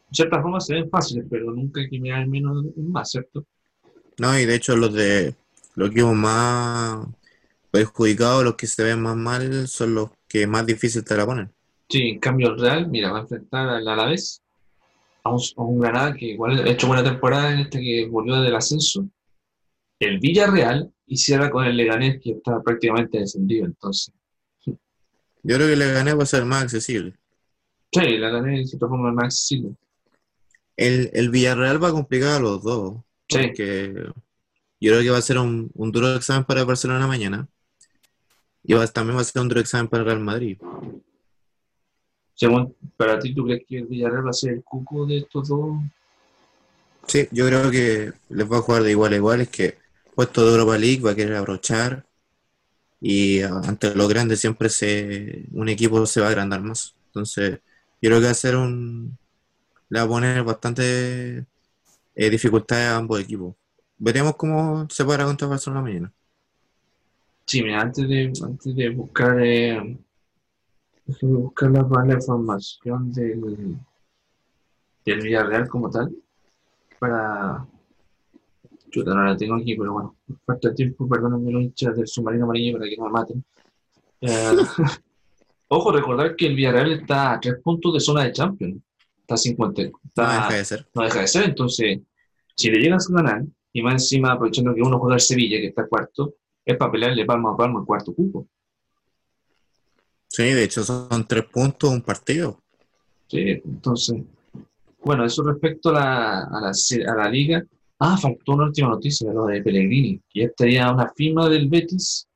En 0.09 0.15
cierta 0.15 0.41
forma 0.41 0.61
se 0.61 0.75
ven 0.75 0.89
fáciles, 0.89 1.27
pero 1.29 1.51
nunca 1.51 1.81
hay 1.81 1.89
que 1.89 1.99
mirar 1.99 2.23
en 2.23 2.31
menos 2.31 2.65
en 2.77 2.91
más, 2.91 3.11
¿cierto? 3.11 3.45
No, 4.19 4.39
y 4.39 4.47
de 4.47 4.55
hecho 4.55 4.77
los 4.77 4.93
de 4.95 5.35
los 5.75 5.91
equipos 5.91 6.15
más 6.15 7.07
perjudicados, 7.71 8.45
los 8.45 8.57
que 8.57 8.67
se 8.67 8.83
ven 8.83 9.03
más 9.03 9.17
mal, 9.17 9.69
son 9.69 9.95
los 9.95 10.11
que 10.29 10.47
más 10.47 10.65
difícil 10.65 11.05
te 11.05 11.17
la 11.17 11.27
ponen. 11.27 11.53
Sí, 11.89 12.09
en 12.09 12.19
cambio 12.19 12.49
el 12.49 12.59
Real, 12.59 12.89
mira, 12.89 13.13
va 13.13 13.19
a 13.19 13.23
enfrentar 13.23 13.69
al 13.69 13.87
Alavés, 13.87 14.43
a 15.23 15.31
un, 15.31 15.41
a 15.57 15.63
un 15.63 15.81
Granada 15.81 16.15
que 16.15 16.27
igual 16.27 16.59
ha 16.59 16.71
hecho 16.71 16.87
buena 16.87 17.05
temporada 17.05 17.53
en 17.53 17.61
este 17.61 17.81
que 17.81 18.09
volvió 18.11 18.41
del 18.41 18.57
ascenso, 18.57 19.07
el 20.01 20.19
Villarreal 20.19 20.91
y 21.07 21.17
cierra 21.17 21.51
con 21.51 21.65
el 21.65 21.77
Leganés 21.77 22.21
que 22.23 22.33
está 22.33 22.61
prácticamente 22.63 23.19
descendido, 23.19 23.67
entonces. 23.67 24.13
Yo 25.49 25.55
creo 25.57 25.69
que 25.69 25.77
le 25.77 25.93
gané 25.93 26.13
va 26.13 26.25
a 26.25 26.27
ser 26.27 26.45
más 26.45 26.65
accesible. 26.65 27.15
Sí, 27.93 28.01
el 28.01 28.21
Leganés 28.21 28.59
de 28.59 28.67
cierta 28.67 28.89
forma 28.89 29.13
más 29.13 29.27
accesible. 29.27 29.77
El, 30.77 31.11
el 31.15 31.31
Villarreal 31.31 31.83
va 31.83 31.89
a 31.89 31.93
complicar 31.93 32.33
a 32.37 32.41
los 32.41 32.63
dos, 32.63 32.97
Sí. 33.29 33.39
porque 33.39 33.95
yo 34.81 34.93
creo 34.93 35.03
que 35.03 35.11
va 35.11 35.19
a 35.19 35.23
ser 35.23 35.39
un, 35.39 35.71
un 35.75 35.93
duro 35.93 36.15
examen 36.17 36.45
para 36.45 36.61
el 36.61 36.67
Barcelona 36.67 37.07
mañana. 37.07 37.49
Y 38.65 38.75
va- 38.75 38.87
también 38.89 39.17
va 39.17 39.21
a 39.21 39.25
ser 39.25 39.41
un 39.41 39.49
duro 39.49 39.61
examen 39.61 39.89
para 39.89 40.03
el 40.03 40.07
Real 40.09 40.21
Madrid. 40.21 40.59
Según, 42.35 42.75
para 42.97 43.19
ti, 43.19 43.33
¿tú 43.35 43.45
crees 43.45 43.63
que 43.67 43.79
el 43.79 43.87
Villarreal 43.87 44.27
va 44.27 44.31
a 44.31 44.33
ser 44.35 44.53
el 44.55 44.65
cuco 44.65 45.07
de 45.07 45.19
estos 45.19 45.49
dos? 45.49 45.77
Sí, 47.07 47.29
yo 47.31 47.47
creo 47.47 47.71
que 47.71 48.13
les 48.31 48.51
va 48.51 48.59
a 48.59 48.63
jugar 48.63 48.83
de 48.83 48.91
igual 48.91 49.13
a 49.13 49.17
igual, 49.17 49.41
es 49.43 49.49
que 49.49 49.79
puesto 50.15 50.45
de 50.45 50.51
Europa 50.53 50.77
League 50.77 51.03
va 51.03 51.13
a 51.13 51.15
querer 51.15 51.37
abrochar 51.37 52.06
y 53.01 53.41
ah, 53.43 53.61
ante 53.67 53.95
los 53.95 54.09
grandes 54.09 54.41
siempre 54.41 54.69
se 54.69 55.47
un 55.53 55.69
equipo 55.69 56.05
se 56.07 56.21
va 56.21 56.27
a 56.27 56.31
agrandar 56.31 56.63
más. 56.63 56.95
Entonces, 57.09 57.61
yo 58.01 58.11
creo 58.11 58.21
que 58.21 58.35
ser 58.35 58.57
un 58.57 59.17
le 59.89 60.01
va 60.01 60.05
a 60.05 60.09
poner 60.09 60.43
bastante 60.43 61.47
eh, 62.15 62.31
dificultades 62.31 62.89
a 62.89 62.97
ambos 62.97 63.21
equipos. 63.21 63.55
Veremos 63.99 64.37
cómo 64.37 64.89
se 64.91 65.05
para 65.05 65.25
contra 65.25 65.49
Barcelona 65.49 65.83
mañana. 65.83 66.13
Sí, 67.47 67.63
mira, 67.63 67.81
antes 67.81 68.09
de, 68.09 68.33
antes 68.43 68.75
de 68.75 68.91
buscar, 68.91 69.41
eh, 69.41 69.97
buscar 71.23 71.71
la, 71.71 72.05
la 72.05 72.15
información 72.15 73.13
del, 73.13 73.77
del 75.05 75.21
Villarreal 75.21 75.69
como 75.69 75.89
tal, 75.89 76.13
para... 76.99 77.65
Chuta, 78.97 79.15
no 79.15 79.25
la 79.25 79.37
tengo 79.37 79.57
aquí, 79.57 79.77
pero 79.77 79.93
bueno, 79.93 80.17
falta 80.47 80.75
tiempo, 80.75 81.07
perdónenme 81.07 81.53
los 81.53 81.63
hinchas 81.65 81.95
del 81.97 82.07
submarino 82.07 82.45
amarillo 82.45 82.79
para 82.79 82.89
que 82.89 82.97
no 82.97 83.05
me 83.05 83.11
maten. 83.11 83.45
Eh, 84.23 84.53
ojo, 85.69 85.93
recordar 85.93 86.35
que 86.35 86.47
el 86.47 86.57
Villarreal 86.57 86.93
está 86.93 87.33
a 87.33 87.41
tres 87.41 87.57
puntos 87.63 87.93
de 87.93 88.01
zona 88.01 88.25
de 88.25 88.33
Champions. 88.33 88.83
Está 89.21 89.35
a 89.35 89.37
50. 89.37 89.83
No 89.83 89.91
Está, 90.03 90.33
deja 90.33 90.55
de 90.55 90.65
ser. 90.65 90.89
no 90.95 91.03
deja 91.03 91.21
de 91.21 91.27
ser. 91.27 91.45
Entonces, 91.45 92.01
si 92.55 92.71
le 92.71 92.79
llegas 92.79 93.11
a 93.11 93.15
ganar, 93.15 93.45
y 93.71 93.83
más 93.83 93.95
encima 93.95 94.33
aprovechando 94.33 94.75
que 94.75 94.81
uno 94.81 94.99
juega 94.99 95.17
el 95.17 95.21
Sevilla, 95.21 95.59
que 95.59 95.67
está 95.67 95.87
cuarto, 95.87 96.37
es 96.65 96.77
para 96.79 96.91
pelearle 96.91 97.27
palmo 97.27 97.51
a 97.51 97.57
palmo 97.57 97.81
el 97.81 97.85
cuarto 97.85 98.15
cupo. 98.15 98.49
Sí, 100.29 100.45
de 100.45 100.65
hecho 100.65 100.85
son 100.85 101.27
tres 101.29 101.45
puntos 101.45 101.91
un 101.91 102.01
partido. 102.01 102.63
Sí, 103.27 103.61
entonces, 103.63 104.23
bueno, 105.05 105.27
eso 105.27 105.43
respecto 105.43 105.91
a 105.91 105.93
la, 105.93 106.41
a 106.45 106.61
la, 106.63 106.71
a 106.71 107.15
la 107.15 107.29
liga. 107.29 107.63
Ah, 107.99 108.17
faltó 108.17 108.53
una 108.53 108.65
última 108.65 108.89
noticia, 108.89 109.33
lo 109.33 109.47
de 109.47 109.63
Pellegrini, 109.63 110.21
que 110.29 110.41
ya 110.41 110.47
estaría 110.47 110.93
una 110.93 111.11
firma 111.17 111.49
del 111.49 111.69
Betis. 111.69 112.29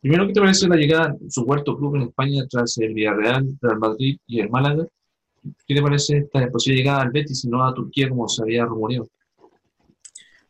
Primero, 0.00 0.26
¿qué 0.26 0.34
te 0.34 0.40
parece 0.40 0.68
la 0.68 0.76
llegada, 0.76 1.16
su 1.28 1.44
cuarto 1.44 1.76
club 1.76 1.96
en 1.96 2.02
España 2.02 2.46
tras 2.48 2.76
el 2.78 2.92
Villarreal, 2.92 3.56
Real 3.60 3.78
Madrid 3.78 4.18
y 4.26 4.40
el 4.40 4.50
Málaga? 4.50 4.86
¿Qué 5.66 5.74
te 5.74 5.82
parece 5.82 6.18
esta 6.18 6.48
posible 6.50 6.78
llegada 6.78 7.02
al 7.02 7.10
Betis 7.10 7.44
y 7.44 7.48
no 7.48 7.64
a 7.64 7.72
Turquía 7.72 8.08
como 8.08 8.28
se 8.28 8.42
había 8.42 8.66
rumoreado? 8.66 9.08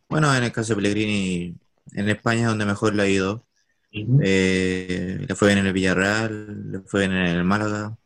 Bueno, 0.08 0.34
en 0.34 0.44
el 0.44 0.52
caso 0.52 0.72
de 0.72 0.76
Pellegrini, 0.82 1.54
en 1.92 2.08
España 2.08 2.42
es 2.42 2.48
donde 2.48 2.66
mejor 2.66 2.94
le 2.94 3.02
ha 3.02 3.08
ido. 3.08 3.44
Eh, 3.92 5.24
le 5.26 5.34
fue 5.34 5.48
bien 5.48 5.58
en 5.58 5.66
el 5.66 5.72
Villarreal, 5.72 6.72
le 6.72 6.80
fue 6.80 7.00
bien 7.06 7.12
en 7.12 7.36
el 7.36 7.44
Málaga. 7.44 7.96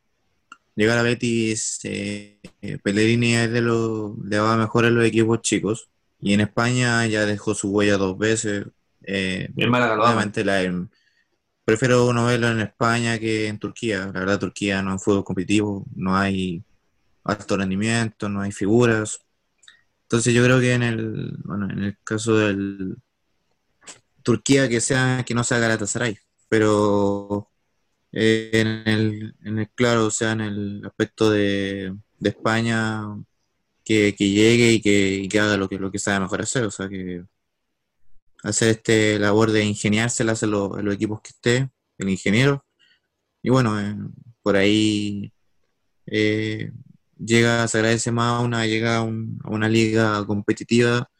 Llegar 0.76 0.98
a 0.98 1.02
Betis, 1.02 1.80
eh, 1.84 2.38
eh, 2.60 2.78
Pellegrini 2.82 3.34
es 3.34 3.50
de 3.50 3.60
lo, 3.60 4.16
le 4.24 4.38
va 4.38 4.56
mejor 4.56 4.84
en 4.84 4.94
los 4.94 5.04
equipos 5.04 5.40
chicos. 5.42 5.88
Y 6.20 6.34
en 6.34 6.40
España 6.40 7.06
ya 7.06 7.24
dejó 7.26 7.54
su 7.54 7.70
huella 7.70 7.96
dos 7.96 8.18
veces. 8.18 8.66
Eh, 9.02 9.48
El 9.56 9.70
Málaga 9.70 10.02
obviamente 10.02 10.44
la, 10.44 10.62
em, 10.62 10.88
prefiero 11.64 12.06
uno 12.06 12.26
verlo 12.26 12.48
en 12.48 12.60
España 12.60 13.18
que 13.18 13.46
en 13.48 13.58
Turquía. 13.58 14.10
La 14.12 14.20
verdad, 14.20 14.38
Turquía 14.38 14.82
no 14.82 14.94
es 14.94 15.02
fútbol 15.02 15.24
competitivo, 15.24 15.86
no 15.94 16.16
hay 16.16 16.62
alto 17.24 17.56
rendimiento, 17.56 18.28
no 18.28 18.42
hay 18.42 18.52
figuras. 18.52 19.20
Entonces 20.02 20.34
yo 20.34 20.42
creo 20.44 20.60
que 20.60 20.74
en 20.74 20.82
el, 20.82 21.38
bueno, 21.44 21.70
en 21.70 21.84
el 21.84 21.98
caso 22.02 22.36
del 22.36 22.96
Turquía 24.22 24.68
que 24.68 24.80
sea, 24.80 25.24
que 25.24 25.34
no 25.34 25.44
sea 25.44 25.58
Galatasaray, 25.58 26.18
pero 26.48 27.48
eh, 28.12 28.50
en 28.52 28.68
el, 28.86 29.34
en 29.44 29.58
el 29.60 29.70
claro, 29.70 30.06
o 30.06 30.10
sea, 30.10 30.32
en 30.32 30.40
el 30.40 30.82
aspecto 30.84 31.30
de, 31.30 31.94
de 32.18 32.28
España, 32.28 33.02
que, 33.90 34.14
que 34.14 34.30
llegue 34.30 34.70
y 34.74 34.80
que, 34.80 35.14
y 35.24 35.28
que 35.28 35.40
haga 35.40 35.56
lo 35.56 35.68
que, 35.68 35.76
lo 35.76 35.90
que 35.90 35.98
sabe 35.98 36.20
mejor 36.20 36.40
hacer, 36.42 36.62
o 36.62 36.70
sea, 36.70 36.88
que 36.88 37.24
hacer 38.44 38.68
este 38.68 39.18
labor 39.18 39.50
de 39.50 39.64
ingeniárselas 39.64 40.44
en, 40.44 40.52
los- 40.52 40.80
los 40.80 40.94
equipos 40.94 41.20
que 41.20 41.30
esté, 41.30 41.70
el 41.98 42.08
ingeniero, 42.08 42.64
y 43.42 43.50
bueno, 43.50 43.80
eh, 43.80 43.96
por 44.42 44.54
ahí 44.54 45.32
eh, 46.06 46.70
llega, 47.18 47.66
se 47.66 47.78
agradece 47.78 48.12
más 48.12 48.44
una, 48.44 48.64
llega 48.64 48.98
a, 48.98 49.02
un- 49.02 49.40
a 49.42 49.48
una 49.50 49.68
liga 49.68 50.24
competitiva 50.24 51.10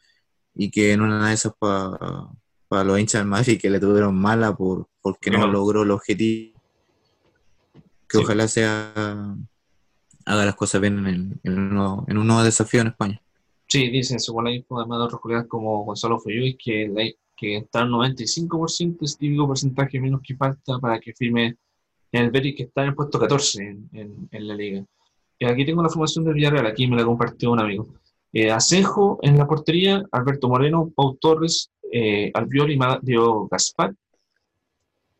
y 0.55 0.71
que 0.71 0.93
en 0.93 1.01
una 1.01 1.27
de 1.27 1.33
esas 1.33 1.51
para 1.59 2.83
los 2.85 2.97
hinchas 2.97 3.19
del 3.19 3.27
Madrid 3.27 3.59
que 3.59 3.69
le 3.69 3.81
tuvieron 3.81 4.15
mala 4.15 4.55
por, 4.55 4.87
porque 5.01 5.29
no 5.29 5.45
logró 5.45 5.83
el 5.83 5.91
objetivo, 5.91 6.57
que 8.07 8.17
Sí. 8.17 8.23
ojalá 8.23 8.47
sea 8.47 9.35
haga 10.25 10.45
las 10.45 10.55
cosas 10.55 10.81
bien 10.81 11.05
en, 11.07 11.39
en, 11.43 11.57
un 11.59 11.69
nuevo, 11.73 12.05
en 12.07 12.17
un 12.17 12.27
nuevo 12.27 12.43
desafío 12.43 12.81
en 12.81 12.87
España. 12.87 13.21
Sí, 13.67 13.89
dicen, 13.89 14.19
según 14.19 14.43
la 14.45 14.51
info, 14.51 14.77
además 14.79 14.99
de 14.99 15.05
otros 15.05 15.21
colegas 15.21 15.45
como 15.47 15.83
Gonzalo 15.85 16.19
Foyuy, 16.19 16.57
que, 16.57 17.15
que 17.37 17.57
está 17.57 17.81
al 17.81 17.89
95%, 17.89 18.97
es 19.01 19.17
típico 19.17 19.47
porcentaje 19.47 19.99
menos 19.99 20.21
que 20.23 20.35
falta 20.35 20.77
para 20.79 20.99
que 20.99 21.13
firme 21.13 21.55
en 22.11 22.23
el 22.25 22.31
Betis, 22.31 22.55
que 22.55 22.63
está 22.63 22.81
en 22.83 22.89
el 22.89 22.95
puesto 22.95 23.17
14 23.19 23.61
en, 23.63 23.89
en- 23.93 24.27
en 24.31 24.47
la 24.47 24.55
liga. 24.55 24.85
Y 25.39 25.45
aquí 25.45 25.65
tengo 25.65 25.81
la 25.81 25.89
formación 25.89 26.25
del 26.25 26.33
Villarreal, 26.35 26.67
aquí 26.67 26.85
me 26.87 26.97
la 26.97 27.05
compartió 27.05 27.51
un 27.51 27.59
amigo. 27.59 27.87
Eh, 28.33 28.51
Asenjo 28.51 29.19
en 29.21 29.37
la 29.37 29.47
portería, 29.47 30.03
Alberto 30.11 30.47
Moreno, 30.49 30.91
Pau 30.95 31.15
Torres, 31.19 31.71
eh, 31.91 32.29
Albiol 32.33 32.71
y 32.71 32.77
Mario 32.77 33.47
Gaspar, 33.49 33.93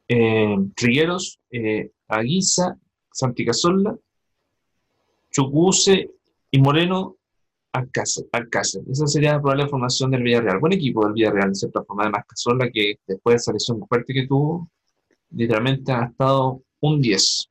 eh, 0.08 0.58
Trigueros, 0.76 1.40
eh, 1.52 1.92
Aguiza, 2.08 2.76
Santi 3.12 3.46
Cazorla, 3.46 3.96
Chucuse 5.32 6.11
y 6.51 6.60
Moreno, 6.60 7.18
Alcácer. 7.72 8.26
Esa 8.92 9.08
sería 9.08 9.34
la 9.34 9.42
probable 9.42 9.68
formación 9.68 10.11
del 10.11 10.24
Villarreal. 10.24 10.60
Buen 10.60 10.74
equipo 10.74 11.06
del 11.06 11.14
Villarreal, 11.14 11.50
de 11.50 11.56
cierta 11.56 11.84
forma. 11.84 12.03
Además, 12.03 12.26
Cazorla, 12.27 12.69
que 12.69 13.00
después 13.08 13.34
de 13.34 13.38
esa 13.38 13.53
lesión 13.53 13.88
fuerte 13.88 14.14
que 14.14 14.27
tuvo, 14.27 14.69
literalmente 15.30 15.92
ha 15.92 16.06
estado 16.06 16.61
un 16.82 17.01
10. 17.01 17.50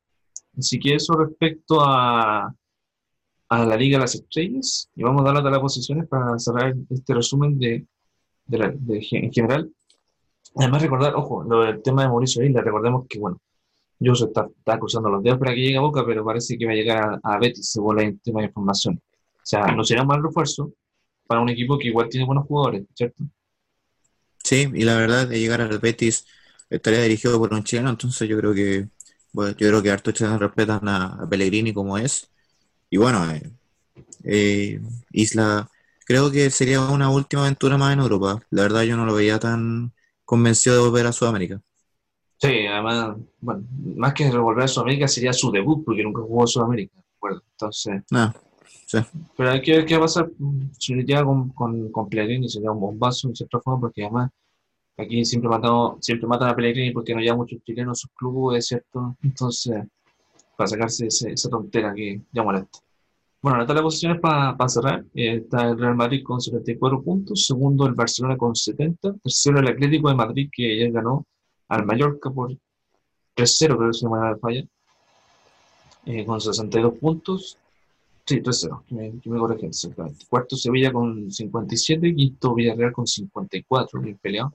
Así 0.59 0.79
que 0.79 0.95
eso 0.95 1.15
respecto 1.15 1.81
a, 1.81 2.55
a 3.49 3.65
la 3.65 3.77
Liga 3.77 3.97
de 3.97 4.03
las 4.03 4.15
Estrellas. 4.15 4.91
Y 4.95 5.03
vamos 5.03 5.23
a 5.23 5.33
dar 5.33 5.43
las 5.43 5.53
las 5.53 5.61
posiciones 5.61 6.07
para 6.07 6.39
cerrar 6.39 6.75
este 6.91 7.15
resumen 7.15 7.59
de, 7.59 7.87
de 8.47 9.07
en 9.13 9.33
general. 9.33 9.71
Además, 10.57 10.83
recordar, 10.83 11.15
ojo, 11.15 11.45
lo 11.45 11.63
del 11.63 11.83
tema 11.83 12.03
de 12.03 12.09
Mauricio 12.09 12.45
Isla, 12.45 12.61
recordemos 12.61 13.07
que, 13.09 13.19
bueno, 13.19 13.41
yo 14.01 14.13
está, 14.13 14.49
está 14.59 14.79
cruzando 14.79 15.11
los 15.11 15.23
dedos 15.23 15.39
para 15.39 15.55
que 15.55 15.61
llegue 15.61 15.77
a 15.77 15.83
Boca, 15.83 16.05
pero 16.05 16.25
parece 16.25 16.59
que 16.59 16.67
va 16.67 16.73
a 16.73 16.75
llegar 16.75 17.21
a, 17.23 17.39
Betis, 17.39 17.71
según 17.71 17.97
la 17.97 18.05
última 18.05 18.43
información. 18.43 19.01
O 19.37 19.45
sea, 19.45 19.67
no 19.67 19.85
sería 19.85 20.03
un 20.03 20.09
mal 20.09 20.23
refuerzo 20.23 20.73
para 21.27 21.41
un 21.41 21.49
equipo 21.49 21.79
que 21.79 21.89
igual 21.89 22.09
tiene 22.09 22.27
buenos 22.27 22.47
jugadores, 22.47 22.85
¿cierto? 22.95 23.25
Sí, 24.43 24.69
y 24.75 24.83
la 24.85 24.97
verdad 24.97 25.29
de 25.29 25.39
llegar 25.39 25.61
al 25.61 25.79
Betis 25.79 26.27
estaría 26.69 27.03
dirigido 27.03 27.39
por 27.39 27.53
un 27.53 27.63
chileno, 27.63 27.91
entonces 27.91 28.29
yo 28.29 28.37
creo 28.39 28.55
que 28.55 28.89
bueno, 29.33 29.53
yo 29.57 29.69
creo 29.69 29.83
que 29.83 29.91
hartos 29.91 30.15
chilenos 30.15 30.41
respetan 30.41 30.89
a, 30.89 31.23
a 31.23 31.29
Pellegrini 31.29 31.73
como 31.73 31.99
es. 31.99 32.31
Y 32.91 32.97
bueno, 32.99 33.31
eh, 33.33 33.51
eh, 34.25 34.81
Isla, 35.13 35.71
creo 36.05 36.31
que 36.31 36.51
sería 36.51 36.81
una 36.83 37.11
última 37.11 37.43
aventura 37.43 37.79
más 37.79 37.93
en 37.93 38.01
Europa. 38.01 38.41
La 38.51 38.63
verdad 38.63 38.83
yo 38.83 38.97
no 38.97 39.07
lo 39.07 39.15
veía 39.15 39.39
tan 39.39 39.93
convencido 40.25 40.77
de 40.77 40.83
volver 40.83 41.07
a 41.07 41.13
Sudamérica. 41.13 41.63
Sí, 42.41 42.67
además, 42.67 43.17
bueno, 43.41 43.65
más 43.97 44.15
que 44.15 44.31
volver 44.31 44.65
a 44.65 44.69
Sudamérica 44.69 45.07
sería 45.07 45.33
su 45.33 45.51
debut, 45.51 45.85
porque 45.85 46.03
nunca 46.03 46.23
jugó 46.23 46.45
a 46.45 46.47
Sudamérica, 46.47 46.95
¿recuerdo? 47.15 47.43
Entonces, 47.53 48.03
Nada, 48.11 48.35
sí. 48.87 48.99
pero 49.37 49.51
hay 49.51 49.61
que 49.61 49.73
ver 49.73 49.85
qué 49.85 49.95
va 49.95 50.01
a 50.01 50.05
pasar 50.05 50.31
si 50.79 50.95
llega 50.95 51.23
con, 51.23 51.51
con, 51.51 51.93
con 51.93 52.09
Pellegrini, 52.09 52.49
sería 52.49 52.71
un 52.73 52.81
bombazo 52.81 53.29
en 53.29 53.37
cierta 53.37 53.61
forma, 53.61 53.81
porque 53.81 54.05
además 54.05 54.31
aquí 54.97 55.23
siempre 55.27 55.51
matamos, 55.51 55.99
siempre 56.01 56.27
matan 56.27 56.49
a 56.49 56.57
Pellegrini 56.57 56.93
porque 56.93 57.15
no 57.15 57.21
llegan 57.21 57.37
muchos 57.37 57.63
chilenos 57.63 57.99
a 57.99 58.01
sus 58.01 58.11
clubes, 58.17 58.67
¿cierto? 58.67 59.17
Entonces, 59.23 59.83
para 60.57 60.69
sacarse 60.69 61.07
ese- 61.09 61.33
esa 61.33 61.51
tontera 61.51 61.93
que 61.95 62.23
ya 62.33 62.43
molesta. 62.43 62.79
Bueno, 63.43 63.59
la 63.59 63.67
tabla 63.67 63.81
de 63.81 63.85
posiciones 63.85 64.21
para 64.21 64.69
cerrar, 64.69 65.05
eh, 65.15 65.37
está 65.45 65.69
el 65.69 65.79
Real 65.79 65.95
Madrid 65.95 66.23
con 66.23 66.41
74 66.41 67.03
puntos, 67.03 67.45
segundo 67.47 67.87
el 67.87 67.95
Barcelona 67.95 68.37
con 68.39 68.55
70, 68.55 69.15
tercero 69.23 69.61
el 69.61 69.69
Atlético 69.69 70.09
de 70.09 70.15
Madrid 70.15 70.49
que 70.53 70.79
ya 70.79 70.91
ganó 70.91 71.27
al 71.71 71.87
Mallorca 71.87 72.31
por 72.31 72.51
3-0, 73.37 73.77
creo 73.77 73.91
que 73.91 73.95
se 73.95 74.05
llama 74.05 74.31
la 74.31 74.37
falla, 74.37 74.65
eh, 76.05 76.27
con 76.27 76.41
62 76.41 76.99
puntos. 76.99 77.57
Sí, 78.27 78.41
3-0, 78.41 78.85
que 78.87 78.95
me, 78.95 79.13
me 79.25 79.39
corrigen, 79.39 79.71
exactamente. 79.71 80.27
Cuarto 80.29 80.57
Sevilla 80.57 80.93
con 80.93 81.31
57, 81.31 82.15
quinto 82.15 82.55
Villarreal 82.55 82.93
con 82.93 83.07
54, 83.07 84.01
bien 84.01 84.19
peleado. 84.21 84.53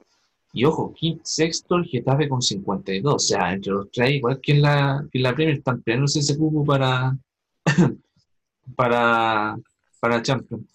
Y 0.53 0.65
ojo, 0.65 0.93
quinto, 0.93 1.21
sexto 1.23 1.75
el 1.75 1.85
Getafe 1.85 2.29
con 2.29 2.41
52, 2.41 3.13
o 3.13 3.19
sea, 3.19 3.53
entre 3.53 3.73
los 3.73 3.89
tres, 3.91 4.11
igual 4.11 4.39
que 4.41 4.51
en 4.53 4.61
la, 4.61 5.05
que 5.11 5.17
en 5.17 5.23
la 5.23 5.33
Premier, 5.33 5.57
están 5.57 5.81
peleándose 5.81 6.19
ese 6.19 6.37
cupo 6.37 6.65
para, 6.65 7.17
para, 8.75 9.57
para 9.99 10.21
Champions. 10.21 10.65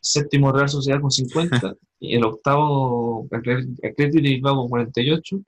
Séptimo 0.00 0.52
Real 0.52 0.68
Sociedad 0.68 1.00
con 1.00 1.10
50, 1.10 1.74
y 2.00 2.14
el 2.16 2.24
octavo 2.24 3.26
Atlético 3.32 4.22
Bilbao 4.22 4.56
con 4.56 4.68
48, 4.68 5.40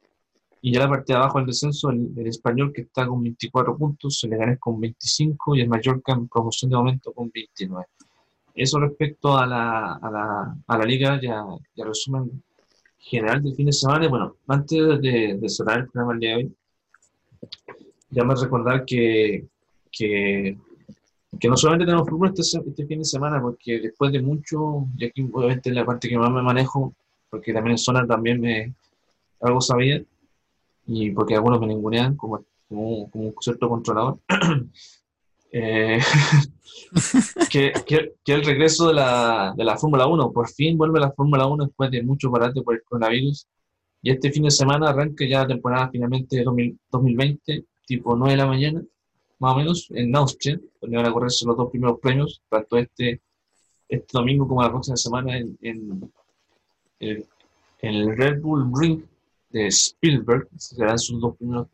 y 0.61 0.73
ya 0.73 0.81
la 0.81 0.89
parte 0.89 1.13
de 1.13 1.19
abajo 1.19 1.39
del 1.39 1.47
descenso, 1.47 1.91
el, 1.91 2.27
español 2.27 2.73
que 2.73 2.83
está 2.83 3.07
con 3.07 3.23
24 3.23 3.77
puntos, 3.77 4.23
el 4.25 4.31
Leganés 4.31 4.59
con 4.59 4.81
25 4.81 5.57
y 5.57 5.61
el 5.61 5.69
Mallorca 5.69 6.13
en 6.13 6.29
promoción 6.29 6.71
de 6.71 6.77
momento 6.77 7.13
con 7.13 7.31
29. 7.33 7.87
Eso 8.55 8.81
respecto 8.81 9.37
a 9.39 9.47
la, 9.47 9.95
a 9.95 10.11
la, 10.11 10.57
a 10.67 10.79
la 10.79 10.85
liga, 10.85 11.21
ya, 11.23 11.45
resumen 11.77 12.43
general 12.99 13.43
del 13.43 13.55
fin 13.55 13.67
de 13.67 13.73
semana. 13.73 14.09
Bueno, 14.09 14.35
antes 14.49 15.01
de, 15.01 15.39
cerrar 15.49 15.79
el 15.79 15.89
programa 15.89 16.15
el 16.15 16.19
día 16.21 16.31
de 16.31 16.37
hoy, 16.37 16.57
ya 18.11 18.25
más 18.25 18.43
recordar 18.43 18.85
que, 18.85 19.47
que, 19.93 20.59
que 21.39 21.49
no 21.49 21.57
solamente 21.57 21.87
tenemos 21.87 22.09
fútbol 22.09 22.29
este, 22.29 22.43
se- 22.43 22.63
este 22.67 22.85
fin 22.87 22.99
de 22.99 23.05
semana, 23.05 23.41
porque 23.41 23.79
después 23.79 24.11
de 24.11 24.23
mucho, 24.23 24.87
y 24.97 25.05
aquí 25.05 25.29
obviamente 25.33 25.71
es 25.71 25.77
la 25.77 25.85
parte 25.87 26.09
que 26.09 26.19
más 26.19 26.31
me 26.31 26.43
manejo, 26.43 26.95
porque 27.31 27.53
también 27.53 27.73
en 27.73 27.79
zona 27.79 28.07
también 28.07 28.41
me 28.41 28.75
algo 29.41 29.61
sabía, 29.61 30.03
y 30.89 31.11
porque 31.11 31.35
algunos 31.35 31.61
me 31.61 31.67
ningunean 31.67 32.17
como, 32.17 32.45
como, 32.67 33.11
como 33.11 33.25
un 33.29 33.35
cierto 33.41 33.69
controlador. 33.69 34.19
Eh, 35.51 35.99
que, 37.51 37.73
que, 37.87 38.13
que 38.23 38.33
el 38.35 38.45
regreso 38.45 38.89
de 38.89 38.93
la, 38.93 39.55
de 39.57 39.65
la 39.65 39.79
Fórmula 39.79 40.07
1, 40.07 40.31
por 40.31 40.47
fin 40.51 40.77
vuelve 40.77 41.01
la 41.01 41.11
Fórmula 41.11 41.47
1 41.47 41.65
después 41.65 41.91
de 41.91 42.03
mucho 42.03 42.31
parate 42.31 42.61
por 42.61 42.75
el 42.75 42.83
coronavirus. 42.83 43.49
Y 44.03 44.11
este 44.11 44.31
fin 44.31 44.43
de 44.43 44.51
semana 44.51 44.91
arranca 44.91 45.25
ya 45.27 45.39
la 45.39 45.47
temporada 45.47 45.89
finalmente 45.91 46.37
de 46.37 46.43
2000 46.45 46.79
2020, 46.91 47.65
tipo 47.87 48.15
9 48.15 48.33
de 48.33 48.37
la 48.37 48.47
mañana, 48.47 48.83
más 49.39 49.55
o 49.55 49.57
menos, 49.57 49.91
en 49.91 50.15
Austria, 50.15 50.61
donde 50.83 50.99
van 50.99 51.07
a 51.07 51.13
correrse 51.15 51.47
los 51.47 51.57
dos 51.57 51.71
primeros 51.71 51.99
premios, 51.99 52.43
tanto 52.51 52.77
este, 52.77 53.23
este 53.89 54.09
domingo 54.13 54.47
como 54.47 54.63
la 54.63 54.69
próxima 54.69 54.99
semana 54.99 55.39
en, 55.39 55.57
en, 55.63 56.13
en 57.01 57.25
el 57.81 58.15
Red 58.19 58.43
Bull 58.43 58.71
Ring 58.79 59.03
de 59.51 59.67
Spielberg, 59.69 60.49
serán 60.57 60.99
sus 60.99 61.21
dos 61.21 61.37
primeras 61.37 61.67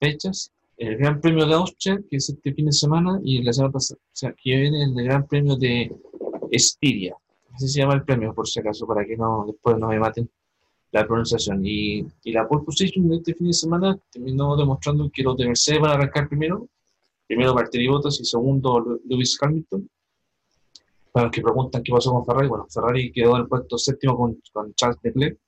fechas. 0.00 0.52
El 0.76 0.96
Gran 0.96 1.20
Premio 1.20 1.46
de 1.46 1.54
Austria, 1.54 2.00
que 2.10 2.16
es 2.16 2.28
este 2.28 2.52
fin 2.52 2.66
de 2.66 2.72
semana, 2.72 3.20
y 3.22 3.42
la 3.42 3.52
semana 3.52 3.72
pasada, 3.72 4.00
o 4.02 4.10
sea, 4.12 4.32
que 4.32 4.56
viene 4.56 4.84
el 4.84 4.94
Gran 4.94 5.26
Premio 5.26 5.56
de 5.56 5.94
Estiria. 6.50 7.16
Así 7.54 7.68
se 7.68 7.80
llama 7.80 7.94
el 7.94 8.04
premio, 8.04 8.34
por 8.34 8.48
si 8.48 8.60
acaso, 8.60 8.86
para 8.86 9.04
que 9.04 9.16
no 9.16 9.44
después 9.46 9.76
no 9.78 9.88
me 9.88 9.98
maten 9.98 10.28
la 10.90 11.06
pronunciación. 11.06 11.64
Y, 11.64 12.06
y 12.24 12.32
la 12.32 12.46
pole 12.46 12.64
position 12.64 13.08
de 13.08 13.16
este 13.16 13.34
fin 13.34 13.48
de 13.48 13.52
semana 13.52 13.98
terminó 14.10 14.56
demostrando 14.56 15.10
que 15.10 15.22
los 15.22 15.36
de 15.36 15.46
Mercedes 15.46 15.80
van 15.80 15.90
a 15.90 15.94
arrancar 15.94 16.28
primero. 16.28 16.68
Primero 17.26 17.54
Valtteri 17.54 17.88
Bottas 17.88 18.20
y 18.20 18.24
segundo 18.24 19.00
Lewis 19.06 19.38
Hamilton. 19.40 19.88
Para 21.12 21.26
los 21.26 21.34
que 21.34 21.42
preguntan 21.42 21.82
qué 21.82 21.92
pasó 21.92 22.10
con 22.12 22.24
Ferrari, 22.24 22.48
bueno, 22.48 22.66
Ferrari 22.68 23.12
quedó 23.12 23.36
en 23.36 23.42
el 23.42 23.48
puesto 23.48 23.76
séptimo 23.76 24.16
con, 24.16 24.40
con 24.52 24.74
Charles 24.74 24.98
Leclerc. 25.02 25.38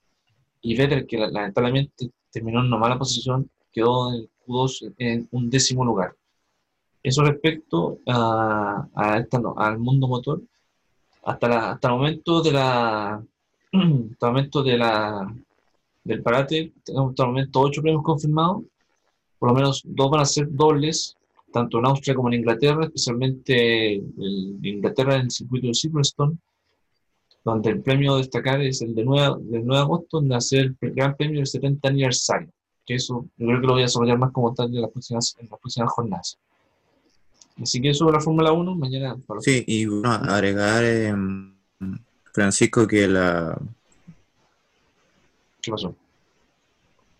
Y 0.64 0.74
Vettel, 0.76 1.06
que 1.06 1.18
la- 1.18 1.30
lamentablemente 1.30 2.10
terminó 2.30 2.60
en 2.60 2.66
una 2.66 2.78
mala 2.78 2.98
posición, 2.98 3.48
quedó 3.72 4.08
en 4.12 4.20
el 4.20 4.30
Q2 4.46 4.94
en 4.98 5.28
un 5.30 5.50
décimo 5.50 5.84
lugar. 5.84 6.16
Eso 7.02 7.22
respecto 7.22 7.98
a, 8.08 8.88
al 8.94 9.78
mundo 9.78 10.08
motor. 10.08 10.40
Hasta, 11.22 11.48
la- 11.48 11.70
hasta 11.72 11.88
el 11.88 11.94
momento 11.94 12.42
de 12.42 12.52
la 12.52 13.14
hasta 13.72 14.26
el 14.26 14.32
momento 14.32 14.62
de 14.62 14.78
del 16.04 16.22
parate 16.22 16.72
tenemos 16.84 17.10
hasta 17.10 17.22
el 17.24 17.28
momento 17.30 17.60
ocho 17.60 17.80
premios 17.82 18.02
confirmados 18.02 18.62
por 19.38 19.48
lo 19.48 19.54
menos 19.54 19.82
dos 19.84 20.10
van 20.10 20.20
a 20.20 20.24
ser 20.26 20.46
dobles 20.50 21.16
tanto 21.50 21.78
en 21.78 21.86
Austria 21.86 22.14
como 22.14 22.28
en 22.28 22.34
Inglaterra 22.40 22.84
especialmente 22.84 23.52
de 23.54 24.68
Inglaterra 24.68 25.14
en 25.16 25.22
el 25.22 25.30
circuito 25.30 25.68
de 25.68 25.74
Silverstone 25.74 26.36
donde 27.44 27.70
el 27.70 27.82
premio 27.82 28.14
a 28.14 28.18
destacar 28.18 28.60
es 28.62 28.80
el 28.82 28.94
de 28.94 29.04
9, 29.04 29.36
del 29.40 29.66
9 29.66 29.76
de 29.76 29.82
agosto 29.82 30.20
donde 30.20 30.40
ser 30.40 30.74
el 30.80 30.94
gran 30.94 31.16
premio 31.16 31.38
del 31.38 31.46
70 31.46 31.88
aniversario 31.88 32.48
que 32.86 32.94
eso 32.94 33.26
yo 33.36 33.46
creo 33.46 33.60
que 33.60 33.66
lo 33.66 33.72
voy 33.74 33.82
a 33.82 33.86
desarrollar 33.86 34.18
más 34.18 34.32
como 34.32 34.54
tal 34.54 34.74
en 34.74 34.82
las 34.82 34.90
próximas, 34.90 35.36
en 35.38 35.48
las 35.50 35.60
próximas 35.60 35.92
jornadas 35.92 36.38
así 37.60 37.80
que 37.80 37.90
eso 37.90 38.10
la 38.10 38.20
Fórmula 38.20 38.52
1 38.52 38.74
mañana 38.74 39.16
para 39.26 39.40
Sí, 39.40 39.62
y 39.66 39.86
bueno, 39.86 40.10
agregar, 40.10 40.84
em, 40.84 41.54
Francisco, 42.32 42.86
que 42.86 43.06
la... 43.06 43.56
¿qué 45.60 45.70
pasó? 45.70 45.94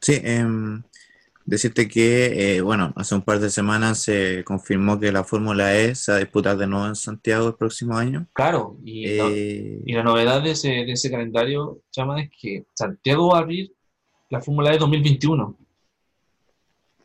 Sí, 0.01 0.21
em, 0.23 0.83
decirte 1.47 1.89
que, 1.89 2.57
eh, 2.57 2.61
bueno, 2.63 2.93
hace 2.97 3.15
un 3.15 3.21
par 3.23 3.39
de 3.39 3.51
semanas 3.51 3.99
se 3.99 4.43
confirmó 4.45 4.99
que 4.99 5.13
la 5.13 5.25
Fórmula 5.25 5.77
E 5.79 5.95
se 5.95 6.11
va 6.13 6.17
a 6.17 6.21
disputar 6.21 6.57
de 6.57 6.67
nuevo 6.67 6.87
en 6.87 6.97
Santiago 6.97 7.49
el 7.49 7.55
próximo 7.55 7.97
año. 7.97 8.27
claro 8.33 8.79
y 8.85 9.05
no- 9.19 9.29
Eh, 9.29 9.83
Y 9.85 9.93
la 9.93 10.03
novedad 10.03 10.43
de 10.43 10.53
ese, 10.53 10.69
de 10.69 10.93
ese 10.93 11.11
calendario, 11.11 11.81
Chama, 11.91 12.23
es 12.23 12.31
que 12.41 12.65
Santiago 12.75 13.29
va 13.33 13.39
a 13.39 13.41
abrir 13.43 13.73
la 14.31 14.41
Fórmula 14.41 14.73
E 14.75 14.79
2021. 14.79 15.59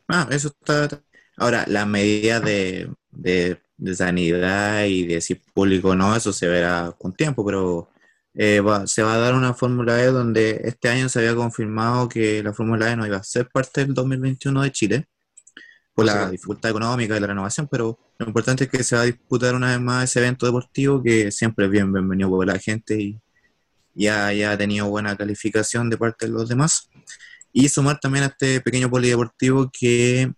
Ah, 0.08 0.26
eso 0.30 0.48
está. 0.48 0.88
Ahora, 1.36 1.64
las 1.68 1.86
medidas 1.86 2.42
de, 2.42 2.90
de, 3.12 3.58
de 3.76 3.94
sanidad 3.94 4.84
y 4.86 5.06
de 5.06 5.20
si 5.20 5.34
público 5.36 5.90
o 5.90 5.94
no, 5.94 6.16
eso 6.16 6.32
se 6.32 6.48
verá 6.48 6.94
con 6.98 7.12
tiempo, 7.12 7.44
pero 7.44 7.88
eh, 8.34 8.60
va- 8.60 8.86
se 8.86 9.02
va 9.02 9.14
a 9.14 9.18
dar 9.18 9.34
una 9.34 9.54
Fórmula 9.54 10.02
E 10.02 10.06
donde 10.06 10.60
este 10.64 10.88
año 10.88 11.08
se 11.08 11.18
había 11.18 11.34
confirmado 11.34 12.08
que 12.08 12.42
la 12.42 12.52
Fórmula 12.52 12.90
E 12.92 12.96
no 12.96 13.06
iba 13.06 13.16
a 13.16 13.22
ser 13.24 13.48
parte 13.48 13.84
del 13.84 13.94
2021 13.94 14.62
de 14.62 14.70
Chile 14.72 15.08
por 15.94 16.04
la 16.06 16.26
Sí. 16.26 16.32
dificultad 16.32 16.70
económica 16.70 17.16
y 17.16 17.20
la 17.20 17.26
renovación, 17.26 17.68
pero 17.70 17.98
lo 18.18 18.26
importante 18.26 18.64
es 18.64 18.70
que 18.70 18.84
se 18.84 18.94
va 18.96 19.02
a 19.02 19.06
disputar 19.06 19.54
una 19.54 19.70
vez 19.70 19.80
más 19.80 20.04
ese 20.04 20.20
evento 20.20 20.46
deportivo 20.46 21.02
que 21.02 21.30
siempre 21.32 21.64
es 21.66 21.70
bien 21.70 21.92
bienvenido 21.92 22.30
por 22.30 22.46
la 22.46 22.58
gente 22.58 23.00
y 23.00 23.20
ya, 23.94 24.32
ya 24.32 24.52
ha 24.52 24.56
tenido 24.58 24.88
buena 24.88 25.16
calificación 25.16 25.90
de 25.90 25.98
parte 25.98 26.26
de 26.26 26.32
los 26.32 26.48
demás. 26.48 26.88
Y 27.52 27.68
sumar 27.68 27.98
también 27.98 28.24
a 28.24 28.28
este 28.28 28.60
pequeño 28.60 28.88
polideportivo 28.88 29.68
que 29.72 30.32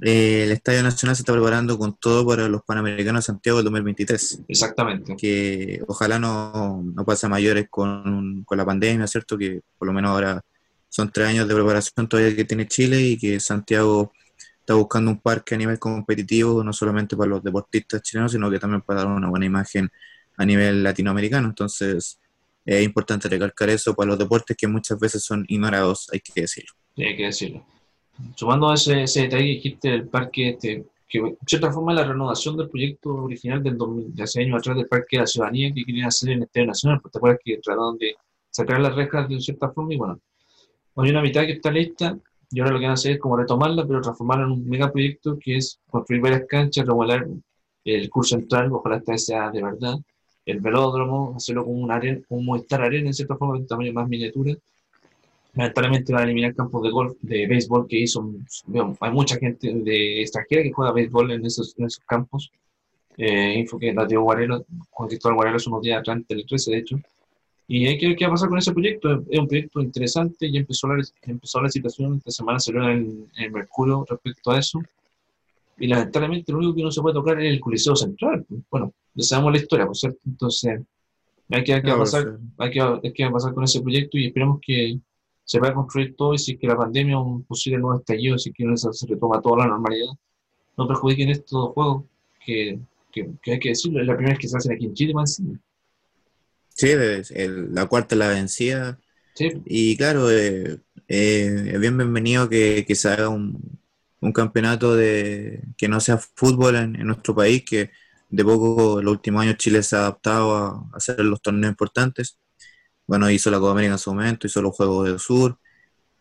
eh, 0.00 0.44
el 0.44 0.52
Estadio 0.52 0.82
Nacional 0.82 1.16
se 1.16 1.22
está 1.22 1.32
preparando 1.32 1.76
con 1.78 1.96
todo 1.98 2.26
para 2.26 2.48
los 2.48 2.62
Panamericanos 2.62 3.24
de 3.24 3.26
Santiago 3.26 3.58
del 3.58 3.64
2023. 3.64 4.42
Exactamente. 4.48 5.16
Que 5.16 5.82
ojalá 5.86 6.18
no, 6.18 6.82
no 6.82 7.04
pase 7.04 7.26
a 7.26 7.28
mayores 7.28 7.66
con, 7.68 8.44
con 8.44 8.58
la 8.58 8.64
pandemia, 8.64 9.06
¿cierto? 9.06 9.36
Que 9.36 9.60
por 9.76 9.86
lo 9.86 9.92
menos 9.92 10.10
ahora 10.10 10.40
son 10.88 11.10
tres 11.10 11.28
años 11.28 11.48
de 11.48 11.54
preparación 11.54 12.08
todavía 12.08 12.34
que 12.34 12.44
tiene 12.44 12.66
Chile 12.66 13.00
y 13.00 13.18
que 13.18 13.40
Santiago 13.40 14.12
está 14.60 14.74
buscando 14.74 15.10
un 15.10 15.20
parque 15.20 15.54
a 15.54 15.58
nivel 15.58 15.78
competitivo, 15.78 16.62
no 16.62 16.72
solamente 16.72 17.16
para 17.16 17.30
los 17.30 17.42
deportistas 17.42 18.02
chilenos, 18.02 18.32
sino 18.32 18.50
que 18.50 18.58
también 18.58 18.82
para 18.82 19.00
dar 19.00 19.08
una 19.08 19.28
buena 19.28 19.46
imagen 19.46 19.90
a 20.36 20.44
nivel 20.44 20.82
latinoamericano. 20.82 21.48
Entonces, 21.48 22.20
es 22.64 22.84
importante 22.84 23.28
recalcar 23.28 23.70
eso 23.70 23.94
para 23.94 24.08
los 24.08 24.18
deportes 24.18 24.56
que 24.56 24.68
muchas 24.68 24.98
veces 24.98 25.24
son 25.24 25.44
ignorados, 25.48 26.08
hay 26.12 26.20
que 26.20 26.42
decirlo. 26.42 26.72
Sí, 26.94 27.02
hay 27.02 27.16
que 27.16 27.24
decirlo. 27.24 27.66
Sumando 28.34 28.72
ese, 28.72 29.02
ese 29.02 29.22
detalle 29.22 29.44
que 29.44 29.54
dijiste 29.54 29.90
del 29.90 30.08
parque, 30.08 30.50
este, 30.50 30.84
que 31.08 31.20
de 31.20 31.38
cierta 31.46 31.72
forma 31.72 31.94
la 31.94 32.04
renovación 32.04 32.56
del 32.56 32.68
proyecto 32.68 33.14
original 33.14 33.62
del 33.62 33.78
2000, 33.78 34.14
de 34.14 34.22
hace 34.22 34.42
años 34.42 34.58
atrás 34.58 34.76
del 34.76 34.88
Parque 34.88 35.16
de 35.16 35.20
la 35.20 35.26
Ciudadanía 35.26 35.72
que 35.72 35.84
querían 35.84 36.08
hacer 36.08 36.30
en 36.30 36.42
Estadio 36.42 36.66
Nacional, 36.66 37.00
porque 37.00 37.12
te 37.12 37.18
acuerdas 37.18 37.40
que 37.44 37.56
trataron 37.58 37.98
de 37.98 38.14
sacar 38.50 38.80
las 38.80 38.94
rejas 38.94 39.28
de 39.28 39.40
cierta 39.40 39.70
forma 39.70 39.94
y 39.94 39.96
bueno, 39.96 40.20
hay 40.96 41.10
una 41.10 41.22
mitad 41.22 41.46
que 41.46 41.52
está 41.52 41.70
lista 41.70 42.18
y 42.50 42.60
ahora 42.60 42.72
lo 42.72 42.78
que 42.78 42.84
van 42.84 42.90
a 42.90 42.94
hacer 42.94 43.12
es 43.12 43.20
como 43.20 43.36
retomarla, 43.36 43.86
pero 43.86 44.00
transformarla 44.00 44.44
en 44.44 44.52
un 44.52 44.68
megaproyecto 44.68 45.38
que 45.38 45.56
es 45.56 45.80
construir 45.88 46.22
varias 46.22 46.44
canchas, 46.48 46.86
remodelar 46.86 47.26
el 47.84 48.10
curso 48.10 48.36
central, 48.36 48.72
ojalá 48.72 48.96
esta 48.96 49.16
sea 49.16 49.50
de 49.50 49.62
verdad, 49.62 49.94
el 50.44 50.60
velódromo, 50.60 51.34
hacerlo 51.36 51.64
como 51.64 51.76
un 51.76 51.88
como 52.26 52.40
un 52.40 52.46
Movistar 52.46 52.82
Arena 52.82 53.08
en 53.08 53.14
cierta 53.14 53.36
forma, 53.36 53.58
de 53.58 53.66
tamaño 53.66 53.92
más 53.92 54.08
miniatura. 54.08 54.54
Lamentablemente 55.54 56.12
van 56.12 56.22
a 56.22 56.24
eliminar 56.24 56.54
campos 56.54 56.82
de 56.82 56.90
golf, 56.90 57.16
de 57.20 57.46
béisbol 57.46 57.86
que 57.88 57.98
hizo, 57.98 58.30
veo, 58.66 58.96
hay 59.00 59.12
mucha 59.12 59.36
gente 59.36 59.72
de 59.72 60.20
extranjera 60.20 60.62
que 60.62 60.72
juega 60.72 60.92
béisbol 60.92 61.32
en 61.32 61.44
esos, 61.44 61.74
en 61.78 61.86
esos 61.86 62.04
campos. 62.04 62.52
Eh, 63.16 63.58
info 63.58 63.78
que 63.78 63.92
la 63.92 64.06
dio 64.06 64.22
Guarelo, 64.22 64.64
Juan 64.90 65.08
Cristóbal 65.08 65.34
Guarelo 65.34 65.56
hace 65.56 65.68
unos 65.68 65.82
días 65.82 65.98
atrás, 65.98 66.18
el 66.28 66.46
13 66.46 66.70
de 66.70 66.78
hecho. 66.78 66.96
Y 67.66 67.86
hay 67.86 67.98
que 67.98 68.08
ver 68.08 68.16
qué 68.16 68.24
va 68.24 68.30
a 68.30 68.34
pasar 68.34 68.48
con 68.48 68.58
ese 68.58 68.72
proyecto. 68.72 69.24
Es 69.28 69.38
un 69.38 69.48
proyecto 69.48 69.80
interesante, 69.80 70.50
ya 70.50 70.60
empezó 70.60 70.86
la, 70.86 71.04
empezó 71.22 71.60
la 71.60 71.68
situación, 71.68 72.16
esta 72.16 72.30
semana 72.30 72.60
salió 72.60 72.88
en, 72.88 73.28
en 73.36 73.52
Mercurio 73.52 74.06
respecto 74.08 74.52
a 74.52 74.58
eso. 74.58 74.80
Y 75.78 75.86
lamentablemente 75.86 76.52
lo 76.52 76.58
único 76.58 76.74
que 76.74 76.82
no 76.82 76.90
se 76.90 77.00
puede 77.00 77.14
tocar 77.14 77.40
es 77.40 77.52
el 77.52 77.60
Coliseo 77.60 77.94
Central. 77.94 78.44
Bueno, 78.70 78.92
ya 79.14 79.24
sabemos 79.24 79.52
la 79.52 79.58
historia, 79.58 79.86
por 79.86 79.96
cierto. 79.96 80.18
Entonces, 80.26 80.80
hay 81.50 81.64
que 81.64 81.72
ver 81.74 81.82
qué 81.82 81.90
va 81.90 81.96
a 81.96 82.00
pasar, 82.00 82.38
hay 82.58 82.70
que, 82.70 82.80
hay 82.80 83.12
que 83.12 83.24
va 83.24 83.30
a 83.30 83.32
pasar 83.32 83.54
con 83.54 83.64
ese 83.64 83.80
proyecto 83.80 84.18
y 84.18 84.26
esperemos 84.26 84.60
que 84.64 84.98
se 85.48 85.60
vaya 85.60 85.72
a 85.72 85.76
construir 85.76 86.16
todo 86.16 86.34
y 86.34 86.38
si 86.38 86.52
es 86.54 86.60
que 86.60 86.68
la 86.68 86.76
pandemia 86.78 87.18
o 87.18 87.24
un 87.24 87.44
posible 87.44 87.78
nuevo 87.80 87.98
estallido, 88.00 88.38
si 88.38 88.50
es 88.50 88.56
que 88.56 88.64
no 88.66 88.76
se, 88.76 88.88
retoma 89.08 89.42
toda 89.42 89.58
la 89.64 89.68
normalidad, 89.68 90.12
no 90.78 90.88
perjudiquen 90.88 91.30
estos 91.30 91.72
juegos 91.74 92.04
que, 92.44 92.80
que, 93.12 93.30
que 93.42 93.52
hay 93.52 93.60
que 93.60 93.70
decirlo, 93.70 94.00
es 94.02 94.08
la 94.08 94.16
primera 94.16 94.34
vez 94.34 94.40
que 94.40 94.48
se 94.48 94.58
hacen 94.58 94.72
aquí 94.74 94.86
en 94.86 94.94
Chile, 94.94 95.14
más 95.14 95.38
encima. 95.40 95.60
Sí, 96.74 96.88
el- 96.90 97.74
la 97.74 97.86
cuarta 97.86 98.14
la 98.16 98.28
vencida. 98.28 98.98
Sí, 99.34 99.48
Y 99.64 99.96
claro, 99.96 100.30
eh, 100.30 100.80
eh, 101.08 101.70
es 101.74 101.80
bien 101.80 101.96
bienvenido 101.98 102.48
que, 102.48 102.84
que 102.86 102.94
se 102.96 103.08
haga 103.10 103.28
un, 103.30 103.80
un 104.20 104.32
campeonato 104.32 104.96
de 104.96 105.62
que 105.78 105.88
no 105.88 106.00
sea 106.00 106.18
fútbol 106.18 106.76
en, 106.76 106.96
en 106.96 107.06
nuestro 107.08 107.34
país, 107.34 107.64
que 107.64 107.90
de 108.30 108.44
poco 108.44 109.00
en 109.00 109.06
los 109.06 109.12
últimos 109.14 109.42
años 109.42 109.58
Chile 109.58 109.82
se 109.82 109.96
ha 109.96 110.00
adaptado 110.00 110.56
a, 110.56 110.68
a 110.92 110.96
hacer 110.96 111.20
los 111.24 111.42
torneos 111.42 111.70
importantes. 111.72 112.38
Bueno, 113.08 113.30
hizo 113.30 113.50
la 113.50 113.58
Copa 113.58 113.72
América 113.72 113.94
en 113.94 113.98
su 113.98 114.12
momento, 114.14 114.46
hizo 114.46 114.62
los 114.62 114.76
Juegos 114.76 115.08
del 115.08 115.18
Sur, 115.18 115.58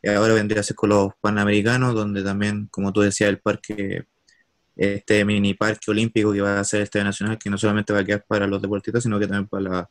y 0.01 0.09
ahora 0.09 0.33
vendría 0.33 0.61
a 0.61 0.63
ser 0.63 0.75
con 0.75 0.89
los 0.89 1.13
Panamericanos, 1.19 1.93
donde 1.93 2.23
también, 2.23 2.67
como 2.71 2.93
tú 2.93 3.01
decías, 3.01 3.29
el 3.29 3.39
parque, 3.39 4.05
este 4.75 5.25
mini 5.25 5.53
parque 5.53 5.91
olímpico 5.91 6.31
que 6.33 6.41
va 6.41 6.59
a 6.59 6.63
ser 6.63 6.83
este 6.83 7.03
nacional, 7.03 7.37
que 7.37 7.49
no 7.49 7.57
solamente 7.57 7.93
va 7.93 7.99
a 7.99 8.05
quedar 8.05 8.25
para 8.25 8.47
los 8.47 8.61
deportistas, 8.61 9.03
sino 9.03 9.19
que 9.19 9.27
también 9.27 9.47
para 9.47 9.63
la, 9.63 9.89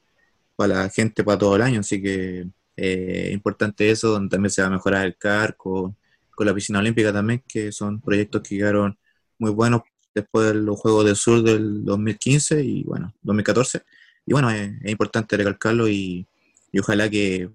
para 0.56 0.74
la 0.84 0.90
gente 0.90 1.22
para 1.24 1.38
todo 1.38 1.56
el 1.56 1.62
año. 1.62 1.80
Así 1.80 2.00
que 2.02 2.48
eh, 2.76 3.30
importante 3.32 3.90
eso, 3.90 4.10
donde 4.10 4.30
también 4.30 4.50
se 4.50 4.62
va 4.62 4.68
a 4.68 4.70
mejorar 4.70 5.06
el 5.06 5.16
CAR 5.16 5.56
con, 5.56 5.96
la 6.38 6.54
piscina 6.54 6.78
olímpica 6.78 7.12
también, 7.12 7.42
que 7.48 7.72
son 7.72 8.00
proyectos 8.00 8.42
que 8.42 8.58
quedaron 8.58 8.98
muy 9.38 9.50
buenos 9.50 9.82
después 10.14 10.48
de 10.48 10.54
los 10.54 10.78
Juegos 10.78 11.04
del 11.06 11.16
Sur 11.16 11.42
del 11.42 11.84
2015 11.84 12.62
y 12.62 12.84
bueno, 12.84 13.14
2014. 13.22 13.82
Y 14.26 14.32
bueno, 14.32 14.50
es 14.50 14.90
importante 14.90 15.36
recalcarlo 15.36 15.88
y, 15.88 16.26
y 16.72 16.78
ojalá 16.78 17.08
que, 17.08 17.50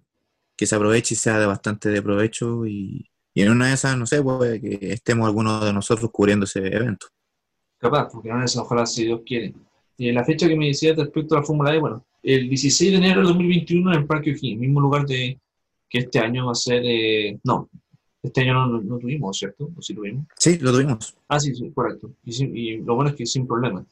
que 0.55 0.65
se 0.65 0.75
aproveche 0.75 1.15
y 1.15 1.17
sea 1.17 1.39
de 1.39 1.45
bastante 1.45 1.89
de 1.89 2.01
provecho 2.01 2.65
y, 2.65 3.09
y 3.33 3.41
en 3.41 3.51
una 3.51 3.67
de 3.67 3.73
esas, 3.73 3.97
no 3.97 4.05
sé, 4.05 4.21
pues, 4.21 4.61
que 4.61 4.77
estemos 4.93 5.25
algunos 5.25 5.63
de 5.63 5.73
nosotros 5.73 6.11
cubriendo 6.11 6.45
ese 6.45 6.59
evento. 6.59 7.07
capaz, 7.77 8.09
porque 8.11 8.29
no 8.29 8.43
es 8.43 8.55
ojalá 8.57 8.85
si 8.85 9.05
Dios 9.05 9.21
quiere. 9.25 9.53
Y 9.97 10.11
la 10.11 10.23
fecha 10.23 10.47
que 10.47 10.55
me 10.55 10.67
decías 10.67 10.97
respecto 10.97 11.35
a 11.35 11.39
la 11.39 11.45
Fórmula 11.45 11.73
E, 11.73 11.79
bueno, 11.79 12.05
el 12.23 12.49
16 12.49 12.91
de 12.91 12.97
enero 12.97 13.19
del 13.19 13.29
2021 13.29 13.93
en 13.93 13.99
el 13.99 14.05
Parque 14.05 14.31
O'Higgins, 14.31 14.59
mismo 14.59 14.81
lugar 14.81 15.05
de 15.05 15.39
que 15.89 15.99
este 15.99 16.19
año 16.19 16.47
va 16.47 16.51
a 16.53 16.55
ser, 16.55 16.81
eh, 16.85 17.39
no, 17.43 17.69
este 18.21 18.41
año 18.41 18.53
no, 18.53 18.81
no, 18.81 18.97
tuvimos, 18.97 19.37
¿cierto? 19.37 19.69
¿O 19.75 19.81
sí 19.81 19.93
tuvimos? 19.93 20.25
Sí, 20.37 20.57
lo 20.59 20.71
tuvimos. 20.71 21.15
Ah, 21.27 21.39
sí, 21.39 21.55
sí, 21.55 21.71
correcto. 21.71 22.11
Y, 22.23 22.43
y 22.43 22.77
lo 22.77 22.95
bueno 22.95 23.09
es 23.11 23.15
que 23.15 23.25
sin 23.25 23.47
problema. 23.47 23.85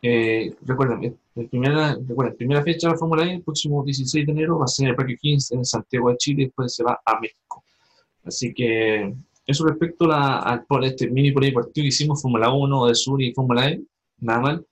Eh, 0.00 0.54
recuerden, 0.62 1.04
eh, 1.04 1.14
la 1.34 1.48
primera, 1.48 1.96
recuerden, 2.06 2.36
primera 2.36 2.62
fecha 2.62 2.88
de 2.88 2.92
la 2.92 2.98
Fórmula 2.98 3.24
E, 3.24 3.34
el 3.34 3.42
próximo 3.42 3.84
16 3.84 4.26
de 4.26 4.32
enero, 4.32 4.58
va 4.58 4.64
a 4.64 4.68
ser 4.68 4.84
en 4.84 4.90
el 4.90 4.96
Parque 4.96 5.16
15 5.16 5.54
en 5.56 5.64
Santiago 5.64 6.10
de 6.10 6.16
Chile, 6.16 6.44
después 6.44 6.74
se 6.74 6.84
va 6.84 7.00
a 7.04 7.18
México. 7.20 7.64
Así 8.24 8.52
que 8.54 9.14
eso 9.46 9.66
respecto 9.66 10.10
a, 10.12 10.40
al 10.40 10.64
por 10.66 10.84
este 10.84 11.10
mini 11.10 11.32
polideportivo 11.32 11.82
que 11.82 11.88
hicimos, 11.88 12.22
Fórmula 12.22 12.52
1 12.52 12.86
de 12.86 12.94
Sur 12.94 13.22
y 13.22 13.32
Fórmula 13.32 13.70
E, 13.70 13.80
nada 14.20 14.40
mal. 14.40 14.66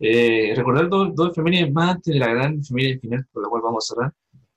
Eh, 0.00 0.52
recordar 0.56 0.88
dos, 0.88 1.14
dos 1.14 1.30
efemérides 1.30 1.72
más 1.72 1.96
antes 1.96 2.14
de 2.14 2.18
la 2.18 2.28
gran 2.28 2.58
efeméride 2.58 2.98
final 2.98 3.26
por 3.32 3.42
la 3.42 3.48
cual 3.48 3.62
vamos 3.62 3.90
a 3.90 3.94
cerrar. 3.94 4.12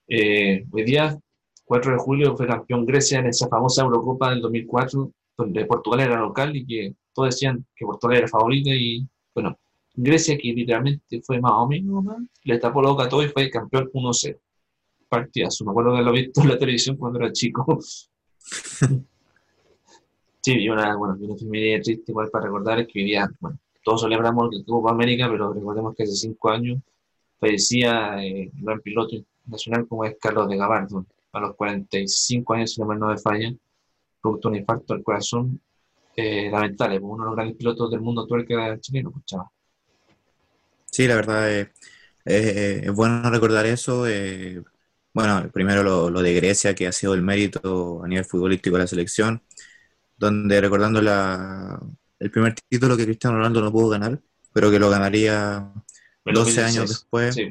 Eh, 0.07 0.65
hoy 0.71 0.83
día, 0.83 1.19
4 1.65 1.91
de 1.91 1.97
julio, 1.97 2.37
fue 2.37 2.47
campeón 2.47 2.85
Grecia 2.85 3.19
en 3.19 3.27
esa 3.27 3.47
famosa 3.47 3.83
Eurocopa 3.83 4.31
del 4.31 4.41
2004, 4.41 5.11
donde 5.37 5.65
Portugal 5.65 5.99
era 5.99 6.19
local 6.19 6.55
y 6.55 6.65
que 6.65 6.95
todos 7.13 7.29
decían 7.29 7.65
que 7.75 7.85
Portugal 7.85 8.17
era 8.17 8.27
favorita 8.27 8.71
y 8.71 9.07
bueno, 9.33 9.57
Grecia 9.95 10.37
que 10.37 10.53
literalmente 10.53 11.21
fue 11.21 11.39
más 11.39 11.53
o 11.53 11.67
menos, 11.67 12.03
le 12.43 12.59
tapó 12.59 12.81
la 12.81 12.89
boca 12.89 13.05
a 13.05 13.09
todo 13.09 13.23
y 13.23 13.29
fue 13.29 13.49
campeón 13.49 13.89
1-0. 13.93 14.37
Partidazo, 15.07 15.65
me 15.65 15.71
acuerdo 15.71 15.91
de 15.91 15.97
haberlo 15.97 16.13
visto 16.13 16.41
en 16.41 16.49
la 16.49 16.57
televisión 16.57 16.97
cuando 16.97 17.19
era 17.19 17.31
chico. 17.31 17.79
sí, 20.41 20.53
y 20.53 20.69
una, 20.69 20.95
bueno, 20.95 21.15
una 21.19 21.35
efeméride 21.35 21.81
triste 21.81 22.11
igual 22.11 22.29
para 22.29 22.45
recordar 22.45 22.79
es 22.79 22.87
que 22.87 22.99
día, 22.99 23.29
bueno, 23.39 23.59
todos 23.83 24.01
celebramos 24.01 24.49
el 24.53 24.65
Copa 24.65 24.91
América, 24.91 25.29
pero 25.29 25.53
recordemos 25.53 25.95
que 25.95 26.03
hace 26.03 26.13
cinco 26.13 26.49
años 26.49 26.79
fallecía 27.39 28.23
eh, 28.23 28.51
el 28.55 28.63
gran 28.63 28.81
piloto 28.81 29.15
nacional 29.45 29.87
como 29.87 30.05
es 30.05 30.17
Carlos 30.19 30.49
de 30.49 30.57
Gabardo, 30.57 31.05
a 31.31 31.39
los 31.39 31.55
45 31.55 32.53
años, 32.53 32.73
si 32.73 32.81
la 32.81 32.87
mano 32.87 33.07
no 33.07 33.13
me 33.13 33.17
falla, 33.17 33.53
producto 34.21 34.49
de 34.49 34.55
un 34.55 34.59
infarto 34.61 34.93
al 34.93 35.03
corazón, 35.03 35.61
eh, 36.15 36.49
lamentable, 36.49 36.99
porque 36.99 37.13
uno 37.13 37.23
de 37.23 37.27
los 37.27 37.35
grandes 37.35 37.57
pilotos 37.57 37.91
del 37.91 38.01
mundo 38.01 38.21
actual 38.21 38.45
que 38.45 38.53
era 38.53 38.79
chileno, 38.79 39.11
pues, 39.11 39.25
chaval. 39.25 39.47
Sí, 40.95 41.07
la 41.07 41.15
verdad 41.15 41.51
es, 41.51 41.67
es- 42.25 42.83
es 42.87 42.91
bueno 42.93 43.29
recordar 43.29 43.65
eso. 43.65 44.07
eh, 44.07 44.63
bueno, 45.13 45.49
primero 45.53 45.83
lo, 45.83 46.09
lo 46.09 46.21
de 46.21 46.33
Grecia, 46.33 46.75
que 46.75 46.87
ha 46.87 46.91
sido 46.91 47.13
el 47.13 47.21
mérito 47.21 48.03
a 48.03 48.07
nivel 48.07 48.25
futbolístico 48.25 48.75
de 48.77 48.83
la 48.83 48.87
selección, 48.87 49.43
donde 50.17 50.61
recordando 50.61 51.01
la, 51.01 51.79
el 52.19 52.31
primer 52.31 52.55
título 52.69 52.97
que 52.97 53.05
Cristiano 53.05 53.37
Ronaldo 53.37 53.61
no 53.61 53.71
pudo 53.71 53.89
ganar, 53.89 54.21
pero 54.53 54.71
que 54.71 54.79
lo 54.79 54.89
ganaría 54.91 55.71
En 56.25 56.33
12 56.33 56.63
años 56.63 56.87
2016. 56.87 56.89
después 56.89 57.35
Sí, 57.35 57.49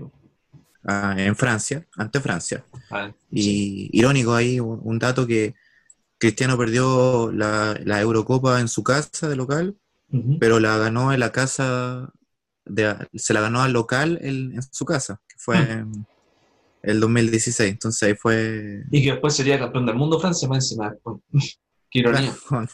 ah, 0.84 1.14
en 1.18 1.36
Francia, 1.36 1.86
ante 1.97 2.20
Francia. 2.20 2.64
Ah, 2.90 3.12
Y 3.31 3.90
irónico 3.98 4.34
ahí, 4.34 4.60
un, 4.60 4.81
un 4.82 4.98
dato 4.98 5.26
que 5.26 5.55
Cristiano 6.18 6.58
perdió 6.58 7.32
la, 7.32 7.78
la 7.84 8.00
Eurocopa 8.00 8.60
en 8.60 8.68
su 8.68 8.82
casa 8.84 9.28
de 9.28 9.36
local, 9.36 9.76
pero 10.39 10.60
la 10.60 10.78
ganó 10.78 11.12
en 11.12 11.20
la 11.20 11.32
casa, 11.32 12.12
de, 12.64 13.08
se 13.14 13.34
la 13.34 13.40
ganó 13.40 13.62
al 13.62 13.72
local 13.72 14.18
en, 14.22 14.54
en 14.54 14.62
su 14.62 14.84
casa, 14.84 15.20
que 15.28 15.36
fue 15.38 15.58
en 15.58 16.06
el 16.82 17.00
2016. 17.00 17.70
Entonces 17.70 18.02
ahí 18.02 18.14
fue 18.14 18.84
Y 18.90 19.02
que 19.02 19.12
después 19.12 19.34
sería 19.34 19.58
campeón 19.58 19.86
del 19.86 19.96
mundo 19.96 20.20
Francia, 20.20 20.48
más 20.48 20.64
encima. 20.64 20.94
Qué 21.90 21.98
ironía. 21.98 22.34
con, 22.48 22.68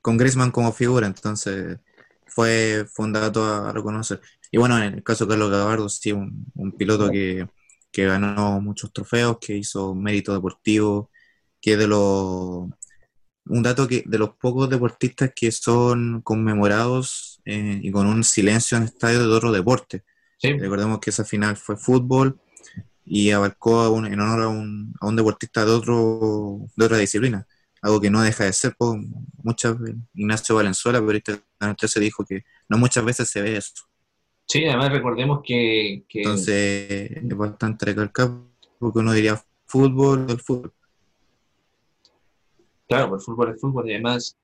con 0.00 0.16
Griezmann 0.16 0.50
como 0.50 0.72
figura, 0.72 1.06
entonces 1.06 1.78
fue, 2.26 2.86
fue 2.92 3.06
un 3.06 3.12
dato 3.12 3.44
a 3.44 3.72
reconocer. 3.72 4.20
Y 4.50 4.58
bueno, 4.58 4.76
en 4.76 4.94
el 4.94 5.02
caso 5.02 5.24
de 5.24 5.30
Carlos 5.30 5.50
Gabardo, 5.50 5.88
sí, 5.88 6.12
un, 6.12 6.46
un 6.54 6.72
piloto 6.72 7.10
que, 7.10 7.48
que 7.90 8.06
ganó 8.06 8.60
muchos 8.60 8.92
trofeos, 8.92 9.38
que 9.40 9.56
hizo 9.56 9.94
mérito 9.94 10.34
deportivo, 10.34 11.10
que 11.60 11.76
de 11.76 11.86
los 11.86 12.68
un 13.44 13.62
dato 13.62 13.88
que 13.88 14.04
de 14.06 14.18
los 14.18 14.36
pocos 14.36 14.70
deportistas 14.70 15.32
que 15.34 15.50
son 15.50 16.22
conmemorados 16.22 17.31
eh, 17.44 17.80
y 17.82 17.90
con 17.90 18.06
un 18.06 18.24
silencio 18.24 18.76
en 18.78 18.84
estadio 18.84 19.20
de 19.28 19.34
otro 19.34 19.52
deporte. 19.52 20.04
Sí, 20.38 20.52
Recordemos 20.54 20.98
que 21.00 21.10
esa 21.10 21.24
final 21.24 21.56
fue 21.56 21.76
fútbol 21.76 22.40
y 23.04 23.30
abarcó 23.32 23.80
a 23.80 23.90
un- 23.90 24.06
en 24.06 24.20
honor 24.20 24.42
a 24.42 24.48
un, 24.48 24.94
a 25.00 25.06
un 25.08 25.16
deportista 25.16 25.64
de 25.64 25.72
otro 25.72 26.60
de 26.76 26.84
otra 26.86 26.98
disciplina, 26.98 27.46
algo 27.82 28.00
que 28.00 28.10
no 28.10 28.22
deja 28.22 28.44
de 28.44 28.52
ser. 28.52 28.74
po, 28.76 28.96
muchas 29.42 29.76
Ignacio 30.14 30.54
Valenzuela, 30.56 31.00
periodista 31.00 31.32
de 31.60 31.74
13, 31.74 32.00
dijo 32.00 32.24
que 32.24 32.44
no 32.68 32.78
muchas 32.78 33.04
veces 33.04 33.28
se 33.30 33.42
ve 33.42 33.56
eso. 33.56 33.72
sí, 34.46 34.64
además 34.66 34.92
recordemos 34.92 35.40
que, 35.44 36.04
que 36.08 36.22
Entonces 36.24 37.10
es 37.12 37.36
bastante 37.36 37.86
recalcar 37.86 38.30
porque 38.78 38.98
uno 39.00 39.12
diría 39.12 39.42
fútbol, 39.66 40.26
el 40.28 40.40
fútbol. 40.40 40.72
claro, 42.88 43.10
pues 43.10 43.22
el 43.22 43.26
fútbol 43.26 43.50
es 43.54 43.60
fútbol 43.60 43.88
y 43.88 43.94
además 43.94 44.36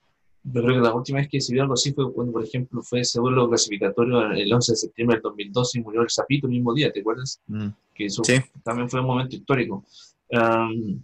Yo 0.44 0.62
creo 0.62 0.76
que 0.76 0.80
la 0.80 0.94
última 0.94 1.18
vez 1.18 1.28
que 1.28 1.40
se 1.40 1.52
vio 1.52 1.62
algo 1.62 1.74
así 1.74 1.92
fue 1.92 2.12
cuando, 2.12 2.32
por 2.32 2.44
ejemplo, 2.44 2.80
fue 2.82 3.00
ese 3.00 3.20
duelo 3.20 3.48
clasificatorio 3.48 4.30
el 4.32 4.52
11 4.52 4.72
de 4.72 4.76
septiembre 4.76 5.16
del 5.16 5.22
2012 5.22 5.78
y 5.78 5.82
murió 5.82 6.02
el 6.02 6.10
Zapito 6.10 6.46
el 6.46 6.52
mismo 6.54 6.72
día, 6.72 6.90
¿te 6.92 7.00
acuerdas? 7.00 7.40
Mm. 7.48 7.68
Que 7.94 8.06
eso 8.06 8.22
Sí. 8.24 8.34
también 8.62 8.88
fue 8.88 9.00
un 9.00 9.06
momento 9.06 9.36
histórico. 9.36 9.84
Am, 10.32 11.02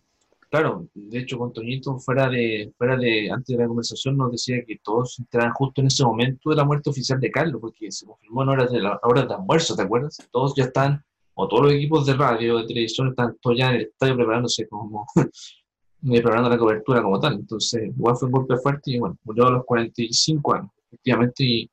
claro, 0.48 0.86
de 0.94 1.18
hecho, 1.18 1.36
con 1.36 1.52
Toñito, 1.52 1.98
fuera 1.98 2.28
de, 2.30 2.72
fuera 2.78 2.96
de, 2.96 3.30
antes 3.30 3.54
de 3.56 3.62
la 3.62 3.68
conversación, 3.68 4.16
nos 4.16 4.30
decía 4.30 4.64
que 4.64 4.78
todos 4.82 5.18
entraban 5.18 5.52
justo 5.52 5.80
en 5.80 5.88
ese 5.88 6.04
momento 6.04 6.50
de 6.50 6.56
la 6.56 6.64
muerte 6.64 6.88
oficial 6.90 7.18
de 7.20 7.30
Carlos, 7.30 7.60
porque 7.60 7.90
se 7.90 8.06
confirmó 8.06 8.44
en 8.44 8.48
horas 8.50 8.70
de, 8.72 8.80
la, 8.80 8.98
horas 9.02 9.26
de 9.28 9.34
almuerzo, 9.34 9.74
¿te 9.76 9.82
acuerdas? 9.82 10.16
Todos 10.30 10.54
ya 10.56 10.64
están, 10.64 11.04
o 11.34 11.48
todos 11.48 11.64
los 11.64 11.72
equipos 11.72 12.06
de 12.06 12.14
radio, 12.14 12.58
de 12.58 12.66
televisión, 12.66 13.08
están 13.08 13.36
todos 13.42 13.58
ya 13.58 13.70
en 13.70 13.76
el 13.76 13.82
estadio 13.82 14.14
preparándose 14.16 14.68
como, 14.68 15.06
eh, 16.04 16.20
preparando 16.22 16.48
la 16.50 16.58
cobertura 16.58 17.02
como 17.02 17.18
tal. 17.20 17.34
Entonces, 17.34 17.88
igual 17.96 18.16
fue 18.16 18.26
un 18.26 18.32
golpe 18.32 18.56
fuerte 18.56 18.92
y 18.92 18.98
bueno, 18.98 19.16
murió 19.24 19.46
a 19.46 19.50
los 19.52 19.64
45 19.64 20.54
años, 20.54 20.70
efectivamente, 20.86 21.44
y 21.44 21.70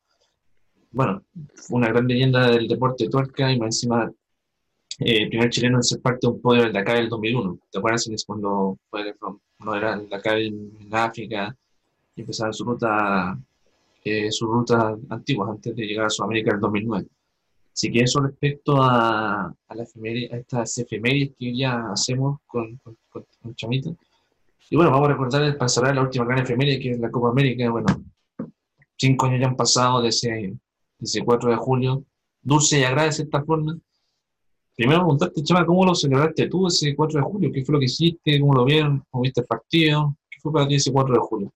bueno, 0.91 1.23
fue 1.55 1.77
una 1.77 1.87
gran 1.89 2.07
leyenda 2.07 2.49
del 2.51 2.67
deporte 2.67 3.05
de 3.05 3.09
tuerca 3.09 3.51
y 3.51 3.57
más 3.59 3.67
encima 3.67 4.11
eh, 4.99 5.27
primer 5.29 5.49
chileno 5.49 5.77
en 5.77 5.83
ser 5.83 6.01
parte 6.01 6.27
de 6.27 6.33
un 6.33 6.41
podio 6.41 6.63
del 6.63 6.73
Dakar 6.73 6.97
del 6.97 7.09
2001. 7.09 7.59
¿Te 7.71 7.79
acuerdas? 7.79 8.05
Cuando 8.27 8.77
fue, 8.89 9.13
no 9.59 9.75
era 9.75 9.93
el 9.93 10.09
Dakar 10.09 10.37
en, 10.39 10.71
África 10.91 11.55
y 12.15 12.21
empezaron 12.21 12.53
su 12.53 12.65
ruta, 12.65 13.39
eh, 14.03 14.31
su 14.31 14.47
ruta 14.47 14.95
antigua 15.09 15.49
antes 15.49 15.75
de 15.75 15.85
llegar 15.85 16.07
a 16.07 16.09
Sudamérica 16.09 16.51
en 16.51 16.55
el 16.55 16.61
2009. 16.61 17.07
Así 17.73 17.89
que 17.91 18.01
eso 18.01 18.19
respecto 18.19 18.81
a, 18.81 19.45
a, 19.45 19.75
la 19.75 19.83
a 19.83 20.37
estas 20.37 20.77
efemérides 20.77 21.31
que 21.39 21.55
ya 21.55 21.85
hacemos 21.91 22.39
con, 22.45 22.75
con, 22.83 22.97
con- 23.09 23.25
con 23.41 23.55
Chamita. 23.55 23.91
Y 24.71 24.77
bueno, 24.77 24.89
vamos 24.89 25.09
a 25.09 25.11
recordar 25.11 25.43
el 25.43 25.57
pasará 25.57 25.93
la 25.93 26.01
última 26.01 26.23
gran 26.23 26.39
efeméride 26.39 26.79
que 26.79 26.91
es 26.91 26.99
la 26.99 27.11
Copa 27.11 27.27
América. 27.27 27.69
Bueno, 27.69 28.05
cinco 28.95 29.25
años 29.25 29.41
ya 29.41 29.47
han 29.47 29.57
pasado 29.57 30.01
desde 30.01 30.29
ese, 30.29 30.29
de 30.47 30.57
ese 31.01 31.25
4 31.25 31.51
de 31.51 31.57
julio. 31.57 32.05
Dulce 32.41 32.79
y 32.79 32.83
agradable 32.83 33.07
de 33.07 33.11
cierta 33.11 33.43
forma. 33.43 33.77
Primero 34.73 35.01
preguntarte, 35.01 35.43
Chama, 35.43 35.65
¿cómo 35.65 35.85
lo 35.85 35.93
celebraste 35.93 36.47
tú 36.47 36.67
ese 36.67 36.95
4 36.95 37.19
de 37.19 37.25
julio? 37.25 37.51
¿Qué 37.53 37.65
fue 37.65 37.73
lo 37.73 37.79
que 37.79 37.85
hiciste? 37.85 38.39
¿Cómo 38.39 38.53
lo 38.53 38.63
vieron? 38.63 39.03
¿Cómo 39.09 39.23
viste 39.23 39.41
el 39.41 39.47
partido? 39.47 40.15
¿Qué 40.29 40.39
fue 40.39 40.53
para 40.53 40.65
ti 40.65 40.75
ese 40.75 40.89
4 40.93 41.15
de 41.15 41.19
julio? 41.19 41.53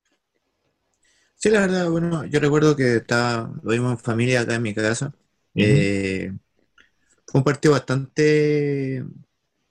Sí, 1.35 1.49
la 1.51 1.61
verdad, 1.61 1.89
bueno, 1.89 2.25
yo 2.25 2.41
recuerdo 2.41 2.75
que 2.75 2.97
estaba, 2.97 3.49
lo 3.63 3.71
vimos 3.71 3.91
en 3.91 3.97
familia 3.97 4.41
acá 4.41 4.55
en 4.55 4.61
mi 4.61 4.73
casa. 4.73 5.13
Eh, 5.53 6.33
fue 7.25 7.39
un 7.39 7.45
partido 7.45 7.71
bastante 7.71 9.05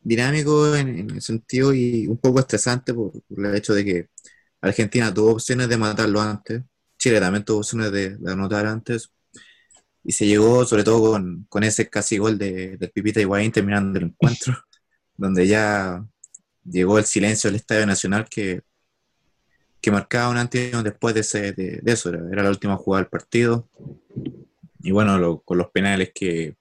dinámico 0.05 0.77
en, 0.77 0.99
en 0.99 1.11
el 1.11 1.23
sentido 1.23 1.73
y 1.75 2.07
un 2.07 2.19
poco 2.19 2.41
estresante 2.41 2.93
por, 2.95 3.13
el 3.37 3.55
hecho 3.57 3.75
de 3.75 3.85
que 3.85 4.09
Argentina 4.61 5.13
tuvo 5.13 5.33
opciones 5.33 5.69
de 5.69 5.77
matarlo 5.77 6.21
antes, 6.21 6.63
Chile 6.99 7.21
también 7.21 7.45
tuvo 7.45 7.59
opciones 7.59 7.91
de, 7.91 8.19
anotar 8.27 8.67
antes, 8.67 9.11
y 10.05 10.13
se 10.13 10.27
llegó 10.27 10.65
sobre 10.67 10.85
todo 10.85 11.13
con, 11.13 11.47
con 11.49 11.65
ese 11.65 11.89
casi 11.89 12.19
gol 12.19 12.39
de, 12.39 12.77
del 12.77 12.91
Pipita 12.91 13.21
Higuaín 13.21 13.51
terminando 13.51 13.99
el 13.99 14.07
encuentro, 14.07 14.55
donde 15.17 15.47
ya 15.47 16.05
llegó 16.65 16.99
el 16.99 17.05
silencio 17.05 17.49
del 17.49 17.57
Estadio 17.57 17.87
Nacional 17.87 18.27
que, 18.29 18.63
que 19.81 19.91
marcaba 19.91 20.31
un 20.31 20.37
antes 20.37 20.73
y 20.73 20.83
después 20.83 21.15
de, 21.15 21.21
ese, 21.21 21.53
de, 21.53 21.81
de 21.83 21.93
eso, 21.93 22.11
era, 22.11 22.43
la 22.43 22.51
última 22.51 22.77
jugada 22.77 23.03
del 23.03 23.11
partido, 23.11 23.69
y 24.81 24.91
bueno, 24.91 25.41
con 25.41 25.57
los 25.57 25.71
penales 25.71 26.13
que, 26.15 26.57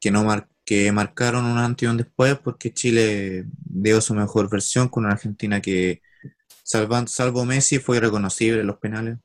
que 0.00 0.10
no 0.12 0.22
mar- 0.22 0.48
que 0.64 0.92
marcaron 0.92 1.44
un 1.46 1.58
antes 1.58 1.86
y 1.86 1.90
un 1.90 1.96
después 1.98 2.38
porque 2.38 2.72
Chile 2.72 3.46
dio 3.58 4.00
su 4.00 4.14
mejor 4.14 4.50
versión 4.50 4.88
con 4.88 5.04
una 5.04 5.14
Argentina 5.14 5.60
que 5.60 6.02
salvan- 6.64 7.08
salvo 7.08 7.44
Messi 7.46 7.78
fue 7.80 7.98
irreconocible 7.98 8.60
en 8.62 8.66
los 8.68 8.78
penales. 8.78 9.18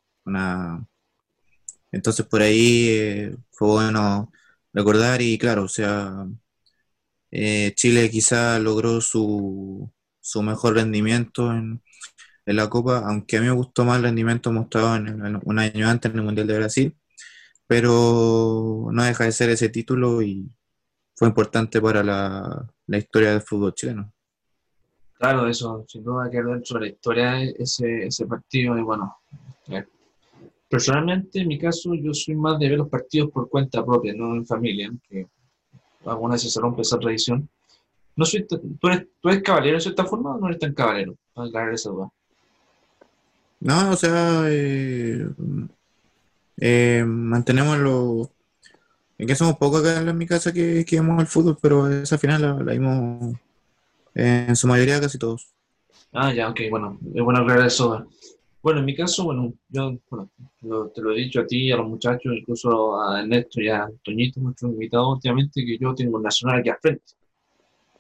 Entonces 1.92 2.26
por 2.26 2.42
ahí 2.42 2.88
eh, 2.90 3.36
fue 3.52 3.68
bueno 3.70 4.32
recordar 4.74 5.22
y 5.22 5.38
claro, 5.38 5.64
o 5.64 5.68
sea, 5.68 6.26
eh, 7.32 7.74
Chile 7.76 8.10
quizá 8.10 8.60
logró 8.60 9.02
su, 9.02 9.92
su 10.20 10.42
mejor 10.44 10.76
rendimiento 10.76 11.52
en, 11.52 11.82
en 12.46 12.56
la 12.58 12.70
Copa, 12.70 13.00
aunque 13.08 13.38
a 13.38 13.42
mí 13.42 13.48
me 13.48 13.54
gustó 13.54 13.86
más 13.86 13.98
el 13.98 14.04
rendimiento 14.04 14.52
mostrado 14.54 14.96
en, 14.98 15.08
en- 15.26 15.40
un 15.44 15.60
año 15.60 15.88
antes 15.90 16.12
en 16.12 16.20
el 16.20 16.26
Mundial 16.26 16.48
de 16.48 16.58
Brasil, 16.60 16.98
pero 17.68 18.90
no 18.94 19.04
deja 19.04 19.26
de 19.26 19.32
ser 19.34 19.50
ese 19.52 19.70
título 19.70 20.22
y 20.24 20.52
fue 21.20 21.28
importante 21.28 21.82
para 21.82 22.02
la, 22.02 22.66
la 22.88 22.98
historia 22.98 23.32
del 23.32 23.42
fútbol 23.42 23.74
chileno. 23.74 24.10
Claro, 25.16 25.48
eso, 25.48 25.84
sin 25.86 26.02
duda 26.02 26.30
que 26.32 26.42
dentro 26.42 26.80
de 26.80 26.86
la 26.86 26.92
historia 26.94 27.44
ese, 27.44 28.06
ese 28.06 28.26
partido. 28.26 28.78
Y 28.78 28.82
bueno, 28.84 29.18
eh, 29.68 29.84
personalmente, 30.70 31.42
en 31.42 31.50
mi 31.50 31.60
caso, 31.60 31.94
yo 31.94 32.14
soy 32.14 32.36
más 32.36 32.58
de 32.58 32.70
ver 32.70 32.78
los 32.78 32.88
partidos 32.88 33.32
por 33.32 33.50
cuenta 33.50 33.86
propia, 33.86 34.14
no 34.14 34.34
en 34.34 34.46
familia, 34.46 34.90
que 35.10 35.28
algunas 36.06 36.40
veces 36.40 36.54
se 36.54 36.62
rompe 36.62 36.84
esa 36.84 36.98
tradición. 36.98 37.50
No 38.16 38.24
soy 38.24 38.48
¿tú, 38.48 38.88
eres, 38.88 39.08
¿Tú 39.20 39.28
eres 39.28 39.44
caballero 39.44 39.76
de 39.76 39.82
cierta 39.82 40.06
forma 40.06 40.36
o 40.36 40.40
no 40.40 40.48
eres 40.48 40.60
tan 40.60 40.74
caballero? 40.74 41.16
Para 41.34 41.50
aclarar 41.50 41.74
esa 41.74 41.90
duda. 41.90 42.10
No, 43.60 43.92
o 43.92 43.96
sea, 43.98 44.44
eh, 44.48 45.28
eh, 46.62 47.04
mantenemos 47.06 47.78
lo... 47.78 48.32
Es 49.20 49.28
que 49.28 49.36
somos 49.36 49.58
pocos 49.58 49.82
acá 49.82 50.00
en 50.00 50.18
mi 50.18 50.26
casa 50.26 50.54
que, 50.54 50.86
que 50.86 50.96
vemos 50.96 51.20
el 51.20 51.28
fútbol, 51.28 51.58
pero 51.62 51.90
esa 51.90 52.18
final 52.18 52.42
la, 52.42 52.54
la 52.64 52.72
vimos 52.72 53.36
en 54.16 54.56
su 54.56 54.66
mayoría 54.66 55.02
casi 55.02 55.20
todos. 55.20 55.54
Ah, 56.14 56.34
ya, 56.34 56.50
ok, 56.50 56.62
bueno, 56.70 56.98
es 57.14 57.22
bueno 57.22 57.42
aclarar 57.42 57.68
eso. 57.68 58.08
Bueno, 58.64 58.80
en 58.80 58.86
mi 58.86 58.96
caso, 58.96 59.26
bueno, 59.26 59.54
yo 59.68 59.98
bueno, 60.10 60.30
te 60.96 61.02
lo 61.02 61.12
he 61.12 61.18
dicho 61.18 61.42
a 61.42 61.46
ti 61.46 61.70
a 61.70 61.76
los 61.76 61.88
muchachos, 61.88 62.34
incluso 62.34 63.00
a 63.00 63.20
Ernesto 63.20 63.62
y 63.62 63.68
a 63.68 63.90
Toñito, 64.02 64.40
nuestro 64.40 64.70
invitado 64.70 65.12
últimamente, 65.12 65.66
que 65.66 65.78
yo 65.78 65.94
tengo 65.94 66.16
un 66.18 66.24
nacional 66.24 66.60
aquí 66.60 66.70
al 66.70 66.78
frente. 66.82 67.14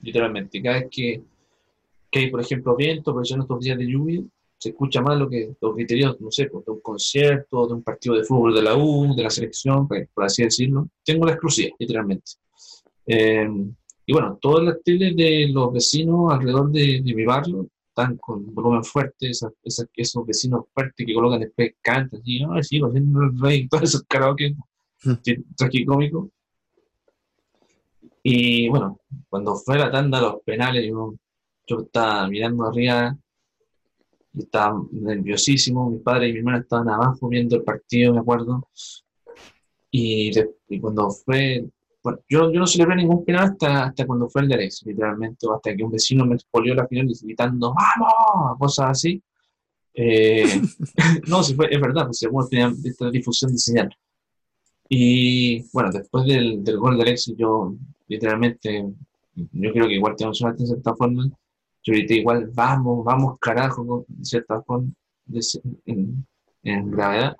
Literalmente, 0.01 0.61
cada 0.61 0.79
vez 0.79 0.87
que, 0.89 1.21
que 2.09 2.19
hay, 2.19 2.31
por 2.31 2.39
ejemplo, 2.39 2.77
viento, 2.77 3.13
por 3.13 3.25
ejemplo, 3.25 3.43
estos 3.43 3.59
días 3.59 3.77
de 3.77 3.91
lluvia, 3.91 4.21
se 4.59 4.69
escucha 4.69 5.01
más 5.01 5.17
lo 5.17 5.29
que 5.29 5.55
los 5.61 5.73
criterios, 5.75 6.19
no 6.21 6.29
sé, 6.31 6.47
pues, 6.47 6.65
de 6.65 6.71
un 6.73 6.81
concierto, 6.81 7.65
de 7.67 7.73
un 7.75 7.83
partido 7.83 8.15
de 8.15 8.23
fútbol 8.23 8.53
de 8.53 8.61
la 8.61 8.75
U, 8.77 9.15
de 9.15 9.23
la 9.23 9.29
selección, 9.29 9.87
por 9.87 10.07
por 10.13 10.25
así 10.25 10.43
decirlo. 10.43 10.87
Tengo 11.03 11.25
la 11.25 11.31
exclusiva, 11.31 11.75
literalmente. 11.79 12.31
Eh, 13.07 13.47
y 14.05 14.13
bueno, 14.13 14.37
todas 14.41 14.65
las 14.65 14.83
teles 14.83 15.15
de 15.15 15.47
los 15.51 15.71
vecinos 15.73 16.31
alrededor 16.33 16.71
de, 16.71 17.01
de 17.03 17.13
mi 17.15 17.25
barrio 17.25 17.67
están 17.89 18.17
con 18.17 18.53
volumen 18.53 18.83
fuerte, 18.83 19.29
esas, 19.29 19.51
esas- 19.63 19.87
esos 19.95 20.25
vecinos 20.25 20.65
fuertes 20.73 21.05
que 21.05 21.13
colocan 21.13 21.39
después 21.41 21.73
cantan, 21.81 22.21
y 22.23 22.43
ay, 22.43 22.63
sí, 22.63 22.79
haciendo 22.81 23.23
el 23.23 23.39
rey, 23.39 23.67
todos 23.69 23.83
esos 23.83 24.03
karaoke 24.03 24.55
sí, 25.23 25.35
tragicómicos. 25.55 26.29
Y 28.23 28.69
bueno, 28.69 28.99
cuando 29.29 29.55
fue 29.55 29.77
la 29.77 29.91
tanda, 29.91 30.19
los 30.21 30.41
penales, 30.43 30.85
yo, 30.87 31.15
yo 31.67 31.79
estaba 31.81 32.27
mirando 32.27 32.65
arriba 32.65 33.17
estaba 34.37 34.81
nerviosísimo. 34.91 35.89
Mi 35.89 35.99
padre 35.99 36.29
y 36.29 36.33
mi 36.33 36.39
hermana 36.39 36.59
estaban 36.59 36.89
abajo 36.89 37.27
viendo 37.27 37.55
el 37.55 37.63
partido, 37.63 38.13
me 38.13 38.19
acuerdo. 38.19 38.67
Y, 39.91 40.31
de- 40.31 40.51
y 40.69 40.79
cuando 40.79 41.09
fue, 41.09 41.65
bueno, 42.03 42.19
yo, 42.29 42.51
yo 42.51 42.59
no 42.59 42.67
celebré 42.67 42.95
ningún 42.95 43.25
penal 43.25 43.45
hasta, 43.45 43.85
hasta 43.85 44.05
cuando 44.05 44.29
fue 44.29 44.43
el 44.43 44.47
de 44.49 44.55
Alex, 44.55 44.83
literalmente, 44.85 45.47
o 45.47 45.53
hasta 45.55 45.75
que 45.75 45.83
un 45.83 45.91
vecino 45.91 46.25
me 46.25 46.35
expolió 46.35 46.75
la 46.75 46.87
final 46.87 47.07
gritando 47.21 47.73
¡Vamos! 47.73 48.57
cosas 48.59 48.91
así. 48.91 49.21
Eh, 49.93 50.45
no, 51.27 51.41
sí 51.43 51.55
fue, 51.55 51.67
es 51.73 51.81
verdad, 51.81 52.05
pues 52.05 52.19
según 52.19 52.45
esta 52.83 53.09
difusión 53.09 53.51
de 53.51 53.57
señal. 53.57 53.89
Y 54.87 55.63
bueno, 55.71 55.91
después 55.91 56.25
del, 56.25 56.63
del 56.63 56.77
gol 56.77 56.95
de 56.97 57.03
Alexis, 57.03 57.35
yo 57.37 57.75
literalmente, 58.07 58.85
yo 59.35 59.71
creo 59.71 59.87
que 59.87 59.95
igual 59.95 60.15
te 60.15 60.23
emocionaste 60.23 60.63
de 60.63 60.67
cierta 60.67 60.95
forma. 60.95 61.29
Grité 61.89 62.15
igual, 62.15 62.51
vamos, 62.53 63.03
vamos, 63.03 63.39
carajo, 63.39 64.05
de 64.07 64.25
cierta 64.25 64.61
forma, 64.61 64.89
en, 65.85 66.25
en 66.63 66.91
gravedad. 66.91 67.35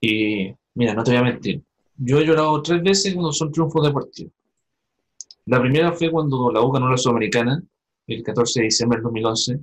Y 0.00 0.52
mira, 0.74 0.94
no 0.94 1.02
te 1.02 1.12
voy 1.12 1.20
a 1.20 1.22
mentir, 1.22 1.62
yo 1.96 2.18
he 2.18 2.26
llorado 2.26 2.60
tres 2.62 2.82
veces 2.82 3.14
cuando 3.14 3.32
son 3.32 3.50
triunfos 3.50 3.86
deportivos. 3.86 4.32
La 5.46 5.60
primera 5.60 5.92
fue 5.92 6.10
cuando 6.10 6.50
la 6.50 6.60
U 6.60 6.70
ganó 6.72 6.90
la 6.90 6.96
Sudamericana, 6.96 7.62
el 8.06 8.22
14 8.22 8.60
de 8.60 8.64
diciembre 8.64 8.96
del 8.98 9.04
2011, 9.04 9.60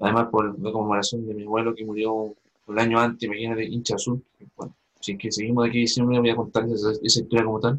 además 0.00 0.28
por 0.30 0.58
la 0.60 0.72
conmemoración 0.72 1.26
de 1.26 1.34
mi 1.34 1.44
abuelo 1.44 1.74
que 1.74 1.84
murió 1.84 2.34
el 2.68 2.78
año 2.78 2.98
antes, 2.98 3.22
imagínate, 3.22 3.64
hincha 3.64 3.94
azul. 3.94 4.22
Bueno, 4.56 4.74
es 5.00 5.16
que 5.18 5.30
seguimos 5.30 5.64
de 5.64 5.70
aquí 5.70 5.78
diciembre, 5.80 6.18
voy 6.18 6.30
a 6.30 6.36
contar 6.36 6.64
esa, 6.64 6.90
esa 7.02 7.20
historia 7.20 7.44
como 7.44 7.60
tal. 7.60 7.78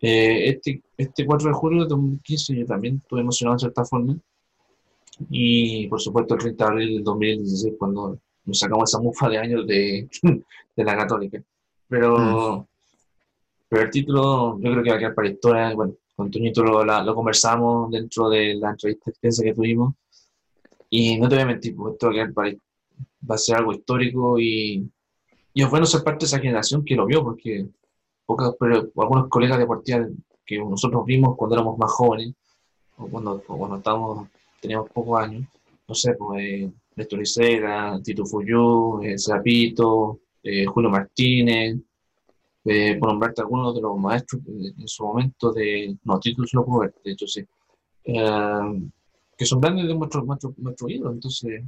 Eh, 0.00 0.50
este, 0.50 0.82
este 0.96 1.24
4 1.24 1.48
de 1.48 1.54
julio 1.54 1.82
de 1.82 1.88
2015 1.88 2.56
yo 2.56 2.66
también 2.66 2.96
estuve 3.02 3.20
emocionado 3.20 3.56
de 3.56 3.60
cierta 3.60 3.84
forma. 3.84 4.16
Y 5.30 5.86
por 5.88 6.00
supuesto 6.00 6.34
el 6.34 6.40
30 6.40 6.64
de 6.64 6.70
abril 6.70 6.94
del 6.96 7.04
2016 7.04 7.74
cuando 7.78 8.18
nos 8.44 8.58
sacamos 8.58 8.90
esa 8.90 9.00
mufa 9.00 9.28
de 9.28 9.38
años 9.38 9.66
de, 9.66 10.08
de 10.76 10.84
la 10.84 10.96
católica. 10.96 11.42
Pero, 11.88 12.68
pero 13.68 13.82
el 13.82 13.90
título 13.90 14.58
yo 14.60 14.70
creo 14.72 14.82
que 14.82 14.90
va 14.90 14.96
a 14.96 14.98
quedar 14.98 15.14
para 15.14 15.28
historia. 15.28 15.74
Bueno, 15.74 15.94
con 16.14 16.30
Toñito 16.30 16.62
lo, 16.62 16.84
la- 16.84 17.02
lo 17.02 17.14
conversamos 17.14 17.90
dentro 17.90 18.28
de 18.28 18.54
la 18.54 18.70
entrevista 18.70 19.10
extensa 19.10 19.42
que 19.42 19.54
tuvimos. 19.54 19.94
Y 20.90 21.18
no 21.18 21.28
te 21.28 21.34
voy 21.36 21.42
a 21.42 21.46
mentir, 21.46 21.74
pues 21.74 21.94
esto 21.94 22.06
va 22.06 22.12
a 22.12 22.14
quedar 22.14 22.32
para, 22.32 22.50
va 23.28 23.34
a 23.34 23.38
ser 23.38 23.56
algo 23.56 23.72
histórico 23.72 24.38
y, 24.38 24.88
y 25.52 25.62
es 25.62 25.68
bueno 25.70 25.84
ser 25.84 26.02
parte 26.04 26.20
de 26.20 26.26
esa 26.26 26.38
generación 26.38 26.84
que 26.84 26.94
lo 26.94 27.06
vio, 27.06 27.24
porque 27.24 27.66
pocas, 28.26 28.54
pero 28.58 28.90
algunos 28.96 29.28
colegas 29.28 29.58
deportivos 29.58 30.08
que 30.44 30.58
nosotros 30.58 31.04
vimos 31.04 31.36
cuando 31.36 31.56
éramos 31.56 31.78
más 31.78 31.90
jóvenes, 31.92 32.34
o 32.98 33.08
cuando, 33.08 33.42
cuando 33.42 33.76
estábamos, 33.76 34.28
teníamos 34.60 34.90
pocos 34.90 35.20
años, 35.20 35.46
no 35.88 35.94
sé, 35.94 36.14
pues 36.14 36.42
eh, 36.42 36.70
Néstor 36.96 37.20
Isera, 37.20 38.00
Tito 38.02 38.24
Fuyú, 38.24 39.02
eh, 39.02 39.18
Zapito, 39.18 40.20
eh, 40.42 40.64
Julio 40.66 40.90
Martínez, 40.90 41.78
eh, 42.64 42.96
por 42.98 43.10
nombrarte 43.10 43.42
algunos 43.42 43.74
de 43.74 43.80
los 43.80 43.96
maestros 43.98 44.42
eh, 44.48 44.72
en 44.76 44.88
su 44.88 45.04
momento 45.04 45.52
de, 45.52 45.96
no, 46.04 46.20
puedo 46.64 46.80
ver, 46.80 46.94
de 47.04 47.12
hecho 47.12 47.26
sí, 47.26 47.44
eh, 48.04 48.90
que 49.38 49.44
son 49.44 49.60
grandes 49.60 49.86
de 49.86 49.94
nuestro, 49.94 50.22
nuestro, 50.22 50.52
nuestro 50.56 50.88
ídolo, 50.88 51.12
entonces 51.12 51.62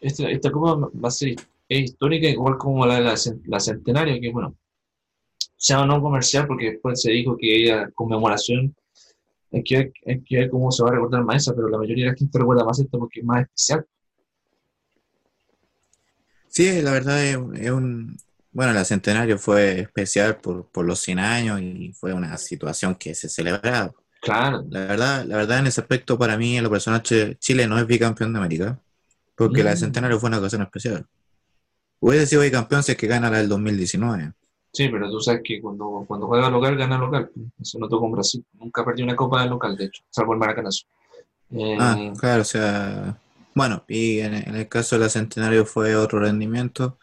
esta, 0.00 0.30
esta 0.30 0.50
copa 0.50 0.74
va 0.74 1.08
a 1.08 1.10
ser 1.10 1.36
es 1.68 1.80
histórica, 1.80 2.28
igual 2.28 2.56
como 2.58 2.84
la 2.86 2.96
de 2.96 3.00
la, 3.02 3.14
la 3.46 3.60
centenario, 3.60 4.20
que 4.20 4.30
bueno, 4.30 4.54
sea 5.58 5.82
o 5.82 5.86
no 5.86 6.02
comercial, 6.02 6.48
porque 6.48 6.72
después 6.72 7.02
se 7.02 7.12
dijo 7.12 7.36
que 7.38 7.66
era 7.68 7.90
conmemoración, 7.92 8.76
hay 9.52 9.62
que, 9.64 9.76
ver, 9.78 9.92
hay 10.06 10.22
que 10.24 10.38
ver 10.38 10.50
cómo 10.50 10.70
se 10.72 10.82
va 10.84 10.90
a 10.90 10.92
recordar 10.94 11.24
más 11.24 11.38
esa, 11.42 11.54
pero 11.54 11.68
la 11.68 11.78
mayoría 11.78 12.06
de 12.06 12.12
la 12.12 12.18
gente 12.18 12.38
recuerda 12.38 12.64
más 12.64 12.78
esta 12.80 12.98
porque 12.98 13.20
es 13.20 13.26
más 13.26 13.42
especial. 13.42 13.86
Sí, 16.46 16.82
la 16.82 16.92
verdad 16.92 17.24
es, 17.24 17.38
es 17.60 17.70
un... 17.70 18.16
Bueno, 18.50 18.76
el 18.78 18.84
Centenario 18.86 19.38
fue 19.38 19.80
especial 19.80 20.38
por, 20.38 20.66
por 20.70 20.84
los 20.84 20.98
100 21.00 21.18
años 21.18 21.60
y 21.60 21.92
fue 21.92 22.12
una 22.12 22.36
situación 22.38 22.94
que 22.96 23.14
se 23.14 23.28
celebraba. 23.28 23.94
Claro, 24.20 24.64
La 24.70 24.80
verdad, 24.86 25.24
la 25.26 25.36
verdad 25.38 25.60
en 25.60 25.68
ese 25.68 25.80
aspecto 25.82 26.18
para 26.18 26.38
mí, 26.38 26.56
en 26.58 26.64
lo 26.64 26.70
personal, 26.70 27.02
Ch- 27.02 27.38
Chile 27.38 27.66
no 27.68 27.78
es 27.78 27.86
bicampeón 27.86 28.32
de 28.32 28.38
América, 28.40 28.80
porque 29.36 29.64
la 29.64 29.70
Mm. 29.70 29.72
del 29.72 29.78
Centenario 29.78 30.20
fue 30.20 30.28
una 30.30 30.38
ocasión 30.40 30.62
especial. 30.62 31.06
Hubiese 32.00 32.26
sido 32.28 32.42
bicampeón 32.42 32.82
si 32.82 32.92
es 32.92 32.98
que 32.98 33.06
gana 33.08 33.30
la 33.30 33.38
del 33.38 33.48
2019. 33.48 34.32
Sí, 34.72 34.88
pero 34.88 35.10
tú 35.10 35.20
sabes 35.20 35.42
que 35.44 35.60
cuando, 35.60 36.04
cuando 36.06 36.26
juega 36.26 36.50
local, 36.50 36.76
gana 36.76 36.98
local. 36.98 37.30
Eso 37.60 37.78
notó 37.78 38.00
con 38.00 38.12
Brasil. 38.12 38.44
Nunca 38.54 38.84
perdió 38.84 39.04
una 39.04 39.16
copa 39.16 39.42
de 39.42 39.48
local, 39.50 39.76
de 39.76 39.86
hecho, 39.86 40.02
salvo 40.10 40.32
el 40.34 40.38
Maracanazo. 40.38 40.86
Eh, 41.52 41.78
Ah, 41.80 42.04
claro, 42.18 42.42
o 42.42 42.44
sea, 42.44 43.20
bueno, 43.54 43.84
y 43.88 44.18
en, 44.20 44.34
en 44.34 44.56
el 44.56 44.68
caso 44.68 44.96
de 44.96 45.02
la 45.04 45.08
Centenario 45.10 45.64
fue 45.64 45.94
otro 45.96 46.18
rendimiento. 46.20 46.98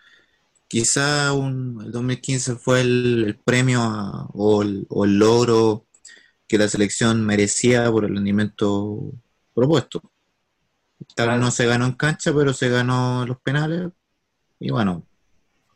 Quizá 0.68 1.34
un, 1.34 1.82
el 1.86 1.92
2015 1.92 2.56
fue 2.58 2.82
el, 2.82 3.26
el 3.28 3.40
premio 3.40 3.82
a- 3.84 4.28
o, 4.34 4.64
el, 4.64 4.88
o 4.90 5.06
el 5.06 5.18
logro 5.20 5.88
que 6.48 6.58
la 6.60 6.68
selección 6.70 7.26
merecía 7.26 7.92
por 7.92 8.06
el 8.06 8.16
rendimiento 8.16 9.14
propuesto. 9.56 10.04
Tal 11.16 11.30
vez 11.30 11.40
no 11.40 11.52
se 11.52 11.66
ganó 11.66 11.86
en 11.86 11.94
cancha, 11.94 12.34
pero 12.34 12.54
se 12.54 12.70
ganó 12.70 13.24
en 13.24 13.30
los 13.30 13.40
penales. 13.42 13.92
Y 14.60 14.72
bueno, 14.72 15.08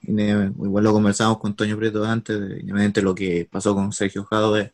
igual 0.01 0.83
lo 0.83 0.93
conversamos 0.93 1.39
con 1.39 1.55
Toño 1.55 1.77
Prieto 1.77 2.03
antes, 2.05 2.39
de- 2.39 2.45
independientemente 2.45 3.01
de 3.01 3.05
lo 3.05 3.15
que 3.15 3.47
pasó 3.51 3.75
con 3.75 3.91
Sergio 3.91 4.23
Jadwe, 4.25 4.73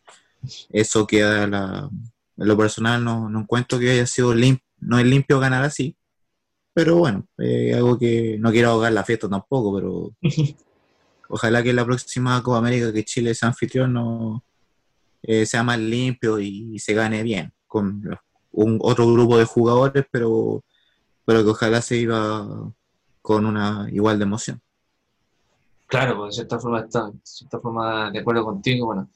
eso 0.70 1.06
queda 1.06 1.46
la, 1.46 1.90
en 2.36 2.48
lo 2.48 2.56
personal 2.56 3.02
no, 3.02 3.28
no 3.28 3.40
encuentro 3.40 3.78
que 3.78 3.90
haya 3.90 4.06
sido 4.06 4.34
limpio, 4.34 4.64
no 4.80 4.98
es 4.98 5.06
limpio 5.06 5.40
ganar 5.40 5.64
así, 5.64 5.96
pero 6.74 6.96
bueno, 6.96 7.26
eh, 7.38 7.74
algo 7.74 7.98
que 7.98 8.36
no 8.38 8.50
quiero 8.50 8.70
ahogar 8.70 8.92
la 8.92 9.04
fiesta 9.04 9.28
tampoco, 9.28 9.74
pero 9.74 10.14
ojalá 11.28 11.62
que 11.62 11.72
la 11.72 11.84
próxima 11.84 12.42
Copa 12.42 12.58
América 12.58 12.92
que 12.92 13.04
Chile 13.04 13.34
sea 13.34 13.48
anfitrión 13.48 13.94
no 13.94 14.44
eh, 15.22 15.46
sea 15.46 15.62
más 15.62 15.78
limpio 15.78 16.38
y, 16.38 16.78
se 16.78 16.94
gane 16.94 17.22
bien, 17.22 17.52
con 17.66 18.02
un 18.52 18.78
otro 18.82 19.12
grupo 19.12 19.38
de 19.38 19.44
jugadores, 19.44 20.04
pero, 20.10 20.64
pero 21.24 21.42
que 21.42 21.50
ojalá 21.50 21.82
se 21.82 21.96
iba 21.96 22.72
con 23.22 23.46
una 23.46 23.88
igual 23.90 24.18
de 24.18 24.24
emoción. 24.24 24.60
Claro, 25.86 26.16
pues 26.16 26.30
de 26.30 26.32
cierta 26.36 26.58
forma 26.58 26.80
está, 26.80 27.06
de 27.10 27.20
cierta 27.22 27.60
forma 27.60 28.10
de 28.10 28.18
acuerdo 28.18 28.44
contigo. 28.44 28.86
Bueno, 28.86 29.08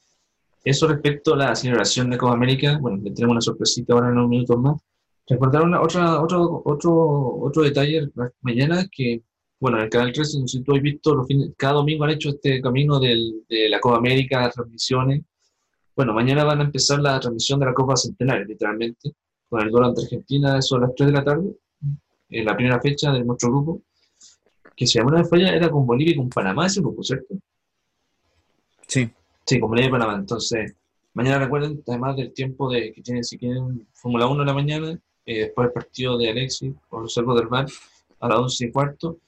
eso 0.63 0.87
respecto 0.87 1.33
a 1.33 1.37
la 1.37 1.55
celebración 1.55 2.09
de 2.09 2.17
Copa 2.17 2.33
América, 2.33 2.77
bueno, 2.79 2.97
le 3.03 3.11
tenemos 3.11 3.33
una 3.33 3.41
sorpresita 3.41 3.93
ahora 3.93 4.07
en 4.07 4.13
unos 4.13 4.29
minutos 4.29 4.57
más. 4.59 4.81
Recordar 5.27 5.63
una, 5.63 5.81
otra, 5.81 6.21
otro, 6.21 6.61
otro, 6.65 7.37
otro 7.41 7.63
detalle 7.63 8.09
mañana 8.41 8.85
que, 8.91 9.21
bueno, 9.59 9.77
en 9.77 9.83
el 9.85 9.89
Canal 9.89 10.11
13, 10.13 10.39
no 10.39 10.47
sé 10.47 10.59
si 10.59 10.63
tú 10.63 10.75
has 10.75 10.81
visto, 10.81 11.13
los 11.13 11.27
fines, 11.27 11.51
cada 11.57 11.73
domingo 11.73 12.03
han 12.05 12.11
hecho 12.11 12.29
este 12.29 12.61
camino 12.61 12.99
del, 12.99 13.43
de 13.49 13.69
la 13.69 13.79
Copa 13.79 13.97
América, 13.97 14.41
las 14.41 14.53
transmisiones. 14.53 15.23
Bueno, 15.95 16.13
mañana 16.13 16.43
van 16.43 16.61
a 16.61 16.63
empezar 16.63 16.99
la 16.99 17.19
transmisión 17.19 17.59
de 17.59 17.65
la 17.65 17.73
Copa 17.73 17.95
Centenario, 17.97 18.45
literalmente, 18.45 19.13
con 19.49 19.61
el 19.61 19.69
duelo 19.69 19.87
ante 19.87 20.03
Argentina, 20.03 20.57
eso 20.57 20.77
a 20.77 20.81
las 20.81 20.95
3 20.95 21.07
de 21.07 21.13
la 21.13 21.23
tarde, 21.23 21.55
en 22.29 22.45
la 22.45 22.55
primera 22.55 22.79
fecha 22.79 23.11
de 23.11 23.23
nuestro 23.23 23.49
grupo 23.49 23.81
que 24.81 24.87
si 24.87 24.97
alguna 24.97 25.19
vez 25.19 25.29
falla 25.29 25.53
era 25.53 25.69
con 25.69 25.85
Bolivia 25.85 26.13
y 26.13 26.17
con 26.17 26.27
Panamá 26.27 26.65
ese 26.65 26.81
grupo, 26.81 27.03
¿cierto? 27.03 27.35
Sí. 28.87 29.07
Sí, 29.45 29.59
con 29.59 29.69
Bolivia 29.69 29.89
y 29.89 29.91
Panamá. 29.91 30.15
Entonces, 30.15 30.73
mañana 31.13 31.37
recuerden, 31.37 31.83
además 31.87 32.15
del 32.15 32.33
tiempo 32.33 32.67
de 32.67 32.91
que 32.91 33.03
tienen, 33.03 33.23
si 33.23 33.37
quieren, 33.37 33.87
Fórmula 33.93 34.25
1 34.25 34.41
en 34.41 34.47
la 34.47 34.53
mañana, 34.55 34.99
eh, 35.27 35.41
después 35.41 35.67
el 35.67 35.73
partido 35.73 36.17
de 36.17 36.31
Alexis 36.31 36.73
con 36.89 37.03
los 37.03 37.13
Cervos 37.13 37.39
del 37.39 37.47
Mar 37.47 37.67
a 38.21 38.27
las 38.27 38.39
11 38.39 38.65
y 38.65 38.71
cuarto. 38.71 39.19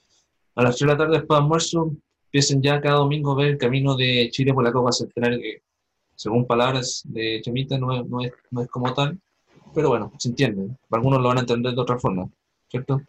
A 0.56 0.64
las 0.64 0.76
3 0.76 0.88
de 0.88 0.92
la 0.92 0.98
tarde, 0.98 1.18
después 1.18 1.38
de 1.38 1.42
almuerzo, 1.44 1.92
empiecen 2.24 2.60
ya 2.60 2.80
cada 2.80 2.96
domingo 2.96 3.30
a 3.30 3.36
ver 3.36 3.46
el 3.50 3.58
camino 3.58 3.94
de 3.94 4.30
Chile 4.32 4.52
por 4.52 4.64
la 4.64 4.72
Copa 4.72 4.90
Centenario, 4.90 5.38
que 5.38 5.62
según 6.16 6.48
palabras 6.48 7.02
de 7.04 7.40
Chemita 7.44 7.78
no 7.78 7.94
es, 7.94 8.04
no 8.08 8.22
es, 8.22 8.32
no 8.50 8.62
es 8.62 8.68
como 8.68 8.92
tal, 8.92 9.20
pero 9.72 9.90
bueno, 9.90 10.10
se 10.18 10.30
entiende. 10.30 10.76
Algunos 10.90 11.22
lo 11.22 11.28
van 11.28 11.38
a 11.38 11.42
entender 11.42 11.74
de 11.74 11.80
otra 11.80 11.96
forma, 11.96 12.28
¿cierto? 12.68 13.02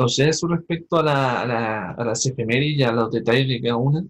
Entonces, 0.00 0.28
eso 0.28 0.48
respecto 0.48 0.96
a, 0.96 1.02
la, 1.02 1.42
a, 1.42 1.46
la, 1.46 1.90
a 1.90 2.04
las 2.06 2.24
efemérides 2.24 2.78
y 2.78 2.82
a 2.82 2.90
los 2.90 3.10
detalles 3.10 3.46
de 3.46 3.60
cada 3.60 3.76
una. 3.76 4.02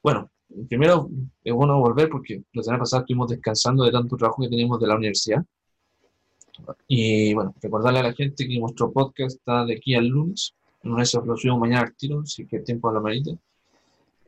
Bueno, 0.00 0.30
primero 0.68 1.10
es 1.42 1.52
bueno 1.52 1.80
volver 1.80 2.08
porque 2.08 2.44
la 2.52 2.62
semana 2.62 2.84
pasada 2.84 3.00
estuvimos 3.00 3.30
descansando 3.30 3.82
de 3.82 3.90
tanto 3.90 4.16
trabajo 4.16 4.42
que 4.42 4.48
teníamos 4.48 4.78
de 4.78 4.86
la 4.86 4.94
universidad. 4.94 5.44
Y 6.86 7.34
bueno, 7.34 7.52
recordarle 7.60 7.98
a 7.98 8.02
la 8.04 8.12
gente 8.12 8.46
que 8.46 8.60
nuestro 8.60 8.92
podcast 8.92 9.38
está 9.38 9.64
de 9.64 9.74
aquí 9.74 9.96
al 9.96 10.06
lunes. 10.06 10.54
No 10.84 11.02
es 11.02 11.12
lo 11.14 11.36
subimos 11.36 11.58
mañana 11.58 11.82
al 11.82 11.96
tiro, 11.96 12.20
así 12.20 12.46
que 12.46 12.60
tiempo 12.60 12.88
a 12.88 12.92
la 12.92 13.00
marita. 13.00 13.32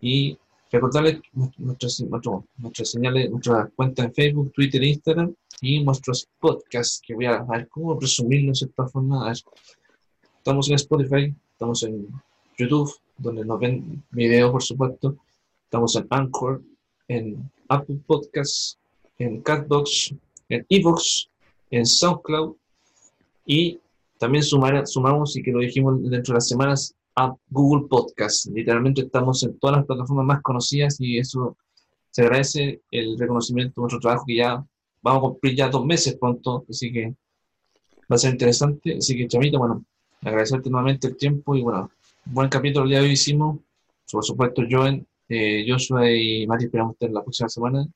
Y 0.00 0.36
recordarles 0.72 1.20
nuestras, 1.56 2.00
nuestro, 2.00 2.46
señales, 2.82 3.30
nuestras 3.30 3.70
cuentas 3.76 4.06
en 4.06 4.12
Facebook, 4.12 4.52
Twitter 4.52 4.82
Instagram 4.82 5.32
y 5.60 5.84
nuestros 5.84 6.26
podcasts 6.40 7.00
que 7.00 7.14
voy 7.14 7.26
a, 7.26 7.36
a 7.36 7.44
ver 7.44 7.68
cómo 7.68 7.96
resumirlo 7.96 8.48
de 8.48 8.56
cierta 8.56 8.88
forma. 8.88 9.24
A 9.24 9.28
ver, 9.28 9.36
Estamos 10.48 10.70
en 10.70 10.76
Spotify, 10.76 11.34
estamos 11.52 11.82
en 11.82 12.08
YouTube, 12.56 12.90
donde 13.18 13.44
nos 13.44 13.60
ven 13.60 14.02
video, 14.12 14.50
por 14.50 14.62
supuesto. 14.62 15.14
Estamos 15.64 15.94
en 15.94 16.06
Anchor, 16.08 16.62
en 17.06 17.50
Apple 17.68 17.98
Podcasts, 18.06 18.78
en 19.18 19.42
Catbox, 19.42 20.14
en 20.48 20.64
Evox, 20.70 21.28
en 21.70 21.84
SoundCloud. 21.84 22.56
Y 23.44 23.78
también 24.16 24.42
sumar, 24.42 24.86
sumamos, 24.86 25.36
y 25.36 25.42
que 25.42 25.52
lo 25.52 25.58
dijimos 25.58 26.00
dentro 26.04 26.32
de 26.32 26.36
las 26.38 26.48
semanas, 26.48 26.94
a 27.14 27.36
Google 27.50 27.86
Podcasts. 27.86 28.46
Literalmente 28.46 29.02
estamos 29.02 29.42
en 29.42 29.58
todas 29.58 29.76
las 29.76 29.84
plataformas 29.84 30.24
más 30.24 30.40
conocidas 30.40 30.98
y 30.98 31.18
eso 31.18 31.58
se 32.10 32.22
agradece 32.22 32.80
el 32.90 33.18
reconocimiento 33.18 33.74
de 33.76 33.82
nuestro 33.82 34.00
trabajo 34.00 34.24
que 34.26 34.36
ya 34.36 34.64
vamos 35.02 35.18
a 35.18 35.28
cumplir 35.28 35.56
ya 35.56 35.68
dos 35.68 35.84
meses 35.84 36.16
pronto, 36.18 36.64
así 36.70 36.90
que 36.90 37.08
va 38.10 38.16
a 38.16 38.18
ser 38.18 38.30
interesante. 38.30 38.96
Así 38.96 39.14
que, 39.14 39.28
Chamita, 39.28 39.58
bueno, 39.58 39.84
agradecerte 40.22 40.70
nuevamente 40.70 41.08
el 41.08 41.16
tiempo 41.16 41.54
y 41.54 41.62
bueno, 41.62 41.90
buen 42.24 42.48
capítulo 42.48 42.84
el 42.84 42.90
día 42.90 42.98
de 43.00 43.06
hoy 43.06 43.12
hicimos. 43.12 43.58
Por 44.10 44.24
supuesto, 44.24 44.62
Joen, 44.68 45.06
eh, 45.28 45.64
Joshua 45.68 46.10
y 46.10 46.46
Mati 46.46 46.64
esperamos 46.64 46.96
tener 46.96 47.14
la 47.14 47.22
próxima 47.22 47.48
semana 47.48 47.86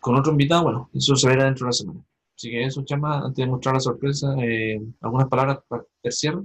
con 0.00 0.16
otro 0.16 0.32
invitado. 0.32 0.64
Bueno, 0.64 0.90
eso 0.94 1.16
se 1.16 1.28
verá 1.28 1.44
dentro 1.44 1.66
de 1.66 1.68
la 1.68 1.72
semana. 1.72 2.00
Así 2.36 2.50
que 2.50 2.64
eso, 2.64 2.84
Chama, 2.84 3.18
antes 3.18 3.44
de 3.44 3.50
mostrar 3.50 3.74
la 3.74 3.80
sorpresa, 3.80 4.34
eh, 4.42 4.80
¿algunas 5.00 5.28
palabras 5.28 5.58
para 5.68 5.84
el 6.02 6.12
cierre? 6.12 6.42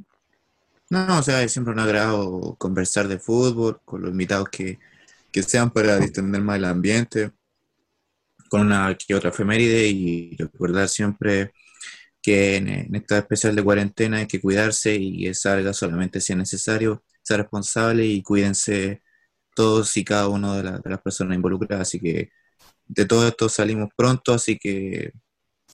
No, 0.89 1.19
o 1.19 1.23
sea, 1.23 1.43
es 1.43 1.51
siempre 1.51 1.73
un 1.73 1.79
agrado 1.79 2.55
conversar 2.57 3.07
de 3.07 3.19
fútbol 3.19 3.79
con 3.85 4.01
los 4.01 4.11
invitados 4.11 4.49
que, 4.49 4.79
que 5.31 5.43
sean 5.43 5.69
para 5.71 5.97
distender 5.97 6.41
más 6.41 6.57
el 6.57 6.65
ambiente, 6.65 7.31
con 8.49 8.61
una 8.61 8.95
que 8.95 9.15
otra 9.15 9.29
efeméride 9.29 9.87
y 9.87 10.35
recordar 10.35 10.89
siempre 10.89 11.53
que 12.21 12.57
en, 12.57 12.95
esta 12.95 13.17
especial 13.19 13.55
de 13.55 13.63
cuarentena 13.63 14.17
hay 14.17 14.27
que 14.27 14.41
cuidarse 14.41 14.95
y 14.95 15.23
que 15.25 15.33
salga 15.33 15.73
solamente 15.73 16.21
si 16.21 16.33
es 16.33 16.37
necesario, 16.39 17.03
ser 17.23 17.39
responsable 17.41 18.05
y 18.05 18.21
cuídense 18.23 19.01
todos 19.55 19.95
y 19.97 20.05
cada 20.05 20.29
uno 20.29 20.55
de, 20.55 20.63
la- 20.63 20.79
de 20.79 20.89
las 20.91 21.01
personas 21.01 21.35
involucradas. 21.35 21.89
Así 21.89 21.99
que 21.99 22.31
de 22.87 23.05
todo 23.05 23.27
esto 23.27 23.49
salimos 23.49 23.89
pronto, 23.97 24.33
así 24.33 24.57
que 24.59 25.13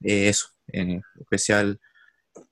eh, 0.03 0.29
eso, 0.29 0.47
en 0.67 1.01
especial 1.21 1.79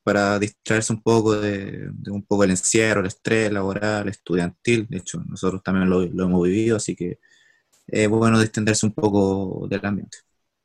para 0.03 0.39
distraerse 0.39 0.93
un 0.93 1.01
poco 1.01 1.35
de, 1.39 1.89
un 2.11 2.23
poco 2.25 2.43
el 2.43 2.51
encierro, 2.51 3.01
el 3.01 3.07
estrés 3.07 3.51
laboral, 3.51 4.07
estudiantil. 4.09 4.87
De 4.89 4.97
hecho, 4.97 5.21
nosotros 5.27 5.63
también 5.63 5.89
lo, 5.89 6.01
lo 6.05 6.25
hemos 6.25 6.43
vivido, 6.43 6.77
así 6.77 6.95
que 6.95 7.19
es 7.87 8.09
bueno 8.09 8.39
distenderse 8.39 8.85
un 8.87 8.93
poco 8.93 9.67
del 9.69 9.85
ambiente. 9.85 10.19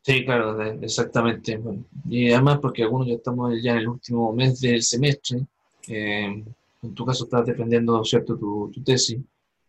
Sí, 0.08 0.24
claro, 0.24 0.58
exactamente. 0.80 1.60
Y 2.08 2.32
además 2.32 2.60
porque 2.62 2.82
algunos 2.82 3.08
ya 3.08 3.14
estamos 3.16 3.52
ya 3.62 3.72
en 3.72 3.78
el 3.80 3.88
último 3.88 4.32
mes 4.32 4.58
del 4.58 4.82
semestre, 4.82 5.44
eh, 5.86 6.44
En 6.82 6.94
tu 6.94 7.04
caso 7.04 7.24
estás 7.24 7.44
defendiendo, 7.44 8.02
¿cierto?, 8.04 8.38
tu, 8.38 8.70
tu 8.72 8.82
tesis, 8.82 9.18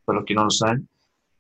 para 0.06 0.20
los 0.20 0.26
que 0.26 0.34
no 0.34 0.46
lo 0.46 0.50
saben. 0.50 0.88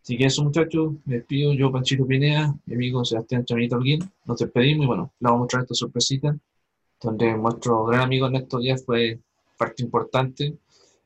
Así 0.04 0.18
que 0.18 0.26
eso, 0.26 0.44
muchachos, 0.44 0.96
me 1.06 1.16
despido. 1.16 1.54
Yo, 1.54 1.72
Panchito 1.72 2.06
Pinea, 2.06 2.54
mi 2.66 2.76
amigo 2.76 3.06
Sebastián 3.06 3.46
Chaminito 3.46 3.78
Alguín, 3.78 4.02
nos 4.26 4.38
despedimos 4.38 4.84
y 4.84 4.88
bueno, 4.88 5.12
le 5.18 5.26
vamos 5.26 5.38
a 5.38 5.44
mostrar 5.44 5.64
esta 5.64 5.76
sorpresita, 5.76 6.36
donde 7.02 7.38
nuestro 7.38 7.86
gran 7.86 8.02
amigo 8.02 8.26
Ernesto 8.26 8.60
Díaz 8.60 8.84
fue 8.86 9.18
parte 9.58 9.82
importante. 9.82 10.58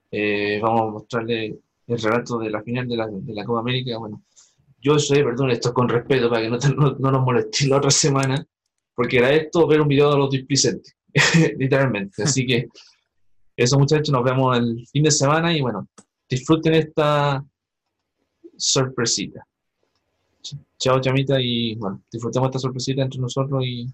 Eh, 0.10 0.60
vamos 0.64 0.82
a 0.82 0.92
mostrarle 0.94 1.60
el 1.88 2.00
relato 2.02 2.40
de 2.40 2.50
la 2.50 2.64
final 2.64 2.88
de 2.88 2.98
la, 2.98 3.08
de 3.08 3.34
la 3.36 3.46
Copa 3.46 3.60
América. 3.60 4.00
Bueno, 4.00 4.24
yo 4.84 5.00
sé, 5.00 5.24
perdón, 5.24 5.50
esto 5.52 5.70
es 5.70 5.74
con 5.74 5.88
respeto 5.90 6.30
para 6.30 6.42
que 6.42 6.50
no, 6.50 6.58
no, 6.78 6.96
no 7.00 7.12
nos 7.12 7.24
moleste 7.24 7.68
la 7.68 7.78
otra 7.78 7.90
semana, 7.90 8.46
porque 8.94 9.18
era 9.18 9.32
esto 9.32 9.66
ver 9.66 9.82
un 9.82 9.88
video 9.88 10.12
de 10.12 10.18
los 10.18 10.30
displicentes, 10.30 10.96
literalmente. 11.58 12.22
Así 12.24 12.46
que 12.46 12.68
eso, 13.56 13.80
muchachos, 13.80 14.10
nos 14.12 14.24
vemos 14.24 14.58
el 14.58 14.86
fin 14.92 15.04
de 15.04 15.12
semana 15.12 15.56
y 15.56 15.62
bueno, 15.62 15.88
disfruten 16.30 16.74
esta 16.76 17.44
sorpresita. 18.58 19.46
Ch- 20.42 20.58
Chao, 20.78 21.00
chamita, 21.00 21.40
y 21.40 21.76
bueno, 21.76 22.02
disfrutemos 22.12 22.48
esta 22.50 22.60
sorpresita 22.60 23.02
entre 23.02 23.20
nosotros 23.20 23.64
y. 23.66 23.88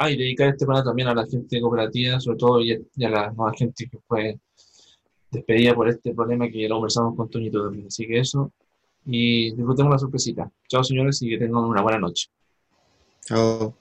Ah, 0.00 0.08
dedicar 0.08 0.50
este 0.50 0.64
programa 0.64 0.84
también 0.84 1.08
a 1.08 1.14
la 1.14 1.26
gente 1.26 1.60
cooperativa, 1.60 2.20
sobre 2.20 2.38
todo, 2.38 2.60
y 2.60 2.72
a, 2.72 2.78
la 3.10 3.32
nueva 3.32 3.52
gente 3.56 3.88
que 3.90 3.98
fue 4.06 4.38
despedida 5.28 5.74
por 5.74 5.88
este 5.88 6.14
problema 6.14 6.48
que 6.48 6.68
lo 6.68 6.76
conversamos 6.76 7.16
con 7.16 7.28
Toñito 7.28 7.64
también. 7.64 7.88
Así 7.88 8.06
que 8.06 8.20
eso, 8.20 8.52
y 9.10 9.54
disfrutemos 9.56 9.90
la 9.90 9.98
sorpresita. 9.98 10.50
Chao, 10.68 10.84
señores, 10.84 11.22
y 11.22 11.30
que 11.30 11.38
tengan 11.38 11.64
una 11.64 11.80
buena 11.80 11.98
noche. 11.98 12.28
Chao. 13.24 13.74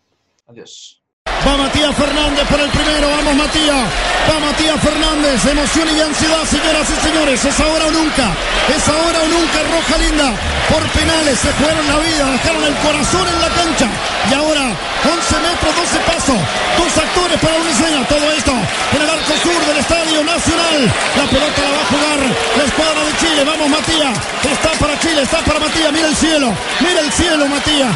Adiós. 0.48 1.02
Va 1.46 1.58
Matías 1.58 1.94
Fernández 1.96 2.48
por 2.50 2.60
el 2.60 2.70
primero, 2.72 3.08
vamos 3.10 3.36
Matías, 3.36 3.84
va 4.32 4.40
Matías 4.40 4.80
Fernández, 4.80 5.46
emoción 5.46 5.88
y 5.96 6.00
ansiedad, 6.00 6.44
señoras 6.46 6.90
y 6.90 6.96
señores, 7.06 7.46
es 7.46 7.60
ahora 7.60 7.88
o 7.88 7.92
nunca, 7.92 8.32
es 8.74 8.88
ahora 8.88 9.20
o 9.22 9.28
nunca, 9.28 9.60
Roja 9.68 9.98
Linda, 10.02 10.32
por 10.72 10.84
penales, 10.98 11.38
se 11.38 11.52
jugaron 11.52 11.86
la 11.88 12.00
vida, 12.00 12.32
dejaron 12.32 12.64
el 12.64 12.76
corazón 12.80 13.28
en 13.28 13.42
la 13.42 13.50
cancha, 13.50 13.88
y 14.30 14.34
ahora 14.34 14.76
11 15.06 15.40
metros, 15.40 15.76
12 15.76 16.00
pasos, 16.06 16.36
dos 16.78 16.98
actores 16.98 17.40
para 17.40 17.56
una 17.56 17.72
escena, 17.72 18.06
todo 18.08 18.32
esto 18.32 18.52
en 18.52 19.02
el 19.02 19.10
arco 19.10 19.34
sur 19.44 19.66
del 19.66 19.78
Estadio 19.78 20.24
Nacional, 20.24 20.94
la 21.16 21.26
pelota 21.26 21.62
la 21.62 21.72
va 21.72 21.82
a 21.82 21.86
jugar 21.92 22.20
la 22.58 22.64
escuadra 22.64 23.04
de 23.06 23.18
Chile, 23.18 23.44
vamos 23.46 23.70
Matías, 23.70 24.18
está 24.44 24.72
para 24.80 25.00
Chile, 25.00 25.22
está 25.22 25.40
para 25.40 25.60
Matías, 25.60 25.92
mira 25.92 26.08
el 26.08 26.16
cielo, 26.16 26.54
mira 26.82 27.00
el 27.02 27.12
cielo 27.12 27.48
Matías, 27.48 27.92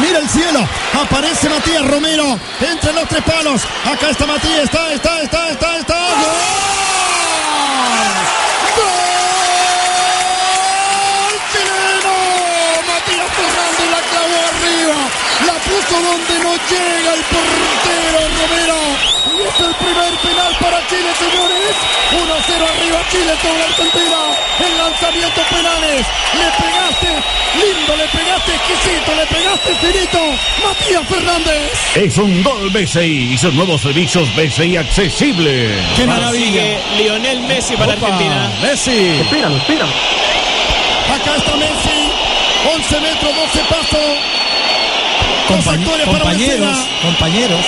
Mira 0.00 0.18
el 0.20 0.28
cielo, 0.28 0.60
aparece 1.00 1.48
Matías 1.48 1.84
Romero. 1.86 2.38
Entre 2.60 2.92
los 2.92 3.08
tres 3.08 3.22
palos. 3.22 3.62
Acá 3.84 4.10
está 4.10 4.26
Matías, 4.26 4.64
está, 4.64 4.92
está, 4.92 5.22
está, 5.22 5.48
está, 5.50 5.76
está. 5.78 5.94
¡Gol 8.76 8.94
chileno! 11.52 12.14
Matías 12.86 13.28
Fernández 13.34 13.88
la 13.90 14.00
clavó 14.08 14.38
arriba, 14.52 14.98
la 15.46 15.56
puso 15.68 15.96
donde 16.00 16.34
no 16.44 16.52
llega 16.56 17.10
el 17.14 17.22
portero 17.28 18.18
Romero. 18.40 18.78
Y 19.28 19.40
es 19.46 19.60
el 19.60 19.74
primer 19.76 20.12
penal 20.18 20.52
para 20.60 20.78
Chile, 20.88 21.10
señores. 21.14 21.74
1-0 22.10 22.64
arriba 22.64 22.98
Chile 23.10 23.32
sobre 23.42 23.62
Argentina. 23.62 24.18
El 24.58 24.78
lanzamiento 24.78 25.40
penales. 25.50 26.06
Le 26.34 26.48
pegaste 26.58 27.10
lindo, 27.60 27.96
le 27.96 28.08
pegaste 28.08 28.54
exquisito, 28.54 29.14
le 29.14 29.26
pegaste 29.26 29.74
finito. 29.76 30.18
Matías 30.64 31.08
Fernández. 31.08 31.72
Es 31.94 32.18
un 32.18 32.42
gol 32.42 32.70
BCI 32.70 33.34
y 33.34 33.38
sus 33.38 33.54
nuevos 33.54 33.80
servicios 33.82 34.34
BCI 34.34 34.76
accesible. 34.78 35.70
¡Qué 35.96 36.06
maravilla! 36.06 36.38
Sigue 36.38 36.78
Lionel 36.96 37.40
Messi 37.42 37.76
para 37.76 37.94
Opa, 37.94 38.06
Argentina. 38.06 38.50
Messi. 38.62 39.20
Espéralo, 39.20 39.56
espéralo. 39.56 39.92
Acá 41.14 41.36
está 41.36 41.56
Messi. 41.56 42.12
11 42.74 43.00
metros, 43.00 43.36
12 43.36 43.60
pasos. 43.68 44.47
Una 45.48 45.56
compañeros, 46.04 46.78
compañeros. 47.02 47.64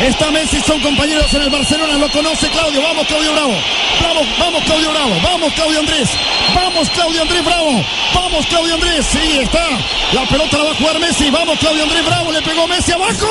Está 0.00 0.30
Messi, 0.30 0.60
son 0.60 0.80
compañeros 0.80 1.32
en 1.34 1.42
el 1.42 1.50
Barcelona, 1.50 1.94
lo 1.94 2.10
conoce 2.10 2.48
Claudio. 2.50 2.82
Vamos, 2.82 3.06
Claudio 3.06 3.32
Bravo. 3.32 3.54
Vamos, 4.02 4.26
vamos, 4.38 4.62
Claudio 4.64 4.90
Bravo. 4.90 5.12
Vamos, 5.22 5.52
Claudio 5.54 5.80
Andrés. 5.80 6.08
Vamos, 6.54 6.88
Claudio 6.90 7.22
Andrés 7.22 7.44
Bravo. 7.44 7.84
Vamos, 8.14 8.46
Claudio 8.46 8.74
Andrés. 8.74 9.06
Sí, 9.06 9.38
está. 9.40 9.64
La 10.12 10.24
pelota 10.26 10.58
la 10.58 10.64
va 10.64 10.70
a 10.70 10.74
jugar 10.74 10.98
Messi. 10.98 11.30
Vamos, 11.30 11.58
Claudio 11.58 11.82
Andrés 11.84 12.04
Bravo. 12.04 12.32
Le 12.32 12.42
pegó 12.42 12.66
Messi 12.66 12.92
abajo. 12.92 13.26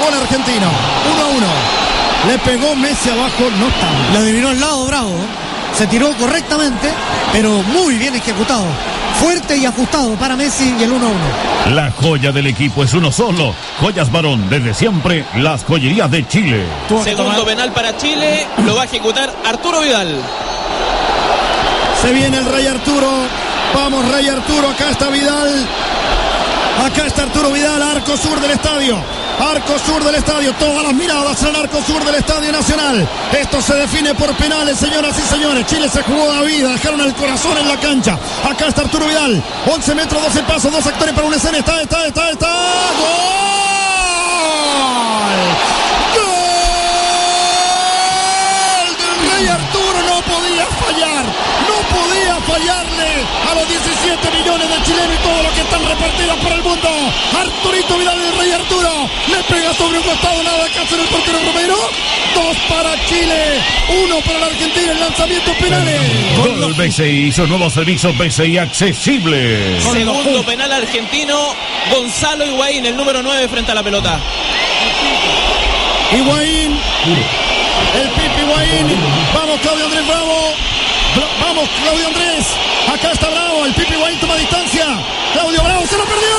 Gol 0.00 0.14
argentino. 0.14 0.66
1 1.14 1.22
a 1.22 1.28
1. 1.28 1.46
Le 2.28 2.38
pegó 2.38 2.74
Messi 2.76 3.10
abajo. 3.10 3.50
No 3.58 3.68
está. 3.68 3.88
Lo 4.12 4.18
adivinó 4.18 4.48
al 4.48 4.60
lado, 4.60 4.86
bravo. 4.86 5.41
Se 5.76 5.86
tiró 5.86 6.12
correctamente, 6.16 6.88
pero 7.32 7.50
muy 7.62 7.96
bien 7.96 8.14
ejecutado. 8.14 8.66
Fuerte 9.20 9.56
y 9.56 9.66
ajustado 9.66 10.14
para 10.16 10.36
Messi 10.36 10.74
y 10.78 10.82
el 10.82 10.92
1-1. 10.92 11.74
La 11.74 11.90
joya 11.92 12.32
del 12.32 12.46
equipo 12.48 12.82
es 12.82 12.92
uno 12.92 13.12
solo. 13.12 13.54
Joyas 13.80 14.10
Barón, 14.10 14.48
desde 14.50 14.74
siempre, 14.74 15.24
las 15.36 15.64
joyerías 15.64 16.10
de 16.10 16.26
Chile. 16.26 16.64
Segundo 17.04 17.44
penal 17.44 17.72
para 17.72 17.96
Chile, 17.96 18.46
lo 18.64 18.74
va 18.74 18.82
a 18.82 18.84
ejecutar 18.84 19.32
Arturo 19.46 19.80
Vidal. 19.80 20.20
Se 22.02 22.12
viene 22.12 22.38
el 22.38 22.44
Rey 22.46 22.66
Arturo. 22.66 23.10
Vamos, 23.74 24.08
Rey 24.10 24.28
Arturo. 24.28 24.70
Acá 24.70 24.90
está 24.90 25.08
Vidal. 25.08 25.66
Acá 26.84 27.06
está 27.06 27.22
Arturo 27.22 27.50
Vidal, 27.52 27.80
arco 27.82 28.16
sur 28.16 28.40
del 28.40 28.50
estadio. 28.50 28.98
Arco 29.40 29.78
sur 29.78 30.02
del 30.04 30.14
estadio. 30.14 30.52
Todas 30.54 30.82
las 30.84 30.94
miradas 30.94 31.42
al 31.44 31.56
arco 31.56 31.82
sur 31.82 32.02
del 32.04 32.14
estadio 32.16 32.52
nacional. 32.52 33.06
Esto 33.32 33.60
se 33.60 33.74
define 33.74 34.14
por 34.14 34.32
penales, 34.36 34.78
señoras 34.78 35.16
y 35.18 35.22
señores. 35.22 35.66
Chile 35.66 35.88
se 35.88 36.02
jugó 36.02 36.32
la 36.32 36.42
vida. 36.42 36.70
Dejaron 36.72 37.00
el 37.00 37.14
corazón 37.14 37.56
en 37.58 37.68
la 37.68 37.76
cancha. 37.78 38.18
Acá 38.48 38.68
está 38.68 38.82
Arturo 38.82 39.06
Vidal. 39.06 39.42
11 39.66 39.94
metros, 39.94 40.22
12 40.22 40.42
pasos, 40.42 40.72
dos 40.72 40.86
actores 40.86 41.14
para 41.14 41.26
una 41.26 41.36
escena. 41.36 41.58
Está, 41.58 41.80
está, 41.82 42.06
está, 42.06 42.30
está. 42.30 42.46
¡Gol! 42.46 42.52
¡Gol 46.16 46.32
del 48.98 49.16
Rey 49.30 49.46
Arturo! 49.48 49.98
No 50.08 50.22
podía 50.22 50.66
fallar. 50.66 51.24
No 51.68 51.76
podía 51.96 52.34
fallarle 52.46 52.91
están 55.72 55.88
repartidos 55.88 56.36
por 56.36 56.52
el 56.52 56.62
mundo. 56.62 56.88
Arturito 57.38 57.96
Vidal, 57.96 58.18
el 58.18 58.38
Rey 58.38 58.52
Arturo, 58.52 59.08
le 59.28 59.42
pega 59.44 59.72
sobre 59.72 59.98
un 59.98 60.04
costado, 60.04 60.42
nada 60.42 60.68
que 60.68 60.78
hacer 60.78 61.00
el 61.00 61.06
portero 61.06 61.38
Romero. 61.46 61.76
Dos 62.34 62.56
para 62.68 63.06
Chile, 63.06 63.60
uno 64.04 64.16
para 64.20 64.38
la 64.40 64.46
Argentina 64.46 64.92
en 64.92 65.00
lanzamientos 65.00 65.56
penales. 65.56 66.00
Gol 66.36 66.74
BCI 66.74 67.28
y 67.28 67.32
sus 67.32 67.48
nuevos 67.48 67.72
servicios 67.72 68.16
BCI 68.16 68.58
accesible. 68.58 69.80
Segundo 69.80 70.44
penal 70.44 70.72
argentino, 70.72 71.54
Gonzalo 71.90 72.46
Higuaín, 72.46 72.84
el 72.86 72.96
número 72.96 73.22
9 73.22 73.48
frente 73.48 73.72
a 73.72 73.74
la 73.74 73.82
pelota. 73.82 74.20
Higuaín, 76.12 76.78
el 77.94 78.08
Pipi 78.10 78.40
Higuaín, 78.42 78.86
vamos 79.34 79.60
Claudio 79.60 79.86
Andrés 79.86 80.06
Bravo, 80.06 80.54
Vamos 81.14 81.68
Claudio 81.82 82.06
Andrés, 82.08 82.46
acá 82.88 83.12
está 83.12 83.28
Bravo, 83.28 83.66
el 83.66 83.74
Pipi 83.74 83.92
Higuaín 83.92 84.18
toma 84.18 84.34
distancia, 84.36 84.86
Claudio 85.34 85.62
Bravo 85.62 85.86
se 85.86 85.98
lo 85.98 86.04
perdió, 86.04 86.36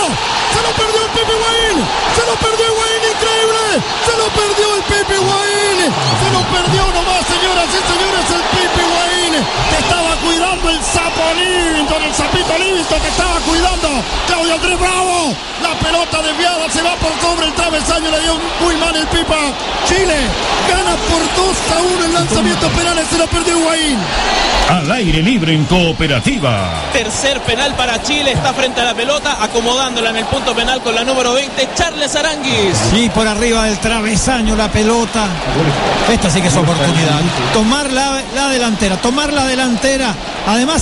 se 0.49 0.61
lo 0.65 0.71
perdió 0.73 1.05
el 1.05 1.11
Pipi 1.11 1.31
Higuaín, 1.31 1.77
se 2.15 2.25
lo 2.25 2.33
perdió 2.41 2.65
Higuaín, 2.73 3.01
increíble, 3.13 3.83
se 4.03 4.17
lo 4.17 4.25
perdió 4.33 4.75
el 4.75 4.83
Pipi 4.89 5.13
Higuaín, 5.13 5.77
se 5.93 6.29
lo 6.33 6.41
perdió 6.49 6.81
nomás 6.89 7.21
señoras 7.27 7.69
y 7.69 7.81
señores 7.85 8.25
el 8.33 8.41
Pipi 8.49 8.83
cuidando 9.63 9.82
lindo, 11.33 11.97
el 11.97 12.13
sapito 12.13 12.57
listo, 12.57 12.95
te 12.95 13.07
estaba 13.07 13.39
cuidando, 13.41 13.89
Claudio 14.27 14.53
Andrés 14.55 14.79
Bravo, 14.79 15.33
la 15.61 15.73
pelota 15.79 16.21
desviada 16.21 16.69
se 16.69 16.81
va 16.81 16.95
por 16.95 17.11
sobre 17.21 17.47
el 17.47 17.53
travesaño, 17.53 18.11
le 18.11 18.19
dio 18.21 18.35
muy 18.61 18.75
mal 18.77 18.95
el 18.95 19.07
Pipa, 19.07 19.53
Chile 19.87 20.17
gana 20.69 20.95
por 21.09 21.21
2 21.21 21.57
a 21.77 21.81
1 21.97 22.05
el 22.05 22.13
lanzamiento 22.13 22.67
penales, 22.69 23.07
se 23.09 23.17
lo 23.17 23.27
perdió 23.27 23.57
Higuaín. 23.57 23.97
Al 24.69 24.89
aire 24.91 25.21
libre 25.21 25.53
en 25.53 25.65
cooperativa. 25.65 26.81
Tercer 26.93 27.41
penal 27.41 27.75
para 27.75 28.01
Chile, 28.01 28.31
está 28.31 28.53
frente 28.53 28.79
a 28.79 28.85
la 28.85 28.93
pelota, 28.93 29.43
acomodándola 29.43 30.11
en 30.11 30.17
el 30.17 30.25
punto 30.25 30.55
penal 30.55 30.81
con 30.81 30.95
la 30.95 31.03
número 31.03 31.33
20, 31.33 31.69
Charles 31.75 32.15
Aranguis. 32.15 32.77
Sí, 32.91 33.11
por 33.13 33.27
arriba 33.27 33.65
del 33.65 33.77
travesaño 33.79 34.55
la 34.55 34.69
pelota. 34.69 35.27
Esta 36.11 36.29
sí 36.29 36.41
que 36.41 36.47
es 36.47 36.55
oportunidad. 36.55 37.19
Tomar 37.53 37.91
la, 37.91 38.21
la 38.33 38.47
delantera, 38.49 38.97
tomar 38.97 39.33
la 39.33 39.45
delantera. 39.45 40.15
Además, 40.47 40.81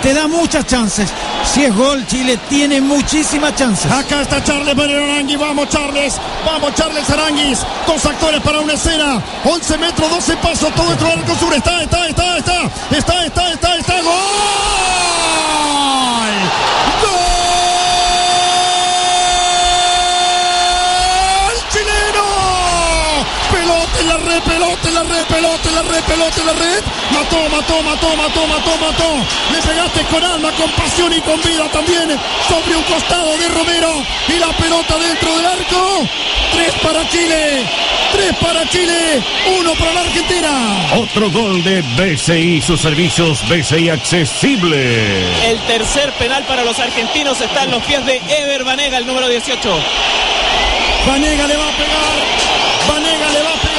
te 0.00 0.14
da 0.14 0.28
muchas 0.28 0.64
chances. 0.64 1.08
Si 1.44 1.64
es 1.64 1.74
gol, 1.74 2.06
Chile 2.06 2.38
tiene 2.48 2.80
muchísimas 2.80 3.54
chances. 3.56 3.90
Acá 3.90 4.22
está 4.22 4.42
Charles 4.44 4.78
Aranguis, 4.78 5.38
vamos 5.38 5.68
Charles, 5.68 6.14
vamos 6.46 6.72
Charles 6.74 7.10
Aranguis, 7.10 7.58
dos 7.86 8.04
actores 8.06 8.40
para 8.42 8.60
una 8.60 8.74
escena, 8.74 9.20
11 9.44 9.78
metros, 9.78 10.08
12 10.10 10.36
pasos, 10.36 10.72
todo 10.74 10.94
del 10.94 11.18
arco 11.18 11.34
sur, 11.34 11.52
está, 11.52 11.82
está, 11.82 12.06
está, 12.06 12.38
está, 12.38 12.62
está, 12.90 13.24
está, 13.24 13.52
está, 13.52 13.76
está, 13.76 14.02
gol 14.02 14.60
pelota 25.30 25.68
en 25.68 25.74
la 25.74 25.82
red, 25.82 26.02
pelota 26.04 26.44
la 26.44 26.52
red. 26.52 26.82
Mató, 27.10 27.38
mató, 27.48 27.82
mató, 27.82 28.16
mató, 28.16 28.46
mató, 28.46 28.72
mató. 28.78 29.08
Le 29.52 29.62
pegaste 29.62 30.02
con 30.10 30.22
alma, 30.22 30.50
con 30.52 30.70
pasión 30.72 31.12
y 31.12 31.20
con 31.20 31.40
vida 31.42 31.70
también. 31.72 32.18
Sobre 32.48 32.76
un 32.76 32.82
costado 32.84 33.36
de 33.38 33.48
Romero. 33.48 34.02
Y 34.28 34.38
la 34.38 34.48
pelota 34.56 34.98
dentro 34.98 35.36
del 35.36 35.46
arco. 35.46 36.08
Tres 36.52 36.74
para 36.82 37.08
Chile. 37.08 37.64
Tres 38.12 38.36
para 38.36 38.68
Chile. 38.68 39.22
Uno 39.58 39.72
para 39.74 39.92
la 39.92 40.00
Argentina. 40.00 40.50
Otro 40.96 41.30
gol 41.30 41.62
de 41.62 41.82
BCI, 41.96 42.60
sus 42.60 42.80
servicios 42.80 43.42
BCI 43.48 43.90
accesible. 43.90 45.48
El 45.48 45.58
tercer 45.66 46.12
penal 46.14 46.44
para 46.44 46.64
los 46.64 46.78
argentinos 46.78 47.40
está 47.40 47.64
en 47.64 47.70
los 47.70 47.82
pies 47.84 48.04
de 48.04 48.20
Ever 48.28 48.64
Banega, 48.64 48.98
el 48.98 49.06
número 49.06 49.28
18. 49.28 49.58
Vanega 51.06 51.46
le 51.46 51.56
va 51.56 51.68
a 51.68 51.72
pegar. 51.72 52.16
Vanega 52.88 53.28
le 53.32 53.42
va 53.42 53.50
a 53.50 53.60
pegar. 53.60 53.70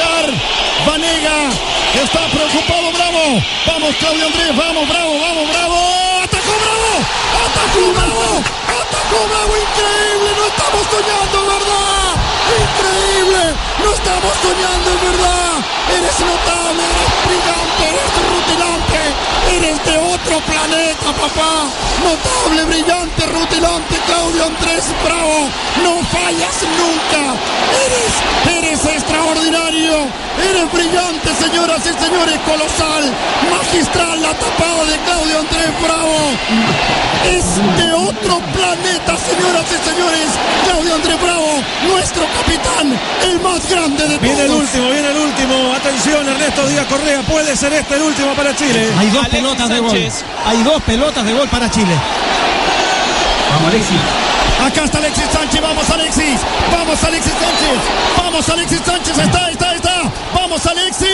Está 1.22 2.26
preocupado, 2.26 2.90
bravo. 2.90 3.40
Vamos, 3.64 3.94
Claudio 3.96 4.26
Andrés, 4.26 4.56
vamos, 4.56 4.88
bravo, 4.88 5.20
vamos, 5.20 5.48
bravo. 5.48 5.76
Atacó, 6.24 6.52
bravo. 6.58 6.90
Atacó, 7.46 7.92
bravo. 7.94 8.42
Atacó, 8.66 9.28
bravo. 9.28 9.52
Increíble, 9.56 10.30
no 10.36 10.46
estamos 10.46 10.86
soñando, 10.90 11.46
¿verdad? 11.46 12.21
Increíble, 12.52 13.54
no 13.82 13.90
estamos 13.92 14.32
soñando, 14.42 14.86
es 14.92 15.00
verdad. 15.02 15.52
Eres 15.96 16.20
notable, 16.20 16.82
eres 16.82 17.12
brillante, 17.26 17.82
eres 17.88 18.12
rutilante. 18.32 19.00
Eres 19.52 19.84
de 19.84 19.98
otro 19.98 20.40
planeta, 20.40 21.12
papá. 21.12 21.68
Notable, 22.02 22.64
brillante, 22.64 23.26
rutilante, 23.26 23.96
Claudio 24.06 24.46
Andrés 24.46 24.84
Bravo. 25.04 25.48
No 25.82 26.02
fallas 26.08 26.56
nunca. 26.80 27.36
Eres, 27.84 28.12
eres 28.56 28.84
extraordinario. 28.84 30.08
Eres 30.48 30.72
brillante, 30.72 31.34
señoras 31.34 31.80
y 31.84 31.92
señores, 32.02 32.38
colosal. 32.46 33.04
Magistral 33.50 34.22
la 34.22 34.32
tapada 34.32 34.84
de 34.84 34.96
Claudio 35.04 35.38
Andrés 35.40 35.70
Bravo. 35.82 36.16
Es 37.28 37.44
de 37.76 37.92
otro 37.92 38.40
planeta, 38.56 39.16
señoras 39.16 39.66
y 39.68 39.90
señores. 39.90 40.28
Claudio 40.64 40.94
Andrés 40.94 41.20
Bravo, 41.20 41.62
nuestro 41.92 42.24
capitán, 42.42 42.98
el 43.24 43.40
más 43.40 43.68
grande 43.68 44.08
de 44.08 44.18
Viene 44.18 44.42
el 44.42 44.46
todos. 44.48 44.60
último, 44.62 44.90
viene 44.90 45.10
el 45.10 45.16
último. 45.16 45.74
Atención, 45.74 46.28
Ernesto 46.28 46.66
Díaz 46.66 46.86
Correa. 46.86 47.22
Puede 47.22 47.56
ser 47.56 47.72
este 47.72 47.94
el 47.96 48.02
último 48.02 48.34
para 48.34 48.54
Chile. 48.56 48.88
Hay 48.98 49.10
dos 49.10 49.24
Alexis 49.24 49.40
pelotas 49.40 49.68
de 49.68 49.78
gol. 49.80 50.12
Hay 50.46 50.62
dos 50.62 50.82
pelotas 50.82 51.24
de 51.24 51.32
gol 51.32 51.48
para 51.48 51.70
Chile. 51.70 51.94
Vamos, 53.50 53.68
Alexis. 53.68 53.98
Acá 54.66 54.84
está 54.84 54.98
Alexis 54.98 55.24
Sánchez, 55.32 55.60
vamos 55.60 55.90
Alexis, 55.90 56.40
vamos 56.70 57.02
Alexis 57.02 57.32
Sánchez, 57.32 57.78
vamos 58.16 58.48
Alexis 58.48 58.80
Sánchez, 58.86 59.18
está, 59.18 59.50
está, 59.50 59.74
está, 59.74 60.02
vamos 60.32 60.64
Alexis, 60.66 61.08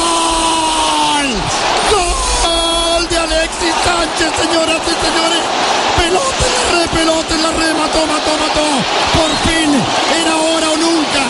¡Gol! 0.00 1.26
¡Gol 1.90 3.08
de 3.08 3.18
Alexis 3.18 3.74
Sánchez, 3.84 4.30
señoras 4.40 4.80
y 4.86 4.94
señores! 5.04 5.42
Pelota 5.98 6.44
en 6.46 6.54
la 6.54 6.64
red, 6.72 6.88
pelota 6.90 7.34
en 7.34 7.42
la 7.42 7.50
red, 7.50 7.74
mató, 7.90 8.06
mató, 8.06 8.32
mató. 8.38 8.66
Por 9.18 9.30
fin, 9.50 9.70
era 10.20 10.32
ahora 10.32 10.70
o 10.70 10.76
nunca, 10.76 11.22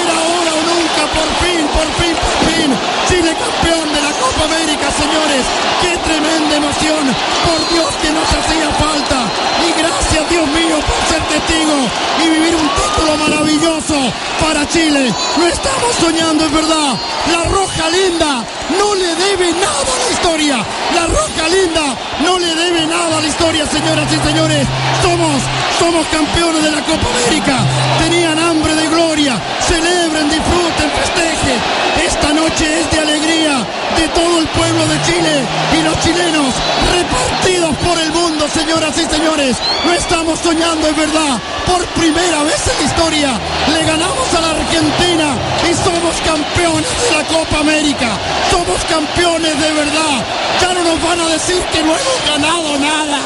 era 0.00 0.12
ahora 0.16 0.50
o 0.56 0.62
nunca, 0.64 1.02
por 1.12 1.28
fin, 1.44 1.60
por 1.76 1.88
fin, 2.00 2.14
por 2.16 2.38
fin. 2.48 2.68
Chile 3.08 3.36
campeón 3.36 3.92
de 3.92 4.00
la 4.00 4.12
Copa 4.12 4.44
América, 4.44 4.90
señores. 4.90 5.44
¡Qué 5.82 5.96
tremenda 5.98 6.56
emoción! 6.56 7.04
Por 7.44 7.60
Dios 7.68 7.90
que 8.00 8.10
nos 8.10 8.28
hacía 8.28 8.68
falta. 8.80 9.18
Y 9.66 9.72
gracias, 9.78 10.15
Dios 10.30 10.46
mío, 10.48 10.76
por 10.80 11.00
ser 11.08 11.22
testigo 11.28 11.76
y 12.24 12.28
vivir 12.28 12.54
un 12.54 12.68
título 12.68 13.16
maravilloso 13.16 13.94
para 14.40 14.66
Chile. 14.68 15.12
Lo 15.38 15.46
estamos 15.46 15.94
soñando, 16.00 16.44
es 16.44 16.52
verdad. 16.52 16.94
La 17.30 17.44
Roja 17.44 17.88
Linda 17.90 18.44
no 18.78 18.94
le 18.94 19.14
debe 19.14 19.52
nada 19.52 19.92
a 19.94 20.04
la 20.04 20.10
historia. 20.10 20.56
La 20.94 21.06
Roja 21.06 21.48
Linda 21.48 21.96
no 22.24 22.38
le 22.38 22.54
debe 22.54 22.86
nada 22.86 23.18
a 23.18 23.20
la 23.20 23.26
historia, 23.26 23.66
señoras 23.66 24.08
y 24.12 24.26
señores. 24.26 24.66
Somos, 25.02 25.42
somos 25.78 26.06
campeones 26.08 26.62
de 26.62 26.70
la 26.70 26.82
Copa 26.82 27.06
América. 27.14 27.58
Tenían 27.98 28.38
hambre 28.38 28.74
de 28.74 28.88
gloria. 28.88 29.40
Celebren, 29.60 30.28
disfruten, 30.28 30.90
festejen. 30.90 31.86
Esta 32.04 32.32
noche 32.32 32.80
es 32.80 32.90
de 32.90 32.98
alegría 33.00 33.66
de 33.96 34.08
todo 34.08 34.38
el 34.40 34.46
pueblo 34.48 34.86
de 34.86 35.02
Chile 35.02 35.44
y 35.78 35.82
los 35.82 35.98
chilenos 36.00 36.54
repartidos 36.92 37.76
por 37.78 37.98
el 37.98 38.12
mundo, 38.12 38.46
señoras 38.48 38.96
y 38.98 39.06
señores. 39.06 39.56
No 39.84 39.92
estamos 40.16 40.40
soñando, 40.40 40.88
es 40.88 40.96
verdad. 40.96 41.36
Por 41.66 41.84
primera 42.00 42.42
vez 42.42 42.56
en 42.72 42.78
la 42.78 42.84
historia 42.88 43.30
le 43.68 43.84
ganamos 43.84 44.26
a 44.32 44.40
la 44.40 44.50
Argentina 44.56 45.36
y 45.68 45.74
somos 45.76 46.16
campeones 46.24 46.88
de 46.88 47.10
la 47.12 47.24
Copa 47.28 47.60
América. 47.60 48.08
Somos 48.50 48.80
campeones 48.88 49.60
de 49.60 49.72
verdad. 49.72 50.16
Ya 50.62 50.72
no 50.72 50.84
nos 50.84 51.02
van 51.04 51.20
a 51.20 51.28
decir 51.28 51.60
que 51.70 51.82
no 51.82 51.92
hemos 51.92 52.18
ganado 52.32 52.78
nada. 52.78 53.18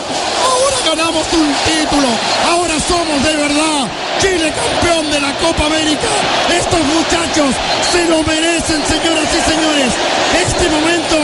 Ahora 0.43 0.78
ganamos 0.85 1.27
un 1.33 1.55
título. 1.62 2.09
Ahora 2.51 2.75
somos 2.83 3.23
de 3.23 3.36
verdad. 3.36 3.86
Chile 4.19 4.51
campeón 4.51 5.12
de 5.12 5.20
la 5.20 5.33
Copa 5.39 5.67
América. 5.67 6.10
Estos 6.51 6.83
muchachos 6.91 7.55
se 7.93 8.05
lo 8.10 8.19
merecen, 8.25 8.83
señoras 8.83 9.31
y 9.31 9.41
señores. 9.47 9.91
Este 10.43 10.69
momento 10.69 11.17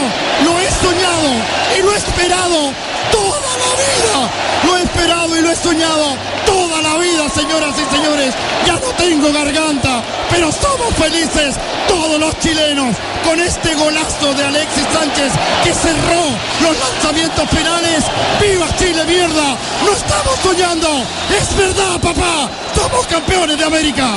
lo 0.47 0.59
he 0.63 0.71
soñado 0.79 1.29
y 1.77 1.81
lo 1.83 1.91
he 1.91 1.97
esperado 1.97 2.71
toda 3.11 3.51
la 3.63 3.71
vida. 3.83 4.29
Lo 4.65 4.77
he 4.77 4.83
esperado 4.83 5.35
y 5.37 5.41
lo 5.41 5.51
he 5.51 5.55
soñado 5.55 6.17
toda 6.45 6.81
la 6.81 6.97
vida, 6.97 7.29
señoras 7.29 7.75
y 7.77 7.95
señores. 7.95 8.33
Ya 8.65 8.73
no 8.73 8.89
tengo 8.97 9.31
garganta, 9.31 10.03
pero 10.29 10.51
somos 10.51 10.93
felices 10.95 11.55
todos 11.87 12.19
los 12.19 12.37
chilenos 12.39 12.95
con 13.25 13.39
este 13.39 13.75
golazo 13.75 14.33
de 14.33 14.43
Alexis 14.43 14.85
Sánchez 14.93 15.31
que 15.63 15.73
cerró 15.73 16.23
los 16.61 16.77
lanzamientos 16.77 17.47
penales. 17.49 18.03
¡Viva 18.41 18.67
Chile, 18.77 19.03
mierda! 19.05 19.57
No 19.85 19.91
estamos 19.91 20.35
soñando. 20.43 20.87
Es 21.29 21.55
verdad, 21.57 21.99
papá. 22.01 22.49
Somos 22.75 23.05
campeones 23.07 23.57
de 23.57 23.65
América. 23.65 24.07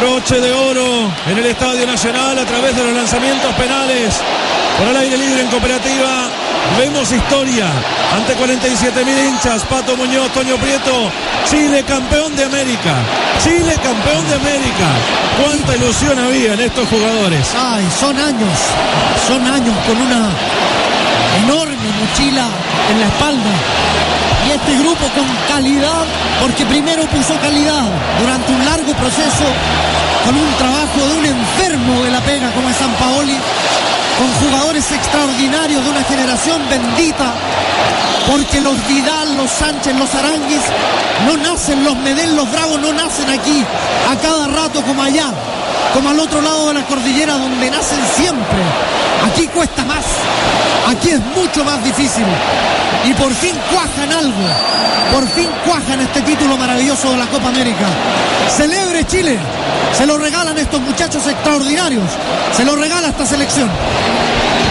Broche 0.00 0.40
de 0.40 0.52
oro 0.52 1.10
en 1.26 1.38
el 1.38 1.46
Estadio 1.46 1.86
Nacional 1.86 2.38
a 2.38 2.44
través 2.44 2.76
de 2.76 2.84
los 2.84 2.92
lanzamientos 2.94 3.54
penales. 3.54 4.14
Por 4.78 4.88
el 4.88 4.96
aire 4.96 5.16
libre 5.16 5.40
en 5.42 5.48
cooperativa. 5.48 6.45
Vemos 6.78 7.10
historia 7.10 7.66
ante 8.14 8.34
47 8.34 9.04
mil 9.04 9.18
hinchas. 9.18 9.62
Pato 9.64 9.96
Muñoz, 9.96 10.30
Toño 10.32 10.56
Prieto. 10.56 11.10
Chile 11.48 11.84
campeón 11.84 12.34
de 12.36 12.44
América. 12.44 12.94
Chile 13.42 13.74
campeón 13.82 14.28
de 14.28 14.34
América. 14.34 14.88
Cuánta 15.42 15.76
ilusión 15.76 16.18
había 16.18 16.54
en 16.54 16.60
estos 16.60 16.88
jugadores. 16.88 17.46
Ay, 17.56 17.86
son 17.98 18.18
años. 18.18 18.58
Son 19.26 19.46
años 19.46 19.74
con 19.86 19.96
una 19.96 20.28
enorme 21.44 21.88
mochila 22.00 22.46
en 22.90 23.00
la 23.00 23.06
espalda. 23.06 23.52
Y 24.46 24.50
este 24.50 24.78
grupo 24.78 25.04
con 25.14 25.26
calidad, 25.48 26.04
porque 26.40 26.64
primero 26.66 27.02
puso 27.06 27.34
calidad 27.40 27.84
durante 28.20 28.52
un 28.52 28.64
largo 28.64 28.92
proceso, 28.94 29.44
con 30.24 30.36
un 30.36 30.52
trabajo 30.54 31.00
de 31.08 31.14
un 31.18 31.26
enfermo 31.26 32.04
de 32.04 32.10
la 32.10 32.20
pega 32.20 32.50
como 32.52 32.70
es 32.70 32.76
San 32.76 32.92
Paoli, 32.92 33.36
con 34.18 34.48
jugadores 34.48 34.90
extraordinarios 34.92 35.84
de 35.84 35.90
una 35.90 36.04
generación 36.04 36.62
bendita, 36.70 37.34
porque 38.30 38.60
los 38.60 38.74
Vidal, 38.88 39.36
los 39.36 39.50
Sánchez, 39.50 39.94
los 39.96 40.14
Aranguis 40.14 40.62
no 41.26 41.36
nacen, 41.36 41.84
los 41.84 41.96
Medel, 41.96 42.34
los 42.34 42.50
Bravos 42.50 42.80
no 42.80 42.92
nacen 42.92 43.28
aquí 43.28 43.64
a 44.10 44.16
cada 44.16 44.48
rato 44.48 44.82
como 44.82 45.02
allá, 45.02 45.32
como 45.96 46.10
al 46.10 46.20
otro 46.20 46.42
lado 46.42 46.68
de 46.68 46.74
la 46.74 46.84
cordillera 46.84 47.32
donde 47.38 47.70
nacen 47.70 47.98
siempre. 48.14 48.58
Aquí 49.26 49.46
cuesta 49.46 49.82
más, 49.86 50.04
aquí 50.86 51.08
es 51.08 51.20
mucho 51.34 51.64
más 51.64 51.82
difícil. 51.82 52.26
Y 53.06 53.14
por 53.14 53.32
fin 53.32 53.54
cuajan 53.72 54.12
algo, 54.12 54.46
por 55.10 55.26
fin 55.26 55.48
cuajan 55.64 56.00
este 56.00 56.20
título 56.20 56.58
maravilloso 56.58 57.12
de 57.12 57.16
la 57.16 57.24
Copa 57.26 57.48
América. 57.48 57.86
Celebre 58.54 59.06
Chile, 59.06 59.38
se 59.96 60.04
lo 60.04 60.18
regalan 60.18 60.58
estos 60.58 60.82
muchachos 60.82 61.26
extraordinarios, 61.26 62.04
se 62.54 62.66
lo 62.66 62.76
regala 62.76 63.08
esta 63.08 63.24
selección. 63.24 63.70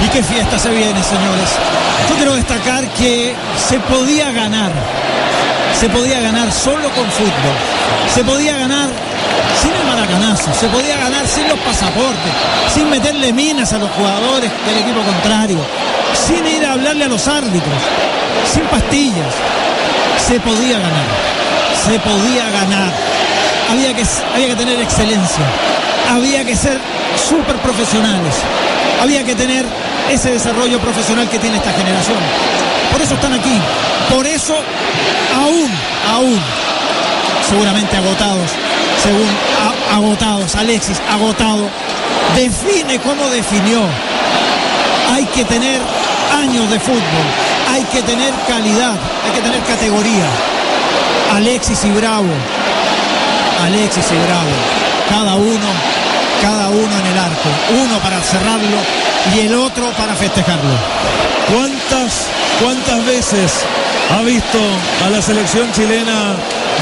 ¿Y 0.05 0.09
qué 0.09 0.21
fiesta 0.21 0.59
se 0.59 0.69
viene, 0.69 1.01
señores? 1.01 1.49
Yo 2.07 2.15
quiero 2.17 2.35
destacar 2.35 2.87
que 2.89 3.33
se 3.67 3.79
podía 3.79 4.31
ganar. 4.31 4.71
Se 5.79 5.89
podía 5.89 6.21
ganar 6.21 6.51
solo 6.51 6.87
con 6.91 7.09
fútbol. 7.09 7.55
Se 8.13 8.23
podía 8.23 8.57
ganar 8.57 8.89
maracanazo. 10.05 10.53
Se 10.53 10.67
podía 10.67 10.97
ganar 10.97 11.27
sin 11.27 11.47
los 11.47 11.59
pasaportes. 11.59 12.31
Sin 12.73 12.89
meterle 12.89 13.33
minas 13.33 13.73
a 13.73 13.77
los 13.77 13.89
jugadores 13.91 14.51
del 14.65 14.77
equipo 14.77 15.01
contrario. 15.01 15.57
sin 16.27 16.45
ir 16.47 16.65
a 16.65 16.73
hablarle 16.73 17.05
a 17.05 17.07
los 17.09 17.27
árbitros, 17.27 17.81
sin 18.51 18.63
pastillas. 18.63 19.33
Se 20.25 20.39
podía 20.39 20.79
ganar, 20.79 21.07
se 21.85 21.99
podía 21.99 22.49
ganar. 22.49 22.91
Había 23.69 23.93
que, 23.93 24.03
había 24.33 24.47
que 24.47 24.55
tener 24.55 24.79
excelencia, 24.79 25.45
había 26.09 26.45
que 26.45 26.55
ser 26.55 26.79
súper 27.17 27.57
profesionales, 27.57 28.35
había 29.01 29.23
que 29.23 29.35
tener 29.35 29.65
ese 30.09 30.31
desarrollo 30.31 30.79
profesional 30.79 31.27
que 31.29 31.37
tiene 31.37 31.57
esta 31.57 31.73
generación. 31.73 32.17
Por 32.91 33.01
eso 33.01 33.15
están 33.15 33.33
aquí, 33.33 33.59
por 34.13 34.25
eso 34.25 34.55
aún, 35.35 35.69
aún, 36.13 36.39
seguramente 37.49 37.97
agotados, 37.97 38.51
según 39.03 39.27
agotados, 39.93 40.55
Alexis, 40.55 41.01
agotado, 41.09 41.69
define 42.35 42.99
como 42.99 43.27
definió. 43.29 43.81
Hay 45.13 45.25
que 45.25 45.45
tener 45.45 45.79
años 46.33 46.69
de 46.69 46.79
fútbol, 46.79 47.25
hay 47.71 47.83
que 47.83 48.01
tener 48.01 48.33
calidad, 48.47 48.95
hay 49.25 49.31
que 49.31 49.41
tener 49.41 49.61
categoría. 49.63 50.27
Alexis 51.33 51.83
y 51.83 51.91
Bravo, 51.91 52.29
Alexis 53.65 54.05
y 54.11 54.15
Bravo, 54.15 54.51
cada 55.09 55.35
uno, 55.35 55.67
cada 56.41 56.69
uno 56.69 56.99
en 56.99 57.05
el 57.05 57.17
arco, 57.17 57.49
uno 57.83 57.99
para 57.99 58.21
cerrarlo 58.21 58.77
y 59.35 59.39
el 59.41 59.55
otro 59.55 59.91
para 59.91 60.15
festejarlo. 60.15 60.75
¿Cuántas, 61.53 62.27
cuántas 62.61 63.05
veces 63.05 63.65
ha 64.11 64.21
visto 64.21 64.59
a 65.05 65.09
la 65.09 65.21
selección 65.21 65.71
chilena 65.71 66.35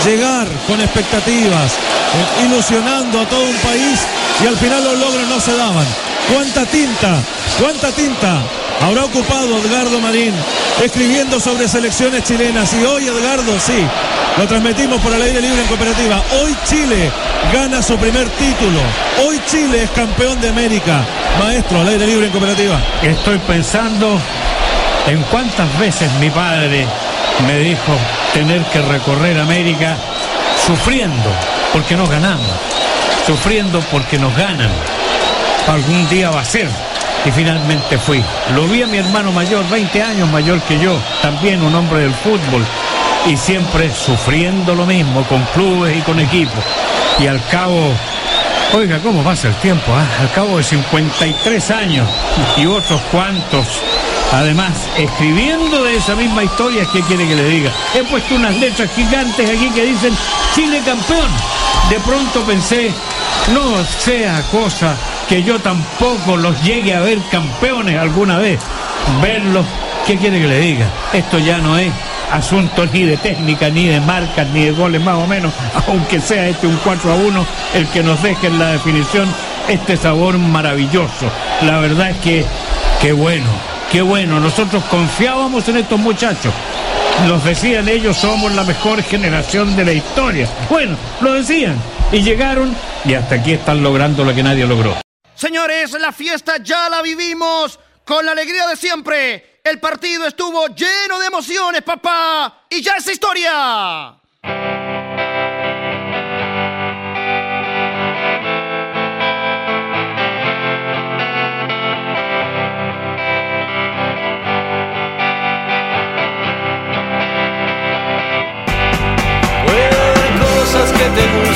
llegar 0.05 0.47
con 0.67 0.79
expectativas, 0.81 1.73
eh, 1.73 2.45
ilusionando 2.45 3.21
a 3.21 3.25
todo 3.25 3.43
un 3.43 3.57
país 3.57 3.99
y 4.43 4.47
al 4.47 4.57
final 4.57 4.83
los 4.83 4.99
logros 4.99 5.27
no 5.27 5.39
se 5.39 5.55
daban? 5.55 5.85
¿Cuánta 6.31 6.65
tinta, 6.65 7.17
cuánta 7.59 7.91
tinta 7.91 8.41
habrá 8.81 9.05
ocupado 9.05 9.57
Edgardo 9.57 9.99
Marín 9.99 10.33
escribiendo 10.83 11.39
sobre 11.39 11.67
selecciones 11.67 12.23
chilenas? 12.23 12.73
Y 12.73 12.83
hoy 12.85 13.07
Edgardo, 13.07 13.59
sí, 13.59 13.85
lo 14.37 14.47
transmitimos 14.47 14.99
por 15.01 15.13
el 15.13 15.21
aire 15.21 15.41
libre 15.41 15.61
en 15.61 15.67
cooperativa. 15.67 16.23
Hoy 16.41 16.55
Chile 16.65 17.11
gana 17.53 17.81
su 17.81 17.97
primer 17.97 18.27
título. 18.29 18.79
Hoy 19.25 19.39
Chile 19.45 19.83
es 19.83 19.91
campeón 19.91 20.39
de 20.41 20.49
América. 20.49 21.05
Maestro, 21.39 21.81
al 21.81 21.87
aire 21.89 22.07
libre 22.07 22.27
en 22.27 22.31
cooperativa. 22.31 22.81
Estoy 23.01 23.37
pensando 23.39 24.19
en 25.07 25.21
cuántas 25.23 25.77
veces 25.77 26.11
mi 26.19 26.29
padre 26.29 26.87
me 27.47 27.59
dijo 27.59 27.97
tener 28.33 28.61
que 28.65 28.81
recorrer 28.81 29.39
América 29.39 29.97
sufriendo 30.65 31.29
porque 31.71 31.95
nos 31.95 32.09
ganamos, 32.09 32.45
sufriendo 33.25 33.79
porque 33.91 34.17
nos 34.17 34.35
ganan. 34.35 34.71
Algún 35.67 36.07
día 36.09 36.29
va 36.29 36.41
a 36.41 36.45
ser. 36.45 36.69
Y 37.25 37.31
finalmente 37.31 37.97
fui. 37.97 38.21
Lo 38.53 38.67
vi 38.67 38.83
a 38.83 38.87
mi 38.87 38.97
hermano 38.97 39.31
mayor, 39.31 39.67
20 39.69 40.03
años 40.03 40.29
mayor 40.29 40.61
que 40.63 40.77
yo, 40.77 40.97
también 41.21 41.63
un 41.63 41.73
hombre 41.73 42.01
del 42.01 42.13
fútbol, 42.13 42.65
y 43.25 43.37
siempre 43.37 43.89
sufriendo 43.93 44.75
lo 44.75 44.85
mismo, 44.85 45.23
con 45.23 45.41
clubes 45.53 45.97
y 45.97 46.01
con 46.01 46.19
equipos. 46.19 46.63
Y 47.19 47.27
al 47.27 47.41
cabo, 47.47 47.93
oiga, 48.73 48.99
¿cómo 48.99 49.23
pasa 49.23 49.47
el 49.47 49.55
tiempo? 49.55 49.93
ah? 49.95 50.05
Al 50.21 50.31
cabo 50.31 50.57
de 50.57 50.63
53 50.63 51.71
años 51.71 52.09
y 52.57 52.65
otros 52.65 52.99
cuantos 53.09 53.67
Además, 54.33 54.89
escribiendo 54.97 55.83
de 55.83 55.95
esa 55.95 56.15
misma 56.15 56.43
historia, 56.43 56.87
¿qué 56.91 57.01
quiere 57.01 57.27
que 57.27 57.35
le 57.35 57.47
diga? 57.47 57.71
He 57.93 58.03
puesto 58.03 58.33
unas 58.33 58.55
letras 58.57 58.89
gigantes 58.95 59.47
aquí 59.47 59.69
que 59.69 59.83
dicen 59.83 60.11
Chile 60.55 60.81
campeón. 60.83 61.29
De 61.87 61.99
pronto 61.99 62.41
pensé, 62.41 62.91
no 63.53 63.85
sea 63.99 64.41
cosa 64.49 64.97
que 65.29 65.43
yo 65.43 65.59
tampoco 65.59 66.35
los 66.35 66.59
llegue 66.63 66.95
a 66.95 67.01
ver 67.01 67.19
campeones 67.29 67.99
alguna 67.99 68.39
vez. 68.39 68.59
Verlos, 69.21 69.67
¿qué 70.07 70.17
quiere 70.17 70.41
que 70.41 70.47
le 70.47 70.59
diga? 70.59 70.87
Esto 71.13 71.37
ya 71.37 71.59
no 71.59 71.77
es 71.77 71.93
asunto 72.31 72.87
ni 72.87 73.03
de 73.03 73.17
técnica, 73.17 73.69
ni 73.69 73.85
de 73.85 73.99
marcas, 73.99 74.47
ni 74.47 74.65
de 74.65 74.71
goles 74.71 75.01
más 75.03 75.15
o 75.15 75.27
menos, 75.27 75.53
aunque 75.87 76.19
sea 76.19 76.47
este 76.47 76.65
un 76.65 76.77
4 76.83 77.11
a 77.11 77.15
1 77.15 77.45
el 77.75 77.87
que 77.89 78.01
nos 78.01 78.23
deje 78.23 78.47
en 78.47 78.57
la 78.57 78.71
definición 78.71 79.29
este 79.67 79.95
sabor 79.95 80.39
maravilloso. 80.39 81.29
La 81.61 81.77
verdad 81.77 82.09
es 82.09 82.17
que, 82.17 82.45
qué 82.99 83.11
bueno, 83.11 83.72
qué 83.93 84.01
bueno. 84.01 84.39
Nosotros 84.39 84.83
confiábamos 84.85 85.69
en 85.69 85.77
estos 85.77 85.99
muchachos. 85.99 86.51
Nos 87.27 87.45
decían 87.45 87.87
ellos 87.87 88.17
somos 88.17 88.51
la 88.53 88.63
mejor 88.63 89.03
generación 89.03 89.77
de 89.77 89.85
la 89.85 89.93
historia. 89.93 90.49
Bueno, 90.69 90.97
lo 91.21 91.33
decían. 91.33 91.77
Y 92.11 92.21
llegaron 92.21 92.75
y 93.05 93.13
hasta 93.13 93.35
aquí 93.35 93.53
están 93.53 93.81
logrando 93.81 94.25
lo 94.25 94.33
que 94.33 94.43
nadie 94.43 94.65
logró. 94.65 94.95
Señores, 95.35 95.91
la 95.93 96.11
fiesta 96.11 96.57
ya 96.57 96.89
la 96.89 97.01
vivimos 97.01 97.79
con 98.03 98.25
la 98.25 98.31
alegría 98.31 98.67
de 98.67 98.75
siempre. 98.75 99.59
El 99.63 99.79
partido 99.79 100.25
estuvo 100.27 100.67
lleno 100.67 101.19
de 101.19 101.27
emociones, 101.27 101.83
papá. 101.83 102.65
Y 102.69 102.81
ya 102.81 102.93
es 102.97 103.07
historia. 103.07 104.15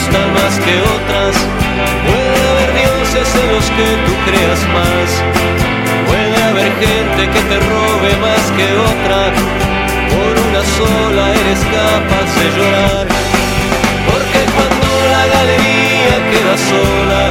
Gustan 0.08 0.34
más 0.34 0.60
que 0.60 0.76
otras. 0.96 1.36
Puede 2.08 2.42
haber 2.52 2.72
dioses 2.74 3.36
en 3.36 3.48
los 3.54 3.66
que 3.78 3.88
tú 4.06 4.14
creas 4.26 4.62
más. 4.76 5.08
Puede 6.08 6.38
haber 6.44 6.72
gente 6.80 7.22
que 7.34 7.42
te 7.50 7.58
robe 7.60 8.12
más 8.22 8.44
que 8.58 8.68
otra. 8.92 9.20
Por 10.12 10.34
una 10.48 10.64
sola 10.78 11.26
eres 11.42 11.62
capaz 11.78 12.28
de 12.40 12.48
llorar. 12.56 13.08
Porque 14.08 14.40
cuando 14.56 14.88
la 15.14 15.24
galería 15.36 16.16
queda 16.32 16.56
sola 16.72 17.24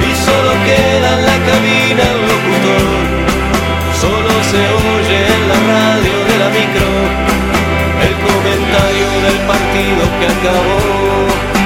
y 0.00 0.10
solo 0.26 0.52
queda 0.68 1.08
en 1.18 1.26
la 1.30 1.38
cabina 1.48 2.02
el 2.14 2.20
locutor, 2.32 2.96
solo 4.00 4.32
se 4.50 4.62
oye 4.88 5.20
en 5.36 5.42
la 5.50 5.58
radio 5.72 6.16
de 6.28 6.36
la 6.42 6.48
micro 6.56 6.90
el 8.00 8.14
comentario 8.26 9.08
del 9.26 9.38
partido 9.46 10.02
que 10.18 10.26
acabó. 10.26 11.59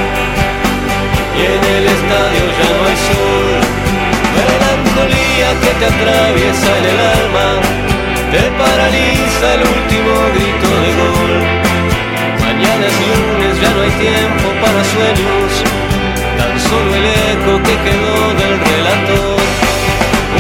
En 1.44 1.62
el 1.76 1.84
estadio 1.84 2.44
ya 2.58 2.68
no 2.72 2.82
hay 2.88 2.98
sol, 3.08 3.48
melancolía 4.32 5.48
que 5.60 5.72
te 5.78 5.86
atraviesa 5.92 6.70
en 6.78 6.84
el 6.92 7.00
alma, 7.20 7.48
te 8.32 8.42
paraliza 8.56 9.46
el 9.56 9.62
último 9.76 10.12
grito 10.32 10.68
de 10.84 10.90
gol. 11.00 11.34
Mañana 12.40 12.84
es 12.88 12.96
lunes, 13.04 13.52
ya 13.60 13.70
no 13.76 13.80
hay 13.84 13.94
tiempo 14.00 14.46
para 14.64 14.80
sueños, 14.88 15.50
tan 16.40 16.54
solo 16.64 16.90
el 16.96 17.06
eco 17.12 17.52
que 17.60 17.76
quedó 17.84 18.16
del 18.40 18.54
relator. 18.64 19.36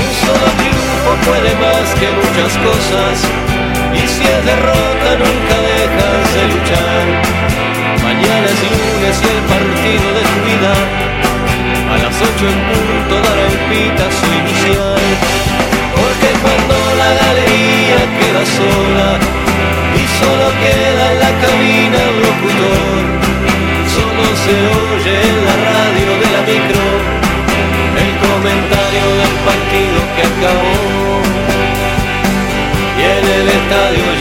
Un 0.00 0.08
solo 0.24 0.46
triunfo 0.56 1.12
puede 1.28 1.52
más 1.60 1.86
que 2.00 2.08
muchas 2.16 2.52
cosas. 2.64 3.16
Y 3.92 4.02
si 4.08 4.24
es 4.24 4.40
derrota 4.48 5.08
nunca 5.20 5.56
dejas 5.68 6.26
de 6.34 6.42
luchar. 6.48 7.04
Mañana 8.02 8.48
y 9.04 9.06
el 9.06 9.42
partido 9.52 10.08
de 10.16 10.22
tu 10.32 10.38
vida. 10.48 10.72
A 11.92 11.96
las 11.98 12.16
ocho 12.16 12.44
en 12.48 12.60
punto 12.72 13.14
dará 13.20 13.44
el 13.52 13.58
pitazo 13.68 14.26
inicial. 14.40 15.04
Porque 15.92 16.30
cuando 16.40 16.74
la 16.96 17.10
galería 17.20 18.00
queda 18.16 18.42
sola 18.48 19.10
y 20.00 20.04
solo 20.20 20.46
queda 20.64 21.04
en 21.12 21.18
la 21.20 21.32
cabina 21.44 21.98
el 22.00 22.16
locutor, 22.24 23.04
solo 23.92 24.24
se 24.40 24.56
oye 24.72 25.16
en 25.20 25.38
la 25.48 25.56
radio 25.68 26.08
de 26.20 26.28
la 26.34 26.40
micro 26.48 26.86
el 28.04 28.12
comentario 28.24 29.04
del 29.20 29.34
partido 29.48 29.98
que 30.16 30.22
acabó 30.32 31.24
y 32.96 33.02
en 33.04 33.24
el 33.36 33.48
estadio 33.48 34.13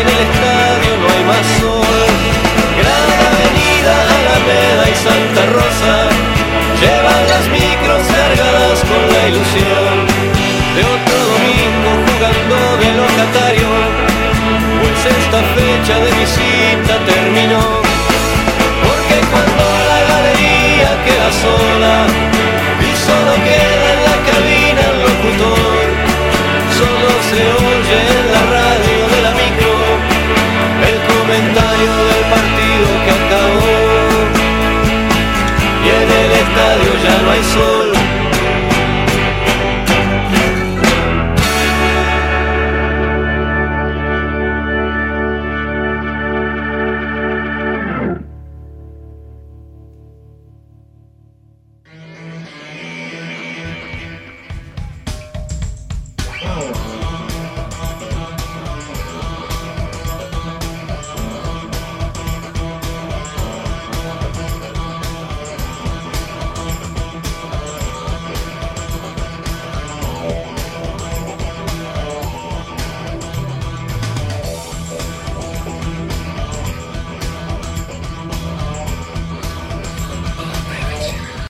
ser 0.00 0.28
más 0.28 0.39
life 37.30 37.44
slow. 37.44 37.79